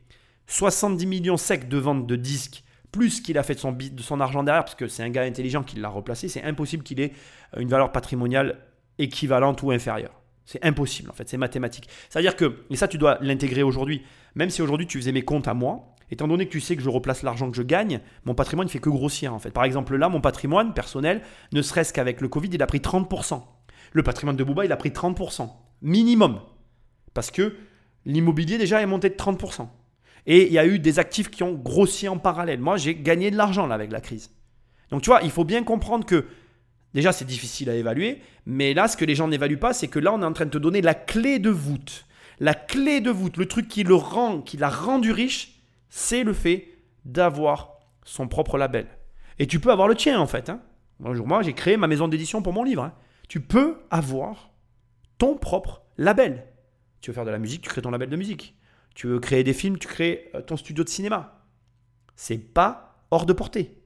70 0.50 1.06
millions 1.06 1.38
secs 1.38 1.70
de 1.70 1.78
ventes 1.78 2.08
de 2.08 2.16
disques, 2.16 2.64
plus 2.92 3.22
qu'il 3.22 3.38
a 3.38 3.44
fait 3.44 3.54
de 3.54 3.60
son, 3.60 3.72
de 3.72 4.02
son 4.02 4.20
argent 4.20 4.44
derrière, 4.44 4.66
parce 4.66 4.76
que 4.76 4.88
c'est 4.88 5.04
un 5.04 5.10
gars 5.10 5.22
intelligent 5.22 5.64
qui 5.64 5.78
l'a 5.80 5.90
replacé, 5.90 6.28
c'est 6.28 6.44
impossible 6.44 6.84
qu'il 6.84 7.00
ait 7.00 7.14
une 7.56 7.70
valeur 7.70 7.92
patrimoniale 7.92 8.58
équivalente 8.98 9.62
ou 9.62 9.72
inférieure. 9.72 10.20
C'est 10.46 10.66
impossible, 10.66 11.12
en 11.12 11.14
fait, 11.14 11.30
c'est 11.30 11.38
mathématique. 11.38 11.88
C'est-à-dire 12.10 12.36
que, 12.36 12.66
et 12.72 12.76
ça, 12.76 12.88
tu 12.88 12.98
dois 12.98 13.20
l'intégrer 13.22 13.62
aujourd'hui, 13.62 14.02
même 14.34 14.50
si 14.50 14.64
aujourd'hui 14.64 14.88
tu 14.88 14.98
faisais 14.98 15.12
mes 15.12 15.22
comptes 15.22 15.48
à 15.48 15.54
moi, 15.54 15.94
étant 16.10 16.28
donné 16.28 16.48
que 16.48 16.52
tu 16.52 16.62
sais 16.62 16.76
que 16.76 16.82
je 16.82 16.90
replace 16.90 17.22
l'argent 17.22 17.52
que 17.52 17.56
je 17.56 17.62
gagne, 17.62 18.02
mon 18.26 18.34
patrimoine 18.34 18.66
ne 18.66 18.72
fait 18.72 18.80
que 18.80 18.90
grossir, 18.90 19.32
en 19.32 19.38
fait. 19.38 19.52
Par 19.52 19.66
exemple, 19.66 19.96
là, 19.96 20.10
mon 20.10 20.20
patrimoine 20.20 20.74
personnel, 20.74 21.22
ne 21.54 21.62
serait-ce 21.62 21.94
qu'avec 21.94 22.22
le 22.22 22.28
Covid, 22.28 22.50
il 22.52 22.64
a 22.64 22.66
pris 22.66 22.80
30%. 22.80 23.44
Le 23.92 24.02
patrimoine 24.02 24.36
de 24.36 24.44
Booba, 24.44 24.66
il 24.66 24.72
a 24.72 24.78
pris 24.78 24.90
30%. 24.90 25.48
Minimum. 25.84 26.40
Parce 27.14 27.30
que 27.30 27.56
l'immobilier, 28.06 28.58
déjà, 28.58 28.82
est 28.82 28.88
monté 28.88 29.10
de 29.10 29.16
30%. 29.16 29.68
Et 30.26 30.48
il 30.48 30.54
y 30.54 30.60
a 30.60 30.66
eu 30.66 30.80
des 30.80 31.00
actifs 31.00 31.30
qui 31.30 31.44
ont 31.44 31.54
grossi 31.54 32.08
en 32.08 32.18
parallèle. 32.18 32.60
Moi, 32.60 32.78
j'ai 32.78 32.96
gagné 32.96 33.32
de 33.32 33.38
l'argent 33.38 33.68
là 33.68 33.76
avec 33.76 33.91
la 33.91 34.02
crise. 34.02 34.32
Donc 34.91 35.02
tu 35.02 35.10
vois, 35.10 35.22
il 35.24 35.32
faut 35.32 35.44
bien 35.44 35.64
comprendre 35.64 36.06
que 36.06 36.26
déjà 36.94 37.12
c'est 37.12 37.26
difficile 37.26 37.70
à 37.70 37.76
évaluer, 37.76 38.22
mais 38.46 38.74
là 38.74 38.88
ce 38.88 38.98
que 38.98 39.06
les 39.06 39.14
gens 39.16 39.28
n'évaluent 39.28 39.60
pas, 39.60 39.74
c'est 39.74 39.88
que 39.88 40.00
là 40.00 40.12
on 40.14 40.22
est 40.22 40.26
en 40.26 40.34
train 40.34 40.46
de 40.46 40.50
te 40.50 40.58
donner 40.58 40.82
la 40.82 40.96
clé 40.96 41.38
de 41.40 41.52
voûte. 41.52 42.06
La 42.40 42.54
clé 42.54 43.00
de 43.02 43.12
voûte, 43.12 43.38
le 43.38 43.48
truc 43.48 43.68
qui 43.68 43.84
le 43.84 43.94
rend, 43.96 44.41
qui 44.41 44.58
l'a 44.58 44.70
rendu 44.70 45.12
riche, 45.12 45.60
c'est 45.90 46.24
le 46.24 46.34
fait 46.34 46.70
d'avoir 47.06 47.74
son 48.04 48.28
propre 48.28 48.58
label. 48.58 48.88
Et 49.38 49.46
tu 49.46 49.60
peux 49.60 49.72
avoir 49.72 49.88
le 49.88 49.96
tien 49.96 50.20
en 50.20 50.26
fait. 50.26 50.50
hein. 50.50 50.62
Un 51.06 51.14
jour, 51.14 51.28
moi 51.28 51.44
j'ai 51.44 51.54
créé 51.54 51.78
ma 51.78 51.88
maison 51.88 52.08
d'édition 52.08 52.41
pour 52.41 52.54
mon 52.54 52.64
livre. 52.64 52.84
hein. 52.84 52.94
Tu 53.28 53.41
peux 53.41 53.78
avoir 53.91 54.50
ton 55.20 55.36
propre 55.36 55.84
label. 55.98 56.46
Tu 57.02 57.12
veux 57.12 57.16
faire 57.16 57.26
de 57.26 57.32
la 57.32 57.40
musique, 57.40 57.62
tu 57.62 57.70
crées 57.70 57.82
ton 57.84 57.91
label 57.91 58.10
de 58.10 58.16
musique. 58.16 58.56
Tu 58.95 59.07
veux 59.07 59.20
créer 59.20 59.44
des 59.44 59.53
films, 59.53 59.78
tu 59.78 59.88
crées 59.88 60.30
euh, 60.36 60.41
ton 60.41 60.57
studio 60.57 60.84
de 60.84 60.90
cinéma. 60.90 61.44
C'est 62.16 62.38
pas 62.38 62.95
hors 63.11 63.26
de 63.26 63.34
portée. 63.34 63.78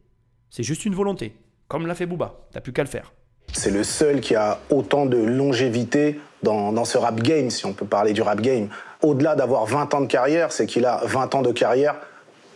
C'est 0.50 0.64
juste 0.64 0.86
une 0.86 0.96
volonté. 0.96 1.36
Comme 1.68 1.88
l'a 1.88 1.96
fait 1.96 2.06
Booba. 2.06 2.36
T'as 2.52 2.62
plus 2.62 2.74
qu'à 2.74 2.84
le 2.84 2.90
faire. 2.90 3.14
C'est 3.52 3.72
le 3.72 3.84
seul 3.84 4.22
qui 4.22 4.36
a 4.36 4.60
autant 4.70 5.06
de 5.06 5.18
longévité 5.18 6.20
dans, 6.42 6.72
dans 6.72 6.86
ce 6.86 6.98
rap 6.98 7.22
game, 7.22 7.50
si 7.50 7.66
on 7.66 7.74
peut 7.74 7.86
parler 7.86 8.14
du 8.14 8.22
rap 8.22 8.42
game. 8.42 8.70
Au-delà 9.02 9.36
d'avoir 9.36 9.66
20 9.66 9.94
ans 9.94 10.02
de 10.02 10.08
carrière, 10.08 10.52
c'est 10.52 10.66
qu'il 10.66 10.86
a 10.86 11.02
20 11.06 11.36
ans 11.36 11.42
de 11.42 11.52
carrière 11.52 11.96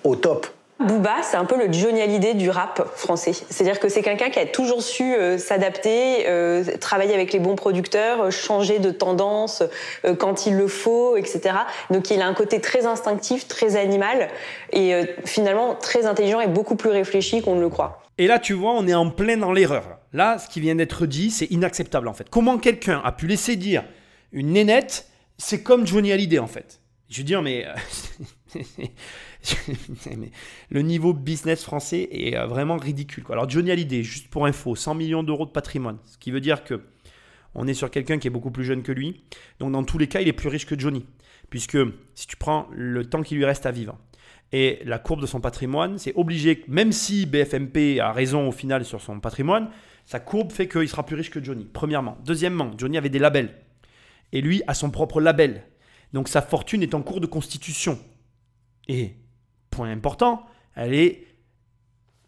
au 0.03 0.15
top. 0.15 0.47
Booba, 0.79 1.23
c'est 1.23 1.37
un 1.37 1.45
peu 1.45 1.57
le 1.57 1.73
Johnny 1.73 2.01
Hallyday 2.01 2.35
du 2.35 2.51
rap 2.51 2.87
français. 2.95 3.33
C'est-à-dire 3.33 3.79
que 3.79 3.89
c'est 3.89 4.03
quelqu'un 4.03 4.29
qui 4.29 4.37
a 4.37 4.45
toujours 4.45 4.83
su 4.83 5.15
euh, 5.15 5.39
s'adapter, 5.39 6.27
euh, 6.27 6.63
travailler 6.79 7.15
avec 7.15 7.33
les 7.33 7.39
bons 7.39 7.55
producteurs, 7.55 8.21
euh, 8.21 8.29
changer 8.29 8.77
de 8.77 8.91
tendance 8.91 9.63
quand 10.19 10.45
il 10.45 10.55
le 10.55 10.67
faut, 10.67 11.17
etc. 11.17 11.55
Donc 11.89 12.11
il 12.11 12.21
a 12.21 12.27
un 12.27 12.33
côté 12.35 12.61
très 12.61 12.85
instinctif, 12.85 13.47
très 13.47 13.75
animal 13.75 14.29
et 14.71 14.93
finalement 15.25 15.75
très 15.75 16.05
intelligent 16.05 16.39
et 16.39 16.47
beaucoup 16.47 16.75
plus 16.75 16.89
réfléchi 16.89 17.41
qu'on 17.41 17.55
ne 17.55 17.61
le 17.61 17.69
croit. 17.69 18.03
Et 18.19 18.27
là, 18.27 18.37
tu 18.39 18.53
vois, 18.53 18.73
on 18.73 18.87
est 18.87 18.93
en 18.93 19.09
plein 19.09 19.37
dans 19.37 19.51
l'erreur. 19.51 19.99
Là, 20.13 20.37
ce 20.37 20.47
qui 20.47 20.59
vient 20.59 20.75
d'être 20.75 21.05
dit, 21.05 21.31
c'est 21.31 21.45
inacceptable 21.45 22.07
en 22.07 22.13
fait. 22.13 22.29
Comment 22.29 22.57
quelqu'un 22.57 23.01
a 23.03 23.11
pu 23.11 23.27
laisser 23.27 23.55
dire 23.55 23.83
une 24.31 24.51
nénette, 24.51 25.07
c'est 25.37 25.63
comme 25.63 25.87
Johnny 25.87 26.11
Hallyday 26.11 26.39
en 26.39 26.47
fait 26.47 26.79
Je 27.09 27.17
veux 27.17 27.23
dire, 27.23 27.41
mais 27.41 27.65
le 30.69 30.81
niveau 30.81 31.13
business 31.13 31.63
français 31.63 32.07
est 32.11 32.35
euh, 32.35 32.47
vraiment 32.47 32.77
ridicule. 32.77 33.23
Alors 33.29 33.49
Johnny 33.49 33.71
Hallyday, 33.71 34.03
juste 34.03 34.29
pour 34.29 34.45
info, 34.45 34.75
100 34.75 34.95
millions 34.95 35.23
d'euros 35.23 35.45
de 35.45 35.51
patrimoine, 35.51 35.97
ce 36.05 36.17
qui 36.17 36.31
veut 36.31 36.41
dire 36.41 36.63
que 36.63 36.81
on 37.55 37.67
est 37.67 37.73
sur 37.73 37.89
quelqu'un 37.89 38.19
qui 38.19 38.27
est 38.27 38.31
beaucoup 38.31 38.51
plus 38.51 38.65
jeune 38.65 38.83
que 38.83 38.91
lui. 38.91 39.23
Donc 39.59 39.71
dans 39.71 39.83
tous 39.83 39.97
les 39.97 40.07
cas, 40.07 40.21
il 40.21 40.27
est 40.27 40.33
plus 40.33 40.49
riche 40.49 40.65
que 40.65 40.77
Johnny, 40.77 41.05
puisque 41.49 41.77
si 42.13 42.27
tu 42.27 42.35
prends 42.35 42.67
le 42.71 43.05
temps 43.05 43.23
qui 43.23 43.35
lui 43.35 43.45
reste 43.45 43.65
à 43.65 43.71
vivre 43.71 43.97
et 44.51 44.79
la 44.85 44.99
courbe 44.99 45.21
de 45.21 45.25
son 45.25 45.41
patrimoine, 45.41 45.97
c'est 45.97 46.13
obligé, 46.15 46.63
même 46.67 46.91
si 46.91 47.25
BFMP 47.25 47.99
a 47.99 48.11
raison 48.11 48.47
au 48.47 48.51
final 48.51 48.85
sur 48.85 49.01
son 49.01 49.19
patrimoine, 49.19 49.69
sa 50.05 50.19
courbe 50.19 50.51
fait 50.51 50.69
qu'il 50.69 50.87
sera 50.87 51.05
plus 51.05 51.17
riche 51.17 51.29
que 51.29 51.43
Johnny, 51.43 51.67
premièrement. 51.71 52.17
Deuxièmement, 52.23 52.71
Johnny 52.77 52.97
avait 52.97 53.09
des 53.09 53.19
labels. 53.19 53.53
Et 54.31 54.41
lui 54.41 54.61
a 54.67 54.73
son 54.73 54.89
propre 54.89 55.19
label. 55.19 55.63
Donc 56.13 56.29
sa 56.29 56.41
fortune 56.41 56.81
est 56.81 56.93
en 56.93 57.01
cours 57.01 57.19
de 57.19 57.27
constitution. 57.27 57.99
Et, 58.87 59.15
important, 59.83 60.45
elle 60.75 60.93
est 60.93 61.25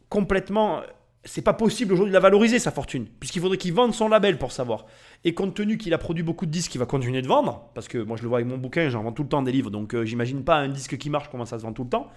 complètement 0.09 0.81
c'est 1.25 1.41
pas 1.41 1.53
possible 1.53 1.93
aujourd'hui 1.93 2.11
de 2.11 2.13
la 2.13 2.21
valoriser 2.21 2.59
sa 2.59 2.71
fortune, 2.71 3.05
puisqu'il 3.19 3.41
faudrait 3.41 3.57
qu'il 3.57 3.73
vende 3.73 3.93
son 3.93 4.07
label 4.07 4.37
pour 4.37 4.51
savoir. 4.51 4.85
Et 5.23 5.33
compte 5.33 5.53
tenu 5.53 5.77
qu'il 5.77 5.93
a 5.93 5.97
produit 5.97 6.23
beaucoup 6.23 6.45
de 6.45 6.51
disques, 6.51 6.73
il 6.75 6.77
va 6.77 6.85
continuer 6.85 7.21
de 7.21 7.27
vendre, 7.27 7.69
parce 7.73 7.87
que 7.87 7.97
moi 7.97 8.15
je 8.15 8.23
le 8.23 8.29
vois 8.29 8.37
avec 8.37 8.49
mon 8.49 8.57
bouquin, 8.57 8.89
j'en 8.89 9.03
vends 9.03 9.11
tout 9.11 9.23
le 9.23 9.29
temps 9.29 9.41
des 9.41 9.51
livres, 9.51 9.69
donc 9.69 9.93
euh, 9.93 10.05
j'imagine 10.05 10.43
pas 10.43 10.55
un 10.55 10.69
disque 10.69 10.97
qui 10.97 11.09
marche 11.09 11.29
comment 11.29 11.45
ça 11.45 11.57
se 11.59 11.63
vend 11.63 11.73
tout 11.73 11.83
le 11.83 11.89
temps. 11.89 12.07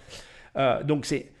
Euh, 0.57 0.83
donc 0.83 1.05
c'est 1.05 1.31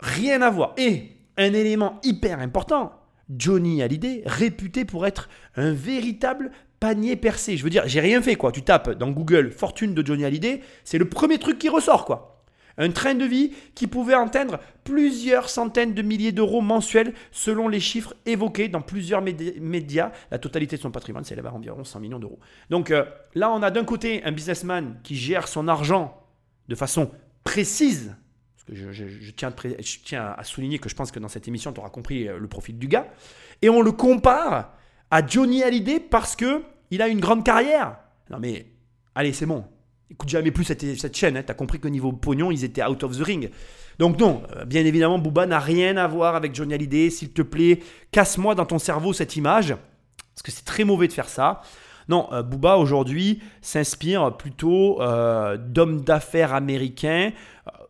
rien 0.00 0.40
à 0.40 0.50
voir. 0.50 0.74
Et 0.78 1.10
un 1.36 1.52
élément 1.52 2.00
hyper 2.02 2.40
important, 2.40 2.92
Johnny 3.28 3.82
Hallyday, 3.82 4.22
réputé 4.24 4.84
pour 4.84 5.06
être 5.06 5.28
un 5.56 5.72
véritable 5.72 6.50
panier 6.80 7.16
percé. 7.16 7.58
Je 7.58 7.64
veux 7.64 7.70
dire, 7.70 7.82
j'ai 7.86 8.00
rien 8.00 8.22
fait 8.22 8.36
quoi. 8.36 8.50
Tu 8.50 8.62
tapes 8.62 8.90
dans 8.90 9.10
Google 9.10 9.50
fortune 9.52 9.94
de 9.94 10.04
Johnny 10.04 10.24
Hallyday, 10.24 10.62
c'est 10.84 10.98
le 10.98 11.08
premier 11.08 11.38
truc 11.38 11.58
qui 11.58 11.68
ressort 11.68 12.06
quoi. 12.06 12.29
Un 12.78 12.90
train 12.90 13.14
de 13.14 13.24
vie 13.24 13.52
qui 13.74 13.86
pouvait 13.86 14.14
atteindre 14.14 14.58
plusieurs 14.84 15.48
centaines 15.48 15.94
de 15.94 16.02
milliers 16.02 16.32
d'euros 16.32 16.60
mensuels 16.60 17.14
selon 17.30 17.68
les 17.68 17.80
chiffres 17.80 18.14
évoqués 18.26 18.68
dans 18.68 18.80
plusieurs 18.80 19.22
médias. 19.22 20.12
La 20.30 20.38
totalité 20.38 20.76
de 20.76 20.82
son 20.82 20.90
patrimoine 20.90 21.24
s'élève 21.24 21.46
à 21.46 21.52
environ 21.52 21.84
100 21.84 22.00
millions 22.00 22.18
d'euros. 22.18 22.38
Donc 22.70 22.90
euh, 22.90 23.04
là, 23.34 23.50
on 23.50 23.62
a 23.62 23.70
d'un 23.70 23.84
côté 23.84 24.22
un 24.24 24.32
businessman 24.32 24.98
qui 25.02 25.16
gère 25.16 25.48
son 25.48 25.68
argent 25.68 26.26
de 26.68 26.74
façon 26.74 27.10
précise. 27.44 28.16
Je, 28.72 29.30
tiens, 29.32 29.52
je 29.80 29.98
tiens 30.04 30.34
à 30.38 30.44
souligner 30.44 30.78
que 30.78 30.88
je 30.88 30.94
pense 30.94 31.10
que 31.10 31.18
dans 31.18 31.28
cette 31.28 31.48
émission, 31.48 31.72
tu 31.72 31.80
auras 31.80 31.90
compris 31.90 32.28
euh, 32.28 32.38
le 32.38 32.46
profil 32.46 32.78
du 32.78 32.86
gars. 32.86 33.08
Et 33.62 33.68
on 33.68 33.82
le 33.82 33.92
compare 33.92 34.74
à 35.10 35.26
Johnny 35.26 35.62
Hallyday 35.62 35.98
parce 35.98 36.36
que 36.36 36.62
il 36.90 37.02
a 37.02 37.08
une 37.08 37.20
grande 37.20 37.44
carrière. 37.44 37.98
Non 38.30 38.38
mais, 38.38 38.66
allez, 39.14 39.32
c'est 39.32 39.46
bon 39.46 39.64
écoute 40.10 40.28
jamais 40.28 40.50
plus 40.50 40.64
cette, 40.64 41.16
chaîne. 41.16 41.36
Hein. 41.36 41.42
Tu 41.44 41.50
as 41.50 41.54
compris 41.54 41.78
qu'au 41.78 41.88
niveau 41.88 42.12
pognon, 42.12 42.50
ils 42.50 42.64
étaient 42.64 42.84
out 42.84 43.02
of 43.04 43.16
the 43.16 43.22
ring. 43.22 43.50
Donc 43.98 44.18
non, 44.18 44.42
euh, 44.56 44.64
bien 44.64 44.84
évidemment, 44.84 45.18
Booba 45.18 45.46
n'a 45.46 45.58
rien 45.58 45.96
à 45.96 46.06
voir 46.06 46.34
avec 46.34 46.54
Johnny 46.54 46.74
Hallyday. 46.74 47.10
S'il 47.10 47.32
te 47.32 47.42
plaît, 47.42 47.80
casse-moi 48.12 48.54
dans 48.54 48.66
ton 48.66 48.78
cerveau 48.78 49.12
cette 49.12 49.36
image. 49.36 49.76
Parce 50.34 50.42
que 50.42 50.50
c'est 50.50 50.64
très 50.64 50.84
mauvais 50.84 51.06
de 51.06 51.12
faire 51.12 51.28
ça. 51.28 51.62
Non, 52.08 52.28
euh, 52.32 52.42
Booba 52.42 52.76
aujourd'hui 52.76 53.40
s'inspire 53.60 54.36
plutôt 54.36 55.00
euh, 55.00 55.56
d'hommes 55.56 56.00
d'affaires 56.00 56.54
américains. 56.54 57.32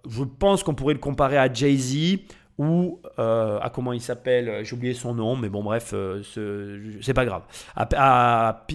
Je 0.08 0.24
pense 0.24 0.62
qu'on 0.62 0.74
pourrait 0.74 0.94
le 0.94 1.00
comparer 1.00 1.36
à 1.36 1.52
Jay-Z 1.52 2.18
ou 2.60 3.00
euh, 3.18 3.58
à 3.58 3.70
comment 3.70 3.94
il 3.94 4.02
s'appelle, 4.02 4.50
euh, 4.50 4.64
j'ai 4.64 4.74
oublié 4.74 4.92
son 4.92 5.14
nom, 5.14 5.34
mais 5.34 5.48
bon 5.48 5.62
bref, 5.62 5.92
euh, 5.94 6.22
c'est 7.00 7.14
pas 7.14 7.24
grave, 7.24 7.42
à, 7.74 8.66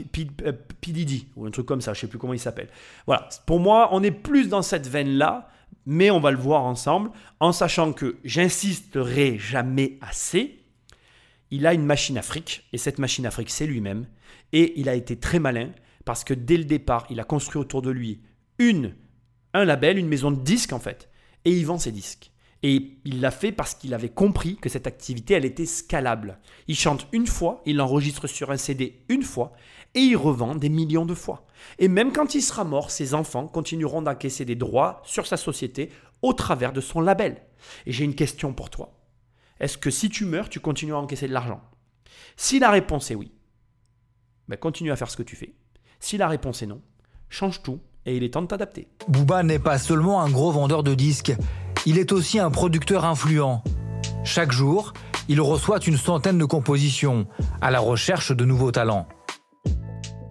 Diddy, 0.82 1.28
ou 1.36 1.46
un 1.46 1.52
truc 1.52 1.68
comme 1.68 1.82
ça, 1.82 1.94
je 1.94 2.00
sais 2.00 2.08
plus 2.08 2.18
comment 2.18 2.34
il 2.34 2.40
s'appelle. 2.40 2.70
Voilà, 3.06 3.30
pour 3.46 3.60
moi, 3.60 3.90
on 3.92 4.02
est 4.02 4.10
plus 4.10 4.50
dans 4.50 4.64
cette 4.64 4.88
veine-là, 4.88 5.52
mais 5.86 6.10
on 6.10 6.20
va 6.20 6.32
le 6.32 6.38
voir 6.38 6.64
ensemble, 6.64 7.12
en 7.40 7.52
sachant 7.52 7.94
que 7.94 8.18
j'insisterai 8.24 9.38
jamais 9.38 10.00
assez, 10.02 10.64
il 11.52 11.68
a 11.68 11.76
une 11.76 11.86
machine 11.86 12.18
Afrique, 12.18 12.68
et 12.74 12.80
cette 12.80 12.98
machine 12.98 13.28
Afrique, 13.28 13.52
c'est 13.52 13.68
lui-même, 13.68 14.08
et 14.52 14.80
il 14.80 14.90
a 14.90 14.96
été 14.96 15.20
très 15.20 15.38
malin, 15.38 15.70
parce 16.06 16.24
que 16.24 16.34
dès 16.34 16.58
le 16.58 16.66
départ, 16.66 17.06
il 17.12 17.20
a 17.20 17.24
construit 17.24 17.62
autour 17.62 17.84
de 17.84 17.92
lui 17.92 18.24
une, 18.58 18.96
un 19.54 19.64
label, 19.64 20.00
une 20.00 20.08
maison 20.08 20.32
de 20.32 20.42
disques 20.42 20.74
en 20.74 20.80
fait, 20.80 21.08
et 21.46 21.52
il 21.52 21.68
vend 21.68 21.78
ses 21.78 21.92
disques. 21.92 22.32
Et 22.68 22.98
il 23.06 23.22
l'a 23.22 23.30
fait 23.30 23.52
parce 23.52 23.76
qu'il 23.76 23.94
avait 23.94 24.10
compris 24.10 24.56
que 24.56 24.70
cette 24.70 24.88
activité, 24.88 25.36
elle 25.36 25.46
était 25.46 25.68
scalable. 25.68 26.40
Il 26.68 26.76
chante 26.76 27.06
une 27.12 27.28
fois, 27.28 27.62
il 27.68 27.76
l'enregistre 27.76 28.26
sur 28.26 28.50
un 28.50 28.58
CD 28.58 29.04
une 29.08 29.22
fois, 29.22 29.54
et 29.94 30.00
il 30.00 30.18
revend 30.18 30.56
des 30.56 30.70
millions 30.70 31.06
de 31.06 31.14
fois. 31.14 31.46
Et 31.78 31.88
même 31.88 32.12
quand 32.12 32.34
il 32.34 32.42
sera 32.42 32.64
mort, 32.64 32.90
ses 32.90 33.14
enfants 33.14 33.48
continueront 33.48 34.02
d'encaisser 34.02 34.46
des 34.46 34.56
droits 34.56 35.00
sur 35.06 35.28
sa 35.28 35.38
société 35.38 35.92
au 36.24 36.34
travers 36.34 36.74
de 36.74 36.82
son 36.82 37.02
label. 37.02 37.44
Et 37.86 37.92
j'ai 37.92 38.04
une 38.04 38.16
question 38.16 38.52
pour 38.52 38.72
toi. 38.72 38.98
Est-ce 39.60 39.78
que 39.78 39.92
si 39.92 40.10
tu 40.10 40.26
meurs, 40.26 40.50
tu 40.50 40.60
continues 40.60 40.96
à 40.96 40.98
encaisser 40.98 41.28
de 41.28 41.34
l'argent? 41.34 41.62
Si 42.36 42.58
la 42.58 42.72
réponse 42.72 43.12
est 43.12 43.16
oui, 43.16 43.32
ben 44.48 44.58
continue 44.58 44.92
à 44.92 44.96
faire 44.96 45.12
ce 45.12 45.18
que 45.18 45.22
tu 45.22 45.36
fais. 45.36 45.54
Si 46.00 46.18
la 46.18 46.28
réponse 46.28 46.64
est 46.64 46.68
non, 46.68 46.82
change 47.30 47.62
tout 47.62 47.80
et 48.08 48.18
il 48.18 48.24
est 48.24 48.34
temps 48.34 48.42
de 48.42 48.48
t'adapter. 48.48 48.88
Booba 49.08 49.44
n'est 49.44 49.60
pas 49.60 49.78
seulement 49.78 50.22
un 50.22 50.32
gros 50.32 50.52
vendeur 50.52 50.82
de 50.82 50.96
disques, 50.96 51.36
il 51.86 52.00
est 52.00 52.12
aussi 52.12 52.40
un 52.40 52.50
producteur 52.50 53.06
influent. 53.06 53.64
Chaque 54.24 54.52
jour, 54.52 54.94
il 55.30 55.40
reçoit 55.42 55.80
une 55.86 55.98
centaine 55.98 56.38
de 56.38 56.46
compositions, 56.46 57.28
à 57.62 57.72
la 57.72 57.80
recherche 57.80 58.32
de 58.32 58.44
nouveaux 58.44 58.72
talents. 58.72 59.08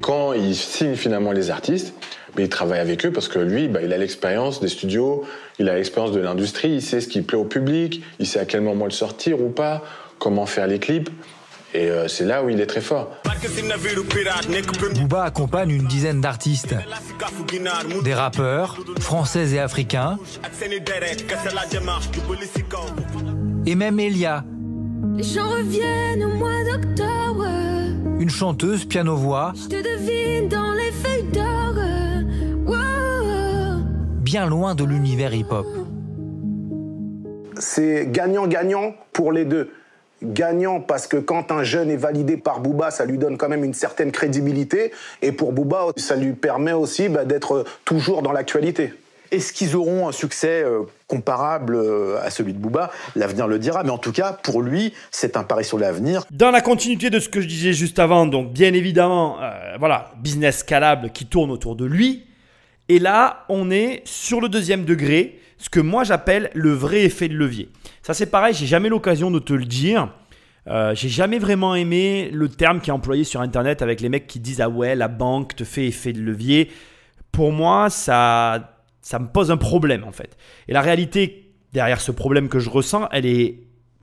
Quand 0.03 0.33
il 0.33 0.55
signe 0.55 0.97
finalement 0.97 1.33
les 1.33 1.51
artistes, 1.51 1.95
mais 2.37 2.45
il 2.45 2.49
travaille 2.49 2.81
avec 2.81 3.07
eux 3.07 3.13
parce 3.13 3.29
que 3.29 3.39
lui, 3.39 3.69
bah, 3.69 3.81
il 3.83 3.93
a 3.93 3.99
l'expérience 3.99 4.61
des 4.61 4.69
studios, 4.69 5.25
il 5.59 5.69
a 5.69 5.77
l'expérience 5.77 6.13
de 6.13 6.21
l'industrie, 6.21 6.71
il 6.71 6.83
sait 6.83 7.01
ce 7.01 7.09
qui 7.09 7.23
plaît 7.23 7.39
au 7.39 7.45
public, 7.45 8.03
il 8.19 8.27
sait 8.27 8.41
à 8.41 8.45
quel 8.45 8.61
moment 8.61 8.85
le 8.85 8.91
sortir 8.91 9.41
ou 9.41 9.49
pas, 9.49 9.83
comment 10.19 10.47
faire 10.47 10.67
les 10.67 10.81
clips. 10.81 11.11
Et 11.75 11.91
euh, 11.91 12.07
c'est 12.07 12.25
là 12.25 12.45
où 12.45 12.49
il 12.49 12.61
est 12.61 12.67
très 12.67 12.81
fort. 12.81 13.11
Booba 14.95 15.25
accompagne 15.25 15.71
une 15.71 15.89
dizaine 15.89 16.21
d'artistes. 16.21 16.77
Des 18.05 18.15
rappeurs, 18.15 18.79
français 19.01 19.51
et 19.51 19.59
africains. 19.59 20.17
Et 23.67 23.75
même 23.75 23.99
Elia. 23.99 24.45
Les 25.17 25.39
au 25.39 26.29
mois 26.29 26.65
d'octobre. 26.65 27.47
Une 28.21 28.31
chanteuse 28.31 28.85
piano-voix. 28.85 29.53
Bien 34.21 34.47
loin 34.47 34.75
de 34.77 34.85
l'univers 34.85 35.35
hip-hop. 35.35 35.67
C'est 37.59 38.07
gagnant-gagnant 38.07 38.95
pour 39.13 39.33
les 39.33 39.45
deux 39.45 39.71
gagnant 40.25 40.81
parce 40.81 41.07
que 41.07 41.17
quand 41.17 41.53
un 41.53 41.63
jeune 41.63 41.91
est 41.91 41.97
validé 41.97 42.37
par 42.37 42.61
Booba, 42.61 42.91
ça 42.91 43.05
lui 43.05 43.19
donne 43.19 43.37
quand 43.37 43.49
même 43.49 43.65
une 43.65 43.75
certaine 43.75 44.13
crédibilité. 44.13 44.93
Et 45.23 45.33
pour 45.33 45.53
Booba, 45.53 45.87
ça 45.97 46.17
lui 46.17 46.33
permet 46.33 46.73
aussi 46.73 47.09
bah, 47.09 47.25
d'être 47.25 47.65
toujours 47.85 48.23
dans 48.23 48.33
l'actualité. 48.33 48.93
Est-ce 49.31 49.53
qu'ils 49.53 49.75
auront 49.75 50.07
un 50.07 50.13
succès 50.13 50.63
euh, 50.63 50.83
comparable 51.09 51.75
euh, 51.75 52.23
à 52.23 52.31
celui 52.31 52.53
de 52.53 52.59
Booba 52.59 52.91
L'avenir 53.17 53.49
le 53.49 53.59
dira, 53.59 53.83
mais 53.83 53.91
en 53.91 53.99
tout 53.99 54.13
cas, 54.13 54.33
pour 54.33 54.63
lui, 54.63 54.93
c'est 55.11 55.37
un 55.37 55.43
pari 55.43 55.65
sur 55.65 55.79
l'avenir. 55.79 56.25
Dans 56.31 56.51
la 56.51 56.61
continuité 56.61 57.11
de 57.11 57.19
ce 57.19 57.29
que 57.29 57.41
je 57.41 57.49
disais 57.49 57.73
juste 57.73 57.99
avant, 57.99 58.27
donc 58.27 58.53
bien 58.53 58.73
évidemment, 58.75 59.39
euh, 59.43 59.77
voilà, 59.79 60.13
business 60.23 60.59
scalable 60.59 61.11
qui 61.11 61.27
tourne 61.27 61.51
autour 61.51 61.75
de 61.75 61.85
lui. 61.85 62.27
Et 62.89 62.99
là, 62.99 63.45
on 63.49 63.71
est 63.71 64.03
sur 64.05 64.41
le 64.41 64.49
deuxième 64.49 64.85
degré, 64.85 65.41
ce 65.59 65.71
que 65.71 65.81
moi 65.81 66.05
j'appelle 66.05 66.51
le 66.55 66.73
vrai 66.73 67.03
effet 67.03 67.29
de 67.29 67.35
levier. 67.35 67.71
Ça 68.03 68.15
c'est 68.15 68.27
pareil, 68.27 68.55
j'ai 68.55 68.67
jamais 68.67 68.89
l'occasion 68.89 69.31
de 69.31 69.39
te 69.39 69.53
le 69.53 69.65
dire. 69.65 70.13
Euh, 70.67 70.95
j'ai 70.95 71.11
jamais 71.11 71.39
vraiment 71.39 71.75
aimé 71.75 72.31
le 72.33 72.49
terme 72.49 72.81
qui 72.81 72.89
est 72.89 72.93
employé 72.93 73.25
sur 73.25 73.43
internet 73.43 73.83
avec 73.83 74.01
les 74.01 74.09
mecs 74.09 74.27
qui 74.27 74.41
disent 74.41 74.63
ah 74.63 74.69
ouais 74.69 74.95
la 74.95 75.09
banque 75.09 75.55
te 75.57 75.65
fait 75.65 75.87
effet 75.87 76.13
de 76.13 76.21
levier. 76.21 76.71
Pour 77.33 77.53
moi 77.53 77.91
ça 77.91 78.71
ça 79.01 79.19
me 79.19 79.27
pose 79.27 79.51
un 79.51 79.59
problème 79.59 80.05
en 80.05 80.13
fait. 80.13 80.37
Et 80.69 80.73
la 80.73 80.81
réalité 80.81 81.53
derrière 81.73 82.01
ce 82.01 82.13
problème 82.13 82.49
que 82.49 82.61
je 82.61 82.71
ressens, 82.71 83.09
elle 83.13 83.27
est 83.27 83.59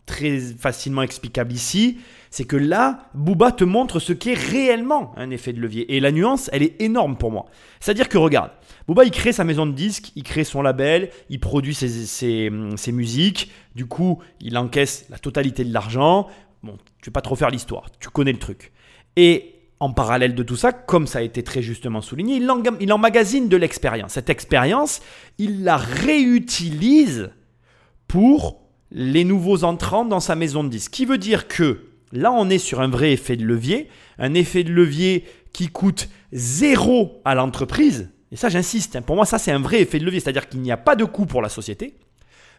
très 0.05 0.39
facilement 0.39 1.01
explicable 1.01 1.53
ici, 1.53 1.99
c'est 2.31 2.45
que 2.45 2.55
là, 2.55 3.09
Booba 3.13 3.51
te 3.51 3.65
montre 3.65 3.99
ce 3.99 4.13
qu'est 4.13 4.33
réellement 4.33 5.13
un 5.17 5.29
effet 5.31 5.51
de 5.51 5.59
levier. 5.59 5.93
Et 5.95 5.99
la 5.99 6.13
nuance, 6.13 6.49
elle 6.53 6.63
est 6.63 6.81
énorme 6.81 7.17
pour 7.17 7.29
moi. 7.29 7.45
C'est-à-dire 7.81 8.07
que 8.07 8.17
regarde, 8.17 8.51
Booba, 8.87 9.03
il 9.03 9.11
crée 9.11 9.33
sa 9.33 9.43
maison 9.43 9.65
de 9.65 9.73
disques, 9.73 10.13
il 10.15 10.23
crée 10.23 10.45
son 10.45 10.61
label, 10.61 11.09
il 11.29 11.41
produit 11.41 11.75
ses, 11.75 12.49
musiques, 12.49 13.51
du 13.75 13.85
coup, 13.85 14.19
il 14.39 14.57
encaisse 14.57 15.05
la 15.09 15.19
totalité 15.19 15.65
de 15.65 15.73
l'argent. 15.73 16.27
Bon, 16.63 16.77
tu 17.01 17.01
ne 17.01 17.05
vais 17.07 17.11
pas 17.11 17.21
trop 17.21 17.35
faire 17.35 17.49
l'histoire, 17.49 17.89
tu 17.99 18.09
connais 18.09 18.31
le 18.31 18.39
truc. 18.39 18.71
Et 19.17 19.55
en 19.81 19.91
parallèle 19.91 20.33
de 20.33 20.43
tout 20.43 20.55
ça, 20.55 20.71
comme 20.71 21.07
ça 21.07 21.19
a 21.19 21.23
été 21.23 21.43
très 21.43 21.61
justement 21.61 21.99
souligné, 21.99 22.37
il, 22.37 22.49
il 22.79 22.93
emmagasine 22.93 23.49
de 23.49 23.57
l'expérience. 23.57 24.13
Cette 24.13 24.29
expérience, 24.29 25.01
il 25.37 25.65
la 25.65 25.75
réutilise 25.75 27.31
pour 28.07 28.61
les 28.89 29.25
nouveaux 29.25 29.65
entrants 29.65 30.05
dans 30.05 30.19
sa 30.21 30.35
maison 30.35 30.63
de 30.63 30.69
disques. 30.69 30.85
Ce 30.85 30.89
qui 30.89 31.05
veut 31.05 31.17
dire 31.17 31.49
que 31.49 31.90
là, 32.11 32.31
on 32.31 32.49
est 32.49 32.57
sur 32.57 32.81
un 32.81 32.87
vrai 32.87 33.13
effet 33.13 33.35
de 33.35 33.45
levier, 33.45 33.87
un 34.17 34.33
effet 34.33 34.63
de 34.63 34.71
levier 34.71 35.25
qui 35.53 35.67
coûte 35.67 36.09
zéro 36.31 37.21
à 37.25 37.35
l'entreprise. 37.35 38.09
Et 38.31 38.35
ça, 38.35 38.49
j'insiste, 38.49 38.95
hein. 38.95 39.01
pour 39.01 39.15
moi, 39.15 39.25
ça, 39.25 39.37
c'est 39.37 39.51
un 39.51 39.59
vrai 39.59 39.81
effet 39.81 39.99
de 39.99 40.05
levier, 40.05 40.19
c'est-à-dire 40.19 40.47
qu'il 40.47 40.61
n'y 40.61 40.71
a 40.71 40.77
pas 40.77 40.95
de 40.95 41.03
coût 41.03 41.25
pour 41.25 41.41
la 41.41 41.49
société, 41.49 41.95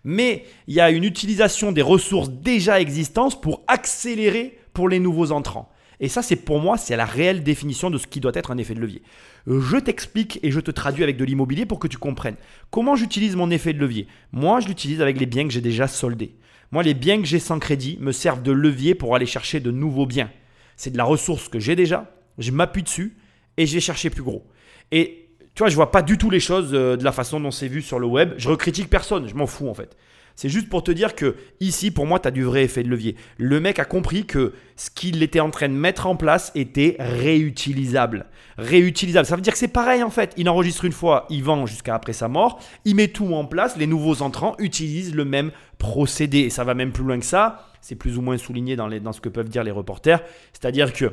mais 0.05 0.45
il 0.67 0.75
y 0.75 0.81
a 0.81 0.91
une 0.91 1.05
utilisation 1.05 1.73
des 1.73 1.83
ressources 1.83 2.31
déjà 2.31 2.81
existantes 2.81 3.41
pour 3.41 3.63
accélérer 3.69 4.59
pour 4.75 4.89
les 4.89 4.99
nouveaux 4.99 5.33
entrants. 5.33 5.71
Et 6.01 6.09
ça, 6.09 6.21
c'est 6.21 6.37
pour 6.37 6.59
moi, 6.59 6.77
c'est 6.77 6.97
la 6.97 7.05
réelle 7.05 7.45
définition 7.45 7.89
de 7.89 7.97
ce 7.97 8.09
qui 8.09 8.19
doit 8.19 8.33
être 8.35 8.51
un 8.51 8.59
effet 8.59 8.75
de 8.75 8.81
levier. 8.81 9.03
Je 9.47 9.77
t'explique 9.77 10.41
et 10.43 10.51
je 10.51 10.59
te 10.59 10.73
traduis 10.73 11.05
avec 11.05 11.17
de 11.17 11.25
l'immobilier 11.25 11.65
pour 11.65 11.79
que 11.79 11.87
tu 11.87 11.97
comprennes. 11.97 12.35
Comment 12.71 12.97
j'utilise 12.97 13.37
mon 13.37 13.51
effet 13.51 13.73
de 13.73 13.79
levier? 13.79 14.09
Moi, 14.33 14.59
je 14.59 14.67
l'utilise 14.67 15.01
avec 15.01 15.19
les 15.21 15.27
biens 15.27 15.45
que 15.45 15.53
j'ai 15.53 15.61
déjà 15.61 15.87
soldés. 15.87 16.35
Moi, 16.73 16.83
les 16.83 16.95
biens 16.95 17.19
que 17.19 17.27
j'ai 17.27 17.39
sans 17.39 17.59
crédit 17.59 17.99
me 18.01 18.13
servent 18.13 18.43
de 18.43 18.51
levier 18.51 18.95
pour 18.95 19.15
aller 19.15 19.27
chercher 19.27 19.61
de 19.61 19.71
nouveaux 19.71 20.07
biens. 20.07 20.31
C'est 20.77 20.91
de 20.91 20.97
la 20.97 21.05
ressource 21.05 21.49
que 21.49 21.61
j'ai 21.61 21.77
déjà, 21.77 22.11
je 22.39 22.51
m'appuie 22.51 22.83
dessus 22.83 23.17
et 23.59 23.67
je 23.67 23.75
vais 23.75 23.81
chercher 23.81 24.09
plus 24.09 24.23
gros. 24.23 24.47
Et 24.91 25.29
tu 25.55 25.59
vois, 25.59 25.69
je 25.69 25.77
vois 25.77 25.91
pas 25.91 26.01
du 26.01 26.17
tout 26.17 26.31
les 26.31 26.41
choses 26.41 26.71
euh, 26.73 26.97
de 26.97 27.05
la 27.05 27.13
façon 27.13 27.39
dont 27.39 27.51
c'est 27.51 27.69
vu 27.69 27.83
sur 27.83 27.99
le 27.99 28.07
web. 28.07 28.33
Je 28.39 28.49
recritique 28.49 28.89
personne, 28.89 29.29
je 29.29 29.35
m'en 29.35 29.47
fous 29.47 29.69
en 29.69 29.75
fait. 29.75 29.97
C'est 30.37 30.49
juste 30.49 30.69
pour 30.69 30.83
te 30.83 30.91
dire 30.91 31.15
que 31.15 31.37
ici, 31.61 31.91
pour 31.91 32.07
moi, 32.07 32.19
tu 32.19 32.29
as 32.29 32.31
du 32.31 32.43
vrai 32.43 32.65
effet 32.65 32.83
de 32.83 32.89
levier. 32.89 33.17
Le 33.39 33.61
mec 33.61 33.79
a 33.79 33.85
compris 33.85 34.25
que 34.25 34.53
ce 34.77 34.91
qu'il 34.91 35.23
était 35.23 35.41
en 35.41 35.51
train 35.51 35.69
de 35.69 35.75
mettre 35.75 36.07
en 36.07 36.17
place 36.17 36.53
était 36.55 36.97
réutilisable. 36.99 38.27
Réutilisable, 38.59 39.27
ça 39.27 39.37
veut 39.37 39.43
dire 39.43 39.53
que 39.53 39.59
c'est 39.59 39.69
pareil 39.69 40.03
en 40.03 40.11
fait. 40.11 40.33
Il 40.37 40.49
enregistre 40.49 40.85
une 40.85 40.93
fois, 40.93 41.27
il 41.31 41.43
vend 41.43 41.67
jusqu'à 41.67 41.95
après 41.95 42.13
sa 42.13 42.29
mort, 42.29 42.61
il 42.85 42.97
met 42.97 43.09
tout 43.09 43.33
en 43.35 43.45
place, 43.45 43.77
les 43.77 43.87
nouveaux 43.87 44.23
entrants 44.23 44.55
utilisent 44.59 45.15
le 45.15 45.25
même 45.25 45.53
procédé. 45.79 46.41
Et 46.41 46.51
ça 46.51 46.65
va 46.65 46.75
même 46.75 46.93
plus 46.93 47.05
loin 47.05 47.19
que 47.19 47.25
ça, 47.25 47.69
c'est 47.81 47.97
plus 47.97 48.19
ou 48.19 48.23
moins 48.23 48.39
souligné 48.39 48.77
dans, 48.77 48.89
dans 48.89 49.13
ce 49.13 49.21
que 49.21 49.29
peuvent 49.29 49.49
dire 49.49 49.65
les 49.65 49.71
reporters. 49.71 50.23
C'est-à-dire 50.53 50.93
que 50.93 51.13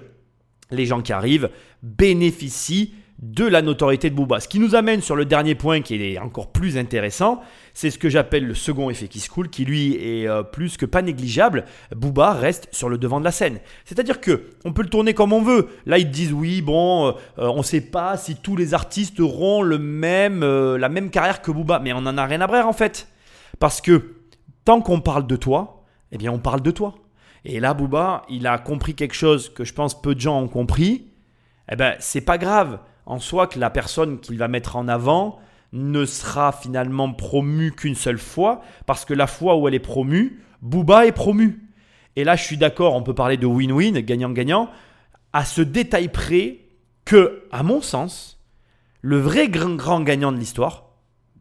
les 0.71 0.85
gens 0.85 1.01
qui 1.01 1.13
arrivent 1.13 1.49
bénéficient 1.81 2.93
de 3.21 3.45
la 3.45 3.61
notoriété 3.61 4.09
de 4.09 4.15
Booba. 4.15 4.39
Ce 4.39 4.47
qui 4.47 4.59
nous 4.59 4.75
amène 4.75 5.01
sur 5.01 5.15
le 5.15 5.25
dernier 5.25 5.53
point 5.53 5.81
qui 5.81 5.95
est 5.95 6.17
encore 6.19 6.51
plus 6.51 6.77
intéressant, 6.77 7.41
c'est 7.73 7.91
ce 7.91 7.97
que 7.97 8.09
j'appelle 8.09 8.45
le 8.45 8.53
second 8.53 8.89
effet 8.89 9.09
qui 9.09 9.19
se 9.19 9.29
coule, 9.29 9.49
qui 9.49 9.65
lui 9.65 9.95
est 9.95 10.27
euh, 10.27 10.41
plus 10.41 10.77
que 10.77 10.85
pas 10.85 11.01
négligeable. 11.01 11.65
Booba 11.93 12.31
reste 12.33 12.69
sur 12.71 12.87
le 12.87 12.97
devant 12.97 13.19
de 13.19 13.25
la 13.25 13.31
scène. 13.31 13.59
C'est-à-dire 13.83 14.21
que 14.21 14.51
on 14.63 14.71
peut 14.71 14.83
le 14.83 14.89
tourner 14.89 15.13
comme 15.13 15.33
on 15.33 15.41
veut. 15.41 15.67
Là, 15.85 15.97
ils 15.97 16.09
disent 16.09 16.31
oui, 16.31 16.61
bon, 16.61 17.09
euh, 17.09 17.13
on 17.37 17.57
ne 17.57 17.63
sait 17.63 17.81
pas 17.81 18.15
si 18.15 18.37
tous 18.37 18.55
les 18.55 18.73
artistes 18.73 19.19
auront 19.19 19.61
le 19.61 19.79
même, 19.79 20.41
euh, 20.41 20.77
la 20.77 20.87
même 20.87 21.09
carrière 21.09 21.41
que 21.41 21.51
Booba, 21.51 21.79
mais 21.79 21.91
on 21.91 21.97
en 21.97 22.17
a 22.17 22.25
rien 22.25 22.39
à 22.39 22.47
brère 22.47 22.67
en 22.67 22.73
fait, 22.73 23.09
parce 23.59 23.81
que 23.81 24.15
tant 24.63 24.79
qu'on 24.81 25.01
parle 25.01 25.27
de 25.27 25.35
toi, 25.35 25.83
eh 26.13 26.17
bien, 26.17 26.31
on 26.31 26.39
parle 26.39 26.61
de 26.61 26.71
toi. 26.71 26.95
Et 27.43 27.59
là, 27.59 27.73
Booba, 27.73 28.21
il 28.29 28.47
a 28.47 28.57
compris 28.57 28.95
quelque 28.95 29.15
chose 29.15 29.49
que 29.49 29.65
je 29.65 29.73
pense 29.73 30.01
peu 30.01 30.15
de 30.15 30.21
gens 30.21 30.41
ont 30.41 30.47
compris. 30.47 31.07
Eh 31.71 31.75
ben, 31.75 31.95
c'est 31.99 32.21
pas 32.21 32.37
grave 32.37 32.79
en 33.09 33.19
soi 33.19 33.47
que 33.47 33.59
la 33.59 33.69
personne 33.69 34.19
qu'il 34.19 34.37
va 34.37 34.47
mettre 34.47 34.75
en 34.75 34.87
avant 34.87 35.39
ne 35.73 36.05
sera 36.05 36.51
finalement 36.51 37.11
promue 37.11 37.71
qu'une 37.71 37.95
seule 37.95 38.19
fois, 38.19 38.61
parce 38.85 39.03
que 39.03 39.13
la 39.13 39.27
fois 39.27 39.57
où 39.57 39.67
elle 39.67 39.73
est 39.73 39.79
promue, 39.79 40.41
Booba 40.61 41.05
est 41.05 41.11
promu. 41.11 41.59
Et 42.15 42.23
là, 42.23 42.35
je 42.35 42.43
suis 42.43 42.57
d'accord, 42.57 42.95
on 42.95 43.03
peut 43.03 43.15
parler 43.15 43.37
de 43.37 43.47
win-win, 43.47 43.99
gagnant-gagnant, 44.01 44.69
à 45.33 45.43
ce 45.43 45.61
détail 45.61 46.09
près 46.09 46.59
que, 47.03 47.43
à 47.51 47.63
mon 47.63 47.81
sens, 47.81 48.39
le 49.01 49.19
vrai 49.19 49.49
grand, 49.49 49.75
grand 49.75 50.01
gagnant 50.01 50.31
de 50.31 50.37
l'histoire, 50.37 50.85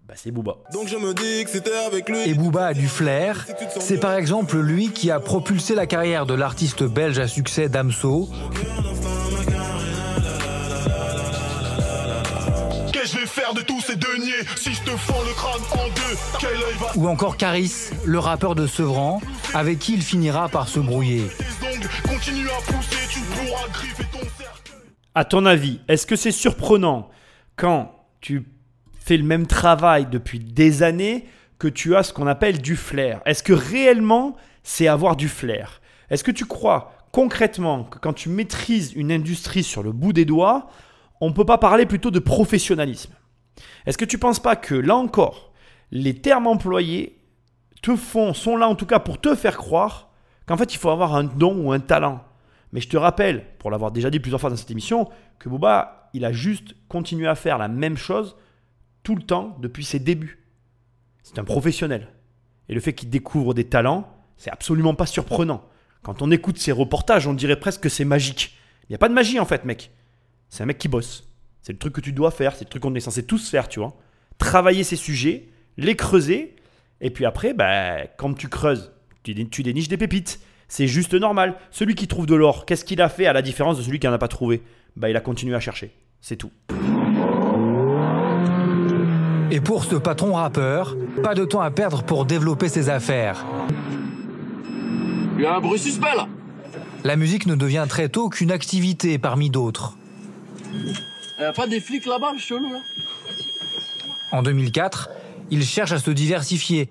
bah, 0.06 0.14
c'est 0.16 0.30
Booba. 0.30 0.56
Donc 0.72 0.88
je 0.88 0.96
me 0.96 1.12
dis 1.12 1.44
que 1.44 1.50
c'était 1.50 1.76
avec 1.86 2.08
lui. 2.08 2.18
Et 2.26 2.32
Booba 2.32 2.68
a 2.68 2.74
du 2.74 2.88
flair. 2.88 3.46
C'est 3.78 4.00
par 4.00 4.14
exemple 4.14 4.58
lui 4.58 4.90
qui 4.90 5.10
a 5.10 5.20
propulsé 5.20 5.74
la 5.74 5.86
carrière 5.86 6.24
de 6.24 6.32
l'artiste 6.32 6.82
belge 6.82 7.18
à 7.18 7.28
succès 7.28 7.68
Damso. 7.68 8.30
Je 13.12 13.18
vais 13.18 13.26
faire 13.26 13.54
de 13.54 13.62
tous 13.62 13.80
ces 13.80 13.96
deniers 13.96 14.44
si 14.56 14.74
je 14.74 14.82
te 14.82 14.90
fends 14.90 15.22
le 15.26 15.32
crâne 15.32 15.62
en 15.72 15.88
deux 15.88 16.38
Quel 16.40 16.50
œil 16.50 16.74
va 16.78 16.92
Ou 16.96 17.08
encore 17.08 17.36
Caris, 17.36 17.90
le 18.04 18.18
rappeur 18.18 18.54
de 18.54 18.66
Sevran, 18.66 19.22
avec 19.54 19.78
qui 19.78 19.94
il 19.94 20.02
finira 20.02 20.48
par 20.48 20.68
se 20.68 20.78
brouiller. 20.80 21.22
donc 21.62 21.88
continue 22.02 22.48
à 22.48 22.72
pousser, 22.72 23.08
tu 23.10 23.20
pourras 23.20 23.68
griffer 23.72 24.04
ton 24.12 24.18
cercle. 24.18 24.72
À 25.14 25.24
ton 25.24 25.46
avis, 25.46 25.80
est-ce 25.88 26.06
que 26.06 26.16
c'est 26.16 26.32
surprenant 26.32 27.08
quand 27.56 27.94
tu 28.20 28.44
fais 29.04 29.16
le 29.16 29.24
même 29.24 29.46
travail 29.46 30.06
depuis 30.10 30.38
des 30.38 30.82
années 30.82 31.26
que 31.58 31.68
tu 31.68 31.96
as 31.96 32.02
ce 32.02 32.12
qu'on 32.12 32.26
appelle 32.26 32.60
du 32.60 32.76
flair? 32.76 33.22
Est-ce 33.24 33.42
que 33.42 33.54
réellement 33.54 34.36
c'est 34.62 34.86
avoir 34.86 35.16
du 35.16 35.28
flair? 35.28 35.80
Est-ce 36.10 36.24
que 36.24 36.30
tu 36.30 36.44
crois 36.44 36.92
concrètement 37.12 37.84
que 37.84 37.98
quand 37.98 38.12
tu 38.12 38.28
maîtrises 38.28 38.92
une 38.94 39.10
industrie 39.10 39.62
sur 39.62 39.82
le 39.82 39.92
bout 39.92 40.12
des 40.12 40.26
doigts, 40.26 40.68
on 41.20 41.28
ne 41.28 41.34
peut 41.34 41.44
pas 41.44 41.58
parler 41.58 41.86
plutôt 41.86 42.10
de 42.10 42.18
professionnalisme 42.18 43.14
Est-ce 43.86 43.98
que 43.98 44.04
tu 44.04 44.16
ne 44.16 44.20
penses 44.20 44.40
pas 44.40 44.56
que 44.56 44.74
là 44.74 44.96
encore, 44.96 45.52
les 45.90 46.14
termes 46.14 46.46
employés 46.46 47.18
te 47.82 47.96
font, 47.96 48.34
sont 48.34 48.56
là 48.56 48.68
en 48.68 48.74
tout 48.74 48.86
cas 48.86 48.98
pour 48.98 49.20
te 49.20 49.34
faire 49.34 49.56
croire 49.56 50.10
qu'en 50.46 50.56
fait 50.56 50.74
il 50.74 50.78
faut 50.78 50.90
avoir 50.90 51.14
un 51.14 51.24
don 51.24 51.56
ou 51.64 51.72
un 51.72 51.80
talent 51.80 52.24
mais 52.72 52.80
je 52.80 52.88
te 52.88 52.96
rappelle, 52.96 53.44
pour 53.58 53.70
l'avoir 53.70 53.92
déjà 53.92 54.10
dit 54.10 54.20
plusieurs 54.20 54.40
fois 54.40 54.50
dans 54.50 54.56
cette 54.56 54.70
émission, 54.70 55.08
que 55.38 55.48
Booba, 55.48 56.10
il 56.12 56.24
a 56.24 56.32
juste 56.32 56.74
continué 56.88 57.26
à 57.26 57.34
faire 57.34 57.58
la 57.58 57.68
même 57.68 57.96
chose 57.96 58.36
tout 59.02 59.14
le 59.14 59.22
temps 59.22 59.56
depuis 59.60 59.84
ses 59.84 59.98
débuts. 59.98 60.44
C'est 61.22 61.38
un 61.38 61.44
professionnel. 61.44 62.08
Et 62.68 62.74
le 62.74 62.80
fait 62.80 62.92
qu'il 62.92 63.10
découvre 63.10 63.54
des 63.54 63.64
talents, 63.64 64.08
c'est 64.36 64.50
absolument 64.50 64.94
pas 64.94 65.06
surprenant. 65.06 65.64
Quand 66.02 66.22
on 66.22 66.30
écoute 66.30 66.58
ses 66.58 66.72
reportages, 66.72 67.26
on 67.26 67.34
dirait 67.34 67.58
presque 67.58 67.82
que 67.82 67.88
c'est 67.88 68.04
magique. 68.04 68.56
Il 68.84 68.92
n'y 68.92 68.96
a 68.96 68.98
pas 68.98 69.08
de 69.08 69.14
magie 69.14 69.40
en 69.40 69.46
fait, 69.46 69.64
mec. 69.64 69.90
C'est 70.48 70.62
un 70.62 70.66
mec 70.66 70.78
qui 70.78 70.88
bosse. 70.88 71.24
C'est 71.62 71.72
le 71.72 71.78
truc 71.78 71.92
que 71.94 72.00
tu 72.00 72.12
dois 72.12 72.30
faire, 72.30 72.54
c'est 72.56 72.64
le 72.64 72.70
truc 72.70 72.82
qu'on 72.82 72.94
est 72.94 73.00
censé 73.00 73.22
tous 73.24 73.48
faire, 73.50 73.68
tu 73.68 73.80
vois. 73.80 73.94
Travailler 74.38 74.84
ces 74.84 74.96
sujets, 74.96 75.48
les 75.76 75.96
creuser, 75.96 76.56
et 77.00 77.10
puis 77.10 77.24
après, 77.26 77.52
bah, 77.54 78.06
quand 78.16 78.32
tu 78.34 78.48
creuses, 78.48 78.92
tu, 79.22 79.34
dé- 79.34 79.48
tu 79.48 79.62
déniches 79.62 79.88
des 79.88 79.96
pépites. 79.98 80.40
C'est 80.68 80.86
juste 80.86 81.14
normal. 81.14 81.56
Celui 81.70 81.94
qui 81.94 82.08
trouve 82.08 82.26
de 82.26 82.34
l'or, 82.34 82.64
qu'est-ce 82.66 82.84
qu'il 82.84 83.00
a 83.02 83.08
fait 83.08 83.26
à 83.26 83.32
la 83.32 83.42
différence 83.42 83.78
de 83.78 83.82
celui 83.82 83.98
qui 83.98 84.06
n'en 84.06 84.12
a 84.12 84.18
pas 84.18 84.28
trouvé? 84.28 84.62
Bah, 84.96 85.08
il 85.10 85.16
a 85.16 85.20
continué 85.20 85.54
à 85.54 85.60
chercher. 85.60 85.92
C'est 86.20 86.36
tout. 86.36 86.50
Et 89.50 89.60
pour 89.60 89.84
ce 89.84 89.96
patron 89.96 90.34
rappeur, 90.34 90.96
pas 91.22 91.34
de 91.34 91.44
temps 91.44 91.60
à 91.62 91.70
perdre 91.70 92.02
pour 92.02 92.26
développer 92.26 92.68
ses 92.68 92.90
affaires. 92.90 93.44
Il 95.36 95.42
y 95.42 95.46
a 95.46 95.56
un 95.56 95.60
bruit 95.60 95.78
suspect 95.78 96.14
là 96.16 96.26
La 97.04 97.16
musique 97.16 97.46
ne 97.46 97.54
devient 97.54 97.86
très 97.88 98.08
tôt 98.08 98.28
qu'une 98.28 98.50
activité 98.50 99.18
parmi 99.18 99.48
d'autres. 99.48 99.96
Il 101.38 101.42
y 101.42 101.44
a 101.44 101.52
pas 101.52 101.66
des 101.66 101.80
flics 101.80 102.06
là-bas, 102.06 102.32
chelou 102.38 102.72
là 102.72 102.80
En 104.32 104.42
2004, 104.42 105.10
il 105.50 105.64
cherche 105.64 105.92
à 105.92 105.98
se 105.98 106.10
diversifier 106.10 106.90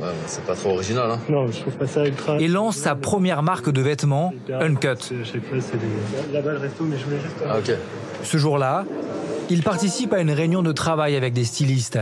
Ouais, 0.00 0.06
bah, 0.06 0.12
c'est 0.26 0.44
pas 0.44 0.54
trop 0.54 0.70
original, 0.70 1.10
hein. 1.10 1.18
Non, 1.28 1.48
je 1.48 1.58
trouve 1.60 1.72
pas 1.74 1.86
ça 1.88 2.06
ultra. 2.06 2.38
et 2.38 2.46
lance 2.46 2.76
sa 2.76 2.94
première 2.94 3.42
marque 3.42 3.68
de 3.70 3.80
vêtements, 3.80 4.32
Uncut. 4.48 4.86
À 4.86 4.96
chaque 5.24 5.44
fois, 5.44 5.58
c'est 5.60 5.76
des. 5.76 6.32
Là-bas, 6.32 6.52
le 6.52 6.58
resto, 6.58 6.84
mais 6.84 6.96
je 6.96 7.04
voulais 7.04 7.18
juste. 7.20 7.34
Ah, 7.48 7.58
ok. 7.58 7.72
Ce 8.22 8.38
jour-là, 8.38 8.84
il 9.50 9.64
participe 9.64 10.12
à 10.12 10.20
une 10.20 10.30
réunion 10.30 10.62
de 10.62 10.70
travail 10.70 11.16
avec 11.16 11.32
des 11.32 11.44
stylistes. 11.44 11.98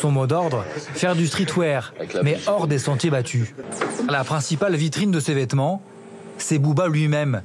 Son 0.00 0.12
mot 0.12 0.28
d'ordre, 0.28 0.64
faire 0.94 1.16
du 1.16 1.26
streetwear, 1.26 1.92
mais 2.22 2.38
hors 2.46 2.68
des 2.68 2.78
sentiers 2.78 3.10
battus. 3.10 3.52
La 4.08 4.22
principale 4.22 4.76
vitrine 4.76 5.10
de 5.10 5.18
ses 5.18 5.34
vêtements, 5.34 5.82
c'est 6.38 6.58
Booba 6.60 6.86
lui-même. 6.86 7.42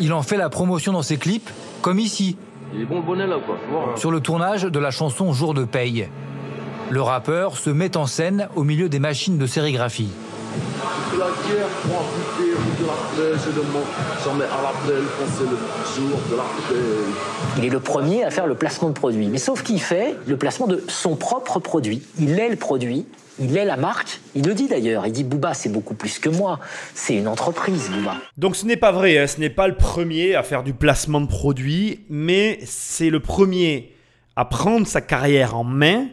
Il 0.00 0.12
en 0.12 0.22
fait 0.22 0.36
la 0.36 0.48
promotion 0.48 0.92
dans 0.92 1.02
ses 1.02 1.16
clips, 1.16 1.50
comme 1.82 1.98
ici, 1.98 2.36
Il 2.74 2.82
est 2.82 2.84
bon 2.84 2.96
le 2.96 3.02
bonnet 3.02 3.26
là 3.26 3.36
quoi, 3.44 3.56
tu 3.64 3.70
vois. 3.70 3.96
sur 3.96 4.10
le 4.10 4.20
tournage 4.20 4.62
de 4.64 4.78
la 4.78 4.90
chanson 4.90 5.32
Jour 5.32 5.54
de 5.54 5.64
paye. 5.64 6.08
Le 6.90 7.02
rappeur 7.02 7.56
se 7.56 7.70
met 7.70 7.96
en 7.96 8.06
scène 8.06 8.48
au 8.56 8.64
milieu 8.64 8.88
des 8.88 8.98
machines 8.98 9.38
de 9.38 9.46
sérigraphie. 9.46 10.08
La 11.18 11.26
guerre 11.26 11.66
prend 11.82 11.98
à 11.98 12.04
couper, 12.04 12.50
route 12.54 12.80
de 12.80 12.86
la 12.86 13.32
plaie, 13.34 13.42
je 13.44 13.50
demande 13.50 13.82
jamais 14.24 14.44
à 14.44 14.62
la 14.62 14.72
plaie, 14.84 15.04
quand 15.18 15.26
c'est 15.36 15.42
le 15.44 16.08
jour 16.08 16.18
de 16.30 16.36
la 16.36 16.42
paix. 16.68 17.58
Il 17.58 17.64
est 17.64 17.70
le 17.70 17.80
premier 17.80 18.24
à 18.24 18.30
faire 18.30 18.46
le 18.46 18.54
placement 18.54 18.88
de 18.88 18.94
produit. 18.94 19.26
Mais 19.26 19.38
sauf 19.38 19.62
qu'il 19.62 19.80
fait 19.80 20.14
le 20.26 20.36
placement 20.36 20.66
de 20.68 20.82
son 20.88 21.16
propre 21.16 21.58
produit. 21.58 22.02
Il 22.18 22.38
est 22.38 22.48
le 22.48 22.56
produit, 22.56 23.04
il 23.40 23.56
est 23.56 23.64
la 23.64 23.76
marque. 23.76 24.20
Il 24.34 24.46
le 24.46 24.54
dit 24.54 24.68
d'ailleurs. 24.68 25.06
Il 25.06 25.12
dit 25.12 25.24
Booba, 25.24 25.54
c'est 25.54 25.68
beaucoup 25.68 25.94
plus 25.94 26.18
que 26.18 26.28
moi. 26.28 26.58
C'est 26.94 27.14
une 27.16 27.28
entreprise, 27.28 27.90
Booba. 27.90 28.16
Donc 28.36 28.56
ce 28.56 28.66
n'est 28.66 28.76
pas 28.76 28.92
vrai, 28.92 29.18
hein, 29.18 29.26
ce 29.26 29.38
n'est 29.40 29.50
pas 29.50 29.68
le 29.68 29.76
premier 29.76 30.34
à 30.34 30.42
faire 30.42 30.62
du 30.62 30.72
placement 30.74 31.20
de 31.20 31.26
produits, 31.26 32.00
mais 32.08 32.58
c'est 32.64 33.10
le 33.10 33.20
premier 33.20 33.92
à 34.36 34.44
prendre 34.44 34.86
sa 34.86 35.00
carrière 35.00 35.56
en 35.56 35.64
main 35.64 36.06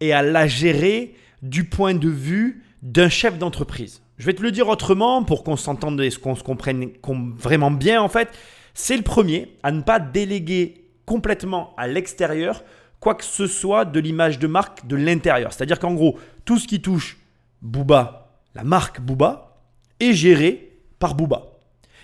et 0.00 0.12
à 0.12 0.22
la 0.22 0.46
gérer 0.46 1.14
du 1.42 1.64
point 1.64 1.94
de 1.94 2.08
vue 2.08 2.62
d'un 2.82 3.08
chef 3.08 3.38
d'entreprise. 3.38 4.00
Je 4.18 4.26
vais 4.26 4.34
te 4.34 4.42
le 4.42 4.50
dire 4.50 4.68
autrement 4.68 5.22
pour 5.22 5.44
qu'on 5.44 5.56
s'entende 5.56 6.00
et 6.00 6.10
qu'on 6.10 6.34
se 6.34 6.42
comprenne 6.42 6.90
com- 7.00 7.34
vraiment 7.38 7.70
bien 7.70 8.02
en 8.02 8.08
fait. 8.08 8.28
C'est 8.74 8.96
le 8.96 9.02
premier 9.02 9.56
à 9.62 9.70
ne 9.72 9.80
pas 9.80 9.98
déléguer 10.00 10.84
complètement 11.06 11.74
à 11.76 11.86
l'extérieur 11.86 12.62
quoi 13.00 13.14
que 13.14 13.24
ce 13.24 13.46
soit 13.46 13.84
de 13.84 14.00
l'image 14.00 14.40
de 14.40 14.48
marque 14.48 14.86
de 14.88 14.96
l'intérieur. 14.96 15.52
C'est-à-dire 15.52 15.78
qu'en 15.78 15.94
gros, 15.94 16.18
tout 16.48 16.58
ce 16.58 16.66
qui 16.66 16.80
touche 16.80 17.18
Booba, 17.60 18.30
la 18.54 18.64
marque 18.64 19.02
Booba, 19.02 19.60
est 20.00 20.14
géré 20.14 20.78
par 20.98 21.14
Booba. 21.14 21.42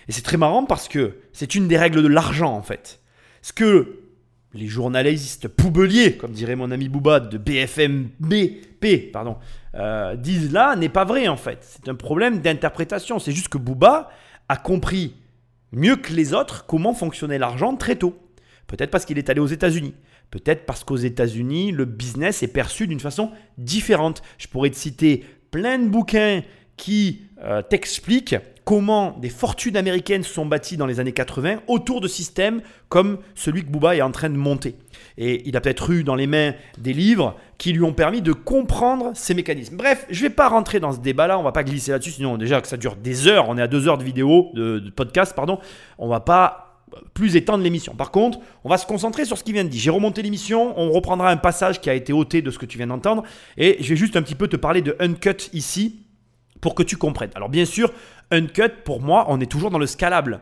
Et 0.07 0.11
c'est 0.11 0.21
très 0.21 0.37
marrant 0.37 0.65
parce 0.65 0.87
que 0.87 1.15
c'est 1.33 1.55
une 1.55 1.67
des 1.67 1.79
règles 1.79 2.03
de 2.03 2.07
l'argent 2.07 2.53
en 2.53 2.61
fait. 2.61 3.01
Ce 3.41 3.51
que 3.53 4.01
les 4.53 4.67
journalistes 4.67 5.47
poubeliers, 5.47 6.15
comme 6.15 6.31
dirait 6.31 6.55
mon 6.55 6.69
ami 6.69 6.89
Booba 6.89 7.19
de 7.21 7.39
BFM 7.39 8.09
BP, 8.19 9.11
pardon, 9.11 9.37
euh, 9.73 10.15
disent 10.15 10.51
là 10.51 10.75
n'est 10.75 10.89
pas 10.89 11.05
vrai 11.05 11.27
en 11.27 11.37
fait. 11.37 11.65
C'est 11.67 11.89
un 11.89 11.95
problème 11.95 12.37
d'interprétation. 12.37 13.17
C'est 13.17 13.31
juste 13.31 13.49
que 13.49 13.57
Booba 13.57 14.11
a 14.47 14.57
compris 14.57 15.15
mieux 15.71 15.95
que 15.95 16.13
les 16.13 16.35
autres 16.35 16.67
comment 16.67 16.93
fonctionnait 16.93 17.39
l'argent 17.39 17.75
très 17.77 17.95
tôt. 17.95 18.15
Peut-être 18.67 18.91
parce 18.91 19.05
qu'il 19.05 19.17
est 19.17 19.27
allé 19.31 19.39
aux 19.39 19.47
États-Unis. 19.47 19.95
Peut-être 20.31 20.65
parce 20.65 20.83
qu'aux 20.83 20.97
États-Unis, 20.97 21.71
le 21.71 21.85
business 21.85 22.43
est 22.43 22.47
perçu 22.47 22.87
d'une 22.87 22.99
façon 22.99 23.31
différente. 23.57 24.21
Je 24.37 24.47
pourrais 24.47 24.69
te 24.69 24.75
citer 24.75 25.23
plein 25.51 25.79
de 25.79 25.87
bouquins 25.87 26.41
qui 26.77 27.21
euh, 27.41 27.61
t'expliquent 27.61 28.35
comment 28.65 29.15
des 29.19 29.29
fortunes 29.29 29.77
américaines 29.77 30.23
sont 30.23 30.45
bâties 30.45 30.75
dans 30.75 30.87
les 30.87 30.99
années 30.99 31.11
80 31.11 31.59
autour 31.67 32.01
de 32.01 32.07
systèmes 32.07 32.61
comme 32.89 33.19
celui 33.35 33.63
que 33.63 33.69
Booba 33.69 33.95
est 33.95 34.01
en 34.01 34.11
train 34.11 34.29
de 34.29 34.35
monter. 34.35 34.75
Et 35.17 35.47
il 35.47 35.55
a 35.55 35.61
peut-être 35.61 35.91
eu 35.91 36.03
dans 36.03 36.15
les 36.15 36.27
mains 36.27 36.53
des 36.79 36.91
livres 36.91 37.35
qui 37.59 37.71
lui 37.71 37.83
ont 37.83 37.93
permis 37.93 38.21
de 38.21 38.33
comprendre 38.33 39.11
ces 39.13 39.35
mécanismes. 39.35 39.77
Bref, 39.77 40.05
je 40.09 40.23
ne 40.23 40.29
vais 40.29 40.33
pas 40.33 40.49
rentrer 40.49 40.79
dans 40.79 40.91
ce 40.91 40.99
débat-là, 40.99 41.37
on 41.37 41.43
va 41.43 41.51
pas 41.51 41.63
glisser 41.63 41.91
là-dessus, 41.91 42.11
sinon 42.11 42.37
déjà 42.37 42.59
que 42.59 42.67
ça 42.67 42.77
dure 42.77 42.95
des 42.95 43.27
heures, 43.27 43.47
on 43.47 43.57
est 43.57 43.61
à 43.61 43.67
deux 43.67 43.87
heures 43.87 43.99
de 43.99 44.03
vidéo, 44.03 44.49
de, 44.55 44.79
de 44.79 44.89
podcast, 44.89 45.33
pardon, 45.35 45.59
on 45.99 46.07
va 46.07 46.19
pas 46.19 46.64
plus 47.13 47.35
étendre 47.35 47.63
l'émission. 47.63 47.95
Par 47.95 48.11
contre, 48.11 48.39
on 48.63 48.69
va 48.69 48.77
se 48.77 48.85
concentrer 48.85 49.25
sur 49.25 49.37
ce 49.37 49.43
qu'il 49.43 49.53
vient 49.53 49.63
de 49.63 49.69
dire. 49.69 49.81
J'ai 49.81 49.89
remonté 49.89 50.21
l'émission, 50.21 50.77
on 50.77 50.91
reprendra 50.91 51.29
un 51.29 51.37
passage 51.37 51.81
qui 51.81 51.89
a 51.89 51.93
été 51.93 52.13
ôté 52.13 52.41
de 52.41 52.51
ce 52.51 52.59
que 52.59 52.65
tu 52.65 52.77
viens 52.77 52.87
d'entendre, 52.87 53.23
et 53.57 53.77
je 53.79 53.89
vais 53.89 53.95
juste 53.95 54.15
un 54.15 54.21
petit 54.21 54.35
peu 54.35 54.47
te 54.47 54.55
parler 54.55 54.81
de 54.81 54.95
Uncut 54.99 55.49
ici, 55.53 56.01
pour 56.61 56.75
que 56.75 56.83
tu 56.83 56.97
comprennes. 56.97 57.31
Alors 57.35 57.49
bien 57.49 57.65
sûr, 57.65 57.91
Uncut, 58.31 58.83
pour 58.83 59.01
moi, 59.01 59.25
on 59.29 59.39
est 59.39 59.45
toujours 59.45 59.71
dans 59.71 59.77
le 59.77 59.85
scalable. 59.85 60.41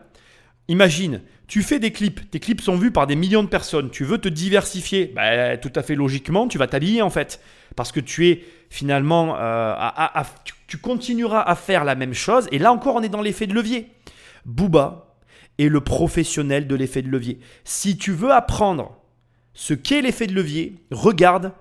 Imagine, 0.69 1.21
tu 1.47 1.61
fais 1.61 1.79
des 1.79 1.91
clips, 1.91 2.31
tes 2.31 2.39
clips 2.39 2.61
sont 2.61 2.77
vus 2.77 2.91
par 2.91 3.05
des 3.05 3.17
millions 3.17 3.43
de 3.43 3.49
personnes, 3.49 3.89
tu 3.89 4.05
veux 4.05 4.17
te 4.17 4.29
diversifier, 4.29 5.11
bah, 5.13 5.57
tout 5.57 5.71
à 5.75 5.83
fait 5.83 5.95
logiquement, 5.95 6.47
tu 6.47 6.57
vas 6.57 6.67
t'habiller 6.67 7.01
en 7.01 7.09
fait, 7.09 7.41
parce 7.75 7.91
que 7.91 7.99
tu 7.99 8.29
es 8.29 8.43
finalement, 8.69 9.35
euh, 9.37 9.73
tu, 10.45 10.53
tu 10.67 10.77
continueras 10.77 11.41
à 11.41 11.55
faire 11.55 11.83
la 11.83 11.95
même 11.95 12.13
chose, 12.13 12.47
et 12.53 12.59
là 12.59 12.71
encore 12.71 12.95
on 12.95 13.01
est 13.01 13.09
dans 13.09 13.21
l'effet 13.21 13.45
de 13.45 13.53
levier. 13.53 13.89
Booba 14.45 15.12
est 15.59 15.69
le 15.69 15.81
professionnel 15.81 16.67
de 16.67 16.75
l'effet 16.75 17.01
de 17.01 17.09
levier. 17.09 17.39
Si 17.63 17.97
tu 17.97 18.11
veux 18.11 18.31
apprendre 18.31 18.97
ce 19.53 19.73
qu'est 19.73 20.01
l'effet 20.01 20.27
de 20.27 20.33
levier, 20.33 20.75
regarde, 20.91 21.51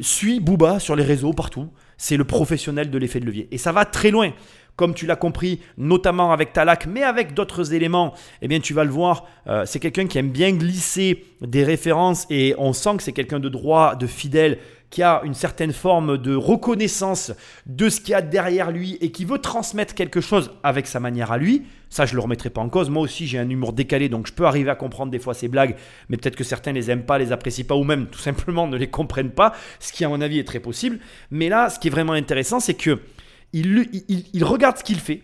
suis 0.00 0.40
Booba 0.40 0.78
sur 0.78 0.96
les 0.96 1.04
réseaux 1.04 1.32
partout, 1.32 1.70
c'est 1.96 2.16
le 2.16 2.24
professionnel 2.24 2.90
de 2.90 2.98
l'effet 2.98 3.20
de 3.20 3.26
levier. 3.26 3.48
Et 3.50 3.58
ça 3.58 3.72
va 3.72 3.84
très 3.84 4.10
loin 4.10 4.32
comme 4.76 4.94
tu 4.94 5.06
l'as 5.06 5.16
compris, 5.16 5.60
notamment 5.78 6.32
avec 6.32 6.52
Talak, 6.52 6.86
mais 6.86 7.02
avec 7.02 7.34
d'autres 7.34 7.72
éléments, 7.72 8.14
eh 8.42 8.48
bien 8.48 8.60
tu 8.60 8.74
vas 8.74 8.84
le 8.84 8.90
voir, 8.90 9.26
euh, 9.46 9.64
c'est 9.66 9.80
quelqu'un 9.80 10.06
qui 10.06 10.18
aime 10.18 10.30
bien 10.30 10.52
glisser 10.52 11.24
des 11.40 11.64
références 11.64 12.26
et 12.30 12.54
on 12.58 12.72
sent 12.74 12.98
que 12.98 13.02
c'est 13.02 13.12
quelqu'un 13.12 13.40
de 13.40 13.48
droit, 13.48 13.96
de 13.96 14.06
fidèle, 14.06 14.58
qui 14.90 15.02
a 15.02 15.22
une 15.24 15.34
certaine 15.34 15.72
forme 15.72 16.18
de 16.18 16.36
reconnaissance 16.36 17.32
de 17.66 17.88
ce 17.88 18.00
qu'il 18.00 18.10
y 18.10 18.14
a 18.14 18.22
derrière 18.22 18.70
lui 18.70 18.98
et 19.00 19.10
qui 19.10 19.24
veut 19.24 19.38
transmettre 19.38 19.94
quelque 19.94 20.20
chose 20.20 20.52
avec 20.62 20.86
sa 20.86 21.00
manière 21.00 21.32
à 21.32 21.38
lui. 21.38 21.64
Ça, 21.88 22.04
je 22.04 22.14
le 22.14 22.20
remettrai 22.20 22.50
pas 22.50 22.60
en 22.60 22.68
cause. 22.68 22.90
Moi 22.90 23.02
aussi, 23.02 23.26
j'ai 23.26 23.38
un 23.38 23.48
humour 23.48 23.72
décalé, 23.72 24.08
donc 24.08 24.26
je 24.26 24.32
peux 24.32 24.44
arriver 24.44 24.70
à 24.70 24.74
comprendre 24.74 25.10
des 25.10 25.18
fois 25.18 25.34
ces 25.34 25.48
blagues, 25.48 25.76
mais 26.08 26.16
peut-être 26.16 26.36
que 26.36 26.44
certains 26.44 26.72
les 26.72 26.90
aiment 26.90 27.06
pas, 27.06 27.18
les 27.18 27.32
apprécient 27.32 27.64
pas, 27.64 27.76
ou 27.76 27.84
même 27.84 28.06
tout 28.06 28.18
simplement 28.18 28.66
ne 28.66 28.76
les 28.76 28.88
comprennent 28.88 29.30
pas, 29.30 29.52
ce 29.78 29.92
qui, 29.92 30.04
à 30.04 30.08
mon 30.08 30.20
avis, 30.20 30.38
est 30.38 30.44
très 30.44 30.60
possible. 30.60 30.98
Mais 31.30 31.48
là, 31.48 31.70
ce 31.70 31.78
qui 31.78 31.88
est 31.88 31.90
vraiment 31.90 32.12
intéressant, 32.12 32.60
c'est 32.60 32.74
que 32.74 33.00
il, 33.52 34.44
regarde 34.44 34.76
ce 34.78 34.84
qu'il 34.84 35.00
fait 35.00 35.22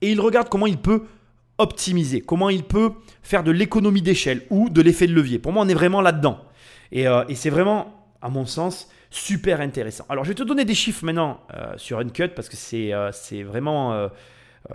et 0.00 0.12
il 0.12 0.20
regarde 0.20 0.48
comment 0.48 0.66
il 0.66 0.78
peut 0.78 1.04
optimiser, 1.58 2.20
comment 2.20 2.50
il 2.50 2.64
peut 2.64 2.92
faire 3.22 3.44
de 3.44 3.50
l'économie 3.50 4.02
d'échelle 4.02 4.42
ou 4.50 4.70
de 4.70 4.80
l'effet 4.80 5.06
de 5.06 5.12
levier. 5.12 5.38
Pour 5.38 5.52
moi, 5.52 5.64
on 5.64 5.68
est 5.68 5.74
vraiment 5.74 6.00
là-dedans. 6.00 6.38
Et, 6.92 7.06
euh, 7.06 7.24
c'est 7.34 7.50
vraiment, 7.50 8.14
à 8.22 8.28
mon 8.28 8.46
sens, 8.46 8.88
super 9.10 9.60
intéressant. 9.60 10.04
Alors, 10.08 10.24
je 10.24 10.30
vais 10.30 10.34
te 10.34 10.42
donner 10.42 10.64
des 10.64 10.74
chiffres 10.74 11.04
maintenant 11.04 11.40
euh, 11.54 11.74
sur 11.76 11.98
Uncut 11.98 12.28
parce 12.28 12.48
que 12.48 12.56
c'est 12.56 12.92
euh, 12.92 13.10
vraiment... 13.44 14.08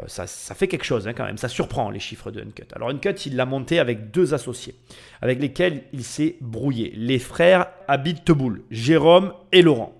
Ça, 0.05 0.27
fait 0.27 0.67
quelque 0.67 0.85
chose 0.85 1.07
hein, 1.07 1.13
quand 1.13 1.25
même, 1.25 1.37
ça 1.37 1.47
surprend 1.47 1.89
les 1.89 1.99
chiffres 1.99 2.29
de 2.29 2.41
Uncut. 2.41 2.67
Alors 2.75 2.89
Uncut, 2.89 3.25
il 3.25 3.35
l'a 3.35 3.47
monté 3.47 3.79
avec 3.79 4.11
deux 4.11 4.35
associés, 4.35 4.75
avec 5.19 5.41
lesquels 5.41 5.81
il 5.93 6.03
s'est 6.03 6.35
brouillé, 6.41 6.93
les 6.95 7.17
frères 7.17 7.67
Abid 7.87 8.23
Teboul, 8.23 8.61
Jérôme 8.69 9.33
et 9.51 9.63
Laurent. 9.63 9.99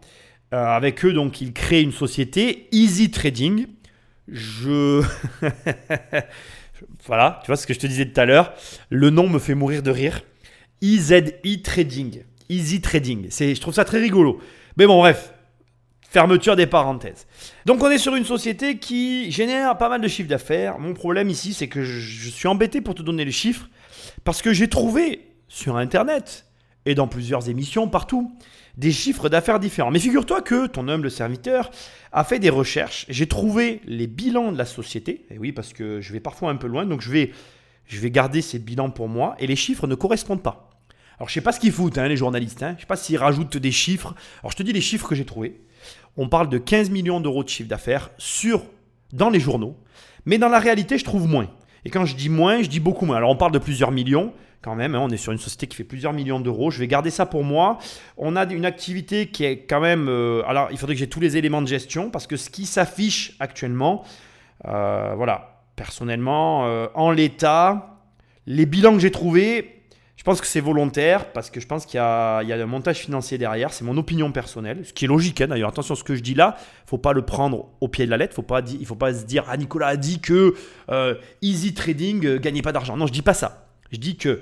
Euh, 0.53 0.65
avec 0.65 1.05
eux, 1.05 1.13
donc, 1.13 1.41
ils 1.41 1.53
créent 1.53 1.83
une 1.83 1.91
société, 1.91 2.67
Easy 2.71 3.11
Trading. 3.11 3.67
Je. 4.27 5.03
voilà, 7.05 7.39
tu 7.43 7.47
vois 7.47 7.55
ce 7.55 7.67
que 7.67 7.73
je 7.73 7.79
te 7.79 7.87
disais 7.87 8.05
tout 8.05 8.19
à 8.19 8.25
l'heure. 8.25 8.53
Le 8.89 9.09
nom 9.09 9.27
me 9.27 9.39
fait 9.39 9.55
mourir 9.55 9.83
de 9.83 9.91
rire. 9.91 10.21
EZE 10.81 11.61
Trading. 11.63 12.23
Easy 12.49 12.81
Trading. 12.81 13.27
Je 13.29 13.59
trouve 13.59 13.73
ça 13.73 13.85
très 13.85 13.99
rigolo. 13.99 14.39
Mais 14.77 14.87
bon, 14.87 14.99
bref. 14.99 15.33
Fermeture 16.09 16.55
des 16.55 16.65
parenthèses. 16.65 17.27
Donc 17.65 17.83
on 17.83 17.89
est 17.91 17.99
sur 17.99 18.15
une 18.15 18.25
société 18.25 18.79
qui 18.79 19.31
génère 19.31 19.77
pas 19.77 19.89
mal 19.89 20.01
de 20.01 20.07
chiffres 20.07 20.29
d'affaires. 20.29 20.79
Mon 20.79 20.93
problème 20.95 21.29
ici, 21.29 21.53
c'est 21.53 21.67
que 21.67 21.83
je 21.83 22.29
suis 22.29 22.47
embêté 22.47 22.81
pour 22.81 22.95
te 22.95 23.03
donner 23.03 23.25
les 23.25 23.31
chiffres 23.31 23.69
parce 24.23 24.41
que 24.41 24.51
j'ai 24.51 24.67
trouvé 24.67 25.27
sur 25.47 25.77
Internet 25.77 26.47
et 26.85 26.95
dans 26.95 27.07
plusieurs 27.07 27.49
émissions 27.49 27.87
partout 27.87 28.35
des 28.77 28.91
chiffres 28.91 29.29
d'affaires 29.29 29.59
différents. 29.59 29.91
Mais 29.91 29.99
figure-toi 29.99 30.41
que 30.41 30.65
ton 30.65 30.87
humble 30.87 31.11
serviteur 31.11 31.69
a 32.11 32.23
fait 32.23 32.39
des 32.39 32.49
recherches. 32.49 33.05
J'ai 33.09 33.27
trouvé 33.27 33.81
les 33.85 34.07
bilans 34.07 34.51
de 34.51 34.57
la 34.57 34.65
société. 34.65 35.25
Et 35.29 35.37
oui, 35.37 35.51
parce 35.51 35.73
que 35.73 36.01
je 36.01 36.13
vais 36.13 36.19
parfois 36.19 36.49
un 36.49 36.55
peu 36.55 36.67
loin, 36.67 36.85
donc 36.85 37.01
je 37.01 37.11
vais, 37.11 37.31
je 37.85 37.99
vais 37.99 38.09
garder 38.09 38.41
ces 38.41 38.57
bilans 38.57 38.89
pour 38.89 39.09
moi. 39.09 39.35
Et 39.39 39.47
les 39.47 39.57
chiffres 39.57 39.85
ne 39.85 39.95
correspondent 39.95 40.41
pas. 40.41 40.69
Alors 41.17 41.27
je 41.27 41.33
sais 41.33 41.41
pas 41.41 41.51
ce 41.51 41.59
qu'ils 41.59 41.73
foutent, 41.73 41.97
hein, 41.97 42.07
les 42.07 42.15
journalistes. 42.15 42.63
Hein. 42.63 42.75
Je 42.77 42.81
sais 42.81 42.87
pas 42.87 42.95
s'ils 42.95 43.17
rajoutent 43.17 43.57
des 43.57 43.71
chiffres. 43.71 44.15
Alors 44.41 44.51
je 44.51 44.57
te 44.57 44.63
dis 44.63 44.71
les 44.71 44.81
chiffres 44.81 45.07
que 45.07 45.15
j'ai 45.15 45.25
trouvés. 45.25 45.59
On 46.21 46.27
parle 46.27 46.49
de 46.49 46.57
15 46.57 46.89
millions 46.89 47.21
d'euros 47.21 47.45
de 47.45 47.49
chiffre 47.49 47.69
d'affaires 47.69 48.09
sur 48.17 48.61
dans 49.13 49.29
les 49.29 49.39
journaux. 49.39 49.77
Mais 50.25 50.37
dans 50.37 50.49
la 50.49 50.59
réalité, 50.59 50.97
je 50.97 51.05
trouve 51.05 51.29
moins. 51.29 51.47
Et 51.85 51.89
quand 51.89 52.03
je 52.03 52.13
dis 52.13 52.27
moins, 52.27 52.61
je 52.61 52.67
dis 52.67 52.81
beaucoup 52.81 53.05
moins. 53.05 53.15
Alors 53.15 53.29
on 53.29 53.37
parle 53.37 53.53
de 53.53 53.57
plusieurs 53.57 53.91
millions 53.91 54.33
quand 54.61 54.75
même. 54.75 54.95
Hein, 54.95 54.99
on 55.01 55.09
est 55.11 55.17
sur 55.17 55.31
une 55.31 55.37
société 55.37 55.67
qui 55.67 55.77
fait 55.77 55.85
plusieurs 55.85 56.11
millions 56.11 56.41
d'euros. 56.41 56.71
Je 56.71 56.79
vais 56.79 56.89
garder 56.89 57.09
ça 57.09 57.25
pour 57.25 57.45
moi. 57.45 57.77
On 58.17 58.35
a 58.35 58.43
une 58.51 58.65
activité 58.65 59.27
qui 59.27 59.45
est 59.45 59.59
quand 59.59 59.79
même... 59.79 60.09
Euh, 60.09 60.41
alors, 60.45 60.67
il 60.71 60.77
faudrait 60.77 60.95
que 60.95 60.99
j'ai 60.99 61.07
tous 61.07 61.21
les 61.21 61.37
éléments 61.37 61.61
de 61.61 61.67
gestion 61.67 62.09
parce 62.09 62.27
que 62.27 62.35
ce 62.35 62.49
qui 62.49 62.65
s'affiche 62.65 63.37
actuellement, 63.39 64.03
euh, 64.65 65.13
voilà, 65.15 65.63
personnellement, 65.77 66.65
euh, 66.65 66.87
en 66.95 67.11
l'état, 67.11 68.01
les 68.45 68.65
bilans 68.65 68.91
que 68.91 68.99
j'ai 68.99 69.11
trouvés, 69.11 69.78
pense 70.29 70.41
que 70.41 70.47
c'est 70.47 70.59
volontaire 70.59 71.31
parce 71.31 71.49
que 71.49 71.59
je 71.59 71.65
pense 71.65 71.87
qu'il 71.87 71.97
y, 71.97 71.99
a 71.99 72.39
un 72.39 72.65
montage 72.67 72.97
financier 72.97 73.39
derrière. 73.39 73.73
C'est 73.73 73.83
mon 73.83 73.97
opinion 73.97 74.31
personnelle, 74.31 74.85
ce 74.85 74.93
qui 74.93 75.05
est 75.05 75.07
logique 75.07 75.41
hein, 75.41 75.47
d'ailleurs. 75.47 75.69
Attention, 75.69 75.95
ce 75.95 76.03
que 76.03 76.13
je 76.13 76.21
dis 76.21 76.35
là, 76.35 76.55
faut 76.85 76.99
pas 76.99 77.13
le 77.13 77.23
prendre 77.23 77.69
au 77.81 77.87
pied 77.87 78.05
de 78.05 78.11
la 78.11 78.17
lettre. 78.17 78.35
Faut 78.35 78.43
pas, 78.43 78.61
il 78.61 78.85
faut 78.85 78.93
pas 78.93 79.11
se 79.11 79.25
dire 79.25 79.45
ah 79.47 79.57
Nicolas 79.57 79.87
a 79.87 79.97
dit 79.97 80.19
que 80.19 80.53
easy 81.41 81.73
trading 81.73 82.37
gagnait 82.37 82.61
pas 82.61 82.71
d'argent. 82.71 82.95
Non, 82.95 83.07
je 83.07 83.11
dis 83.11 83.23
pas 83.23 83.33
ça. 83.33 83.69
Je 83.91 83.97
dis 83.97 84.17
que 84.17 84.41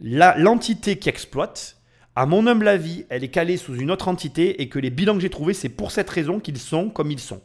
l'entité 0.00 0.98
qui 0.98 1.08
exploite, 1.08 1.76
à 2.16 2.26
mon 2.26 2.48
humble 2.48 2.66
avis, 2.66 3.06
elle 3.08 3.22
est 3.22 3.28
calée 3.28 3.56
sous 3.56 3.76
une 3.76 3.92
autre 3.92 4.08
entité 4.08 4.60
et 4.60 4.68
que 4.68 4.80
les 4.80 4.90
bilans 4.90 5.14
que 5.14 5.20
j'ai 5.20 5.30
trouvés, 5.30 5.54
c'est 5.54 5.68
pour 5.68 5.92
cette 5.92 6.10
raison 6.10 6.40
qu'ils 6.40 6.58
sont 6.58 6.90
comme 6.90 7.12
ils 7.12 7.20
sont. 7.20 7.40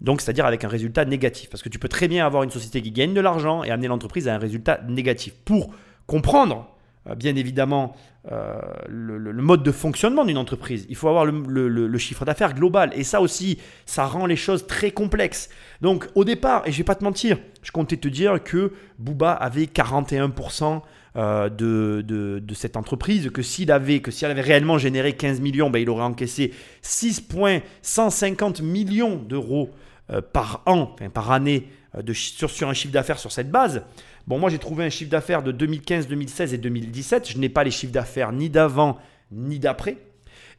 Donc, 0.00 0.20
c'est-à-dire 0.22 0.46
avec 0.46 0.64
un 0.64 0.68
résultat 0.68 1.04
négatif. 1.04 1.50
Parce 1.50 1.62
que 1.62 1.68
tu 1.68 1.78
peux 1.78 1.86
très 1.86 2.08
bien 2.08 2.26
avoir 2.26 2.42
une 2.42 2.50
société 2.50 2.82
qui 2.82 2.90
gagne 2.90 3.14
de 3.14 3.20
l'argent 3.20 3.62
et 3.62 3.70
amener 3.70 3.86
l'entreprise 3.86 4.26
à 4.26 4.34
un 4.34 4.38
résultat 4.38 4.80
négatif. 4.88 5.34
Pour 5.44 5.72
comprendre, 6.08 6.66
euh, 6.66 6.71
bien 7.16 7.34
évidemment, 7.36 7.94
euh, 8.30 8.60
le, 8.88 9.32
mode 9.32 9.64
de 9.64 9.72
fonctionnement 9.72 10.24
d'une 10.24 10.38
entreprise, 10.38 10.86
il 10.88 10.94
faut 10.94 11.08
avoir 11.08 11.24
le, 11.24 11.98
chiffre 11.98 12.24
d'affaires 12.24 12.54
global. 12.54 12.92
Et 12.94 13.02
ça 13.02 13.20
aussi, 13.20 13.58
ça 13.86 14.06
rend 14.06 14.26
les 14.26 14.36
choses 14.36 14.66
très 14.66 14.92
complexes. 14.92 15.50
Donc, 15.80 16.08
au 16.14 16.24
départ, 16.24 16.62
et 16.66 16.72
je 16.72 16.78
vais 16.78 16.84
pas 16.84 16.94
te 16.94 17.02
mentir, 17.02 17.38
je 17.62 17.72
comptais 17.72 17.96
te 17.96 18.08
dire 18.08 18.42
que 18.42 18.72
Booba 18.98 19.32
avait 19.32 19.64
41% 19.64 20.82
euh, 21.16 21.48
de, 21.48 22.02
de, 22.02 22.54
cette 22.54 22.76
entreprise, 22.76 23.30
que 23.30 23.42
s'il 23.42 23.72
avait, 23.72 24.00
que 24.00 24.10
si 24.10 24.24
elle 24.24 24.30
avait 24.30 24.40
réellement 24.40 24.78
généré 24.78 25.14
15 25.14 25.40
millions, 25.40 25.68
ben, 25.68 25.80
il 25.80 25.90
aurait 25.90 26.04
encaissé 26.04 26.54
6,150 26.82 28.62
millions 28.62 29.16
d'euros 29.16 29.70
euh, 30.10 30.20
par 30.20 30.62
an, 30.66 30.94
par 31.12 31.32
année, 31.32 31.68
euh, 31.96 32.14
sur 32.14 32.68
un 32.68 32.72
chiffre 32.72 32.92
d'affaires 32.92 33.18
sur 33.18 33.32
cette 33.32 33.50
base. 33.50 33.82
Bon, 34.26 34.38
moi 34.38 34.50
j'ai 34.50 34.58
trouvé 34.58 34.84
un 34.84 34.90
chiffre 34.90 35.10
d'affaires 35.10 35.42
de 35.42 35.52
2015, 35.52 36.08
2016 36.08 36.54
et 36.54 36.58
2017. 36.58 37.30
Je 37.30 37.38
n'ai 37.38 37.48
pas 37.48 37.64
les 37.64 37.70
chiffres 37.70 37.92
d'affaires 37.92 38.32
ni 38.32 38.50
d'avant 38.50 38.98
ni 39.30 39.58
d'après. 39.58 39.96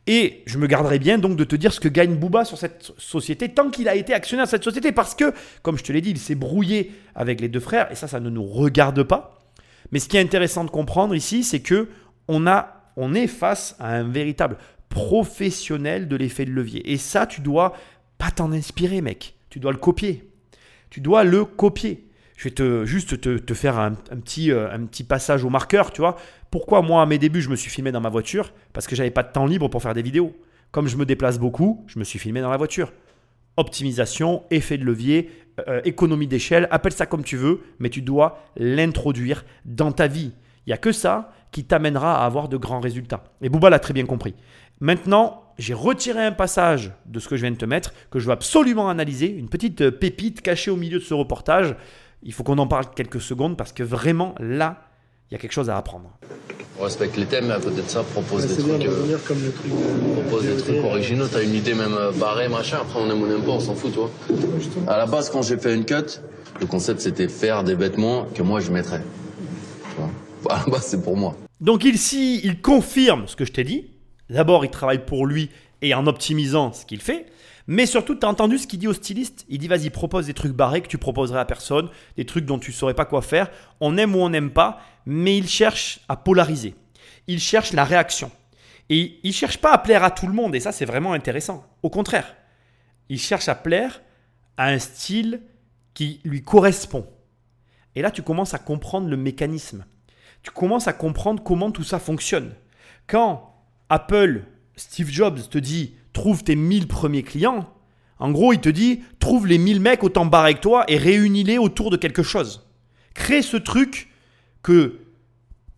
Et 0.06 0.44
je 0.45 0.57
me 0.57 0.68
garderai 0.68 0.99
bien 0.99 1.18
donc 1.18 1.38
de 1.38 1.44
te 1.45 1.56
dire 1.56 1.72
ce 1.72 1.80
que 1.80 1.88
gagne 1.88 2.15
Booba 2.15 2.44
sur 2.44 2.57
cette 2.57 2.91
société 2.98 3.49
tant 3.49 3.69
qu'il 3.69 3.88
a 3.88 3.95
été 3.95 4.14
actionnaire 4.14 4.45
de 4.45 4.49
cette 4.49 4.64
société 4.64 4.91
parce 4.91 5.15
que, 5.15 5.34
comme 5.61 5.77
je 5.77 5.84
te 5.84 5.94
l'ai 5.94 6.02
dit, 6.02 6.10
il 6.10 6.18
s'est 6.18 6.35
brouillé 6.35 6.91
avec 7.15 7.40
les 7.40 7.48
deux 7.48 7.61
frères 7.61 7.90
et 7.90 7.95
ça, 7.95 8.07
ça 8.07 8.19
ne 8.19 8.30
nous 8.30 8.44
regarde 8.44 9.03
pas. 9.03 9.40
Mais 9.91 9.99
ce 9.99 10.10
qui 10.10 10.18
est 10.18 10.22
intéressant 10.22 10.65
de 10.65 10.69
comprendre 10.69 11.15
ici, 11.15 11.44
c'est 11.44 11.61
que 11.61 11.88
on, 12.27 12.48
a, 12.48 12.91
on 12.98 13.14
est 13.14 13.27
face 13.27 13.76
à 13.80 13.95
un 13.95 14.03
véritable 14.03 14.57
professionnel 14.90 16.07
de 16.10 16.15
l'effet 16.18 16.45
de 16.45 16.52
levier. 16.52 16.91
Et 16.91 16.98
ça, 16.98 17.26
tu 17.26 17.40
dois 17.40 17.73
pas 18.18 18.31
t'en 18.31 18.52
inspirer, 18.52 19.02
mec. 19.02 19.35
Tu 19.49 19.60
dois 19.60 19.72
le 19.72 19.77
copier. 19.77 20.30
Tu 20.90 20.99
dois 20.99 21.23
le 21.23 21.45
copier. 21.45 22.07
Je 22.35 22.45
vais 22.45 22.51
te, 22.51 22.85
juste 22.85 23.22
te, 23.22 23.53
faire 23.53 23.77
un, 23.77 23.91
petit, 23.93 24.51
euh, 24.51 24.72
un 24.72 24.85
petit 24.85 25.03
passage 25.03 25.43
au 25.43 25.49
marqueur, 25.49 25.91
tu 25.91 26.01
vois. 26.01 26.18
Pourquoi 26.51 26.81
moi, 26.81 27.01
à 27.01 27.05
mes 27.05 27.18
débuts, 27.18 27.41
je 27.41 27.49
me 27.49 27.55
suis 27.55 27.69
filmé 27.69 27.91
dans 27.91 28.01
ma 28.01 28.10
voiture? 28.10 28.53
Parce 28.73 28.88
que 28.88 28.95
j'avais 28.95 29.11
pas 29.11 29.23
de 29.23 29.31
temps 29.31 29.45
libre 29.45 29.68
pour 29.69 29.81
faire 29.81 29.93
des 29.93 30.01
vidéos. 30.01 30.35
Comme 30.72 30.88
je 30.88 30.97
me 30.97 31.05
déplace 31.05 31.39
beaucoup, 31.39 31.84
je 31.88 31.99
me 31.99 32.03
suis 32.03 32.19
filmé 32.19 32.41
dans 32.41 32.49
la 32.49 32.57
voiture. 32.57 32.91
Optimisation, 33.57 34.43
effet 34.49 34.80
de 34.80 34.84
levier, 34.84 35.30
euh, 35.68 35.81
économie 35.85 36.27
d'échelle, 36.27 36.68
appelle 36.72 36.93
ça 36.93 37.05
comme 37.05 37.23
tu 37.23 37.38
veux, 37.38 37.61
mais 37.77 37.89
tu 37.89 38.01
dois 38.01 38.43
l'introduire 38.57 39.45
dans 39.65 39.91
ta 39.91 40.07
vie. 40.07 40.31
Il 40.65 40.69
n'y 40.69 40.73
a 40.73 40.77
que 40.77 40.91
ça 40.91 41.31
qui 41.51 41.64
t'amènera 41.64 42.23
à 42.23 42.26
avoir 42.26 42.49
de 42.49 42.57
grands 42.57 42.80
résultats. 42.80 43.23
Et 43.41 43.49
Booba 43.49 43.69
l'a 43.69 43.77
très 43.77 43.93
bien 43.93 44.05
compris. 44.05 44.34
Maintenant, 44.80 45.43
j'ai 45.57 45.73
retiré 45.73 46.26
un 46.26 46.31
passage 46.31 46.91
de 47.05 47.19
ce 47.19 47.27
que 47.27 47.35
je 47.35 47.41
viens 47.41 47.51
de 47.51 47.57
te 47.57 47.65
mettre 47.65 47.93
que 48.10 48.19
je 48.19 48.26
veux 48.26 48.31
absolument 48.31 48.89
analyser, 48.89 49.27
une 49.27 49.49
petite 49.49 49.81
euh, 49.81 49.91
pépite 49.91 50.41
cachée 50.41 50.72
au 50.72 50.76
milieu 50.76 50.99
de 50.99 51.03
ce 51.03 51.14
reportage. 51.14 51.76
Il 52.23 52.33
faut 52.33 52.43
qu'on 52.43 52.57
en 52.57 52.67
parle 52.67 52.85
quelques 52.95 53.21
secondes 53.21 53.57
parce 53.57 53.71
que 53.73 53.83
vraiment 53.83 54.33
là, 54.39 54.77
il 55.29 55.33
y 55.33 55.35
a 55.35 55.39
quelque 55.39 55.51
chose 55.51 55.69
à 55.69 55.77
apprendre. 55.77 56.09
On 56.79 56.83
respecte 56.83 57.17
les 57.17 57.25
thèmes, 57.25 57.47
mais 57.47 57.53
à 57.53 57.59
côté 57.59 57.81
de 57.81 57.87
ça, 57.87 58.01
propose 58.03 58.41
Ouais, 58.43 58.47
des 58.47 58.53
c'est 58.55 58.63
bien 58.63 58.73
trucs. 58.75 58.85
de 58.87 58.89
euh, 58.91 58.97
revenir 58.97 59.23
comme 59.25 59.43
le 59.43 59.51
truc 59.51 59.71
de- 59.71 60.21
propose 60.21 60.45
des 60.45 60.57
trucs 60.57 60.83
originaux, 60.83 61.27
t'as 61.27 61.43
une 61.43 61.53
idée 61.53 61.73
même 61.75 61.93
euh, 61.93 62.11
barrée, 62.11 62.49
machin, 62.49 62.77
après 62.81 62.99
on 62.99 63.09
aime 63.09 63.21
ou 63.21 63.25
on 63.25 63.27
n'aime 63.27 63.43
pas, 63.43 63.51
on 63.51 63.59
s'en 63.59 63.75
fout, 63.75 63.91
tu 63.93 63.99
vois. 63.99 64.11
À 64.93 64.97
la 64.97 65.05
base, 65.05 65.29
quand 65.29 65.41
j'ai 65.43 65.57
fait 65.57 65.75
une 65.75 65.85
cut, 65.85 66.19
le 66.59 66.65
concept 66.65 67.01
c'était 67.01 67.27
faire 67.27 67.63
des 67.63 67.75
vêtements 67.75 68.25
que 68.33 68.41
moi 68.41 68.59
je 68.59 68.71
mettrais. 68.71 69.01
Tu 69.89 69.95
vois. 69.97 70.09
À 70.55 70.59
la 70.65 70.71
base, 70.71 70.87
c'est 70.87 71.01
pour 71.03 71.15
moi. 71.15 71.35
Donc 71.61 71.83
ici, 71.85 72.41
il 72.43 72.59
confirme 72.61 73.27
ce 73.27 73.35
que 73.35 73.45
je 73.45 73.51
t'ai 73.51 73.63
dit. 73.63 73.91
D'abord, 74.29 74.65
il 74.65 74.71
travaille 74.71 75.05
pour 75.05 75.25
lui 75.27 75.49
et 75.81 75.93
en 75.93 76.07
optimisant 76.07 76.73
ce 76.73 76.85
qu'il 76.85 77.01
fait. 77.01 77.27
Mais 77.68 77.85
surtout, 77.85 78.15
tu 78.15 78.26
as 78.26 78.30
entendu 78.30 78.57
ce 78.57 78.68
qu'il 78.68 78.80
dit 78.80 78.88
au 78.88 78.94
styliste? 78.94 79.45
Il 79.48 79.60
dit 79.60 79.68
vas-y, 79.68 79.90
propose 79.90 80.26
des 80.26 80.34
trucs 80.34 80.52
barrés 80.52 80.81
que 80.81 80.88
tu 80.88 80.98
proposerais 80.98 81.40
à 81.40 81.45
personne, 81.45 81.90
des 82.18 82.26
trucs 82.26 82.45
dont 82.45 82.60
tu 82.60 82.72
ne 82.72 82.76
saurais 82.76 82.94
pas 82.94 83.06
quoi 83.06 83.22
faire. 83.22 83.49
On 83.80 83.98
aime 83.98 84.15
ou 84.15 84.19
on 84.19 84.30
n'aime 84.30 84.52
pas, 84.52 84.81
mais 85.06 85.38
il 85.38 85.48
cherche 85.48 86.02
à 86.10 86.18
polariser. 86.18 86.76
Il 87.27 87.40
cherche 87.40 87.73
la 87.73 87.85
réaction. 87.85 88.31
Et 88.90 89.19
il 89.23 89.30
ne 89.30 89.34
cherche 89.34 89.60
pas 89.60 89.72
à 89.72 89.77
plaire 89.77 90.03
à 90.03 90.11
tout 90.11 90.27
le 90.27 90.34
monde, 90.34 90.56
et 90.56 90.60
ça 90.60 90.72
c'est 90.72 90.85
vraiment 90.85 91.14
intéressant. 91.14 91.65
Au 91.84 91.90
contraire, 91.90 92.35
il 93.10 93.19
cherche 93.19 93.48
à 93.48 93.56
plaire 93.56 94.02
à 94.57 94.68
un 94.68 94.80
style 94.80 95.41
qui 95.94 96.19
lui 96.26 96.44
correspond. 96.44 97.07
Et 97.95 98.02
là, 98.02 98.11
tu 98.11 98.23
commences 98.23 98.53
à 98.53 98.60
comprendre 98.60 99.07
le 99.07 99.18
mécanisme. 99.18 99.85
Tu 100.41 100.52
commences 100.52 100.88
à 100.88 100.94
comprendre 100.94 101.44
comment 101.44 101.72
tout 101.72 101.84
ça 101.84 101.99
fonctionne. 101.99 102.53
Quand 103.07 103.56
Apple, 103.90 104.44
Steve 104.76 105.10
Jobs 105.10 105.49
te 105.49 105.57
dit 105.57 105.95
trouve 106.14 106.44
tes 106.44 106.56
1000 106.56 106.88
premiers 106.88 107.23
clients, 107.23 107.68
en 108.23 108.31
gros, 108.31 108.53
il 108.53 108.61
te 108.61 108.69
dit 108.69 109.03
trouve 109.19 109.48
les 109.48 109.57
1000 109.57 109.81
mecs 109.81 110.03
autant 110.03 110.26
barrés 110.26 110.52
avec 110.52 110.61
toi 110.61 110.85
et 110.88 110.98
réunis-les 110.98 111.57
autour 111.57 111.90
de 111.90 111.98
quelque 111.98 112.23
chose. 112.23 112.65
Crée 113.14 113.41
ce 113.41 113.57
truc 113.57 114.10
que 114.61 115.02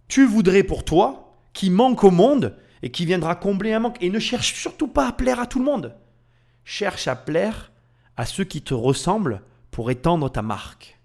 tu 0.07 0.27
voudrais 0.27 0.63
pour 0.63 0.85
toi, 0.85 1.39
qui 1.53 1.71
manque 1.71 2.03
au 2.03 2.11
monde 2.11 2.55
et 2.83 2.91
qui 2.91 3.07
viendra 3.07 3.35
combler 3.35 3.73
un 3.73 3.79
manque. 3.79 3.97
Et 3.99 4.11
ne 4.11 4.19
cherche 4.19 4.53
surtout 4.53 4.87
pas 4.87 5.07
à 5.07 5.11
plaire 5.11 5.39
à 5.39 5.47
tout 5.47 5.57
le 5.57 5.65
monde. 5.65 5.95
Cherche 6.63 7.07
à 7.07 7.15
plaire 7.15 7.71
à 8.15 8.27
ceux 8.27 8.43
qui 8.43 8.61
te 8.61 8.75
ressemblent 8.75 9.41
pour 9.71 9.89
étendre 9.89 10.31
ta 10.31 10.43
marque. 10.43 10.99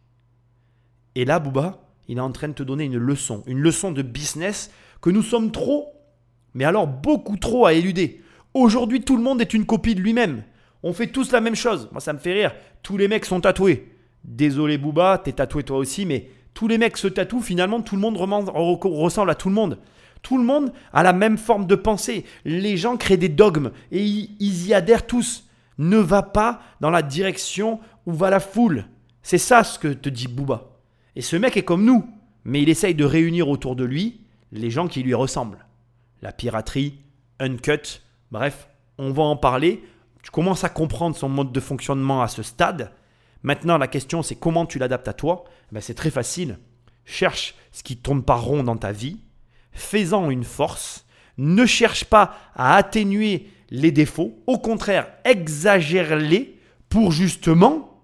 Et 1.15 1.25
là, 1.25 1.39
Booba, 1.39 1.81
il 2.07 2.19
est 2.19 2.21
en 2.21 2.33
train 2.33 2.49
de 2.49 2.53
te 2.53 2.63
donner 2.63 2.85
une 2.85 2.99
leçon, 2.99 3.43
une 3.47 3.61
leçon 3.61 3.93
de 3.93 4.03
business 4.03 4.71
que 5.01 5.11
nous 5.11 5.23
sommes 5.23 5.53
trop, 5.53 5.89
mais 6.53 6.65
alors 6.65 6.87
beaucoup 6.87 7.39
trop 7.39 7.65
à 7.65 7.73
éluder. 7.73 8.23
Aujourd'hui, 8.55 9.03
tout 9.03 9.17
le 9.17 9.23
monde 9.23 9.41
est 9.41 9.55
une 9.55 9.67
copie 9.67 9.95
de 9.95 10.01
lui-même. 10.01 10.43
On 10.83 10.93
fait 10.93 11.07
tous 11.07 11.31
la 11.33 11.41
même 11.41 11.55
chose. 11.55 11.89
Moi, 11.93 12.01
ça 12.01 12.13
me 12.13 12.19
fait 12.19 12.33
rire. 12.33 12.53
Tous 12.83 12.97
les 12.97 13.09
mecs 13.09 13.25
sont 13.25 13.41
tatoués. 13.41 13.93
Désolé, 14.25 14.79
Booba, 14.79 15.19
t'es 15.19 15.33
tatoué 15.33 15.63
toi 15.63 15.79
aussi, 15.79 16.07
mais 16.07 16.31
tous 16.55 16.69
les 16.69 16.79
mecs 16.79 16.97
se 16.97 17.09
tatouent. 17.09 17.43
Finalement, 17.43 17.81
tout 17.81 17.95
le 17.95 18.01
monde 18.01 18.17
ressemble 18.17 19.31
à 19.31 19.35
tout 19.35 19.49
le 19.49 19.55
monde. 19.55 19.79
Tout 20.23 20.37
le 20.37 20.45
monde 20.45 20.73
a 20.93 21.03
la 21.03 21.13
même 21.13 21.39
forme 21.39 21.67
de 21.67 21.75
pensée. 21.75 22.25
Les 22.45 22.77
gens 22.77 22.97
créent 22.97 23.17
des 23.17 23.29
dogmes 23.29 23.71
et 23.93 24.05
ils 24.05 24.67
y 24.67 24.75
adhèrent 24.75 25.07
tous. 25.07 25.49
Ne 25.79 25.97
va 25.97 26.23
pas 26.23 26.61
dans 26.81 26.91
la 26.91 27.03
direction 27.03 27.81
où 28.07 28.13
va 28.13 28.31
la 28.31 28.41
foule. 28.41 28.87
C'est 29.23 29.39
ça 29.39 29.65
ce 29.65 29.79
que 29.79 29.89
te 29.89 30.09
dit 30.09 30.29
Booba. 30.29 30.73
Et 31.17 31.23
ce 31.23 31.37
mec 31.37 31.57
est 31.57 31.63
comme 31.63 31.85
nous, 31.85 32.05
mais 32.45 32.63
il 32.63 32.69
essaye 32.69 32.95
de 32.95 33.05
réunir 33.05 33.49
autour 33.49 33.77
de 33.77 33.85
lui 33.85 34.21
les 34.53 34.71
gens 34.71 34.89
qui 34.89 35.03
lui 35.03 35.15
ressemblent. 35.15 35.65
La 36.21 36.33
piraterie, 36.33 36.99
Uncut, 37.39 38.03
bref, 38.31 38.69
on 38.99 39.13
va 39.13 39.23
en 39.23 39.37
parler. 39.37 39.83
Tu 40.23 40.31
commences 40.31 40.65
à 40.65 40.69
comprendre 40.69 41.17
son 41.17 41.29
mode 41.29 41.53
de 41.53 41.61
fonctionnement 41.61 42.23
à 42.23 42.29
ce 42.29 42.43
stade. 42.43 42.93
Maintenant, 43.43 43.79
la 43.79 43.89
question, 43.89 44.23
c'est 44.23 44.35
comment 44.35 44.67
tu 44.67 44.79
l'adaptes 44.79 45.09
à 45.09 45.15
toi? 45.15 45.45
Ben, 45.73 45.81
C'est 45.81 45.95
très 45.95 46.11
facile. 46.11 46.59
Cherche 47.05 47.55
ce 47.73 47.83
qui 47.83 47.97
tourne 47.97 48.23
pas 48.23 48.35
rond 48.35 48.63
dans 48.63 48.77
ta 48.77 48.93
vie. 48.93 49.21
Fais-en 49.73 50.31
une 50.31 50.45
force. 50.45 51.07
Ne 51.39 51.65
cherche 51.65 52.05
pas 52.05 52.37
à 52.55 52.77
atténuer 52.77 53.51
les 53.71 53.93
défauts. 53.93 54.43
Au 54.47 54.59
contraire, 54.59 55.11
exagère-les 55.25 56.59
pour 56.89 57.13
justement 57.13 58.03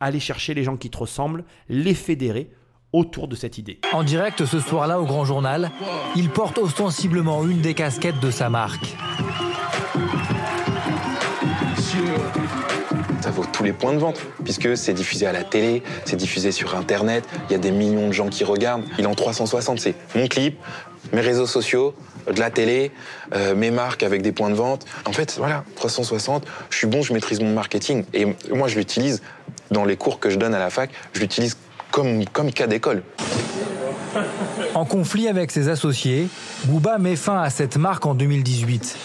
aller 0.00 0.20
chercher 0.20 0.54
les 0.54 0.64
gens 0.64 0.76
qui 0.76 0.90
te 0.90 0.98
ressemblent, 0.98 1.44
les 1.68 1.94
fédérer 1.94 2.50
autour 2.92 3.28
de 3.28 3.36
cette 3.36 3.58
idée. 3.58 3.78
En 3.92 4.02
direct 4.02 4.44
ce 4.44 4.60
soir-là 4.60 5.00
au 5.00 5.04
Grand 5.04 5.24
Journal, 5.24 5.70
il 6.16 6.30
porte 6.30 6.58
ostensiblement 6.58 7.44
une 7.46 7.60
des 7.60 7.74
casquettes 7.74 8.20
de 8.20 8.30
sa 8.30 8.48
marque. 8.48 8.96
Ça 13.20 13.30
vaut 13.30 13.44
tous 13.52 13.62
les 13.62 13.72
points 13.72 13.92
de 13.92 13.98
vente, 13.98 14.20
puisque 14.42 14.76
c'est 14.76 14.94
diffusé 14.94 15.26
à 15.26 15.32
la 15.32 15.44
télé, 15.44 15.82
c'est 16.04 16.16
diffusé 16.16 16.50
sur 16.50 16.74
Internet, 16.74 17.24
il 17.48 17.52
y 17.52 17.54
a 17.54 17.58
des 17.58 17.70
millions 17.70 18.08
de 18.08 18.12
gens 18.12 18.28
qui 18.28 18.42
regardent. 18.42 18.82
Il 18.98 19.04
est 19.04 19.06
en 19.06 19.14
360, 19.14 19.78
c'est 19.78 19.94
mon 20.16 20.26
clip, 20.26 20.58
mes 21.12 21.20
réseaux 21.20 21.46
sociaux, 21.46 21.94
de 22.26 22.38
la 22.38 22.50
télé, 22.50 22.90
euh, 23.34 23.54
mes 23.54 23.70
marques 23.70 24.02
avec 24.02 24.22
des 24.22 24.32
points 24.32 24.50
de 24.50 24.54
vente. 24.54 24.86
En 25.06 25.12
fait, 25.12 25.36
voilà, 25.38 25.64
360, 25.76 26.44
je 26.70 26.76
suis 26.76 26.86
bon, 26.86 27.02
je 27.02 27.12
maîtrise 27.12 27.40
mon 27.40 27.52
marketing. 27.52 28.04
Et 28.12 28.26
moi, 28.50 28.68
je 28.68 28.76
l'utilise 28.76 29.22
dans 29.70 29.84
les 29.84 29.96
cours 29.96 30.20
que 30.20 30.30
je 30.30 30.36
donne 30.36 30.54
à 30.54 30.58
la 30.58 30.70
fac, 30.70 30.90
je 31.12 31.20
l'utilise 31.20 31.56
comme, 31.92 32.24
comme 32.24 32.50
cas 32.50 32.66
d'école. 32.66 33.04
En 34.74 34.84
conflit 34.84 35.28
avec 35.28 35.52
ses 35.52 35.68
associés, 35.68 36.28
Booba 36.64 36.98
met 36.98 37.14
fin 37.14 37.40
à 37.40 37.50
cette 37.50 37.76
marque 37.76 38.04
en 38.06 38.14
2018. 38.14 38.98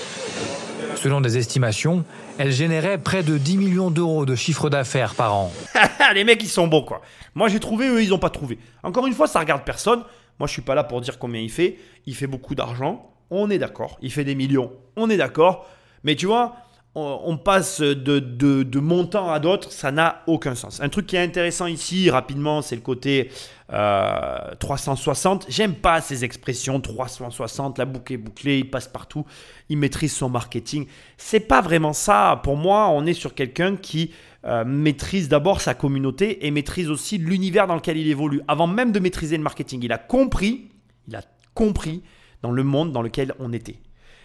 Selon 0.96 1.22
des 1.22 1.38
estimations, 1.38 2.04
elle 2.40 2.52
générait 2.52 2.98
près 2.98 3.22
de 3.22 3.38
10 3.38 3.58
millions 3.58 3.92
d'euros 3.92 4.26
de 4.26 4.36
chiffre 4.36 4.70
d'affaires 4.70 5.14
par 5.14 5.36
an. 5.36 5.52
les 6.16 6.24
mecs, 6.24 6.42
ils 6.42 6.50
sont 6.50 6.68
bons, 6.68 6.82
quoi. 6.82 7.02
Moi, 7.36 7.50
j'ai 7.50 7.60
trouvé, 7.60 7.88
eux, 7.88 8.02
ils 8.02 8.10
n'ont 8.10 8.18
pas 8.18 8.32
trouvé. 8.32 8.58
Encore 8.82 9.06
une 9.06 9.14
fois, 9.14 9.28
ça 9.28 9.40
regarde 9.40 9.64
personne. 9.64 10.04
Moi, 10.40 10.48
je 10.48 10.54
suis 10.54 10.62
pas 10.64 10.74
là 10.74 10.84
pour 10.84 11.02
dire 11.02 11.20
combien 11.20 11.42
il 11.42 11.52
fait. 11.52 11.78
Il 12.08 12.16
fait 12.16 12.26
beaucoup 12.26 12.56
d'argent. 12.56 13.12
On 13.30 13.50
est 13.50 13.60
d'accord. 13.60 13.98
Il 14.02 14.12
fait 14.12 14.24
des 14.24 14.34
millions. 14.36 14.72
On 14.96 15.10
est 15.10 15.18
d'accord. 15.18 15.68
Mais 16.04 16.16
tu 16.16 16.26
vois, 16.26 16.56
on, 16.98 17.38
passe 17.38 17.82
de, 17.82 18.20
de, 18.20 18.64
de 18.64 18.80
montant 18.80 19.32
à 19.32 19.40
d'autres. 19.40 19.72
Ça 19.72 19.92
n'a 19.92 20.24
aucun 20.26 20.56
sens. 20.56 20.82
Un 20.82 20.90
truc 20.90 21.06
qui 21.06 21.16
est 21.16 21.22
intéressant 21.22 21.68
ici, 21.68 22.10
rapidement, 22.10 22.64
c'est 22.64 22.76
le 22.76 22.82
côté 22.82 23.30
euh, 23.72 24.56
360. 24.60 25.46
J'aime 25.48 25.76
pas 25.76 26.02
ces 26.02 26.26
expressions 26.26 26.82
360. 26.82 27.78
La 27.78 27.86
boucle 27.86 28.14
est 28.14 28.18
bouclée. 28.18 28.60
Il 28.60 28.70
passe 28.70 28.88
partout. 28.88 29.26
Il 29.70 29.78
maîtrise 29.78 30.16
son 30.16 30.30
marketing. 30.30 30.88
C'est 31.18 31.42
pas 31.42 31.62
vraiment 31.62 31.94
ça. 31.94 32.42
Pour 32.44 32.58
moi, 32.58 32.90
on 32.90 33.06
est 33.06 33.14
sur 33.14 33.36
quelqu'un 33.36 33.76
qui 33.76 34.12
euh, 34.46 34.66
maîtrise 34.66 35.30
d'abord 35.30 35.62
sa 35.62 35.76
communauté 35.76 36.48
et 36.48 36.52
maîtrise 36.52 36.90
aussi 36.90 37.20
l'univers 37.20 37.68
dans 37.68 37.76
lequel 37.76 37.98
il 37.98 38.08
évolue. 38.08 38.42
Avant 38.48 38.68
même 38.68 38.92
de 38.92 39.00
maîtriser 39.00 39.38
le 39.38 39.44
marketing, 39.44 39.82
il 39.84 39.92
a 39.92 40.00
compris, 40.00 40.70
il 41.08 41.16
a 41.16 41.22
compris 41.54 42.02
dans 42.42 42.52
le 42.52 42.64
monde 42.64 42.92
dans 42.92 43.04
lequel 43.04 43.34
on 43.40 43.54
était. 43.54 43.80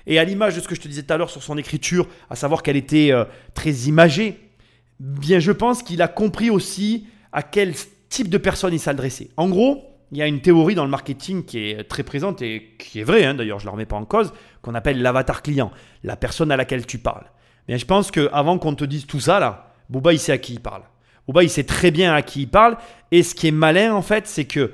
Et 0.07 0.19
à 0.19 0.25
l'image 0.25 0.57
de 0.57 0.61
ce 0.61 0.69
que 0.69 0.75
je 0.75 0.81
te 0.81 0.89
disais 0.89 1.03
tout 1.03 1.13
à 1.13 1.17
l'heure 1.17 1.31
sur 1.31 1.43
son 1.43 1.57
écriture, 1.59 2.09
à 2.31 2.37
savoir 2.37 2.63
qu'elle 2.63 2.77
était 2.77 3.13
euh, 3.13 3.25
très 3.55 3.73
imagée, 3.73 4.41
bien 5.01 5.39
je 5.39 5.53
pense 5.53 5.83
qu'il 5.83 6.03
a 6.03 6.09
compris 6.09 6.51
aussi 6.51 7.07
à 7.33 7.43
quel 7.43 7.75
type 8.09 8.29
de 8.29 8.39
personne 8.39 8.75
il 8.75 8.81
s'adressait. 8.81 9.31
En 9.37 9.49
gros, 9.49 9.85
il 10.13 10.19
y 10.19 10.23
a 10.23 10.27
une 10.27 10.41
théorie 10.41 10.75
dans 10.75 10.85
le 10.85 10.91
marketing 10.91 11.45
qui 11.45 11.71
est 11.71 11.85
très 11.85 12.03
présente 12.03 12.43
et 12.43 12.75
qui 12.79 13.01
est 13.01 13.05
vraie, 13.05 13.25
hein, 13.25 13.35
d'ailleurs 13.35 13.59
je 13.59 13.65
ne 13.65 13.69
la 13.69 13.73
remets 13.73 13.87
pas 13.87 13.97
en 13.97 14.05
cause, 14.05 14.33
qu'on 14.61 14.75
appelle 14.75 15.01
l'avatar 15.01 15.43
client, 15.43 15.71
la 16.05 16.17
personne 16.17 16.53
à 16.53 16.57
laquelle 16.57 16.87
tu 16.87 16.99
parles. 16.99 17.27
Mais 17.69 17.79
je 17.79 17.87
pense 17.87 18.11
qu'avant 18.11 18.59
qu'on 18.59 18.75
te 18.75 18.85
dise 18.85 19.07
tout 19.07 19.21
ça, 19.21 19.41
là, 19.41 19.73
Booba 19.89 20.13
il 20.13 20.19
sait 20.19 20.33
à 20.33 20.39
qui 20.39 20.55
il 20.55 20.61
parle. 20.61 20.83
Booba 21.27 21.43
il 21.43 21.51
sait 21.51 21.65
très 21.65 21.91
bien 21.91 22.13
à 22.13 22.23
qui 22.23 22.43
il 22.43 22.49
parle. 22.49 22.77
Et 23.11 23.23
ce 23.23 23.35
qui 23.35 23.49
est 23.49 23.53
malin 23.53 23.95
en 23.95 24.03
fait, 24.03 24.27
c'est 24.27 24.45
que 24.45 24.73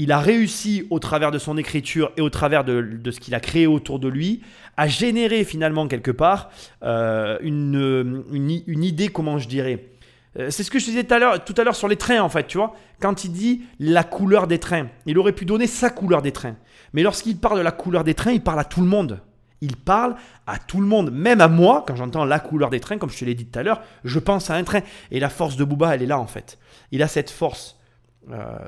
il 0.00 0.12
a 0.12 0.18
réussi 0.18 0.86
au 0.88 0.98
travers 0.98 1.30
de 1.30 1.38
son 1.38 1.58
écriture 1.58 2.10
et 2.16 2.22
au 2.22 2.30
travers 2.30 2.64
de, 2.64 2.98
ce 3.10 3.20
qu'il 3.20 3.34
a 3.34 3.40
créé 3.40 3.66
autour 3.66 3.98
de 3.98 4.08
lui 4.08 4.40
à 4.78 4.88
générer 4.88 5.44
finalement 5.44 5.88
quelque 5.88 6.10
part 6.10 6.48
euh, 6.82 7.36
une, 7.42 8.24
une, 8.32 8.82
idée, 8.82 9.08
comment 9.08 9.36
je 9.36 9.46
dirais, 9.46 9.90
euh, 10.38 10.48
c'est 10.48 10.62
ce 10.62 10.70
que 10.70 10.78
je 10.78 10.86
disais 10.86 11.04
tout 11.04 11.12
à 11.12 11.18
l'heure, 11.64 11.76
sur 11.76 11.86
les 11.86 11.96
trains 11.96 12.22
en 12.22 12.30
fait, 12.30 12.46
tu 12.46 12.56
vois. 12.56 12.74
Quand 12.98 13.24
il 13.24 13.32
dit 13.32 13.60
la 13.78 14.02
couleur 14.02 14.46
des 14.46 14.58
trains, 14.58 14.88
il 15.04 15.18
aurait 15.18 15.34
pu 15.34 15.44
donner 15.44 15.66
sa 15.66 15.90
couleur 15.90 16.22
des 16.22 16.32
trains. 16.32 16.56
Mais 16.94 17.02
lorsqu'il 17.02 17.36
parle 17.36 17.58
de 17.58 17.62
la 17.62 17.72
couleur 17.72 18.02
des 18.02 18.14
trains, 18.14 18.32
il 18.32 18.42
parle 18.42 18.60
à 18.60 18.64
tout 18.64 18.80
le 18.80 18.86
monde. 18.86 19.20
Il 19.60 19.76
parle 19.76 20.16
à 20.46 20.56
tout 20.56 20.80
le 20.80 20.86
monde, 20.86 21.10
même 21.10 21.42
à 21.42 21.48
moi, 21.48 21.84
quand 21.86 21.94
j'entends 21.94 22.24
la 22.24 22.40
couleur 22.40 22.70
des 22.70 22.80
trains, 22.80 22.96
comme 22.96 23.10
je 23.10 23.18
te 23.18 23.24
l'ai 23.26 23.34
dit 23.34 23.44
tout 23.44 23.58
à 23.58 23.62
l'heure, 23.62 23.82
je 24.04 24.18
pense 24.18 24.48
à 24.48 24.54
un 24.54 24.64
train. 24.64 24.80
Et 25.10 25.20
la 25.20 25.28
force 25.28 25.56
de 25.56 25.64
Booba, 25.64 25.94
elle 25.94 26.02
est 26.02 26.06
là 26.06 26.18
en 26.18 26.26
fait. 26.26 26.58
Il 26.90 27.02
a 27.02 27.06
cette 27.06 27.28
force 27.28 27.76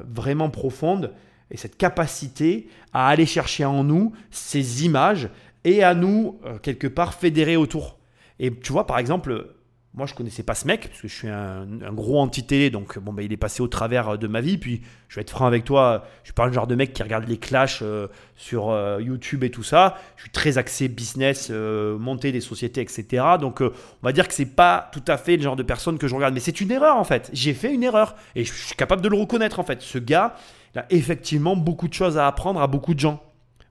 vraiment 0.05 0.51
profonde 0.51 1.13
et 1.53 1.57
cette 1.57 1.77
capacité 1.77 2.69
à 2.93 3.09
aller 3.09 3.27
chercher 3.27 3.65
en 3.65 3.85
nous 3.85 4.13
ces 4.31 4.85
images 4.85 5.29
et 5.65 5.85
à 5.85 5.95
nous, 5.95 6.41
euh, 6.45 6.59
quelque 6.59 6.87
part, 6.87 7.15
fédérer 7.15 7.57
autour. 7.57 7.99
Et 8.41 8.53
tu 8.53 8.73
vois, 8.73 8.87
par 8.87 8.99
exemple, 8.99 9.55
moi, 9.95 10.07
je 10.07 10.15
connaissais 10.15 10.43
pas 10.43 10.55
ce 10.55 10.67
mec, 10.67 10.89
parce 10.89 11.03
que 11.03 11.09
je 11.09 11.15
suis 11.15 11.29
un, 11.29 11.67
gros 11.93 12.19
anti-télé, 12.19 12.71
donc 12.71 12.99
bon, 12.99 13.13
bah, 13.13 13.23
il 13.23 13.31
est 13.31 13.37
passé 13.37 13.63
au 13.63 13.69
travers 13.69 14.17
de 14.17 14.27
ma 14.27 14.41
vie. 14.41 14.57
Puis, 14.57 14.81
je 15.09 15.17
vais 15.17 15.21
être 15.21 15.31
franc 15.31 15.45
avec 15.45 15.65
toi, 15.65 16.07
je 16.23 16.29
suis 16.29 16.33
pas 16.33 16.47
le 16.47 16.53
genre 16.53 16.67
de 16.67 16.75
mec 16.75 16.95
qui 16.95 17.03
regarde 17.03 17.29
les 17.29 17.37
clashs 17.37 17.81
euh, 17.83 18.09
sur 18.35 18.71
euh, 18.71 19.03
YouTube 19.03 19.45
et 19.45 19.51
tout 19.51 19.63
ça. 19.63 19.99
Je 20.17 20.23
suis 20.23 20.31
très 20.31 20.57
axé 20.57 20.89
business, 20.89 21.49
euh, 21.51 21.99
monter 21.99 22.33
des 22.33 22.41
sociétés, 22.41 22.81
etc. 22.81 23.23
Donc, 23.39 23.61
on 23.61 23.71
va 24.03 24.13
dire 24.13 24.29
que 24.29 24.35
c'est 24.35 24.47
pas 24.47 24.89
tout 24.93 25.05
à 25.07 25.19
fait 25.19 25.37
le 25.37 25.43
genre 25.43 25.57
de 25.57 25.63
personne 25.63 25.99
que 25.99 26.09
je 26.09 26.15
regarde. 26.15 26.33
Mais 26.33 26.41
c'est 26.41 26.63
une 26.63 26.71
erreur, 26.71 26.97
en 26.97 27.05
fait. 27.05 27.29
J'ai 27.35 27.53
fait 27.53 27.73
une 27.73 27.83
erreur. 27.83 28.17
Et 28.35 28.45
je 28.45 28.53
suis 28.53 28.77
capable 28.77 29.03
de 29.03 29.09
le 29.09 29.17
reconnaître, 29.19 29.61
en 29.61 29.65
fait. 29.65 29.83
Ce 29.83 29.99
gars, 29.99 30.37
il 30.75 30.79
a 30.79 30.87
effectivement 30.89 31.55
beaucoup 31.55 31.89
de 31.89 31.95
choses 31.95 32.17
à 32.17 32.27
apprendre 32.27 32.63
à 32.63 32.67
beaucoup 32.67 32.95
de 32.95 33.01
gens. 33.01 33.23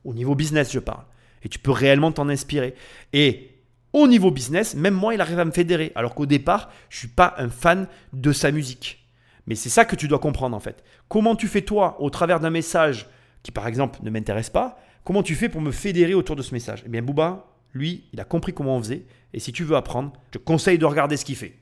Au 0.05 0.13
niveau 0.13 0.35
business, 0.35 0.71
je 0.71 0.79
parle. 0.79 1.03
Et 1.43 1.49
tu 1.49 1.57
peux 1.57 1.71
réellement 1.71 2.11
t'en 2.11 2.29
inspirer. 2.29 2.75
Et 3.11 3.50
au 3.93 4.07
niveau 4.07 4.31
business, 4.31 4.75
même 4.75 4.93
moi, 4.93 5.13
il 5.13 5.21
arrive 5.21 5.39
à 5.39 5.45
me 5.45 5.51
fédérer. 5.51 5.91
Alors 5.95 6.15
qu'au 6.15 6.25
départ, 6.25 6.69
je 6.89 6.97
ne 6.97 6.99
suis 6.99 7.07
pas 7.07 7.35
un 7.37 7.49
fan 7.49 7.87
de 8.13 8.31
sa 8.31 8.51
musique. 8.51 9.05
Mais 9.47 9.55
c'est 9.55 9.69
ça 9.69 9.85
que 9.85 9.95
tu 9.95 10.07
dois 10.07 10.19
comprendre 10.19 10.55
en 10.55 10.59
fait. 10.59 10.83
Comment 11.09 11.35
tu 11.35 11.47
fais 11.47 11.61
toi, 11.61 11.97
au 11.99 12.09
travers 12.09 12.39
d'un 12.39 12.51
message 12.51 13.07
qui 13.43 13.51
par 13.51 13.67
exemple 13.67 13.99
ne 14.03 14.09
m'intéresse 14.09 14.49
pas, 14.49 14.77
comment 15.03 15.23
tu 15.23 15.35
fais 15.35 15.49
pour 15.49 15.61
me 15.61 15.71
fédérer 15.71 16.13
autour 16.13 16.35
de 16.35 16.41
ce 16.41 16.53
message? 16.53 16.83
Eh 16.85 16.89
bien 16.89 17.01
Booba, 17.01 17.47
lui, 17.73 18.05
il 18.13 18.19
a 18.19 18.23
compris 18.23 18.53
comment 18.53 18.77
on 18.77 18.79
faisait. 18.83 19.05
Et 19.33 19.39
si 19.39 19.51
tu 19.51 19.63
veux 19.63 19.75
apprendre, 19.75 20.13
je 20.27 20.37
te 20.39 20.43
conseille 20.43 20.77
de 20.77 20.85
regarder 20.85 21.17
ce 21.17 21.25
qu'il 21.25 21.35
fait. 21.35 21.57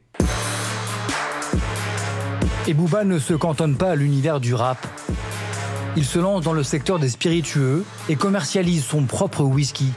Et 2.67 2.73
Booba 2.73 3.05
ne 3.05 3.17
se 3.17 3.33
cantonne 3.33 3.77
pas 3.77 3.91
à 3.91 3.95
l'univers 3.95 4.39
du 4.39 4.53
rap. 4.53 4.85
Il 5.95 6.05
se 6.05 6.19
lance 6.19 6.43
dans 6.43 6.53
le 6.53 6.63
secteur 6.63 6.99
des 6.99 7.09
spiritueux 7.09 7.83
et 8.09 8.15
commercialise 8.15 8.83
son 8.83 9.05
propre 9.05 9.43
whisky. 9.43 9.91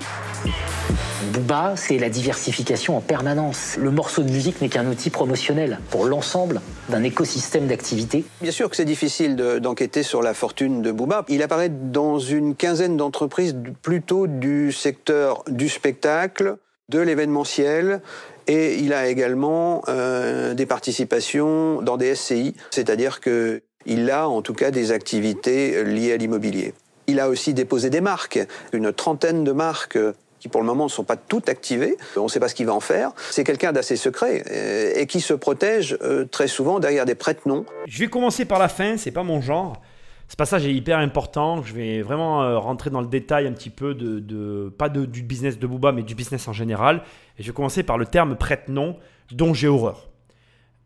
Booba, 1.32 1.74
c'est 1.76 1.98
la 1.98 2.08
diversification 2.08 2.96
en 2.96 3.00
permanence. 3.00 3.76
Le 3.78 3.90
morceau 3.90 4.22
de 4.22 4.30
musique 4.30 4.60
n'est 4.60 4.68
qu'un 4.68 4.86
outil 4.86 5.10
promotionnel 5.10 5.78
pour 5.90 6.04
l'ensemble 6.04 6.60
d'un 6.88 7.02
écosystème 7.02 7.66
d'activités. 7.66 8.24
Bien 8.40 8.50
sûr 8.52 8.68
que 8.70 8.76
c'est 8.76 8.84
difficile 8.84 9.36
de- 9.36 9.58
d'enquêter 9.58 10.02
sur 10.02 10.22
la 10.22 10.34
fortune 10.34 10.82
de 10.82 10.92
Booba. 10.92 11.24
Il 11.28 11.42
apparaît 11.42 11.68
dans 11.70 12.18
une 12.18 12.54
quinzaine 12.54 12.96
d'entreprises 12.96 13.56
plutôt 13.82 14.26
du 14.26 14.72
secteur 14.72 15.44
du 15.48 15.68
spectacle, 15.68 16.56
de 16.88 16.98
l'événementiel, 16.98 18.00
et 18.48 18.76
il 18.78 18.92
a 18.92 19.06
également 19.08 19.82
euh, 19.88 20.52
des 20.54 20.66
participations 20.66 21.80
dans 21.80 21.96
des 21.96 22.14
SCI, 22.14 22.54
c'est-à-dire 22.70 23.20
que 23.20 23.62
il 23.86 24.10
a 24.10 24.28
en 24.28 24.42
tout 24.42 24.54
cas 24.54 24.70
des 24.70 24.92
activités 24.92 25.82
liées 25.84 26.12
à 26.12 26.16
l'immobilier. 26.16 26.74
Il 27.08 27.18
a 27.18 27.28
aussi 27.28 27.52
déposé 27.54 27.90
des 27.90 28.00
marques, 28.00 28.38
une 28.72 28.92
trentaine 28.92 29.42
de 29.42 29.52
marques 29.52 29.98
qui 30.42 30.48
pour 30.48 30.60
le 30.60 30.66
moment 30.66 30.84
ne 30.86 30.90
sont 30.90 31.04
pas 31.04 31.16
toutes 31.16 31.48
activées. 31.48 31.96
On 32.16 32.24
ne 32.24 32.28
sait 32.28 32.40
pas 32.40 32.48
ce 32.48 32.56
qu'il 32.56 32.66
va 32.66 32.74
en 32.74 32.80
faire. 32.80 33.12
C'est 33.30 33.44
quelqu'un 33.44 33.70
d'assez 33.70 33.94
secret 33.94 34.42
euh, 34.50 34.92
et 34.96 35.06
qui 35.06 35.20
se 35.20 35.34
protège 35.34 35.96
euh, 36.02 36.24
très 36.24 36.48
souvent 36.48 36.80
derrière 36.80 37.04
des 37.04 37.14
prête-noms. 37.14 37.64
Je 37.86 38.00
vais 38.00 38.08
commencer 38.08 38.44
par 38.44 38.58
la 38.58 38.66
fin, 38.66 38.96
c'est 38.96 39.12
pas 39.12 39.22
mon 39.22 39.40
genre. 39.40 39.80
Ce 40.26 40.34
passage 40.34 40.66
est 40.66 40.74
hyper 40.74 40.98
important. 40.98 41.62
Je 41.62 41.72
vais 41.74 42.02
vraiment 42.02 42.42
euh, 42.42 42.58
rentrer 42.58 42.90
dans 42.90 43.00
le 43.00 43.06
détail 43.06 43.46
un 43.46 43.52
petit 43.52 43.70
peu 43.70 43.94
de, 43.94 44.68
pas 44.76 44.88
du 44.88 45.22
business 45.22 45.60
de 45.60 45.66
Booba, 45.68 45.92
mais 45.92 46.02
du 46.02 46.16
business 46.16 46.48
en 46.48 46.52
général. 46.52 47.02
Et 47.38 47.44
je 47.44 47.46
vais 47.46 47.54
commencer 47.54 47.84
par 47.84 47.96
le 47.96 48.06
terme 48.06 48.34
prête-nom, 48.34 48.96
dont 49.30 49.54
j'ai 49.54 49.68
horreur. 49.68 50.08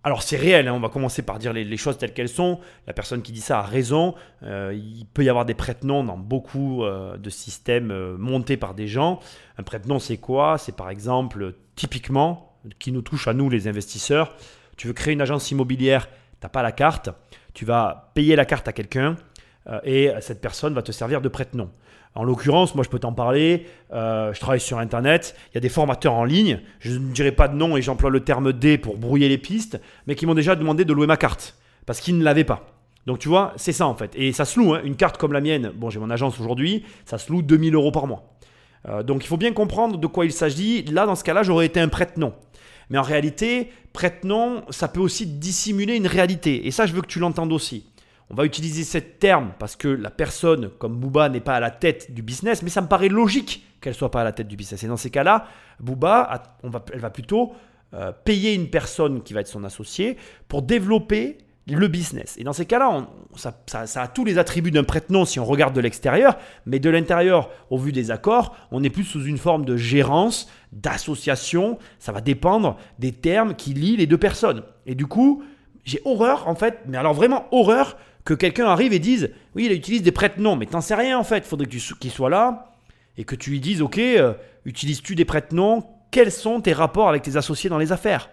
Alors 0.07 0.23
c'est 0.23 0.37
réel, 0.37 0.69
hein, 0.69 0.73
on 0.73 0.78
va 0.78 0.89
commencer 0.89 1.23
par 1.23 1.41
dire 1.41 1.53
les, 1.53 1.77
choses 1.77 1.99
telles 1.99 2.15
qu'elles 2.15 2.28
sont. 2.28 2.61
La 2.87 2.93
personne 2.93 3.23
qui 3.23 3.33
dit 3.33 3.41
ça 3.41 3.59
a 3.59 3.62
raison. 3.62 4.15
Euh, 4.45 4.73
il 4.73 5.05
peut 5.05 5.24
y 5.24 5.28
avoir 5.28 5.45
des 5.45 5.55
prête-noms 5.55 6.05
dans 6.05 6.16
beaucoup 6.16 6.85
euh, 6.85 7.16
de 7.16 7.28
systèmes 7.28 7.91
euh, 7.91 8.16
montés 8.16 8.57
par 8.57 8.74
des 8.74 8.87
gens. 8.87 9.19
Un 9.59 9.65
prête-nom 9.65 9.99
c'est 9.99 10.19
quoi? 10.19 10.59
C'est 10.59 10.77
par 10.77 10.91
exemple, 10.91 11.55
typiquement, 11.74 12.57
qui 12.78 12.93
nous 12.93 13.03
touche 13.03 13.27
à 13.27 13.35
nous 13.35 13.51
les 13.51 13.66
investisseurs. 13.66 14.37
Tu 14.77 14.87
veux 14.87 14.93
créer 14.93 15.12
une 15.12 15.23
agence 15.23 15.51
immobilière, 15.51 16.07
tu 16.07 16.15
n'as 16.45 16.51
pas 16.51 16.62
la 16.62 16.70
carte, 16.70 17.11
tu 17.53 17.65
vas 17.65 18.12
payer 18.15 18.37
la 18.37 18.45
carte 18.45 18.69
à 18.69 18.73
quelqu'un 18.73 19.16
et 19.83 20.12
cette 20.20 20.41
personne 20.41 20.74
va 20.74 20.83
te 20.83 20.93
servir 20.93 21.20
de 21.20 21.28
prête-nom. 21.28 21.73
En 22.16 22.24
l'occurrence, 22.24 22.74
moi 22.74 22.82
je 22.82 22.88
peux 22.88 22.98
t'en 22.98 23.12
parler, 23.12 23.66
euh, 23.93 24.32
je 24.32 24.40
travaille 24.40 24.60
sur 24.60 24.78
Internet, 24.78 25.36
il 25.52 25.56
y 25.56 25.59
a 25.59 25.60
des 25.60 25.68
formateurs 25.68 26.14
en 26.14 26.24
ligne, 26.24 26.60
je 26.80 26.93
ne 26.93 27.12
dirai 27.12 27.30
pas 27.30 27.47
de 27.47 27.55
nom 27.55 27.76
et 27.76 27.82
j'emploie 27.82 28.09
le 28.09 28.20
terme 28.20 28.55
D 28.55 28.78
pour 28.78 28.97
brouiller 28.97 29.28
les 29.28 29.36
pistes, 29.36 29.78
mais 30.06 30.14
qui 30.14 30.24
m'ont 30.24 30.34
déjà 30.34 30.56
demandé 30.56 30.86
de 30.86 30.93
louer 30.94 31.06
ma 31.06 31.18
carte, 31.18 31.59
parce 31.84 32.01
qu'ils 32.01 32.16
ne 32.16 32.24
l'avaient 32.24 32.44
pas. 32.44 32.66
Donc 33.06 33.18
tu 33.18 33.28
vois, 33.28 33.52
c'est 33.56 33.72
ça 33.72 33.86
en 33.86 33.94
fait. 33.94 34.12
Et 34.16 34.32
ça 34.32 34.47
se 34.47 34.59
loue, 34.59 34.72
hein. 34.72 34.80
une 34.82 34.97
carte 34.97 35.18
comme 35.18 35.34
la 35.34 35.43
mienne, 35.43 35.72
bon 35.74 35.90
j'ai 35.90 36.01
mon 36.01 36.09
agence 36.09 36.40
aujourd'hui, 36.40 36.84
ça 37.05 37.18
se 37.18 37.30
loue 37.30 37.43
2000 37.43 37.74
euros 37.74 37.93
par 37.93 38.06
mois. 38.06 38.36
Euh, 38.88 39.02
donc 39.02 39.22
il 39.22 39.26
faut 39.26 39.36
bien 39.36 39.52
comprendre 39.52 39.98
de 39.98 40.06
quoi 40.06 40.24
il 40.24 40.32
s'agit. 40.32 40.84
Là, 40.84 41.05
dans 41.05 41.16
ce 41.16 41.24
cas-là, 41.24 41.43
j'aurais 41.43 41.66
été 41.66 41.80
un 41.80 41.88
prête-nom. 41.88 42.32
Mais 42.88 42.98
en 42.98 43.02
réalité, 43.02 43.70
prête-nom, 43.93 44.62
ça 44.70 44.88
peut 44.88 45.01
aussi 45.01 45.26
dissimuler 45.26 45.97
une 45.97 46.06
réalité. 46.06 46.66
Et 46.66 46.70
ça, 46.70 46.86
je 46.86 46.94
veux 46.94 47.02
que 47.02 47.09
tu 47.09 47.18
l'entendes 47.18 47.52
aussi. 47.52 47.84
On 48.31 48.35
va 48.35 48.44
utiliser 48.44 48.82
ce 48.85 48.98
terme 48.98 49.53
parce 49.59 49.77
que 49.77 49.89
la 49.89 50.11
personne 50.11 50.70
comme 50.78 50.97
Booba 50.97 51.28
n'est 51.28 51.40
pas 51.40 51.55
à 51.55 51.61
la 51.61 51.70
tête 51.70 52.12
du 52.12 52.23
business, 52.23 52.62
mais 52.62 52.70
ça 52.70 52.81
me 52.81 52.89
paraît 52.89 53.09
logique 53.09 53.65
qu'elle 53.81 53.94
soit 53.94 54.11
pas 54.11 54.23
à 54.23 54.24
la 54.24 54.32
tête 54.32 54.48
du 54.48 54.57
business. 54.57 54.82
Et 54.82 54.89
dans 54.89 54.97
ces 54.97 55.11
cas-là, 55.11 55.47
Booba, 55.81 56.43
va, 56.65 56.85
elle 56.93 57.01
va 57.01 57.11
plutôt 57.11 57.53
euh, 57.94 58.11
payer 58.24 58.53
une 58.55 58.69
personne 58.69 59.23
qui 59.23 59.32
va 59.32 59.40
être 59.40 59.47
son 59.47 59.62
associé 59.62 60.16
pour 60.48 60.62
développer 60.62 61.39
le 61.69 61.86
business. 61.89 62.36
Et 62.39 62.44
dans 62.44 62.53
ces 62.53 62.66
cas-là, 62.66 63.09
ça- 63.36 63.86
ça 63.86 64.03
a 64.03 64.09
tous 64.09 64.24
les 64.24 64.39
attributs 64.39 64.70
d'un 64.73 64.85
prête-nom 64.85 65.24
si 65.24 65.39
on 65.40 65.44
regarde 65.44 65.74
de 65.74 65.81
l'extérieur, 65.81 66.36
mais 66.65 66.78
de 66.81 66.90
l'intérieur, 66.90 67.51
au 67.70 67.78
vu 67.78 67.93
des 67.93 68.11
accords, 68.11 68.57
on 68.73 68.82
est 68.85 68.90
plus 68.90 69.05
sous 69.05 69.24
une 69.24 69.39
forme 69.39 69.65
de 69.65 69.77
gérance, 69.77 70.48
d'association. 70.73 71.78
Ça 71.98 72.12
va 72.12 72.20
dépendre 72.20 72.77
des 72.98 73.12
termes 73.12 73.55
qui 73.55 73.74
lient 73.74 73.97
les 73.97 74.07
deux 74.07 74.19
personnes. 74.19 74.62
Et 74.86 74.94
du 74.94 75.07
coup, 75.07 75.43
j'ai 75.85 76.01
horreur, 76.05 76.48
en 76.48 76.55
fait, 76.55 76.81
mais 76.86 76.97
alors 76.98 77.15
vraiment 77.15 77.47
horreur, 77.53 77.97
que 78.27 78.35
quelqu'un 78.35 78.66
arrive 78.66 78.93
et 78.93 78.98
dise 78.98 79.31
Oui, 79.55 79.66
il 79.66 79.73
utilise 79.73 80.03
des 80.03 80.12
prête-noms, 80.12 80.57
mais 80.57 80.66
t'en 80.66 80.82
sais 80.82 80.94
rien 80.94 81.19
en 81.19 81.24
fait. 81.24 81.47
Faudrait 81.47 81.66
qu'il 81.66 82.11
soit 82.11 82.28
là 82.28 82.73
et 83.16 83.24
que 83.24 83.35
tu 83.35 83.51
lui 83.51 83.61
dises 83.61 83.81
Ok, 83.81 83.97
euh, 83.98 84.35
utilises-tu 84.66 85.15
des 85.15 85.24
prête-noms 85.24 85.85
Quels 86.11 86.32
sont 86.32 86.61
tes 86.61 86.74
rapports 86.74 87.09
avec 87.09 87.23
tes 87.23 87.36
associés 87.36 87.70
dans 87.70 87.78
les 87.78 87.93
affaires? 87.93 88.28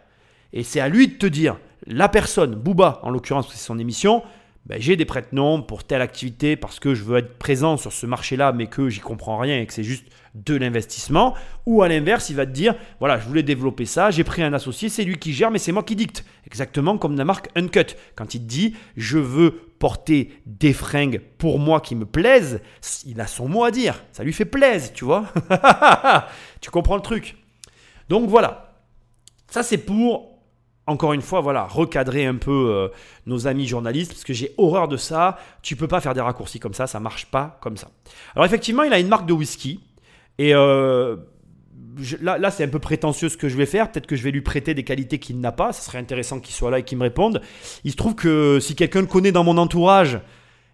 Et 0.51 0.63
c'est 0.63 0.81
à 0.81 0.89
lui 0.89 1.07
de 1.07 1.13
te 1.13 1.27
dire 1.27 1.57
La 1.87 2.09
personne, 2.09 2.55
Booba 2.55 2.99
en 3.03 3.11
l'occurrence, 3.11 3.47
c'est 3.51 3.63
son 3.63 3.79
émission, 3.79 4.23
ben, 4.65 4.79
j'ai 4.79 4.95
des 4.95 5.03
prête-noms 5.03 5.61
pour 5.61 5.83
telle 5.83 6.01
activité 6.01 6.55
parce 6.55 6.79
que 6.79 6.95
je 6.95 7.03
veux 7.03 7.17
être 7.17 7.37
présent 7.37 7.75
sur 7.75 7.91
ce 7.91 8.05
marché-là, 8.05 8.53
mais 8.53 8.67
que 8.67 8.87
j'y 8.87 9.01
comprends 9.01 9.37
rien 9.37 9.59
et 9.59 9.65
que 9.65 9.73
c'est 9.73 9.83
juste 9.83 10.05
de 10.35 10.55
l'investissement. 10.55 11.33
Ou 11.65 11.83
à 11.83 11.89
l'inverse, 11.89 12.29
il 12.29 12.37
va 12.37 12.45
te 12.45 12.51
dire 12.51 12.73
voilà, 12.99 13.19
je 13.19 13.27
voulais 13.27 13.43
développer 13.43 13.85
ça, 13.85 14.09
j'ai 14.09 14.23
pris 14.23 14.41
un 14.41 14.53
associé, 14.53 14.87
c'est 14.87 15.03
lui 15.03 15.17
qui 15.17 15.33
gère, 15.33 15.51
mais 15.51 15.59
c'est 15.59 15.73
moi 15.73 15.83
qui 15.83 15.97
dicte. 15.97 16.23
Exactement 16.47 16.97
comme 16.97 17.17
la 17.17 17.25
marque 17.25 17.49
Uncut. 17.55 17.97
Quand 18.15 18.35
il 18.35 18.39
te 18.39 18.45
dit 18.45 18.75
je 18.95 19.17
veux 19.17 19.72
porter 19.83 20.31
des 20.45 20.71
fringues 20.71 21.19
pour 21.37 21.59
moi 21.59 21.81
qui 21.81 21.93
me 21.93 22.05
plaisent, 22.05 22.61
il 23.05 23.19
a 23.19 23.27
son 23.27 23.49
mot 23.49 23.65
à 23.65 23.71
dire. 23.71 24.01
Ça 24.13 24.23
lui 24.23 24.31
fait 24.31 24.45
plaisir, 24.45 24.93
tu 24.93 25.03
vois. 25.03 25.25
tu 26.61 26.71
comprends 26.71 26.95
le 26.95 27.01
truc. 27.01 27.35
Donc 28.07 28.29
voilà. 28.29 28.77
Ça, 29.49 29.61
c'est 29.61 29.79
pour 29.79 30.39
encore 30.87 31.11
une 31.11 31.21
fois, 31.21 31.41
voilà, 31.41 31.65
recadrer 31.65 32.25
un 32.25 32.35
peu 32.35 32.69
euh, 32.71 32.87
nos 33.25 33.45
amis 33.45 33.67
journalistes, 33.67 34.13
parce 34.13 34.23
que 34.23 34.31
j'ai 34.31 34.53
horreur 34.57 34.87
de 34.87 34.95
ça. 34.95 35.37
Tu 35.61 35.75
peux 35.75 35.89
pas 35.89 35.99
faire 35.99 36.13
des 36.13 36.21
raccourcis 36.21 36.61
comme 36.61 36.73
ça, 36.73 36.87
ça 36.87 37.01
marche 37.01 37.25
pas 37.25 37.57
comme 37.61 37.75
ça. 37.75 37.89
Alors 38.35 38.45
effectivement, 38.45 38.83
il 38.83 38.93
a 38.93 38.99
une 38.99 39.09
marque 39.09 39.25
de 39.25 39.33
whisky, 39.33 39.81
et 40.37 40.55
euh, 40.55 41.17
là, 42.21 42.37
là 42.37 42.51
c'est 42.51 42.63
un 42.63 42.69
peu 42.69 42.79
prétentieux 42.79 43.29
ce 43.29 43.37
que 43.37 43.49
je 43.49 43.57
vais 43.57 43.65
faire. 43.65 43.91
Peut-être 43.91 44.07
que 44.07 44.15
je 44.15 44.23
vais 44.23 44.31
lui 44.31 44.41
prêter 44.41 44.73
des 44.73 44.83
qualités 44.83 45.19
qu'il 45.19 45.39
n'a 45.39 45.51
pas. 45.51 45.73
Ce 45.73 45.83
serait 45.83 45.99
intéressant 45.99 46.39
qu'il 46.39 46.53
soit 46.53 46.71
là 46.71 46.79
et 46.79 46.83
qu'il 46.83 46.97
me 46.97 47.03
réponde. 47.03 47.41
Il 47.83 47.91
se 47.91 47.95
trouve 47.95 48.15
que 48.15 48.59
si 48.59 48.75
quelqu'un 48.75 49.01
le 49.01 49.07
connaît 49.07 49.31
dans 49.31 49.43
mon 49.43 49.57
entourage, 49.57 50.19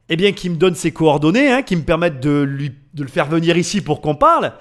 eh 0.10 0.16
bien, 0.16 0.32
qu'il 0.32 0.52
me 0.52 0.56
donne 0.58 0.76
ses 0.76 0.92
coordonnées, 0.92 1.52
hein, 1.52 1.62
qui 1.62 1.76
me 1.76 1.84
permettent 1.84 2.20
de, 2.20 2.42
lui, 2.42 2.72
de 2.94 3.04
le 3.04 3.10
faire 3.10 3.28
venir 3.28 3.58
ici 3.58 3.82
pour 3.82 4.02
qu'on 4.02 4.16
parle. 4.16 4.54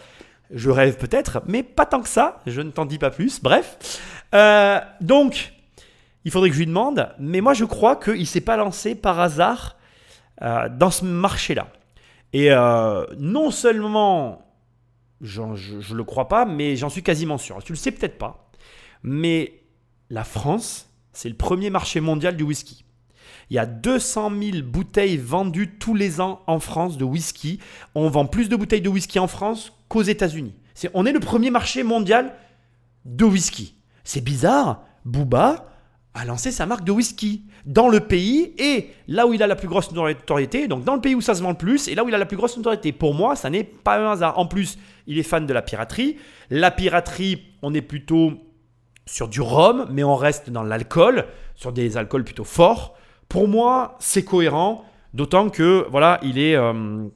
Je 0.50 0.70
rêve 0.70 0.96
peut-être, 0.96 1.42
mais 1.46 1.62
pas 1.62 1.86
tant 1.86 2.00
que 2.00 2.08
ça. 2.08 2.40
Je 2.46 2.60
ne 2.60 2.70
t'en 2.70 2.84
dis 2.84 2.98
pas 2.98 3.10
plus. 3.10 3.42
Bref. 3.42 4.00
Euh, 4.34 4.78
donc, 5.00 5.52
il 6.24 6.30
faudrait 6.30 6.50
que 6.50 6.54
je 6.54 6.60
lui 6.60 6.66
demande. 6.66 7.08
Mais 7.18 7.40
moi, 7.40 7.54
je 7.54 7.64
crois 7.64 7.96
qu'il 7.96 8.20
ne 8.20 8.24
s'est 8.24 8.42
pas 8.42 8.56
lancé 8.56 8.94
par 8.94 9.20
hasard 9.20 9.76
euh, 10.42 10.68
dans 10.68 10.90
ce 10.90 11.04
marché-là. 11.04 11.68
Et 12.32 12.52
euh, 12.52 13.06
non 13.18 13.50
seulement, 13.50 14.47
je 15.20 15.42
ne 15.42 15.94
le 15.94 16.04
crois 16.04 16.28
pas, 16.28 16.44
mais 16.44 16.76
j'en 16.76 16.88
suis 16.88 17.02
quasiment 17.02 17.38
sûr. 17.38 17.62
Tu 17.62 17.72
le 17.72 17.76
sais 17.76 17.90
peut-être 17.90 18.18
pas. 18.18 18.50
Mais 19.02 19.62
la 20.10 20.24
France, 20.24 20.90
c'est 21.12 21.28
le 21.28 21.36
premier 21.36 21.70
marché 21.70 22.00
mondial 22.00 22.36
du 22.36 22.44
whisky. 22.44 22.84
Il 23.50 23.56
y 23.56 23.58
a 23.58 23.66
200 23.66 24.30
000 24.40 24.62
bouteilles 24.62 25.16
vendues 25.16 25.78
tous 25.78 25.94
les 25.94 26.20
ans 26.20 26.42
en 26.46 26.60
France 26.60 26.98
de 26.98 27.04
whisky. 27.04 27.60
On 27.94 28.08
vend 28.08 28.26
plus 28.26 28.48
de 28.48 28.56
bouteilles 28.56 28.82
de 28.82 28.88
whisky 28.88 29.18
en 29.18 29.26
France 29.26 29.72
qu'aux 29.88 30.02
États-Unis. 30.02 30.54
On 30.94 31.06
est 31.06 31.12
le 31.12 31.20
premier 31.20 31.50
marché 31.50 31.82
mondial 31.82 32.34
de 33.04 33.24
whisky. 33.24 33.74
C'est 34.04 34.20
bizarre. 34.20 34.84
Booba 35.04 35.66
a 36.14 36.24
lancé 36.24 36.50
sa 36.50 36.66
marque 36.66 36.84
de 36.84 36.92
whisky 36.92 37.44
dans 37.64 37.88
le 37.88 38.00
pays 38.00 38.54
et 38.58 38.90
là 39.06 39.26
où 39.26 39.34
il 39.34 39.42
a 39.42 39.46
la 39.46 39.56
plus 39.56 39.68
grosse 39.68 39.92
notoriété, 39.92 40.68
donc 40.68 40.84
dans 40.84 40.94
le 40.94 41.00
pays 41.00 41.14
où 41.14 41.20
ça 41.20 41.34
se 41.34 41.42
vend 41.42 41.50
le 41.50 41.56
plus 41.56 41.88
et 41.88 41.94
là 41.94 42.04
où 42.04 42.08
il 42.08 42.14
a 42.14 42.18
la 42.18 42.26
plus 42.26 42.36
grosse 42.36 42.56
notoriété. 42.56 42.92
Pour 42.92 43.14
moi, 43.14 43.36
ça 43.36 43.50
n'est 43.50 43.64
pas 43.64 43.98
un 43.98 44.12
hasard. 44.12 44.38
En 44.38 44.46
plus, 44.46 44.78
il 45.06 45.18
est 45.18 45.22
fan 45.22 45.46
de 45.46 45.52
la 45.52 45.62
piraterie. 45.62 46.16
La 46.50 46.70
piraterie, 46.70 47.42
on 47.62 47.74
est 47.74 47.82
plutôt 47.82 48.32
sur 49.06 49.28
du 49.28 49.40
rhum, 49.40 49.86
mais 49.90 50.04
on 50.04 50.16
reste 50.16 50.50
dans 50.50 50.62
l'alcool, 50.62 51.26
sur 51.54 51.72
des 51.72 51.96
alcools 51.96 52.24
plutôt 52.24 52.44
forts. 52.44 52.96
Pour 53.28 53.48
moi, 53.48 53.96
c'est 54.00 54.24
cohérent, 54.24 54.84
d'autant 55.14 55.50
que 55.50 55.86
voilà, 55.90 56.18
il 56.22 56.38
est, 56.38 56.56
euh, 56.56 57.06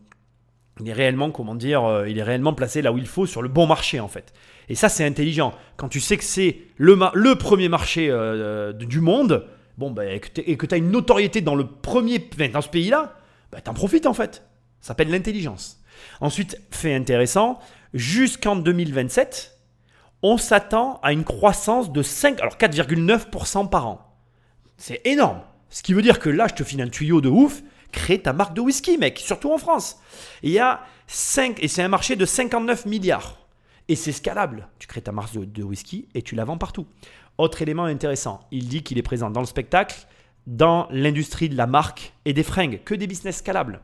il 0.81 0.89
est 0.89 0.93
réellement, 0.93 1.31
comment 1.31 1.55
dire, 1.55 1.85
euh, 1.85 2.09
il 2.09 2.19
est 2.19 2.23
réellement 2.23 2.55
placé 2.55 2.83
là 2.83 2.93
où 2.93 2.99
il 2.99 3.07
faut 3.07 3.27
sur 3.27 3.43
le 3.43 3.49
bon 3.49 3.67
marché 3.67 4.01
en 4.01 4.09
fait. 4.09 4.33
Et 4.69 4.75
ça, 4.75 4.89
c'est 4.89 5.05
intelligent. 5.05 5.55
Quand 5.77 5.89
tu 5.89 6.01
sais 6.01 6.17
que 6.17 6.25
c'est 6.25 6.59
le, 6.77 7.35
premier 7.35 7.69
marché 7.69 8.09
euh, 8.11 8.73
du 8.73 9.01
monde, 9.01 9.47
bon, 9.79 9.91
bah, 9.91 10.05
et 10.07 10.21
que 10.21 10.67
tu 10.67 10.75
as 10.75 10.79
une 10.79 10.91
notoriété 10.91 11.41
dans 11.41 11.55
le 11.55 11.67
premier, 11.67 12.19
dans 12.53 12.61
ce 12.61 12.69
pays-là, 12.69 13.17
bah, 13.51 13.61
t'en 13.61 13.75
profites 13.75 14.07
en 14.07 14.15
fait. 14.15 14.45
Ça 14.81 14.89
s'appelle 14.89 15.11
l'intelligence. 15.11 15.81
Ensuite, 16.21 16.61
fait 16.71 16.95
intéressant, 16.95 17.61
jusqu'en 17.95 18.57
2027, 18.57 19.59
on 20.23 20.39
s'attend 20.39 21.01
à 21.03 21.13
une 21.13 21.25
croissance 21.25 21.93
de 21.93 22.03
5, 22.03 22.41
alors 22.41 22.57
4,9% 22.57 23.69
par 23.69 23.87
an. 23.87 24.17
C'est 24.77 25.01
énorme. 25.05 25.41
Ce 25.69 25.83
qui 25.83 25.95
veut 25.95 26.03
dire 26.03 26.19
que 26.19 26.29
là, 26.29 26.47
je 26.49 26.55
te 26.55 26.65
file 26.65 26.83
un 26.83 26.89
tuyau 26.89 27.21
de 27.21 27.29
ouf, 27.29 27.63
crée 27.93 28.21
ta 28.21 28.33
marque 28.33 28.55
de 28.55 28.61
whisky, 28.61 28.99
mec, 28.99 29.19
surtout 29.19 29.53
en 29.53 29.59
France. 29.59 30.01
Il 30.43 30.51
y 30.51 30.59
a 30.59 30.81
5, 31.07 31.63
et 31.63 31.69
c'est 31.69 31.83
un 31.83 31.89
marché 31.89 32.17
de 32.17 32.25
59 32.25 32.87
milliards. 32.87 33.42
Et 33.93 33.95
c'est 33.95 34.13
scalable. 34.13 34.69
Tu 34.79 34.89
crées 34.89 35.03
ta 35.03 35.13
marque 35.13 35.37
de, 35.37 35.63
whisky 35.63 36.09
et 36.15 36.23
tu 36.23 36.35
la 36.35 36.47
vends 36.47 36.57
partout. 36.57 36.87
Autre 37.37 37.61
élément 37.61 37.85
intéressant, 37.85 38.41
il 38.51 38.67
dit 38.67 38.83
qu'il 38.83 38.97
est 38.97 39.03
présent 39.03 39.29
dans 39.29 39.41
le 39.41 39.47
spectacle, 39.47 40.07
dans 40.47 40.89
l'industrie 40.91 41.51
de 41.51 41.59
la 41.59 41.67
marque 41.67 42.15
et 42.25 42.33
des 42.33 42.43
fringues, 42.43 42.81
que 42.87 42.95
des 42.95 43.07
business 43.07 43.41
scalables. 43.41 43.83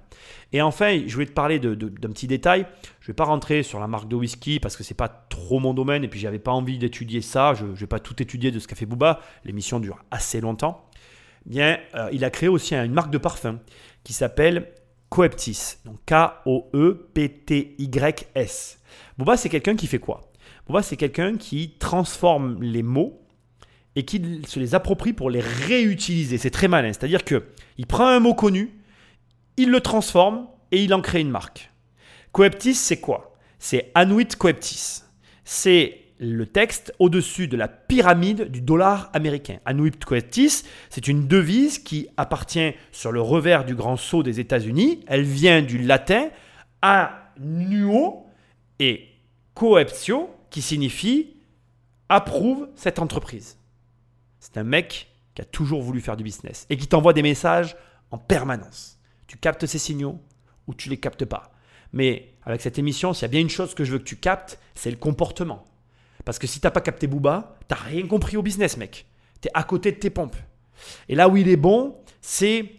Et 0.55 0.63
enfin, 0.63 1.03
je 1.07 1.13
voulais 1.13 1.27
te 1.27 1.33
parler 1.33 1.59
d'un 1.59 2.09
petit 2.09 2.27
détail. 2.27 2.67
Je 3.01 3.05
ne 3.05 3.09
vais 3.09 3.17
pas 3.17 3.27
rentrer 3.27 3.63
sur 3.63 3.81
la 3.81 3.87
marque 3.87 4.09
de 4.09 4.17
whisky 4.17 4.61
parce 4.61 4.79
que 4.79 4.83
c'est 4.83 4.95
pas 4.95 5.09
trop 5.11 5.59
mon 5.59 5.75
domaine 5.75 6.05
et 6.05 6.09
puis 6.09 6.21
j'avais 6.21 6.39
pas 6.39 6.53
envie 6.53 6.79
d'étudier 6.79 7.21
ça. 7.21 7.53
Je 7.53 7.67
ne 7.67 7.75
vais 7.75 7.87
pas 7.87 8.01
tout 8.01 8.23
étudier 8.23 8.51
de 8.51 8.59
ce 8.61 8.67
qu'a 8.67 8.77
fait 8.77 8.87
Booba. 8.87 9.21
L'émission 9.45 9.79
dure 9.79 10.03
assez 10.11 10.41
longtemps. 10.41 10.89
Bien, 11.45 11.77
euh, 11.97 12.09
il 12.13 12.25
a 12.25 12.31
créé 12.31 12.49
aussi 12.49 12.75
une 12.75 12.95
marque 12.95 13.11
de 13.11 13.19
parfum 13.19 13.61
qui 14.05 14.15
s'appelle 14.15 14.73
Coeptis. 15.11 15.81
Donc 15.85 15.99
K-O-E-P-T-Y-S. 16.07 16.79
Booba, 19.19 19.37
c'est 19.37 19.49
quelqu'un 19.49 19.77
qui 19.77 19.89
fait 19.89 19.99
quoi? 19.99 20.31
Booba, 20.67 20.83
c'est 20.83 20.97
quelqu'un 20.97 21.37
qui 21.37 21.75
transforme 21.79 22.63
les 22.63 22.85
mots 22.85 23.21
et 23.97 24.05
qui 24.05 24.43
se 24.47 24.61
les 24.61 24.77
approprie 24.77 25.13
pour 25.13 25.29
les 25.29 25.41
réutiliser. 25.41 26.39
C'est 26.39 26.51
très 26.51 26.69
malin. 26.69 26.93
C'est-à-dire 26.93 27.25
que 27.25 27.47
il 27.79 27.87
prend 27.87 28.07
un 28.07 28.21
mot 28.21 28.35
connu, 28.35 28.79
il 29.57 29.71
le 29.71 29.81
transforme 29.81 30.47
et 30.71 30.83
il 30.85 30.95
en 30.95 31.01
crée 31.01 31.21
une 31.21 31.31
marque. 31.31 31.73
Coeptis, 32.31 32.75
c'est 32.75 33.01
quoi? 33.01 33.35
C'est 33.59 33.91
Anuit 33.97 34.37
Coeptis. 34.37 35.03
C'est 35.45 35.99
le 36.21 36.47
texte 36.47 36.93
au-dessus 36.99 37.49
de 37.49 37.57
la 37.57 37.67
pyramide 37.67 38.51
du 38.51 38.61
dollar 38.61 39.11
américain. 39.15 39.59
Anuit 39.65 40.05
Coeptis, 40.05 40.63
c'est 40.91 41.09
une 41.09 41.27
devise 41.27 41.79
qui 41.81 42.09
appartient 42.17 42.73
sur 42.93 43.11
le 43.11 43.21
revers 43.21 43.65
du 43.65 43.75
grand 43.75 43.97
sceau 43.97 44.23
des 44.23 44.39
États-Unis. 44.39 45.01
Elle 45.09 45.23
vient 45.23 45.63
du 45.63 45.79
latin 45.79 46.29
annuo 46.83 48.28
et 48.79 49.09
coeptio, 49.55 50.31
qui 50.51 50.63
signifie 50.63 51.35
approuve 52.09 52.69
cette 52.75 52.99
entreprise. 52.99 53.59
C'est 54.41 54.57
un 54.57 54.65
mec 54.65 55.09
qui 55.35 55.43
a 55.43 55.45
toujours 55.45 55.83
voulu 55.83 56.01
faire 56.01 56.17
du 56.17 56.25
business 56.25 56.67
et 56.71 56.77
qui 56.77 56.87
t'envoie 56.87 57.13
des 57.13 57.23
messages 57.23 57.77
en 58.11 58.19
permanence. 58.19 58.99
Tu 59.27 59.37
captes 59.37 59.67
ces 59.67 59.79
signaux 59.79 60.19
ou 60.67 60.75
tu 60.75 60.89
les 60.89 60.97
captes 60.97 61.25
pas. 61.25 61.53
Mais 61.93 62.35
avec 62.45 62.61
cette 62.61 62.79
émission, 62.79 63.13
s'il 63.13 63.23
y 63.23 63.25
a 63.27 63.29
bien 63.29 63.41
une 63.41 63.51
chose 63.51 63.75
que 63.75 63.85
je 63.85 63.93
veux 63.93 63.99
que 63.99 64.05
tu 64.05 64.17
captes, 64.17 64.59
c'est 64.75 64.91
le 64.91 64.97
comportement. 64.97 65.65
Parce 66.25 66.39
que 66.39 66.47
si 66.47 66.61
t'as 66.61 66.71
pas 66.71 66.81
capté 66.81 67.07
Booba, 67.07 67.57
t'as 67.69 67.77
rien 67.77 68.07
compris 68.07 68.37
au 68.37 68.43
business, 68.43 68.77
mec. 68.77 69.07
Tu 69.41 69.49
es 69.49 69.51
à 69.55 69.63
côté 69.65 69.93
de 69.93 69.97
tes 69.97 70.11
pompes. 70.11 70.37
Et 71.09 71.15
là 71.15 71.29
où 71.29 71.37
il 71.37 71.49
est 71.49 71.57
bon, 71.57 71.97
c'est 72.21 72.71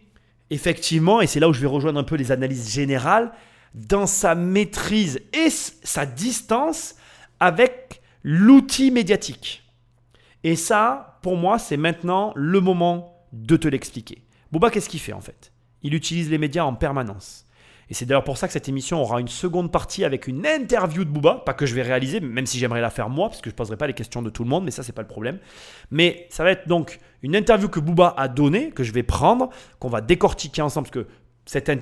effectivement, 0.49 1.21
et 1.21 1.27
c'est 1.27 1.39
là 1.39 1.49
où 1.49 1.53
je 1.53 1.59
vais 1.59 1.67
rejoindre 1.67 1.99
un 1.99 2.03
peu 2.03 2.15
les 2.15 2.31
analyses 2.31 2.71
générales, 2.71 3.31
dans 3.73 4.07
sa 4.07 4.35
maîtrise 4.35 5.21
et 5.33 5.49
sa 5.49 6.05
distance 6.05 6.95
avec 7.39 8.01
l'outil 8.23 8.91
médiatique. 8.91 9.63
Et 10.43 10.55
ça, 10.55 11.19
pour 11.21 11.37
moi, 11.37 11.59
c'est 11.59 11.77
maintenant 11.77 12.33
le 12.35 12.61
moment 12.61 13.25
de 13.33 13.57
te 13.57 13.67
l'expliquer. 13.67 14.23
Booba, 14.51 14.69
qu'est-ce 14.71 14.89
qu'il 14.89 14.99
fait 14.99 15.13
en 15.13 15.21
fait? 15.21 15.51
Il 15.83 15.93
utilise 15.93 16.29
les 16.29 16.37
médias 16.37 16.63
en 16.63 16.73
permanence. 16.73 17.45
Et 17.89 17.95
c'est 17.95 18.05
d'ailleurs 18.05 18.23
pour 18.23 18.37
ça 18.37 18.45
que 18.45 18.53
cette 18.53 18.69
émission 18.69 19.01
aura 19.01 19.19
une 19.19 19.27
seconde 19.27 19.71
partie 19.71 20.05
avec 20.05 20.27
une 20.27 20.45
interview 20.45 21.03
de 21.03 21.09
Booba, 21.09 21.41
pas 21.43 21.55
que 21.55 21.65
je 21.65 21.73
vais 21.73 21.81
réaliser, 21.81 22.19
même 22.19 22.45
si 22.45 22.59
j'aimerais 22.59 22.81
la 22.81 22.91
faire 22.91 23.09
moi, 23.09 23.29
parce 23.29 23.41
que 23.41 23.49
je 23.49 23.55
ne 23.55 23.57
poserai 23.57 23.77
pas 23.77 23.87
les 23.87 23.93
questions 23.93 24.21
de 24.21 24.29
tout 24.29 24.43
le 24.43 24.49
monde, 24.49 24.63
mais 24.63 24.71
ça, 24.71 24.83
c'est 24.83 24.93
pas 24.93 25.01
le 25.01 25.07
problème. 25.07 25.39
Mais 25.89 26.27
ça 26.29 26.43
va 26.43 26.51
être 26.51 26.67
donc 26.67 26.99
une 27.23 27.35
interview 27.35 27.67
que 27.67 27.79
Booba 27.79 28.13
a 28.15 28.27
donnée, 28.27 28.69
que 28.69 28.83
je 28.83 28.91
vais 28.91 29.01
prendre, 29.01 29.49
qu'on 29.79 29.89
va 29.89 30.01
décortiquer 30.01 30.61
ensemble, 30.61 30.87
parce 30.87 31.05
que 31.05 31.11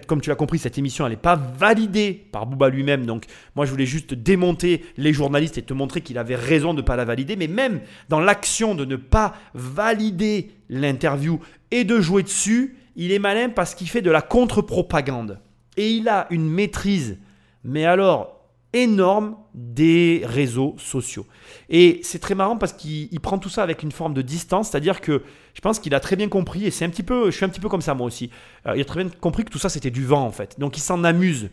comme 0.07 0.22
tu 0.22 0.30
l'as 0.30 0.35
compris, 0.35 0.60
cette 0.60 0.77
émission, 0.77 1.07
n'est 1.10 1.15
pas 1.15 1.35
validée 1.35 2.27
par 2.31 2.45
Booba 2.45 2.69
lui-même. 2.69 3.06
Donc, 3.06 3.26
moi, 3.56 3.65
je 3.65 3.72
voulais 3.72 3.85
juste 3.85 4.14
démonter 4.14 4.85
les 4.98 5.14
journalistes 5.14 5.57
et 5.57 5.61
te 5.61 5.73
montrer 5.73 6.02
qu'il 6.02 6.18
avait 6.18 6.35
raison 6.35 6.73
de 6.73 6.81
ne 6.81 6.85
pas 6.85 6.95
la 6.95 7.06
valider. 7.06 7.35
Mais 7.35 7.48
même 7.48 7.81
dans 8.10 8.19
l'action 8.19 8.76
de 8.76 8.85
ne 8.85 8.95
pas 8.95 9.35
valider 9.53 10.52
l'interview 10.69 11.39
et 11.72 11.84
de 11.84 11.99
jouer 11.99 12.23
dessus, 12.23 12.77
il 12.95 13.11
est 13.11 13.19
malin 13.19 13.49
parce 13.49 13.76
qu'il 13.76 13.89
fait 13.89 14.02
de 14.02 14.11
la 14.11 14.22
contre-propagande. 14.22 15.39
Et 15.76 15.91
il 15.91 16.10
a 16.10 16.27
une 16.31 16.49
maîtrise, 16.49 17.19
mais 17.64 17.85
alors 17.85 18.36
énorme, 18.73 19.35
des 19.53 20.22
réseaux 20.26 20.76
sociaux. 20.77 21.26
Et 21.69 21.99
c'est 22.03 22.19
très 22.19 22.35
marrant 22.35 22.57
parce 22.57 22.73
qu'il 22.73 23.07
il 23.11 23.19
prend 23.19 23.38
tout 23.39 23.49
ça 23.49 23.64
avec 23.64 23.81
une 23.84 23.91
forme 23.91 24.14
de 24.14 24.22
distance, 24.22 24.69
c'est-à-dire 24.69 25.02
que 25.02 25.23
je 25.53 25.61
pense 25.61 25.80
qu'il 25.80 25.95
a 25.95 26.00
très 26.00 26.16
bien 26.16 26.27
compris, 26.27 26.66
et 26.66 26.72
c'est 26.72 26.85
un 26.85 26.90
petit 26.90 27.03
peu, 27.03 27.32
je 27.32 27.35
suis 27.35 27.45
un 27.45 27.50
petit 27.50 27.59
peu 27.59 27.69
comme 27.69 27.82
ça 27.82 27.93
moi 27.93 28.08
aussi, 28.08 28.30
Euh, 28.66 28.74
il 28.75 28.82
a 28.82 28.85
très 28.85 29.03
bien 29.03 29.11
compris 29.19 29.45
que 29.45 29.51
tout 29.51 29.59
ça 29.59 29.69
c'était 29.69 29.92
du 29.92 30.06
vent 30.06 30.25
en 30.25 30.32
fait. 30.32 30.59
Donc 30.59 30.77
il 30.77 30.82
s'en 30.82 31.03
amuse. 31.03 31.50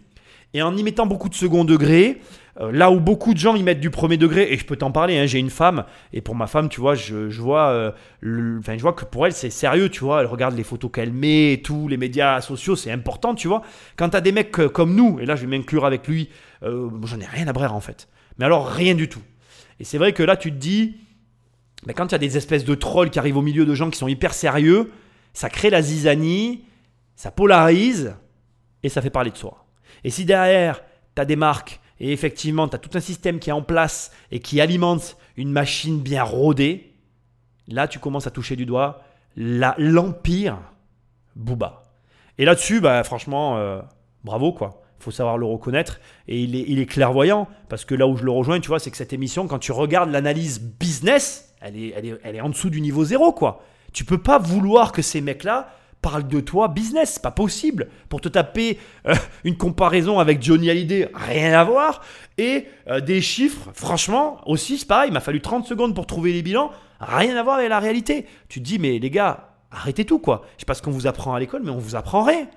Et 0.53 0.63
en 0.63 0.77
y 0.77 0.83
mettant 0.83 1.07
beaucoup 1.07 1.29
de 1.29 1.35
second 1.35 1.65
degré, 1.65 2.21
euh, 2.61 2.71
là 2.71 2.91
où 2.91 3.01
beaucoup 3.01 3.35
de 3.35 3.39
gens 3.39 3.57
y 3.57 3.63
mettent 3.63 3.81
du 3.81 3.91
premier 3.91 4.17
degré, 4.17 4.53
et 4.53 4.57
je 4.57 4.65
peux 4.65 4.77
t'en 4.77 4.93
parler, 4.93 5.19
hein, 5.19 5.27
j'ai 5.27 5.39
une 5.39 5.51
femme, 5.51 5.85
et 6.13 6.21
pour 6.21 6.35
ma 6.35 6.47
femme, 6.47 6.69
tu 6.69 6.81
vois, 6.81 6.95
je, 6.95 7.29
je 7.29 7.43
vois, 7.43 7.69
euh, 7.69 7.93
je 8.23 8.81
vois 8.81 8.93
que 8.93 9.05
pour 9.05 9.27
elle, 9.27 9.33
c'est 9.33 9.51
sérieux, 9.51 9.89
tu 9.89 10.01
vois, 10.01 10.21
elle 10.21 10.27
regarde 10.27 10.57
les 10.57 10.65
photos 10.65 10.91
qu'elle 10.93 11.13
met 11.13 11.55
et 11.55 11.63
tout, 11.63 11.89
les 11.89 11.97
médias 11.97 12.41
sociaux, 12.41 12.77
c'est 12.77 12.93
important, 12.93 13.35
tu 13.35 13.49
vois. 13.49 13.63
Quand 13.97 14.11
t'as 14.11 14.21
des 14.21 14.33
mecs 14.33 14.59
euh, 14.61 14.69
comme 14.69 14.95
nous, 14.95 15.19
et 15.21 15.27
là 15.27 15.37
je 15.37 15.47
vais 15.47 15.57
m'inclure 15.57 15.85
avec 15.85 16.07
lui, 16.07 16.29
j'en 16.63 17.21
ai 17.21 17.27
rien 17.27 17.47
à 17.47 17.53
brère 17.53 17.75
en 17.75 17.81
fait. 17.81 18.09
Mais 18.39 18.47
alors 18.47 18.67
rien 18.69 18.95
du 18.95 19.09
tout. 19.09 19.21
Et 19.81 19.85
c'est 19.85 19.99
vrai 19.99 20.13
que 20.13 20.23
là, 20.23 20.37
tu 20.37 20.51
te 20.51 20.57
dis, 20.57 20.97
mais 21.87 21.95
quand 21.95 22.07
il 22.07 22.13
y 22.13 22.15
a 22.15 22.19
des 22.19 22.37
espèces 22.37 22.65
de 22.65 22.75
trolls 22.75 23.11
qui 23.11 23.19
arrivent 23.19 23.37
au 23.37 23.43
milieu 23.43 23.67
de 23.67 23.75
gens 23.75 23.91
qui 23.91 23.99
sont 23.99 24.09
hyper 24.09 24.33
sérieux, 24.33 24.91
ça 25.33 25.51
crée 25.51 25.71
la 25.71 25.83
zizanie, 25.83 26.65
ça 27.17 27.31
polarise, 27.31 28.15
et 28.83 28.89
ça 28.89 29.03
fait 29.03 29.11
parler 29.11 29.31
de 29.31 29.37
soi. 29.37 29.67
Et 30.05 30.11
si 30.11 30.25
derrière, 30.25 30.83
tu 31.15 31.23
as 31.23 31.25
des 31.25 31.37
marques, 31.37 31.81
et 32.01 32.13
effectivement, 32.13 32.69
tu 32.69 32.77
as 32.77 32.79
tout 32.79 32.91
un 32.95 33.01
système 33.01 33.39
qui 33.39 33.51
est 33.51 33.53
en 33.53 33.63
place 33.63 34.11
et 34.31 34.41
qui 34.41 34.61
alimente 34.61 35.17
une 35.37 35.51
machine 35.51 36.01
bien 36.01 36.23
rodée, 36.23 36.95
là, 37.69 37.89
tu 37.89 37.99
commences 37.99 38.27
à 38.27 38.31
toucher 38.31 38.57
du 38.57 38.67
doigt 38.67 39.03
l'empire 39.37 40.59
Booba. 41.37 41.83
Et 42.39 42.45
là-dessus, 42.45 42.81
bah, 42.81 43.03
franchement, 43.05 43.57
euh, 43.59 43.81
bravo, 44.25 44.53
quoi. 44.53 44.83
Il 45.01 45.05
faut 45.05 45.11
savoir 45.11 45.39
le 45.39 45.47
reconnaître. 45.47 46.01
Et 46.29 46.41
il 46.41 46.57
est, 46.57 46.65
il 46.67 46.79
est 46.79 46.87
clairvoyant, 46.87 47.49
parce 47.69 47.85
que 47.85 47.95
là 47.95 48.07
où 48.07 48.17
je 48.17 48.25
le 48.25 48.31
rejoins, 48.31 48.61
tu 48.61 48.69
vois, 48.69 48.79
c'est 48.79 48.91
que 48.91 48.97
cette 48.97 49.13
émission, 49.13 49.47
quand 49.47 49.59
tu 49.59 49.73
regardes 49.73 50.11
l'analyse 50.11 50.61
business, 50.61 51.55
elle 51.61 51.77
est, 51.77 51.93
elle, 51.97 52.07
est, 52.07 52.21
elle 52.23 52.37
est 52.37 52.41
en 52.41 52.49
dessous 52.49 52.71
du 52.71 52.81
niveau 52.81 53.05
zéro, 53.05 53.33
quoi. 53.33 53.63
Tu 53.93 54.05
peux 54.05 54.19
pas 54.19 54.39
vouloir 54.39 54.93
que 54.93 55.03
ces 55.03 55.21
mecs-là 55.21 55.69
parlent 56.05 56.29
de 56.29 56.41
toi 56.41 56.69
business, 56.69 57.19
pas 57.19 57.31
possible. 57.31 57.89
Pour 58.11 58.21
te 58.21 58.29
taper 58.29 58.79
euh, 59.09 59.15
une 59.45 59.57
comparaison 59.57 60.19
avec 60.21 60.43
Johnny 60.43 60.69
Hallyday, 60.69 61.09
rien 61.15 61.59
à 61.59 61.65
voir. 61.65 62.03
Et 62.37 62.67
euh, 62.89 63.01
des 63.01 63.23
chiffres, 63.23 63.71
franchement, 63.73 64.41
aussi, 64.47 64.77
c'est 64.77 64.87
pareil, 64.87 65.09
il 65.09 65.15
m'a 65.15 65.21
fallu 65.21 65.41
30 65.41 65.67
secondes 65.67 65.95
pour 65.95 66.07
trouver 66.07 66.35
les 66.35 66.43
bilans, 66.43 66.71
rien 67.01 67.35
à 67.37 67.43
voir 67.43 67.57
avec 67.57 67.71
la 67.71 67.81
réalité. 67.81 68.27
Tu 68.49 68.61
te 68.61 68.65
dis, 68.65 68.79
mais 68.79 68.99
les 68.99 69.11
gars, 69.11 69.55
arrêtez 69.71 70.05
tout, 70.05 70.19
quoi. 70.19 70.43
Je 70.57 70.61
sais 70.61 70.67
pas 70.67 70.75
ce 70.75 70.83
qu'on 70.83 70.91
vous 70.91 71.07
apprend 71.07 71.35
à 71.35 71.41
l'école, 71.41 71.63
mais 71.65 71.71
on 71.71 71.79
vous 71.79 71.97
apprend 71.97 72.23
rien. 72.23 72.49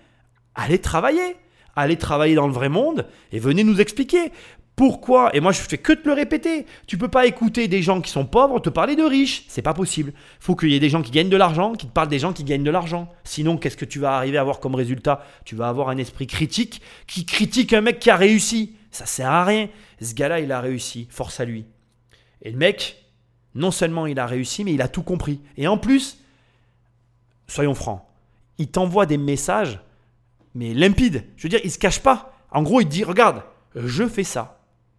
Allez 0.54 0.80
travailler. 0.80 1.38
Allez 1.78 1.96
travailler 1.96 2.36
dans 2.36 2.48
le 2.48 2.54
vrai 2.54 2.70
monde 2.70 3.06
et 3.32 3.38
venez 3.38 3.64
nous 3.64 3.80
expliquer. 3.80 4.32
Pourquoi? 4.78 5.36
Et 5.36 5.40
moi, 5.40 5.52
je 5.52 5.60
fais 5.60 5.80
que 5.80 5.92
te 5.92 6.08
le 6.08 6.14
répéter. 6.14 6.68
Tu 6.86 7.00
peux 7.00 7.08
pas 7.08 7.26
écouter 7.26 7.68
des 7.68 7.82
gens 7.82 8.00
qui 8.00 8.12
sont 8.12 8.28
pauvres 8.28 8.60
te 8.60 8.70
parler 8.70 8.96
de 8.96 9.02
riches. 9.02 9.44
C'est 9.48 9.64
pas 9.64 9.74
possible. 9.74 10.14
faut 10.40 10.56
qu'il 10.56 10.70
y 10.70 10.76
ait 10.76 10.80
des 10.80 10.92
gens 10.92 11.02
qui 11.02 11.10
gagnent 11.10 11.32
de 11.32 11.36
l'argent, 11.36 11.74
qui 11.74 11.88
te 11.88 11.92
parlent 11.92 12.10
des 12.10 12.20
gens 12.20 12.32
qui 12.32 12.44
gagnent 12.44 12.64
de 12.64 12.70
l'argent. 12.70 13.12
Sinon, 13.24 13.58
qu'est-ce 13.58 13.76
que 13.76 13.86
tu 13.86 13.98
vas 13.98 14.16
arriver 14.16 14.38
à 14.38 14.42
avoir 14.42 14.60
comme 14.60 14.76
résultat? 14.76 15.26
Tu 15.46 15.56
vas 15.56 15.68
avoir 15.68 15.90
un 15.90 15.98
esprit 15.98 16.28
critique 16.28 16.84
qui 17.08 17.26
critique 17.26 17.74
un 17.74 17.82
mec 17.82 17.98
qui 17.98 18.12
a 18.12 18.16
réussi. 18.16 18.76
Ça 18.92 19.08
sert 19.08 19.32
à 19.32 19.46
rien. 19.46 19.68
Ce 20.00 20.14
gars-là, 20.14 20.42
il 20.42 20.52
a 20.52 20.62
réussi. 20.62 21.08
Force 21.10 21.40
à 21.40 21.46
lui. 21.46 21.66
Et 22.44 22.52
le 22.52 22.58
mec, 22.58 23.04
non 23.56 23.72
seulement 23.72 24.06
il 24.06 24.20
a 24.20 24.28
réussi, 24.28 24.64
mais 24.64 24.76
il 24.76 24.84
a 24.84 24.88
tout 24.88 25.02
compris. 25.02 25.42
Et 25.58 25.68
en 25.68 25.80
plus, 25.80 26.20
soyons 27.48 27.74
francs, 27.74 28.04
il 28.60 28.68
t'envoie 28.68 29.08
des 29.08 29.18
messages, 29.18 29.80
mais 30.54 30.76
limpides. 30.76 31.24
Je 31.36 31.44
veux 31.44 31.50
dire, 31.50 31.62
il 31.64 31.72
se 31.72 31.80
cache 31.80 32.00
pas. 32.00 32.38
En 32.52 32.62
gros, 32.62 32.80
il 32.80 32.88
dit, 32.88 33.04
regarde, 33.04 33.42
je 33.76 34.08
fais 34.08 34.24
ça. 34.24 34.57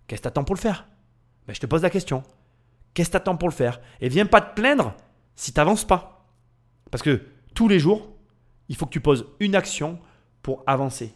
Qu'est-ce 0.08 0.20
que 0.20 0.24
t'attends 0.24 0.44
pour 0.44 0.56
le 0.56 0.60
faire? 0.60 0.86
Ben, 1.46 1.54
Je 1.54 1.60
te 1.60 1.66
pose 1.66 1.82
la 1.82 1.90
question. 1.90 2.24
Qu'est-ce 2.94 3.10
que 3.10 3.12
t'attends 3.12 3.36
pour 3.36 3.48
le 3.48 3.54
faire? 3.54 3.80
Et 4.00 4.08
viens 4.08 4.26
pas 4.26 4.40
te 4.40 4.60
plaindre 4.60 4.94
si 5.36 5.52
t'avances 5.52 5.84
pas. 5.84 6.26
Parce 6.90 7.02
que 7.02 7.22
tous 7.54 7.68
les 7.68 7.78
jours, 7.78 8.08
il 8.68 8.74
faut 8.76 8.86
que 8.86 8.90
tu 8.90 9.00
poses 9.00 9.26
une 9.38 9.54
action 9.54 9.98
pour 10.42 10.64
avancer. 10.66 11.12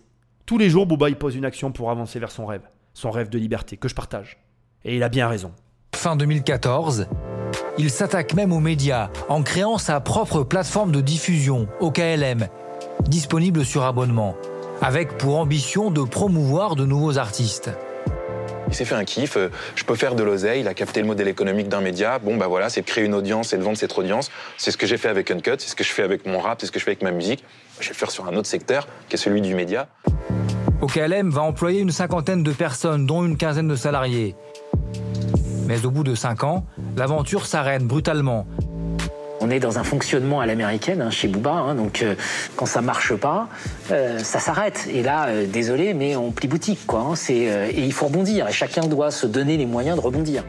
Tous 0.46 0.58
les 0.58 0.70
jours, 0.70 0.86
Booba, 0.86 1.08
il 1.08 1.16
pose 1.16 1.34
une 1.34 1.44
action 1.44 1.72
pour 1.72 1.90
avancer 1.90 2.18
vers 2.18 2.30
son 2.30 2.46
rêve. 2.46 2.62
Son 2.94 3.10
rêve 3.10 3.30
de 3.30 3.38
liberté, 3.38 3.76
que 3.76 3.88
je 3.88 3.94
partage. 3.94 4.38
Et 4.84 4.96
il 4.96 5.02
a 5.02 5.08
bien 5.08 5.26
raison. 5.28 5.52
Fin 5.94 6.16
2014, 6.16 7.06
il 7.78 7.90
s'attaque 7.90 8.34
même 8.34 8.52
aux 8.52 8.60
médias 8.60 9.10
en 9.28 9.42
créant 9.42 9.78
sa 9.78 10.00
propre 10.00 10.42
plateforme 10.42 10.92
de 10.92 11.00
diffusion, 11.00 11.68
OKLM, 11.80 12.48
disponible 13.06 13.64
sur 13.64 13.84
abonnement, 13.84 14.36
avec 14.82 15.16
pour 15.16 15.38
ambition 15.38 15.90
de 15.90 16.02
promouvoir 16.02 16.76
de 16.76 16.84
nouveaux 16.84 17.18
artistes. 17.18 17.70
Il 18.72 18.74
s'est 18.74 18.86
fait 18.86 18.94
un 18.94 19.04
kiff, 19.04 19.36
euh, 19.36 19.50
je 19.74 19.84
peux 19.84 19.96
faire 19.96 20.14
de 20.14 20.22
l'oseille, 20.22 20.62
il 20.62 20.68
a 20.68 20.72
capté 20.72 21.02
le 21.02 21.06
modèle 21.06 21.28
économique 21.28 21.68
d'un 21.68 21.82
média. 21.82 22.18
Bon, 22.18 22.38
bah 22.38 22.46
voilà, 22.46 22.70
c'est 22.70 22.80
de 22.80 22.86
créer 22.86 23.04
une 23.04 23.12
audience 23.12 23.52
et 23.52 23.58
de 23.58 23.62
vendre 23.62 23.76
cette 23.76 23.98
audience. 23.98 24.30
C'est 24.56 24.70
ce 24.70 24.78
que 24.78 24.86
j'ai 24.86 24.96
fait 24.96 25.10
avec 25.10 25.30
Uncut, 25.30 25.56
c'est 25.58 25.68
ce 25.68 25.76
que 25.76 25.84
je 25.84 25.90
fais 25.90 26.02
avec 26.02 26.24
mon 26.24 26.40
rap, 26.40 26.58
c'est 26.58 26.68
ce 26.68 26.72
que 26.72 26.78
je 26.78 26.84
fais 26.84 26.92
avec 26.92 27.02
ma 27.02 27.10
musique. 27.10 27.44
Je 27.80 27.88
vais 27.88 27.92
le 27.92 27.98
faire 27.98 28.10
sur 28.10 28.26
un 28.26 28.34
autre 28.34 28.48
secteur, 28.48 28.88
qui 29.10 29.16
est 29.16 29.18
celui 29.18 29.42
du 29.42 29.54
média. 29.54 29.88
OKLM 30.80 31.28
va 31.28 31.42
employer 31.42 31.80
une 31.80 31.90
cinquantaine 31.90 32.42
de 32.42 32.50
personnes, 32.50 33.04
dont 33.04 33.26
une 33.26 33.36
quinzaine 33.36 33.68
de 33.68 33.76
salariés. 33.76 34.34
Mais 35.66 35.84
au 35.84 35.90
bout 35.90 36.02
de 36.02 36.14
cinq 36.14 36.42
ans, 36.42 36.64
l'aventure 36.96 37.44
s'arrête 37.44 37.84
brutalement. 37.84 38.46
On 39.44 39.50
est 39.50 39.58
dans 39.58 39.80
un 39.80 39.82
fonctionnement 39.82 40.40
à 40.40 40.46
l'américaine 40.46 41.02
hein, 41.02 41.10
chez 41.10 41.26
Booba, 41.26 41.50
hein, 41.50 41.74
donc 41.74 42.02
euh, 42.02 42.14
quand 42.54 42.66
ça 42.66 42.80
marche 42.80 43.12
pas, 43.16 43.48
euh, 43.90 44.20
ça 44.20 44.38
s'arrête. 44.38 44.88
Et 44.88 45.02
là, 45.02 45.26
euh, 45.26 45.46
désolé, 45.46 45.94
mais 45.94 46.14
on 46.14 46.30
plie 46.30 46.46
boutique, 46.46 46.86
quoi. 46.86 47.00
hein, 47.00 47.16
c'est, 47.16 47.50
euh, 47.50 47.66
et 47.68 47.80
il 47.80 47.92
faut 47.92 48.06
rebondir. 48.06 48.48
Et 48.48 48.52
chacun 48.52 48.86
doit 48.86 49.10
se 49.10 49.26
donner 49.26 49.56
les 49.56 49.66
moyens 49.66 49.96
de 49.96 50.00
rebondir. 50.00 50.44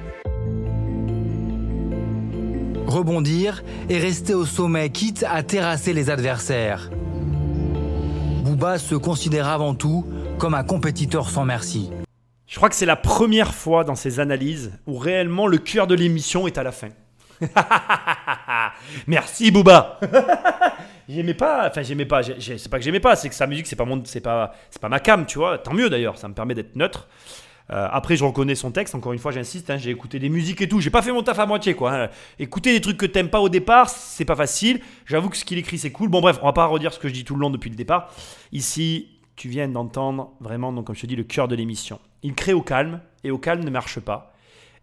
Rebondir 2.86 3.64
et 3.90 3.98
rester 3.98 4.36
au 4.36 4.46
sommet, 4.46 4.92
quitte 4.92 5.26
à 5.28 5.42
terrasser 5.42 5.94
les 5.94 6.12
adversaires. 6.12 6.92
Booba 8.44 8.78
se 8.78 8.94
considère 8.94 9.48
avant 9.48 9.74
tout 9.74 10.06
comme 10.38 10.54
un 10.54 10.64
compétiteur 10.64 11.32
sans 11.32 11.46
merci. 11.46 11.90
Je 12.46 12.58
crois 12.58 12.70
que 12.70 12.76
c'est 12.76 12.86
la 12.86 12.96
première 12.96 13.56
fois 13.56 13.84
dans 13.84 13.96
ces 13.96 14.20
analyses 14.20 14.72
où 14.86 15.00
réellement 15.00 15.48
le 15.48 15.58
cœur 15.58 15.88
de 15.88 15.96
l'émission 15.96 16.46
est 16.46 16.60
à 16.60 16.64
la 16.64 16.72
fin. 16.72 16.90
Merci 19.08 19.52
Booba. 19.52 20.00
j'aimais 21.10 21.34
pas, 21.34 21.68
enfin 21.70 21.82
j'aimais 21.82 22.06
pas, 22.06 22.22
c'est 22.24 22.70
pas 22.70 22.78
que 22.78 22.84
j'aimais 22.84 23.00
pas, 23.00 23.16
c'est 23.16 23.30
que 23.30 23.36
sa 23.36 23.48
musique 23.48 23.68
c'est 23.68 23.76
pas 23.76 23.86
mon, 23.86 24.02
c'est 24.06 24.22
pas, 24.22 24.54
c'est 24.70 24.82
pas 24.82 24.90
ma 24.90 25.00
cam, 25.00 25.26
tu 25.26 25.38
vois. 25.38 25.58
Tant 25.58 25.74
mieux 25.74 25.90
d'ailleurs, 25.90 26.18
ça 26.18 26.28
me 26.28 26.34
permet 26.34 26.54
d'être 26.56 26.76
neutre. 26.76 27.08
Euh, 27.72 27.88
après, 27.92 28.18
je 28.18 28.26
reconnais 28.26 28.56
son 28.56 28.72
texte. 28.72 28.94
Encore 28.94 29.14
une 29.14 29.20
fois, 29.20 29.32
j'insiste. 29.32 29.70
hein, 29.70 29.78
j'ai 29.78 29.90
écouté 29.90 30.20
des 30.20 30.28
musiques 30.28 30.60
et 30.62 30.68
tout. 30.68 30.82
J'ai 30.82 30.90
pas 30.90 31.02
fait 31.02 31.14
mon 31.14 31.24
taf 31.24 31.40
à 31.40 31.46
moitié, 31.46 31.74
quoi. 31.74 31.94
hein. 31.94 32.10
Écouter 32.38 32.74
des 32.74 32.82
trucs 32.82 32.98
que 32.98 33.06
t'aimes 33.06 33.30
pas 33.30 33.40
au 33.40 33.48
départ, 33.48 33.88
c'est 33.90 34.26
pas 34.26 34.36
facile. 34.36 34.82
J'avoue 35.06 35.30
que 35.30 35.38
ce 35.38 35.46
qu'il 35.46 35.58
écrit, 35.58 35.78
c'est 35.78 35.92
cool. 35.92 36.10
Bon, 36.10 36.20
bref, 36.20 36.40
on 36.42 36.46
va 36.46 36.52
pas 36.54 36.66
redire 36.66 36.92
ce 36.94 37.00
que 37.00 37.08
je 37.08 37.14
dis 37.14 37.24
tout 37.24 37.36
le 37.36 37.40
long 37.40 37.50
depuis 37.50 37.70
le 37.70 37.78
départ. 37.78 38.12
Ici, 38.52 39.08
tu 39.38 39.48
viens 39.48 39.70
d'entendre 39.70 40.32
vraiment, 40.42 40.74
donc 40.74 40.88
comme 40.88 40.96
je 40.96 41.02
te 41.02 41.06
dis, 41.08 41.16
le 41.16 41.24
cœur 41.24 41.48
de 41.48 41.56
l'émission. 41.56 42.00
Il 42.22 42.34
crée 42.34 42.52
au 42.54 42.62
calme 42.62 43.00
et 43.24 43.32
au 43.32 43.38
calme 43.38 43.64
ne 43.64 43.70
marche 43.70 44.00
pas. 44.02 44.33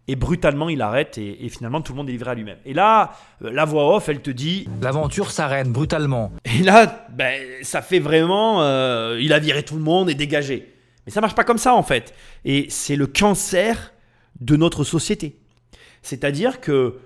Et 0.07 0.15
brutalement, 0.15 0.67
il 0.69 0.81
arrête 0.81 1.17
et, 1.17 1.45
et 1.45 1.49
finalement, 1.49 1.79
tout 1.81 1.93
le 1.93 1.97
monde 1.97 2.09
est 2.09 2.13
livré 2.13 2.31
à 2.31 2.33
lui-même. 2.33 2.57
Et 2.65 2.73
là, 2.73 3.13
euh, 3.43 3.51
la 3.51 3.65
voix 3.65 3.95
off, 3.95 4.09
elle 4.09 4.21
te 4.21 4.31
dit. 4.31 4.67
L'aventure 4.81 5.31
s'arrête 5.31 5.69
brutalement. 5.69 6.31
Et 6.45 6.63
là, 6.63 7.07
ben, 7.11 7.39
ça 7.61 7.81
fait 7.81 7.99
vraiment. 7.99 8.61
euh, 8.63 9.17
il 9.21 9.31
a 9.31 9.39
viré 9.39 9.63
tout 9.63 9.75
le 9.75 9.81
monde 9.81 10.09
et 10.09 10.15
dégagé. 10.15 10.73
Mais 11.05 11.11
ça 11.11 11.21
marche 11.21 11.35
pas 11.35 11.43
comme 11.43 11.57
ça 11.59 11.73
en 11.75 11.83
fait. 11.83 12.13
Et 12.45 12.65
c'est 12.69 12.95
le 12.95 13.07
cancer 13.07 13.93
de 14.39 14.55
notre 14.55 14.83
société. 14.83 15.39
C'est-à-dire 16.01 16.61
que 16.61 16.97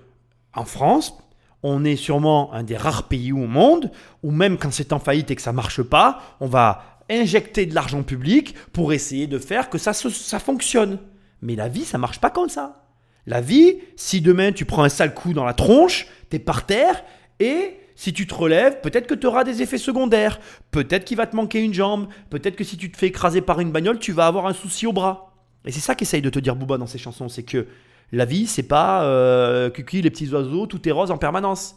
en 0.54 0.64
France, 0.64 1.16
on 1.62 1.84
est 1.84 1.96
sûrement 1.96 2.52
un 2.54 2.62
des 2.62 2.76
rares 2.76 3.08
pays 3.08 3.32
au 3.32 3.46
monde 3.46 3.90
où 4.22 4.30
même 4.30 4.56
quand 4.58 4.72
c'est 4.72 4.92
en 4.92 4.98
faillite 4.98 5.30
et 5.30 5.36
que 5.36 5.42
ça 5.42 5.52
marche 5.52 5.82
pas, 5.82 6.20
on 6.40 6.46
va 6.46 6.82
injecter 7.10 7.66
de 7.66 7.74
l'argent 7.74 8.02
public 8.02 8.54
pour 8.72 8.92
essayer 8.92 9.26
de 9.26 9.38
faire 9.38 9.68
que 9.70 9.78
ça, 9.78 9.92
se- 9.92 10.10
ça 10.10 10.38
fonctionne. 10.38 10.98
Mais 11.42 11.54
la 11.54 11.68
vie, 11.68 11.84
ça 11.84 11.98
marche 11.98 12.20
pas 12.20 12.30
comme 12.30 12.48
ça. 12.48 12.85
La 13.26 13.40
vie, 13.40 13.78
si 13.96 14.20
demain 14.20 14.52
tu 14.52 14.64
prends 14.64 14.84
un 14.84 14.88
sale 14.88 15.14
coup 15.14 15.32
dans 15.32 15.44
la 15.44 15.54
tronche, 15.54 16.06
t'es 16.30 16.38
par 16.38 16.66
terre 16.66 17.02
et 17.40 17.78
si 17.96 18.12
tu 18.12 18.26
te 18.26 18.34
relèves, 18.34 18.80
peut-être 18.82 19.06
que 19.06 19.14
tu 19.14 19.26
auras 19.26 19.42
des 19.42 19.62
effets 19.62 19.78
secondaires. 19.78 20.38
Peut-être 20.70 21.04
qu'il 21.04 21.16
va 21.16 21.26
te 21.26 21.34
manquer 21.34 21.62
une 21.62 21.72
jambe. 21.72 22.08
Peut-être 22.28 22.54
que 22.54 22.62
si 22.62 22.76
tu 22.76 22.92
te 22.92 22.96
fais 22.96 23.06
écraser 23.06 23.40
par 23.40 23.58
une 23.60 23.72
bagnole, 23.72 23.98
tu 23.98 24.12
vas 24.12 24.26
avoir 24.26 24.46
un 24.46 24.52
souci 24.52 24.86
au 24.86 24.92
bras. 24.92 25.32
Et 25.64 25.72
c'est 25.72 25.80
ça 25.80 25.94
qu'essaye 25.94 26.22
de 26.22 26.30
te 26.30 26.38
dire 26.38 26.54
Booba 26.54 26.76
dans 26.76 26.86
ses 26.86 26.98
chansons, 26.98 27.28
c'est 27.28 27.42
que 27.42 27.66
la 28.12 28.24
vie, 28.24 28.46
c'est 28.46 28.62
pas 28.62 29.02
euh, 29.04 29.70
cucu, 29.70 30.02
les 30.02 30.10
petits 30.10 30.28
oiseaux, 30.28 30.66
tout 30.66 30.86
est 30.88 30.92
rose 30.92 31.10
en 31.10 31.18
permanence. 31.18 31.76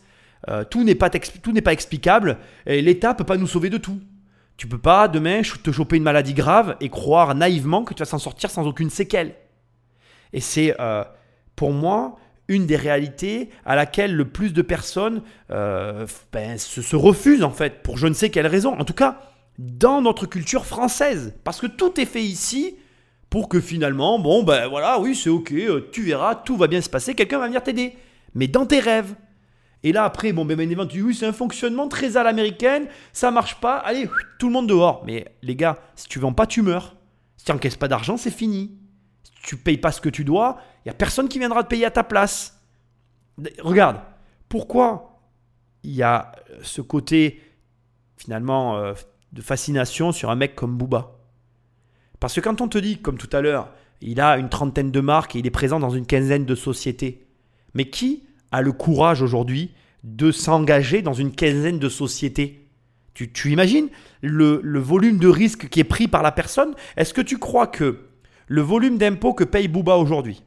Euh, 0.50 0.64
tout 0.64 0.84
n'est 0.84 0.96
pas, 0.96 1.10
pas 1.10 1.74
explicable 1.74 2.38
et 2.66 2.82
l'État 2.82 3.14
peut 3.14 3.24
pas 3.24 3.38
nous 3.38 3.48
sauver 3.48 3.70
de 3.70 3.78
tout. 3.78 4.00
Tu 4.58 4.68
peux 4.68 4.78
pas 4.78 5.08
demain 5.08 5.42
te 5.42 5.72
choper 5.72 5.98
une 5.98 6.04
maladie 6.04 6.34
grave 6.34 6.76
et 6.82 6.90
croire 6.90 7.34
naïvement 7.34 7.84
que 7.84 7.94
tu 7.94 8.00
vas 8.00 8.06
s'en 8.06 8.20
sortir 8.20 8.50
sans 8.52 8.68
aucune 8.68 8.90
séquelle. 8.90 9.36
Et 10.34 10.42
c'est 10.42 10.76
euh, 10.80 11.04
pour 11.60 11.74
moi 11.74 12.16
une 12.48 12.66
des 12.66 12.78
réalités 12.78 13.50
à 13.66 13.76
laquelle 13.76 14.16
le 14.16 14.30
plus 14.30 14.54
de 14.54 14.62
personnes 14.62 15.22
euh, 15.52 16.08
ben, 16.32 16.58
se, 16.58 16.82
se 16.82 16.96
refusent 16.96 17.44
en 17.44 17.52
fait, 17.52 17.84
pour 17.84 17.98
je 17.98 18.08
ne 18.08 18.14
sais 18.14 18.30
quelle 18.30 18.48
raison. 18.48 18.80
En 18.80 18.86
tout 18.86 18.94
cas, 18.94 19.20
dans 19.58 20.02
notre 20.02 20.26
culture 20.26 20.66
française. 20.66 21.36
Parce 21.44 21.60
que 21.60 21.68
tout 21.68 22.00
est 22.00 22.06
fait 22.06 22.24
ici 22.24 22.78
pour 23.30 23.50
que 23.50 23.60
finalement, 23.60 24.20
bon 24.20 24.44
ben 24.44 24.70
voilà, 24.70 25.02
oui 25.02 25.16
c'est 25.16 25.30
ok, 25.30 25.52
euh, 25.52 25.90
tu 25.92 26.02
verras, 26.02 26.34
tout 26.34 26.56
va 26.56 26.68
bien 26.68 26.80
se 26.80 26.90
passer, 26.90 27.14
quelqu'un 27.14 27.40
va 27.40 27.48
venir 27.48 27.62
t'aider. 27.62 27.94
Mais 28.36 28.48
dans 28.48 28.66
tes 28.66 28.80
rêves. 28.80 29.16
Et 29.84 29.92
là 29.92 30.06
après, 30.06 30.32
bon 30.32 30.46
ben 30.46 30.58
évidemment, 30.58 30.88
tu 30.88 31.00
dis 31.00 31.04
oui 31.04 31.14
c'est 31.14 31.26
un 31.26 31.34
fonctionnement 31.34 31.90
très 31.90 32.16
à 32.16 32.24
l'américaine, 32.24 32.88
ça 33.12 33.32
marche 33.32 33.56
pas, 33.56 33.76
allez, 33.80 34.10
tout 34.40 34.48
le 34.48 34.54
monde 34.54 34.68
dehors. 34.68 35.04
Mais 35.06 35.26
les 35.42 35.58
gars, 35.58 35.78
si 35.96 36.08
tu 36.08 36.20
vends 36.20 36.32
pas, 36.32 36.48
tu 36.48 36.62
meurs. 36.62 36.96
Si 37.36 37.44
tu 37.44 37.52
n'encaisses 37.52 37.76
pas 37.76 37.90
d'argent, 37.90 38.16
c'est 38.16 38.32
fini. 38.32 38.78
Si 39.24 39.32
tu 39.44 39.58
payes 39.58 39.78
pas 39.78 39.92
ce 39.92 40.00
que 40.00 40.10
tu 40.10 40.24
dois, 40.24 40.58
il 40.84 40.90
y 40.90 40.92
a 40.92 40.94
personne 40.94 41.28
qui 41.28 41.40
viendra 41.40 41.64
te 41.64 41.70
payer 41.70 41.86
à 41.86 41.92
ta 41.92 42.04
place. 42.04 42.62
Regarde, 43.60 44.02
pourquoi 44.48 45.22
il 45.84 45.92
y 45.92 46.04
a 46.04 46.32
euh, 46.50 46.60
ce 46.62 46.82
côté 46.82 47.42
finalement 48.18 48.78
euh, 48.78 48.94
de 49.32 49.42
fascination 49.42 50.12
sur 50.12 50.30
un 50.30 50.36
mec 50.36 50.56
comme 50.56 50.78
Booba? 50.78 51.18
Parce 52.20 52.34
que 52.34 52.42
quand 52.42 52.62
on 52.62 52.68
te 52.68 52.78
dit, 52.78 52.98
comme 52.98 53.18
tout 53.18 53.30
à 53.32 53.42
l'heure, 53.42 53.70
il 54.02 54.20
a 54.20 54.38
une 54.38 54.50
trentaine 54.50 54.92
de 54.92 55.00
marques 55.00 55.36
et 55.36 55.40
il 55.40 55.48
est 55.48 55.52
présent 55.52 55.80
dans 55.80 55.90
une 55.90 56.06
quinzaine 56.06 56.46
de 56.46 56.56
sociétés, 56.56 57.28
mais 57.74 57.90
qui 57.90 58.24
a 58.52 58.62
le 58.62 58.72
courage 58.72 59.22
aujourd'hui 59.22 59.74
de 60.04 60.32
s'engager 60.32 61.02
dans 61.02 61.14
une 61.14 61.32
quinzaine 61.32 61.80
de 61.80 61.90
sociétés? 61.90 62.68
Tu, 63.14 63.32
tu 63.32 63.52
imagines 63.52 63.90
le, 64.22 64.62
le 64.64 64.80
volume 64.80 65.18
de 65.18 65.28
risque 65.28 65.68
qui 65.70 65.82
est 65.82 65.86
pris 65.86 66.08
par 66.08 66.24
la 66.24 66.32
personne? 66.32 66.74
Est-ce 66.98 67.14
que 67.14 67.22
tu 67.22 67.38
crois 67.38 67.68
que 67.68 68.08
le 68.48 68.62
volume 68.62 68.98
d'impôts 68.98 69.34
que 69.34 69.44
paye 69.44 69.68
Booba 69.68 69.98
aujourd'hui, 69.98 70.44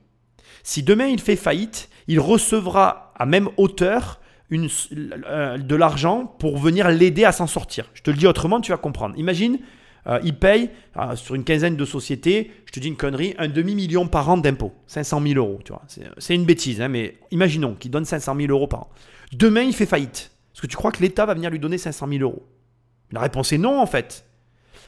si 0.63 0.83
demain 0.83 1.07
il 1.07 1.21
fait 1.21 1.37
faillite, 1.37 1.89
il 2.09 2.21
recevra 2.21 3.13
à 3.17 3.27
même 3.27 3.49
hauteur 3.57 4.21
euh, 4.53 5.59
de 5.59 5.75
l'argent 5.77 6.27
pour 6.39 6.59
venir 6.59 6.89
l'aider 6.91 7.25
à 7.25 7.33
s'en 7.33 7.47
sortir 7.47 7.87
Je 7.95 8.03
te 8.03 8.11
le 8.11 8.17
dis 8.17 8.27
autrement, 8.27 8.61
tu 8.61 8.71
vas 8.73 8.77
comprendre. 8.79 9.15
Imagine, 9.17 9.59
euh, 10.07 10.19
il 10.25 10.35
paye 10.37 10.69
euh, 10.99 11.17
sur 11.17 11.35
une 11.35 11.45
quinzaine 11.45 11.77
de 11.77 11.85
sociétés, 11.85 12.51
je 12.67 12.73
te 12.73 12.81
dis 12.81 12.89
une 12.89 12.97
connerie, 12.97 13.35
un 13.39 13.49
demi-million 13.49 14.07
par 14.09 14.29
an 14.29 14.37
d'impôts. 14.37 14.73
500 14.89 15.23
000 15.23 15.35
euros, 15.37 15.61
tu 15.65 15.73
vois. 15.73 15.83
C'est- 15.89 16.03
C'est 16.19 16.35
une 16.35 16.45
bêtise, 16.45 16.81
hein, 16.81 16.89
mais 16.89 17.17
imaginons 17.31 17.75
qu'il 17.75 17.91
donne 17.91 18.05
500 18.05 18.35
000 18.37 18.51
euros 18.51 18.67
par 18.67 18.81
an. 18.81 18.91
Demain, 19.33 19.63
il 19.63 19.73
fait 19.75 19.87
faillite. 19.87 20.33
Est-ce 20.55 20.61
que 20.61 20.67
tu 20.67 20.77
crois 20.77 20.93
que 20.93 21.01
l'État 21.03 21.25
va 21.25 21.35
venir 21.35 21.49
lui 21.51 21.59
donner 21.59 21.79
500 21.79 22.07
000 22.09 22.21
euros? 22.23 22.47
La 23.11 23.21
réponse 23.21 23.53
est 23.53 23.59
non, 23.59 23.81
en 23.81 23.87
fait. 23.87 24.27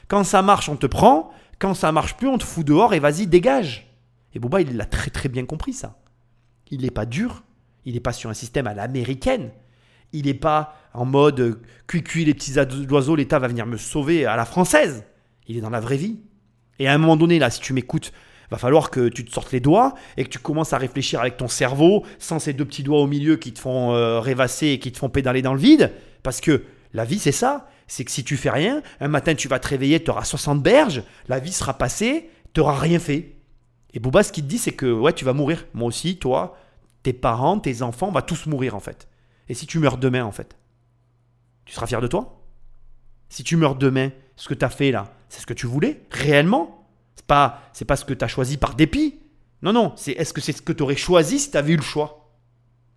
Quand 0.07 0.23
ça 0.23 0.41
marche, 0.43 0.69
on 0.69 0.75
te 0.75 0.85
prend. 0.85 1.31
Quand 1.57 1.73
ça 1.73 1.91
marche 1.91 2.15
plus, 2.17 2.27
on 2.27 2.37
te 2.37 2.43
fout 2.43 2.65
dehors 2.65 2.93
et 2.93 2.99
vas-y, 2.99 3.25
dégage. 3.25 3.84
Et 4.35 4.39
Booba, 4.39 4.61
il 4.61 4.75
l'a 4.75 4.85
très 4.85 5.09
très 5.09 5.29
bien 5.29 5.45
compris, 5.45 5.73
ça. 5.73 5.97
Il 6.69 6.81
n'est 6.81 6.91
pas 6.91 7.05
dur. 7.05 7.43
Il 7.85 7.93
n'est 7.93 7.99
pas 7.99 8.13
sur 8.13 8.29
un 8.29 8.33
système 8.33 8.67
à 8.67 8.73
l'américaine. 8.73 9.51
Il 10.11 10.25
n'est 10.25 10.33
pas 10.33 10.75
en 10.93 11.05
mode 11.05 11.39
euh, 11.39 11.61
cuicui 11.87 12.25
les 12.25 12.33
petits 12.33 12.53
oiseaux, 12.89 13.15
l'État 13.15 13.39
va 13.39 13.47
venir 13.47 13.65
me 13.65 13.77
sauver 13.77 14.25
à 14.25 14.35
la 14.35 14.45
française. 14.45 15.05
Il 15.47 15.57
est 15.57 15.61
dans 15.61 15.69
la 15.69 15.79
vraie 15.79 15.97
vie. 15.97 16.19
Et 16.79 16.87
à 16.87 16.93
un 16.93 16.97
moment 16.97 17.15
donné, 17.15 17.39
là, 17.39 17.49
si 17.49 17.59
tu 17.59 17.73
m'écoutes, 17.73 18.11
va 18.51 18.57
falloir 18.57 18.91
que 18.91 19.07
tu 19.07 19.25
te 19.25 19.31
sortes 19.31 19.51
les 19.51 19.59
doigts 19.59 19.95
et 20.17 20.23
que 20.23 20.29
tu 20.29 20.39
commences 20.39 20.73
à 20.73 20.77
réfléchir 20.77 21.19
avec 21.19 21.37
ton 21.37 21.47
cerveau, 21.47 22.05
sans 22.19 22.39
ces 22.39 22.53
deux 22.53 22.65
petits 22.65 22.83
doigts 22.83 23.01
au 23.01 23.07
milieu 23.07 23.37
qui 23.37 23.53
te 23.53 23.59
font 23.59 23.93
euh, 23.93 24.19
rêvasser 24.19 24.67
et 24.67 24.79
qui 24.79 24.91
te 24.91 24.97
font 24.97 25.09
pédaler 25.09 25.41
dans 25.41 25.53
le 25.53 25.59
vide. 25.59 25.91
Parce 26.23 26.41
que 26.41 26.63
la 26.93 27.05
vie, 27.05 27.19
c'est 27.19 27.31
ça. 27.31 27.67
C'est 27.87 28.03
que 28.03 28.11
si 28.11 28.23
tu 28.23 28.37
fais 28.37 28.49
rien, 28.49 28.81
un 28.99 29.07
matin, 29.07 29.35
tu 29.35 29.47
vas 29.47 29.59
te 29.59 29.67
réveiller, 29.67 30.03
tu 30.03 30.11
auras 30.11 30.23
60 30.23 30.61
berges, 30.63 31.03
la 31.27 31.39
vie 31.39 31.51
sera 31.51 31.77
passée, 31.77 32.29
tu 32.53 32.61
n'auras 32.61 32.79
rien 32.79 32.99
fait. 32.99 33.34
Et 33.95 33.99
Booba, 33.99 34.23
ce 34.23 34.31
qu'il 34.31 34.43
te 34.43 34.49
dit, 34.49 34.57
c'est 34.57 34.73
que 34.73 34.91
ouais, 34.91 35.13
tu 35.13 35.23
vas 35.23 35.33
mourir. 35.33 35.65
Moi 35.73 35.87
aussi, 35.87 36.17
toi, 36.17 36.57
tes 37.01 37.13
parents, 37.13 37.57
tes 37.59 37.81
enfants, 37.81 38.09
on 38.09 38.11
va 38.11 38.21
tous 38.21 38.45
mourir 38.45 38.75
en 38.75 38.81
fait. 38.81 39.07
Et 39.47 39.53
si 39.53 39.65
tu 39.65 39.79
meurs 39.79 39.97
demain, 39.97 40.25
en 40.25 40.31
fait, 40.31 40.57
tu 41.63 41.73
seras 41.73 41.87
fier 41.87 42.01
de 42.01 42.07
toi 42.07 42.43
Si 43.29 43.43
tu 43.43 43.55
meurs 43.55 43.75
demain, 43.75 44.11
ce 44.35 44.49
que 44.49 44.53
tu 44.53 44.65
as 44.65 44.69
fait 44.69 44.91
là, 44.91 45.13
c'est 45.29 45.39
ce 45.39 45.45
que 45.45 45.53
tu 45.53 45.65
voulais 45.65 46.01
Réellement 46.11 46.87
C'est 47.15 47.25
pas, 47.25 47.61
c'est 47.73 47.85
pas 47.85 47.95
ce 47.95 48.05
que 48.05 48.13
tu 48.13 48.23
as 48.23 48.27
choisi 48.27 48.57
par 48.57 48.75
dépit 48.75 49.19
Non, 49.61 49.71
non, 49.71 49.93
c'est 49.95 50.11
est-ce 50.11 50.33
que 50.33 50.41
c'est 50.41 50.51
ce 50.51 50.61
que 50.61 50.73
tu 50.73 50.83
aurais 50.83 50.97
choisi 50.97 51.39
si 51.39 51.51
tu 51.51 51.57
avais 51.57 51.73
eu 51.73 51.77
le 51.77 51.81
choix? 51.81 52.21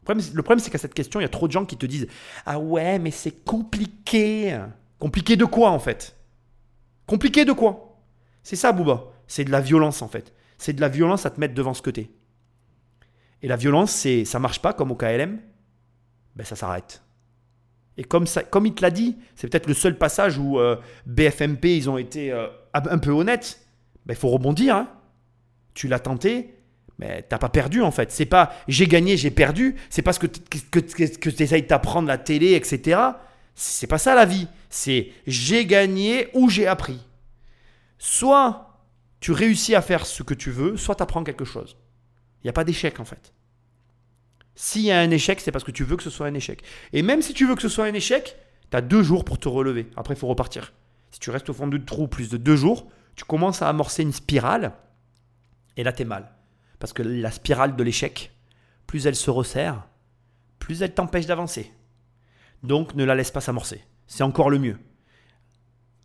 Le 0.08 0.42
problème, 0.42 0.58
c'est 0.58 0.70
qu'à 0.70 0.78
cette 0.78 0.94
question, 0.94 1.20
il 1.20 1.24
y 1.24 1.26
a 1.26 1.30
trop 1.30 1.46
de 1.46 1.52
gens 1.52 1.66
qui 1.66 1.76
te 1.76 1.86
disent 1.86 2.08
Ah 2.44 2.58
ouais, 2.58 2.98
mais 2.98 3.10
c'est 3.10 3.44
compliqué. 3.44 4.58
Compliqué 4.98 5.36
de 5.36 5.44
quoi 5.44 5.70
en 5.70 5.78
fait? 5.78 6.16
Compliqué 7.06 7.44
de 7.44 7.52
quoi? 7.52 8.00
C'est 8.42 8.56
ça, 8.56 8.72
Booba. 8.72 9.04
C'est 9.26 9.44
de 9.44 9.50
la 9.50 9.60
violence 9.60 10.00
en 10.00 10.08
fait. 10.08 10.32
C'est 10.58 10.72
de 10.72 10.80
la 10.80 10.88
violence 10.88 11.24
à 11.26 11.30
te 11.30 11.40
mettre 11.40 11.54
devant 11.54 11.72
ce 11.74 11.82
que 11.82 11.90
t'es. 11.90 12.10
Et 13.42 13.48
la 13.48 13.56
violence, 13.56 13.92
c'est 13.92 14.24
ça 14.24 14.38
marche 14.38 14.60
pas 14.60 14.72
comme 14.72 14.90
au 14.90 14.96
KLM, 14.96 15.38
ben 16.34 16.44
ça 16.44 16.56
s'arrête. 16.56 17.02
Et 17.96 18.04
comme, 18.04 18.26
ça, 18.26 18.42
comme 18.44 18.66
il 18.66 18.74
te 18.74 18.82
l'a 18.82 18.90
dit, 18.90 19.16
c'est 19.34 19.48
peut-être 19.48 19.66
le 19.66 19.74
seul 19.74 19.96
passage 19.98 20.38
où 20.38 20.58
euh, 20.60 20.76
BFMP, 21.06 21.64
ils 21.76 21.90
ont 21.90 21.98
été 21.98 22.30
euh, 22.32 22.46
un 22.74 22.98
peu 22.98 23.10
honnêtes. 23.10 23.60
Ben, 24.06 24.14
il 24.14 24.16
faut 24.16 24.28
rebondir. 24.28 24.76
hein. 24.76 24.88
Tu 25.74 25.88
l'as 25.88 25.98
tenté, 26.00 26.54
mais 26.98 27.22
t'as 27.22 27.38
pas 27.38 27.48
perdu 27.48 27.82
en 27.82 27.90
fait. 27.90 28.10
C'est 28.12 28.26
pas 28.26 28.52
j'ai 28.68 28.86
gagné, 28.86 29.16
j'ai 29.16 29.30
perdu. 29.32 29.76
C'est 29.90 30.02
parce 30.02 30.18
que, 30.18 30.26
t- 30.26 30.58
que, 30.70 30.78
que, 30.80 31.04
que 31.18 31.30
tu 31.30 31.42
essayes 31.42 31.62
de 31.62 31.66
t'apprendre 31.68 32.06
la 32.08 32.18
télé, 32.18 32.52
etc. 32.54 33.00
C'est 33.54 33.86
pas 33.88 33.98
ça 33.98 34.14
la 34.14 34.24
vie. 34.24 34.46
C'est 34.70 35.10
j'ai 35.26 35.66
gagné 35.66 36.28
ou 36.34 36.48
j'ai 36.50 36.66
appris. 36.68 37.00
Soit 37.98 38.67
tu 39.20 39.32
réussis 39.32 39.74
à 39.74 39.82
faire 39.82 40.06
ce 40.06 40.22
que 40.22 40.34
tu 40.34 40.50
veux, 40.50 40.76
soit 40.76 40.94
tu 40.94 41.02
apprends 41.02 41.24
quelque 41.24 41.44
chose. 41.44 41.76
Il 42.42 42.46
n'y 42.46 42.50
a 42.50 42.52
pas 42.52 42.64
d'échec 42.64 43.00
en 43.00 43.04
fait. 43.04 43.32
S'il 44.54 44.82
y 44.82 44.90
a 44.90 45.00
un 45.00 45.10
échec, 45.10 45.40
c'est 45.40 45.52
parce 45.52 45.64
que 45.64 45.70
tu 45.70 45.84
veux 45.84 45.96
que 45.96 46.02
ce 46.02 46.10
soit 46.10 46.26
un 46.26 46.34
échec. 46.34 46.62
Et 46.92 47.02
même 47.02 47.22
si 47.22 47.32
tu 47.32 47.46
veux 47.46 47.54
que 47.54 47.62
ce 47.62 47.68
soit 47.68 47.84
un 47.84 47.94
échec, 47.94 48.36
tu 48.70 48.76
as 48.76 48.80
deux 48.80 49.02
jours 49.02 49.24
pour 49.24 49.38
te 49.38 49.48
relever. 49.48 49.88
Après, 49.96 50.14
il 50.14 50.16
faut 50.16 50.26
repartir. 50.26 50.72
Si 51.10 51.20
tu 51.20 51.30
restes 51.30 51.48
au 51.48 51.54
fond 51.54 51.68
du 51.68 51.84
trou 51.84 52.08
plus 52.08 52.28
de 52.28 52.36
deux 52.36 52.56
jours, 52.56 52.88
tu 53.14 53.24
commences 53.24 53.62
à 53.62 53.68
amorcer 53.68 54.02
une 54.02 54.12
spirale. 54.12 54.72
Et 55.76 55.84
là, 55.84 55.92
tu 55.92 56.02
es 56.02 56.04
mal. 56.04 56.32
Parce 56.80 56.92
que 56.92 57.02
la 57.02 57.30
spirale 57.30 57.76
de 57.76 57.82
l'échec, 57.84 58.32
plus 58.86 59.06
elle 59.06 59.16
se 59.16 59.30
resserre, 59.30 59.86
plus 60.58 60.82
elle 60.82 60.92
t'empêche 60.92 61.26
d'avancer. 61.26 61.72
Donc, 62.62 62.94
ne 62.94 63.04
la 63.04 63.14
laisse 63.14 63.30
pas 63.30 63.40
s'amorcer. 63.40 63.84
C'est 64.06 64.24
encore 64.24 64.50
le 64.50 64.58
mieux. 64.58 64.78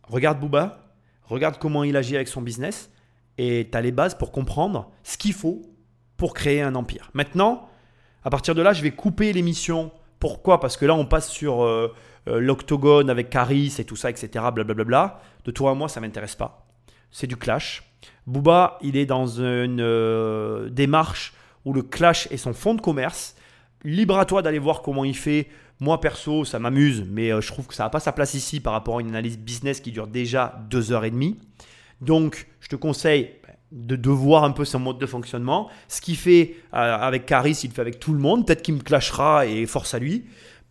Regarde 0.04 0.38
Booba, 0.38 0.94
regarde 1.24 1.58
comment 1.58 1.82
il 1.82 1.96
agit 1.96 2.14
avec 2.14 2.28
son 2.28 2.42
business, 2.42 2.90
et 3.38 3.68
tu 3.70 3.76
as 3.76 3.80
les 3.80 3.92
bases 3.92 4.14
pour 4.14 4.32
comprendre 4.32 4.90
ce 5.02 5.16
qu'il 5.16 5.32
faut 5.32 5.62
pour 6.16 6.34
créer 6.34 6.62
un 6.62 6.74
empire. 6.74 7.10
Maintenant, 7.14 7.68
à 8.24 8.30
partir 8.30 8.54
de 8.54 8.62
là, 8.62 8.72
je 8.72 8.82
vais 8.82 8.92
couper 8.92 9.32
l'émission. 9.32 9.90
Pourquoi? 10.18 10.60
Parce 10.60 10.76
que 10.76 10.86
là, 10.86 10.94
on 10.94 11.04
passe 11.04 11.28
sur 11.28 11.62
euh, 11.62 11.94
euh, 12.28 12.40
l'octogone 12.40 13.10
avec 13.10 13.30
Caris 13.30 13.74
et 13.78 13.84
tout 13.84 13.96
ça, 13.96 14.10
etc. 14.10 14.44
Blablabla. 14.52 15.20
De 15.44 15.50
toi 15.50 15.72
à 15.72 15.74
moi, 15.74 15.88
ça 15.88 16.00
m'intéresse 16.00 16.34
pas. 16.34 16.66
C'est 17.10 17.26
du 17.26 17.36
clash. 17.36 17.82
Booba, 18.26 18.78
il 18.80 18.96
est 18.96 19.06
dans 19.06 19.26
une 19.26 19.80
euh, 19.80 20.70
démarche 20.70 21.34
où 21.64 21.72
le 21.72 21.82
clash 21.82 22.28
est 22.30 22.36
son 22.36 22.54
fond 22.54 22.74
de 22.74 22.80
commerce. 22.80 23.36
Libre 23.82 24.18
à 24.18 24.24
toi 24.24 24.40
d'aller 24.40 24.58
voir 24.58 24.80
comment 24.80 25.04
il 25.04 25.16
fait. 25.16 25.48
Moi, 25.80 26.00
perso, 26.00 26.44
ça 26.44 26.58
m'amuse, 26.58 27.04
mais 27.06 27.30
je 27.42 27.48
trouve 27.48 27.66
que 27.66 27.74
ça 27.74 27.82
n'a 27.82 27.90
pas 27.90 28.00
sa 28.00 28.12
place 28.12 28.34
ici 28.34 28.60
par 28.60 28.72
rapport 28.72 28.98
à 28.98 29.00
une 29.00 29.08
analyse 29.08 29.38
business 29.38 29.80
qui 29.80 29.90
dure 29.90 30.06
déjà 30.06 30.58
deux 30.70 30.92
heures 30.92 31.04
et 31.04 31.10
demie. 31.10 31.36
Donc, 32.04 32.46
je 32.60 32.68
te 32.68 32.76
conseille 32.76 33.30
de, 33.72 33.96
de 33.96 34.10
voir 34.10 34.44
un 34.44 34.52
peu 34.52 34.64
son 34.64 34.78
mode 34.78 34.98
de 34.98 35.06
fonctionnement. 35.06 35.68
Ce 35.88 36.00
qu'il 36.00 36.16
fait 36.16 36.56
euh, 36.74 36.76
avec 36.76 37.26
Caris, 37.26 37.58
il 37.64 37.68
le 37.68 37.74
fait 37.74 37.80
avec 37.80 37.98
tout 37.98 38.12
le 38.12 38.18
monde. 38.18 38.46
Peut-être 38.46 38.62
qu'il 38.62 38.74
me 38.74 38.80
clashera 38.80 39.46
et 39.46 39.66
force 39.66 39.94
à 39.94 39.98
lui. 39.98 40.24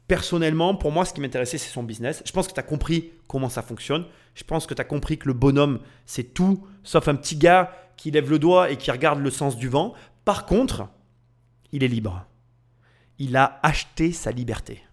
Personnellement, 0.08 0.76
pour 0.76 0.92
moi, 0.92 1.06
ce 1.06 1.14
qui 1.14 1.22
m'intéressait, 1.22 1.58
c'est 1.58 1.70
son 1.70 1.84
business. 1.84 2.22
Je 2.26 2.32
pense 2.32 2.48
que 2.48 2.54
tu 2.54 2.60
as 2.60 2.64
compris 2.64 3.12
comment 3.28 3.50
ça 3.50 3.62
fonctionne. 3.62 4.06
Je 4.36 4.44
pense 4.44 4.68
que 4.68 4.74
tu 4.74 4.82
as 4.82 4.86
compris 4.86 5.18
que 5.18 5.28
le 5.28 5.34
bonhomme, 5.34 5.80
c'est 6.06 6.34
tout, 6.34 6.66
sauf 6.84 7.08
un 7.08 7.16
petit 7.16 7.36
gars 7.36 7.72
qui 7.98 8.12
lève 8.12 8.30
le 8.30 8.40
doigt 8.40 8.70
et 8.70 8.78
qui 8.78 8.92
regarde 8.92 9.20
le 9.20 9.30
sens 9.30 9.58
du 9.58 9.70
vent. 9.70 9.94
Par 10.26 10.46
contre, 10.46 10.88
il 11.72 11.84
est 11.84 11.88
libre. 11.88 12.26
Il 13.18 13.38
a 13.38 13.60
acheté 13.64 14.12
sa 14.12 14.32
liberté. 14.32 14.84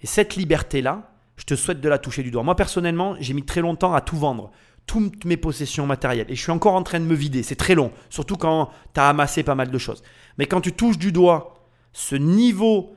Et 0.00 0.06
cette 0.06 0.36
liberté-là, 0.36 1.10
je 1.36 1.44
te 1.44 1.54
souhaite 1.54 1.80
de 1.80 1.88
la 1.88 1.98
toucher 1.98 2.22
du 2.22 2.30
doigt. 2.30 2.42
Moi, 2.42 2.56
personnellement, 2.56 3.16
j'ai 3.20 3.34
mis 3.34 3.44
très 3.44 3.60
longtemps 3.60 3.94
à 3.94 4.00
tout 4.00 4.16
vendre, 4.16 4.50
toutes 4.86 5.24
mes 5.24 5.36
possessions 5.36 5.86
matérielles. 5.86 6.30
Et 6.30 6.36
je 6.36 6.42
suis 6.42 6.52
encore 6.52 6.74
en 6.74 6.82
train 6.82 7.00
de 7.00 7.04
me 7.04 7.14
vider. 7.14 7.42
C'est 7.42 7.56
très 7.56 7.74
long, 7.74 7.92
surtout 8.08 8.36
quand 8.36 8.70
tu 8.94 9.00
as 9.00 9.08
amassé 9.08 9.42
pas 9.42 9.54
mal 9.54 9.70
de 9.70 9.78
choses. 9.78 10.02
Mais 10.38 10.46
quand 10.46 10.60
tu 10.60 10.72
touches 10.72 10.98
du 10.98 11.12
doigt 11.12 11.54
ce 11.92 12.14
niveau 12.14 12.94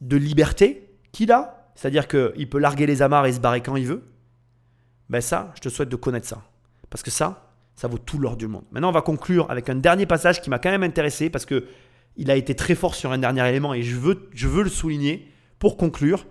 de 0.00 0.16
liberté 0.16 0.96
qu'il 1.10 1.32
a, 1.32 1.70
c'est-à-dire 1.74 2.06
qu'il 2.06 2.48
peut 2.48 2.58
larguer 2.58 2.86
les 2.86 3.02
amarres 3.02 3.26
et 3.26 3.32
se 3.32 3.40
barrer 3.40 3.60
quand 3.60 3.76
il 3.76 3.86
veut, 3.86 4.04
ben 5.08 5.20
ça, 5.20 5.52
je 5.56 5.60
te 5.60 5.68
souhaite 5.68 5.88
de 5.88 5.96
connaître 5.96 6.28
ça. 6.28 6.42
Parce 6.90 7.02
que 7.02 7.10
ça, 7.10 7.52
ça 7.74 7.88
vaut 7.88 7.98
tout 7.98 8.18
l'or 8.18 8.36
du 8.36 8.46
monde. 8.46 8.64
Maintenant, 8.70 8.90
on 8.90 8.92
va 8.92 9.02
conclure 9.02 9.50
avec 9.50 9.68
un 9.68 9.74
dernier 9.74 10.06
passage 10.06 10.40
qui 10.40 10.50
m'a 10.50 10.58
quand 10.58 10.70
même 10.70 10.82
intéressé 10.82 11.30
parce 11.30 11.46
que 11.46 11.66
il 12.16 12.30
a 12.30 12.36
été 12.36 12.54
très 12.54 12.74
fort 12.74 12.94
sur 12.94 13.10
un 13.10 13.18
dernier 13.18 13.48
élément 13.48 13.72
et 13.72 13.82
je 13.82 13.96
veux, 13.96 14.28
je 14.34 14.46
veux 14.46 14.62
le 14.62 14.70
souligner 14.70 15.28
pour 15.58 15.76
conclure. 15.76 16.26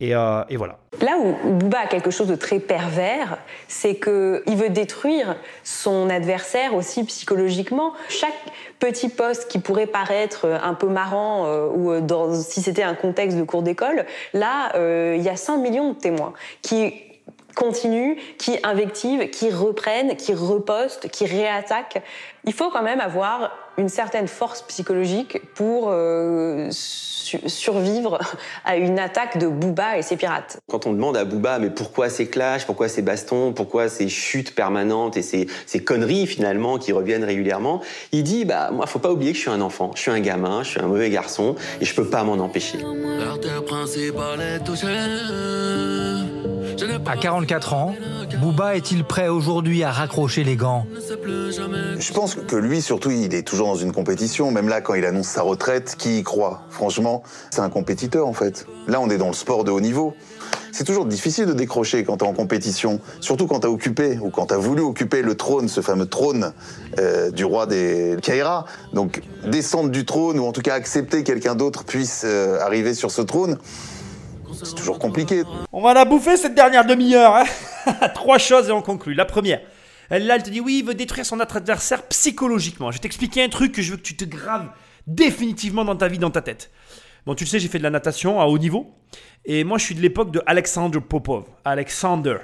Et, 0.00 0.14
euh, 0.14 0.42
et 0.48 0.56
voilà. 0.56 0.78
Là 1.00 1.16
où 1.18 1.50
Booba 1.54 1.80
a 1.80 1.86
quelque 1.86 2.10
chose 2.10 2.28
de 2.28 2.34
très 2.34 2.58
pervers, 2.58 3.38
c'est 3.68 3.96
qu'il 3.96 4.56
veut 4.56 4.68
détruire 4.68 5.36
son 5.62 6.08
adversaire 6.10 6.74
aussi 6.74 7.04
psychologiquement. 7.04 7.92
Chaque 8.08 8.34
petit 8.78 9.08
poste 9.08 9.50
qui 9.50 9.58
pourrait 9.58 9.86
paraître 9.86 10.46
un 10.46 10.74
peu 10.74 10.88
marrant 10.88 11.46
euh, 11.46 11.68
ou 11.68 11.90
euh, 11.90 12.34
si 12.34 12.60
c'était 12.60 12.82
un 12.82 12.94
contexte 12.94 13.36
de 13.36 13.42
cours 13.42 13.62
d'école, 13.62 14.06
là, 14.32 14.72
euh, 14.76 15.14
il 15.16 15.22
y 15.22 15.28
a 15.28 15.36
5 15.36 15.58
millions 15.58 15.92
de 15.92 15.98
témoins 15.98 16.32
qui 16.62 16.92
continuent, 17.54 18.16
qui 18.38 18.58
invectivent, 18.62 19.30
qui 19.30 19.50
reprennent, 19.50 20.16
qui 20.16 20.34
repostent, 20.34 21.08
qui 21.08 21.24
réattaquent. 21.24 22.02
Il 22.44 22.52
faut 22.52 22.70
quand 22.70 22.82
même 22.82 23.00
avoir 23.00 23.52
une 23.78 23.88
certaine 23.88 24.28
force 24.28 24.62
psychologique 24.62 25.40
pour 25.54 25.88
euh, 25.90 26.68
su- 26.70 27.40
survivre 27.48 28.18
à 28.64 28.76
une 28.76 28.98
attaque 28.98 29.38
de 29.38 29.48
Booba 29.48 29.98
et 29.98 30.02
ses 30.02 30.16
pirates. 30.16 30.58
Quand 30.70 30.86
on 30.86 30.92
demande 30.92 31.16
à 31.16 31.24
Booba, 31.24 31.58
mais 31.58 31.70
pourquoi 31.70 32.08
ces 32.08 32.28
clashs, 32.28 32.64
pourquoi 32.66 32.88
ces 32.88 33.02
bastons, 33.02 33.52
pourquoi 33.52 33.88
ces 33.88 34.08
chutes 34.08 34.54
permanentes 34.54 35.16
et 35.16 35.22
ces, 35.22 35.46
ces 35.66 35.82
conneries 35.82 36.26
finalement 36.26 36.78
qui 36.78 36.92
reviennent 36.92 37.24
régulièrement, 37.24 37.80
il 38.12 38.22
dit, 38.22 38.44
bah 38.44 38.70
moi, 38.72 38.86
faut 38.86 38.98
pas 38.98 39.10
oublier 39.10 39.32
que 39.32 39.36
je 39.38 39.42
suis 39.42 39.50
un 39.50 39.60
enfant, 39.60 39.90
je 39.94 40.00
suis 40.02 40.10
un 40.10 40.20
gamin, 40.20 40.62
je 40.62 40.70
suis 40.70 40.80
un 40.80 40.86
mauvais 40.86 41.10
garçon 41.10 41.56
et 41.80 41.84
je 41.84 41.94
peux 41.94 42.08
pas 42.08 42.22
m'en 42.24 42.34
empêcher. 42.34 42.78
À 47.06 47.16
44 47.16 47.74
ans, 47.74 47.94
Booba 48.40 48.74
est-il 48.74 49.04
prêt 49.04 49.28
aujourd'hui 49.28 49.84
à 49.84 49.92
raccrocher 49.92 50.42
les 50.42 50.56
gants? 50.56 50.86
Je 50.98 52.12
pense 52.12 52.34
que 52.34 52.56
lui, 52.56 52.82
surtout, 52.82 53.10
il 53.10 53.32
est 53.34 53.46
toujours 53.46 53.68
dans 53.68 53.76
une 53.76 53.92
compétition. 53.92 54.50
Même 54.50 54.68
là, 54.68 54.80
quand 54.80 54.94
il 54.94 55.04
annonce 55.04 55.28
sa 55.28 55.42
retraite, 55.42 55.94
qui 55.96 56.18
y 56.18 56.22
croit? 56.22 56.62
Franchement, 56.70 57.22
c'est 57.50 57.60
un 57.60 57.70
compétiteur, 57.70 58.26
en 58.26 58.32
fait. 58.32 58.66
Là, 58.88 59.00
on 59.00 59.08
est 59.08 59.18
dans 59.18 59.28
le 59.28 59.34
sport 59.34 59.62
de 59.62 59.70
haut 59.70 59.80
niveau. 59.80 60.14
C'est 60.72 60.82
toujours 60.82 61.06
difficile 61.06 61.46
de 61.46 61.52
décrocher 61.52 62.02
quand 62.02 62.16
t'es 62.16 62.26
en 62.26 62.32
compétition, 62.32 62.98
surtout 63.20 63.46
quand 63.46 63.60
t'as 63.60 63.68
occupé 63.68 64.18
ou 64.20 64.30
quand 64.30 64.46
t'as 64.46 64.56
voulu 64.56 64.82
occuper 64.82 65.22
le 65.22 65.36
trône, 65.36 65.68
ce 65.68 65.80
fameux 65.80 66.06
trône 66.06 66.52
euh, 66.98 67.30
du 67.30 67.44
roi 67.44 67.66
des 67.66 68.16
Kaira. 68.20 68.64
Donc 68.92 69.22
descendre 69.46 69.90
du 69.90 70.04
trône 70.04 70.40
ou 70.40 70.44
en 70.44 70.50
tout 70.50 70.62
cas 70.62 70.74
accepter 70.74 71.22
que 71.22 71.28
quelqu'un 71.28 71.54
d'autre 71.54 71.84
puisse 71.84 72.22
euh, 72.24 72.58
arriver 72.58 72.94
sur 72.94 73.12
ce 73.12 73.22
trône, 73.22 73.56
c'est 74.62 74.74
toujours 74.74 74.98
compliqué. 74.98 75.42
On 75.72 75.82
va 75.82 75.94
la 75.94 76.04
bouffer 76.04 76.36
cette 76.36 76.54
dernière 76.54 76.84
demi-heure. 76.84 77.34
hein. 77.36 77.92
Trois 78.14 78.38
choses 78.38 78.68
et 78.68 78.72
on 78.72 78.82
conclut. 78.82 79.14
La 79.14 79.24
première, 79.24 79.60
elle, 80.10 80.26
là, 80.26 80.36
elle 80.36 80.42
te 80.42 80.50
dit 80.50 80.60
oui, 80.60 80.78
il 80.80 80.84
veut 80.86 80.94
détruire 80.94 81.26
son 81.26 81.40
adversaire 81.40 82.02
psychologiquement. 82.08 82.90
Je 82.90 82.96
vais 82.96 83.00
t'expliquer 83.02 83.42
un 83.42 83.48
truc 83.48 83.72
que 83.72 83.82
je 83.82 83.92
veux 83.92 83.96
que 83.96 84.02
tu 84.02 84.16
te 84.16 84.24
graves 84.24 84.68
définitivement 85.06 85.84
dans 85.84 85.96
ta 85.96 86.08
vie, 86.08 86.18
dans 86.18 86.30
ta 86.30 86.40
tête. 86.42 86.70
Bon, 87.26 87.34
tu 87.34 87.44
le 87.44 87.48
sais, 87.48 87.58
j'ai 87.58 87.68
fait 87.68 87.78
de 87.78 87.82
la 87.82 87.90
natation 87.90 88.40
à 88.40 88.44
haut 88.46 88.58
niveau. 88.58 88.94
Et 89.44 89.64
moi, 89.64 89.78
je 89.78 89.84
suis 89.84 89.94
de 89.94 90.00
l'époque 90.00 90.30
de 90.30 90.42
Alexander 90.46 91.00
Popov. 91.00 91.44
Alexander. 91.64 92.36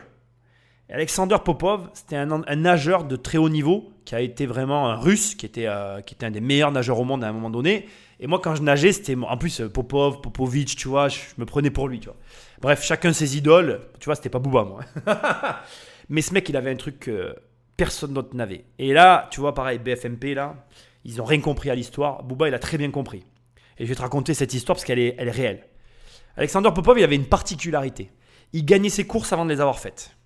Alexander 0.93 1.36
Popov, 1.44 1.89
c'était 1.94 2.17
un, 2.17 2.27
nageur 2.57 3.05
de 3.05 3.15
très 3.15 3.39
haut 3.39 3.49
niveau 3.49 3.93
qui 4.05 4.17
a 4.17 4.20
été 4.20 4.47
vraiment 4.47 4.89
un 4.89 4.97
russe, 4.97 5.36
qui 5.36 5.47
était, 5.47 5.67
euh, 5.67 6.01
qui 6.01 6.15
était 6.15 6.27
un 6.27 6.33
des 6.33 6.41
meilleurs 6.41 6.73
nageurs 6.73 6.99
au 6.99 7.05
monde 7.05 7.23
à 7.23 7.28
un 7.28 7.33
moment 7.33 7.51
donné. 7.51 7.86
Et 8.19 8.27
moi, 8.27 8.41
quand 8.43 8.57
je 8.57 8.62
nageais, 8.62 8.93
c'était. 8.93 9.15
En 9.15 9.36
plus, 9.36 9.60
euh, 9.60 9.69
Popov, 9.69 10.20
Popovic, 10.20 10.75
tu 10.75 10.89
vois, 10.89 11.09
je, 11.09 11.20
me 11.39 11.44
prenais 11.44 11.70
pour 11.70 11.86
lui, 11.86 12.01
tu 12.01 12.07
vois. 12.07 12.17
Bref, 12.60 12.85
chacun 12.85 13.12
ses 13.12 13.36
idoles. 13.36 13.81
Tu 14.01 14.07
vois, 14.07 14.17
c'était 14.17 14.31
pas 14.31 14.41
Booba, 14.41 14.65
moi. 14.65 14.81
Mais 16.09 16.23
ce 16.23 16.35
mec, 16.35 16.49
il 16.49 16.57
avait 16.57 16.73
un 16.73 16.77
truc 16.77 16.99
que 16.99 17.36
personne 17.77 18.12
d'autre 18.12 18.35
n'avait. 18.35 18.65
Et 18.81 18.93
là, 18.93 19.28
tu 19.31 19.41
vois, 19.41 19.55
pareil, 19.55 19.78
BFMP, 19.78 20.35
là, 20.35 20.67
ils 21.05 21.23
ont 21.23 21.25
rien 21.25 21.41
compris 21.41 21.70
à 21.70 21.77
l'histoire. 21.77 22.25
Booba, 22.25 22.49
il 22.49 22.55
a 22.55 22.59
très 22.59 22.78
bien 22.78 22.91
compris. 22.91 23.25
Et 23.78 23.85
je 23.85 23.89
vais 23.89 23.94
te 23.94 24.02
raconter 24.02 24.35
cette 24.35 24.55
histoire 24.55 24.75
parce 24.77 24.85
qu'elle 24.85 24.99
est, 24.99 25.15
elle 25.19 25.28
est 25.28 25.31
réelle. 25.31 25.67
Alexander 26.36 26.70
Popov, 26.75 26.99
il 26.99 27.05
avait 27.05 27.17
une 27.17 27.27
particularité. 27.27 28.10
Il 28.52 28.65
gagnait 28.65 28.89
ses 28.89 29.07
courses 29.07 29.33
avant 29.33 29.44
de 29.44 29.51
les 29.51 29.60
avoir 29.60 29.78
faites. 29.78 30.17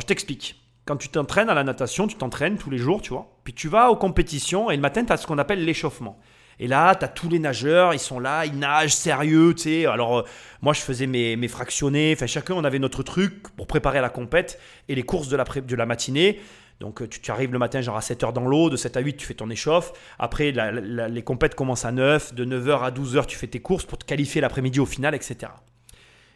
Je 0.00 0.06
t'explique. 0.06 0.60
Quand 0.84 0.96
tu 0.96 1.08
t'entraînes 1.08 1.48
à 1.48 1.54
la 1.54 1.64
natation, 1.64 2.06
tu 2.06 2.16
t'entraînes 2.16 2.58
tous 2.58 2.70
les 2.70 2.78
jours, 2.78 3.00
tu 3.00 3.10
vois. 3.10 3.38
Puis 3.44 3.54
tu 3.54 3.68
vas 3.68 3.90
aux 3.90 3.96
compétitions 3.96 4.70
et 4.70 4.76
le 4.76 4.82
matin, 4.82 5.04
tu 5.04 5.12
as 5.12 5.16
ce 5.16 5.26
qu'on 5.26 5.38
appelle 5.38 5.64
l'échauffement. 5.64 6.18
Et 6.58 6.66
là, 6.68 6.94
tu 6.94 7.04
as 7.04 7.08
tous 7.08 7.28
les 7.28 7.38
nageurs, 7.38 7.94
ils 7.94 7.98
sont 7.98 8.20
là, 8.20 8.44
ils 8.46 8.58
nagent 8.58 8.94
sérieux, 8.94 9.54
tu 9.54 9.62
sais. 9.62 9.86
Alors, 9.86 10.18
euh, 10.18 10.22
moi, 10.62 10.72
je 10.72 10.80
faisais 10.80 11.06
mes, 11.06 11.36
mes 11.36 11.48
fractionnés. 11.48 12.12
Enfin, 12.14 12.26
chacun, 12.26 12.54
on 12.54 12.64
avait 12.64 12.78
notre 12.78 13.02
truc 13.02 13.48
pour 13.56 13.66
préparer 13.66 14.00
la 14.00 14.10
compète 14.10 14.60
et 14.88 14.94
les 14.94 15.02
courses 15.02 15.28
de 15.28 15.36
la, 15.36 15.44
de 15.44 15.76
la 15.76 15.86
matinée. 15.86 16.40
Donc 16.80 17.02
euh, 17.02 17.08
tu, 17.08 17.30
arrives 17.30 17.52
le 17.52 17.58
matin 17.58 17.80
genre 17.80 17.96
à 17.96 18.00
7h 18.00 18.32
dans 18.32 18.46
l'eau, 18.46 18.68
de 18.68 18.76
7 18.76 18.96
à 18.96 19.00
8 19.00 19.16
tu 19.16 19.26
fais 19.26 19.34
ton 19.34 19.48
échauffe, 19.48 19.92
après 20.18 20.52
les 20.52 21.22
compètes 21.22 21.54
commencent 21.54 21.84
à 21.84 21.92
9, 21.92 22.34
de 22.34 22.44
9h 22.44 22.82
à 22.82 22.90
12h 22.90 23.26
tu 23.26 23.38
fais 23.38 23.46
tes 23.46 23.60
courses 23.60 23.84
pour 23.84 23.96
te 23.98 24.04
qualifier 24.04 24.40
l'après-midi 24.40 24.80
au 24.80 24.86
final, 24.86 25.14
etc. 25.14 25.52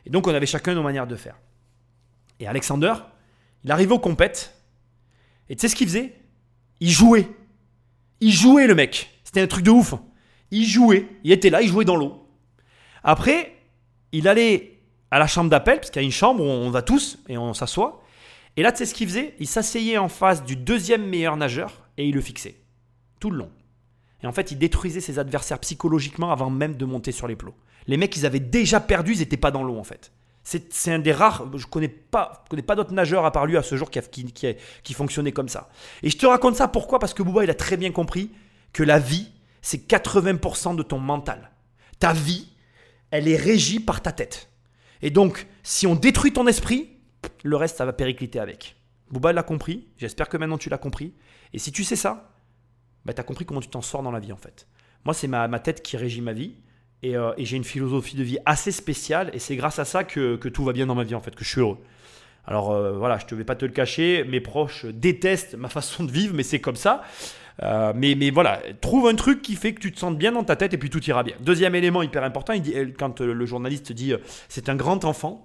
Et 0.07 0.11
donc 0.11 0.27
on 0.27 0.35
avait 0.35 0.47
chacun 0.47 0.75
nos 0.75 0.83
manières 0.83 1.07
de 1.07 1.17
faire. 1.17 1.37
Et 2.41 2.47
Alexander, 2.47 2.95
il 3.65 3.70
arrivait 3.70 3.93
aux 3.93 3.99
compètes, 3.99 4.55
et 5.49 5.57
tu 5.57 5.62
sais 5.62 5.69
ce 5.69 5.77
qu'il 5.77 5.89
faisait? 5.89 6.15
Il 6.81 6.91
jouait. 6.91 7.28
Il 8.20 8.33
jouait 8.33 8.67
le 8.67 8.75
mec. 8.75 9.11
C'était 9.25 9.41
un 9.41 9.47
truc 9.47 9.65
de 9.65 9.70
ouf. 9.70 9.95
Il 10.51 10.67
jouait. 10.67 11.09
Il 11.25 11.33
était 11.33 11.51
là, 11.51 11.62
il 11.62 11.69
jouait 11.69 11.85
dans 11.85 11.97
l'eau. 11.97 12.27
Après, 13.03 13.57
il 14.12 14.28
allait 14.28 14.81
à 15.11 15.19
la 15.19 15.27
chambre 15.27 15.51
d'appel, 15.51 15.78
parce 15.78 15.91
qu'il 15.91 16.03
y 16.03 16.05
a 16.05 16.07
une 16.07 16.12
chambre 16.12 16.43
où 16.43 16.47
on 16.47 16.70
va 16.70 16.83
tous 16.83 17.19
et 17.28 17.39
on 17.39 17.55
s'assoit. 17.55 18.03
Et 18.57 18.62
là, 18.62 18.73
tu 18.73 18.78
sais 18.78 18.87
ce 18.87 18.95
qu'il 18.95 19.09
faisait? 19.09 19.35
Il 19.39 19.47
s'asseyait 19.47 19.99
en 19.99 20.09
face 20.09 20.45
du 20.45 20.57
deuxième 20.57 21.07
meilleur 21.07 21.37
nageur 21.37 21.89
et 21.97 22.07
il 22.07 22.15
le 22.15 22.20
fixait. 22.20 22.57
Tout 23.20 23.31
le 23.31 23.39
long. 23.39 23.51
Et 24.23 24.27
en 24.27 24.33
fait, 24.33 24.51
il 24.51 24.59
détruisait 24.59 25.01
ses 25.01 25.19
adversaires 25.19 25.61
psychologiquement 25.61 26.33
avant 26.33 26.51
même 26.51 26.77
de 26.77 26.85
monter 26.85 27.12
sur 27.12 27.28
les 27.28 27.37
plots. 27.37 27.55
Les 27.87 27.97
mecs, 27.97 28.17
ils 28.17 28.27
avaient 28.27 28.41
déjà 28.41 28.81
perdu, 28.81 29.12
ils 29.15 29.20
n'étaient 29.20 29.37
pas 29.37 29.51
dans 29.51 29.62
l'eau 29.62 29.78
en 29.78 29.85
fait. 29.85 30.12
C'est 30.44 30.92
un 30.92 30.99
des 30.99 31.12
rares, 31.12 31.47
je 31.57 31.67
ne 31.67 31.70
connais 31.70 31.89
pas, 31.89 32.44
connais 32.49 32.62
pas 32.62 32.75
d'autres 32.75 32.94
nageurs 32.94 33.26
à 33.26 33.33
part 33.33 33.44
lui 33.44 33.58
à 33.58 33.62
ce 33.62 33.76
jour 33.76 33.91
qui, 33.91 33.99
a- 33.99 34.55
fonctionnait 34.94 35.33
comme 35.33 35.49
ça. 35.49 35.68
Et 36.02 36.08
je 36.08 36.17
te 36.17 36.25
raconte 36.25 36.57
ça 36.57 36.68
pourquoi? 36.68 36.99
Parce 36.99 37.12
que 37.12 37.23
Bouba, 37.23 37.44
il 37.44 37.50
a 37.50 37.55
très 37.55 37.76
bien 37.76 37.92
compris 37.92 38.31
que 38.73 38.83
la 38.83 38.99
vie, 38.99 39.31
c'est 39.60 39.86
80% 39.86 40.75
de 40.75 40.83
ton 40.83 40.99
mental. 40.99 41.50
Ta 41.99 42.15
vie, 42.15 42.49
elle 43.10 43.28
est 43.28 43.36
régie 43.36 43.81
par 43.81 44.00
ta 44.02 44.10
tête. 44.12 44.49
Et 45.02 45.10
donc, 45.10 45.47
si 45.62 45.86
on 45.86 45.94
détruit 45.94 46.33
ton 46.33 46.47
esprit, 46.47 46.89
le 47.44 47.57
reste, 47.57 47.76
ça 47.76 47.84
va 47.84 47.92
péricliter 47.92 48.41
avec. 48.41 48.76
Bouba 49.10 49.33
l'a 49.34 49.42
compris, 49.42 49.89
j'espère 49.99 50.28
que 50.31 50.36
maintenant 50.39 50.58
tu 50.58 50.70
l'as 50.70 50.78
compris. 50.78 51.12
Et 51.52 51.58
si 51.58 51.73
tu 51.73 51.84
sais 51.84 51.97
ça, 51.97 52.31
bah, 53.05 53.12
tu 53.12 53.20
as 53.20 53.25
compris 53.25 53.44
comment 53.44 53.60
tu 53.60 53.68
t'en 53.68 53.83
sors 53.83 54.02
dans 54.02 54.10
la 54.12 54.20
vie 54.20 54.33
en 54.33 54.36
fait. 54.36 54.67
Moi, 55.05 55.12
c'est 55.15 55.28
ma 55.28 55.60
tête 55.60 55.83
qui 55.83 55.97
régit 55.97 56.20
ma 56.23 56.33
vie. 56.33 56.55
Et, 57.02 57.17
euh, 57.17 57.33
et 57.36 57.44
j'ai 57.44 57.57
une 57.57 57.65
philosophie 57.65 58.17
de 58.17 58.23
vie 58.23 58.39
assez 58.44 58.73
spéciale. 58.73 59.31
Et 59.33 59.39
c'est 59.39 59.57
grâce 59.57 59.78
à 59.78 59.85
ça 59.85 60.05
que, 60.05 60.36
tout 60.36 60.65
va 60.65 60.73
bien 60.73 60.86
dans 60.86 60.94
ma 60.94 61.05
vie 61.05 61.15
en 61.15 61.20
fait, 61.20 61.35
que 61.35 61.44
je 61.44 61.49
suis 61.49 61.60
heureux. 61.60 61.78
Alors 62.47 62.70
euh, 62.70 62.97
voilà, 62.97 63.18
je 63.18 63.35
ne 63.35 63.39
vais 63.39 63.44
pas 63.44 63.57
te 63.57 63.67
le 63.67 63.73
cacher, 63.73 64.25
mes 64.25 64.41
proches 64.41 64.86
détestent 64.86 65.55
ma 65.55 65.68
façon 65.68 66.05
de 66.05 66.10
vivre, 66.10 66.35
mais 66.35 66.43
c'est 66.43 66.60
comme 66.60 66.77
ça. 66.77 67.02
Euh, 67.62 67.93
mais, 67.94 68.31
voilà, 68.31 68.62
trouve 68.81 69.09
un 69.09 69.17
truc 69.17 69.43
qui 69.43 69.57
fait 69.57 69.75
que 69.75 69.81
tu 69.81 69.91
te 69.93 69.99
sentes 69.99 70.17
bien 70.17 70.33
dans 70.33 70.44
ta 70.44 70.55
tête 70.55 70.73
et 70.75 70.78
puis 70.78 70.91
tout 70.91 71.02
ira 71.05 71.25
bien. 71.25 71.35
Deuxième 71.41 71.75
élément 71.75 72.02
hyper 72.02 72.23
important, 72.23 72.55
quand 72.99 73.20
le 73.20 73.47
journaliste 73.47 73.93
dit 73.93 74.15
c'est 74.49 74.68
un 74.68 74.77
grand 74.77 75.05
enfant, 75.05 75.44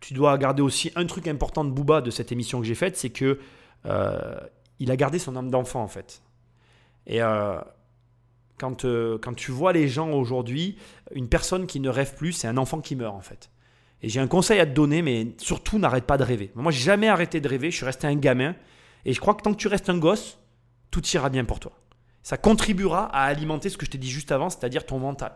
tu 0.00 0.12
dois 0.12 0.36
garder 0.38 0.62
aussi 0.62 0.92
un 0.96 1.06
truc 1.06 1.28
important 1.28 1.64
de 1.64 1.70
Booba 1.70 2.00
de 2.00 2.10
cette 2.10 2.32
émission 2.32 2.60
que 2.60 2.66
j'ai 2.66 2.74
faite, 2.74 2.96
c'est 2.96 3.10
que 3.10 3.38
il 4.78 4.90
a 4.90 4.96
gardé 4.96 5.18
son 5.20 5.36
âme 5.36 5.50
d'enfant 5.50 5.82
en 5.82 5.88
fait. 5.88 6.20
Et 7.06 7.20
quand, 8.58 8.84
euh, 8.84 9.18
quand 9.18 9.34
tu 9.34 9.50
vois 9.50 9.72
les 9.72 9.88
gens 9.88 10.10
aujourd'hui, 10.10 10.76
une 11.14 11.28
personne 11.28 11.66
qui 11.66 11.80
ne 11.80 11.88
rêve 11.88 12.14
plus, 12.14 12.32
c'est 12.32 12.48
un 12.48 12.56
enfant 12.56 12.80
qui 12.80 12.96
meurt 12.96 13.14
en 13.14 13.20
fait. 13.20 13.50
Et 14.02 14.08
j'ai 14.08 14.20
un 14.20 14.26
conseil 14.26 14.60
à 14.60 14.66
te 14.66 14.72
donner, 14.72 15.02
mais 15.02 15.28
surtout 15.38 15.78
n'arrête 15.78 16.04
pas 16.04 16.18
de 16.18 16.24
rêver. 16.24 16.52
Moi, 16.54 16.70
j'ai 16.70 16.84
jamais 16.84 17.08
arrêté 17.08 17.40
de 17.40 17.48
rêver, 17.48 17.70
je 17.70 17.76
suis 17.76 17.86
resté 17.86 18.06
un 18.06 18.14
gamin. 18.14 18.54
Et 19.04 19.12
je 19.12 19.20
crois 19.20 19.34
que 19.34 19.42
tant 19.42 19.52
que 19.52 19.58
tu 19.58 19.68
restes 19.68 19.88
un 19.88 19.98
gosse, 19.98 20.38
tout 20.90 21.06
ira 21.08 21.30
bien 21.30 21.44
pour 21.44 21.60
toi. 21.60 21.72
Ça 22.22 22.36
contribuera 22.36 23.06
à 23.06 23.24
alimenter 23.24 23.68
ce 23.68 23.78
que 23.78 23.86
je 23.86 23.90
t'ai 23.90 23.98
dit 23.98 24.10
juste 24.10 24.32
avant, 24.32 24.50
c'est-à-dire 24.50 24.84
ton 24.84 24.98
mental. 24.98 25.32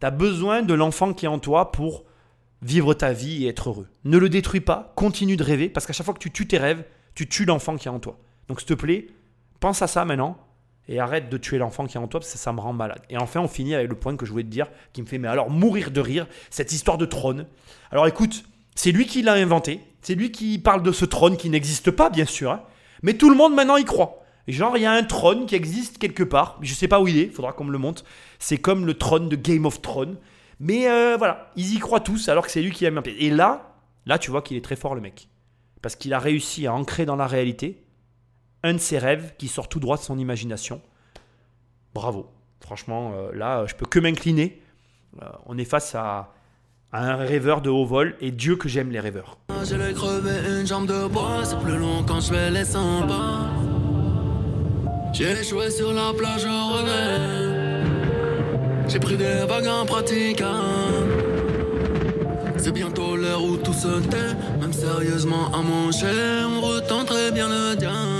Tu 0.00 0.06
as 0.06 0.10
besoin 0.10 0.62
de 0.62 0.74
l'enfant 0.74 1.12
qui 1.12 1.24
est 1.24 1.28
en 1.28 1.38
toi 1.38 1.72
pour 1.72 2.04
vivre 2.62 2.94
ta 2.94 3.12
vie 3.12 3.44
et 3.44 3.48
être 3.48 3.70
heureux. 3.70 3.88
Ne 4.04 4.18
le 4.18 4.28
détruis 4.28 4.60
pas, 4.60 4.92
continue 4.94 5.36
de 5.36 5.44
rêver, 5.44 5.68
parce 5.68 5.86
qu'à 5.86 5.92
chaque 5.92 6.04
fois 6.04 6.14
que 6.14 6.18
tu 6.18 6.30
tues 6.30 6.46
tes 6.46 6.58
rêves, 6.58 6.84
tu 7.14 7.28
tues 7.28 7.44
l'enfant 7.44 7.76
qui 7.76 7.88
est 7.88 7.90
en 7.90 7.98
toi. 7.98 8.18
Donc 8.48 8.60
s'il 8.60 8.68
te 8.68 8.74
plaît, 8.74 9.08
pense 9.60 9.82
à 9.82 9.86
ça 9.86 10.04
maintenant 10.04 10.38
et 10.88 11.00
arrête 11.00 11.28
de 11.28 11.36
tuer 11.36 11.58
l'enfant 11.58 11.86
qui 11.86 11.96
est 11.96 12.00
en 12.00 12.08
toi 12.08 12.20
parce 12.20 12.32
que 12.32 12.38
ça 12.38 12.52
me 12.52 12.60
rend 12.60 12.72
malade. 12.72 13.02
Et 13.10 13.18
enfin, 13.18 13.40
on 13.40 13.48
finit 13.48 13.74
avec 13.74 13.88
le 13.88 13.94
point 13.94 14.16
que 14.16 14.26
je 14.26 14.30
voulais 14.30 14.44
te 14.44 14.48
dire 14.48 14.66
qui 14.92 15.02
me 15.02 15.06
fait 15.06 15.18
mais 15.18 15.28
alors 15.28 15.50
mourir 15.50 15.90
de 15.90 16.00
rire, 16.00 16.26
cette 16.50 16.72
histoire 16.72 16.98
de 16.98 17.06
trône. 17.06 17.46
Alors 17.90 18.06
écoute, 18.06 18.44
c'est 18.74 18.92
lui 18.92 19.06
qui 19.06 19.22
l'a 19.22 19.34
inventé, 19.34 19.80
c'est 20.02 20.14
lui 20.14 20.30
qui 20.30 20.58
parle 20.58 20.82
de 20.82 20.92
ce 20.92 21.04
trône 21.04 21.36
qui 21.36 21.50
n'existe 21.50 21.90
pas 21.90 22.10
bien 22.10 22.24
sûr, 22.24 22.50
hein. 22.50 22.62
mais 23.02 23.14
tout 23.14 23.30
le 23.30 23.36
monde 23.36 23.54
maintenant 23.54 23.76
y 23.76 23.84
croit. 23.84 24.24
Genre, 24.48 24.78
il 24.78 24.82
y 24.82 24.86
a 24.86 24.92
un 24.92 25.04
trône 25.04 25.44
qui 25.44 25.54
existe 25.54 25.98
quelque 25.98 26.22
part, 26.22 26.58
je 26.62 26.72
sais 26.72 26.88
pas 26.88 27.02
où 27.02 27.06
il 27.06 27.18
est, 27.18 27.28
faudra 27.28 27.52
qu'on 27.52 27.64
me 27.64 27.72
le 27.72 27.76
montre. 27.76 28.04
C'est 28.38 28.56
comme 28.56 28.86
le 28.86 28.94
trône 28.94 29.28
de 29.28 29.36
Game 29.36 29.66
of 29.66 29.82
Thrones. 29.82 30.16
Mais 30.58 30.88
euh, 30.88 31.16
voilà, 31.18 31.52
ils 31.54 31.74
y 31.74 31.78
croient 31.78 32.00
tous 32.00 32.30
alors 32.30 32.46
que 32.46 32.50
c'est 32.50 32.62
lui 32.62 32.72
qui 32.72 32.86
a 32.86 32.90
place. 32.90 33.14
Et 33.18 33.28
là, 33.28 33.76
là, 34.06 34.18
tu 34.18 34.30
vois 34.30 34.40
qu'il 34.40 34.56
est 34.56 34.64
très 34.64 34.74
fort 34.74 34.94
le 34.94 35.02
mec. 35.02 35.28
Parce 35.82 35.96
qu'il 35.96 36.14
a 36.14 36.18
réussi 36.18 36.66
à 36.66 36.72
ancrer 36.72 37.04
dans 37.04 37.14
la 37.14 37.26
réalité 37.26 37.84
un 38.62 38.74
de 38.74 38.78
ses 38.78 38.98
rêves 38.98 39.34
qui 39.38 39.48
sort 39.48 39.68
tout 39.68 39.80
droit 39.80 39.96
de 39.96 40.02
son 40.02 40.18
imagination. 40.18 40.80
Bravo. 41.94 42.30
Franchement, 42.60 43.12
euh, 43.14 43.32
là, 43.32 43.66
je 43.66 43.74
peux 43.74 43.86
que 43.86 43.98
m'incliner. 43.98 44.60
Euh, 45.22 45.26
on 45.46 45.58
est 45.58 45.64
face 45.64 45.94
à, 45.94 46.32
un 46.92 47.16
rêveur 47.16 47.60
de 47.60 47.68
haut 47.68 47.84
vol 47.84 48.16
et 48.20 48.30
Dieu 48.30 48.56
que 48.56 48.68
j'aime 48.68 48.90
les 48.90 49.00
rêveurs. 49.00 49.36
J'ai 49.64 49.76
les 49.76 49.92
crevé 49.92 50.30
une 50.58 50.66
jambe 50.66 50.86
de 50.86 51.06
bois, 51.06 51.44
c'est 51.44 51.58
plus 51.60 51.76
long 51.76 52.02
quand 52.06 52.20
je 52.20 52.32
fais 52.32 52.50
les 52.50 52.64
100 52.64 53.06
pas. 53.06 53.50
J'ai 55.12 55.32
échoué 55.32 55.70
sur 55.70 55.92
la 55.92 56.14
plage 56.16 56.46
au 56.46 56.76
regret. 56.76 57.84
J'ai 58.88 59.00
pris 59.00 59.18
des 59.18 59.44
vagues 59.46 59.66
impraticables. 59.66 60.58
C'est 62.56 62.72
bientôt 62.72 63.16
l'heure 63.16 63.42
où 63.44 63.56
tout 63.58 63.74
se 63.74 64.00
tait, 64.08 64.34
même 64.60 64.72
sérieusement 64.72 65.52
à 65.52 65.62
manger, 65.62 66.44
on 66.46 66.60
retenterait 66.60 67.32
bien 67.32 67.48
le 67.48 67.76
diable. 67.76 68.17